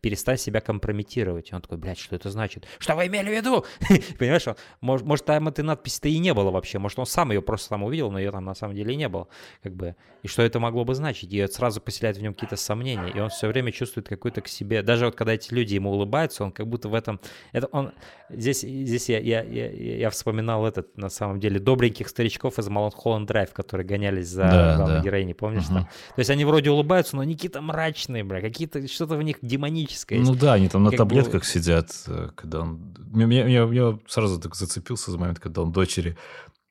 «перестань 0.00 0.38
себя 0.38 0.60
компрометировать». 0.60 1.50
И 1.50 1.54
он 1.54 1.60
такой, 1.60 1.78
блядь, 1.78 1.98
что 1.98 2.14
это 2.14 2.30
значит? 2.30 2.66
Что 2.78 2.94
вы 2.94 3.06
имели 3.06 3.30
в 3.30 3.36
виду? 3.36 3.64
Понимаешь, 4.18 4.46
он, 4.46 4.54
может, 4.80 5.06
может, 5.06 5.24
там 5.24 5.48
этой 5.48 5.64
надписи-то 5.64 6.08
и 6.08 6.18
не 6.18 6.34
было 6.34 6.50
вообще, 6.50 6.78
может, 6.78 6.98
он 6.98 7.06
сам 7.06 7.32
ее 7.32 7.42
просто 7.42 7.70
там 7.70 7.82
увидел, 7.82 8.10
но 8.10 8.18
ее 8.18 8.30
там 8.30 8.44
на 8.44 8.54
самом 8.54 8.76
деле 8.76 8.94
не 8.94 9.08
было. 9.08 9.28
Как 9.62 9.74
бы. 9.74 9.96
И 10.22 10.28
что 10.28 10.42
это 10.42 10.60
могло 10.60 10.84
бы 10.84 10.94
значить? 10.94 11.32
И 11.32 11.46
сразу 11.46 11.79
сразу 11.80 11.84
поселяет 11.84 12.16
в 12.16 12.22
нем 12.22 12.34
какие-то 12.34 12.56
сомнения, 12.56 13.10
и 13.14 13.20
он 13.20 13.28
все 13.28 13.48
время 13.48 13.72
чувствует 13.72 14.08
какую-то 14.08 14.40
к 14.40 14.48
себе, 14.48 14.82
даже 14.82 15.06
вот 15.06 15.16
когда 15.16 15.32
эти 15.32 15.54
люди 15.54 15.74
ему 15.74 15.90
улыбаются, 15.90 16.44
он 16.44 16.52
как 16.52 16.66
будто 16.66 16.88
в 16.88 16.94
этом, 16.94 17.20
это 17.52 17.66
он, 17.72 17.92
здесь, 18.30 18.60
здесь 18.60 19.08
я, 19.08 19.18
я, 19.18 19.42
я, 19.42 19.96
я 19.96 20.10
вспоминал 20.10 20.66
этот, 20.66 20.96
на 20.96 21.08
самом 21.08 21.40
деле, 21.40 21.58
добреньких 21.58 22.08
старичков 22.08 22.58
из 22.58 22.68
Малон 22.68 22.90
Холланд 22.90 23.28
Драйв, 23.28 23.52
которые 23.52 23.86
гонялись 23.86 24.28
за 24.28 24.42
да, 24.42 24.76
главной 24.76 24.96
да. 24.98 25.04
героиней, 25.04 25.34
помнишь? 25.34 25.66
Угу. 25.66 25.74
Там? 25.74 25.84
То 25.84 26.18
есть 26.18 26.30
они 26.30 26.44
вроде 26.44 26.70
улыбаются, 26.70 27.16
но 27.16 27.22
они 27.22 27.34
какие-то 27.34 27.60
мрачные, 27.60 28.24
бля, 28.24 28.40
какие-то, 28.40 28.86
что-то 28.88 29.16
в 29.16 29.22
них 29.22 29.36
демоническое 29.42 30.18
Ну 30.18 30.34
да, 30.34 30.54
они 30.54 30.68
там 30.68 30.84
на 30.84 30.90
таблетках 30.90 31.42
бы... 31.42 31.46
сидят, 31.46 31.90
э, 32.06 32.28
когда 32.34 32.60
он... 32.60 32.94
Я, 33.14 33.46
я, 33.46 33.64
я 33.64 33.98
сразу 34.06 34.40
так 34.40 34.54
зацепился 34.54 35.10
за 35.10 35.18
момент, 35.18 35.40
когда 35.40 35.62
он 35.62 35.72
дочери 35.72 36.16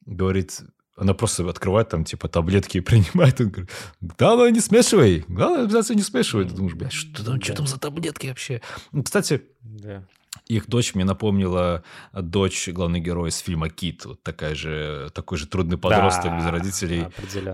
говорит, 0.06 0.62
она 1.00 1.14
просто 1.14 1.48
открывает 1.50 1.90
там, 1.90 2.04
типа, 2.04 2.28
таблетки 2.28 2.78
и 2.78 2.82
принимает. 2.82 3.40
Он 3.40 3.50
говорит, 3.50 3.72
ну 4.20 4.50
не 4.50 4.60
смешивай. 4.60 5.26
Главное, 5.28 5.64
обязательно 5.64 5.98
не 5.98 6.04
смешивай. 6.04 6.46
Ты 6.46 6.56
думаешь, 6.56 6.76
блядь, 6.76 6.92
что 6.92 7.24
там, 7.24 7.40
да. 7.40 7.46
что 7.46 7.54
там 7.56 7.68
за 7.68 7.80
таблетки 7.80 8.28
вообще? 8.28 8.62
Ну, 8.92 9.04
кстати, 9.04 9.44
да. 9.62 10.04
их 10.48 10.68
дочь 10.68 10.96
мне 10.96 11.06
напомнила 11.06 11.84
дочь 12.14 12.68
главный 12.70 13.00
герой 13.00 13.30
из 13.30 13.38
фильма 13.38 13.70
«Кит». 13.70 14.06
Вот 14.06 14.22
такая 14.24 14.56
же, 14.56 15.10
такой 15.14 15.38
же 15.38 15.48
трудный 15.48 15.78
подросток 15.78 16.32
да, 16.32 16.38
без 16.38 16.46
родителей. 16.46 17.08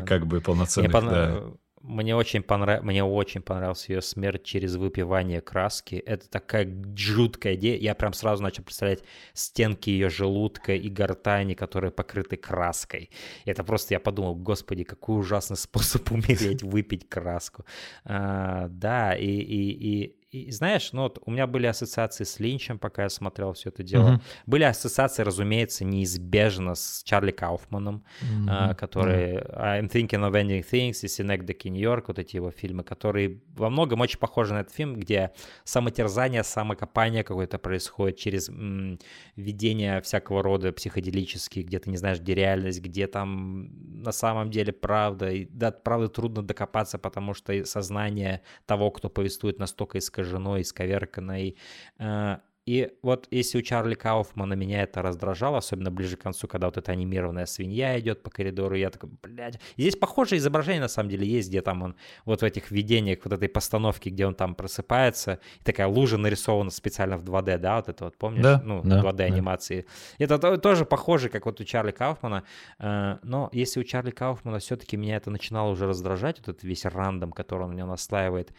Как 0.05 0.25
бы 0.25 0.41
полноценных, 0.41 0.91
мне 0.91 1.11
да. 1.11 1.43
Мне 1.87 2.15
очень, 2.15 2.41
понрав... 2.41 2.83
Мне 2.83 3.03
очень 3.03 3.41
понравилась 3.41 3.87
ее 3.89 4.01
смерть 4.01 4.43
через 4.43 4.75
выпивание 4.75 5.39
краски. 5.39 5.95
Это 5.95 6.27
такая 6.29 6.67
жуткая 6.95 7.55
идея. 7.55 7.77
Я 7.77 7.93
прям 7.93 8.13
сразу 8.13 8.41
начал 8.41 8.63
представлять 8.63 9.03
стенки 9.33 9.89
ее 9.91 10.09
желудка 10.09 10.73
и 10.73 10.89
гортани, 10.89 11.53
которые 11.53 11.91
покрыты 11.91 12.37
краской. 12.37 13.11
Это 13.45 13.63
просто 13.63 13.93
я 13.93 13.99
подумал, 13.99 14.35
господи, 14.35 14.83
какой 14.83 15.19
ужасный 15.19 15.57
способ 15.57 16.11
умереть, 16.11 16.63
выпить 16.63 17.07
краску. 17.07 17.65
А, 18.03 18.67
да, 18.69 19.13
и, 19.13 19.27
и, 19.27 19.71
и 19.71 20.14
и 20.35 20.51
знаешь, 20.51 20.91
ну 20.91 21.03
вот 21.03 21.19
у 21.25 21.31
меня 21.31 21.47
были 21.47 21.65
ассоциации 21.65 22.25
с 22.25 22.39
Линчем, 22.39 22.77
пока 22.77 23.03
я 23.03 23.09
смотрел 23.09 23.53
все 23.53 23.69
это 23.69 23.83
дело. 23.83 24.09
Mm-hmm. 24.09 24.21
Были 24.45 24.63
ассоциации, 24.63 25.23
разумеется, 25.23 25.85
неизбежно 25.85 26.75
с 26.75 27.03
Чарли 27.05 27.31
Кауфманом, 27.31 28.03
mm-hmm. 28.21 28.45
а, 28.49 28.73
который 28.73 29.35
mm-hmm. 29.35 29.57
I'm 29.57 29.89
Thinking 29.89 30.29
of 30.29 30.33
Ending 30.33 30.65
Things 30.69 30.99
и 31.03 31.07
Synecdoche, 31.07 31.69
Нью-Йорк, 31.69 32.09
вот 32.09 32.19
эти 32.19 32.35
его 32.35 32.51
фильмы, 32.51 32.83
которые 32.83 33.41
во 33.55 33.69
многом 33.69 34.01
очень 34.01 34.19
похожи 34.19 34.53
на 34.53 34.59
этот 34.59 34.73
фильм, 34.73 34.95
где 34.95 35.31
самотерзание, 35.63 36.43
самокопание 36.43 37.23
какое-то 37.23 37.57
происходит 37.57 38.17
через 38.17 38.49
м, 38.49 38.99
видение 39.37 40.01
всякого 40.01 40.43
рода 40.43 40.73
психоделические, 40.73 41.63
где 41.63 41.79
ты 41.79 41.89
не 41.89 41.97
знаешь, 41.97 42.19
где 42.19 42.35
реальность, 42.35 42.81
где 42.81 43.07
там 43.07 43.69
на 44.03 44.11
самом 44.11 44.51
деле 44.51 44.73
правда. 44.73 45.31
И 45.31 45.45
да, 45.45 45.71
правда 45.71 46.09
трудно 46.09 46.43
докопаться, 46.43 46.97
потому 46.97 47.33
что 47.33 47.65
сознание 47.65 48.41
того, 48.65 48.91
кто 48.91 49.09
повествует, 49.09 49.59
настолько 49.59 49.97
искажено 49.97 50.24
искажено, 50.25 50.59
исковерканной. 50.61 51.55
Э, 51.99 52.37
И 52.67 52.89
вот 53.03 53.27
если 53.29 53.59
у 53.59 53.61
Чарли 53.61 53.93
Кауфмана 53.93 54.55
меня 54.55 54.81
это 54.81 55.03
раздражало, 55.03 55.59
особенно 55.59 55.91
ближе 55.91 56.17
к 56.17 56.21
концу, 56.21 56.47
когда 56.47 56.65
вот 56.65 56.77
эта 56.77 56.91
анимированная 56.91 57.45
свинья 57.45 57.99
идет 57.99 58.23
по 58.23 58.31
коридору, 58.31 58.75
я 58.75 58.89
такой, 58.89 59.11
блядь. 59.21 59.59
здесь 59.77 59.95
похожее 59.95 60.39
изображение 60.39 60.81
на 60.81 60.87
самом 60.87 61.09
деле 61.11 61.27
есть, 61.27 61.49
где 61.49 61.61
там 61.61 61.83
он 61.83 61.95
вот 62.25 62.41
в 62.41 62.43
этих 62.43 62.71
видениях, 62.71 63.19
вот 63.23 63.33
этой 63.33 63.49
постановке, 63.49 64.09
где 64.09 64.25
он 64.25 64.33
там 64.33 64.55
просыпается, 64.55 65.39
и 65.61 65.63
такая 65.63 65.85
лужа 65.87 66.17
нарисована 66.17 66.71
специально 66.71 67.17
в 67.17 67.23
2D, 67.23 67.59
да, 67.59 67.75
вот 67.75 67.89
это 67.89 68.05
вот, 68.05 68.17
помнишь? 68.17 68.41
Да, 68.43 68.59
ну, 68.65 68.81
да, 68.83 68.99
2D 68.99 69.21
анимации. 69.21 69.85
Да. 70.17 70.25
Это 70.25 70.57
тоже 70.57 70.85
похоже, 70.85 71.29
как 71.29 71.45
вот 71.45 71.61
у 71.61 71.63
Чарли 71.63 71.91
Кауфмана. 71.91 72.43
Э, 72.79 73.17
но 73.21 73.49
если 73.53 73.79
у 73.79 73.83
Чарли 73.83 74.09
Кауфмана 74.09 74.57
все-таки 74.57 74.97
меня 74.97 75.17
это 75.17 75.29
начинало 75.29 75.69
уже 75.69 75.85
раздражать, 75.85 76.39
вот 76.39 76.47
этот 76.49 76.63
весь 76.63 76.85
рандом, 76.85 77.31
который 77.31 77.65
он 77.65 77.73
меня 77.73 77.85
наслаивает, 77.85 78.53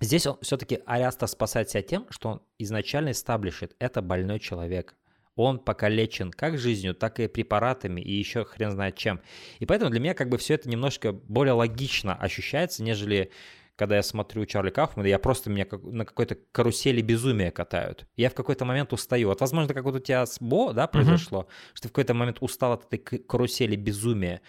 Здесь 0.00 0.26
он 0.26 0.38
все-таки 0.42 0.80
Ариаста 0.84 1.26
спасает 1.26 1.70
себя 1.70 1.82
тем, 1.82 2.06
что 2.10 2.28
он 2.28 2.42
изначально 2.58 3.12
эстаблишит, 3.12 3.74
это 3.78 4.02
больной 4.02 4.38
человек. 4.40 4.94
Он 5.36 5.58
покалечен 5.58 6.30
как 6.30 6.58
жизнью, 6.58 6.94
так 6.94 7.20
и 7.20 7.28
препаратами, 7.28 8.00
и 8.00 8.12
еще 8.12 8.44
хрен 8.44 8.70
знает 8.70 8.96
чем. 8.96 9.20
И 9.58 9.66
поэтому 9.66 9.90
для 9.90 10.00
меня 10.00 10.14
как 10.14 10.28
бы 10.28 10.38
все 10.38 10.54
это 10.54 10.68
немножко 10.68 11.12
более 11.12 11.52
логично 11.52 12.14
ощущается, 12.14 12.82
нежели 12.82 13.30
когда 13.76 13.96
я 13.96 14.02
смотрю 14.02 14.46
Чарли 14.46 14.70
Кауфмана, 14.70 15.06
я 15.06 15.18
просто 15.18 15.50
меня 15.50 15.66
как, 15.66 15.82
на 15.82 16.06
какой-то 16.06 16.34
карусели 16.50 17.02
безумия 17.02 17.50
катают. 17.50 18.06
Я 18.16 18.30
в 18.30 18.34
какой-то 18.34 18.64
момент 18.64 18.92
устаю. 18.94 19.28
Вот, 19.28 19.40
возможно, 19.40 19.72
как 19.72 19.84
вот 19.84 19.94
у 19.96 19.98
тебя 19.98 20.24
с 20.24 20.38
Бо, 20.40 20.72
да, 20.72 20.86
произошло, 20.86 21.42
uh-huh. 21.42 21.74
что 21.74 21.82
ты 21.82 21.88
в 21.88 21.92
какой-то 21.92 22.14
момент 22.14 22.38
устал 22.40 22.72
от 22.72 22.86
этой 22.86 22.98
карусели 22.98 23.76
безумия. 23.76 24.40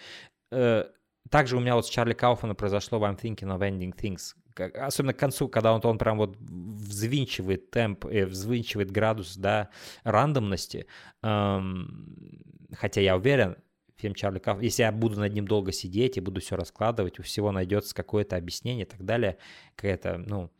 Э, 0.50 0.84
также 1.30 1.58
у 1.58 1.60
меня 1.60 1.74
вот 1.74 1.86
с 1.86 1.90
Чарли 1.90 2.14
Кауфманом 2.14 2.56
произошло 2.56 2.98
в 2.98 3.04
I'm 3.04 3.20
Thinking 3.20 3.54
of 3.54 3.60
Ending 3.60 3.94
Things, 3.94 4.34
особенно 4.60 5.12
к 5.12 5.18
концу, 5.18 5.48
когда 5.48 5.72
он, 5.72 5.80
он 5.84 5.98
прям 5.98 6.18
вот 6.18 6.36
взвинчивает 6.38 7.70
темп, 7.70 8.06
э, 8.06 8.26
взвинчивает 8.26 8.90
градус, 8.90 9.36
да, 9.36 9.70
рандомности. 10.04 10.86
Эм, 11.22 12.42
хотя 12.72 13.00
я 13.00 13.16
уверен, 13.16 13.56
фильм 13.98 14.14
Чарли 14.14 14.38
Каф, 14.38 14.62
если 14.62 14.82
я 14.82 14.92
буду 14.92 15.18
над 15.18 15.32
ним 15.32 15.46
долго 15.46 15.72
сидеть 15.72 16.16
и 16.16 16.20
буду 16.20 16.40
все 16.40 16.56
раскладывать, 16.56 17.18
у 17.18 17.22
всего 17.22 17.52
найдется 17.52 17.94
какое-то 17.94 18.36
объяснение 18.36 18.86
и 18.86 18.88
так 18.88 19.04
далее, 19.04 19.38
какая-то, 19.74 20.18
ну, 20.18 20.50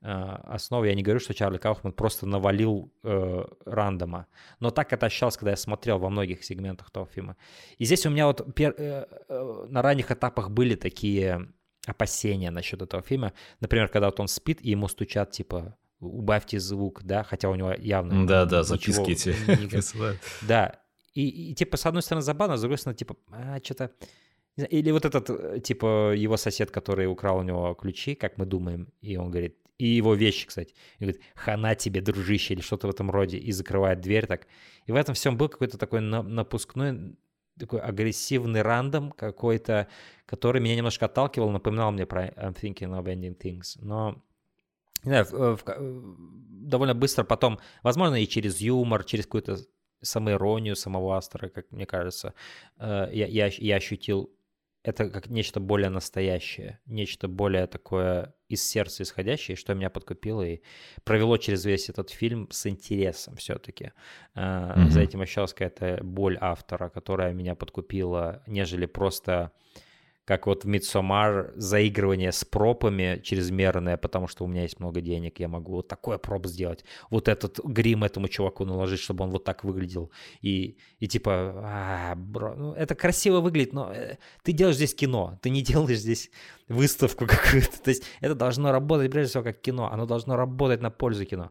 э, 0.00 0.08
основа. 0.08 0.84
Я 0.84 0.94
не 0.94 1.02
говорю, 1.02 1.20
что 1.20 1.34
Чарли 1.34 1.58
Кауфман 1.58 1.92
просто 1.92 2.26
навалил 2.26 2.92
э, 3.02 3.44
рандома, 3.66 4.26
но 4.60 4.70
так 4.70 4.92
это 4.92 5.06
ощущалось, 5.06 5.36
когда 5.36 5.50
я 5.50 5.56
смотрел 5.56 5.98
во 5.98 6.08
многих 6.08 6.44
сегментах 6.44 6.90
того 6.90 7.06
фильма. 7.06 7.36
И 7.78 7.84
здесь 7.84 8.06
у 8.06 8.10
меня 8.10 8.26
вот 8.26 8.54
пер, 8.54 8.74
э, 8.78 9.06
э, 9.28 9.66
на 9.68 9.82
ранних 9.82 10.10
этапах 10.10 10.50
были 10.50 10.76
такие 10.76 11.48
опасения 11.86 12.50
насчет 12.50 12.82
этого 12.82 13.02
фильма. 13.02 13.32
Например, 13.60 13.88
когда 13.88 14.06
вот 14.06 14.20
он 14.20 14.28
спит, 14.28 14.60
и 14.62 14.70
ему 14.70 14.88
стучат, 14.88 15.30
типа, 15.32 15.76
убавьте 16.00 16.58
звук, 16.60 17.02
да, 17.02 17.22
хотя 17.24 17.48
у 17.48 17.54
него 17.54 17.72
явно... 17.72 18.26
Да-да, 18.26 18.62
записки 18.62 19.12
эти 19.12 19.30
Да, 20.42 20.80
и, 21.14 21.50
и, 21.50 21.54
типа, 21.54 21.76
с 21.76 21.86
одной 21.86 22.02
стороны, 22.02 22.22
забавно, 22.22 22.56
с 22.56 22.60
другой 22.60 22.78
стороны, 22.78 22.96
типа, 22.96 23.16
а, 23.30 23.58
что-то... 23.62 23.90
Или 24.56 24.92
вот 24.92 25.04
этот, 25.04 25.30
э, 25.30 25.60
типа, 25.60 26.12
его 26.14 26.36
сосед, 26.36 26.70
который 26.70 27.08
украл 27.08 27.38
у 27.38 27.42
него 27.42 27.74
ключи, 27.74 28.14
как 28.14 28.38
мы 28.38 28.46
думаем, 28.46 28.88
и 29.00 29.16
он 29.16 29.30
говорит, 29.30 29.56
и 29.78 29.86
его 29.86 30.14
вещи, 30.14 30.46
кстати, 30.46 30.74
и 30.98 31.04
говорит, 31.04 31.20
хана 31.34 31.74
тебе, 31.74 32.00
дружище, 32.00 32.54
или 32.54 32.60
что-то 32.60 32.86
в 32.86 32.90
этом 32.90 33.10
роде, 33.10 33.36
и 33.38 33.50
закрывает 33.52 34.00
дверь 34.00 34.26
так. 34.26 34.46
И 34.86 34.92
в 34.92 34.94
этом 34.94 35.14
всем 35.14 35.36
был 35.36 35.48
какой-то 35.48 35.78
такой 35.78 36.00
напускной 36.00 37.16
такой 37.58 37.80
агрессивный 37.80 38.62
рандом 38.62 39.12
какой-то, 39.12 39.88
который 40.26 40.60
меня 40.60 40.76
немножко 40.76 41.06
отталкивал, 41.06 41.50
напоминал 41.50 41.92
мне 41.92 42.06
про 42.06 42.28
I'm 42.28 42.54
thinking 42.54 42.90
of 42.90 43.04
ending 43.04 43.36
things. 43.36 43.78
Но 43.80 44.22
не 45.04 45.10
знаю, 45.10 45.24
в, 45.24 45.56
в, 45.56 45.64
довольно 46.66 46.94
быстро 46.94 47.24
потом, 47.24 47.58
возможно, 47.82 48.16
и 48.16 48.26
через 48.26 48.60
юмор, 48.60 49.04
через 49.04 49.26
какую-то 49.26 49.58
самоиронию 50.00 50.76
самого 50.76 51.16
автора, 51.16 51.48
как 51.48 51.70
мне 51.70 51.86
кажется, 51.86 52.34
э, 52.78 53.08
я, 53.12 53.26
я, 53.26 53.50
я 53.56 53.76
ощутил 53.76 54.33
это 54.84 55.08
как 55.08 55.30
нечто 55.30 55.60
более 55.60 55.88
настоящее, 55.88 56.78
нечто 56.84 57.26
более 57.26 57.66
такое 57.66 58.34
из 58.48 58.62
сердца 58.62 59.02
исходящее, 59.02 59.56
что 59.56 59.74
меня 59.74 59.88
подкупило 59.88 60.42
и 60.42 60.60
провело 61.04 61.38
через 61.38 61.64
весь 61.64 61.88
этот 61.88 62.10
фильм 62.10 62.48
с 62.50 62.66
интересом 62.66 63.36
все-таки. 63.36 63.92
Mm-hmm. 64.36 64.90
За 64.90 65.00
этим 65.00 65.22
ощущалась 65.22 65.54
какая-то 65.54 66.04
боль 66.04 66.36
автора, 66.38 66.90
которая 66.90 67.32
меня 67.32 67.54
подкупила, 67.54 68.42
нежели 68.46 68.84
просто 68.84 69.52
как 70.24 70.46
вот 70.46 70.64
в 70.64 70.68
Midsommar 70.68 71.52
заигрывание 71.56 72.32
с 72.32 72.44
пропами 72.44 73.20
чрезмерное, 73.22 73.96
потому 73.96 74.26
что 74.26 74.44
у 74.44 74.46
меня 74.46 74.62
есть 74.62 74.80
много 74.80 75.00
денег, 75.00 75.38
я 75.38 75.48
могу 75.48 75.72
вот 75.72 75.88
такой 75.88 76.18
проп 76.18 76.46
сделать, 76.46 76.84
вот 77.10 77.28
этот 77.28 77.58
грим 77.62 78.04
этому 78.04 78.28
чуваку 78.28 78.64
наложить, 78.64 79.00
чтобы 79.00 79.24
он 79.24 79.30
вот 79.30 79.44
так 79.44 79.64
выглядел, 79.64 80.10
и, 80.40 80.78
и 80.98 81.08
типа, 81.08 81.32
а, 81.56 82.14
бро, 82.16 82.54
ну, 82.54 82.72
это 82.72 82.94
красиво 82.94 83.40
выглядит, 83.40 83.74
но 83.74 83.92
э, 83.92 84.16
ты 84.42 84.52
делаешь 84.52 84.76
здесь 84.76 84.94
кино, 84.94 85.38
ты 85.42 85.50
не 85.50 85.62
делаешь 85.62 85.98
здесь 85.98 86.30
выставку 86.68 87.26
какую-то, 87.26 87.82
то 87.82 87.90
есть 87.90 88.04
это 88.20 88.34
должно 88.34 88.72
работать 88.72 89.10
прежде 89.10 89.30
всего 89.30 89.44
как 89.44 89.60
кино, 89.60 89.90
оно 89.92 90.06
должно 90.06 90.36
работать 90.36 90.80
на 90.80 90.90
пользу 90.90 91.26
кино. 91.26 91.50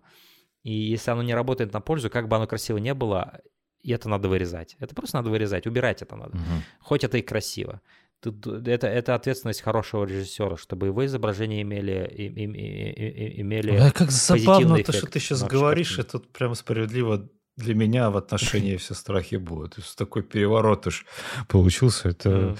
И 0.64 0.72
если 0.72 1.12
оно 1.12 1.24
не 1.24 1.36
работает 1.36 1.74
на 1.74 1.82
пользу, 1.82 2.10
как 2.10 2.30
бы 2.30 2.38
оно 2.38 2.48
красиво 2.48 2.78
не 2.78 2.94
было, 2.94 3.42
и 3.84 3.92
это 3.92 4.08
надо 4.08 4.30
вырезать. 4.30 4.78
Это 4.80 4.96
просто 4.96 5.18
надо 5.18 5.30
вырезать, 5.30 5.68
убирать 5.68 6.02
это 6.02 6.16
надо. 6.16 6.38
Угу. 6.38 6.64
Хоть 6.80 7.04
это 7.04 7.18
и 7.18 7.22
красиво. 7.22 7.82
Тут, 8.24 8.48
это, 8.48 8.88
это 8.88 9.16
ответственность 9.16 9.62
хорошего 9.62 10.06
режиссера, 10.06 10.56
чтобы 10.56 10.88
его 10.88 11.06
изображения 11.06 11.62
имели, 11.62 12.10
и, 12.16 12.28
и, 12.28 12.46
и, 12.46 13.42
имели 13.42 13.76
а 13.76 13.92
как 13.92 14.12
забавно 14.12 14.82
то, 14.82 14.94
что 14.94 15.08
ты 15.08 15.20
сейчас 15.20 15.44
говоришь, 15.44 16.00
это 16.00 16.20
прямо 16.20 16.56
справедливо 16.56 17.28
для 17.56 17.76
меня 17.76 18.10
в 18.10 18.18
отношении 18.18 18.78
все 18.78 18.94
страхи 18.94 19.36
будут. 19.36 19.76
То 19.76 19.82
есть 19.82 19.98
такой 19.98 20.24
переворот 20.24 20.88
уж 20.88 21.06
получился. 21.48 22.10
Это 22.10 22.30
mm. 22.30 22.58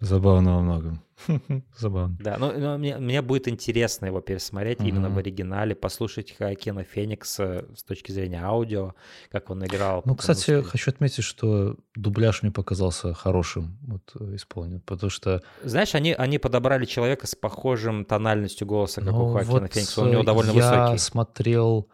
забавно 0.00 0.56
во 0.56 0.60
многом. 0.60 1.02
Забавно. 1.76 2.16
Да, 2.20 2.36
но, 2.38 2.52
но 2.52 2.78
мне, 2.78 2.96
мне 2.98 3.22
будет 3.22 3.48
интересно 3.48 4.06
его 4.06 4.20
пересмотреть 4.20 4.78
mm-hmm. 4.78 4.88
именно 4.88 5.10
в 5.10 5.18
оригинале, 5.18 5.74
послушать 5.74 6.34
Хакена 6.36 6.84
Феникса 6.84 7.66
с 7.76 7.82
точки 7.82 8.12
зрения 8.12 8.42
аудио, 8.42 8.94
как 9.30 9.50
он 9.50 9.64
играл. 9.64 10.02
Ну, 10.04 10.14
кстати, 10.14 10.42
что... 10.42 10.62
хочу 10.62 10.90
отметить, 10.90 11.24
что 11.24 11.76
дубляж 11.94 12.42
мне 12.42 12.52
показался 12.52 13.14
хорошим 13.14 13.78
вот, 13.82 14.12
э, 14.18 14.36
исполнен, 14.36 14.80
потому 14.80 15.10
что... 15.10 15.42
Знаешь, 15.62 15.94
они, 15.94 16.12
они 16.12 16.38
подобрали 16.38 16.84
человека 16.84 17.26
с 17.26 17.34
похожим 17.34 18.04
тональностью 18.04 18.66
голоса, 18.66 19.00
как 19.00 19.12
ну, 19.12 19.26
у 19.26 19.32
Хакена 19.34 19.60
вот 19.60 19.72
Феникса, 19.72 20.00
он 20.00 20.08
у 20.08 20.12
него 20.12 20.22
довольно 20.22 20.50
я 20.50 20.54
высокий. 20.54 20.92
Я 20.92 20.98
смотрел... 20.98 21.88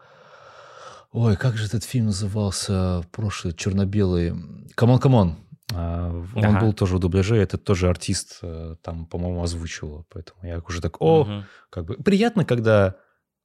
Ой, 1.11 1.35
как 1.35 1.57
же 1.57 1.65
этот 1.65 1.83
фильм 1.83 2.07
назывался 2.07 3.03
прошлый, 3.11 3.53
черно-белый? 3.53 4.33
C'mon 4.75 4.99
C'mon. 4.99 5.37
Он 5.73 6.27
ага. 6.35 6.61
был 6.61 6.73
тоже 6.73 6.95
в 6.95 6.99
дубляже, 6.99 7.35
это 7.37 7.57
тоже 7.57 7.89
артист 7.89 8.39
э, 8.41 8.75
там, 8.81 9.05
по-моему, 9.05 9.43
озвучивал. 9.43 10.05
Поэтому 10.09 10.39
я 10.43 10.59
уже 10.59 10.81
так, 10.81 11.01
о, 11.01 11.21
угу. 11.21 11.43
как 11.69 11.85
бы 11.85 11.95
приятно, 11.95 12.45
когда 12.45 12.95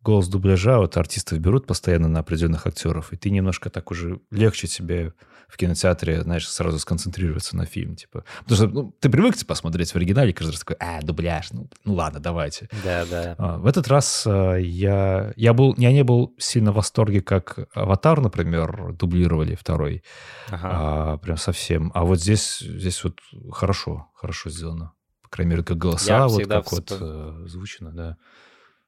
голос 0.03 0.29
дубляжа, 0.29 0.79
вот 0.79 0.97
артистов 0.97 1.39
берут 1.39 1.67
постоянно 1.67 2.09
на 2.09 2.21
определенных 2.21 2.67
актеров, 2.67 3.13
и 3.13 3.17
ты 3.17 3.31
немножко 3.31 3.71
так 3.71 3.91
уже 3.91 4.21
легче 4.31 4.67
себе 4.67 5.15
в 5.49 5.59
кинотеатре, 5.59 6.23
знаешь, 6.23 6.49
сразу 6.49 6.79
сконцентрироваться 6.79 7.57
на 7.57 7.67
фильм, 7.67 7.95
типа. 7.95 8.25
Потому 8.45 8.57
что 8.57 8.67
ну, 8.69 8.97
ты 8.99 9.11
привык 9.11 9.37
типа, 9.37 9.49
посмотреть 9.49 9.93
в 9.93 9.97
оригинале, 9.97 10.33
каждый 10.33 10.53
раз 10.53 10.61
такой, 10.61 10.77
а, 10.81 11.03
дубляж, 11.03 11.53
ну, 11.53 11.69
ну 11.85 11.93
ладно, 11.93 12.21
давайте. 12.21 12.71
Да, 12.83 13.05
да. 13.05 13.35
А, 13.37 13.59
в 13.59 13.67
этот 13.67 13.87
раз 13.89 14.25
а, 14.27 14.57
я, 14.57 15.33
я, 15.37 15.53
был, 15.53 15.75
я 15.77 15.93
не 15.93 16.05
был 16.05 16.35
сильно 16.39 16.73
в 16.73 16.77
восторге, 16.77 17.21
как 17.21 17.69
«Аватар», 17.75 18.23
например, 18.23 18.95
дублировали 18.95 19.55
второй. 19.55 20.03
Ага. 20.49 20.69
А, 20.73 21.17
прям 21.19 21.37
совсем. 21.37 21.93
А 21.95 22.05
вот 22.05 22.19
здесь, 22.19 22.61
здесь 22.61 23.05
вот 23.05 23.19
хорошо, 23.51 24.09
хорошо 24.15 24.49
сделано. 24.49 24.93
По 25.23 25.29
крайней 25.29 25.51
мере, 25.51 25.65
как 25.65 25.77
голоса, 25.77 26.17
я 26.17 26.29
вот 26.29 26.47
как 26.47 26.65
всп... 26.65 26.73
вот 26.73 26.99
э, 26.99 27.45
звучно, 27.47 27.93
да. 27.93 28.17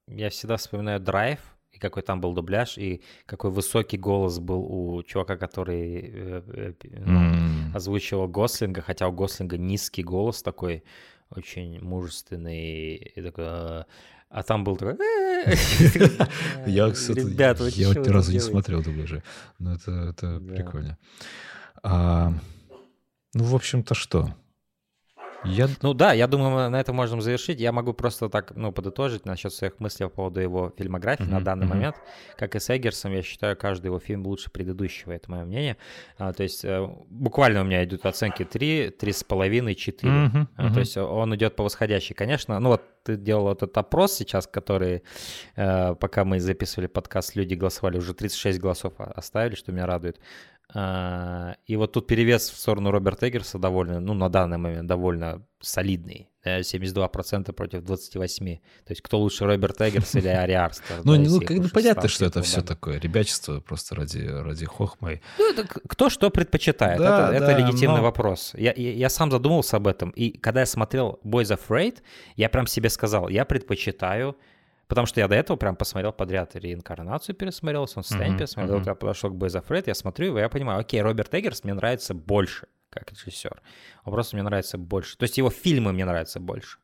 Я 0.08 0.30
всегда 0.30 0.56
вспоминаю 0.56 1.00
«Драйв», 1.00 1.40
и 1.74 1.78
какой 1.78 2.02
там 2.02 2.20
был 2.20 2.34
дубляж, 2.34 2.78
и 2.78 3.02
какой 3.26 3.50
высокий 3.50 3.98
голос 3.98 4.38
был 4.38 4.60
у 4.60 5.02
чувака, 5.02 5.36
который 5.36 6.00
э, 6.02 6.42
э, 6.46 6.72
mm. 6.82 7.74
озвучивал 7.74 8.28
Гослинга, 8.28 8.80
хотя 8.80 9.08
у 9.08 9.12
Гослинга 9.12 9.58
низкий 9.58 10.04
голос 10.04 10.42
такой, 10.42 10.84
очень 11.30 11.80
мужественный, 11.80 12.94
и 12.94 13.22
такой... 13.22 13.44
А, 13.46 13.86
а 14.28 14.42
там 14.42 14.62
был 14.62 14.76
такой... 14.76 14.96
Я, 16.66 16.90
кстати, 16.90 17.20
я 17.78 17.88
ни 17.88 18.08
разу 18.08 18.32
не 18.32 18.40
смотрел 18.40 18.82
дубляжи, 18.82 19.22
но 19.58 19.74
это 19.74 20.40
прикольно. 20.40 20.96
А, 21.82 22.32
ну, 23.34 23.44
в 23.44 23.54
общем-то, 23.54 23.94
что? 23.94 24.34
Я... 25.44 25.68
Ну 25.82 25.94
да, 25.94 26.12
я 26.12 26.26
думаю, 26.26 26.70
на 26.70 26.80
этом 26.80 26.96
можем 26.96 27.20
завершить. 27.20 27.60
Я 27.60 27.72
могу 27.72 27.92
просто 27.92 28.28
так, 28.28 28.52
ну, 28.56 28.72
подытожить 28.72 29.26
насчет 29.26 29.52
своих 29.52 29.80
мыслей 29.80 30.06
по 30.06 30.14
поводу 30.14 30.40
его 30.40 30.72
фильмографии 30.76 31.24
mm-hmm. 31.24 31.30
на 31.30 31.40
данный 31.40 31.66
mm-hmm. 31.66 31.68
момент. 31.68 31.96
Как 32.36 32.56
и 32.56 32.60
с 32.60 32.74
Эггерсом, 32.74 33.12
я 33.12 33.22
считаю, 33.22 33.56
каждый 33.56 33.86
его 33.86 33.98
фильм 33.98 34.26
лучше 34.26 34.50
предыдущего, 34.50 35.12
это 35.12 35.30
мое 35.30 35.44
мнение. 35.44 35.76
А, 36.18 36.32
то 36.32 36.42
есть 36.42 36.64
э, 36.64 36.88
буквально 37.08 37.62
у 37.62 37.64
меня 37.64 37.84
идут 37.84 38.06
оценки 38.06 38.44
3, 38.44 38.94
3,5, 38.98 39.74
4. 39.74 40.12
Mm-hmm. 40.12 40.46
А, 40.56 40.72
то 40.72 40.80
есть 40.80 40.96
он 40.96 41.34
идет 41.34 41.56
по 41.56 41.64
восходящей. 41.64 42.14
Конечно, 42.14 42.58
ну 42.60 42.70
вот 42.70 42.82
ты 43.04 43.16
делал 43.16 43.52
этот 43.52 43.76
опрос 43.76 44.14
сейчас, 44.14 44.46
который, 44.46 45.02
э, 45.56 45.94
пока 45.94 46.24
мы 46.24 46.40
записывали 46.40 46.86
подкаст, 46.86 47.36
люди 47.36 47.54
голосовали, 47.54 47.98
уже 47.98 48.14
36 48.14 48.58
голосов 48.58 48.94
оставили, 48.98 49.54
что 49.54 49.72
меня 49.72 49.86
радует. 49.86 50.18
А, 50.72 51.56
и 51.66 51.76
вот 51.76 51.92
тут 51.92 52.06
перевес 52.06 52.50
в 52.50 52.56
сторону 52.56 52.90
Роберта 52.90 53.28
Эггерса 53.28 53.58
довольно, 53.58 54.00
ну, 54.00 54.14
на 54.14 54.28
данный 54.28 54.58
момент 54.58 54.86
довольно 54.86 55.46
солидный. 55.60 56.30
72% 56.44 57.52
против 57.52 57.82
28%. 57.82 58.56
То 58.84 58.90
есть 58.90 59.02
кто 59.02 59.18
лучше, 59.18 59.46
Роберт 59.46 59.80
Эггерс 59.80 60.14
или 60.16 60.28
Ари 60.42 60.52
Арстер? 60.52 61.00
Ну, 61.04 61.16
ну 61.16 61.40
как 61.40 61.72
понятно, 61.72 62.08
что 62.08 62.26
это 62.26 62.42
все 62.42 62.60
такое 62.60 62.98
ребячество 62.98 63.60
просто 63.60 63.94
ради, 63.94 64.18
ради 64.26 64.66
хохмы. 64.66 65.22
Ну, 65.38 65.52
это 65.52 65.66
кто 65.88 66.10
что 66.10 66.30
предпочитает. 66.30 66.98
Да, 66.98 67.30
это, 67.30 67.40
да, 67.40 67.52
это 67.52 67.58
легитимный 67.58 67.98
но... 67.98 68.02
вопрос. 68.02 68.52
Я, 68.54 68.74
я, 68.76 68.92
я 68.92 69.08
сам 69.08 69.30
задумался 69.30 69.76
об 69.76 69.86
этом. 69.86 70.10
И 70.10 70.36
когда 70.36 70.60
я 70.60 70.66
смотрел 70.66 71.18
Boys 71.24 71.56
Afraid, 71.56 72.02
я 72.36 72.48
прям 72.48 72.66
себе 72.66 72.90
сказал, 72.90 73.28
я 73.28 73.44
предпочитаю 73.44 74.36
Потому 74.86 75.06
что 75.06 75.20
я 75.20 75.28
до 75.28 75.34
этого 75.34 75.56
прям 75.56 75.76
посмотрел 75.76 76.12
подряд 76.12 76.54
реинкарнацию 76.56 77.34
пересмотрел, 77.34 77.82
он 77.82 77.88
uh-huh, 77.88 78.38
пересмотрел, 78.38 78.80
uh-huh. 78.80 78.86
я 78.86 78.94
подошел 78.94 79.30
к 79.30 79.34
of 79.34 79.66
Red, 79.68 79.84
я 79.86 79.94
смотрю 79.94 80.26
его, 80.26 80.38
я 80.38 80.48
понимаю, 80.48 80.80
окей, 80.80 81.00
Роберт 81.00 81.34
Эггерс 81.34 81.64
мне 81.64 81.74
нравится 81.74 82.14
больше, 82.14 82.66
как 82.90 83.10
режиссер. 83.12 83.62
Он 84.04 84.12
просто 84.12 84.36
мне 84.36 84.42
нравится 84.42 84.78
больше. 84.78 85.16
То 85.16 85.24
есть 85.24 85.38
его 85.38 85.50
фильмы 85.50 85.92
мне 85.92 86.04
нравятся 86.04 86.40
больше. 86.40 86.78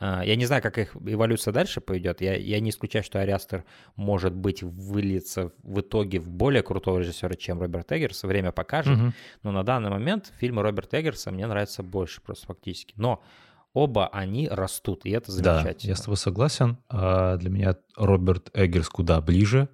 А, 0.00 0.22
я 0.24 0.36
не 0.36 0.46
знаю, 0.46 0.62
как 0.62 0.78
их 0.78 0.94
эволюция 0.94 1.52
дальше 1.52 1.80
пойдет. 1.80 2.20
Я, 2.20 2.36
я 2.36 2.60
не 2.60 2.70
исключаю, 2.70 3.02
что 3.02 3.20
Ариастер 3.20 3.64
может 3.96 4.32
быть 4.32 4.62
выльется 4.62 5.52
в 5.62 5.80
итоге 5.80 6.20
в 6.20 6.28
более 6.28 6.62
крутого 6.62 6.98
режиссера, 6.98 7.34
чем 7.34 7.60
Роберт 7.60 7.90
Эггерс. 7.90 8.22
Время 8.22 8.52
покажет. 8.52 8.96
Uh-huh. 8.96 9.12
Но 9.42 9.50
на 9.50 9.64
данный 9.64 9.90
момент 9.90 10.32
фильмы 10.38 10.62
Роберта 10.62 11.00
Эггерса 11.00 11.32
мне 11.32 11.46
нравятся 11.46 11.82
больше 11.82 12.20
просто 12.20 12.46
фактически. 12.46 12.94
Но 12.96 13.22
оба 13.72 14.08
они 14.08 14.48
растут, 14.48 15.04
и 15.04 15.10
это 15.10 15.32
замечательно. 15.32 15.74
Да, 15.82 15.88
я 15.88 15.96
с 15.96 16.00
тобой 16.00 16.16
согласен. 16.16 16.78
А, 16.88 17.36
для 17.36 17.50
меня 17.50 17.76
Роберт 17.96 18.50
Эггерс 18.54 18.88
куда 18.88 19.20
ближе. 19.20 19.68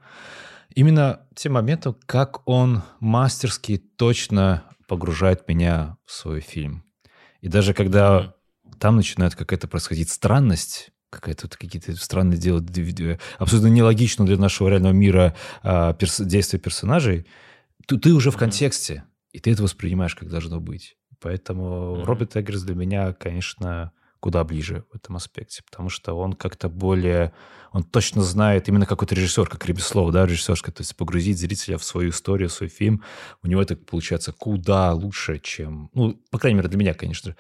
Именно 0.75 1.21
те 1.35 1.49
моменты, 1.49 1.95
как 2.07 2.47
он 2.49 2.83
мастерски 3.01 3.77
точно 3.77 4.65
погружает 4.89 5.49
меня 5.49 5.97
в 6.05 6.13
свой 6.13 6.41
фильм. 6.41 6.85
И 7.41 7.49
даже 7.49 7.75
когда 7.75 8.19
mm-hmm. 8.19 8.77
там 8.79 8.97
начинает 8.97 9.35
какая-то 9.35 9.69
происходить 9.69 10.11
странность, 10.11 10.91
какая-то 11.11 11.49
какие-то 11.49 11.95
странные 11.97 12.39
делать, 12.39 12.65
абсолютно 13.39 13.69
нелогично 13.69 14.27
для 14.27 14.37
нашего 14.37 14.69
реального 14.69 14.93
мира 14.93 15.35
а, 15.63 15.95
перс, 15.95 16.21
действия 16.21 16.59
персонажей, 16.59 17.27
то 17.87 17.99
ты 17.99 18.13
уже 18.13 18.31
в 18.31 18.37
контексте, 18.37 19.05
и 19.33 19.39
ты 19.39 19.53
это 19.53 19.63
воспринимаешь, 19.63 20.15
как 20.15 20.29
должно 20.29 20.61
быть. 20.61 20.97
Поэтому 21.21 21.97
mm-hmm. 21.97 22.05
Роберт 22.05 22.37
Эггерс 22.37 22.63
для 22.63 22.75
меня, 22.75 23.13
конечно, 23.13 23.93
куда 24.25 24.43
ближе 24.43 24.85
в 24.91 24.97
этом 24.97 25.17
аспекте, 25.17 25.63
потому 25.71 25.91
что 25.91 26.15
он 26.15 26.33
как-то 26.33 26.71
более 26.71 27.35
он 27.75 27.83
точно 27.83 28.23
знает, 28.23 28.69
именно 28.69 28.87
как 28.87 29.01
вот 29.01 29.11
режиссер, 29.11 29.49
как 29.49 29.67
Ребеслов, 29.67 30.13
да, 30.13 30.27
режиссерская, 30.27 30.73
то 30.73 30.83
есть 30.83 30.95
погрузить 30.97 31.39
зрителя 31.39 31.77
в 31.77 31.83
свою 31.83 32.11
историю, 32.11 32.49
в 32.49 32.53
свой 32.53 32.69
фильм, 32.69 33.03
у 33.43 33.49
него 33.49 33.61
это 33.61 33.75
получается 33.75 34.31
куда 34.33 34.93
лучше, 34.93 35.41
чем, 35.41 35.91
ну, 35.93 36.15
по 36.31 36.39
крайней 36.39 36.59
мере, 36.59 36.69
для 36.69 36.79
меня, 36.79 36.95
конечно, 36.95 37.35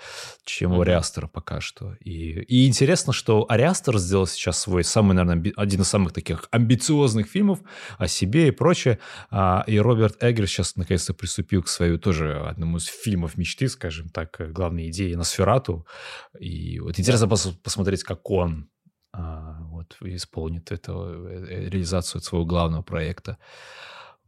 чем 0.45 0.73
mm-hmm. 0.73 0.79
у 0.79 0.81
Ариастера 0.81 1.29
пока 1.29 1.61
что. 1.61 1.95
И, 2.01 2.33
и 2.49 2.67
интересно, 2.67 3.13
что 3.13 3.47
Ариастер 3.49 3.97
сделал 3.99 4.27
сейчас 4.27 4.59
свой 4.59 4.83
самый, 4.83 5.15
наверное, 5.15 5.53
один 5.57 5.83
из 5.83 5.89
самых 5.89 6.13
таких 6.13 6.49
амбициозных 6.51 7.29
фильмов 7.29 7.61
о 7.99 8.09
себе 8.09 8.49
и 8.49 8.51
прочее, 8.51 8.99
а, 9.31 9.63
и 9.69 9.79
Роберт 9.79 10.17
Эггер 10.21 10.49
сейчас 10.49 10.75
наконец-то 10.75 11.15
приступил 11.15 11.63
к 11.63 11.69
своему 11.69 11.99
тоже 11.99 12.41
одному 12.41 12.79
из 12.79 12.87
фильмов 12.87 13.37
мечты, 13.37 13.69
скажем 13.69 14.09
так, 14.09 14.37
главной 14.53 14.91
идеи 14.91 15.15
Носферату, 15.15 15.87
и 16.41 16.74
вот 16.81 16.99
интересно 16.99 17.27
yeah. 17.27 17.55
посмотреть, 17.63 18.03
как 18.03 18.31
он 18.31 18.69
а, 19.13 19.59
вот, 19.71 19.97
исполнит 20.01 20.73
эту 20.73 21.27
э, 21.29 21.69
реализацию 21.69 22.21
своего 22.21 22.45
главного 22.45 22.83
проекта. 22.83 23.39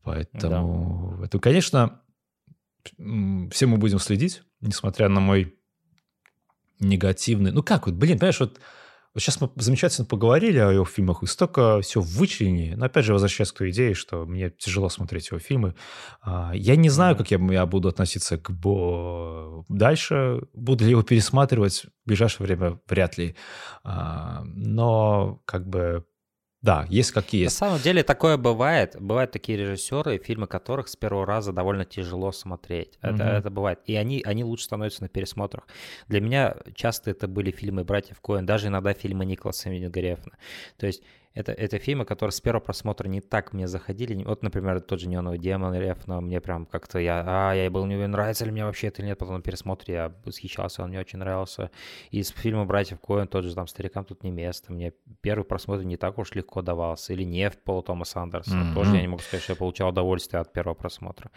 Поэтому 0.03 1.17
да. 1.19 1.27
это, 1.27 1.39
конечно, 1.41 2.01
все 3.51 3.67
мы 3.67 3.79
будем 3.79 3.99
следить, 3.99 4.43
несмотря 4.61 5.09
на 5.09 5.21
мой 5.21 5.59
негативный... 6.79 7.51
Ну 7.51 7.63
как 7.63 7.87
вот, 7.87 7.97
блин, 7.97 8.19
понимаешь, 8.19 8.39
вот 8.39 8.61
вот 9.17 9.23
сейчас 9.23 9.41
мы 9.41 9.51
замечательно 9.57 10.05
поговорили 10.05 10.59
о 10.59 10.71
его 10.71 10.85
фильмах, 10.85 11.23
и 11.23 11.27
столько 11.27 11.81
все 11.81 12.03
вычленили. 12.03 12.75
Но 12.75 12.85
опять 12.85 13.07
же, 13.07 13.15
возвращаясь 13.15 13.51
к 13.51 13.57
той 13.57 13.71
идее, 13.71 13.95
что 13.95 14.27
мне 14.27 14.51
тяжело 14.51 14.91
смотреть 14.91 15.31
его 15.31 15.39
фильмы. 15.39 15.75
А, 16.21 16.53
я 16.55 16.77
не 16.77 16.91
знаю, 16.91 17.17
как 17.17 17.31
я, 17.31 17.39
я 17.39 17.65
буду 17.65 17.89
относиться 17.89 18.37
к 18.37 18.51
Бо 18.51 19.65
дальше. 19.71 20.43
Буду 20.53 20.85
ли 20.85 20.91
его 20.91 21.03
пересматривать 21.03 21.87
в 22.05 22.09
ближайшее 22.09 22.47
время? 22.47 22.79
Вряд 22.87 23.17
ли. 23.17 23.37
А, 23.85 24.43
но 24.45 25.41
как 25.47 25.67
бы 25.67 26.05
да, 26.63 26.87
есть 26.89 27.13
какие 27.13 27.43
есть. 27.43 27.61
На 27.61 27.69
самом 27.69 27.81
деле 27.81 28.03
такое 28.03 28.37
бывает. 28.37 28.97
Бывают 28.99 29.31
такие 29.31 29.59
режиссеры, 29.59 30.19
фильмы 30.19 30.47
которых 30.47 30.89
с 30.89 30.97
первого 30.97 31.27
раза 31.27 31.53
довольно 31.53 31.85
тяжело 31.85 32.33
смотреть. 32.33 32.99
Это, 33.03 33.23
mm-hmm. 33.23 33.39
это 33.39 33.51
бывает. 33.51 33.81
И 33.85 33.95
они, 33.95 34.23
они 34.25 34.43
лучше 34.43 34.65
становятся 34.65 35.03
на 35.03 35.09
пересмотрах. 35.09 35.67
Для 36.09 36.21
меня 36.21 36.57
часто 36.75 37.11
это 37.11 37.29
были 37.29 37.51
фильмы 37.51 37.85
братьев 37.85 38.21
Коэн, 38.21 38.47
даже 38.47 38.69
иногда 38.69 38.95
фильмы 38.95 39.27
Николаса 39.27 39.71
Виногрефна. 39.71 40.33
То 40.77 40.87
есть 40.87 41.03
это, 41.37 41.53
это 41.53 41.79
фильмы, 41.79 42.07
которые 42.07 42.33
с 42.33 42.41
первого 42.41 42.65
просмотра 42.65 43.09
не 43.09 43.21
так 43.21 43.53
мне 43.53 43.69
заходили. 43.69 44.25
Вот, 44.25 44.43
например, 44.43 44.81
тот 44.81 45.01
же 45.01 45.09
«Неоновый 45.09 45.39
демон» 45.39 45.75
Реф, 45.75 46.07
но 46.07 46.23
мне 46.23 46.41
прям 46.41 46.65
как-то 46.65 46.99
я... 46.99 47.23
А, 47.27 47.53
я 47.53 47.71
был 47.71 47.85
не 47.85 47.95
уверен, 47.95 48.13
нравится 48.13 48.47
ли 48.47 48.51
мне 48.51 48.65
вообще 48.65 48.87
это 48.87 49.03
или 49.03 49.09
нет. 49.09 49.19
Потом 49.19 49.37
на 49.37 49.43
пересмотре 49.43 49.95
я 49.95 50.13
восхищался, 50.25 50.83
он 50.83 50.89
мне 50.89 50.99
очень 50.99 51.19
нравился. 51.19 51.71
Из 52.11 52.31
фильма 52.31 52.65
«Братьев 52.65 53.01
Коэн» 53.01 53.29
тот 53.29 53.45
же 53.45 53.55
там 53.55 53.67
«Старикам 53.67 54.07
тут 54.07 54.25
не 54.25 54.31
место». 54.31 54.73
Мне 54.73 54.95
первый 55.21 55.45
просмотр 55.45 55.85
не 55.85 55.99
так 55.99 56.17
уж 56.17 56.35
легко 56.35 56.63
давался. 56.63 57.13
Или 57.13 57.25
«Нефть» 57.25 57.63
Пола 57.63 57.83
Томаса 57.83 58.23
Андерсона. 58.23 58.71
Mm-hmm. 58.71 58.75
Тоже 58.75 58.97
я 58.97 59.03
не 59.03 59.09
могу 59.09 59.23
сказать, 59.23 59.43
что 59.43 59.53
я 59.53 59.57
получал 59.57 59.91
удовольствие 59.91 60.41
от 60.41 60.53
первого 60.55 60.75
просмотра. 60.75 61.31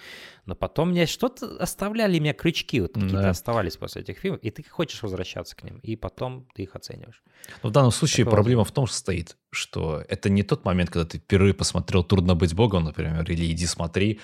Но 0.45 0.55
потом 0.55 0.91
мне 0.91 1.07
что-то 1.07 1.57
оставляли 1.59 2.19
меня 2.19 2.33
крючки, 2.33 2.79
вот 2.79 2.93
какие-то 2.93 3.21
да. 3.21 3.29
оставались 3.31 3.75
после 3.75 4.01
этих 4.01 4.17
фильмов, 4.17 4.39
и 4.43 4.49
ты 4.49 4.63
хочешь 4.63 5.03
возвращаться 5.03 5.57
к 5.57 5.63
ним, 5.63 5.79
и 5.79 5.97
потом 5.97 6.47
ты 6.55 6.63
их 6.63 6.75
оцениваешь. 6.75 7.21
Но 7.63 7.69
в 7.69 7.71
данном 7.71 7.91
случае 7.91 8.25
Такого... 8.25 8.37
проблема 8.37 8.63
в 8.63 8.71
том, 8.71 8.87
что 8.87 8.95
стоит, 8.95 9.37
что 9.51 10.03
это 10.07 10.29
не 10.29 10.43
тот 10.43 10.65
момент, 10.65 10.89
когда 10.89 11.05
ты 11.05 11.17
впервые 11.17 11.53
посмотрел 11.53 12.03
«Трудно 12.03 12.35
быть 12.35 12.53
богом», 12.53 12.83
например, 12.83 13.29
или 13.31 13.51
«Иди 13.51 13.65
смотри», 13.65 14.19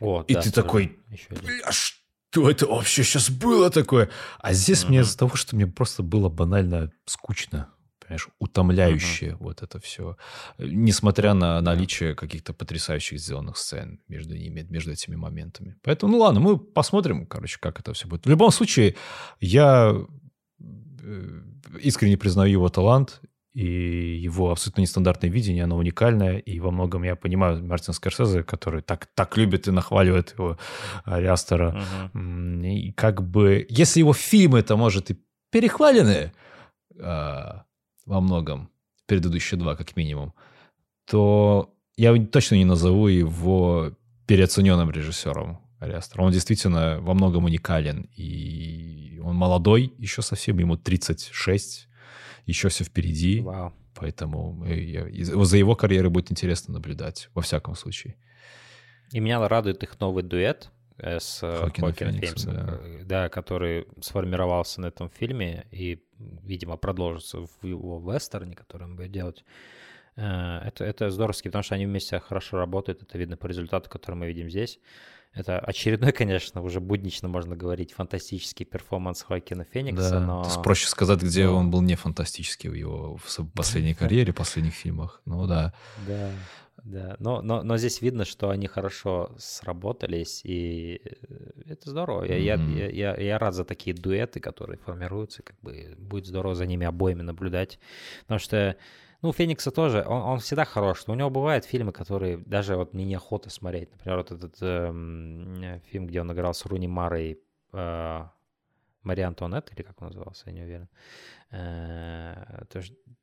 О, 0.00 0.24
и 0.26 0.34
да, 0.34 0.42
ты 0.42 0.50
такой, 0.50 0.98
бля, 1.30 1.70
что 1.72 2.50
это 2.50 2.66
вообще 2.66 3.04
сейчас 3.04 3.30
было 3.30 3.70
такое? 3.70 4.08
А 4.38 4.52
здесь 4.52 4.84
mm-hmm. 4.84 4.88
мне 4.88 5.00
из-за 5.00 5.18
того, 5.18 5.36
что 5.36 5.54
мне 5.54 5.66
просто 5.66 6.02
было 6.02 6.30
банально 6.30 6.90
скучно, 7.04 7.68
понимаешь, 8.00 8.28
утомляющее 8.38 9.32
mm-hmm. 9.32 9.36
вот 9.38 9.62
это 9.62 9.78
все, 9.80 10.16
несмотря 10.58 11.34
на 11.34 11.60
наличие 11.60 12.14
каких-то 12.14 12.54
потрясающих 12.54 13.20
сделанных 13.20 13.58
сцен 13.58 14.00
между 14.08 14.34
ними, 14.34 14.66
между 14.70 14.92
этими 14.92 15.16
моментами. 15.16 15.76
Поэтому, 15.82 16.12
ну 16.12 16.18
ладно, 16.18 16.40
мы 16.40 16.58
посмотрим, 16.58 17.26
короче, 17.26 17.58
как 17.60 17.80
это 17.80 17.92
все 17.92 18.08
будет. 18.08 18.24
В 18.24 18.30
любом 18.30 18.50
случае, 18.50 18.96
я 19.40 19.94
э, 20.58 21.42
искренне 21.80 22.16
признаю 22.16 22.52
его 22.52 22.68
талант 22.70 23.20
и 23.54 24.16
его 24.16 24.50
абсолютно 24.50 24.80
нестандартное 24.80 25.30
видение, 25.30 25.64
оно 25.64 25.76
уникальное, 25.76 26.38
и 26.38 26.58
во 26.58 26.70
многом 26.70 27.02
я 27.02 27.16
понимаю 27.16 27.62
Мартин 27.64 27.92
Скорсезе, 27.92 28.42
который 28.42 28.82
так, 28.82 29.06
так 29.14 29.36
любит 29.36 29.68
и 29.68 29.70
нахваливает 29.70 30.34
его 30.38 30.58
Ариастера. 31.04 31.84
Uh-huh. 32.14 32.66
И 32.66 32.92
как 32.92 33.22
бы, 33.22 33.66
если 33.68 34.00
его 34.00 34.14
фильмы, 34.14 34.60
это 34.60 34.76
может 34.76 35.10
и 35.10 35.18
перехвалены 35.50 36.32
а, 36.98 37.64
во 38.06 38.20
многом, 38.20 38.70
предыдущие 39.06 39.58
два 39.58 39.76
как 39.76 39.96
минимум, 39.96 40.32
то 41.04 41.74
я 41.96 42.16
точно 42.24 42.54
не 42.54 42.64
назову 42.64 43.08
его 43.08 43.92
переоцененным 44.26 44.90
режиссером 44.90 45.60
Ариастера. 45.78 46.22
Он 46.22 46.32
действительно 46.32 47.00
во 47.00 47.12
многом 47.12 47.44
уникален, 47.44 48.08
и 48.16 49.20
он 49.22 49.36
молодой, 49.36 49.92
еще 49.98 50.22
совсем, 50.22 50.58
ему 50.58 50.76
36, 50.76 51.88
еще 52.46 52.68
все 52.68 52.84
впереди. 52.84 53.40
Вау. 53.40 53.72
Поэтому 53.94 54.64
э, 54.66 54.80
я, 54.80 55.44
за 55.44 55.56
его 55.56 55.76
карьерой 55.76 56.10
будет 56.10 56.30
интересно 56.30 56.74
наблюдать, 56.74 57.28
во 57.34 57.42
всяком 57.42 57.74
случае. 57.74 58.16
И 59.12 59.20
меня 59.20 59.46
радует 59.46 59.82
их 59.82 60.00
новый 60.00 60.22
дуэт 60.22 60.70
э, 60.96 61.20
с 61.20 61.40
Хокином 61.40 61.92
Фениксом, 61.92 62.54
да. 62.54 62.80
да, 63.04 63.28
который 63.28 63.86
сформировался 64.00 64.80
на 64.80 64.86
этом 64.86 65.10
фильме 65.10 65.66
и, 65.70 66.02
видимо, 66.18 66.76
продолжится 66.76 67.40
в 67.40 67.66
его 67.66 68.00
вестерне, 68.00 68.54
который 68.56 68.84
он 68.84 68.96
будет 68.96 69.12
делать. 69.12 69.44
Э, 70.16 70.60
это, 70.64 70.84
это 70.84 71.10
здоровски, 71.10 71.48
потому 71.48 71.62
что 71.62 71.74
они 71.74 71.86
вместе 71.86 72.18
хорошо 72.18 72.56
работают, 72.58 73.02
это 73.02 73.18
видно 73.18 73.36
по 73.36 73.46
результату, 73.46 73.90
который 73.90 74.16
мы 74.16 74.26
видим 74.26 74.48
здесь. 74.48 74.80
Это 75.34 75.58
очередной, 75.58 76.12
конечно, 76.12 76.62
уже 76.62 76.80
буднично 76.80 77.28
можно 77.28 77.56
говорить, 77.56 77.92
фантастический 77.92 78.66
перформанс 78.66 79.22
Хоакина 79.22 79.64
Феникса, 79.64 80.10
да, 80.10 80.20
но... 80.20 80.62
проще 80.62 80.86
сказать, 80.86 81.22
где 81.22 81.46
но... 81.46 81.56
он 81.56 81.70
был 81.70 81.80
не 81.80 81.94
фантастический 81.94 82.68
в 82.68 82.74
его 82.74 83.16
в 83.16 83.46
последней 83.54 83.94
карьере, 83.98 84.32
последних 84.32 84.74
фильмах. 84.74 85.22
Ну 85.24 85.46
да. 85.46 85.72
Да, 86.06 86.30
да. 86.84 87.16
Но, 87.18 87.40
но, 87.40 87.62
но 87.62 87.76
здесь 87.78 88.02
видно, 88.02 88.24
что 88.24 88.50
они 88.50 88.66
хорошо 88.66 89.34
сработались, 89.38 90.40
и 90.44 91.00
э, 91.04 91.72
это 91.72 91.90
здорово. 91.90 92.24
Я, 92.24 92.56
mm-hmm. 92.56 92.78
я, 92.78 93.14
я, 93.14 93.20
я 93.20 93.38
рад 93.38 93.54
за 93.54 93.64
такие 93.64 93.94
дуэты, 93.94 94.40
которые 94.40 94.78
формируются, 94.78 95.42
как 95.42 95.56
бы 95.60 95.94
будет 95.98 96.26
здорово 96.26 96.54
за 96.54 96.66
ними 96.66 96.86
обоими 96.86 97.22
наблюдать. 97.22 97.78
Потому 98.22 98.38
что 98.38 98.76
ну, 99.22 99.32
Феникса 99.32 99.70
тоже, 99.70 100.04
он, 100.06 100.22
он 100.22 100.38
всегда 100.40 100.64
хорош, 100.64 101.06
но 101.06 101.14
у 101.14 101.16
него 101.16 101.30
бывают 101.30 101.64
фильмы, 101.64 101.92
которые 101.92 102.38
даже 102.38 102.76
вот 102.76 102.92
мне 102.92 103.04
неохота 103.04 103.50
смотреть. 103.50 103.92
Например, 103.92 104.18
вот 104.18 104.32
этот 104.32 104.56
э, 104.60 105.80
фильм, 105.90 106.06
где 106.06 106.20
он 106.20 106.32
играл 106.32 106.54
с 106.54 106.66
Руни 106.66 106.88
Марой, 106.88 107.40
э, 107.72 108.24
Мария 109.02 109.28
Антуанетт, 109.28 109.72
или 109.72 109.82
как 109.82 110.02
он 110.02 110.08
назывался, 110.08 110.44
я 110.46 110.52
не 110.52 110.62
уверен. 110.62 110.88
Э, 111.50 112.64
то 112.68 112.80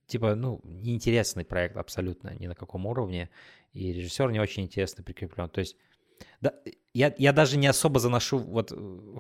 типа, 0.08 0.36
ну, 0.36 0.62
неинтересный 0.64 1.44
проект 1.44 1.76
абсолютно 1.76 2.34
ни 2.40 2.48
на 2.48 2.56
каком 2.56 2.86
уровне, 2.86 3.30
и 3.74 3.92
режиссер 3.92 4.32
не 4.32 4.40
очень 4.40 4.64
интересно 4.64 5.04
прикреплен. 5.04 5.50
То 5.50 5.60
есть 5.60 5.76
да, 6.42 6.54
я, 6.94 7.14
я 7.18 7.34
даже 7.34 7.58
не 7.58 7.68
особо 7.68 8.00
заношу 8.00 8.40
вот 8.40 8.74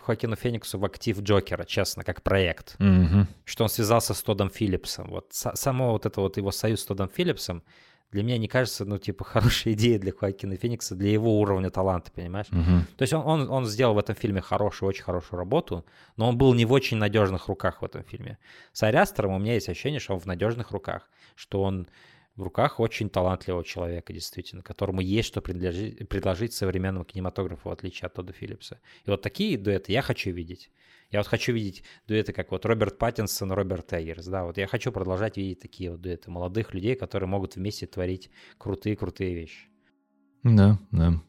Хоакину 0.03 0.35
Фениксу 0.35 0.79
в 0.79 0.85
актив 0.85 1.21
Джокера, 1.21 1.65
честно, 1.65 2.03
как 2.03 2.23
проект. 2.23 2.75
Mm-hmm. 2.79 3.25
Что 3.45 3.63
он 3.63 3.69
связался 3.69 4.13
с 4.13 4.23
Тодом 4.23 4.49
Филлипсом. 4.49 5.09
Вот 5.09 5.27
само 5.31 5.91
вот 5.91 6.05
это 6.05 6.21
вот 6.21 6.37
его 6.37 6.51
союз 6.51 6.81
с 6.81 6.85
Тодом 6.85 7.09
Филлипсом 7.09 7.63
для 8.11 8.23
меня 8.23 8.39
не 8.39 8.47
кажется, 8.47 8.85
ну, 8.85 8.97
типа, 8.97 9.23
хорошей 9.33 9.73
идеей 9.73 9.99
для 9.99 10.11
Хоакина 10.11 10.55
Феникса, 10.55 10.95
для 10.95 11.11
его 11.11 11.39
уровня 11.39 11.69
таланта, 11.69 12.11
понимаешь? 12.11 12.47
Mm-hmm. 12.47 12.81
То 12.97 13.01
есть 13.03 13.13
он, 13.13 13.21
он, 13.25 13.49
он 13.49 13.65
сделал 13.65 13.93
в 13.93 13.99
этом 13.99 14.15
фильме 14.15 14.41
хорошую, 14.41 14.89
очень 14.89 15.03
хорошую 15.03 15.37
работу, 15.37 15.85
но 16.17 16.27
он 16.27 16.37
был 16.37 16.53
не 16.55 16.65
в 16.65 16.71
очень 16.71 16.97
надежных 16.97 17.47
руках 17.47 17.81
в 17.81 17.85
этом 17.85 18.03
фильме. 18.03 18.39
С 18.73 18.81
Ариастером 18.83 19.33
у 19.33 19.39
меня 19.39 19.53
есть 19.53 19.69
ощущение, 19.69 19.99
что 19.99 20.15
он 20.15 20.19
в 20.19 20.25
надежных 20.25 20.71
руках, 20.71 21.09
что 21.35 21.61
он 21.61 21.87
в 22.39 22.43
руках 22.43 22.79
очень 22.79 23.09
талантливого 23.09 23.65
человека, 23.65 24.13
действительно, 24.13 24.63
которому 24.63 25.01
есть 25.01 25.27
что 25.27 25.41
предложить, 25.41 26.07
предложить 26.07 26.53
современному 26.53 27.03
кинематографу, 27.03 27.67
в 27.67 27.71
отличие 27.71 28.07
от 28.07 28.13
Тодда 28.13 28.31
Филлипса. 28.31 28.79
И 29.05 29.09
вот 29.09 29.21
такие 29.21 29.57
дуэты 29.57 29.91
я 29.91 30.01
хочу 30.01 30.31
видеть. 30.31 30.71
Я 31.11 31.19
вот 31.19 31.27
хочу 31.27 31.51
видеть 31.51 31.83
дуэты, 32.07 32.31
как 32.31 32.51
вот 32.51 32.65
Роберт 32.65 32.97
Паттинсон, 32.97 33.51
Роберт 33.51 33.91
Эггерс, 33.91 34.25
да, 34.27 34.45
вот 34.45 34.57
я 34.57 34.67
хочу 34.67 34.93
продолжать 34.93 35.35
видеть 35.35 35.59
такие 35.59 35.91
вот 35.91 35.99
дуэты 35.99 36.31
молодых 36.31 36.73
людей, 36.73 36.95
которые 36.95 37.27
могут 37.27 37.57
вместе 37.57 37.87
творить 37.87 38.29
крутые-крутые 38.57 39.35
вещи. 39.35 39.67
Да, 40.43 40.79
да. 40.91 41.21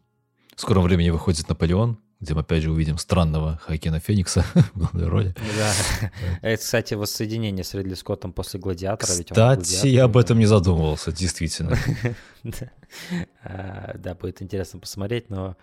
В 0.54 0.60
скором 0.60 0.84
времени 0.84 1.10
выходит 1.10 1.48
Наполеон, 1.48 1.98
где 2.20 2.34
мы 2.34 2.40
опять 2.40 2.62
же 2.62 2.70
увидим 2.70 2.98
странного 2.98 3.58
Хакена 3.64 3.98
Феникса 3.98 4.44
в 4.54 4.78
главной 4.78 5.08
роли. 5.08 5.34
Да. 5.56 6.10
Это, 6.42 6.62
кстати, 6.62 6.94
воссоединение 6.94 7.64
с 7.64 7.72
Ридли 7.74 7.94
Скоттом 7.94 8.32
после 8.32 8.60
«Гладиатора». 8.60 9.10
Кстати, 9.10 9.86
я 9.86 10.04
об 10.04 10.16
этом 10.16 10.38
не 10.38 10.46
задумывался, 10.46 11.12
действительно. 11.12 11.76
А, 13.44 13.94
да, 13.96 14.16
будет 14.16 14.42
интересно 14.42 14.80
посмотреть, 14.80 15.30
но 15.30 15.56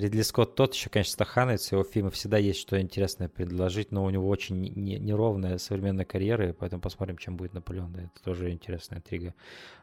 Ридли 0.00 0.22
Скотт 0.22 0.54
тот 0.54 0.74
еще, 0.74 0.90
конечно, 0.90 1.12
стаханец, 1.12 1.72
его 1.72 1.82
фильмы 1.82 2.10
всегда 2.10 2.38
есть 2.38 2.60
что 2.60 2.80
интересное 2.80 3.28
предложить, 3.28 3.90
но 3.90 4.04
у 4.04 4.10
него 4.10 4.28
очень 4.28 4.60
неровная 4.60 5.58
современная 5.58 6.04
карьера, 6.04 6.50
и 6.50 6.52
поэтому 6.52 6.80
посмотрим, 6.80 7.18
чем 7.18 7.36
будет 7.36 7.54
Наполеон. 7.54 7.92
Да, 7.92 8.02
это 8.02 8.22
тоже 8.22 8.50
интересная 8.50 8.98
интрига. 8.98 9.34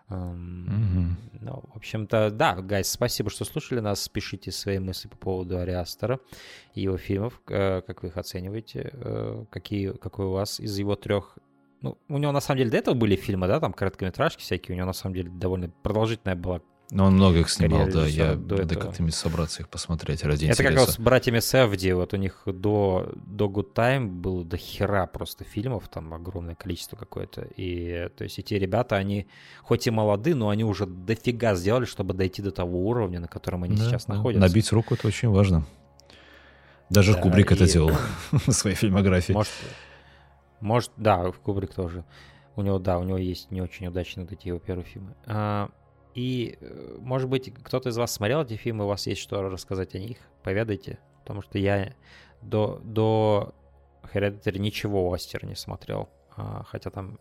Um, 0.08 1.16
Ну, 1.42 1.64
в 1.74 1.77
общем-то, 1.77 2.30
да, 2.30 2.56
гайс, 2.56 2.90
спасибо, 2.90 3.30
что 3.30 3.44
слушали 3.44 3.80
нас. 3.80 4.08
Пишите 4.08 4.52
свои 4.52 4.80
мысли 4.80 5.08
по 5.08 5.18
поводу 5.18 5.58
Ариастера 5.58 6.19
и 6.76 6.82
его 6.82 6.98
фильмов, 6.98 7.42
э, 7.48 7.82
как 7.82 8.03
вы 8.03 8.10
их 8.10 8.18
оцениваете, 8.18 8.92
э, 8.94 9.45
какие, 9.50 9.92
какой 9.94 10.26
у 10.27 10.32
вас 10.32 10.60
из 10.60 10.77
его 10.77 10.95
трех 10.95 11.38
ну, 11.82 11.98
у 12.08 12.18
него 12.18 12.32
на 12.32 12.40
самом 12.40 12.60
деле 12.60 12.72
до 12.72 12.77
этого 12.77 12.95
были 12.95 13.16
фильмы, 13.16 13.48
да, 13.48 13.60
там 13.60 13.74
короткометражки 13.74 14.42
всякие, 14.42 14.74
у 14.74 14.77
него 14.77 14.88
на 14.88 14.94
самом 14.94 15.14
деле 15.14 15.30
довольно 15.30 15.69
продолжительная 15.69 16.35
была 16.35 16.61
но 16.92 17.06
он 17.06 17.16
много 17.16 17.40
их 17.40 17.50
снимал, 17.50 17.88
да. 17.88 18.06
Я 18.06 18.36
надо 18.36 18.76
как-то 18.76 19.12
собраться 19.12 19.64
их 19.64 19.70
посмотреть 19.70 20.24
ради 20.24 20.46
Это 20.46 20.54
интереса. 20.54 20.64
как 20.64 20.88
раз 20.88 20.96
с 20.96 21.00
братьями 21.00 21.40
Севди, 21.40 21.92
вот 21.94 22.14
у 22.14 22.18
них 22.18 22.44
до, 22.46 23.12
до 23.16 23.46
Good 23.46 23.74
Time 23.74 24.08
было 24.08 24.46
до 24.46 24.58
хера 24.58 25.08
просто 25.08 25.44
фильмов, 25.44 25.88
там 25.88 26.14
огромное 26.14 26.56
количество 26.56 26.96
какое-то. 26.96 27.48
И 27.56 28.10
то 28.16 28.24
есть 28.24 28.38
эти 28.38 28.54
ребята, 28.54 28.98
они 28.98 29.28
хоть 29.64 29.88
и 29.88 29.92
молоды, 29.92 30.36
но 30.36 30.50
они 30.50 30.64
уже 30.64 30.86
дофига 30.86 31.56
сделали, 31.56 31.86
чтобы 31.86 32.14
дойти 32.14 32.44
до 32.44 32.52
того 32.52 32.88
уровня, 32.88 33.20
на 33.20 33.28
котором 33.28 33.64
они 33.64 33.76
да, 33.76 33.86
сейчас 33.86 34.06
да. 34.06 34.16
находятся. 34.16 34.48
Набить 34.48 34.72
руку 34.72 34.94
это 34.94 35.08
очень 35.08 35.30
важно. 35.30 35.66
Даже 36.92 37.14
да, 37.14 37.22
Кубрик 37.22 37.52
и... 37.52 37.56
это 37.56 37.68
делал 37.68 37.92
в 38.32 38.52
своей 38.52 38.76
фильмографии. 38.76 39.34
Может, 39.34 39.52
может, 40.62 40.92
да, 40.98 41.32
Кубрик 41.32 41.74
тоже. 41.74 42.06
У 42.56 42.62
него, 42.62 42.78
да, 42.80 43.00
у 43.00 43.04
него 43.04 43.18
есть 43.18 43.52
не 43.52 43.62
очень 43.62 43.88
удачные 43.88 44.26
вот 44.26 44.34
эти 44.34 44.48
его 44.48 44.60
первые 44.60 44.86
фильмы. 44.86 45.16
А, 45.26 45.70
и, 46.16 46.58
э, 46.61 46.98
может 47.00 47.30
быть, 47.30 47.53
кто-то 47.53 47.90
из 47.90 47.98
вас 47.98 48.14
смотрел 48.14 48.42
эти 48.42 48.56
фильмы, 48.56 48.85
у 48.85 48.88
вас 48.88 49.06
есть 49.06 49.22
что 49.22 49.42
рассказать 49.42 49.95
о 49.95 50.00
них, 50.00 50.18
поведайте. 50.44 50.98
Потому 51.19 51.42
что 51.42 51.60
я 51.60 51.94
до, 52.42 52.80
до 52.84 53.53
Hereditary 54.14 54.60
ничего 54.60 55.14
Остер 55.14 55.45
не 55.45 55.56
смотрел. 55.56 56.10
А, 56.38 56.64
хотя 56.64 56.90
там 56.90 57.19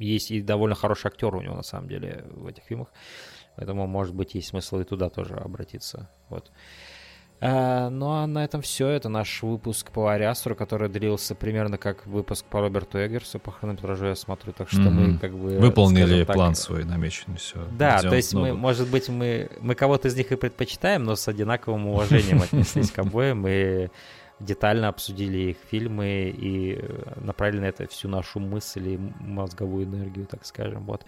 есть 0.00 0.32
и 0.32 0.42
довольно 0.42 0.74
хороший 0.74 1.06
актер 1.06 1.34
у 1.34 1.40
него, 1.40 1.54
на 1.54 1.62
самом 1.62 1.88
деле, 1.88 2.24
в 2.30 2.46
этих 2.48 2.64
фильмах. 2.64 2.88
Поэтому, 3.56 3.86
может 3.86 4.14
быть, 4.14 4.34
есть 4.34 4.48
смысл 4.48 4.80
и 4.80 4.84
туда 4.84 5.08
тоже 5.08 5.34
обратиться. 5.34 6.10
Вот. 6.28 6.50
А, 6.50 6.54
ну 7.42 8.10
а 8.12 8.26
на 8.26 8.44
этом 8.44 8.62
все. 8.62 8.88
Это 8.88 9.08
наш 9.08 9.42
выпуск 9.42 9.90
по 9.90 10.12
Ариастру, 10.12 10.54
который 10.54 10.88
длился 10.88 11.34
примерно 11.34 11.76
как 11.76 12.06
выпуск 12.06 12.44
по 12.44 12.60
Роберту 12.60 12.98
Эггерсу 12.98 13.40
по 13.40 13.50
хронометражу, 13.50 14.06
я 14.06 14.14
смотрю. 14.14 14.52
Так 14.52 14.68
что 14.68 14.80
mm-hmm. 14.80 14.90
мы 14.90 15.18
как 15.18 15.32
бы... 15.32 15.58
Выполнили 15.58 16.24
так, 16.24 16.36
план 16.36 16.54
свой 16.54 16.84
намеченный, 16.84 17.38
все. 17.38 17.66
Да, 17.72 18.00
то 18.00 18.14
есть 18.14 18.32
мы, 18.32 18.54
может 18.54 18.88
быть, 18.88 19.08
мы, 19.08 19.50
мы 19.60 19.74
кого-то 19.74 20.06
из 20.08 20.16
них 20.16 20.30
и 20.30 20.36
предпочитаем, 20.36 21.02
но 21.02 21.16
с 21.16 21.26
одинаковым 21.26 21.88
уважением 21.88 22.42
отнеслись 22.42 22.92
к 22.92 22.98
обоим 23.00 23.44
и 23.48 23.88
детально 24.42 24.88
обсудили 24.88 25.38
их 25.50 25.56
фильмы 25.70 26.34
и 26.36 26.82
направили 27.16 27.60
на 27.60 27.66
это 27.66 27.86
всю 27.86 28.08
нашу 28.08 28.40
мысль 28.40 28.88
и 28.88 28.98
мозговую 29.20 29.86
энергию, 29.86 30.26
так 30.26 30.44
скажем. 30.44 30.84
Вот. 30.84 31.04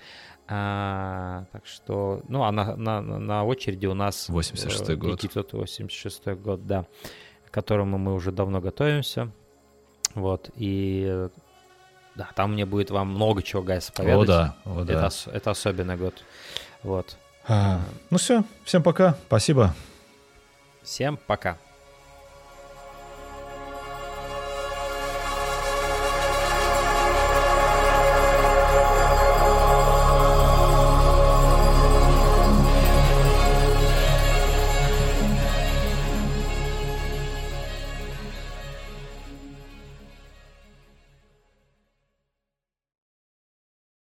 А, 0.46 1.44
так 1.52 1.66
что, 1.66 2.22
ну, 2.28 2.44
а 2.44 2.52
на, 2.52 2.76
на, 2.76 3.00
на 3.00 3.44
очереди 3.44 3.86
у 3.86 3.94
нас... 3.94 4.28
86 4.28 4.90
э, 4.90 4.96
год. 4.96 5.20
986 5.20 6.26
год, 6.34 6.66
да, 6.66 6.84
к 7.46 7.50
которому 7.50 7.96
мы 7.98 8.14
уже 8.14 8.30
давно 8.30 8.60
готовимся. 8.60 9.30
Вот, 10.14 10.50
и 10.54 11.28
да, 12.14 12.28
там 12.36 12.52
мне 12.52 12.66
будет 12.66 12.90
вам 12.90 13.08
много 13.08 13.42
чего, 13.42 13.62
Гайс, 13.62 13.90
поведать. 13.90 14.22
О, 14.22 14.24
да, 14.26 14.56
о, 14.64 14.84
да. 14.84 15.06
Это, 15.06 15.30
это 15.32 15.50
особенный 15.50 15.96
год. 15.96 16.14
Вот. 16.82 17.16
А, 17.48 17.80
ну 18.10 18.18
все, 18.18 18.44
всем 18.64 18.82
пока, 18.82 19.16
спасибо. 19.26 19.74
Всем 20.82 21.18
пока. 21.26 21.58